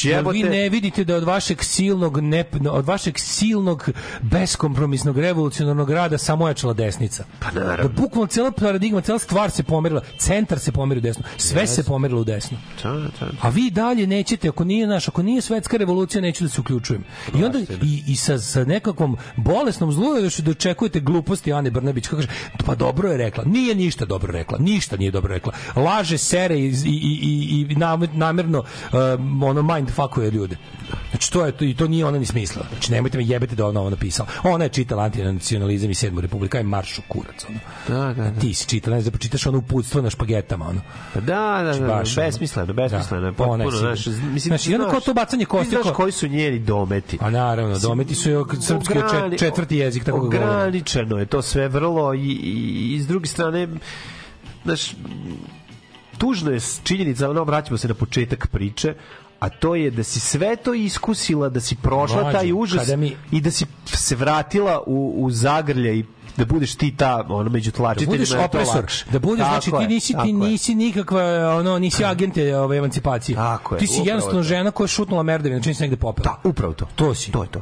jebote. 0.03 0.33
vi 0.37 0.43
ne 0.43 0.69
vidite 0.69 1.03
da 1.03 1.15
od 1.15 1.23
vašeg 1.23 1.63
silnog 1.63 2.19
ne, 2.21 2.43
od 2.71 2.85
vašeg 2.85 3.13
silnog 3.17 3.89
beskompromisnog 4.21 5.17
revolucionarnog 5.19 5.89
rada 5.91 6.17
samo 6.17 6.45
ojačala 6.45 6.73
desnica. 6.73 7.23
Pa 7.39 7.51
naravno. 7.51 7.83
Da 7.83 8.01
bukvalno 8.01 8.27
cela 8.27 8.51
paradigma, 8.51 9.01
cela 9.01 9.19
stvar 9.19 9.51
se 9.51 9.63
pomerila, 9.63 10.01
centar 10.17 10.59
se 10.59 10.71
pomerio 10.71 11.01
desno, 11.01 11.23
sve 11.37 11.67
se 11.67 11.83
pomerilo 11.83 12.21
u 12.21 12.23
desno. 12.23 12.57
Da, 12.83 12.91
da. 12.91 13.09
A 13.41 13.49
vi 13.49 13.71
dalje 13.71 14.07
nećete, 14.07 14.49
ako 14.49 14.63
nije 14.63 14.87
naš, 14.87 15.07
ako 15.07 15.23
nije 15.23 15.41
svetska 15.41 15.77
revolucija, 15.77 16.21
neću 16.21 16.43
da 16.43 16.49
se 16.49 16.61
uključujem. 16.61 17.03
I 17.35 17.43
onda 17.43 17.59
i, 17.81 18.03
i 18.07 18.15
sa, 18.15 18.39
sa 18.39 18.63
nekakvom 18.63 19.17
bolesnom 19.35 19.91
zlujošću 19.91 20.41
da 20.41 20.51
očekujete 20.51 20.99
gluposti 20.99 21.53
Ane 21.53 21.71
Brnabić, 21.71 22.07
kako 22.07 22.15
kaže, 22.15 22.27
pa 22.65 22.75
dobro 22.75 23.09
je 23.11 23.17
rekla. 23.17 23.43
Nije 23.43 23.75
ništa 23.79 24.05
dobro 24.05 24.31
rekla, 24.31 24.57
ništa 24.59 24.97
nije 24.97 25.11
dobro 25.11 25.33
rekla. 25.33 25.53
Laže, 25.75 26.17
sere 26.17 26.55
i, 26.57 26.67
i, 26.85 26.91
i, 27.21 27.67
i 27.69 27.75
nam- 27.75 28.07
namerno 28.13 28.63
um, 29.15 29.43
ono 29.43 29.61
mindfuckuje 29.63 30.31
ljude. 30.31 30.57
Znači 31.09 31.31
to 31.31 31.45
je 31.45 31.51
to 31.51 31.65
i 31.65 31.73
to 31.73 31.87
nije 31.87 32.05
ona 32.05 32.19
ni 32.19 32.25
smisla. 32.25 32.63
Znači 32.69 32.91
nemojte 32.91 33.17
me 33.17 33.25
jebete 33.25 33.55
da 33.55 33.67
ona 33.67 33.79
ovo 33.79 33.89
napisala. 33.89 34.29
Ona 34.43 34.63
je 34.63 34.69
čitala 34.69 35.03
antinacionalizam 35.03 35.91
i 35.91 35.95
sedmu 35.95 36.21
republika 36.21 36.57
je 36.57 36.63
marš 36.63 36.97
u 36.97 37.03
kurac 37.03 37.45
ono. 37.45 37.59
Da, 37.89 38.13
da, 38.13 38.23
da. 38.23 38.39
Ti 38.39 38.53
si 38.53 38.67
čitala, 38.67 38.95
ne 38.95 39.01
znam, 39.01 39.05
da 39.05 39.17
pročitaš 39.17 39.45
ono 39.45 39.57
uputstvo 39.57 40.01
na 40.01 40.09
špagetama 40.09 40.67
ono. 40.67 40.81
Pa 41.13 41.19
Da, 41.19 41.25
da, 41.63 41.79
da, 41.79 41.87
baš, 41.87 42.09
da, 42.09 42.21
ono. 42.21 42.27
besmisleno, 42.27 42.73
besmisleno, 42.73 43.21
Da, 43.21 43.27
ona 43.27 43.33
potpuno, 43.33 43.71
sigurno. 43.71 43.95
znaš, 43.95 44.05
mislim, 44.07 44.39
Znaš, 44.39 44.67
i 44.67 44.75
onda 44.75 44.89
kao 44.89 44.99
to 44.99 45.13
bacanje 45.13 45.45
kosti, 45.45 45.65
Ti 45.65 45.75
znaš 45.75 45.83
kao- 45.83 45.93
koji 45.93 46.11
su 46.11 46.27
njeni 46.27 46.59
dometi. 46.59 47.17
A 47.21 47.29
naravno, 47.29 47.79
dometi 47.79 48.15
su 48.15 48.29
srpski 48.61 48.93
četvrti 49.39 49.77
jezik, 49.77 50.03
tako 50.03 50.19
govore. 50.19 50.37
Ograničeno 50.39 51.17
je 51.17 51.25
to 51.25 51.41
sve 51.41 51.67
vrlo 51.67 52.13
i, 52.13 52.19
i, 52.19 52.95
i 52.95 52.99
s 52.99 53.07
druge 53.07 53.27
strane, 53.27 53.67
znaš, 54.63 54.95
tužno 56.17 56.51
je 56.51 56.59
činjenica, 56.83 57.29
ono, 57.29 57.43
vraćamo 57.43 57.77
se 57.77 57.87
na 57.87 57.93
početak 57.93 58.47
priče, 58.47 58.93
a 59.39 59.49
to 59.49 59.75
je 59.75 59.91
da 59.91 60.03
si 60.03 60.19
sve 60.19 60.55
to 60.55 60.73
iskusila, 60.73 61.49
da 61.49 61.59
si 61.59 61.75
prošla 61.75 62.21
Mlađo, 62.21 62.37
taj 62.37 62.53
užas 62.53 62.87
mi- 62.89 63.15
i 63.31 63.41
da 63.41 63.51
si 63.51 63.65
se 63.85 64.15
vratila 64.15 64.83
u, 64.85 65.15
u 65.17 65.31
zagrlje 65.31 65.99
i 65.99 66.03
da 66.37 66.45
budeš 66.45 66.75
ti 66.75 66.95
ta 66.97 67.25
ono 67.29 67.49
među 67.49 67.71
da 67.71 67.77
tlačiteljima 67.77 68.11
budeš 68.13 68.31
je 68.31 68.37
to 68.37 68.43
opresor, 68.45 68.85
da 69.11 69.19
budeš 69.19 69.45
Tako 69.45 69.51
znači 69.51 69.71
ti 69.71 69.83
je, 69.83 69.87
nisi 69.87 70.13
tako 70.13 70.23
ti 70.23 70.29
je. 70.29 70.33
nisi 70.35 70.75
nikakva 70.75 71.23
ono 71.55 71.79
nisi 71.79 72.05
agente 72.05 72.57
ove 72.57 72.77
emancipacije. 72.77 73.35
Tako 73.35 73.75
je, 73.75 73.79
ti 73.79 73.87
si 73.87 73.93
upravo 73.93 74.07
jednostavno 74.07 74.43
žena 74.43 74.71
koja 74.71 74.85
je 74.85 74.89
šutnula 74.89 75.23
merdevinu, 75.23 75.63
čini 75.63 75.75
se 75.75 75.83
negde 75.83 75.97
popela. 75.97 76.39
Da, 76.43 76.49
upravo 76.49 76.73
to. 76.73 76.87
To 76.95 77.15
si. 77.15 77.31
To 77.31 77.43
je 77.43 77.49
to. 77.49 77.61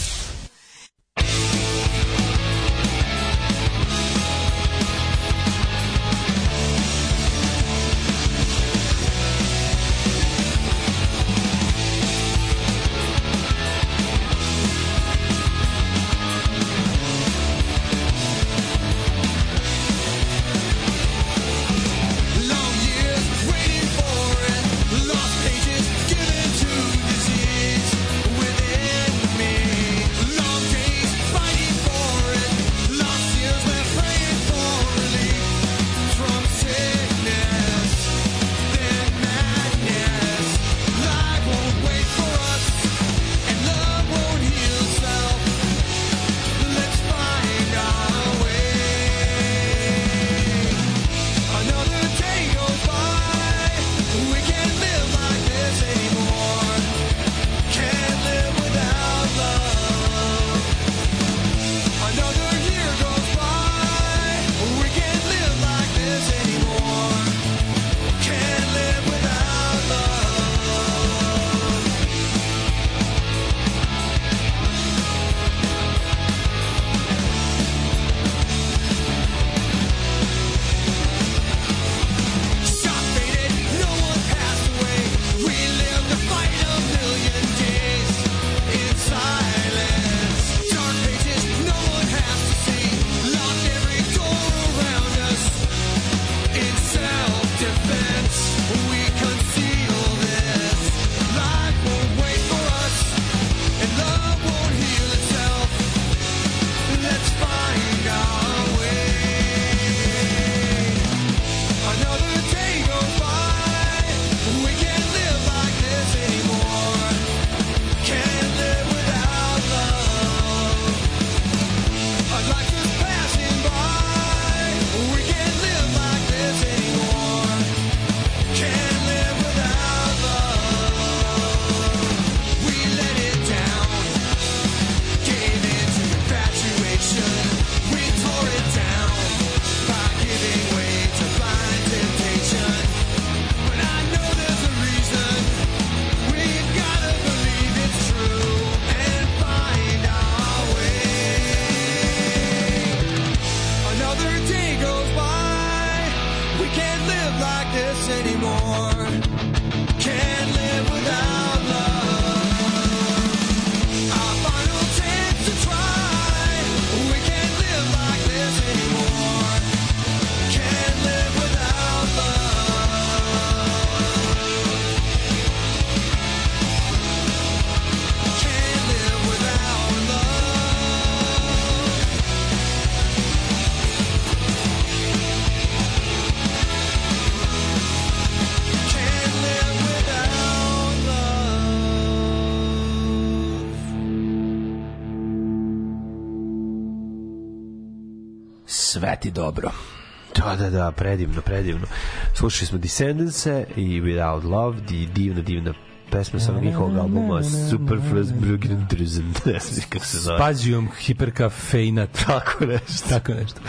Da, 200.55 200.69
da, 200.69 200.69
da, 200.69 200.91
predivno, 200.91 201.41
predivno. 201.41 201.87
Slušali 202.33 202.67
smo 202.67 202.77
Descendants-e 202.77 203.65
i 203.75 204.01
Without 204.01 204.43
Love, 204.43 204.81
di, 204.81 205.05
divna, 205.05 205.41
divna 205.41 205.73
pesma 206.11 206.39
sa 206.39 206.59
njihovog 206.61 206.97
albuma 206.97 207.43
Superfluous 207.69 208.27
Drusen, 208.89 209.33
ne 209.45 209.59
znam 209.59 209.85
kako 209.89 210.05
se 210.05 210.19
zove. 210.19 210.37
Spazijum 210.37 210.89
hiperkafeinat. 210.99 212.09
Tako 212.27 212.65
nešto. 212.65 213.09
Tako 213.09 213.33
nešto. 213.33 213.59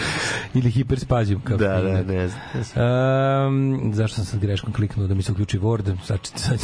Ili 0.55 0.71
hiperspazijum 0.71 1.41
kafeinat. 1.41 1.83
Da, 1.83 2.03
da, 2.03 2.13
ne 2.13 2.29
znam. 2.29 2.43
Um, 3.47 3.95
zašto 3.95 4.17
sam 4.17 4.25
sad 4.25 4.41
greškom 4.41 4.73
kliknuo 4.73 5.07
da 5.07 5.15
mi 5.15 5.23
se 5.23 5.33
uključi 5.33 5.59
Word? 5.59 5.97
Sad, 6.07 6.19
sad, 6.35 6.59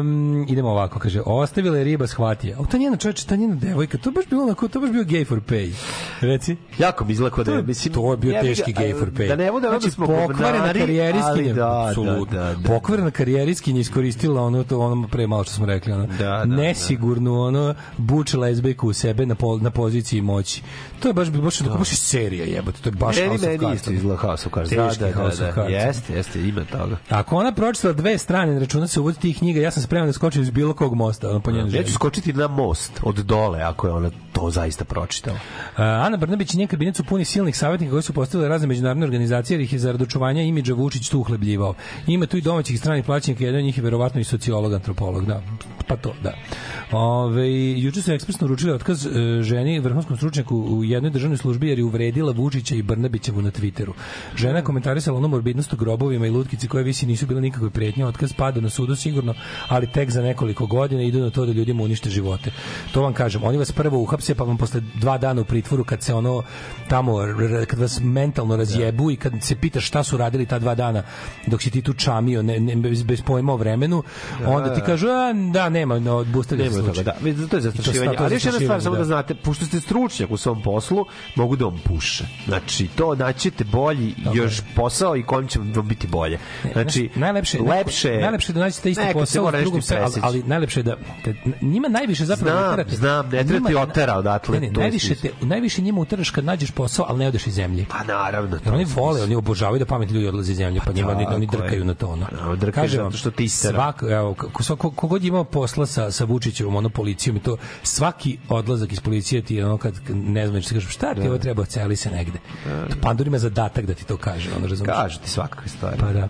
um, 0.00 0.46
idemo 0.48 0.68
ovako, 0.68 0.98
kaže, 0.98 1.22
ostavila 1.26 1.78
je 1.78 1.84
riba 1.84 2.06
shvatija. 2.06 2.58
O, 2.60 2.66
ta 2.66 2.78
njena 2.78 2.96
čovječe, 2.96 3.26
ta 3.26 3.36
njena 3.36 3.54
devojka, 3.54 3.98
to 3.98 4.10
baš 4.10 4.24
bilo 4.30 4.42
onako, 4.42 4.68
to 4.68 4.80
baš 4.80 4.90
bio 4.90 5.04
gay 5.04 5.26
for 5.26 5.40
pay. 5.40 5.72
Reci? 6.30 6.56
Jako 6.78 7.04
mi 7.04 7.12
izgleda 7.12 7.42
da 7.44 7.52
je, 7.52 7.62
mislim, 7.62 7.94
to 7.94 8.10
je 8.10 8.16
bio 8.16 8.32
ga, 8.32 8.40
teški 8.40 8.72
gay 8.74 8.98
for 8.98 9.10
pay. 9.10 9.28
Da 9.28 9.36
ne 9.36 9.52
bude 9.52 9.68
da 9.68 9.78
znači, 9.78 9.90
smo 9.90 10.06
pokvarena 10.06 10.72
karijeriskinja, 10.72 11.54
da, 11.54 11.86
apsolutno. 11.88 12.38
da, 12.38 12.44
da, 12.44 12.54
da. 12.54 12.68
Pokvarena 12.68 13.10
karijeriskinja 13.10 13.80
iskoristila 13.80 14.42
ono, 14.42 14.64
to 14.64 14.78
ono 14.80 15.08
pre 15.08 15.26
malo 15.26 15.44
što 15.44 15.52
smo 15.52 15.66
rekli, 15.66 15.92
ono, 15.92 16.06
Da, 16.06 16.24
da, 16.24 16.44
nesigurnu, 16.44 17.40
ono, 17.42 17.74
buč 17.96 18.34
lezbejku 18.34 18.88
u 18.88 18.92
sebe 18.92 19.26
na, 19.26 19.34
pol, 19.34 19.58
na 19.58 19.70
poziciji 19.70 20.20
moći. 20.20 20.62
To 21.00 21.08
je 21.08 21.14
baš, 21.14 21.30
baš, 21.30 21.40
baš, 21.42 21.78
baš 21.78 21.88
serija 21.88 22.44
jebote, 22.44 22.78
to 22.82 22.88
je 22.88 22.92
baš 22.92 23.16
Meni, 23.16 23.28
House 23.28 23.44
of 23.44 23.50
meni 23.50 23.58
Cards. 23.58 23.76
isto 23.80 23.92
izgleda 23.92 24.16
House 24.16 24.46
of 24.48 24.54
Cards. 24.54 24.70
Da, 24.70 24.88
Teški 24.88 25.00
da, 25.04 25.08
da, 25.10 25.14
House 25.14 25.42
da, 25.44 25.52
Cards. 25.52 25.70
jeste, 25.72 26.14
jeste, 26.14 26.40
ima 26.48 26.64
toga. 26.64 26.96
Ako 27.10 27.36
ona 27.36 27.52
pročitala 27.52 27.94
dve 27.94 28.18
strane 28.18 28.52
na 28.52 28.58
računa 28.60 28.86
se 28.88 29.00
uvodi 29.00 29.18
tih 29.18 29.38
knjiga, 29.38 29.60
ja 29.60 29.70
sam 29.70 29.82
spreman 29.82 30.08
da 30.08 30.12
skočim 30.12 30.42
iz 30.42 30.50
bilo 30.50 30.74
kog 30.74 30.94
mosta, 30.94 31.30
ono 31.30 31.40
po 31.40 31.50
njenoj 31.50 31.76
Ja 31.76 31.82
ću 31.84 31.92
skočiti 31.92 32.32
na 32.32 32.48
most 32.48 32.92
od 33.02 33.14
dole, 33.16 33.60
ako 33.62 33.86
je 33.86 33.92
ona 33.92 34.10
to 34.36 34.50
zaista 34.50 34.84
pročitala. 34.84 35.36
Uh, 35.36 35.80
Ana 35.80 36.16
Brnabić 36.16 36.54
i 36.54 36.58
njen 36.58 36.68
kabinet 36.68 36.96
su 36.96 37.04
puni 37.04 37.24
silnih 37.24 37.56
savjetnika 37.56 37.90
koji 37.90 38.02
su 38.02 38.12
postavili 38.12 38.48
razne 38.48 38.66
međunarodne 38.66 39.04
organizacije 39.04 39.54
jer 39.54 39.60
ih 39.60 39.72
je 39.72 39.78
zarad 39.78 40.02
očuvanja 40.02 40.42
imidža 40.42 40.74
Vučić 40.74 41.08
tu 41.08 41.20
uhlebljivao. 41.20 41.74
Ima 42.06 42.26
tu 42.26 42.36
i 42.36 42.40
domaćih 42.40 42.74
i 42.74 42.78
stranih 42.78 43.04
plaćenika, 43.04 43.44
jedan 43.44 43.58
od 43.58 43.64
njih 43.64 43.78
je 43.78 43.84
verovatno 43.84 44.20
i 44.20 44.24
sociolog, 44.24 44.72
antropolog, 44.72 45.26
da. 45.26 45.42
Pa 45.88 45.96
to, 45.96 46.14
da. 46.22 46.34
Ove, 46.92 47.48
juče 47.80 48.02
su 48.02 48.12
ekspresno 48.12 48.46
uručili 48.46 48.72
otkaz 48.72 49.06
e, 49.06 49.10
ženi, 49.42 49.80
vrhunskom 49.80 50.16
stručnjaku 50.16 50.56
u 50.56 50.84
jednoj 50.84 51.10
državnoj 51.10 51.38
službi 51.38 51.68
jer 51.68 51.78
je 51.78 51.84
uvredila 51.84 52.32
Vučića 52.32 52.74
i 52.74 52.82
Brnabićevu 52.82 53.42
na 53.42 53.50
Twitteru. 53.50 53.92
Žena 54.36 54.62
komentarisala 54.62 55.18
onu 55.18 55.28
morbidnost 55.28 55.72
o 55.72 55.76
grobovima 55.76 56.26
i 56.26 56.30
lutkici 56.30 56.68
koje 56.68 56.84
visi 56.84 57.06
nisu 57.06 57.26
bile 57.26 57.40
nikakve 57.40 57.70
pretnje. 57.70 58.06
Otkaz 58.06 58.32
pada 58.32 58.60
na 58.60 58.70
sudu 58.70 58.96
sigurno, 58.96 59.34
ali 59.68 59.86
tek 59.86 60.10
za 60.10 60.22
nekoliko 60.22 60.66
godina 60.66 61.02
idu 61.02 61.20
na 61.20 61.30
to 61.30 61.46
da 61.46 61.52
ljudima 61.52 61.82
unište 61.82 62.10
živote. 62.10 62.50
To 62.92 63.02
vam 63.02 63.12
kažem, 63.12 63.44
oni 63.44 63.58
vas 63.58 63.72
prvo 63.72 63.98
uhapse 63.98 64.25
pa 64.34 64.44
vam 64.44 64.56
posle 64.56 64.80
dva 64.94 65.18
dana 65.18 65.40
u 65.40 65.44
pritvoru 65.44 65.84
kad 65.84 66.02
se 66.02 66.14
ono 66.14 66.42
tamo, 66.88 67.14
kad 67.66 67.78
vas 67.78 68.00
mentalno 68.02 68.56
razjebu 68.56 69.10
i 69.10 69.16
kad 69.16 69.32
se 69.40 69.56
pitaš 69.56 69.86
šta 69.86 70.02
su 70.04 70.16
radili 70.16 70.46
ta 70.46 70.58
dva 70.58 70.74
dana 70.74 71.02
dok 71.46 71.62
si 71.62 71.70
ti 71.70 71.82
tu 71.82 71.92
čamio 71.92 72.42
ne, 72.42 72.60
ne, 72.60 72.76
bez, 72.76 73.02
bez 73.02 73.22
pojma 73.22 73.52
o 73.52 73.56
vremenu, 73.56 74.02
onda 74.46 74.74
ti 74.74 74.80
da. 74.80 74.86
kažu, 74.86 75.08
a, 75.08 75.32
da, 75.52 75.68
nema, 75.68 75.98
no, 75.98 76.16
obustavlja 76.16 76.70
se 76.70 76.82
slučaj. 76.82 77.04
da. 77.04 77.14
To 77.50 77.56
je 77.56 77.62
zastrašivanje. 77.62 78.16
Ali 78.18 78.34
još 78.34 78.44
jedna 78.44 78.60
stvar, 78.60 78.82
samo 78.82 78.94
da 78.94 78.98
da. 78.98 79.04
znate, 79.04 79.34
pošto 79.34 79.64
ste 79.64 79.80
stručnjak 79.80 80.30
u 80.30 80.36
svom 80.36 80.62
poslu, 80.62 81.06
mogu 81.34 81.56
da 81.56 81.64
vam 81.64 81.80
puše. 81.84 82.24
Znači, 82.46 82.88
to 82.88 83.14
naćete 83.14 83.64
bolji 83.64 84.14
još 84.34 84.62
posao 84.74 85.16
i 85.16 85.22
kojim 85.22 85.48
će 85.48 85.58
vam 85.58 85.88
biti 85.88 86.06
bolje. 86.06 86.38
Znači, 86.72 87.10
najlepše 87.14 87.58
lepše 87.60 88.18
najlepše 88.20 88.52
da 88.52 88.60
nađete 88.60 88.90
isti 88.90 89.04
posao 89.12 89.50
drugom 89.50 89.80
ali, 89.90 90.12
ali 90.22 90.42
najlepše 90.42 90.80
je 90.80 90.84
da 90.84 90.96
te, 91.24 91.34
njima 91.60 91.88
najviše 91.88 92.24
zapravo 92.24 92.56
Znam, 92.58 92.70
ne 92.70 92.76
terate. 92.76 92.96
znam, 92.96 93.26
ne 93.26 93.44
treba 93.44 93.68
ti 93.68 93.74
Njima- 93.74 93.86
otera 94.16 94.36
odatle, 94.36 94.60
Ne, 94.60 94.60
ne, 94.60 94.66
je 94.66 94.72
najviše 94.72 95.14
te 95.14 95.30
najviše 95.40 95.82
njima 95.82 96.00
uteraš 96.00 96.30
kad 96.30 96.44
nađeš 96.44 96.70
posao, 96.70 97.06
ali 97.08 97.18
ne 97.18 97.28
odeš 97.28 97.46
iz 97.46 97.54
zemlje. 97.54 97.86
Pa 97.88 98.04
naravno. 98.04 98.58
Jer 98.64 98.74
oni 98.74 98.84
vole, 98.84 99.22
oni 99.22 99.34
obožavaju 99.34 99.78
da 99.78 99.86
pametni 99.86 100.14
ljudi 100.14 100.28
odlaze 100.28 100.52
iz 100.52 100.58
zemlje, 100.58 100.80
pa 100.86 100.92
njima 100.92 101.10
oni, 101.10 101.26
oni 101.26 101.46
tako 101.46 101.56
je. 101.56 101.62
drkaju 101.62 101.84
na 101.84 101.94
to. 101.94 102.06
Ono. 102.06 102.26
Pa, 102.30 102.56
drkaju 102.56 102.84
Kažem 102.84 103.04
zato 103.04 103.16
što 103.16 103.30
te 103.30 103.44
istera. 103.44 103.74
Svak, 103.74 104.02
evo, 104.10 104.34
ko, 104.78 104.90
kogod 104.90 105.24
je 105.24 105.28
imao 105.28 105.44
posla 105.44 105.86
sa, 105.86 106.10
sa 106.10 106.24
Vučićevom, 106.24 106.76
ono, 106.76 106.88
policijom 106.88 107.36
i 107.36 107.40
to, 107.40 107.56
svaki 107.82 108.38
odlazak 108.48 108.92
iz 108.92 109.00
policije 109.00 109.42
ti 109.42 109.54
je 109.54 109.66
ono 109.66 109.78
kad, 109.78 109.94
ne 110.08 110.48
znam, 110.48 110.62
kažeš, 110.62 110.94
šta 110.94 111.14
ti 111.14 111.28
ovo 111.28 111.38
treba, 111.38 111.64
celi 111.64 111.96
se 111.96 112.10
negde. 112.10 112.38
To 112.64 112.96
Pandur 113.02 113.26
ima 113.26 113.38
zadatak 113.38 113.86
da 113.86 113.94
ti 113.94 114.04
to 114.04 114.16
kaže, 114.16 114.50
ono, 114.56 114.66
razumiješ? 114.66 114.96
Kažu 114.96 115.18
ti 115.18 115.30
svakakve 115.30 115.68
stvari. 115.68 115.96
Pa 116.00 116.12
da. 116.12 116.28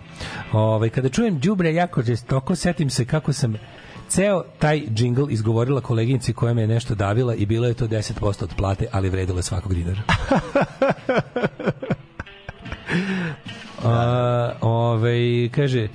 Ovaj 0.51 0.89
kada 0.89 1.09
čujem 1.09 1.39
đubre 1.39 1.73
jako 1.73 2.01
žestoko, 2.01 2.55
setim 2.55 2.89
se 2.89 3.05
kako 3.05 3.33
sam 3.33 3.55
ceo 4.09 4.43
taj 4.59 4.81
džingl 4.93 5.25
izgovorila 5.29 5.81
koleginici 5.81 6.33
koja 6.33 6.53
me 6.53 6.61
je 6.61 6.67
nešto 6.67 6.95
davila 6.95 7.35
i 7.35 7.45
bilo 7.45 7.67
je 7.67 7.73
to 7.73 7.87
10% 7.87 8.43
od 8.43 8.53
plate, 8.57 8.87
ali 8.91 9.09
vredilo 9.09 9.39
je 9.39 9.43
svakog 9.43 9.73
dinara. 9.73 10.01
A, 13.83 14.51
ovaj, 14.61 15.49
kaže, 15.51 15.83
e, 15.83 15.89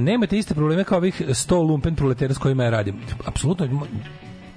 nemate 0.00 0.38
iste 0.38 0.54
probleme 0.54 0.84
kao 0.84 0.98
ovih 0.98 1.22
100 1.28 1.68
lumpen 1.68 1.96
proletera 1.96 2.34
s 2.34 2.38
kojima 2.38 2.64
ja 2.64 2.70
radim. 2.70 2.96
Apsolutno, 3.24 3.86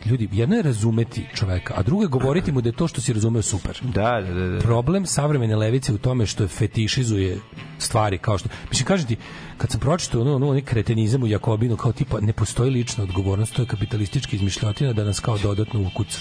ljudi, 0.08 0.30
jedno 0.32 0.56
je 0.56 0.62
razumeti 0.62 1.26
čoveka, 1.36 1.74
a 1.78 1.84
drugo 1.84 2.04
je 2.04 2.08
govoriti 2.08 2.52
mu 2.52 2.62
da 2.62 2.70
je 2.70 2.74
to 2.74 2.88
što 2.88 3.02
si 3.02 3.14
razumeo 3.14 3.42
super. 3.42 3.82
Da, 3.84 4.22
da, 4.22 4.34
da. 4.34 4.48
da. 4.48 4.60
Problem 4.60 5.06
savremene 5.06 5.56
levice 5.56 5.94
u 5.94 5.98
tome 5.98 6.26
što 6.26 6.44
je 6.44 6.48
fetišizuje 6.48 7.38
stvari 7.78 8.18
kao 8.18 8.38
što 8.38 8.50
mislim 8.70 8.86
kažem 8.86 9.08
ti 9.08 9.18
kad 9.58 9.72
sam 9.72 9.80
pročitao 9.80 10.22
ono 10.22 10.36
ono 10.36 10.50
onaj 10.50 10.62
kretenizam 10.62 11.24
u 11.24 11.28
Jakobinu 11.28 11.78
kao 11.78 11.92
tipa 11.92 12.20
ne 12.20 12.34
postoji 12.34 12.72
lična 12.72 13.04
odgovornost 13.04 13.56
to 13.56 13.62
je 13.62 13.66
kapitalistička 13.66 14.36
izmišljotina 14.36 14.94
da 14.94 15.04
nas 15.04 15.20
kao 15.20 15.38
dodatno 15.38 15.82
ukuca. 15.82 16.20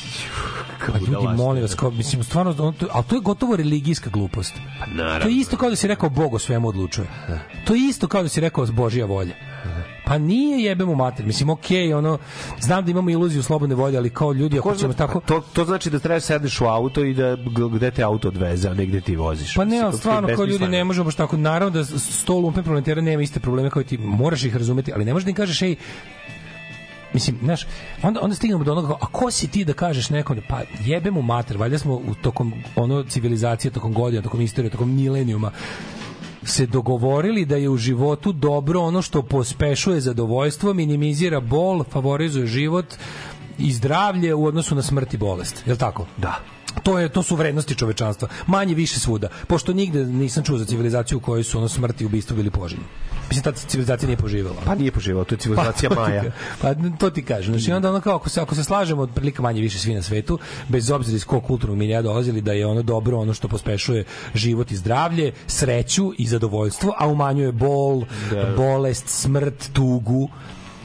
Pa 0.86 0.98
ljudi 0.98 1.36
molim 1.36 1.62
vas 1.62 1.74
kao 1.74 1.90
mislim 1.90 2.24
stvarno 2.24 2.54
ono, 2.58 2.72
to, 2.72 2.86
ali 2.92 3.04
to 3.04 3.14
je 3.14 3.20
gotovo 3.20 3.56
religijska 3.56 4.10
glupost. 4.10 4.54
Pa 4.80 4.86
naravno. 4.86 5.20
To 5.20 5.28
je 5.28 5.36
isto 5.36 5.56
kao 5.56 5.70
da 5.70 5.76
si 5.76 5.88
rekao 5.88 6.10
Bog 6.10 6.34
o 6.34 6.38
svemu 6.38 6.68
odlučuje. 6.68 7.08
To 7.66 7.74
je 7.74 7.88
isto 7.88 8.08
kao 8.08 8.22
da 8.22 8.28
si 8.28 8.40
rekao 8.40 8.66
Božija 8.66 9.06
volja. 9.06 9.34
Pa 10.06 10.18
nije 10.18 10.64
jebemo 10.64 10.94
mater. 10.94 11.26
Mislim, 11.26 11.50
okej, 11.50 11.94
ono, 11.94 12.18
znam 12.60 12.84
da 12.84 12.90
imamo 12.90 13.10
iluziju 13.10 13.42
slobodne 13.42 13.74
volje, 13.74 13.98
ali 13.98 14.10
kao 14.10 14.32
ljudi, 14.32 14.58
ako 14.58 14.68
Ko 14.68 14.76
ćemo 14.76 14.92
tako... 14.92 15.20
to, 15.20 15.42
to 15.52 15.64
znači 15.64 15.90
da 15.90 15.98
treba 15.98 16.20
sedneš 16.20 16.60
u 16.60 16.64
auto 16.64 17.04
i 17.04 17.14
da 17.14 17.36
gde 17.72 17.90
te 17.90 18.02
auto 18.02 18.28
odveze, 18.28 18.68
a 18.68 18.74
ne 18.74 18.86
gde 18.86 19.00
ti 19.00 19.16
voziš. 19.16 19.54
Pa 19.54 19.64
ne, 19.64 19.70
Mislim, 19.70 19.84
ali 19.84 19.98
stvarno 19.98 20.28
kao 20.36 20.44
ljudi 20.44 20.68
ne 20.68 20.84
možemo 20.84 21.04
baš 21.04 21.14
tako. 21.14 21.36
Naravno 21.36 21.70
da 21.70 21.84
sto 21.98 22.38
lumpen 22.38 22.64
proletera 22.64 23.00
nema 23.00 23.22
iste 23.22 23.40
probleme 23.40 23.70
kao 23.70 23.82
ti. 23.82 23.98
Moraš 23.98 24.44
ih 24.44 24.56
razumeti, 24.56 24.92
ali 24.92 25.04
ne 25.04 25.12
možeš 25.12 25.24
da 25.24 25.30
im 25.30 25.36
kažeš 25.36 25.62
ej 25.62 25.76
Mislim, 27.12 27.38
znaš, 27.42 27.66
onda, 28.02 28.20
onda 28.22 28.36
stignemo 28.36 28.64
do 28.64 28.72
onoga, 28.72 28.94
a 29.00 29.06
ko 29.06 29.30
si 29.30 29.48
ti 29.48 29.64
da 29.64 29.72
kažeš 29.72 30.10
nekom, 30.10 30.38
pa 30.48 30.60
jebe 30.84 31.10
mu 31.10 31.22
mater, 31.22 31.56
valjda 31.56 31.78
smo 31.78 31.94
u 31.94 32.14
tokom 32.22 32.52
ono 32.76 33.02
civilizacije, 33.02 33.70
tokom 33.70 33.92
godina, 33.92 34.22
tokom 34.22 34.40
istorije, 34.40 34.70
tokom 34.70 34.94
milenijuma, 34.94 35.50
se 36.46 36.66
dogovorili 36.66 37.44
da 37.44 37.56
je 37.56 37.68
u 37.68 37.76
životu 37.76 38.32
dobro 38.32 38.80
ono 38.80 39.02
što 39.02 39.22
pospešuje 39.22 40.00
zadovoljstvo, 40.00 40.74
minimizira 40.74 41.40
bol, 41.40 41.84
favorizuje 41.84 42.46
život 42.46 42.94
i 43.58 43.72
zdravlje 43.72 44.34
u 44.34 44.46
odnosu 44.46 44.74
na 44.74 44.82
smrt 44.82 45.14
i 45.14 45.16
bolest. 45.16 45.62
Je 45.66 45.72
li 45.72 45.78
tako? 45.78 46.06
Da. 46.16 46.55
To 46.82 46.98
je 46.98 47.08
to 47.08 47.22
su 47.22 47.36
vrednosti 47.36 47.74
čovečanstva. 47.74 48.28
Manje 48.46 48.74
više 48.74 49.00
svuda. 49.00 49.28
Pošto 49.46 49.72
nigde 49.72 50.04
nisam 50.04 50.44
čuo 50.44 50.58
za 50.58 50.64
civilizaciju 50.64 51.18
u 51.18 51.20
kojoj 51.20 51.44
su 51.44 51.58
ono 51.58 51.68
smrt 51.68 52.00
i 52.00 52.06
ubistvo 52.06 52.36
bili 52.36 52.50
poželjni. 52.50 52.84
Mislim 53.28 53.42
ta 53.42 53.52
civilizacija 53.52 54.06
nije 54.06 54.16
poživela. 54.16 54.56
Pa 54.64 54.74
nije 54.74 54.90
poživao, 54.92 55.24
to 55.24 55.34
je 55.34 55.38
civilizacija 55.38 55.90
to 55.90 55.94
ti 55.94 56.00
Maja. 56.00 56.24
Pa 56.62 56.74
to 56.98 57.10
ti 57.10 57.22
kažem. 57.22 57.54
Znači 57.54 57.72
onda 57.72 57.90
ono 57.90 58.00
kao 58.00 58.16
ako 58.16 58.28
se 58.28 58.40
ako 58.40 58.54
se 58.54 58.64
slažemo 58.64 59.02
otprilike 59.02 59.42
manje 59.42 59.60
više 59.60 59.78
svi 59.78 59.94
na 59.94 60.02
svetu, 60.02 60.38
bez 60.68 60.90
obzira 60.90 61.16
iz 61.16 61.24
kog 61.24 61.44
kulturnog 61.44 61.78
milija 61.78 62.02
dolazili 62.02 62.40
da 62.40 62.52
je 62.52 62.66
ono 62.66 62.82
dobro 62.82 63.18
ono 63.18 63.34
što 63.34 63.48
pospešuje 63.48 64.04
život 64.34 64.70
i 64.70 64.76
zdravlje, 64.76 65.32
sreću 65.46 66.12
i 66.18 66.26
zadovoljstvo, 66.26 66.94
a 66.98 67.08
umanjuje 67.08 67.52
bol, 67.52 68.04
Da. 68.30 68.54
bolest, 68.56 69.08
smrt, 69.08 69.70
tugu. 69.72 70.28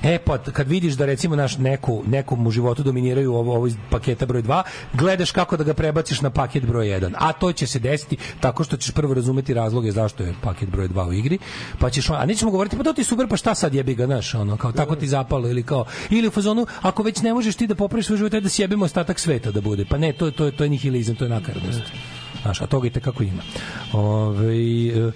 E 0.04 0.20
pa 0.26 0.38
kad 0.38 0.68
vidiš 0.68 0.94
da 0.94 1.06
recimo 1.06 1.36
naš 1.36 1.58
neku 1.58 2.04
nekom 2.08 2.48
u 2.48 2.52
životu 2.52 2.84
dominiraju 2.84 3.34
ovo 3.34 3.56
ovo 3.56 3.68
iz 3.68 3.76
paketa 3.90 4.26
broj 4.26 4.44
2, 4.44 4.64
gledaš 4.94 5.32
kako 5.32 5.58
da 5.58 5.64
ga 5.64 5.74
prebaciš 5.74 6.22
na 6.22 6.30
paket 6.30 6.66
broj 6.66 6.86
1. 6.86 7.14
A 7.18 7.34
to 7.34 7.54
će 7.54 7.68
se 7.68 7.80
desiti 7.80 8.18
tako 8.40 8.64
što 8.64 8.78
ćeš 8.78 8.94
prvo 8.94 9.14
razumeti 9.14 9.54
razloge 9.54 9.92
zašto 9.92 10.24
je 10.24 10.34
paket 10.42 10.70
broj 10.70 10.90
2 10.90 11.08
u 11.08 11.14
igri, 11.14 11.40
pa 11.80 11.90
ćeš 11.90 12.10
a 12.10 12.26
nećemo 12.26 12.52
govoriti 12.52 12.78
pa 12.78 12.84
to 12.84 12.94
ti 12.94 13.04
super, 13.04 13.28
pa 13.28 13.38
šta 13.38 13.56
sad 13.56 13.74
jebi 13.74 13.96
ga, 13.96 14.06
znaš, 14.06 14.36
ono 14.36 14.58
kao 14.58 14.72
tako 14.72 14.96
ti 14.96 15.08
zapalo 15.08 15.50
ili 15.50 15.64
kao 15.64 15.86
ili 16.10 16.28
u 16.28 16.32
fazonu 16.32 16.66
ako 16.82 17.04
već 17.04 17.22
ne 17.22 17.34
možeš 17.34 17.56
ti 17.56 17.68
da 17.68 17.76
popraviš 17.76 18.06
svoj 18.06 18.18
život, 18.18 18.32
da 18.32 18.50
sjebemo 18.50 18.86
ostatak 18.86 19.20
sveta 19.20 19.52
da 19.52 19.62
bude. 19.62 19.86
Pa 19.86 19.98
ne, 19.98 20.14
to 20.14 20.26
je 20.26 20.32
to 20.32 20.46
je 20.46 20.52
to 20.52 20.64
je 20.64 20.70
nihilizam, 20.70 21.16
to 21.16 21.26
je 21.26 21.30
nakaradnost. 21.30 21.82
Znaš, 22.42 22.62
a 22.62 22.66
toga 22.66 22.88
i 22.88 22.92
kako 22.92 23.24
ima. 23.24 23.42
Ovaj 23.94 24.88
e, 24.88 25.12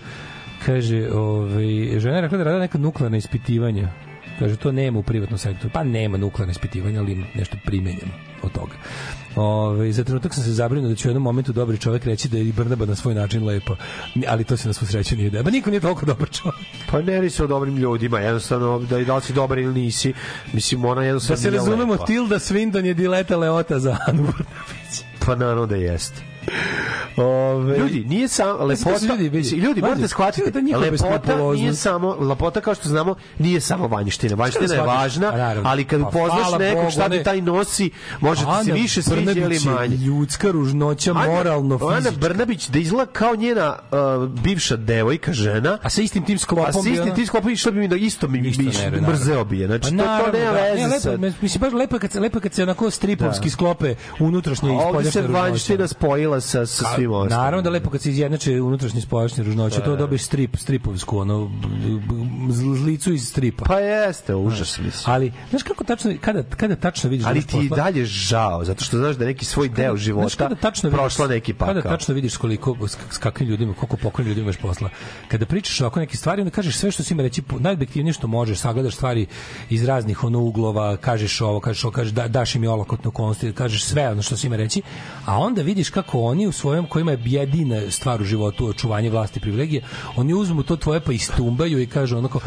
kaže, 0.65 1.09
ovaj 1.13 1.99
žena 1.99 2.15
je 2.15 2.21
rekla 2.21 2.37
da 2.37 2.43
rada 2.43 2.59
neka 2.59 2.77
nuklearna 2.77 3.17
ispitivanja. 3.17 4.04
Kaže, 4.39 4.55
to 4.55 4.71
nema 4.71 4.99
u 4.99 5.03
privatnom 5.03 5.37
sektoru. 5.37 5.69
Pa 5.73 5.83
nema 5.83 6.17
nuklearne 6.17 6.51
ispitivanja, 6.51 6.99
ali 6.99 7.25
nešto 7.35 7.57
primenjeno 7.65 8.11
od 8.43 8.51
toga. 8.51 8.73
Ove, 9.35 9.91
za 9.91 10.03
trenutak 10.03 10.33
sam 10.33 10.43
se 10.43 10.51
zabrinuo 10.51 10.89
da 10.89 10.95
će 10.95 11.07
u 11.07 11.09
jednom 11.09 11.23
momentu 11.23 11.53
dobri 11.53 11.77
čovjek 11.77 12.05
reći 12.05 12.29
da 12.29 12.37
je 12.37 12.47
i 12.47 12.51
Brnaba 12.51 12.85
na 12.85 12.95
svoj 12.95 13.15
način 13.15 13.45
lepo. 13.45 13.75
Ali 14.27 14.43
to 14.43 14.57
se 14.57 14.67
na 14.67 14.73
svu 14.73 14.85
sreću 14.85 15.15
nije 15.15 15.29
da. 15.29 15.43
Ba 15.43 15.51
niko 15.51 15.69
nije 15.69 15.79
toliko 15.79 16.05
dobar 16.05 16.29
čovjek. 16.29 16.67
Pa 16.91 17.01
ne 17.01 17.15
radi 17.15 17.29
se 17.29 17.43
o 17.43 17.47
dobrim 17.47 17.77
ljudima, 17.77 18.19
jednostavno 18.19 18.79
da, 18.79 19.03
da 19.03 19.15
li 19.15 19.21
si 19.21 19.33
dobar 19.33 19.59
ili 19.59 19.73
nisi. 19.73 20.13
Mislim, 20.53 20.85
ona 20.85 21.01
Da 21.01 21.07
jednostavno 21.07 21.41
se 21.41 21.51
nije 21.51 21.57
razumemo, 21.57 21.93
lepa. 21.93 22.05
Tilda 22.05 22.35
Swinton 22.35 22.85
je 22.85 22.93
dileta 22.93 23.37
Leota 23.37 23.79
za 23.79 23.97
Anu 24.07 24.23
Brnabić. 24.23 25.03
Pa 25.25 25.35
naravno 25.35 25.65
da 25.65 25.75
jeste. 25.75 26.34
Ove, 27.17 27.77
Ljudi, 27.77 28.05
nije 28.05 28.27
samo 28.27 28.53
da 28.53 28.63
lepota. 28.63 29.05
ljudi, 29.05 29.23
vidi, 29.23 29.49
Ljudi, 29.49 29.55
ljudi 29.57 29.81
morate 29.81 30.07
shvatiti, 30.07 30.51
da 30.51 30.77
lepota 30.77 31.35
nije 31.53 31.73
samo 31.75 32.15
lepota 32.15 32.61
kao 32.61 32.75
što 32.75 32.89
znamo, 32.89 33.15
nije 33.39 33.61
samo 33.61 33.87
vanjština. 33.87 34.35
Vanjština 34.35 34.73
je 34.73 34.81
važna, 34.81 35.27
A, 35.27 35.37
naravno. 35.37 35.69
ali 35.69 35.83
kad 35.85 36.01
Pa, 36.01 36.07
upoznaš 36.07 36.39
hvala 36.39 36.57
nekog 36.57 36.91
šta 36.91 37.09
ti 37.09 37.23
taj 37.23 37.41
nosi, 37.41 37.89
može 38.19 38.39
ti 38.39 38.45
se 38.45 38.51
Ana 38.61 38.73
više 38.73 39.01
sviđa 39.01 39.31
ili 39.33 39.59
manje. 39.61 39.95
ljudska 39.95 40.51
ružnoća, 40.51 41.11
Ana- 41.11 41.25
moralno, 41.27 41.75
Ana 41.77 41.95
fizička. 41.97 42.19
Brnabić 42.19 42.67
da 42.67 42.79
izgleda 42.79 43.05
kao 43.07 43.35
njena 43.35 43.75
uh, 44.21 44.29
bivša 44.31 44.75
devojka, 44.75 45.33
žena, 45.33 45.77
A 45.81 45.89
sa 45.89 46.01
istim 46.01 46.25
tim 46.25 46.37
sklopom 46.37 46.65
a 46.65 46.73
sa 46.73 46.89
istim 46.89 47.15
tim 47.15 47.25
sklopom 47.27 47.49
išlo 47.51 47.71
bi 47.71 47.79
mi 47.79 47.87
da 47.87 47.95
isto 47.95 48.27
mi 48.27 48.41
mrzeo 49.01 49.43
bi 49.45 49.59
je. 49.59 49.67
Znači, 49.67 49.83
Pa 49.83 50.19
to, 50.19 50.25
to 50.25 50.31
nema 50.33 50.51
da. 50.51 50.61
veze 50.85 51.17
mislim, 51.41 51.61
baš 51.61 51.73
lepo 51.73 51.95
je 51.95 51.99
kad 51.99 52.11
se, 52.11 52.19
lepo 52.19 52.39
kad 52.39 52.53
se 52.53 52.63
onako 52.63 52.89
stripovski 52.89 53.43
Da. 53.43 53.51
sklope 53.51 53.95
unutrašnje 54.19 54.69
i 54.69 54.71
A 54.71 54.75
ovdje 54.75 54.89
spoljašnje 54.89 55.11
se 55.11 55.21
ružnoće. 55.21 55.41
vanjština 55.41 55.87
spojila 55.87 56.34
sa, 56.41 56.65
sa 56.65 56.85
svim 56.95 57.11
ostalim. 57.11 57.43
Naravno 57.43 57.61
da 57.61 57.69
lepo 57.69 57.89
kad 57.89 58.01
se 58.01 58.09
izjednače 58.09 58.61
unutrašnje 58.61 58.99
i 58.99 59.01
spoljašnje 59.01 59.43
ružnoće, 59.43 59.79
to 59.79 59.95
dobiješ 59.95 60.23
strip, 60.23 60.57
stripovsku, 60.57 61.17
ono, 61.17 61.51
zlicu 62.83 63.13
iz 63.13 63.27
stripa. 63.27 63.65
Pa 63.65 63.79
jeste, 63.79 64.35
užas 64.35 64.79
mislim. 64.79 65.13
Ali, 65.13 65.33
znaš 65.49 65.63
kako 65.63 65.83
tačno, 65.83 66.13
kada, 66.21 66.43
kada 66.43 66.75
tačno 66.75 67.09
vidiš... 67.09 67.25
Ali 67.27 67.39
da 67.39 67.47
ti 67.47 67.57
je 67.57 67.65
i 67.65 67.69
dalje 67.69 68.05
žao, 68.05 68.65
zato 68.65 68.83
što 68.83 68.97
znaš 68.97 69.15
da 69.15 69.23
je 69.23 69.27
neki 69.27 69.45
svoj 69.45 69.69
deo 69.69 69.91
Znaš 69.91 70.03
života 70.03 70.35
kada 70.37 70.55
tačno 70.55 70.89
vidiš- 70.89 70.97
prošla 70.99 71.27
neki 71.27 71.53
pakao. 71.53 71.73
Kada 71.75 71.89
tačno 71.89 72.13
vidiš 72.15 72.37
koliko 72.37 72.87
s, 72.87 72.97
s 73.11 73.17
kakvim 73.17 73.49
ljudima, 73.49 73.73
koliko 73.73 73.97
pokojnim 73.97 74.29
ljudima 74.29 74.45
imaš 74.45 74.57
posla. 74.57 74.89
Kada 75.27 75.45
pričaš 75.45 75.81
ovako 75.81 75.99
neke 75.99 76.17
stvari, 76.17 76.41
onda 76.41 76.51
kažeš 76.51 76.75
sve 76.77 76.91
što 76.91 77.03
si 77.03 77.13
ima 77.13 77.23
reći, 77.23 77.41
najobjektivnije 77.59 78.13
što 78.13 78.27
možeš, 78.27 78.59
sagledaš 78.59 78.95
stvari 78.95 79.25
iz 79.69 79.85
raznih 79.85 80.23
ono 80.23 80.39
uglova, 80.39 80.97
kažeš 80.97 81.41
ovo, 81.41 81.59
kažeš 81.59 81.83
ovo, 81.83 81.91
kažeš 81.91 82.13
da, 82.13 82.27
daš 82.27 82.55
im 82.55 82.63
i 82.63 82.67
olakotnu 82.67 83.11
konstu, 83.11 83.47
kažeš 83.55 83.83
sve 83.83 84.09
ono 84.09 84.21
što 84.21 84.37
si 84.37 84.47
ima 84.47 84.55
reći, 84.55 84.81
a 85.25 85.37
onda 85.39 85.61
vidiš 85.61 85.89
kako 85.89 86.19
oni 86.25 86.47
u 86.47 86.51
svojom, 86.51 86.85
kojima 86.87 87.11
je 87.11 87.19
jedina 87.25 87.81
stvar 87.91 88.21
u 88.21 88.25
životu 88.25 88.67
očuvanje 88.67 89.09
vlasti 89.09 89.39
i 89.39 89.41
privilegije, 89.41 89.81
oni 90.15 90.33
uzmu 90.33 90.63
to 90.63 90.75
tvoje 90.75 90.99
pa 90.99 91.11
istumbaju 91.11 91.81
i 91.81 91.85
kažu 91.87 92.17
onako, 92.17 92.39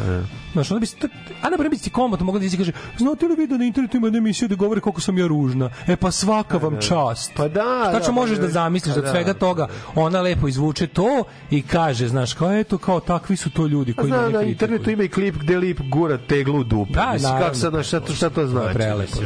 znaš, 0.53 0.71
onda 0.71 0.81
bi 0.81 0.87
se, 0.87 0.97
Ana 1.43 1.57
Brnabić 1.57 1.81
ti 1.81 1.91
komotno 1.91 2.27
mogla 2.27 2.39
da 2.39 2.47
ići 2.47 2.55
i 2.55 2.59
kaže, 2.59 2.73
znate 2.99 3.27
li 3.27 3.35
vi 3.37 3.47
da 3.47 3.57
na 3.59 3.65
internetu 3.65 3.97
ima 3.97 4.07
jedna 4.07 4.19
emisija 4.19 4.49
da 4.49 4.55
govore 4.55 4.81
koliko 4.81 5.01
sam 5.01 5.19
ja 5.19 5.27
ružna? 5.27 5.71
E 5.87 5.97
pa 5.97 6.11
svaka 6.11 6.59
vam 6.59 6.77
čast. 6.81 7.33
Pa 7.37 7.49
da, 7.49 7.91
Tačno 7.93 8.07
da, 8.07 8.13
možeš 8.13 8.37
pa 8.37 8.41
da 8.41 8.47
da, 8.47 8.53
zamisliš 8.53 8.95
pa 8.95 9.01
da 9.01 9.05
da. 9.05 9.09
od 9.09 9.15
svega 9.15 9.35
toga 9.35 9.69
ona 9.95 10.21
lepo 10.21 10.49
izvuče 10.49 10.87
to 10.87 11.25
i 11.51 11.63
kaže, 11.63 12.09
znaš, 12.09 12.35
kao 12.35 12.53
eto, 12.59 12.79
kao 12.79 13.01
takvi 13.01 13.37
su 13.37 13.51
to 13.51 13.67
ljudi 13.67 13.95
Pa 13.95 14.03
koji 14.03 14.13
mene 14.13 14.31
na 14.31 14.43
internetu 14.43 14.91
ima 14.91 15.03
i 15.03 15.09
klip 15.09 15.35
gde 15.37 15.59
lip 15.59 15.81
gura 15.91 16.19
teglu 16.19 16.65
dupe. 16.65 16.93
Da, 16.93 17.11
Mislim, 17.13 17.33
kako 17.39 17.55
sad, 17.55 17.85
šta, 17.85 18.01
to- 18.01 18.15
šta 18.15 18.31
to 18.31 18.47
znači? 18.47 18.75
prelepo. 18.75 19.17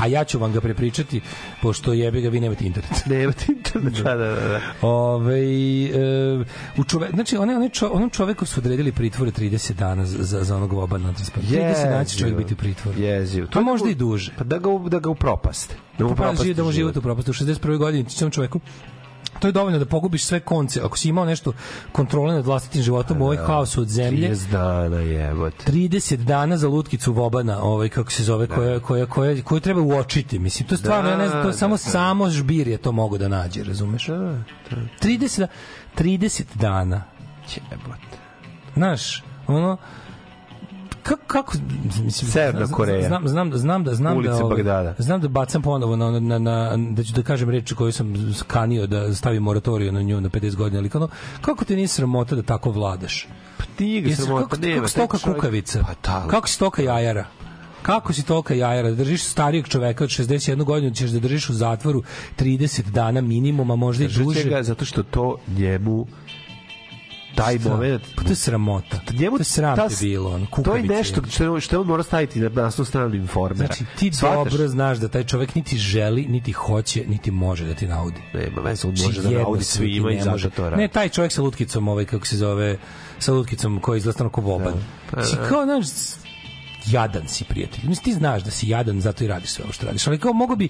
A 0.00 0.06
ja 0.06 0.24
ću 0.24 0.38
vam 0.38 0.52
ga 0.52 0.60
prepričati, 0.60 1.20
pošto 1.62 1.92
jebe 1.92 2.20
ga, 2.20 2.28
vi 2.28 2.40
nemate 2.40 2.66
internet. 2.66 3.06
Nemate 3.06 3.44
internet, 3.48 3.73
da, 4.04 4.14
da, 4.14 4.34
da. 4.34 4.60
Ove, 4.82 5.40
e, 5.40 6.44
u 6.78 6.84
čove, 6.84 7.10
znači, 7.14 7.36
one, 7.36 7.56
one 7.56 7.68
čo, 7.68 7.90
onom 7.92 8.10
čoveku 8.10 8.46
su 8.46 8.60
odredili 8.60 8.92
pritvore 8.92 9.30
30 9.30 9.72
dana 9.72 10.06
za, 10.06 10.44
za, 10.44 10.56
onog 10.56 10.72
vobana 10.72 11.12
transport. 11.12 11.46
30 11.46 11.84
dana 11.84 12.04
će 12.04 12.18
čovjek 12.18 12.36
biti 12.36 12.54
u 12.54 12.56
pritvoru. 12.56 13.00
Jezivo. 13.00 13.48
Pa 13.52 13.60
možda 13.60 13.90
i 13.90 13.94
duže. 13.94 14.32
Pa 14.38 14.44
da 14.44 14.58
ga, 14.58 14.70
da 14.88 14.98
ga 14.98 15.10
upropaste. 15.10 15.76
Da 15.98 16.04
mu 16.04 16.08
Pa 16.08 16.14
upropaste 16.14 16.54
da 16.54 16.64
mu 16.64 16.72
život 16.72 16.96
u 16.96 17.02
propastu. 17.02 17.30
U 17.30 17.34
61. 17.34 17.78
godini 17.78 18.10
ćemo 18.10 18.30
čoveku 18.30 18.60
to 19.44 19.48
je 19.48 19.52
dovoljno 19.52 19.78
da 19.78 19.84
pogubiš 19.84 20.24
sve 20.24 20.40
konce. 20.40 20.80
Ako 20.80 20.98
si 20.98 21.08
imao 21.08 21.24
nešto 21.24 21.52
kontrole 21.92 22.34
nad 22.34 22.46
vlastitim 22.46 22.82
životom 22.82 23.20
u 23.20 23.24
ovoj 23.24 23.36
haosu 23.36 23.80
od 23.80 23.88
zemlje, 23.88 24.30
30 24.30 24.50
dana 24.50 24.96
jebote. 24.96 25.72
30 25.72 26.16
dana 26.16 26.56
za 26.56 26.68
lutkicu 26.68 27.12
Vobana, 27.12 27.62
ovaj 27.62 27.88
kako 27.88 28.12
se 28.12 28.24
zove, 28.24 28.46
koja 28.46 28.80
koja 28.80 29.06
koja 29.06 29.42
koju 29.42 29.60
treba 29.60 29.80
uočiti. 29.80 30.38
Mislim, 30.38 30.68
to 30.68 30.74
je 30.74 30.78
stvarno, 30.78 31.10
ja 31.10 31.16
ne 31.16 31.28
znam, 31.28 31.42
to 31.42 31.48
je 31.48 31.52
Da, 31.52 31.58
samo 31.58 31.74
da. 31.74 31.78
samo 31.78 32.30
žbir 32.30 32.68
je 32.68 32.76
to 32.78 32.92
mogu 32.92 33.18
da 33.18 33.28
nađe, 33.28 33.64
razumeš? 33.64 34.08
30 35.00 35.38
da- 35.38 35.48
30 35.96 36.44
dana. 36.54 37.02
Jebote. 37.70 38.18
Znaš, 38.74 39.22
ono 39.46 39.76
kako 41.04 41.22
kako 41.26 41.56
mislim 41.96 42.30
Severna 42.30 42.66
Koreja. 42.66 43.08
Znam 43.08 43.28
znam 43.28 43.50
da 43.50 43.58
znam 43.58 43.84
da 43.84 43.94
znam 43.94 44.16
Ulice 44.16 44.30
da 44.30 44.36
ovaj, 44.36 44.56
Bagdada. 44.56 44.94
znam 44.98 45.20
da 45.20 45.28
bacam 45.28 45.62
ponovo 45.62 45.96
na, 45.96 46.10
na, 46.12 46.38
na, 46.38 46.54
da 46.90 47.02
ću 47.02 47.12
da 47.12 47.22
kažem 47.22 47.50
reč 47.50 47.72
koju 47.72 47.92
sam 47.92 48.34
skanio 48.34 48.86
da 48.86 49.14
stavim 49.14 49.42
moratoriju 49.42 49.92
na 49.92 50.02
nju 50.02 50.20
na 50.20 50.28
50 50.30 50.54
godina 50.54 50.78
ali 50.78 50.90
ono, 50.94 51.08
kako 51.40 51.64
ti 51.64 51.76
nije 51.76 51.88
sramota 51.88 52.36
da 52.36 52.42
tako 52.44 52.70
vladaš 52.70 53.28
Pa 53.58 53.64
ti 53.68 54.00
ga 54.00 54.14
sramota, 54.14 54.42
kako, 54.42 54.56
nema. 54.58 54.74
kako 54.76 54.88
si 54.88 54.94
toka 54.96 55.08
taj 55.10 55.20
čovjek- 55.22 55.34
kukavica 55.36 55.80
Pa 55.80 56.10
da. 56.12 56.26
kako 56.28 56.48
si 56.48 56.58
toka 56.58 56.82
jajara 56.82 57.24
kako 57.82 58.12
si 58.12 58.22
toka 58.24 58.54
jajara 58.54 58.88
da 58.90 58.94
držiš 58.94 59.24
starijeg 59.24 59.68
čoveka 59.68 60.04
od 60.04 60.10
61 60.10 60.64
godinu 60.64 60.94
ćeš 60.94 61.10
da 61.10 61.18
držiš 61.18 61.50
u 61.50 61.54
zatvoru 61.54 62.02
30 62.38 62.82
dana 62.82 63.20
minimum 63.20 63.70
a 63.70 63.76
možda 63.76 64.04
i 64.04 64.08
duže 64.08 64.44
ga 64.44 64.62
zato 64.62 64.84
što 64.84 65.02
to 65.02 65.36
njemu 65.48 66.06
taj 67.34 67.58
moment 67.60 68.02
pa 68.16 68.22
to 68.22 68.28
je 68.28 68.36
sramota 68.36 69.00
njemu 69.12 69.36
to 69.36 69.40
je 69.40 69.44
sram 69.44 69.76
ta- 69.76 69.88
bilo 70.00 70.30
ono, 70.30 70.46
to 70.64 70.76
je 70.76 70.82
nešto 70.82 71.22
što, 71.30 71.60
što 71.60 71.80
on 71.80 71.86
mora 71.86 72.02
staviti 72.02 72.40
na 72.40 72.48
nasnu 72.48 72.84
stranu 72.84 73.14
informera. 73.14 73.66
Znači, 73.66 73.84
ti 73.98 74.12
Shvataš? 74.12 74.52
dobro 74.52 74.68
znaš 74.68 74.98
da 74.98 75.08
taj 75.08 75.24
čovjek 75.24 75.54
niti 75.54 75.76
želi, 75.76 76.26
niti 76.26 76.52
hoće, 76.52 77.04
niti 77.06 77.30
može 77.30 77.64
da 77.64 77.74
ti 77.74 77.86
naudi. 77.86 78.20
Nema 78.34 78.60
veze, 78.62 78.88
on 78.88 78.96
Znači, 78.96 79.08
može 79.08 79.22
da 79.22 79.38
naudi 79.38 79.64
svima 79.64 80.12
i 80.12 80.20
zato 80.20 80.50
to 80.50 80.70
radi. 80.70 80.82
Ne, 80.82 80.88
taj 80.88 81.08
čovjek 81.08 81.32
sa 81.32 81.42
lutkicom, 81.42 81.88
ovaj, 81.88 82.04
kako 82.04 82.26
se 82.26 82.36
zove, 82.36 82.78
sa 83.18 83.32
lutkicom 83.32 83.80
koji 83.80 83.98
izgleda 83.98 84.12
stvarno 84.12 84.30
ko 84.30 84.40
voban. 84.40 84.74
Pa, 85.10 85.22
Si 85.22 85.36
da. 85.36 85.48
kao, 85.48 85.64
znaš, 85.64 85.86
jadan 86.86 87.28
si, 87.28 87.44
prijatelj. 87.44 87.80
Mislim, 87.84 88.04
ti 88.04 88.12
znaš 88.12 88.42
da 88.42 88.50
si 88.50 88.68
jadan, 88.68 89.00
zato 89.00 89.24
i 89.24 89.28
radiš 89.28 89.50
sve 89.50 89.64
ovo 89.64 89.72
što 89.72 89.86
radiš. 89.86 90.06
Ali 90.06 90.18
kao, 90.18 90.32
mogo 90.32 90.56
bi... 90.56 90.68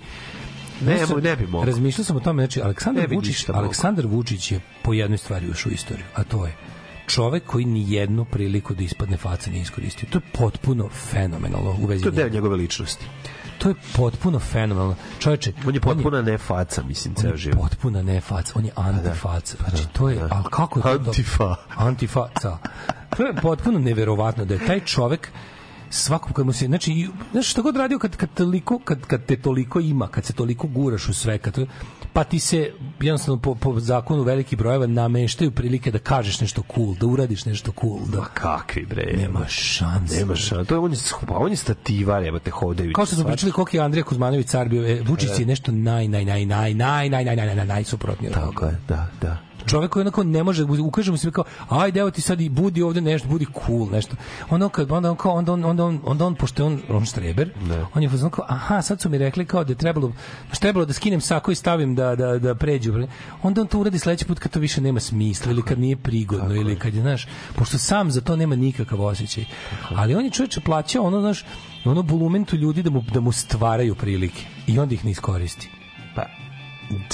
Ne, 0.87 1.07
Znaš, 1.07 1.23
ne 1.23 1.37
bi 1.37 1.47
mogao. 1.47 1.67
Razmišljao 1.67 2.05
sam 2.05 2.17
o 2.17 2.21
tome, 2.21 2.43
znači, 2.43 2.59
Ne 2.59 2.65
Aleksandar 2.65 3.07
Vučić. 3.15 3.49
Aleksandar 3.49 4.07
Vučić 4.07 4.53
je 4.53 4.61
po 4.83 4.93
jednoj 4.93 5.19
stvari 5.19 5.51
ušao 5.51 5.71
u 5.71 5.73
istoriju, 5.73 6.07
a 6.15 6.25
to 6.25 6.47
je 6.47 6.57
čovek 7.07 7.45
koji 7.47 7.65
ni 7.65 7.93
jednu 7.93 8.25
priliku 8.25 8.75
da 8.75 8.83
ispadne 8.83 9.17
faca 9.17 9.51
nije 9.51 9.63
iskoristio. 9.63 10.09
To 10.11 10.19
je 10.19 10.23
potpuno 10.33 10.89
fenomenalno 10.89 11.77
u 11.83 11.87
vezi 11.87 12.03
To 12.03 12.09
je 12.09 12.13
deo 12.13 12.29
njegove 12.29 12.57
ličnosti. 12.57 13.07
To 13.59 13.69
je 13.69 13.75
potpuno 13.97 14.39
fenomenalno. 14.39 14.97
Čoveče, 15.19 15.53
On 15.67 15.75
je 15.75 15.81
potpuna 15.81 16.23
ne 16.23 16.39
faca, 16.39 16.83
mislim, 16.83 17.15
ceo 17.15 17.37
život. 17.37 17.61
potpuna 17.61 18.03
ne 18.03 18.21
faca, 18.21 18.53
on 18.55 18.65
je 18.65 18.71
antifaca. 18.77 19.57
Znači, 19.69 19.89
to 19.93 20.11
je, 20.11 20.21
ali 20.31 20.45
kako 20.51 20.79
je 20.79 20.83
to? 20.83 20.89
Antifa. 20.91 21.55
Antifaca. 21.77 22.59
To 23.17 23.27
je 23.27 23.35
potpuno 23.43 23.79
neverovatno 23.79 24.45
da 24.45 24.55
je 24.55 24.67
taj 24.67 24.81
čovek 24.81 25.31
svakom 25.91 26.33
kojemu 26.33 26.53
se 26.53 26.67
znači 26.67 27.09
znaš 27.33 27.51
šta 27.51 27.63
god 27.63 27.77
radio 27.77 27.99
kad 27.99 28.17
kad 28.17 28.29
toliko 28.35 28.79
kad 28.79 29.07
kad 29.07 29.27
te 29.27 29.37
toliko 29.37 29.81
ima 29.81 30.09
kad 30.09 30.25
se 30.25 30.33
toliko 30.33 30.67
guraš 30.67 31.09
u 31.09 31.13
sve 31.15 31.39
kad 31.39 31.59
pa 32.15 32.25
ti 32.25 32.39
se 32.41 32.73
jednostavno 33.01 33.41
po, 33.41 33.55
po 33.55 33.81
zakonu 33.81 34.23
velikih 34.23 34.59
brojeva 34.59 34.87
nameštaju 34.87 35.51
prilike 35.51 35.91
da 35.91 35.99
kažeš 35.99 36.41
nešto 36.41 36.63
cool, 36.75 36.95
da 36.95 37.07
uradiš 37.07 37.45
nešto 37.45 37.73
cool, 37.81 37.99
da 38.07 38.25
Kakvi 38.35 38.87
bre. 38.87 39.17
nema 39.17 39.47
šanse. 39.49 40.19
Nema 40.19 40.37
šanse. 40.37 40.69
To 40.69 40.75
je 40.75 40.79
on 40.79 40.93
je, 40.93 40.99
pa 41.27 41.35
on 41.37 41.51
je 41.51 41.57
stativar, 41.57 42.23
jebote, 42.23 42.51
hodajući. 42.51 42.95
Kao 42.95 43.07
što 43.07 43.17
smo 43.17 43.25
pričali 43.25 43.53
koliko 43.53 43.77
je 43.77 43.83
Andrija 43.83 44.05
Kuzmanović 44.05 44.47
car 44.47 44.69
bio, 44.69 44.89
e, 44.89 45.03
Vučić 45.07 45.31
je 45.39 45.47
nešto 45.47 45.73
naj, 45.73 46.09
naj, 46.09 46.25
naj, 46.25 46.47
naj, 46.47 46.75
naj, 46.75 47.09
naj, 47.09 47.25
naj, 47.25 47.37
naj, 47.37 47.57
naj, 47.57 47.67
najsuprotnije. 47.67 48.31
od 48.31 48.35
Tako 48.35 48.67
je, 48.67 48.79
da, 48.89 49.07
da. 49.21 49.54
Čovek 49.67 49.91
koji 49.91 50.01
onako 50.01 50.25
ne 50.25 50.43
može 50.43 50.65
ukaže 50.65 51.11
mu 51.11 51.17
se 51.17 51.31
kao 51.31 51.45
ajde 51.69 52.01
evo 52.01 52.11
ti 52.11 52.21
sad 52.21 52.41
i 52.41 52.49
budi 52.49 52.83
ovde 52.83 53.01
nešto 53.01 53.29
budi 53.29 53.47
cool 53.67 53.89
nešto. 53.93 54.17
Ono 54.51 54.69
kad 54.69 54.93
onda 54.93 55.11
on 55.11 55.17
kao 55.17 55.33
onda 55.33 55.53
on 55.53 55.65
onda 55.65 55.85
on 55.85 56.01
onda 56.05 56.27
on 56.27 56.35
pošto 56.35 56.63
je 56.63 56.67
on 56.67 56.81
on 56.89 57.05
štreber 57.05 57.51
on 57.95 58.03
je 58.03 58.09
fazon 58.09 58.31
kao 58.31 58.45
aha 58.49 58.83
sad 58.83 59.01
su 59.01 59.09
mi 59.09 59.19
rekli 59.19 59.47
kao 59.47 59.65
da 59.65 59.73
je 59.73 59.77
trebalo 59.77 60.13
što 60.53 60.61
trebalo 60.61 60.85
da 60.85 60.93
skinem 60.93 61.21
sako 61.21 61.53
i 61.53 61.55
stavim 61.55 61.95
da 61.95 62.17
da 62.17 62.39
da 62.39 62.55
pređu. 62.55 62.95
Onda 63.43 63.61
on 63.61 63.67
to 63.67 63.79
uradi 63.79 63.99
sledeći 63.99 64.25
put 64.25 64.39
kad 64.39 64.53
to 64.53 64.61
više 64.61 64.81
nema 64.81 65.01
smisla 65.01 65.53
ili 65.53 65.63
kad 65.63 65.79
nije 65.79 65.97
prigodno 65.97 66.55
ili 66.55 66.79
kad 66.79 66.95
je 66.95 67.01
znaš 67.01 67.27
pošto 67.55 67.79
sam 67.79 68.11
za 68.11 68.21
to 68.21 68.37
nema 68.37 68.57
nikakav 68.57 69.01
osjećaj. 69.01 69.45
Ali 69.95 70.15
on 70.15 70.25
je 70.25 70.31
čoveče 70.31 70.61
plaćao 70.61 71.05
ono 71.05 71.21
znaš 71.21 71.45
ono 71.85 72.03
bulumentu 72.03 72.57
ljudi 72.57 72.83
da 72.83 72.91
mu 72.91 73.03
da 73.13 73.21
mu 73.21 73.33
stvaraju 73.33 73.95
prilike 73.95 74.45
i 74.67 74.79
onda 74.79 74.95
ih 74.95 75.05
ne 75.05 75.11
iskoristi 75.11 75.84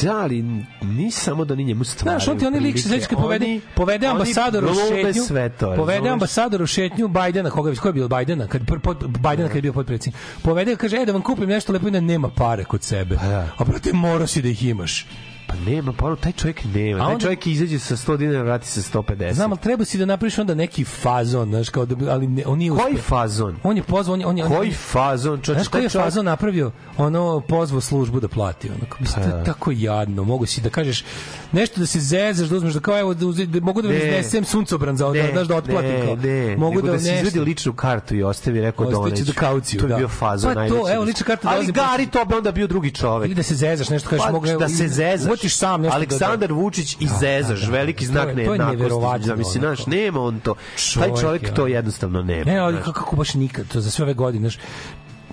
da, 0.03 0.17
ali 0.17 0.43
ni 0.83 1.11
samo 1.11 1.45
da 1.45 1.55
ni 1.55 1.65
njemu 1.65 1.85
stvaraju 1.85 2.19
Znaš, 2.19 2.29
on 2.29 2.39
ti 2.39 2.47
oni 2.47 2.61
lik 2.61 2.79
se 2.79 3.01
kad 3.01 3.19
povede, 3.19 3.61
povede 3.75 4.09
oni 4.09 4.21
ambasadora 4.21 4.71
u 4.71 4.75
šetnju, 4.75 5.23
sve 5.23 5.49
to, 5.49 5.75
povede 5.77 5.93
razumeš? 5.93 6.13
ambasadora 6.13 6.65
u 6.65 6.67
šetnju 6.67 7.09
Bajdena, 7.09 7.51
koga 7.51 7.75
ko 7.75 7.89
je 7.89 7.93
bio 7.93 8.09
Bajdena, 8.09 8.47
kad 8.47 8.63
pod, 8.83 9.05
Bajdena 9.21 9.49
kad 9.49 9.57
je 9.57 9.63
bio 9.63 9.73
potpredsjednik. 9.73 10.23
Povede 10.43 10.77
kaže 10.77 10.97
ej 10.97 11.07
da 11.07 11.13
vam 11.13 11.23
kupim 11.23 11.49
nešto 11.49 11.73
lepo 11.73 11.89
i 11.89 11.91
da 11.91 12.01
nema 12.01 12.29
pare 12.29 12.65
kod 12.65 12.83
sebe. 12.83 13.19
A 13.59 13.65
brate, 13.65 13.93
mora 13.93 14.27
si 14.27 14.43
da 14.43 14.49
ih 14.49 14.65
imaš. 14.65 15.07
Pa 15.51 15.57
nema, 15.61 15.93
pa 15.93 16.07
ono, 16.07 16.17
taj 16.17 16.33
čovjek 16.33 16.61
nema. 16.67 16.97
A 16.97 17.05
taj 17.05 17.13
onda- 17.13 17.23
čovjek 17.23 17.47
izađe 17.47 17.79
sa 17.79 17.97
100 17.97 18.17
dinara, 18.17 18.43
vrati 18.43 18.69
se 18.69 18.83
150. 18.83 19.33
Znam, 19.33 19.53
ali 19.53 19.61
treba 19.61 19.85
si 19.85 19.99
da 19.99 20.05
napraviš 20.05 20.39
onda 20.39 20.55
neki 20.55 20.85
fazon, 20.85 21.49
znaš, 21.49 21.69
kao 21.69 21.87
da, 21.87 22.13
ali 22.13 22.27
ne, 22.27 22.43
on 22.47 22.59
nije 22.59 22.71
Koji 22.71 22.81
uspeo. 22.85 23.03
fazon? 23.03 23.57
On 23.63 23.77
je 23.77 23.83
pozvao, 23.83 24.15
on 24.15 24.21
je, 24.21 24.27
on 24.27 24.39
je, 24.39 24.45
on 24.45 24.51
Koji 24.51 24.69
je, 24.69 24.75
fazon? 24.75 25.33
Čovječe, 25.35 25.53
Znaš 25.55 25.69
koji 25.69 25.83
je 25.83 25.89
čovjek- 25.89 26.05
fazon 26.05 26.25
napravio? 26.25 26.71
Ono, 26.99 27.41
pozvao 27.41 27.81
službu 27.81 28.21
da 28.21 28.29
plati. 28.29 28.69
Ono, 28.69 28.79
mislim, 29.01 29.25
to 29.25 29.37
je 29.39 29.45
tako 29.45 29.71
jadno. 29.73 30.25
Mogu 30.25 30.47
si 30.47 30.61
da 30.61 30.71
kažeš 30.71 31.05
nešto 31.53 31.81
da 31.81 31.87
se 31.87 32.01
zezaš, 32.01 32.49
da 32.49 32.57
uzmeš 32.57 32.75
da 32.75 32.81
kao, 32.81 32.99
evo, 32.99 33.15
da, 33.15 33.27
uze- 33.27 33.47
da 33.47 33.61
mogu 33.61 33.83
da 33.83 33.89
Ne. 33.89 33.97
iznesem 33.97 34.45
suncobran 34.45 34.97
za 34.97 35.05
da, 35.07 35.27
znaš, 35.33 35.49
da 35.49 35.57
otplatim. 35.57 35.91
ne, 35.91 36.03
kao. 36.03 36.17
ne, 36.17 36.57
mogu 36.57 36.75
nego 36.75 36.87
da, 36.87 36.93
da, 36.93 36.99
nešto- 36.99 37.15
izvedi 37.19 37.41
ličnu 37.41 37.73
kartu 37.73 38.17
i 38.17 38.23
ostavi 38.23 38.61
rekao 38.61 38.85
da 38.85 38.91
Ostaviću 38.91 39.15
oneću. 39.15 39.25
da 39.25 39.41
kauciju, 39.41 39.81
To 39.81 39.87
je 39.87 39.91
da. 39.91 39.97
bio 39.97 40.09
fazon 40.09 40.55
Pa 40.55 40.69
to, 40.69 40.95
evo, 40.95 41.05
lična 41.05 41.27
karta 41.27 41.49
Ali 41.49 41.57
dolazi- 41.59 41.73
Gari 41.73 42.07
to 42.07 42.25
bi 42.25 42.35
onda 42.35 42.53
bio 42.53 42.67
drugi 42.67 42.91
čovek. 42.93 43.27
Ili 43.27 43.35
da 43.35 43.43
se 43.43 43.55
zezaš 43.57 43.89
nešto, 43.91 44.09
kažeš, 44.09 44.25
Pa, 44.25 44.33
mogu, 44.33 44.47
da 44.49 44.69
se 44.69 44.89
zezaš. 44.89 45.29
Uhvatiš 45.41 45.57
sam 45.57 45.81
nešto 45.83 45.91
da- 45.91 45.97
Aleksandar 45.97 46.53
Vučić 46.53 46.97
i 47.01 47.07
Da, 47.07 47.15
Zezaš, 47.15 47.61
da, 47.61 47.67
da. 47.67 47.73
veliki 47.73 48.07
To 48.07 48.13
znak 48.13 48.25
to 48.25 48.29
je 48.31 48.35
nejednakosti. 48.37 49.27
Zamisli, 49.27 49.61
znaš, 49.61 49.87
nema 49.87 50.21
on 50.21 50.41
to. 50.41 50.55
Taj 50.95 51.09
Čovjek 51.09 51.21
čovjek 51.21 51.43
je 51.43 51.55
to 51.55 51.67
jednostavno 51.67 52.23
nema. 52.23 52.45
Ne, 52.45 52.59
ali 52.59 52.83
kako 52.83 53.17
baš 53.17 53.35
nikad, 53.35 53.69
to 53.69 53.81
za 53.81 53.91
sve 53.91 54.05
ove 54.05 54.15
godine, 54.15 54.51
znaš, 54.51 54.59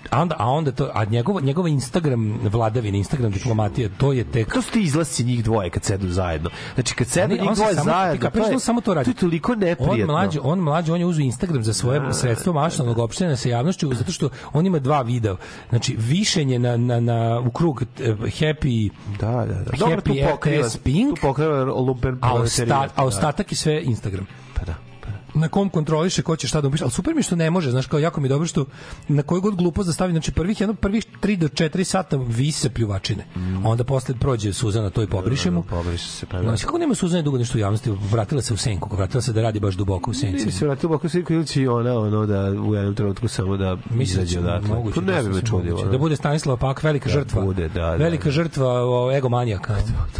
a 0.09 0.21
onda, 0.21 0.35
a 0.39 0.49
onda 0.49 0.71
to, 0.71 0.89
a 0.93 1.05
njegova, 1.05 1.41
njegova 1.41 1.69
Instagram 1.69 2.39
vladavina, 2.43 2.97
Instagram 2.97 3.31
diplomatija, 3.31 3.89
to 3.97 4.13
je 4.13 4.23
tek... 4.23 4.53
To 4.53 4.61
su 4.61 4.71
ti 4.71 4.81
izlasci 4.81 5.23
njih 5.23 5.43
dvoje 5.43 5.69
kad 5.69 5.83
sedu 5.83 6.09
zajedno. 6.09 6.49
Znači 6.75 6.95
kad 6.95 7.07
sedu 7.07 7.33
njih 7.33 7.43
on 7.49 7.55
dvoje 7.55 7.75
samo- 7.75 7.91
zajedno, 7.91 8.21
kapiraš 8.21 8.47
da 8.47 8.53
on 8.53 8.59
samo 8.59 8.81
to 8.81 8.93
radi. 8.93 9.05
To 9.05 9.09
je 9.09 9.15
toliko 9.15 9.51
On 9.51 9.59
neprijatno. 9.59 10.13
mlađi, 10.13 10.39
on 10.43 10.59
mlađi, 10.59 10.91
on 10.91 10.99
je 10.99 11.05
uzeo 11.05 11.23
Instagram 11.23 11.63
za 11.63 11.73
svoje 11.73 12.01
sredstvo 12.13 12.53
maštanog 12.53 12.97
opštenja 12.97 13.35
sa 13.35 13.49
javnošću 13.49 13.93
zato 13.93 14.11
što 14.11 14.29
on 14.53 14.65
ima 14.65 14.79
dva 14.79 15.01
videa. 15.01 15.35
Znači 15.69 15.95
višenje 15.99 16.59
na 16.59 16.77
na 16.77 16.99
na 16.99 17.39
u 17.39 17.51
krug 17.51 17.83
eh, 17.99 18.13
happy 18.13 18.89
Da, 19.19 19.31
da, 19.31 19.45
da. 19.45 19.71
Dobro, 19.79 20.01
tu 20.01 20.11
happy 20.13 20.31
pokriva, 20.31 20.69
tu 20.69 21.15
pokriva 21.21 21.63
lumpen 21.63 22.17
a, 22.21 22.33
osta, 22.33 22.87
a 22.95 23.05
ostatak 23.05 23.51
je 23.51 23.55
sve 23.55 23.81
Instagram. 23.83 24.27
Pa 24.53 24.65
da. 24.65 24.86
Na 25.33 25.47
kom 25.47 25.69
kontroliše 25.69 26.21
ko 26.21 26.35
će 26.35 26.47
šta 26.47 26.61
da 26.61 26.67
upiše, 26.67 26.83
ali 26.83 26.91
super 26.91 27.15
mi 27.15 27.23
što 27.23 27.35
ne 27.35 27.49
može, 27.49 27.71
znaš, 27.71 27.85
kao 27.87 27.99
jako 27.99 28.21
mi 28.21 28.29
dobro 28.29 28.47
što 28.47 28.65
na 29.07 29.23
koju 29.23 29.41
god 29.41 29.55
glupost 29.55 29.87
da 29.87 29.93
stavi, 29.93 30.11
znači 30.11 30.31
prvih 30.31 30.61
jedno 30.61 30.73
prvih 30.75 31.05
3 31.21 31.35
do 31.37 31.47
4 31.47 31.83
sata 31.83 32.17
vise 32.17 32.69
pljuvačine. 32.69 33.25
Onda 33.63 33.83
posle 33.83 34.15
prođe 34.19 34.53
Suzana 34.53 34.89
to 34.89 35.03
i 35.03 35.07
pobrišemo. 35.07 35.61
Pobriše 35.61 36.07
se, 36.07 36.25
pa 36.25 36.37
da. 36.37 36.43
Znači, 36.43 36.65
kako 36.65 36.77
nema 36.77 36.95
Suzane 36.95 37.21
dugo 37.23 37.37
nešto 37.37 37.57
u 37.57 37.61
javnosti, 37.61 37.91
vratila 38.11 38.41
se 38.41 38.53
u 38.53 38.57
senku, 38.57 38.95
vratila 38.95 39.21
se 39.21 39.33
da 39.33 39.41
radi 39.41 39.59
baš 39.59 39.75
duboko 39.75 40.11
u 40.11 40.13
senci. 40.13 40.43
Ili 40.43 40.51
se 40.51 40.65
vratila 40.65 40.91
bako 40.91 41.09
sviku 41.09 41.33
ili 41.33 41.47
će 41.47 41.69
ona 41.69 41.99
ono 41.99 42.25
da 42.25 42.43
u 42.61 42.75
jednom 42.75 42.95
trenutku 42.95 43.27
samo 43.27 43.57
da 43.57 43.75
da 43.89 44.03
izađe 44.03 44.39
odatle. 44.39 44.69
moguće 44.69 44.95
To 44.95 45.01
ne 45.01 45.13
da 45.23 45.29
bi 45.29 45.35
me 45.35 45.41
čudilo. 45.41 45.83
Da 45.83 45.97
bude 45.97 46.15
Stanislav 46.15 46.57
Pak 46.57 46.83
velika 46.83 47.09
Da 47.09 47.13
žrtva. 47.13 47.41
bude, 47.41 47.67
da, 47.67 47.81
da, 47.81 47.95
velika 47.95 48.25
da. 48.25 48.31
žrtva 48.31 48.67
o, 48.67 49.11
egomanijaka. 49.11 49.75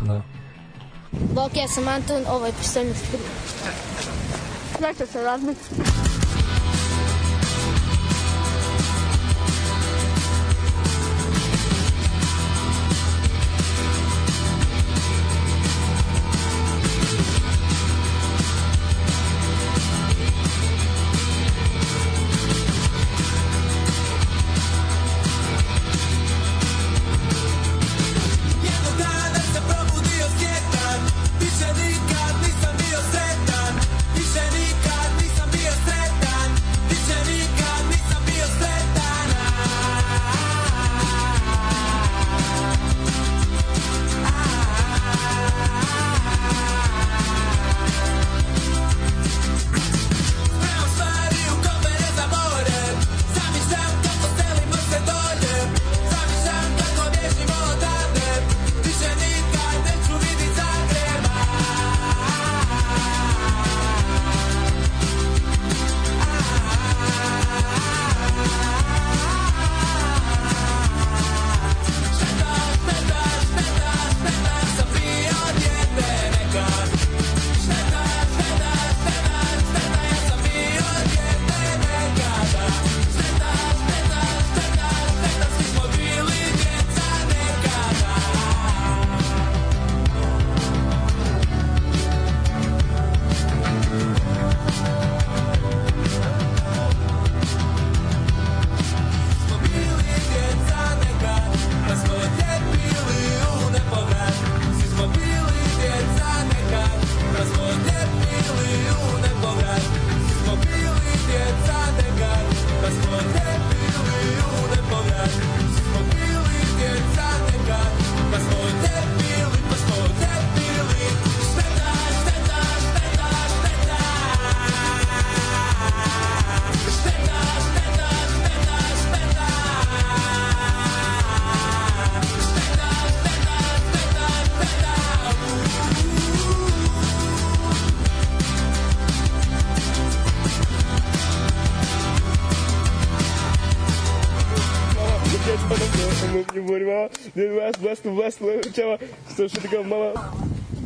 Da. 0.06 0.22
Bok, 1.12 1.56
ja 1.56 1.68
sam 1.68 1.88
Anton, 1.88 2.24
ovo 2.30 2.46
je 2.46 2.52
pištolj 2.60 2.88
Zašto 4.80 5.06
se 5.06 5.24
razmišljam? 5.24 6.17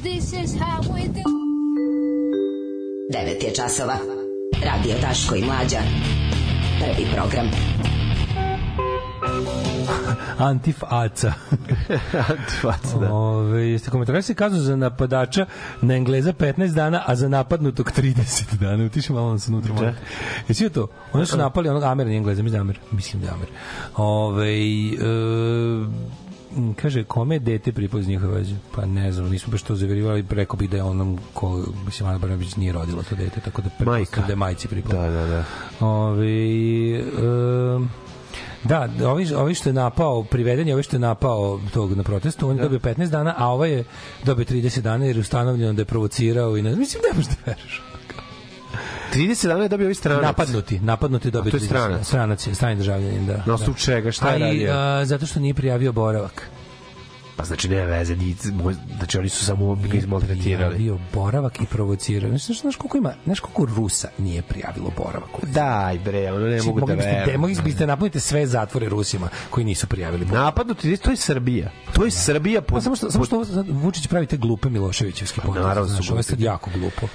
This 0.03 0.33
is 0.33 0.59
how 0.59 0.81
we 0.93 1.07
do. 1.07 1.23
9 3.09 3.43
je 3.43 3.55
časova. 3.55 3.97
Radio 4.65 4.95
Daško 5.01 5.35
i 5.35 5.41
Mlađa. 5.45 5.79
Prvi 6.79 7.07
program. 7.15 7.51
Antif 10.37 10.83
Aca. 10.83 11.33
Antif 12.29 12.65
Aca, 12.65 12.97
da. 12.99 13.13
Ove, 13.13 13.69
jeste 13.69 13.91
komentarisali 13.91 14.35
kaznu 14.35 14.59
za 14.59 14.75
napadača 14.75 15.45
na 15.81 15.95
Engleza 15.95 16.33
15 16.33 16.73
dana, 16.73 17.03
a 17.05 17.15
za 17.15 17.29
napadnutog 17.29 17.91
30 17.97 18.55
dana. 18.59 18.85
Utiši 18.85 19.13
malo 19.13 19.39
se 19.39 19.51
unutra. 19.51 19.73
molim. 19.73 19.93
Jesi 20.47 20.63
vidio 20.63 20.81
to? 20.81 20.91
Oni 21.13 21.25
su 21.25 21.37
napali 21.37 21.69
onog 21.69 21.83
Amera, 21.83 22.07
nije 22.07 22.17
Engleza, 22.17 22.43
mislim 22.43 22.51
da 22.51 22.57
je 22.57 22.61
Amer. 22.61 22.79
Mislim 22.91 23.21
da 23.21 23.27
je 23.27 23.33
Amer. 23.33 23.47
Ove, 23.97 24.51
e, 24.51 26.21
kaže, 26.75 27.03
kome 27.03 27.35
je 27.35 27.39
dete 27.39 27.71
pripao 27.71 27.99
iz 27.99 28.07
njihove 28.07 28.33
veze? 28.33 28.55
Pa 28.75 28.85
ne 28.85 29.11
znam, 29.11 29.29
nismo 29.29 29.51
baš 29.51 29.61
to 29.61 29.75
zaverivali, 29.75 30.25
rekao 30.29 30.57
bih 30.57 30.69
da 30.69 30.77
je 30.77 30.83
onom 30.83 31.19
ko, 31.33 31.63
mislim, 31.85 32.09
Ana 32.09 32.17
Brnabić 32.17 32.55
nije 32.55 32.71
rodila 32.71 33.03
to 33.03 33.15
dete, 33.15 33.39
tako 33.39 33.61
da 33.61 33.69
pretpostavljam 33.69 34.27
da 34.27 34.31
je 34.31 34.35
majci 34.35 34.67
pripao. 34.67 34.91
Da, 34.91 35.09
da, 35.09 35.27
da. 35.27 35.43
Ove, 35.85 36.27
e, 36.99 38.11
Da, 38.63 38.89
ovi, 39.05 39.33
ovi 39.33 39.55
što 39.55 39.69
je 39.69 39.73
napao, 39.73 40.23
priveden 40.23 40.67
je 40.67 40.73
ovi 40.73 40.83
što 40.83 40.95
je 40.95 40.99
napao 40.99 41.59
tog 41.73 41.97
na 41.97 42.03
protestu, 42.03 42.49
on 42.49 42.55
je 42.57 42.63
dobio 42.63 42.79
15 42.79 43.09
dana, 43.09 43.33
a 43.37 43.47
ovaj 43.47 43.71
je 43.71 43.83
dobio 44.25 44.45
30 44.45 44.81
dana 44.81 45.05
jer 45.05 45.15
je 45.15 45.19
ustanovljeno 45.19 45.73
da 45.73 45.81
je 45.81 45.85
provocirao 45.85 46.57
i 46.57 46.61
ne 46.61 46.75
mislim 46.75 47.01
da 47.01 47.17
možeš 47.17 47.29
da 47.29 47.35
veriš. 47.45 47.81
30 49.13 49.47
dana 49.47 49.63
je 49.63 49.69
dobio 49.69 49.85
ovaj 49.85 49.95
stranac. 49.95 50.23
Napadnuti, 50.23 50.79
napadnuti 50.79 51.27
je 51.27 51.31
dobio 51.31 51.49
A 51.49 51.51
to 51.51 51.57
je 51.57 51.61
30 51.61 51.65
stranac? 51.65 52.07
Stranac 52.07 52.47
je, 52.47 52.55
strani 52.55 52.75
državljanin, 52.75 53.25
da. 53.25 53.43
Na 53.45 53.53
osnovu 53.53 53.73
da. 53.73 53.79
čega, 53.79 54.11
šta 54.11 54.29
je 54.29 54.39
radio? 54.39 54.71
a, 54.73 55.05
zato 55.05 55.25
što 55.25 55.39
nije 55.39 55.53
prijavio 55.53 55.91
boravak. 55.91 56.49
Pa 57.35 57.45
znači 57.45 57.69
nema 57.69 57.85
veze, 57.85 58.15
ni, 58.15 58.35
znači 58.97 59.17
oni 59.17 59.29
su 59.29 59.45
samo 59.45 59.75
ga 59.75 59.97
izmaltretirali. 59.97 60.75
Prijavio 60.75 60.99
boravak 61.13 61.61
i 61.61 61.65
provocirao. 61.65 62.29
Znaš, 62.29 62.61
znaš 62.61 62.75
koliko 62.75 62.97
ima, 62.97 63.13
znaš 63.25 63.39
koliko 63.39 63.65
Rusa 63.75 64.09
nije 64.17 64.41
prijavilo 64.41 64.91
boravak? 64.97 65.29
Daj 65.43 65.99
bre, 65.99 66.31
ono 66.31 66.45
ne 66.45 66.61
mogu 66.61 66.79
da 66.79 66.93
verujem. 66.93 67.41
mogli 67.41 67.55
biste 67.63 67.87
napuniti 67.87 68.19
sve 68.19 68.47
zatvore 68.47 68.89
Rusima 68.89 69.29
koji 69.49 69.65
nisu 69.65 69.87
prijavili 69.87 70.25
boravak. 70.25 70.45
Napadnuti, 70.45 70.97
to 70.97 71.11
je 71.11 71.17
Srbija. 71.17 71.71
To 71.93 72.05
je 72.05 72.11
Srbija 72.11 72.61
po, 72.61 72.75
Pa 72.75 72.81
samo 72.81 72.95
što, 72.95 73.11
samo 73.11 73.25
što 73.25 73.43
Vučić 73.69 74.07
pravi 74.07 74.25
te 74.25 74.37
glupe 74.37 74.69
Miloševićevske 74.69 75.41
poteze. 75.41 75.65
naravno 75.65 75.87
su 75.87 75.93
znaš, 75.95 76.09
ovo 76.09 76.19
je 76.19 76.23
sad 76.23 76.39
jako 76.39 76.69
glupo. 76.75 77.07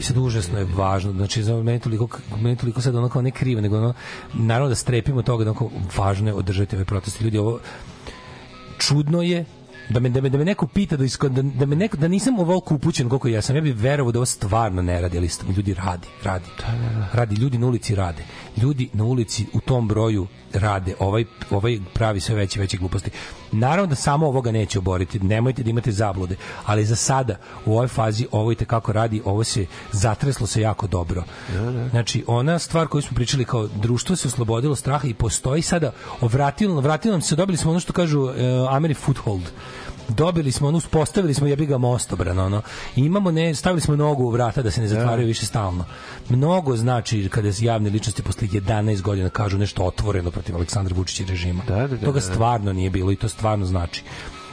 I 0.00 0.02
sad 0.02 0.16
užasno 0.16 0.58
je 0.58 0.66
važno, 0.76 1.12
znači 1.12 1.42
za 1.42 1.56
meni 1.62 1.80
toliko, 1.80 2.08
meni 2.40 2.56
toliko 2.56 2.80
sad 2.80 2.96
ono 2.96 3.08
kao 3.08 3.22
ne 3.22 3.30
krivo, 3.30 3.60
nego 3.60 3.76
ono, 3.76 3.94
naravno 4.34 4.68
da 4.68 4.74
strepimo 4.74 5.22
toga 5.22 5.44
da 5.44 5.50
ono 5.50 5.58
kao 5.58 5.70
važno 5.96 6.28
je 6.28 6.34
održati 6.34 6.76
ove 6.76 6.84
proteste. 6.84 7.24
Ljudi, 7.24 7.38
ovo 7.38 7.58
čudno 8.78 9.22
je 9.22 9.44
da 9.88 10.00
me, 10.00 10.08
da 10.08 10.20
me, 10.20 10.28
da 10.28 10.38
me 10.38 10.44
neko 10.44 10.66
pita 10.66 10.96
da, 10.96 11.04
isko, 11.04 11.28
da, 11.28 11.42
da 11.42 11.66
me 11.66 11.76
neko 11.76 11.96
da 11.96 12.08
nisam 12.08 12.38
ovoliko 12.38 12.74
upućen 12.74 13.08
koliko 13.08 13.28
ja 13.28 13.42
sam. 13.42 13.56
Ja 13.56 13.62
bih 13.62 13.74
verovao 13.76 14.12
da 14.12 14.18
ovo 14.18 14.26
stvarno 14.26 14.82
ne 14.82 15.00
radi 15.00 15.18
ali 15.18 15.28
ljudi 15.56 15.74
radi 15.74 16.08
radi. 16.24 16.46
Radi 17.12 17.34
ljudi 17.34 17.58
na 17.58 17.66
ulici 17.66 17.94
rade 17.94 18.24
ljudi 18.62 18.88
na 18.92 19.04
ulici 19.04 19.46
u 19.52 19.60
tom 19.60 19.88
broju 19.88 20.26
rade 20.52 20.94
ovaj 20.98 21.24
ovaj 21.50 21.78
pravi 21.94 22.20
sve 22.20 22.34
veće 22.34 22.60
veće 22.60 22.76
gluposti. 22.76 23.10
Naravno 23.52 23.86
da 23.86 23.94
samo 23.94 24.26
ovoga 24.26 24.52
neće 24.52 24.78
oboriti 24.78 25.18
nemojte 25.18 25.62
da 25.62 25.70
imate 25.70 25.92
zablude 25.92 26.36
ali 26.64 26.84
za 26.84 26.96
sada 26.96 27.36
u 27.66 27.72
ovoj 27.72 27.88
fazi 27.88 28.26
ovo 28.32 28.52
i 28.52 28.54
kako 28.54 28.92
radi 28.92 29.22
ovo 29.24 29.44
se 29.44 29.66
zatreslo 29.92 30.46
se 30.46 30.60
jako 30.60 30.86
dobro. 30.86 31.24
Znači 31.90 32.24
ona 32.26 32.58
stvar 32.58 32.86
koju 32.86 33.02
smo 33.02 33.14
pričali 33.14 33.44
kao 33.44 33.66
društvo 33.66 34.16
se 34.16 34.28
oslobodilo 34.28 34.76
straha 34.76 35.08
i 35.08 35.14
postoji 35.14 35.62
sada 35.62 35.92
vratilo 36.20 36.80
vratilo 36.80 37.12
nam 37.12 37.22
se 37.22 37.36
dobili 37.36 37.56
smo 37.58 37.70
ono 37.70 37.80
što 37.80 37.92
kažu 37.92 38.20
uh, 38.20 38.32
Ameri 38.70 38.94
foothold 38.94 39.50
dobili 40.08 40.52
smo 40.52 40.68
ono, 40.68 40.78
uspostavili 40.78 41.34
smo 41.34 41.46
jebi 41.46 41.66
ga 41.66 41.78
mostobran, 41.78 42.38
ono. 42.38 42.62
I 42.96 43.00
imamo 43.00 43.30
ne, 43.30 43.54
stavili 43.54 43.80
smo 43.80 43.96
nogu 43.96 44.24
u 44.24 44.30
vrata 44.30 44.62
da 44.62 44.70
se 44.70 44.80
ne 44.80 44.88
zatvaraju 44.88 45.26
više 45.26 45.46
stalno. 45.46 45.84
Mnogo 46.28 46.76
znači 46.76 47.28
kada 47.28 47.52
se 47.52 47.64
javne 47.64 47.90
ličnosti 47.90 48.22
posle 48.22 48.48
11 48.48 49.02
godina 49.02 49.28
kažu 49.28 49.58
nešto 49.58 49.84
otvoreno 49.84 50.30
protiv 50.30 50.56
Aleksandra 50.56 50.94
Vučića 50.96 51.24
režima. 51.28 51.62
Da, 51.68 51.76
da, 51.76 51.86
da, 51.86 51.96
Toga 51.96 52.20
da. 52.20 52.26
stvarno 52.26 52.72
nije 52.72 52.90
bilo 52.90 53.12
i 53.12 53.16
to 53.16 53.28
stvarno 53.28 53.66
znači. 53.66 54.02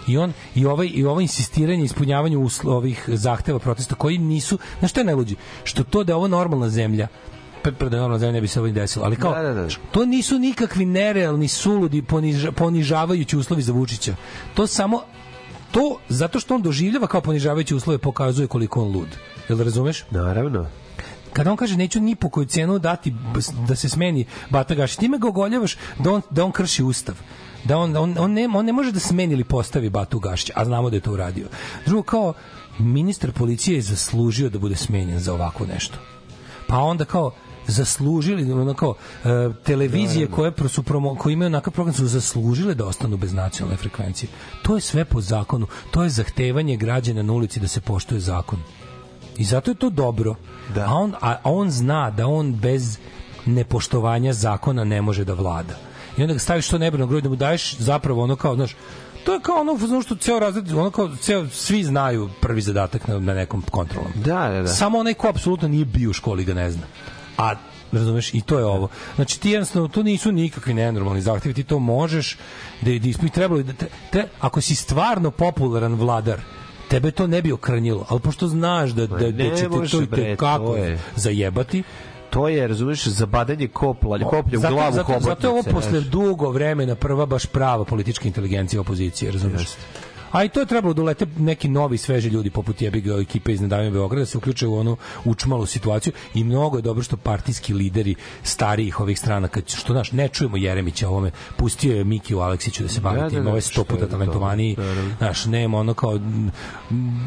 I 0.07 0.17
on 0.17 0.33
i 0.55 0.65
ovaj 0.65 0.89
i 0.93 1.05
ovo 1.05 1.21
insistiranje 1.21 1.83
ispunjavanju 1.83 2.41
uslova 2.41 2.77
ovih 2.77 3.03
zahteva 3.07 3.59
protesta 3.59 3.95
koji 3.95 4.17
nisu, 4.17 4.59
na 4.81 4.87
šta 4.87 4.99
je 4.99 5.05
najluđe? 5.05 5.35
Što 5.63 5.83
to 5.83 6.03
da 6.03 6.11
je 6.11 6.15
ovo 6.15 6.27
normalna 6.27 6.69
zemlja, 6.69 7.07
da 7.63 7.89
normalna 7.89 8.19
zemlja 8.19 8.33
ne 8.33 8.41
bi 8.41 8.47
se 8.47 8.59
ovo 8.59 8.67
ni 8.67 8.73
desilo, 8.73 9.05
ali 9.05 9.15
kao 9.15 9.33
Da, 9.33 9.41
da, 9.41 9.53
da. 9.53 9.67
to 9.91 10.05
nisu 10.05 10.39
nikakvi 10.39 10.85
nerealni, 10.85 11.47
suludi, 11.47 12.01
poniža, 12.01 12.51
ponižavajući 12.51 13.37
uslovi 13.37 13.61
za 13.61 13.73
Vučića. 13.73 14.15
To 14.53 14.67
samo 14.67 15.01
to 15.75 15.99
zato 16.09 16.39
što 16.39 16.55
on 16.55 16.61
doživljava 16.61 17.07
kao 17.07 17.21
ponižavajuće 17.21 17.75
uslove 17.75 17.97
pokazuje 17.97 18.47
koliko 18.47 18.81
on 18.81 18.91
lud. 18.91 19.07
Jel 19.49 19.59
razumeš? 19.59 20.03
Naravno. 20.11 20.65
Kada 21.33 21.51
on 21.51 21.57
kaže 21.57 21.77
neću 21.77 21.99
ni 21.99 22.15
po 22.15 22.29
koju 22.29 22.45
cenu 22.45 22.79
dati 22.79 23.13
da 23.67 23.75
se 23.75 23.89
smeni 23.89 24.25
Bata 24.49 24.75
Gašić, 24.75 24.97
time 24.97 25.17
ga 25.17 25.27
ogoljavaš 25.27 25.77
da 25.99 26.13
on, 26.13 26.21
da 26.29 26.45
on 26.45 26.51
krši 26.51 26.83
ustav 26.83 27.15
da 27.65 27.77
on, 27.77 27.97
on, 27.97 28.15
on, 28.19 28.33
ne, 28.33 28.47
on 28.53 28.65
ne 28.65 28.73
može 28.73 28.91
da 28.91 28.99
smeni 28.99 29.33
ili 29.33 29.43
postavi 29.43 29.89
Batu 29.89 30.19
Gašića, 30.19 30.53
a 30.55 30.65
znamo 30.65 30.89
da 30.89 30.95
je 30.95 31.01
to 31.01 31.13
uradio. 31.13 31.47
Drugo, 31.85 32.03
kao 32.03 32.33
ministar 32.79 33.31
policije 33.31 33.75
je 33.75 33.81
zaslužio 33.81 34.49
da 34.49 34.59
bude 34.59 34.75
smenjen 34.75 35.19
za 35.19 35.33
ovako 35.33 35.65
nešto. 35.65 35.97
Pa 36.67 36.77
onda 36.77 37.05
kao 37.05 37.31
zaslužili 37.67 38.51
ono 38.51 38.73
kao 38.73 38.93
e, 39.23 39.27
televizije 39.63 40.27
koje 40.27 40.51
su 40.67 40.83
promo, 40.83 41.15
koje 41.15 41.33
imaju 41.33 41.47
onakav 41.47 41.73
program 41.73 41.93
su 41.93 42.07
zaslužile 42.07 42.73
da 42.73 42.85
ostanu 42.85 43.17
bez 43.17 43.33
nacionalne 43.33 43.77
frekvencije. 43.77 44.29
To 44.63 44.75
je 44.75 44.81
sve 44.81 45.05
po 45.05 45.21
zakonu. 45.21 45.67
To 45.91 46.03
je 46.03 46.09
zahtevanje 46.09 46.77
građana 46.77 47.23
na 47.23 47.33
ulici 47.33 47.59
da 47.59 47.67
se 47.67 47.81
poštuje 47.81 48.19
zakon. 48.19 48.59
I 49.37 49.43
zato 49.43 49.71
je 49.71 49.75
to 49.75 49.89
dobro. 49.89 50.35
Da. 50.75 50.85
A, 50.85 50.93
on, 50.93 51.13
a 51.21 51.37
on 51.43 51.71
zna 51.71 52.11
da 52.11 52.27
on 52.27 52.53
bez 52.53 52.97
nepoštovanja 53.45 54.33
zakona 54.33 54.83
ne 54.83 55.01
može 55.01 55.25
da 55.25 55.33
vlada. 55.33 55.75
I 56.17 56.21
onda 56.21 56.33
ga 56.33 56.39
staviš 56.39 56.67
to 56.67 56.77
nebrano 56.77 57.07
grudi 57.07 57.23
da 57.23 57.29
mu 57.29 57.35
daješ 57.35 57.77
zapravo 57.77 58.23
ono 58.23 58.35
kao, 58.35 58.55
znaš, 58.55 58.75
to 59.25 59.33
je 59.33 59.39
kao 59.39 59.55
ono 59.55 59.77
znaš 59.77 60.05
što 60.05 60.15
ceo 60.15 60.39
razred, 60.39 60.71
ono 60.71 60.91
kao 60.91 61.15
ceo, 61.15 61.47
svi 61.47 61.83
znaju 61.83 62.29
prvi 62.41 62.61
zadatak 62.61 63.07
na, 63.07 63.19
na 63.19 63.33
nekom 63.33 63.61
kontrolom. 63.61 64.11
Da, 64.15 64.49
da, 64.49 64.61
da. 64.61 64.67
Samo 64.67 64.97
onaj 64.97 65.13
ko 65.13 65.27
apsolutno 65.27 65.67
nije 65.67 65.85
bio 65.85 66.09
u 66.09 66.13
školi 66.13 66.43
ga 66.43 66.53
ne 66.53 66.71
zna. 66.71 66.83
A 67.37 67.55
razumeš 67.91 68.33
i 68.33 68.41
to 68.41 68.59
je 68.59 68.65
ovo. 68.65 68.87
Znači 69.15 69.39
ti 69.39 69.49
jednostavno 69.49 69.87
to 69.87 70.03
nisu 70.03 70.31
nikakvi 70.31 70.73
nenormalni 70.73 71.21
zahtevi, 71.21 71.53
ti 71.53 71.63
to 71.63 71.79
možeš 71.79 72.37
da 72.81 72.91
da 72.99 73.07
ispit 73.07 73.33
trebalo 73.33 73.63
da 73.63 73.73
te, 73.73 73.85
te, 74.11 74.27
ako 74.39 74.61
si 74.61 74.75
stvarno 74.75 75.31
popularan 75.31 75.93
vladar 75.93 76.41
tebe 76.89 77.11
to 77.11 77.27
ne 77.27 77.41
bi 77.41 77.51
okrnjilo, 77.51 78.05
ali 78.09 78.19
pošto 78.19 78.47
znaš 78.47 78.89
da, 78.89 79.07
da, 79.07 79.31
da 79.31 79.43
ne 79.43 79.57
će 79.57 79.63
te 79.63 79.87
to 79.91 80.01
i 80.01 80.07
te 80.07 80.35
kako 80.35 80.77
zajebati, 81.15 81.83
To 82.35 82.47
je, 82.47 82.67
razumeš, 82.67 83.05
zabadanje 83.07 83.67
kopla, 83.67 84.19
koplja 84.29 84.59
u 84.59 84.61
zato, 84.61 84.73
glavu 84.73 84.93
zato, 84.93 85.05
hobotnice. 85.05 85.29
zato 85.29 85.47
je 85.47 85.51
ovo 85.51 85.63
posle 85.63 86.01
dugo 86.01 86.49
vremena 86.49 86.95
prva 86.95 87.25
baš 87.25 87.45
prava 87.45 87.85
politička 87.85 88.27
inteligencija 88.27 88.81
opozicije, 88.81 89.31
razumiješ? 89.31 89.69
A 90.31 90.43
i 90.43 90.49
to 90.49 90.59
je 90.59 90.65
trebalo 90.65 90.93
da 90.93 91.01
ulete 91.01 91.25
neki 91.37 91.67
novi 91.67 91.97
sveži 91.97 92.29
ljudi 92.29 92.49
poput 92.49 92.81
jebiga 92.81 93.17
ekipe 93.21 93.53
iz 93.53 93.61
Nedavimo 93.61 93.91
Beograda 93.91 94.21
da 94.21 94.25
se 94.25 94.37
uključe 94.37 94.67
u 94.67 94.77
onu 94.77 94.97
učmalu 95.25 95.65
situaciju 95.65 96.13
i 96.33 96.43
mnogo 96.43 96.77
je 96.77 96.81
dobro 96.81 97.03
što 97.03 97.17
partijski 97.17 97.73
lideri 97.73 98.15
starijih 98.43 98.99
ovih 98.99 99.19
stranaka 99.19 99.61
što 99.67 99.93
naš 99.93 100.11
ne 100.11 100.27
čujemo 100.27 100.57
Jeremića 100.57 101.09
ovome 101.09 101.31
pustio 101.57 101.97
je 101.97 102.03
Mikiju 102.03 102.39
Aleksiću 102.39 102.83
da 102.83 102.89
se 102.89 103.01
bavi 103.01 103.15
Da, 103.15 103.23
da, 103.23 103.29
tim 103.29 103.43
da, 103.43 103.61
što 103.61 103.61
sto 103.61 103.83
puta 103.83 104.07
talentovaniji 104.07 104.75
naravno. 104.77 105.15
znaš 105.17 105.45
nema 105.45 105.77
ono 105.77 105.93
kao 105.93 106.19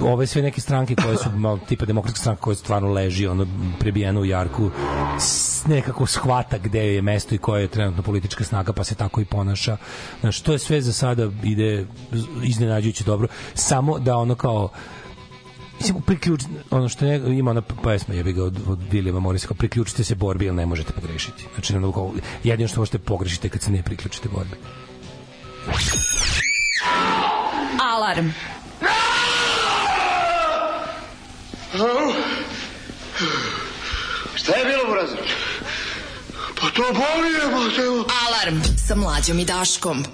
ove 0.03 0.27
sve 0.27 0.43
neke 0.43 0.61
stranke 0.61 0.95
koje 0.95 1.17
su 1.17 1.31
malo 1.31 1.59
tipa 1.69 1.87
demokratska 1.87 2.21
stranka 2.21 2.43
koja 2.43 2.57
stvarno 2.57 2.93
leži 2.93 3.27
ono 3.27 3.47
prebijena 3.81 4.21
u 4.21 4.25
jarku 4.25 4.71
nekako 5.67 6.07
shvata 6.07 6.59
gde 6.59 6.95
je 6.95 7.03
mesto 7.03 7.35
i 7.35 7.39
koja 7.39 7.61
je 7.61 7.69
trenutno 7.69 8.03
politička 8.03 8.45
snaga 8.45 8.73
pa 8.73 8.85
se 8.85 8.95
tako 8.95 9.21
i 9.21 9.25
ponaša 9.25 9.77
znaš 10.21 10.41
to 10.41 10.53
je 10.53 10.59
sve 10.59 10.81
za 10.81 10.93
sada 10.93 11.31
ide 11.43 11.87
iznenađujuće 12.43 12.88
dobro 13.05 13.29
samo 13.55 13.99
da 13.99 14.17
ono 14.17 14.35
kao 14.35 14.69
Mislim, 15.81 16.03
priključ, 16.03 16.41
ono 16.71 16.89
što 16.89 17.05
ne, 17.05 17.39
ima 17.39 17.51
ona 17.51 17.63
pesma 17.63 18.15
jebi 18.15 18.33
ga 18.33 18.45
od, 18.45 18.59
od 18.69 18.79
Vilijama 18.91 19.21
Morisa, 19.21 19.47
kao 19.47 19.57
priključite 19.57 20.05
se 20.05 20.15
borbi, 20.15 20.45
jer 20.45 20.55
ne 20.55 20.67
možete 20.67 20.93
pogrešiti. 20.93 21.45
Znači, 21.55 21.77
ono, 21.77 21.93
kao, 21.93 22.13
jedino 22.45 22.69
što 22.69 22.81
možete 22.81 22.99
pogrešiti 22.99 23.47
je 23.47 23.51
kad 23.51 23.63
se 23.63 23.71
ne 23.71 23.83
priključite 23.83 24.29
borbi. 24.29 24.57
Alarm. 27.81 28.29
Šta 34.35 34.57
je 34.57 34.65
bilo, 34.65 34.85
Burazer? 34.87 35.19
Pa 36.61 36.71
to 36.71 36.83
boli 36.83 37.33
je, 37.33 37.41
pa 37.41 37.77
te... 37.77 37.83
Alarm 38.27 38.61
sa 38.87 38.95
mlađom 38.95 39.39
i 39.39 39.45
Daškom. 39.45 40.05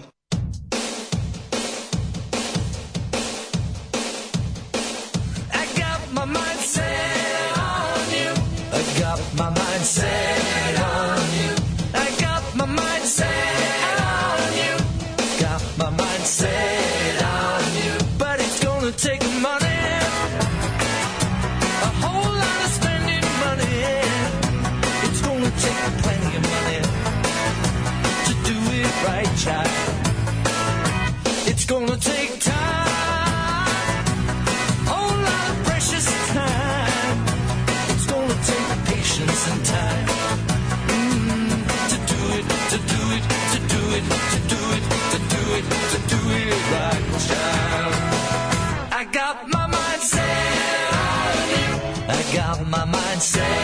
My 53.14 53.63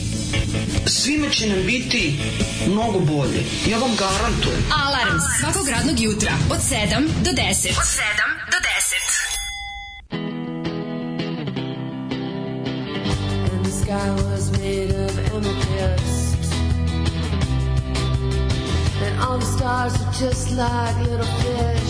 svime 0.85 1.29
će 1.29 1.47
nam 1.47 1.65
biti 1.65 2.19
mnogo 2.67 2.99
bolje. 2.99 3.43
Ja 3.69 3.77
vam 3.77 3.91
garantujem. 3.95 4.63
Alarm 4.85 5.19
svakog 5.39 5.69
radnog 5.69 5.99
jutra 5.99 6.31
od 6.51 6.57
7 6.57 7.07
do 7.23 7.31
10. 7.31 7.41
Od 7.41 7.55
7 7.55 7.71
do 8.51 8.57
10. 8.57 9.21
And 13.53 13.65
the 13.65 13.71
sky 13.71 14.09
was 14.23 14.51
made 14.51 14.91
of 15.05 15.33
amethyst 15.35 16.53
And 19.05 19.19
all 19.21 19.39
the 19.39 19.45
stars 19.57 19.93
are 19.93 20.13
just 20.25 20.51
like 20.51 21.09
little 21.09 21.25
fish 21.25 21.80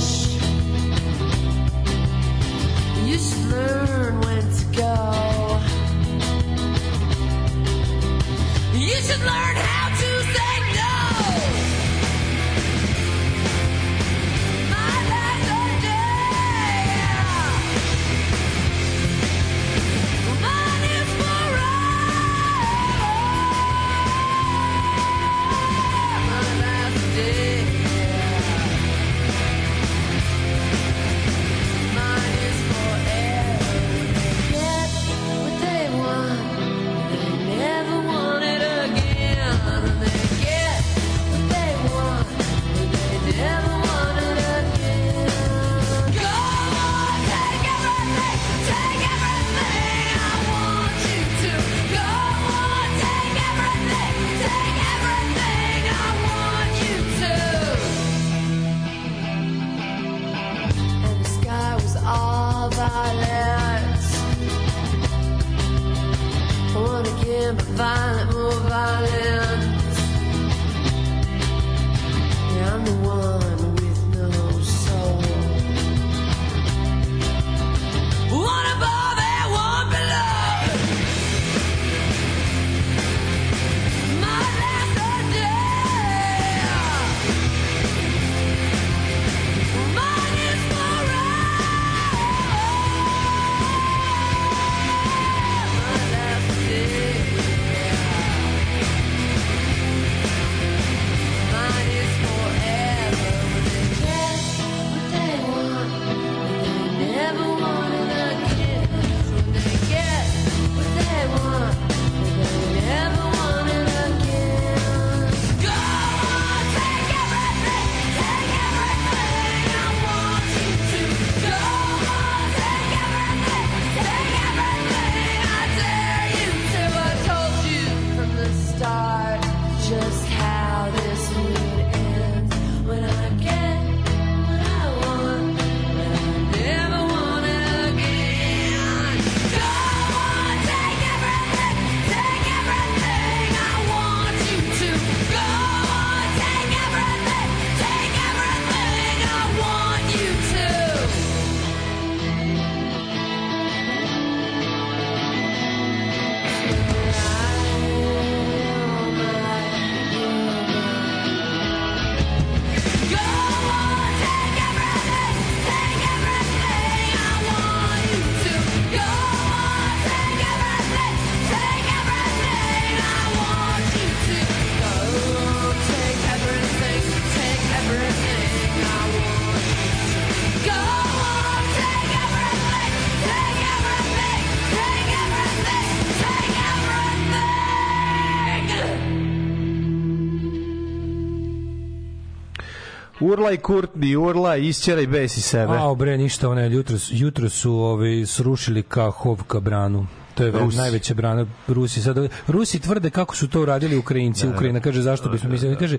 Urla 193.31 193.51
i 193.51 193.57
Kurtni, 193.57 194.15
urla, 194.15 194.55
isćeraj 194.57 195.07
bes 195.07 195.37
iz 195.37 195.45
sebe. 195.45 195.73
A, 195.77 195.95
bre, 195.95 196.17
ništa, 196.17 196.49
one, 196.49 196.71
jutro, 196.71 196.97
jutro 197.09 197.49
su 197.49 197.73
ovi, 197.73 198.25
srušili 198.25 198.83
Kahovka 198.83 199.59
branu. 199.59 200.07
To 200.35 200.43
je 200.43 200.51
Rusi. 200.51 200.77
najveća 200.77 201.13
brana 201.13 201.45
Rusi. 201.67 202.01
Sad, 202.01 202.17
Rusi 202.47 202.79
tvrde 202.79 203.09
kako 203.09 203.35
su 203.35 203.47
to 203.47 203.61
uradili 203.61 203.97
Ukrajinci. 203.97 204.47
Da, 204.47 204.53
Ukrajina 204.53 204.79
kaže 204.79 205.01
zašto 205.01 205.29
bismo 205.29 205.49
mislili. 205.49 205.75
Kaže, 205.75 205.97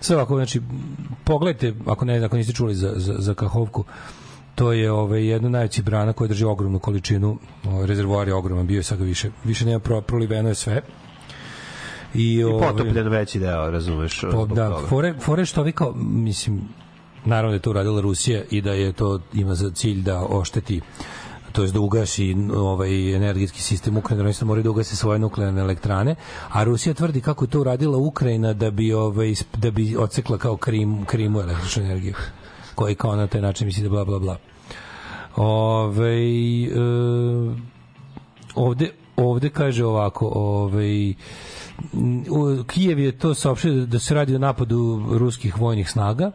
sve 0.00 0.16
ovako, 0.16 0.36
znači, 0.36 0.60
pogledajte, 1.24 1.74
ako 1.86 2.04
ne, 2.04 2.24
ako 2.24 2.36
niste 2.36 2.52
čuli 2.52 2.74
za, 2.74 2.92
za, 2.96 3.14
za 3.18 3.34
Kahovku, 3.34 3.84
to 4.54 4.72
je 4.72 4.92
ovaj 4.92 5.26
jedna 5.26 5.46
od 5.46 5.52
najvećih 5.52 5.84
brana 5.84 6.12
koja 6.12 6.28
drži 6.28 6.44
ogromnu 6.44 6.78
količinu, 6.78 7.38
ovaj, 7.66 7.86
rezervoar 7.86 8.28
je 8.28 8.34
ogroman, 8.34 8.66
bio 8.66 8.76
je 8.76 8.82
sad 8.82 9.00
više, 9.00 9.30
više 9.44 9.66
nema 9.66 9.78
pro, 9.78 10.00
proliveno 10.00 10.48
je 10.48 10.54
sve. 10.54 10.82
I, 12.14 12.34
I 12.34 12.44
ovaj, 12.44 12.68
potopljen 12.68 13.08
veći 13.08 13.38
deo, 13.38 13.70
razumeš? 13.70 14.20
Po, 14.20 14.30
zbog 14.30 14.54
da, 14.54 14.70
toga. 14.70 14.86
fore, 14.86 15.14
fore 15.20 15.46
što 15.46 15.62
vi 15.62 15.72
kao, 15.72 15.92
mislim, 15.96 16.60
naravno 17.24 17.50
da 17.50 17.54
je 17.54 17.60
to 17.60 17.70
uradila 17.70 18.00
Rusija 18.00 18.42
i 18.50 18.60
da 18.60 18.72
je 18.72 18.92
to 18.92 19.20
ima 19.32 19.54
za 19.54 19.70
cilj 19.70 20.02
da 20.02 20.26
ošteti 20.28 20.80
to 21.54 21.62
jest 21.62 21.74
da 21.74 21.80
ugasi 21.80 22.36
ovaj 22.54 23.14
energetski 23.14 23.62
sistem 23.62 23.96
Ukrajine, 23.96 24.24
oni 24.24 24.32
se 24.32 24.44
moraju 24.44 24.62
da 24.62 24.70
ugase 24.70 24.96
svoje 24.96 25.18
nuklearne 25.18 25.60
elektrane, 25.60 26.14
a 26.48 26.64
Rusija 26.64 26.94
tvrdi 26.94 27.20
kako 27.20 27.44
je 27.44 27.50
to 27.50 27.60
uradila 27.60 27.98
Ukrajina 27.98 28.52
da 28.52 28.70
bi 28.70 28.92
ovaj 28.92 29.34
da 29.56 29.70
bi 29.70 29.96
odsekla 29.96 30.38
kao 30.38 30.56
Krim, 30.56 31.04
Krimu 31.04 31.40
električnu 31.40 31.82
energiju 31.82 32.14
koji 32.74 32.94
kao 32.94 33.16
na 33.16 33.26
taj 33.26 33.40
način 33.40 33.66
misli 33.66 33.82
da 33.82 33.88
bla 33.88 34.04
bla 34.04 34.18
bla. 34.18 34.36
Ove, 35.36 36.18
e, 36.64 36.70
ovde, 38.54 38.90
ovde 39.16 39.50
kaže 39.50 39.84
ovako, 39.84 40.26
ovaj 40.34 41.14
u- 42.30 42.64
Kijev 42.64 42.98
je 42.98 43.12
to 43.12 43.34
saopštio 43.34 43.86
da 43.86 43.98
se 43.98 44.14
radi 44.14 44.34
o 44.34 44.38
napadu 44.38 45.04
ruskih 45.10 45.58
vojnih 45.58 45.90
snaga, 45.90 46.30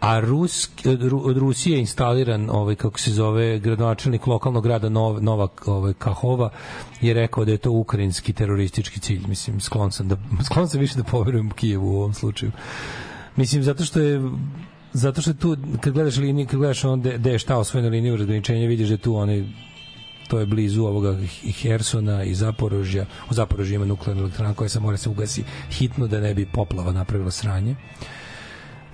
a 0.00 0.20
Rusk, 0.20 0.70
Ru- 0.84 1.22
od 1.24 1.36
Rusije 1.36 1.74
je 1.74 1.80
instaliran 1.80 2.50
ovaj 2.50 2.74
kako 2.74 2.98
se 2.98 3.10
zove 3.12 3.58
gradonačelnik 3.58 4.26
lokalnog 4.26 4.64
grada 4.64 4.88
Nov, 4.88 5.22
Novak 5.22 5.68
ovaj 5.68 5.92
Kahova 5.94 6.50
je 7.00 7.14
rekao 7.14 7.44
da 7.44 7.52
je 7.52 7.58
to 7.58 7.70
ukrajinski 7.70 8.32
teroristički 8.32 9.00
cilj. 9.00 9.22
Mislim 9.28 9.60
sklon 9.60 9.92
sam 9.92 10.08
da 10.08 10.16
sklon 10.46 10.68
sam 10.68 10.80
više 10.80 10.96
da 10.96 11.04
poverujem 11.04 11.50
Kijevu 11.50 11.86
u 11.86 11.96
ovom 11.96 12.14
slučaju. 12.14 12.52
Mislim 13.36 13.62
zato 13.62 13.84
što 13.84 14.00
je 14.00 14.22
zato 14.92 15.22
što 15.22 15.34
tu 15.34 15.56
kad 15.80 15.92
gledaš 15.92 16.16
liniju 16.16 16.46
kad 16.46 16.58
gledaš 16.58 16.84
on 16.84 17.00
gde 17.00 17.30
je 17.32 17.38
šta 17.38 17.56
osvojena 17.58 17.88
linija 17.88 18.16
razgraničenja 18.16 18.66
vidiš 18.68 18.88
da 18.88 18.96
tu 18.96 19.16
onaj 19.16 19.44
to 20.30 20.38
je 20.38 20.46
blizu 20.46 20.84
ovoga 20.84 21.16
Hersona 21.62 22.24
i 22.24 22.34
Zaporožja. 22.34 23.06
U 23.30 23.34
Zaporožju 23.34 23.74
ima 23.74 23.84
nuklearna 23.84 24.22
elektrana 24.22 24.54
koja 24.54 24.68
se 24.68 24.80
mora 24.80 24.96
se 24.96 25.08
ugasi 25.08 25.44
hitno 25.70 26.06
da 26.06 26.20
ne 26.20 26.34
bi 26.34 26.46
poplava 26.46 26.92
napravila 26.92 27.30
sranje. 27.30 27.76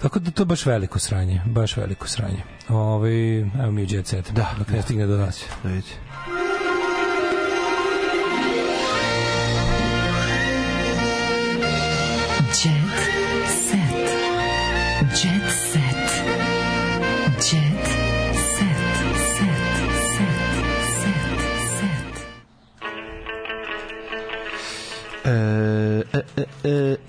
Tako 0.03 0.19
da 0.19 0.31
to 0.31 0.43
je 0.43 0.47
baš 0.47 0.67
veliko 0.67 0.99
sranje, 0.99 1.41
baš 1.47 1.77
veliko 1.77 2.09
sranje. 2.09 2.43
Ovaj, 2.69 3.41
evo 3.41 3.71
mi 3.71 3.83
u 3.83 3.87
jet 3.91 4.07
set, 4.07 4.33
da, 4.33 4.55
dok 4.59 4.69
ne 4.69 4.83
stigne 4.83 5.07
do 5.07 5.17
nas. 5.17 5.45
Vidite. 5.65 5.91
Jet 12.65 12.75
set. 13.49 14.11
Jet 15.01 15.53
set. 15.53 15.66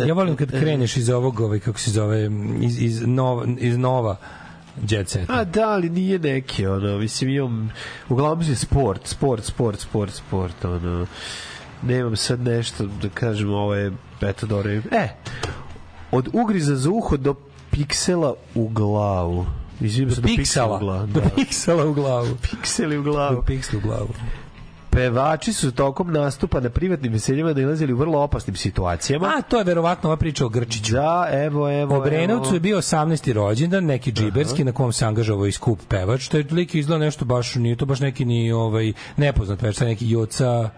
Ja 0.08 0.14
volim 0.14 0.36
kad 0.36 0.54
e, 0.54 0.60
kreneš 0.60 0.98
iz 0.98 1.10
ovog, 1.10 1.40
ovaj, 1.40 1.60
kako 1.60 1.80
se 1.80 1.92
zove, 1.92 2.30
iz, 2.62 2.82
iz, 2.82 3.02
nova, 3.08 3.46
iz 3.60 3.78
nova 3.78 4.18
jet 4.90 5.10
seta. 5.10 5.34
A 5.34 5.44
da, 5.44 5.70
ali 5.70 5.90
nije 5.90 6.20
neki, 6.20 6.68
ono, 6.68 6.98
mislim, 6.98 7.30
imam, 7.30 7.72
uglavnom 8.10 8.50
je 8.50 8.56
sport, 8.56 9.08
sport, 9.08 9.44
sport, 9.44 9.80
sport, 9.80 10.14
sport, 10.14 10.66
ono, 10.66 11.06
nemam 11.82 12.16
sad 12.16 12.40
nešto 12.40 12.86
da 13.02 13.10
kažem, 13.10 13.54
ovo 13.54 13.76
je, 13.76 13.92
eto, 14.22 14.46
dobro, 14.46 14.72
e, 14.72 15.10
od 16.12 16.30
ugriza 16.34 16.76
za 16.76 16.90
uho 16.90 17.18
do 17.18 17.36
piksela 17.72 18.34
u 18.56 18.68
glavu. 18.68 19.46
Izvijem 19.82 20.12
se 20.12 20.22
do 20.22 20.28
piksela 20.28 20.76
u 20.76 20.80
glavu. 20.80 21.08
do 21.08 21.20
Da. 21.20 21.30
piksela 21.36 21.86
u 21.86 21.94
glavu. 21.94 22.38
Pikseli 22.52 22.98
u 22.98 23.04
glavu. 23.04 23.36
Do 23.36 23.42
piksela 23.42 23.82
u 23.84 23.88
glavu. 23.88 24.10
Pevači 24.98 25.54
su 25.54 25.72
tokom 25.72 26.12
nastupa 26.12 26.60
na 26.60 26.70
privatnim 26.70 27.14
veseljima 27.14 27.54
nalazili 27.54 27.94
u 27.94 27.98
vrlo 27.98 28.20
opasnim 28.20 28.56
situacijama. 28.56 29.34
A, 29.38 29.42
to 29.42 29.58
je 29.58 29.64
verovatno 29.64 30.10
ova 30.10 30.18
priča 30.18 30.46
o 30.46 30.50
Grčiću. 30.50 30.94
Da, 30.94 31.28
evo, 31.32 31.82
evo, 31.82 31.96
U 31.96 31.98
Obrenovcu 31.98 32.48
evo. 32.48 32.56
je 32.56 32.60
bio 32.60 32.78
18. 32.78 33.34
rođendan, 33.34 33.86
neki 33.86 34.12
džiberski, 34.12 34.64
na 34.64 34.72
kom 34.72 34.94
se 34.94 35.06
angažovao 35.06 35.46
i 35.46 35.52
skup 35.52 35.80
pevač. 35.90 36.28
To 36.28 36.38
je 36.38 36.46
lik 36.52 36.76
izgleda 36.76 37.06
nešto 37.06 37.26
baš, 37.26 37.56
nije 37.56 37.76
to 37.76 37.86
baš 37.86 38.00
neki 38.00 38.26
ni 38.26 38.52
ovaj, 38.52 38.94
nepoznat 39.18 39.60
pevač, 39.60 39.80
neki 39.80 40.10
Joca, 40.10 40.70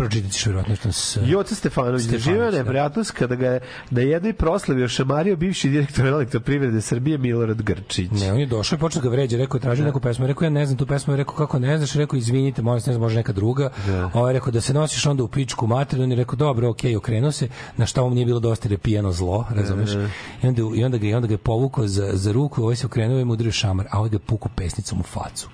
pročitat 0.00 0.32
ćeš 0.32 0.46
verovatno 0.46 0.76
što 0.76 0.92
s... 0.92 1.18
Joca 1.26 1.54
Stefanović 1.54 2.04
doživio 2.04 2.50
da. 2.50 2.58
neprijatnost 2.58 3.10
kada 3.10 3.34
ga 3.34 3.46
je 3.46 3.60
na 3.90 4.00
jednoj 4.00 4.32
proslavi 4.32 4.84
ošamario 4.84 5.36
bivši 5.36 5.68
direktor 5.68 6.06
elektroprivrede 6.06 6.80
Srbije 6.80 7.18
Milorad 7.18 7.62
Grčić. 7.62 8.10
Ne, 8.10 8.32
on 8.32 8.40
je 8.40 8.46
došao 8.46 8.76
i 8.76 8.80
počeo 8.80 9.02
da 9.02 9.08
ga 9.08 9.12
vređa, 9.12 9.36
rekao 9.36 9.56
je 9.58 9.62
traži 9.62 9.82
neku 9.82 10.00
pesmu, 10.00 10.26
rekao 10.26 10.46
ja 10.46 10.50
ne 10.50 10.66
znam 10.66 10.78
tu 10.78 10.86
pesmu, 10.86 11.16
rekao 11.16 11.34
kako 11.34 11.58
ne 11.58 11.78
znaš, 11.78 11.92
rekao 11.92 12.16
izvinite, 12.16 12.62
molim 12.62 12.82
ne 12.86 12.92
znam, 12.92 13.00
može 13.00 13.16
neka 13.16 13.32
druga. 13.32 13.70
Da. 13.86 14.10
Ovaj 14.14 14.32
rekao 14.32 14.52
da 14.52 14.60
se 14.60 14.74
nosiš 14.74 15.06
onda 15.06 15.22
u 15.22 15.28
pičku 15.28 15.66
materiju, 15.66 16.04
on 16.04 16.10
je 16.10 16.16
rekao 16.16 16.36
dobro, 16.36 16.68
okej, 16.68 16.96
okrenuo 16.96 17.32
se, 17.32 17.48
na 17.76 17.86
šta 17.86 18.02
mu 18.02 18.10
nije 18.10 18.26
bilo 18.26 18.40
dosta 18.40 18.68
je 18.68 18.78
pijano 18.78 19.12
zlo, 19.12 19.46
razumeš? 19.50 19.90
Da. 19.90 20.08
I 20.42 20.46
onda, 20.46 20.62
i 20.76 20.84
onda 20.84 20.98
ga 20.98 21.06
i 21.06 21.14
onda 21.14 21.26
ga 21.26 21.34
je 21.34 21.38
povukao 21.38 21.86
za, 21.86 22.10
za 22.12 22.32
ruku, 22.32 22.62
ovaj 22.62 22.76
se 22.76 22.86
okrenuo 22.86 23.20
i 23.20 23.24
mu 23.24 23.32
udario 23.32 23.52
šamar, 23.52 23.86
a 23.90 23.98
ovaj 23.98 24.10
ga 24.10 24.14
je 24.14 24.20
pukao 24.20 24.50
pesnicom 24.56 25.00
u 25.00 25.02
facu. 25.02 25.48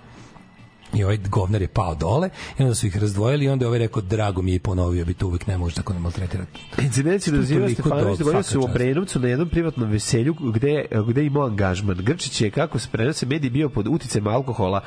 I 0.95 1.05
ovaj 1.05 1.17
govnar 1.17 1.63
je 1.63 1.69
pao 1.69 1.95
dole 1.95 2.31
i 2.59 2.63
onda 2.63 2.75
su 2.75 2.87
ih 2.87 2.97
razdvojili 2.97 3.45
i 3.45 3.49
onda 3.49 3.65
je 3.65 3.67
ovaj 3.67 3.79
rekao 3.79 4.03
drago 4.03 4.43
mi 4.43 4.51
je 4.51 4.55
i 4.55 4.59
ponovio 4.59 5.05
bi 5.05 5.15
to 5.15 5.27
uvek 5.27 5.47
ne 5.47 5.59
može 5.59 5.75
tako 5.75 5.93
ne 5.93 5.99
maltretirati. 5.99 6.61
Incident 6.83 7.27
je 7.27 7.33
dozivao 7.33 7.63
Toliko 7.63 7.83
Stefanović 7.83 8.19
do- 8.19 8.25
dogodio 8.25 8.43
se 8.43 8.59
u. 8.59 8.65
Obrenovcu 8.65 9.21
na 9.21 9.29
jednom 9.29 9.49
privatnom 9.49 9.91
veselju 9.91 10.35
gde, 10.35 10.85
gde 11.09 11.25
imao 11.25 11.47
angažman. 11.47 11.97
Grčić 11.97 12.41
je, 12.41 12.51
kako 12.51 12.79
se 12.79 12.89
prenose 12.93 13.27
mediji, 13.27 13.51
bio 13.51 13.69
pod 13.69 13.87
uticajem 13.89 14.27
alkohola 14.27 14.81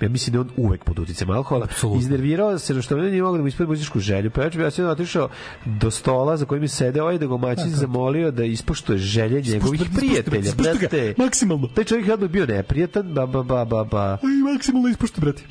ja 0.00 0.08
mislim 0.08 0.32
da 0.32 0.36
je 0.36 0.40
on 0.40 0.50
uvek 0.56 0.84
pod 0.84 0.98
uticajem 0.98 1.30
alkohola. 1.30 1.66
Iznervirao 1.98 2.58
se 2.58 2.82
što 2.82 2.96
ne 2.96 3.10
nije 3.10 3.22
mogao 3.22 3.36
da 3.36 3.42
mu 3.42 3.48
ispuni 3.48 3.68
muzičku 3.68 4.00
želju. 4.00 4.30
Pevač 4.30 4.56
bi 4.56 4.62
ja 4.62 4.70
sam 4.70 4.86
otišao 4.86 5.28
do 5.64 5.90
stola 5.90 6.36
za 6.36 6.44
kojim 6.44 6.62
je 6.64 6.68
sedeo 6.68 7.12
i 7.12 7.18
da 7.18 7.26
ga 7.26 7.30
domaćin 7.30 7.70
zamolio 7.70 8.30
da 8.30 8.44
ispoštuje 8.44 8.98
želje 8.98 9.42
njegovih 9.42 9.80
prijatelja. 9.96 10.38
ispušta 10.38 10.72
ga, 10.72 10.78
Brate, 10.78 11.14
maksimalno. 11.18 11.66
Taj 11.68 11.84
čovjek 11.84 12.08
je 12.08 12.28
bio 12.28 12.46
neprijatan, 12.46 13.14
ba, 13.14 13.26
ba, 13.26 13.42
ba, 13.42 13.64
ba, 13.64 13.84
ba. 13.84 14.04
Aj, 14.12 14.52
maksimalno 14.54 14.88
ispušta, 14.88 15.20
brate. 15.20 15.42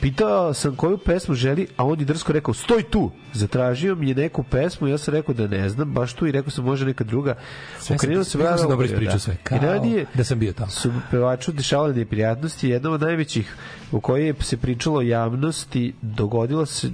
Pitao 0.00 0.54
sam 0.54 0.76
koju 0.76 0.98
pesmu 0.98 1.34
želi, 1.34 1.66
a 1.76 1.84
on 1.84 1.98
je 2.00 2.04
drsko 2.04 2.32
rekao, 2.32 2.54
stoj 2.54 2.82
tu. 2.82 3.10
Zatražio 3.32 3.94
mi 3.94 4.08
je 4.08 4.14
neku 4.14 4.42
pesmu, 4.42 4.88
ja 4.88 4.98
sam 4.98 5.14
rekao 5.14 5.34
da 5.34 5.46
ne 5.46 5.68
znam, 5.68 5.92
baš 5.92 6.12
tu 6.12 6.26
i 6.26 6.32
rekao 6.32 6.50
sam 6.50 6.64
može 6.64 6.84
neka 6.86 7.04
druga. 7.04 7.34
Sve 7.78 7.96
Okrenuo 7.96 8.24
sam- 8.24 8.40
se 8.40 8.58
sam 8.58 8.68
dobro 8.68 8.86
ispričao 8.86 9.18
sve, 9.18 9.36
kao 9.42 9.58
I 9.58 10.04
da 10.14 10.24
sam 10.24 10.38
bio 10.38 10.52
tamo. 10.52 10.70
su 10.70 10.92
pevaču 11.10 11.52
dešavale 11.52 11.94
neprijatnosti. 11.94 12.68
Jedna 12.68 12.90
od 12.90 13.00
najvećih 13.00 13.56
u 13.94 14.00
kojoj 14.00 14.26
je 14.26 14.34
se 14.40 14.56
pričalo 14.56 14.98
o 14.98 15.02
javnosti 15.02 15.94
dogodila 16.02 16.66
se 16.66 16.90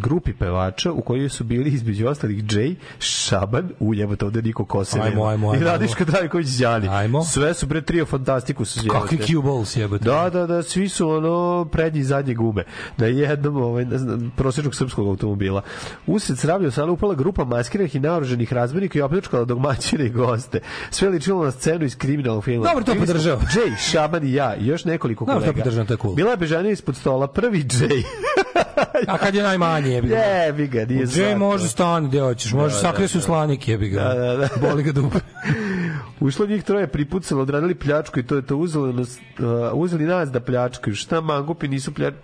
grupi 0.00 0.32
pevača 0.32 0.92
u 0.92 1.00
kojoj 1.00 1.28
su 1.28 1.44
bili 1.44 1.70
između 1.70 2.08
ostalih 2.08 2.44
Jay, 2.44 2.74
Šaban, 2.98 3.70
u 3.80 3.94
jebote 3.94 4.24
ovde 4.24 4.42
niko 4.42 4.64
kose 4.64 5.00
Ajmo, 5.00 5.26
ajmo, 5.26 5.50
ajmo, 5.50 5.54
I 5.54 5.64
Radiška 5.64 6.04
Trajković 6.04 6.48
Đani. 6.48 6.88
Ajmo. 6.88 7.24
Sve 7.24 7.54
su 7.54 7.68
pre 7.68 7.82
trio 7.82 8.06
fantastiku 8.06 8.64
su 8.64 8.80
jebote. 8.82 9.00
Kakvi 9.00 9.18
cue 9.18 9.42
balls 9.42 9.76
jebote. 9.76 10.04
Da, 10.04 10.30
da, 10.30 10.46
da, 10.46 10.62
svi 10.62 10.88
su 10.88 11.10
ono 11.10 11.64
prednji 11.64 12.00
i 12.00 12.04
zadnje 12.04 12.34
gume. 12.34 12.64
Na 12.96 13.06
jednom 13.06 13.56
ovaj, 13.56 13.84
ne 13.84 13.98
znam, 13.98 14.32
prosječnog 14.36 14.74
srpskog 14.74 15.08
automobila. 15.08 15.62
Usred 16.06 16.38
sravlja 16.38 16.70
sala 16.70 16.92
upala 16.92 17.14
grupa 17.14 17.44
maskiranih 17.44 17.94
i 17.94 18.00
naoruženih 18.00 18.52
razbenika 18.52 18.98
i 18.98 19.02
opljačkala 19.02 19.44
domaćine 19.44 20.06
i 20.06 20.10
goste. 20.10 20.60
Sve 20.90 21.08
ličilo 21.08 21.44
na 21.44 21.50
scenu 21.50 21.84
iz 21.84 21.96
kriminalnog 21.96 22.44
filma. 22.44 22.66
Dobro, 22.66 22.84
to 22.84 22.94
podržavam. 22.94 23.46
Jay, 23.54 23.90
Šaban 23.90 24.24
i 24.24 24.32
ja 24.32 24.56
i 24.56 24.66
još 24.66 24.84
nekoliko 24.84 25.24
Dobro, 25.24 25.40
to 25.40 25.44
kolega. 25.44 25.62
podržavam, 25.62 25.86
to 25.86 25.94
je 25.94 25.98
cool. 25.98 26.14
Bila 26.14 26.27
je 26.30 26.36
bežanija 26.36 26.72
ispod 26.72 26.96
stola, 26.96 27.26
prvi 27.26 27.64
Jay. 27.64 28.02
A 29.08 29.18
kad 29.18 29.34
je 29.34 29.42
najmanje 29.42 29.90
jebi 29.90 30.08
ga. 30.08 30.16
Jebi 30.16 30.66
ga, 30.66 30.84
nije 30.84 31.06
zato. 31.06 31.38
može 31.38 31.68
stani 31.68 32.08
gde 32.08 32.20
hoćeš, 32.20 32.52
može 32.52 32.74
Da, 32.74 32.80
sakrije 32.80 33.08
da, 33.08 33.14
da. 33.18 33.20
slanik 33.20 33.68
jebi 33.68 33.88
ga. 33.88 34.02
Da, 34.02 34.14
da, 34.14 34.36
da. 34.36 34.48
Boli 34.68 34.82
ga 34.82 34.92
dupe. 34.92 35.18
Ušlo 36.20 36.46
njih 36.46 36.64
troje, 36.64 36.86
pripucalo, 36.86 37.42
odradili 37.42 37.74
pljačku 37.74 38.20
i 38.20 38.22
to 38.22 38.36
je 38.36 38.42
to 38.42 38.56
uzelo 38.56 38.92
nas, 38.92 39.18
uh, 39.38 39.44
uzeli 39.74 40.04
nas 40.04 40.30
da 40.30 40.40
pljačkaju. 40.40 40.94
Šta 40.96 41.20
mangupi 41.20 41.68
nisu 41.68 41.94
pljač, 41.94 42.14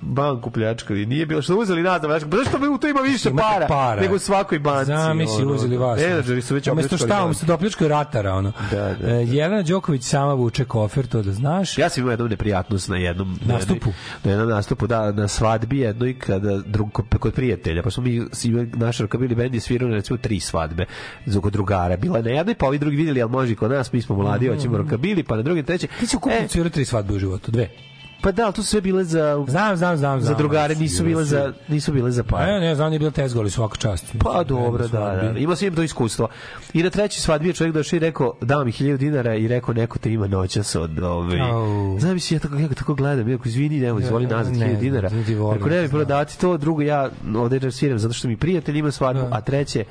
banku 0.00 0.50
pljačkali? 0.50 1.06
Nije 1.06 1.26
bilo 1.26 1.42
što 1.42 1.56
uzeli 1.56 1.82
nas 1.82 2.02
da 2.02 2.08
pljačkaju. 2.08 2.30
Pa 2.30 2.36
zašto 2.36 2.58
mi 2.58 2.68
u 2.68 2.78
to 2.78 2.88
ima 2.88 3.00
više 3.00 3.28
Imate 3.28 3.48
para, 3.48 3.66
para. 3.66 4.00
nego 4.00 4.14
u 4.14 4.18
svakoj 4.18 4.58
banci? 4.58 4.86
Zamisli, 4.86 5.42
ono, 5.42 5.54
uzeli 5.54 5.76
vas. 5.76 6.00
Menadžeri 6.00 6.42
su 6.42 6.54
već 6.54 6.68
Umesto 6.68 6.86
opljačkali 6.86 6.98
šta, 6.98 7.14
banku. 7.14 7.24
umesto 7.24 7.46
da 7.46 7.54
opljačkaju 7.54 7.88
ratara, 7.88 8.32
ono. 8.34 8.52
Da, 8.70 8.94
da, 8.94 9.08
E, 9.08 9.24
Jelena 9.26 9.62
Đoković 9.62 10.04
sama 10.04 10.32
vuče 10.32 10.64
kofer, 10.64 11.06
to 11.06 11.22
da 11.22 11.32
znaš. 11.32 11.78
Ja 11.78 11.88
sam 11.88 12.00
imao 12.00 12.12
jednu 12.12 12.28
neprijatnost 12.28 12.88
na 12.88 12.96
jednom 12.96 13.38
Nastupu? 13.46 13.90
Na 14.24 14.30
jednom 14.30 14.48
nastupu, 14.48 14.86
da, 14.86 15.12
na 15.12 15.28
svadbi 15.28 15.78
jednoj 15.78 16.18
kada 16.18 16.58
drug, 16.58 16.92
kod, 17.18 17.32
prijatelja, 17.34 17.82
pa 17.82 17.90
smo 17.90 18.02
mi 18.02 18.22
imali 18.44 18.70
naš 18.74 18.98
rokabili 18.98 19.34
bend 19.34 19.54
je 19.54 19.60
svirao 19.60 19.88
na 19.88 19.94
recimo 19.94 20.16
tri 20.18 20.40
svadbe 20.40 20.84
za 21.26 21.40
kod 21.40 21.52
drugara. 21.52 21.96
Bila 21.96 22.16
je 22.16 22.22
na 22.22 22.30
jednoj, 22.30 22.54
pa 22.54 22.66
ovi 22.66 22.78
drugi 22.78 22.96
vidjeli, 23.08 23.22
ali 23.22 23.30
može 23.30 23.52
i 23.52 23.56
kod 23.56 23.70
nas, 23.70 23.92
mi 23.92 24.02
smo 24.02 24.16
mladi, 24.16 24.48
hoćemo 24.48 24.78
rokabili, 24.78 25.22
pa 25.22 25.36
na 25.36 25.42
drugi, 25.42 25.62
treće. 25.62 25.86
Ti 26.00 26.06
si 26.06 26.16
ukupno 26.16 26.38
e, 26.38 26.48
svirao 26.48 26.70
tri 26.70 26.84
svadbe 26.84 27.14
u 27.14 27.18
životu, 27.18 27.50
dve. 27.50 27.68
Pa 28.20 28.32
da, 28.32 28.44
ali 28.44 28.52
to 28.54 28.62
su 28.62 28.68
sve 28.68 28.80
bile 28.80 29.04
za 29.04 29.44
Znam, 29.48 29.76
znam, 29.76 29.96
znam. 29.96 30.20
za 30.20 30.26
znam, 30.26 30.38
drugare, 30.38 30.74
ali 30.74 30.82
nisu 30.82 31.04
bile 31.04 31.24
za 31.24 31.52
nisu 31.68 31.92
bile 31.92 32.10
za 32.10 32.22
pare. 32.22 32.52
Ne, 32.52 32.60
ne, 32.60 32.74
znam, 32.74 32.90
nije 32.90 32.98
bilo 32.98 33.10
tezgoli 33.10 33.50
svaka 33.50 33.76
čast. 33.76 34.14
Pa 34.18 34.44
dobro, 34.44 34.88
da, 34.88 34.98
da. 34.98 35.38
Imao 35.38 35.56
sam 35.56 35.74
to 35.74 35.82
iskustvo. 35.82 36.28
I 36.72 36.82
na 36.82 36.90
trećoj 36.90 37.20
svadbi 37.20 37.48
je 37.48 37.52
čovjek 37.52 37.74
došao 37.74 37.96
i 37.96 38.00
rekao, 38.00 38.32
dao 38.40 38.64
mi 38.64 38.72
1000 38.72 38.96
dinara 38.96 39.34
i 39.34 39.48
rekao 39.48 39.74
neko 39.74 39.98
te 39.98 40.12
ima 40.12 40.26
noćas 40.26 40.74
od 40.74 40.98
ove. 40.98 41.40
Au. 41.40 41.98
Znam 42.00 42.20
si 42.20 42.34
ja 42.34 42.40
tako 42.40 42.54
ja 42.56 42.68
ga 42.68 42.74
tako 42.74 42.94
gledam, 42.94 43.34
ako 43.34 43.48
izvini, 43.48 43.80
evo 43.84 44.00
izvoli 44.00 44.26
nazad 44.26 44.56
ne, 44.56 44.66
1000 44.66 44.80
dinara. 44.80 45.08
ne 45.10 45.18
Rekao 45.18 45.68
ne 45.68 45.78
znam. 45.78 45.90
prodati 45.90 46.40
to, 46.40 46.56
drugo 46.56 46.82
ja 46.82 47.10
ovde 47.36 47.70
sviram 47.70 47.98
zato 47.98 48.14
što 48.14 48.28
mi 48.28 48.36
prijatelj 48.36 48.78
ima 48.78 48.90
svadbu, 48.90 49.22
a 49.30 49.40
treće 49.40 49.84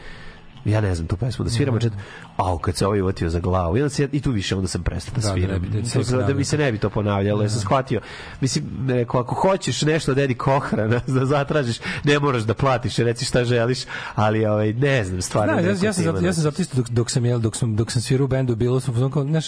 ja 0.67 0.81
ne 0.81 0.95
znam 0.95 1.07
tu 1.07 1.17
pesmu 1.17 1.45
da 1.45 1.51
sviramo 1.51 1.79
čet. 1.79 1.93
Au, 2.37 2.57
kad 2.57 2.75
se 2.75 2.87
ovaj 2.87 3.01
uvatio 3.01 3.29
za 3.29 3.39
glavu. 3.39 3.73
Onda 3.73 3.89
se, 3.89 4.09
I 4.11 4.21
tu 4.21 4.31
više 4.31 4.55
onda 4.55 4.67
sam 4.67 4.83
prestao 4.83 5.11
da 5.11 5.21
Da, 5.21 5.27
da 5.27 5.33
sviram. 5.33 5.61
bi- 5.61 5.67
da 5.71 5.85
se 5.85 5.99
Da, 5.99 6.03
da, 6.03 6.11
ponavlja. 6.11 6.35
mi 6.35 6.43
se 6.43 6.57
ne 6.57 6.71
bi 6.71 6.77
to 6.77 6.89
ponavljalo. 6.89 7.43
Ja 7.43 7.49
sam 7.49 7.59
shvatio. 7.61 8.01
Mislim, 8.41 8.65
rekao, 8.89 9.21
ako 9.21 9.35
hoćeš 9.35 9.81
nešto 9.81 10.11
od 10.11 10.17
Edi 10.17 10.33
Kohrana 10.35 11.01
da 11.07 11.25
zatražiš, 11.25 11.77
ne 12.03 12.19
moraš 12.19 12.43
da 12.43 12.53
platiš, 12.53 12.97
reci 12.97 13.25
šta 13.25 13.45
želiš, 13.45 13.79
ali 14.15 14.45
ovaj, 14.45 14.73
ne 14.73 15.03
znam, 15.03 15.21
stvarno. 15.21 15.53
Da, 15.55 15.59
ja, 15.59 15.67
neko 15.67 15.85
ja 15.85 15.93
sam 15.93 16.03
zato, 16.03 16.19
ja 16.19 16.33
sam 16.33 16.43
zato 16.43 16.61
isto 16.61 16.77
dok, 16.77 16.89
dok 16.89 17.11
sam 17.11 17.25
jel, 17.25 17.39
dok 17.39 17.55
sam 17.55 17.75
dok 17.75 17.91
sam 17.91 18.01
svirao 18.01 18.25
u 18.25 18.27
bendu 18.27 18.55
bilo 18.55 18.79
sam 18.79 19.11
kao, 19.11 19.23
znaš, 19.23 19.45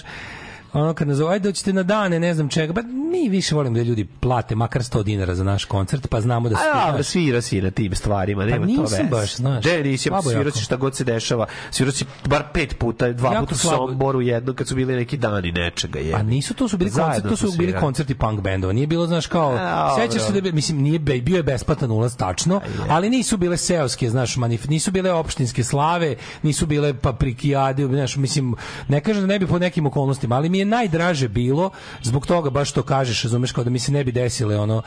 ono 0.74 0.94
kad 0.94 1.08
nazove, 1.08 1.34
ajde 1.34 1.50
doćete 1.50 1.74
na 1.74 1.84
dane, 1.84 2.20
ne 2.20 2.34
znam 2.34 2.50
čega, 2.50 2.74
pa 2.74 2.82
mi 2.82 3.30
više 3.30 3.56
volimo 3.56 3.76
da 3.76 3.84
ljudi 3.84 4.08
plate 4.20 4.56
makar 4.56 4.82
100 4.82 5.04
dinara 5.04 5.36
za 5.36 5.44
naš 5.44 5.66
koncert, 5.66 6.08
pa 6.08 6.22
znamo 6.22 6.50
da 6.50 6.56
su... 6.56 6.62
A, 6.74 6.88
dobro, 6.88 7.04
svira 7.04 7.42
si 7.42 7.62
na 7.62 7.72
tim 7.72 7.96
stvarima, 7.96 8.46
nema 8.46 8.60
to 8.60 8.66
nisam 8.66 8.84
veze. 8.84 9.04
baš, 9.12 9.36
znaš. 9.36 9.66
Ne, 9.66 9.84
nisi, 9.84 10.10
jako. 10.10 10.52
si 10.52 10.64
šta 10.64 10.76
god 10.76 10.96
se 10.96 11.04
dešava. 11.04 11.46
Svirao 11.72 11.92
si 11.92 12.06
bar 12.26 12.44
pet 12.54 12.78
puta, 12.80 13.12
dva 13.12 13.34
Jako 13.34 13.46
puta 13.46 13.56
u. 13.56 13.58
Somboru, 13.58 14.22
jedno 14.22 14.54
kad 14.54 14.68
su 14.68 14.76
bili 14.76 14.96
neki 14.96 15.18
dani 15.18 15.52
nečega. 15.52 16.00
Je. 16.00 16.14
A 16.14 16.24
nisu 16.24 16.54
to 16.54 16.68
su 16.68 16.78
bili 16.78 16.90
Zajedno 16.90 17.14
koncerti, 17.14 17.30
to 17.30 17.52
su 17.52 17.58
bili 17.58 17.74
koncerti 17.80 18.16
punk 18.16 18.42
bendova. 18.42 18.74
Nije 18.74 18.88
bilo 18.88 19.08
znaš 19.08 19.28
kao 19.28 19.58
A, 19.60 19.96
sećaš 20.00 20.28
se 20.28 20.34
da 20.34 20.42
bi, 20.42 20.52
mislim 20.52 20.82
nije 20.82 21.00
bio 21.00 21.38
je 21.38 21.44
besplatan 21.44 21.92
ulaz 21.92 22.18
tačno, 22.18 22.62
ali 22.90 23.10
nisu 23.10 23.38
bile 23.38 23.58
seoske, 23.58 24.10
znaš, 24.10 24.38
manif, 24.38 24.68
nisu 24.68 24.92
bile 24.92 25.12
opštinske 25.12 25.64
slave, 25.64 26.16
nisu 26.44 26.66
bile 26.66 26.94
paprikijade, 26.94 27.88
znaš, 27.88 28.16
mislim 28.16 28.56
ne 28.88 29.02
kažem 29.02 29.22
da 29.22 29.28
ne 29.28 29.40
bi 29.40 29.48
po 29.48 29.60
nekim 29.60 29.86
okolnostima, 29.86 30.36
ali 30.36 30.50
mi 30.50 30.59
je 30.60 30.66
najdraže 30.66 31.28
bilo 31.28 31.70
zbog 32.02 32.28
toga 32.28 32.50
baš 32.50 32.70
što 32.70 32.84
kažeš, 32.84 33.24
razumeš 33.24 33.52
kao 33.52 33.64
da 33.64 33.70
mi 33.70 33.80
se 33.80 33.92
ne 33.92 34.04
bi 34.04 34.12
desile 34.12 34.60
ono 34.60 34.82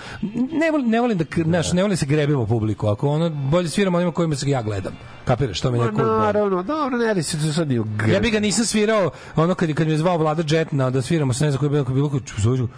ne 0.53 0.71
volim, 0.71 0.91
ne 0.91 1.01
volim 1.01 1.19
da 1.19 1.25
znaš, 1.45 1.73
ne 1.73 1.83
volim 1.83 1.93
da 1.93 1.97
se 1.97 2.07
grebemo 2.07 2.47
publiku, 2.47 2.89
ako 2.89 3.09
ono 3.09 3.31
bolje 3.31 3.69
sviram 3.69 3.95
onima 3.95 4.13
kojima 4.13 4.37
se 4.37 4.51
ja 4.51 4.63
gledam. 4.63 4.93
Kapiraš, 5.25 5.61
to 5.61 5.71
mi 5.71 5.79
je 5.79 5.85
Ma, 5.85 5.91
neko 5.91 6.03
naravno, 6.03 6.63
dobro, 6.63 6.99
ne 6.99 7.07
radi 7.07 7.23
se 7.23 7.39
to 7.39 7.53
sad 7.53 7.71
ja 8.13 8.21
bi 8.21 8.31
ga 8.31 8.41
nisam 8.41 8.65
svirao 8.65 9.11
ono 9.37 9.55
kad, 9.55 9.75
kad 9.75 9.87
mi 9.87 9.93
je 9.93 9.99
zvao 9.99 10.19
Vlada 10.19 10.43
Jet 10.49 10.73
na 10.73 10.91
da 10.91 11.03
sviramo 11.03 11.33
sa 11.33 11.45
ne 11.45 11.51
znam 11.51 11.59
koji 11.59 11.71
bilo, 11.71 12.09
koji 12.11 12.69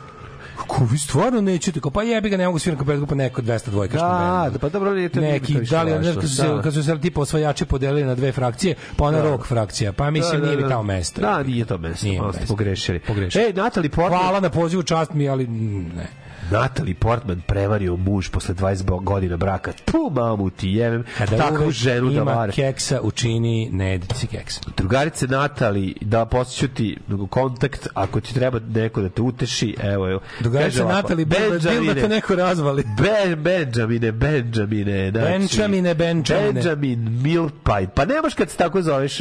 je 0.55 0.61
je 0.61 0.67
Kako 0.69 0.85
vi 0.85 0.99
stvarno 0.99 1.41
nećete? 1.41 1.81
Kao, 1.81 1.91
pa 1.91 2.03
jebi 2.03 2.29
ga, 2.31 2.37
ne 2.37 2.47
mogu 2.47 2.59
svirati 2.59 2.85
kao 2.85 3.07
pa 3.07 3.15
neko 3.15 3.43
200 3.43 3.71
dvojkaški 3.71 3.99
Da, 3.99 4.41
bend. 4.43 4.53
da, 4.53 4.59
pa 4.59 4.69
dobro, 4.69 4.95
nije 4.95 5.09
to 5.09 5.21
neki, 5.21 5.61
da 5.61 5.83
li 5.83 5.93
važno, 5.93 6.15
kad 6.15 6.31
su, 6.31 6.37
se, 6.37 6.49
da. 6.49 6.63
kad 6.63 6.75
su 6.75 6.83
se 6.83 7.01
tipa 7.01 7.21
osvajači 7.21 7.65
podelili 7.65 8.05
na 8.05 8.15
dve 8.15 8.33
frakcije, 8.33 8.75
pa 8.97 9.05
ona 9.05 9.19
Da. 9.19 9.31
rock 9.31 9.47
frakcija, 9.47 9.93
pa 9.93 10.11
mislim 10.11 10.33
Da, 10.33 10.39
da, 10.41 10.47
nije 10.47 10.57
mi 10.57 10.63
da. 10.63 10.69
tamo 10.69 10.83
mesto. 10.83 11.21
Da, 11.21 11.43
nije 11.43 11.65
to 11.65 11.79
mesto, 11.79 12.07
malo 12.09 12.33
ste 12.33 12.47
pogrešili. 12.47 12.99
Pogrešili. 12.99 13.45
Ej, 13.45 13.53
Natalie 13.53 13.91
Portman. 13.91 14.21
Hvala 14.21 14.41
na 14.41 14.51
pozivu, 14.51 14.83
čast 14.83 15.13
mi, 15.13 15.29
ali 15.29 15.47
mm, 15.47 15.93
ne. 15.97 16.07
Natalie 16.51 16.95
Portman 16.95 17.43
prevario 17.47 17.97
muž 17.97 18.29
posle 18.29 18.55
20 18.55 19.03
godina 19.03 19.37
braka. 19.37 19.73
Tu 19.85 20.11
mamu 20.13 20.51
ti 20.51 20.69
jevem, 20.69 21.05
Kada 21.19 21.37
takvu 21.37 21.71
ženu 21.71 22.07
da 22.09 22.21
ima 22.21 22.33
vare. 22.33 22.53
keksa, 22.53 23.01
učini, 23.03 23.69
ne 23.73 24.01
si 24.15 24.27
keksa. 24.27 24.61
Drugarice 24.77 25.27
Natali, 25.27 25.95
da 26.01 26.25
posjeću 26.25 26.69
ti 26.69 26.99
kontakt, 27.31 27.89
ako 27.95 28.21
ti 28.21 28.35
treba 28.35 28.61
neko 28.69 29.03
da 29.03 29.09
te 29.09 29.23
uteši, 29.23 29.77
evo, 29.83 30.11
evo. 30.11 30.21
Ovako, 30.45 30.89
Natali, 30.89 31.25
da, 31.25 31.39
bil 31.39 31.95
da 31.95 32.01
te 32.01 32.09
neko 32.09 32.35
razvali. 32.35 32.85
Ben, 32.99 33.43
Benjamine, 33.43 34.13
Benjamine, 34.13 35.11
znači, 35.11 35.57
Benjamine, 35.57 35.95
Benjamine. 35.95 36.53
Benjamin 36.53 37.23
Milpaj. 37.23 37.87
Pa 37.87 38.05
nemaš 38.05 38.35
kad 38.35 38.51
se 38.51 38.57
tako 38.57 38.83
zoveš, 38.83 39.21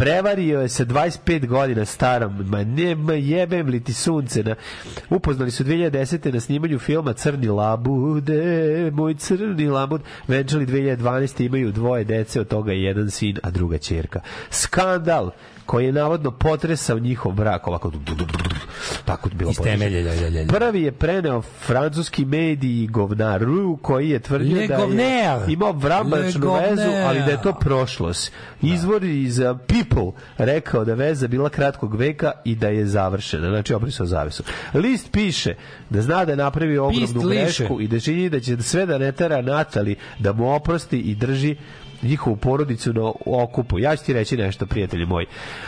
prevario 0.00 0.60
je 0.60 0.68
sa 0.68 0.84
25 0.84 1.46
godina 1.46 1.84
starom, 1.84 2.46
ma 2.48 2.64
nema 2.64 3.12
jebem 3.12 3.68
li 3.68 3.84
ti 3.84 3.92
sunce. 3.92 4.42
Na, 4.42 4.54
upoznali 5.10 5.50
su 5.50 5.64
2010. 5.64 6.32
na 6.32 6.40
snimanju 6.40 6.78
filma 6.78 7.12
Crni 7.12 7.46
labude, 7.46 8.90
moj 8.92 9.14
crni 9.14 9.66
labud. 9.68 10.00
Venčali 10.28 10.66
2012. 10.66 11.46
imaju 11.46 11.72
dvoje 11.72 12.04
dece, 12.04 12.40
od 12.40 12.48
toga 12.48 12.72
je 12.72 12.82
jedan 12.82 13.10
sin, 13.10 13.38
a 13.42 13.50
druga 13.50 13.78
čerka. 13.78 14.20
Skandal 14.50 15.30
koji 15.70 15.86
je 15.86 15.92
navodno 15.92 16.30
potresao 16.30 16.98
njihov 16.98 17.32
brak, 17.32 17.66
ovako 17.66 17.92
tako 19.04 19.28
je 19.28 19.34
bilo 19.34 19.50
Iz 19.50 19.56
temelja, 19.62 20.00
lja, 20.00 20.14
lja, 20.14 20.28
lja. 20.28 20.46
Prvi 20.48 20.82
je 20.82 20.92
preneo 20.92 21.42
francuski 21.42 22.24
mediji 22.24 22.86
govnar 22.86 23.40
Ru, 23.40 23.76
koji 23.76 24.10
je 24.10 24.18
tvrdio 24.18 24.60
Le 24.60 24.66
da 24.66 24.74
je 24.74 24.80
Govner. 24.80 25.38
imao 25.48 25.70
Le 25.70 25.78
vrambačnu 25.78 26.54
vezu, 26.54 26.90
ali 27.06 27.18
da 27.18 27.30
je 27.30 27.42
to 27.42 27.52
prošlost. 27.52 28.32
Izvor 28.62 29.04
iz 29.04 29.38
uh, 29.38 29.58
People 29.66 30.20
rekao 30.38 30.84
da 30.84 30.92
je 30.92 30.96
veza 30.96 31.28
bila 31.28 31.48
kratkog 31.48 31.94
veka 31.94 32.32
i 32.44 32.54
da 32.54 32.68
je 32.68 32.86
završena. 32.86 33.48
Znači, 33.48 33.74
obrisao 33.74 34.06
zavesu. 34.06 34.42
List 34.74 35.12
piše 35.12 35.54
da 35.90 36.02
zna 36.02 36.24
da 36.24 36.32
je 36.32 36.36
napravio 36.36 36.84
ogromnu 36.84 37.06
Pist 37.06 37.24
liše. 37.24 37.44
grešku 37.44 37.80
i 37.80 37.88
da 37.88 38.00
čini 38.00 38.28
da 38.28 38.40
će 38.40 38.62
sve 38.62 38.86
da 38.86 38.98
ne 38.98 39.12
tera 39.12 39.42
Natali 39.42 39.96
da 40.18 40.32
mu 40.32 40.54
oprosti 40.54 40.98
i 40.98 41.14
drži 41.14 41.56
njihovu 42.02 42.36
porodicu 42.36 42.92
na 42.92 43.02
okupu. 43.26 43.78
Ja 43.78 43.96
ću 43.96 44.04
ti 44.04 44.12
reći 44.12 44.36
nešto, 44.36 44.66
prijatelji 44.66 45.06
moji. 45.06 45.26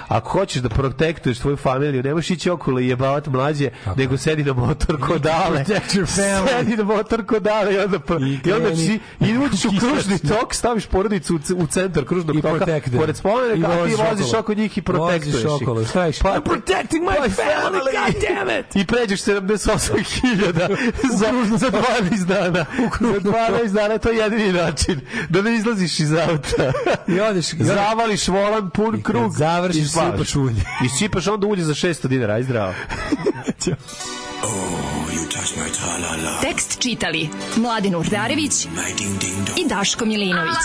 Ako 0.09 0.31
hoćeš 0.31 0.63
da 0.63 0.69
protektuješ 0.69 1.39
svoju 1.39 1.57
familiju, 1.57 2.03
nemaš 2.03 2.31
ići 2.31 2.51
okolo 2.51 2.81
i 2.81 2.89
jebavat 2.89 3.27
mlađe, 3.27 3.69
nego 3.97 4.17
sedi 4.17 4.45
na 4.45 4.53
motor 4.53 5.01
ko 5.01 5.19
dale. 5.19 5.65
protect 5.65 5.95
your 5.95 6.07
family. 6.19 6.49
Sedi 6.51 6.77
na 6.77 6.85
motor 6.85 7.25
ko 7.25 7.41
dale 7.41 7.75
i 7.75 7.79
onda, 7.79 7.99
pro- 7.99 8.19
i 8.45 8.53
onda 8.53 8.67
kreni. 8.67 8.77
si, 8.77 9.01
i 9.21 9.39
uđeš 9.39 9.65
u 9.65 9.71
kružni 9.81 10.19
tok, 10.19 10.55
staviš 10.55 10.87
porodicu 10.87 11.35
u, 11.35 11.55
u 11.55 11.67
centar 11.67 12.05
kružnog 12.05 12.37
I 12.37 12.43
toka, 12.43 12.57
protect 12.57 12.87
them. 12.87 12.99
pored 12.99 13.17
spomenika, 13.17 13.69
I 13.71 13.83
a 13.83 13.87
ti 13.87 13.95
voziš 14.11 14.35
oko 14.35 14.55
njih 14.55 14.79
i 14.79 14.83
protektuješ 14.83 15.37
ih. 15.37 15.51
okolo, 15.53 15.85
šta 15.85 16.09
iš? 16.09 16.19
Pa, 16.19 16.29
I'm 16.31 16.43
protecting 16.43 17.05
my 17.05 17.29
family, 17.29 17.91
god 17.97 18.15
damn 18.23 18.59
it! 18.61 18.77
I 18.77 18.87
pređeš 18.87 19.21
78.000 19.21 20.77
za, 21.13 21.27
za 21.59 21.71
12 21.71 22.25
dana. 22.25 22.65
Za 23.01 23.21
12 23.21 23.69
dana, 23.69 23.99
to 23.99 24.11
je 24.11 24.19
jedini 24.19 24.53
način. 24.55 25.01
Da 25.29 25.43
ne 25.43 25.57
izlaziš 25.57 26.01
iz 26.01 26.13
auta. 26.31 26.73
I 27.09 27.21
odeš, 27.21 27.47
Zavališ 27.59 28.29
volan 28.29 28.71
pun 28.71 29.03
krug. 29.03 29.33
završiš, 29.37 29.83
i 29.83 29.89
sipaš 29.89 30.37
ulje. 30.37 30.65
I 30.85 30.89
sipaš 30.99 31.27
onda 31.27 31.47
ulje 31.47 31.65
za 31.65 31.75
600 31.75 32.07
dinara, 32.09 32.35
aj 32.35 32.43
zdravo. 32.43 32.75
Tekst 36.41 36.79
čitali 36.79 37.29
Mladin 37.57 37.95
Urdarević 37.97 38.65
i 39.57 39.69
Daško 39.69 40.05
Milinović. 40.05 40.57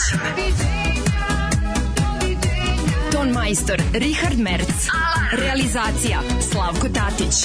Ton 3.12 3.30
majstor 3.30 3.82
Richard 3.94 4.40
Merc. 4.40 4.70
Realizacija 5.32 6.20
Slavko 6.52 6.88
Tatić. 6.90 7.36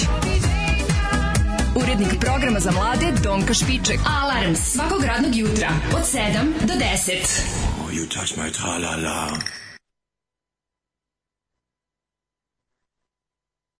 Urednik 1.75 2.19
programa 2.19 2.59
za 2.59 2.71
mlade 2.71 3.11
Donka 3.23 3.53
Špiček. 3.53 3.99
Alarms 4.23 4.59
svakog 4.59 5.03
radnog 5.03 5.35
jutra 5.35 5.69
od 5.95 6.03
7 6.03 6.67
do 6.67 6.73
10. 6.73 7.72
Oh, 7.93 7.95
you 7.95 8.07
touch 8.07 8.35
my 8.35 8.49
tra-la-la. 8.49 9.62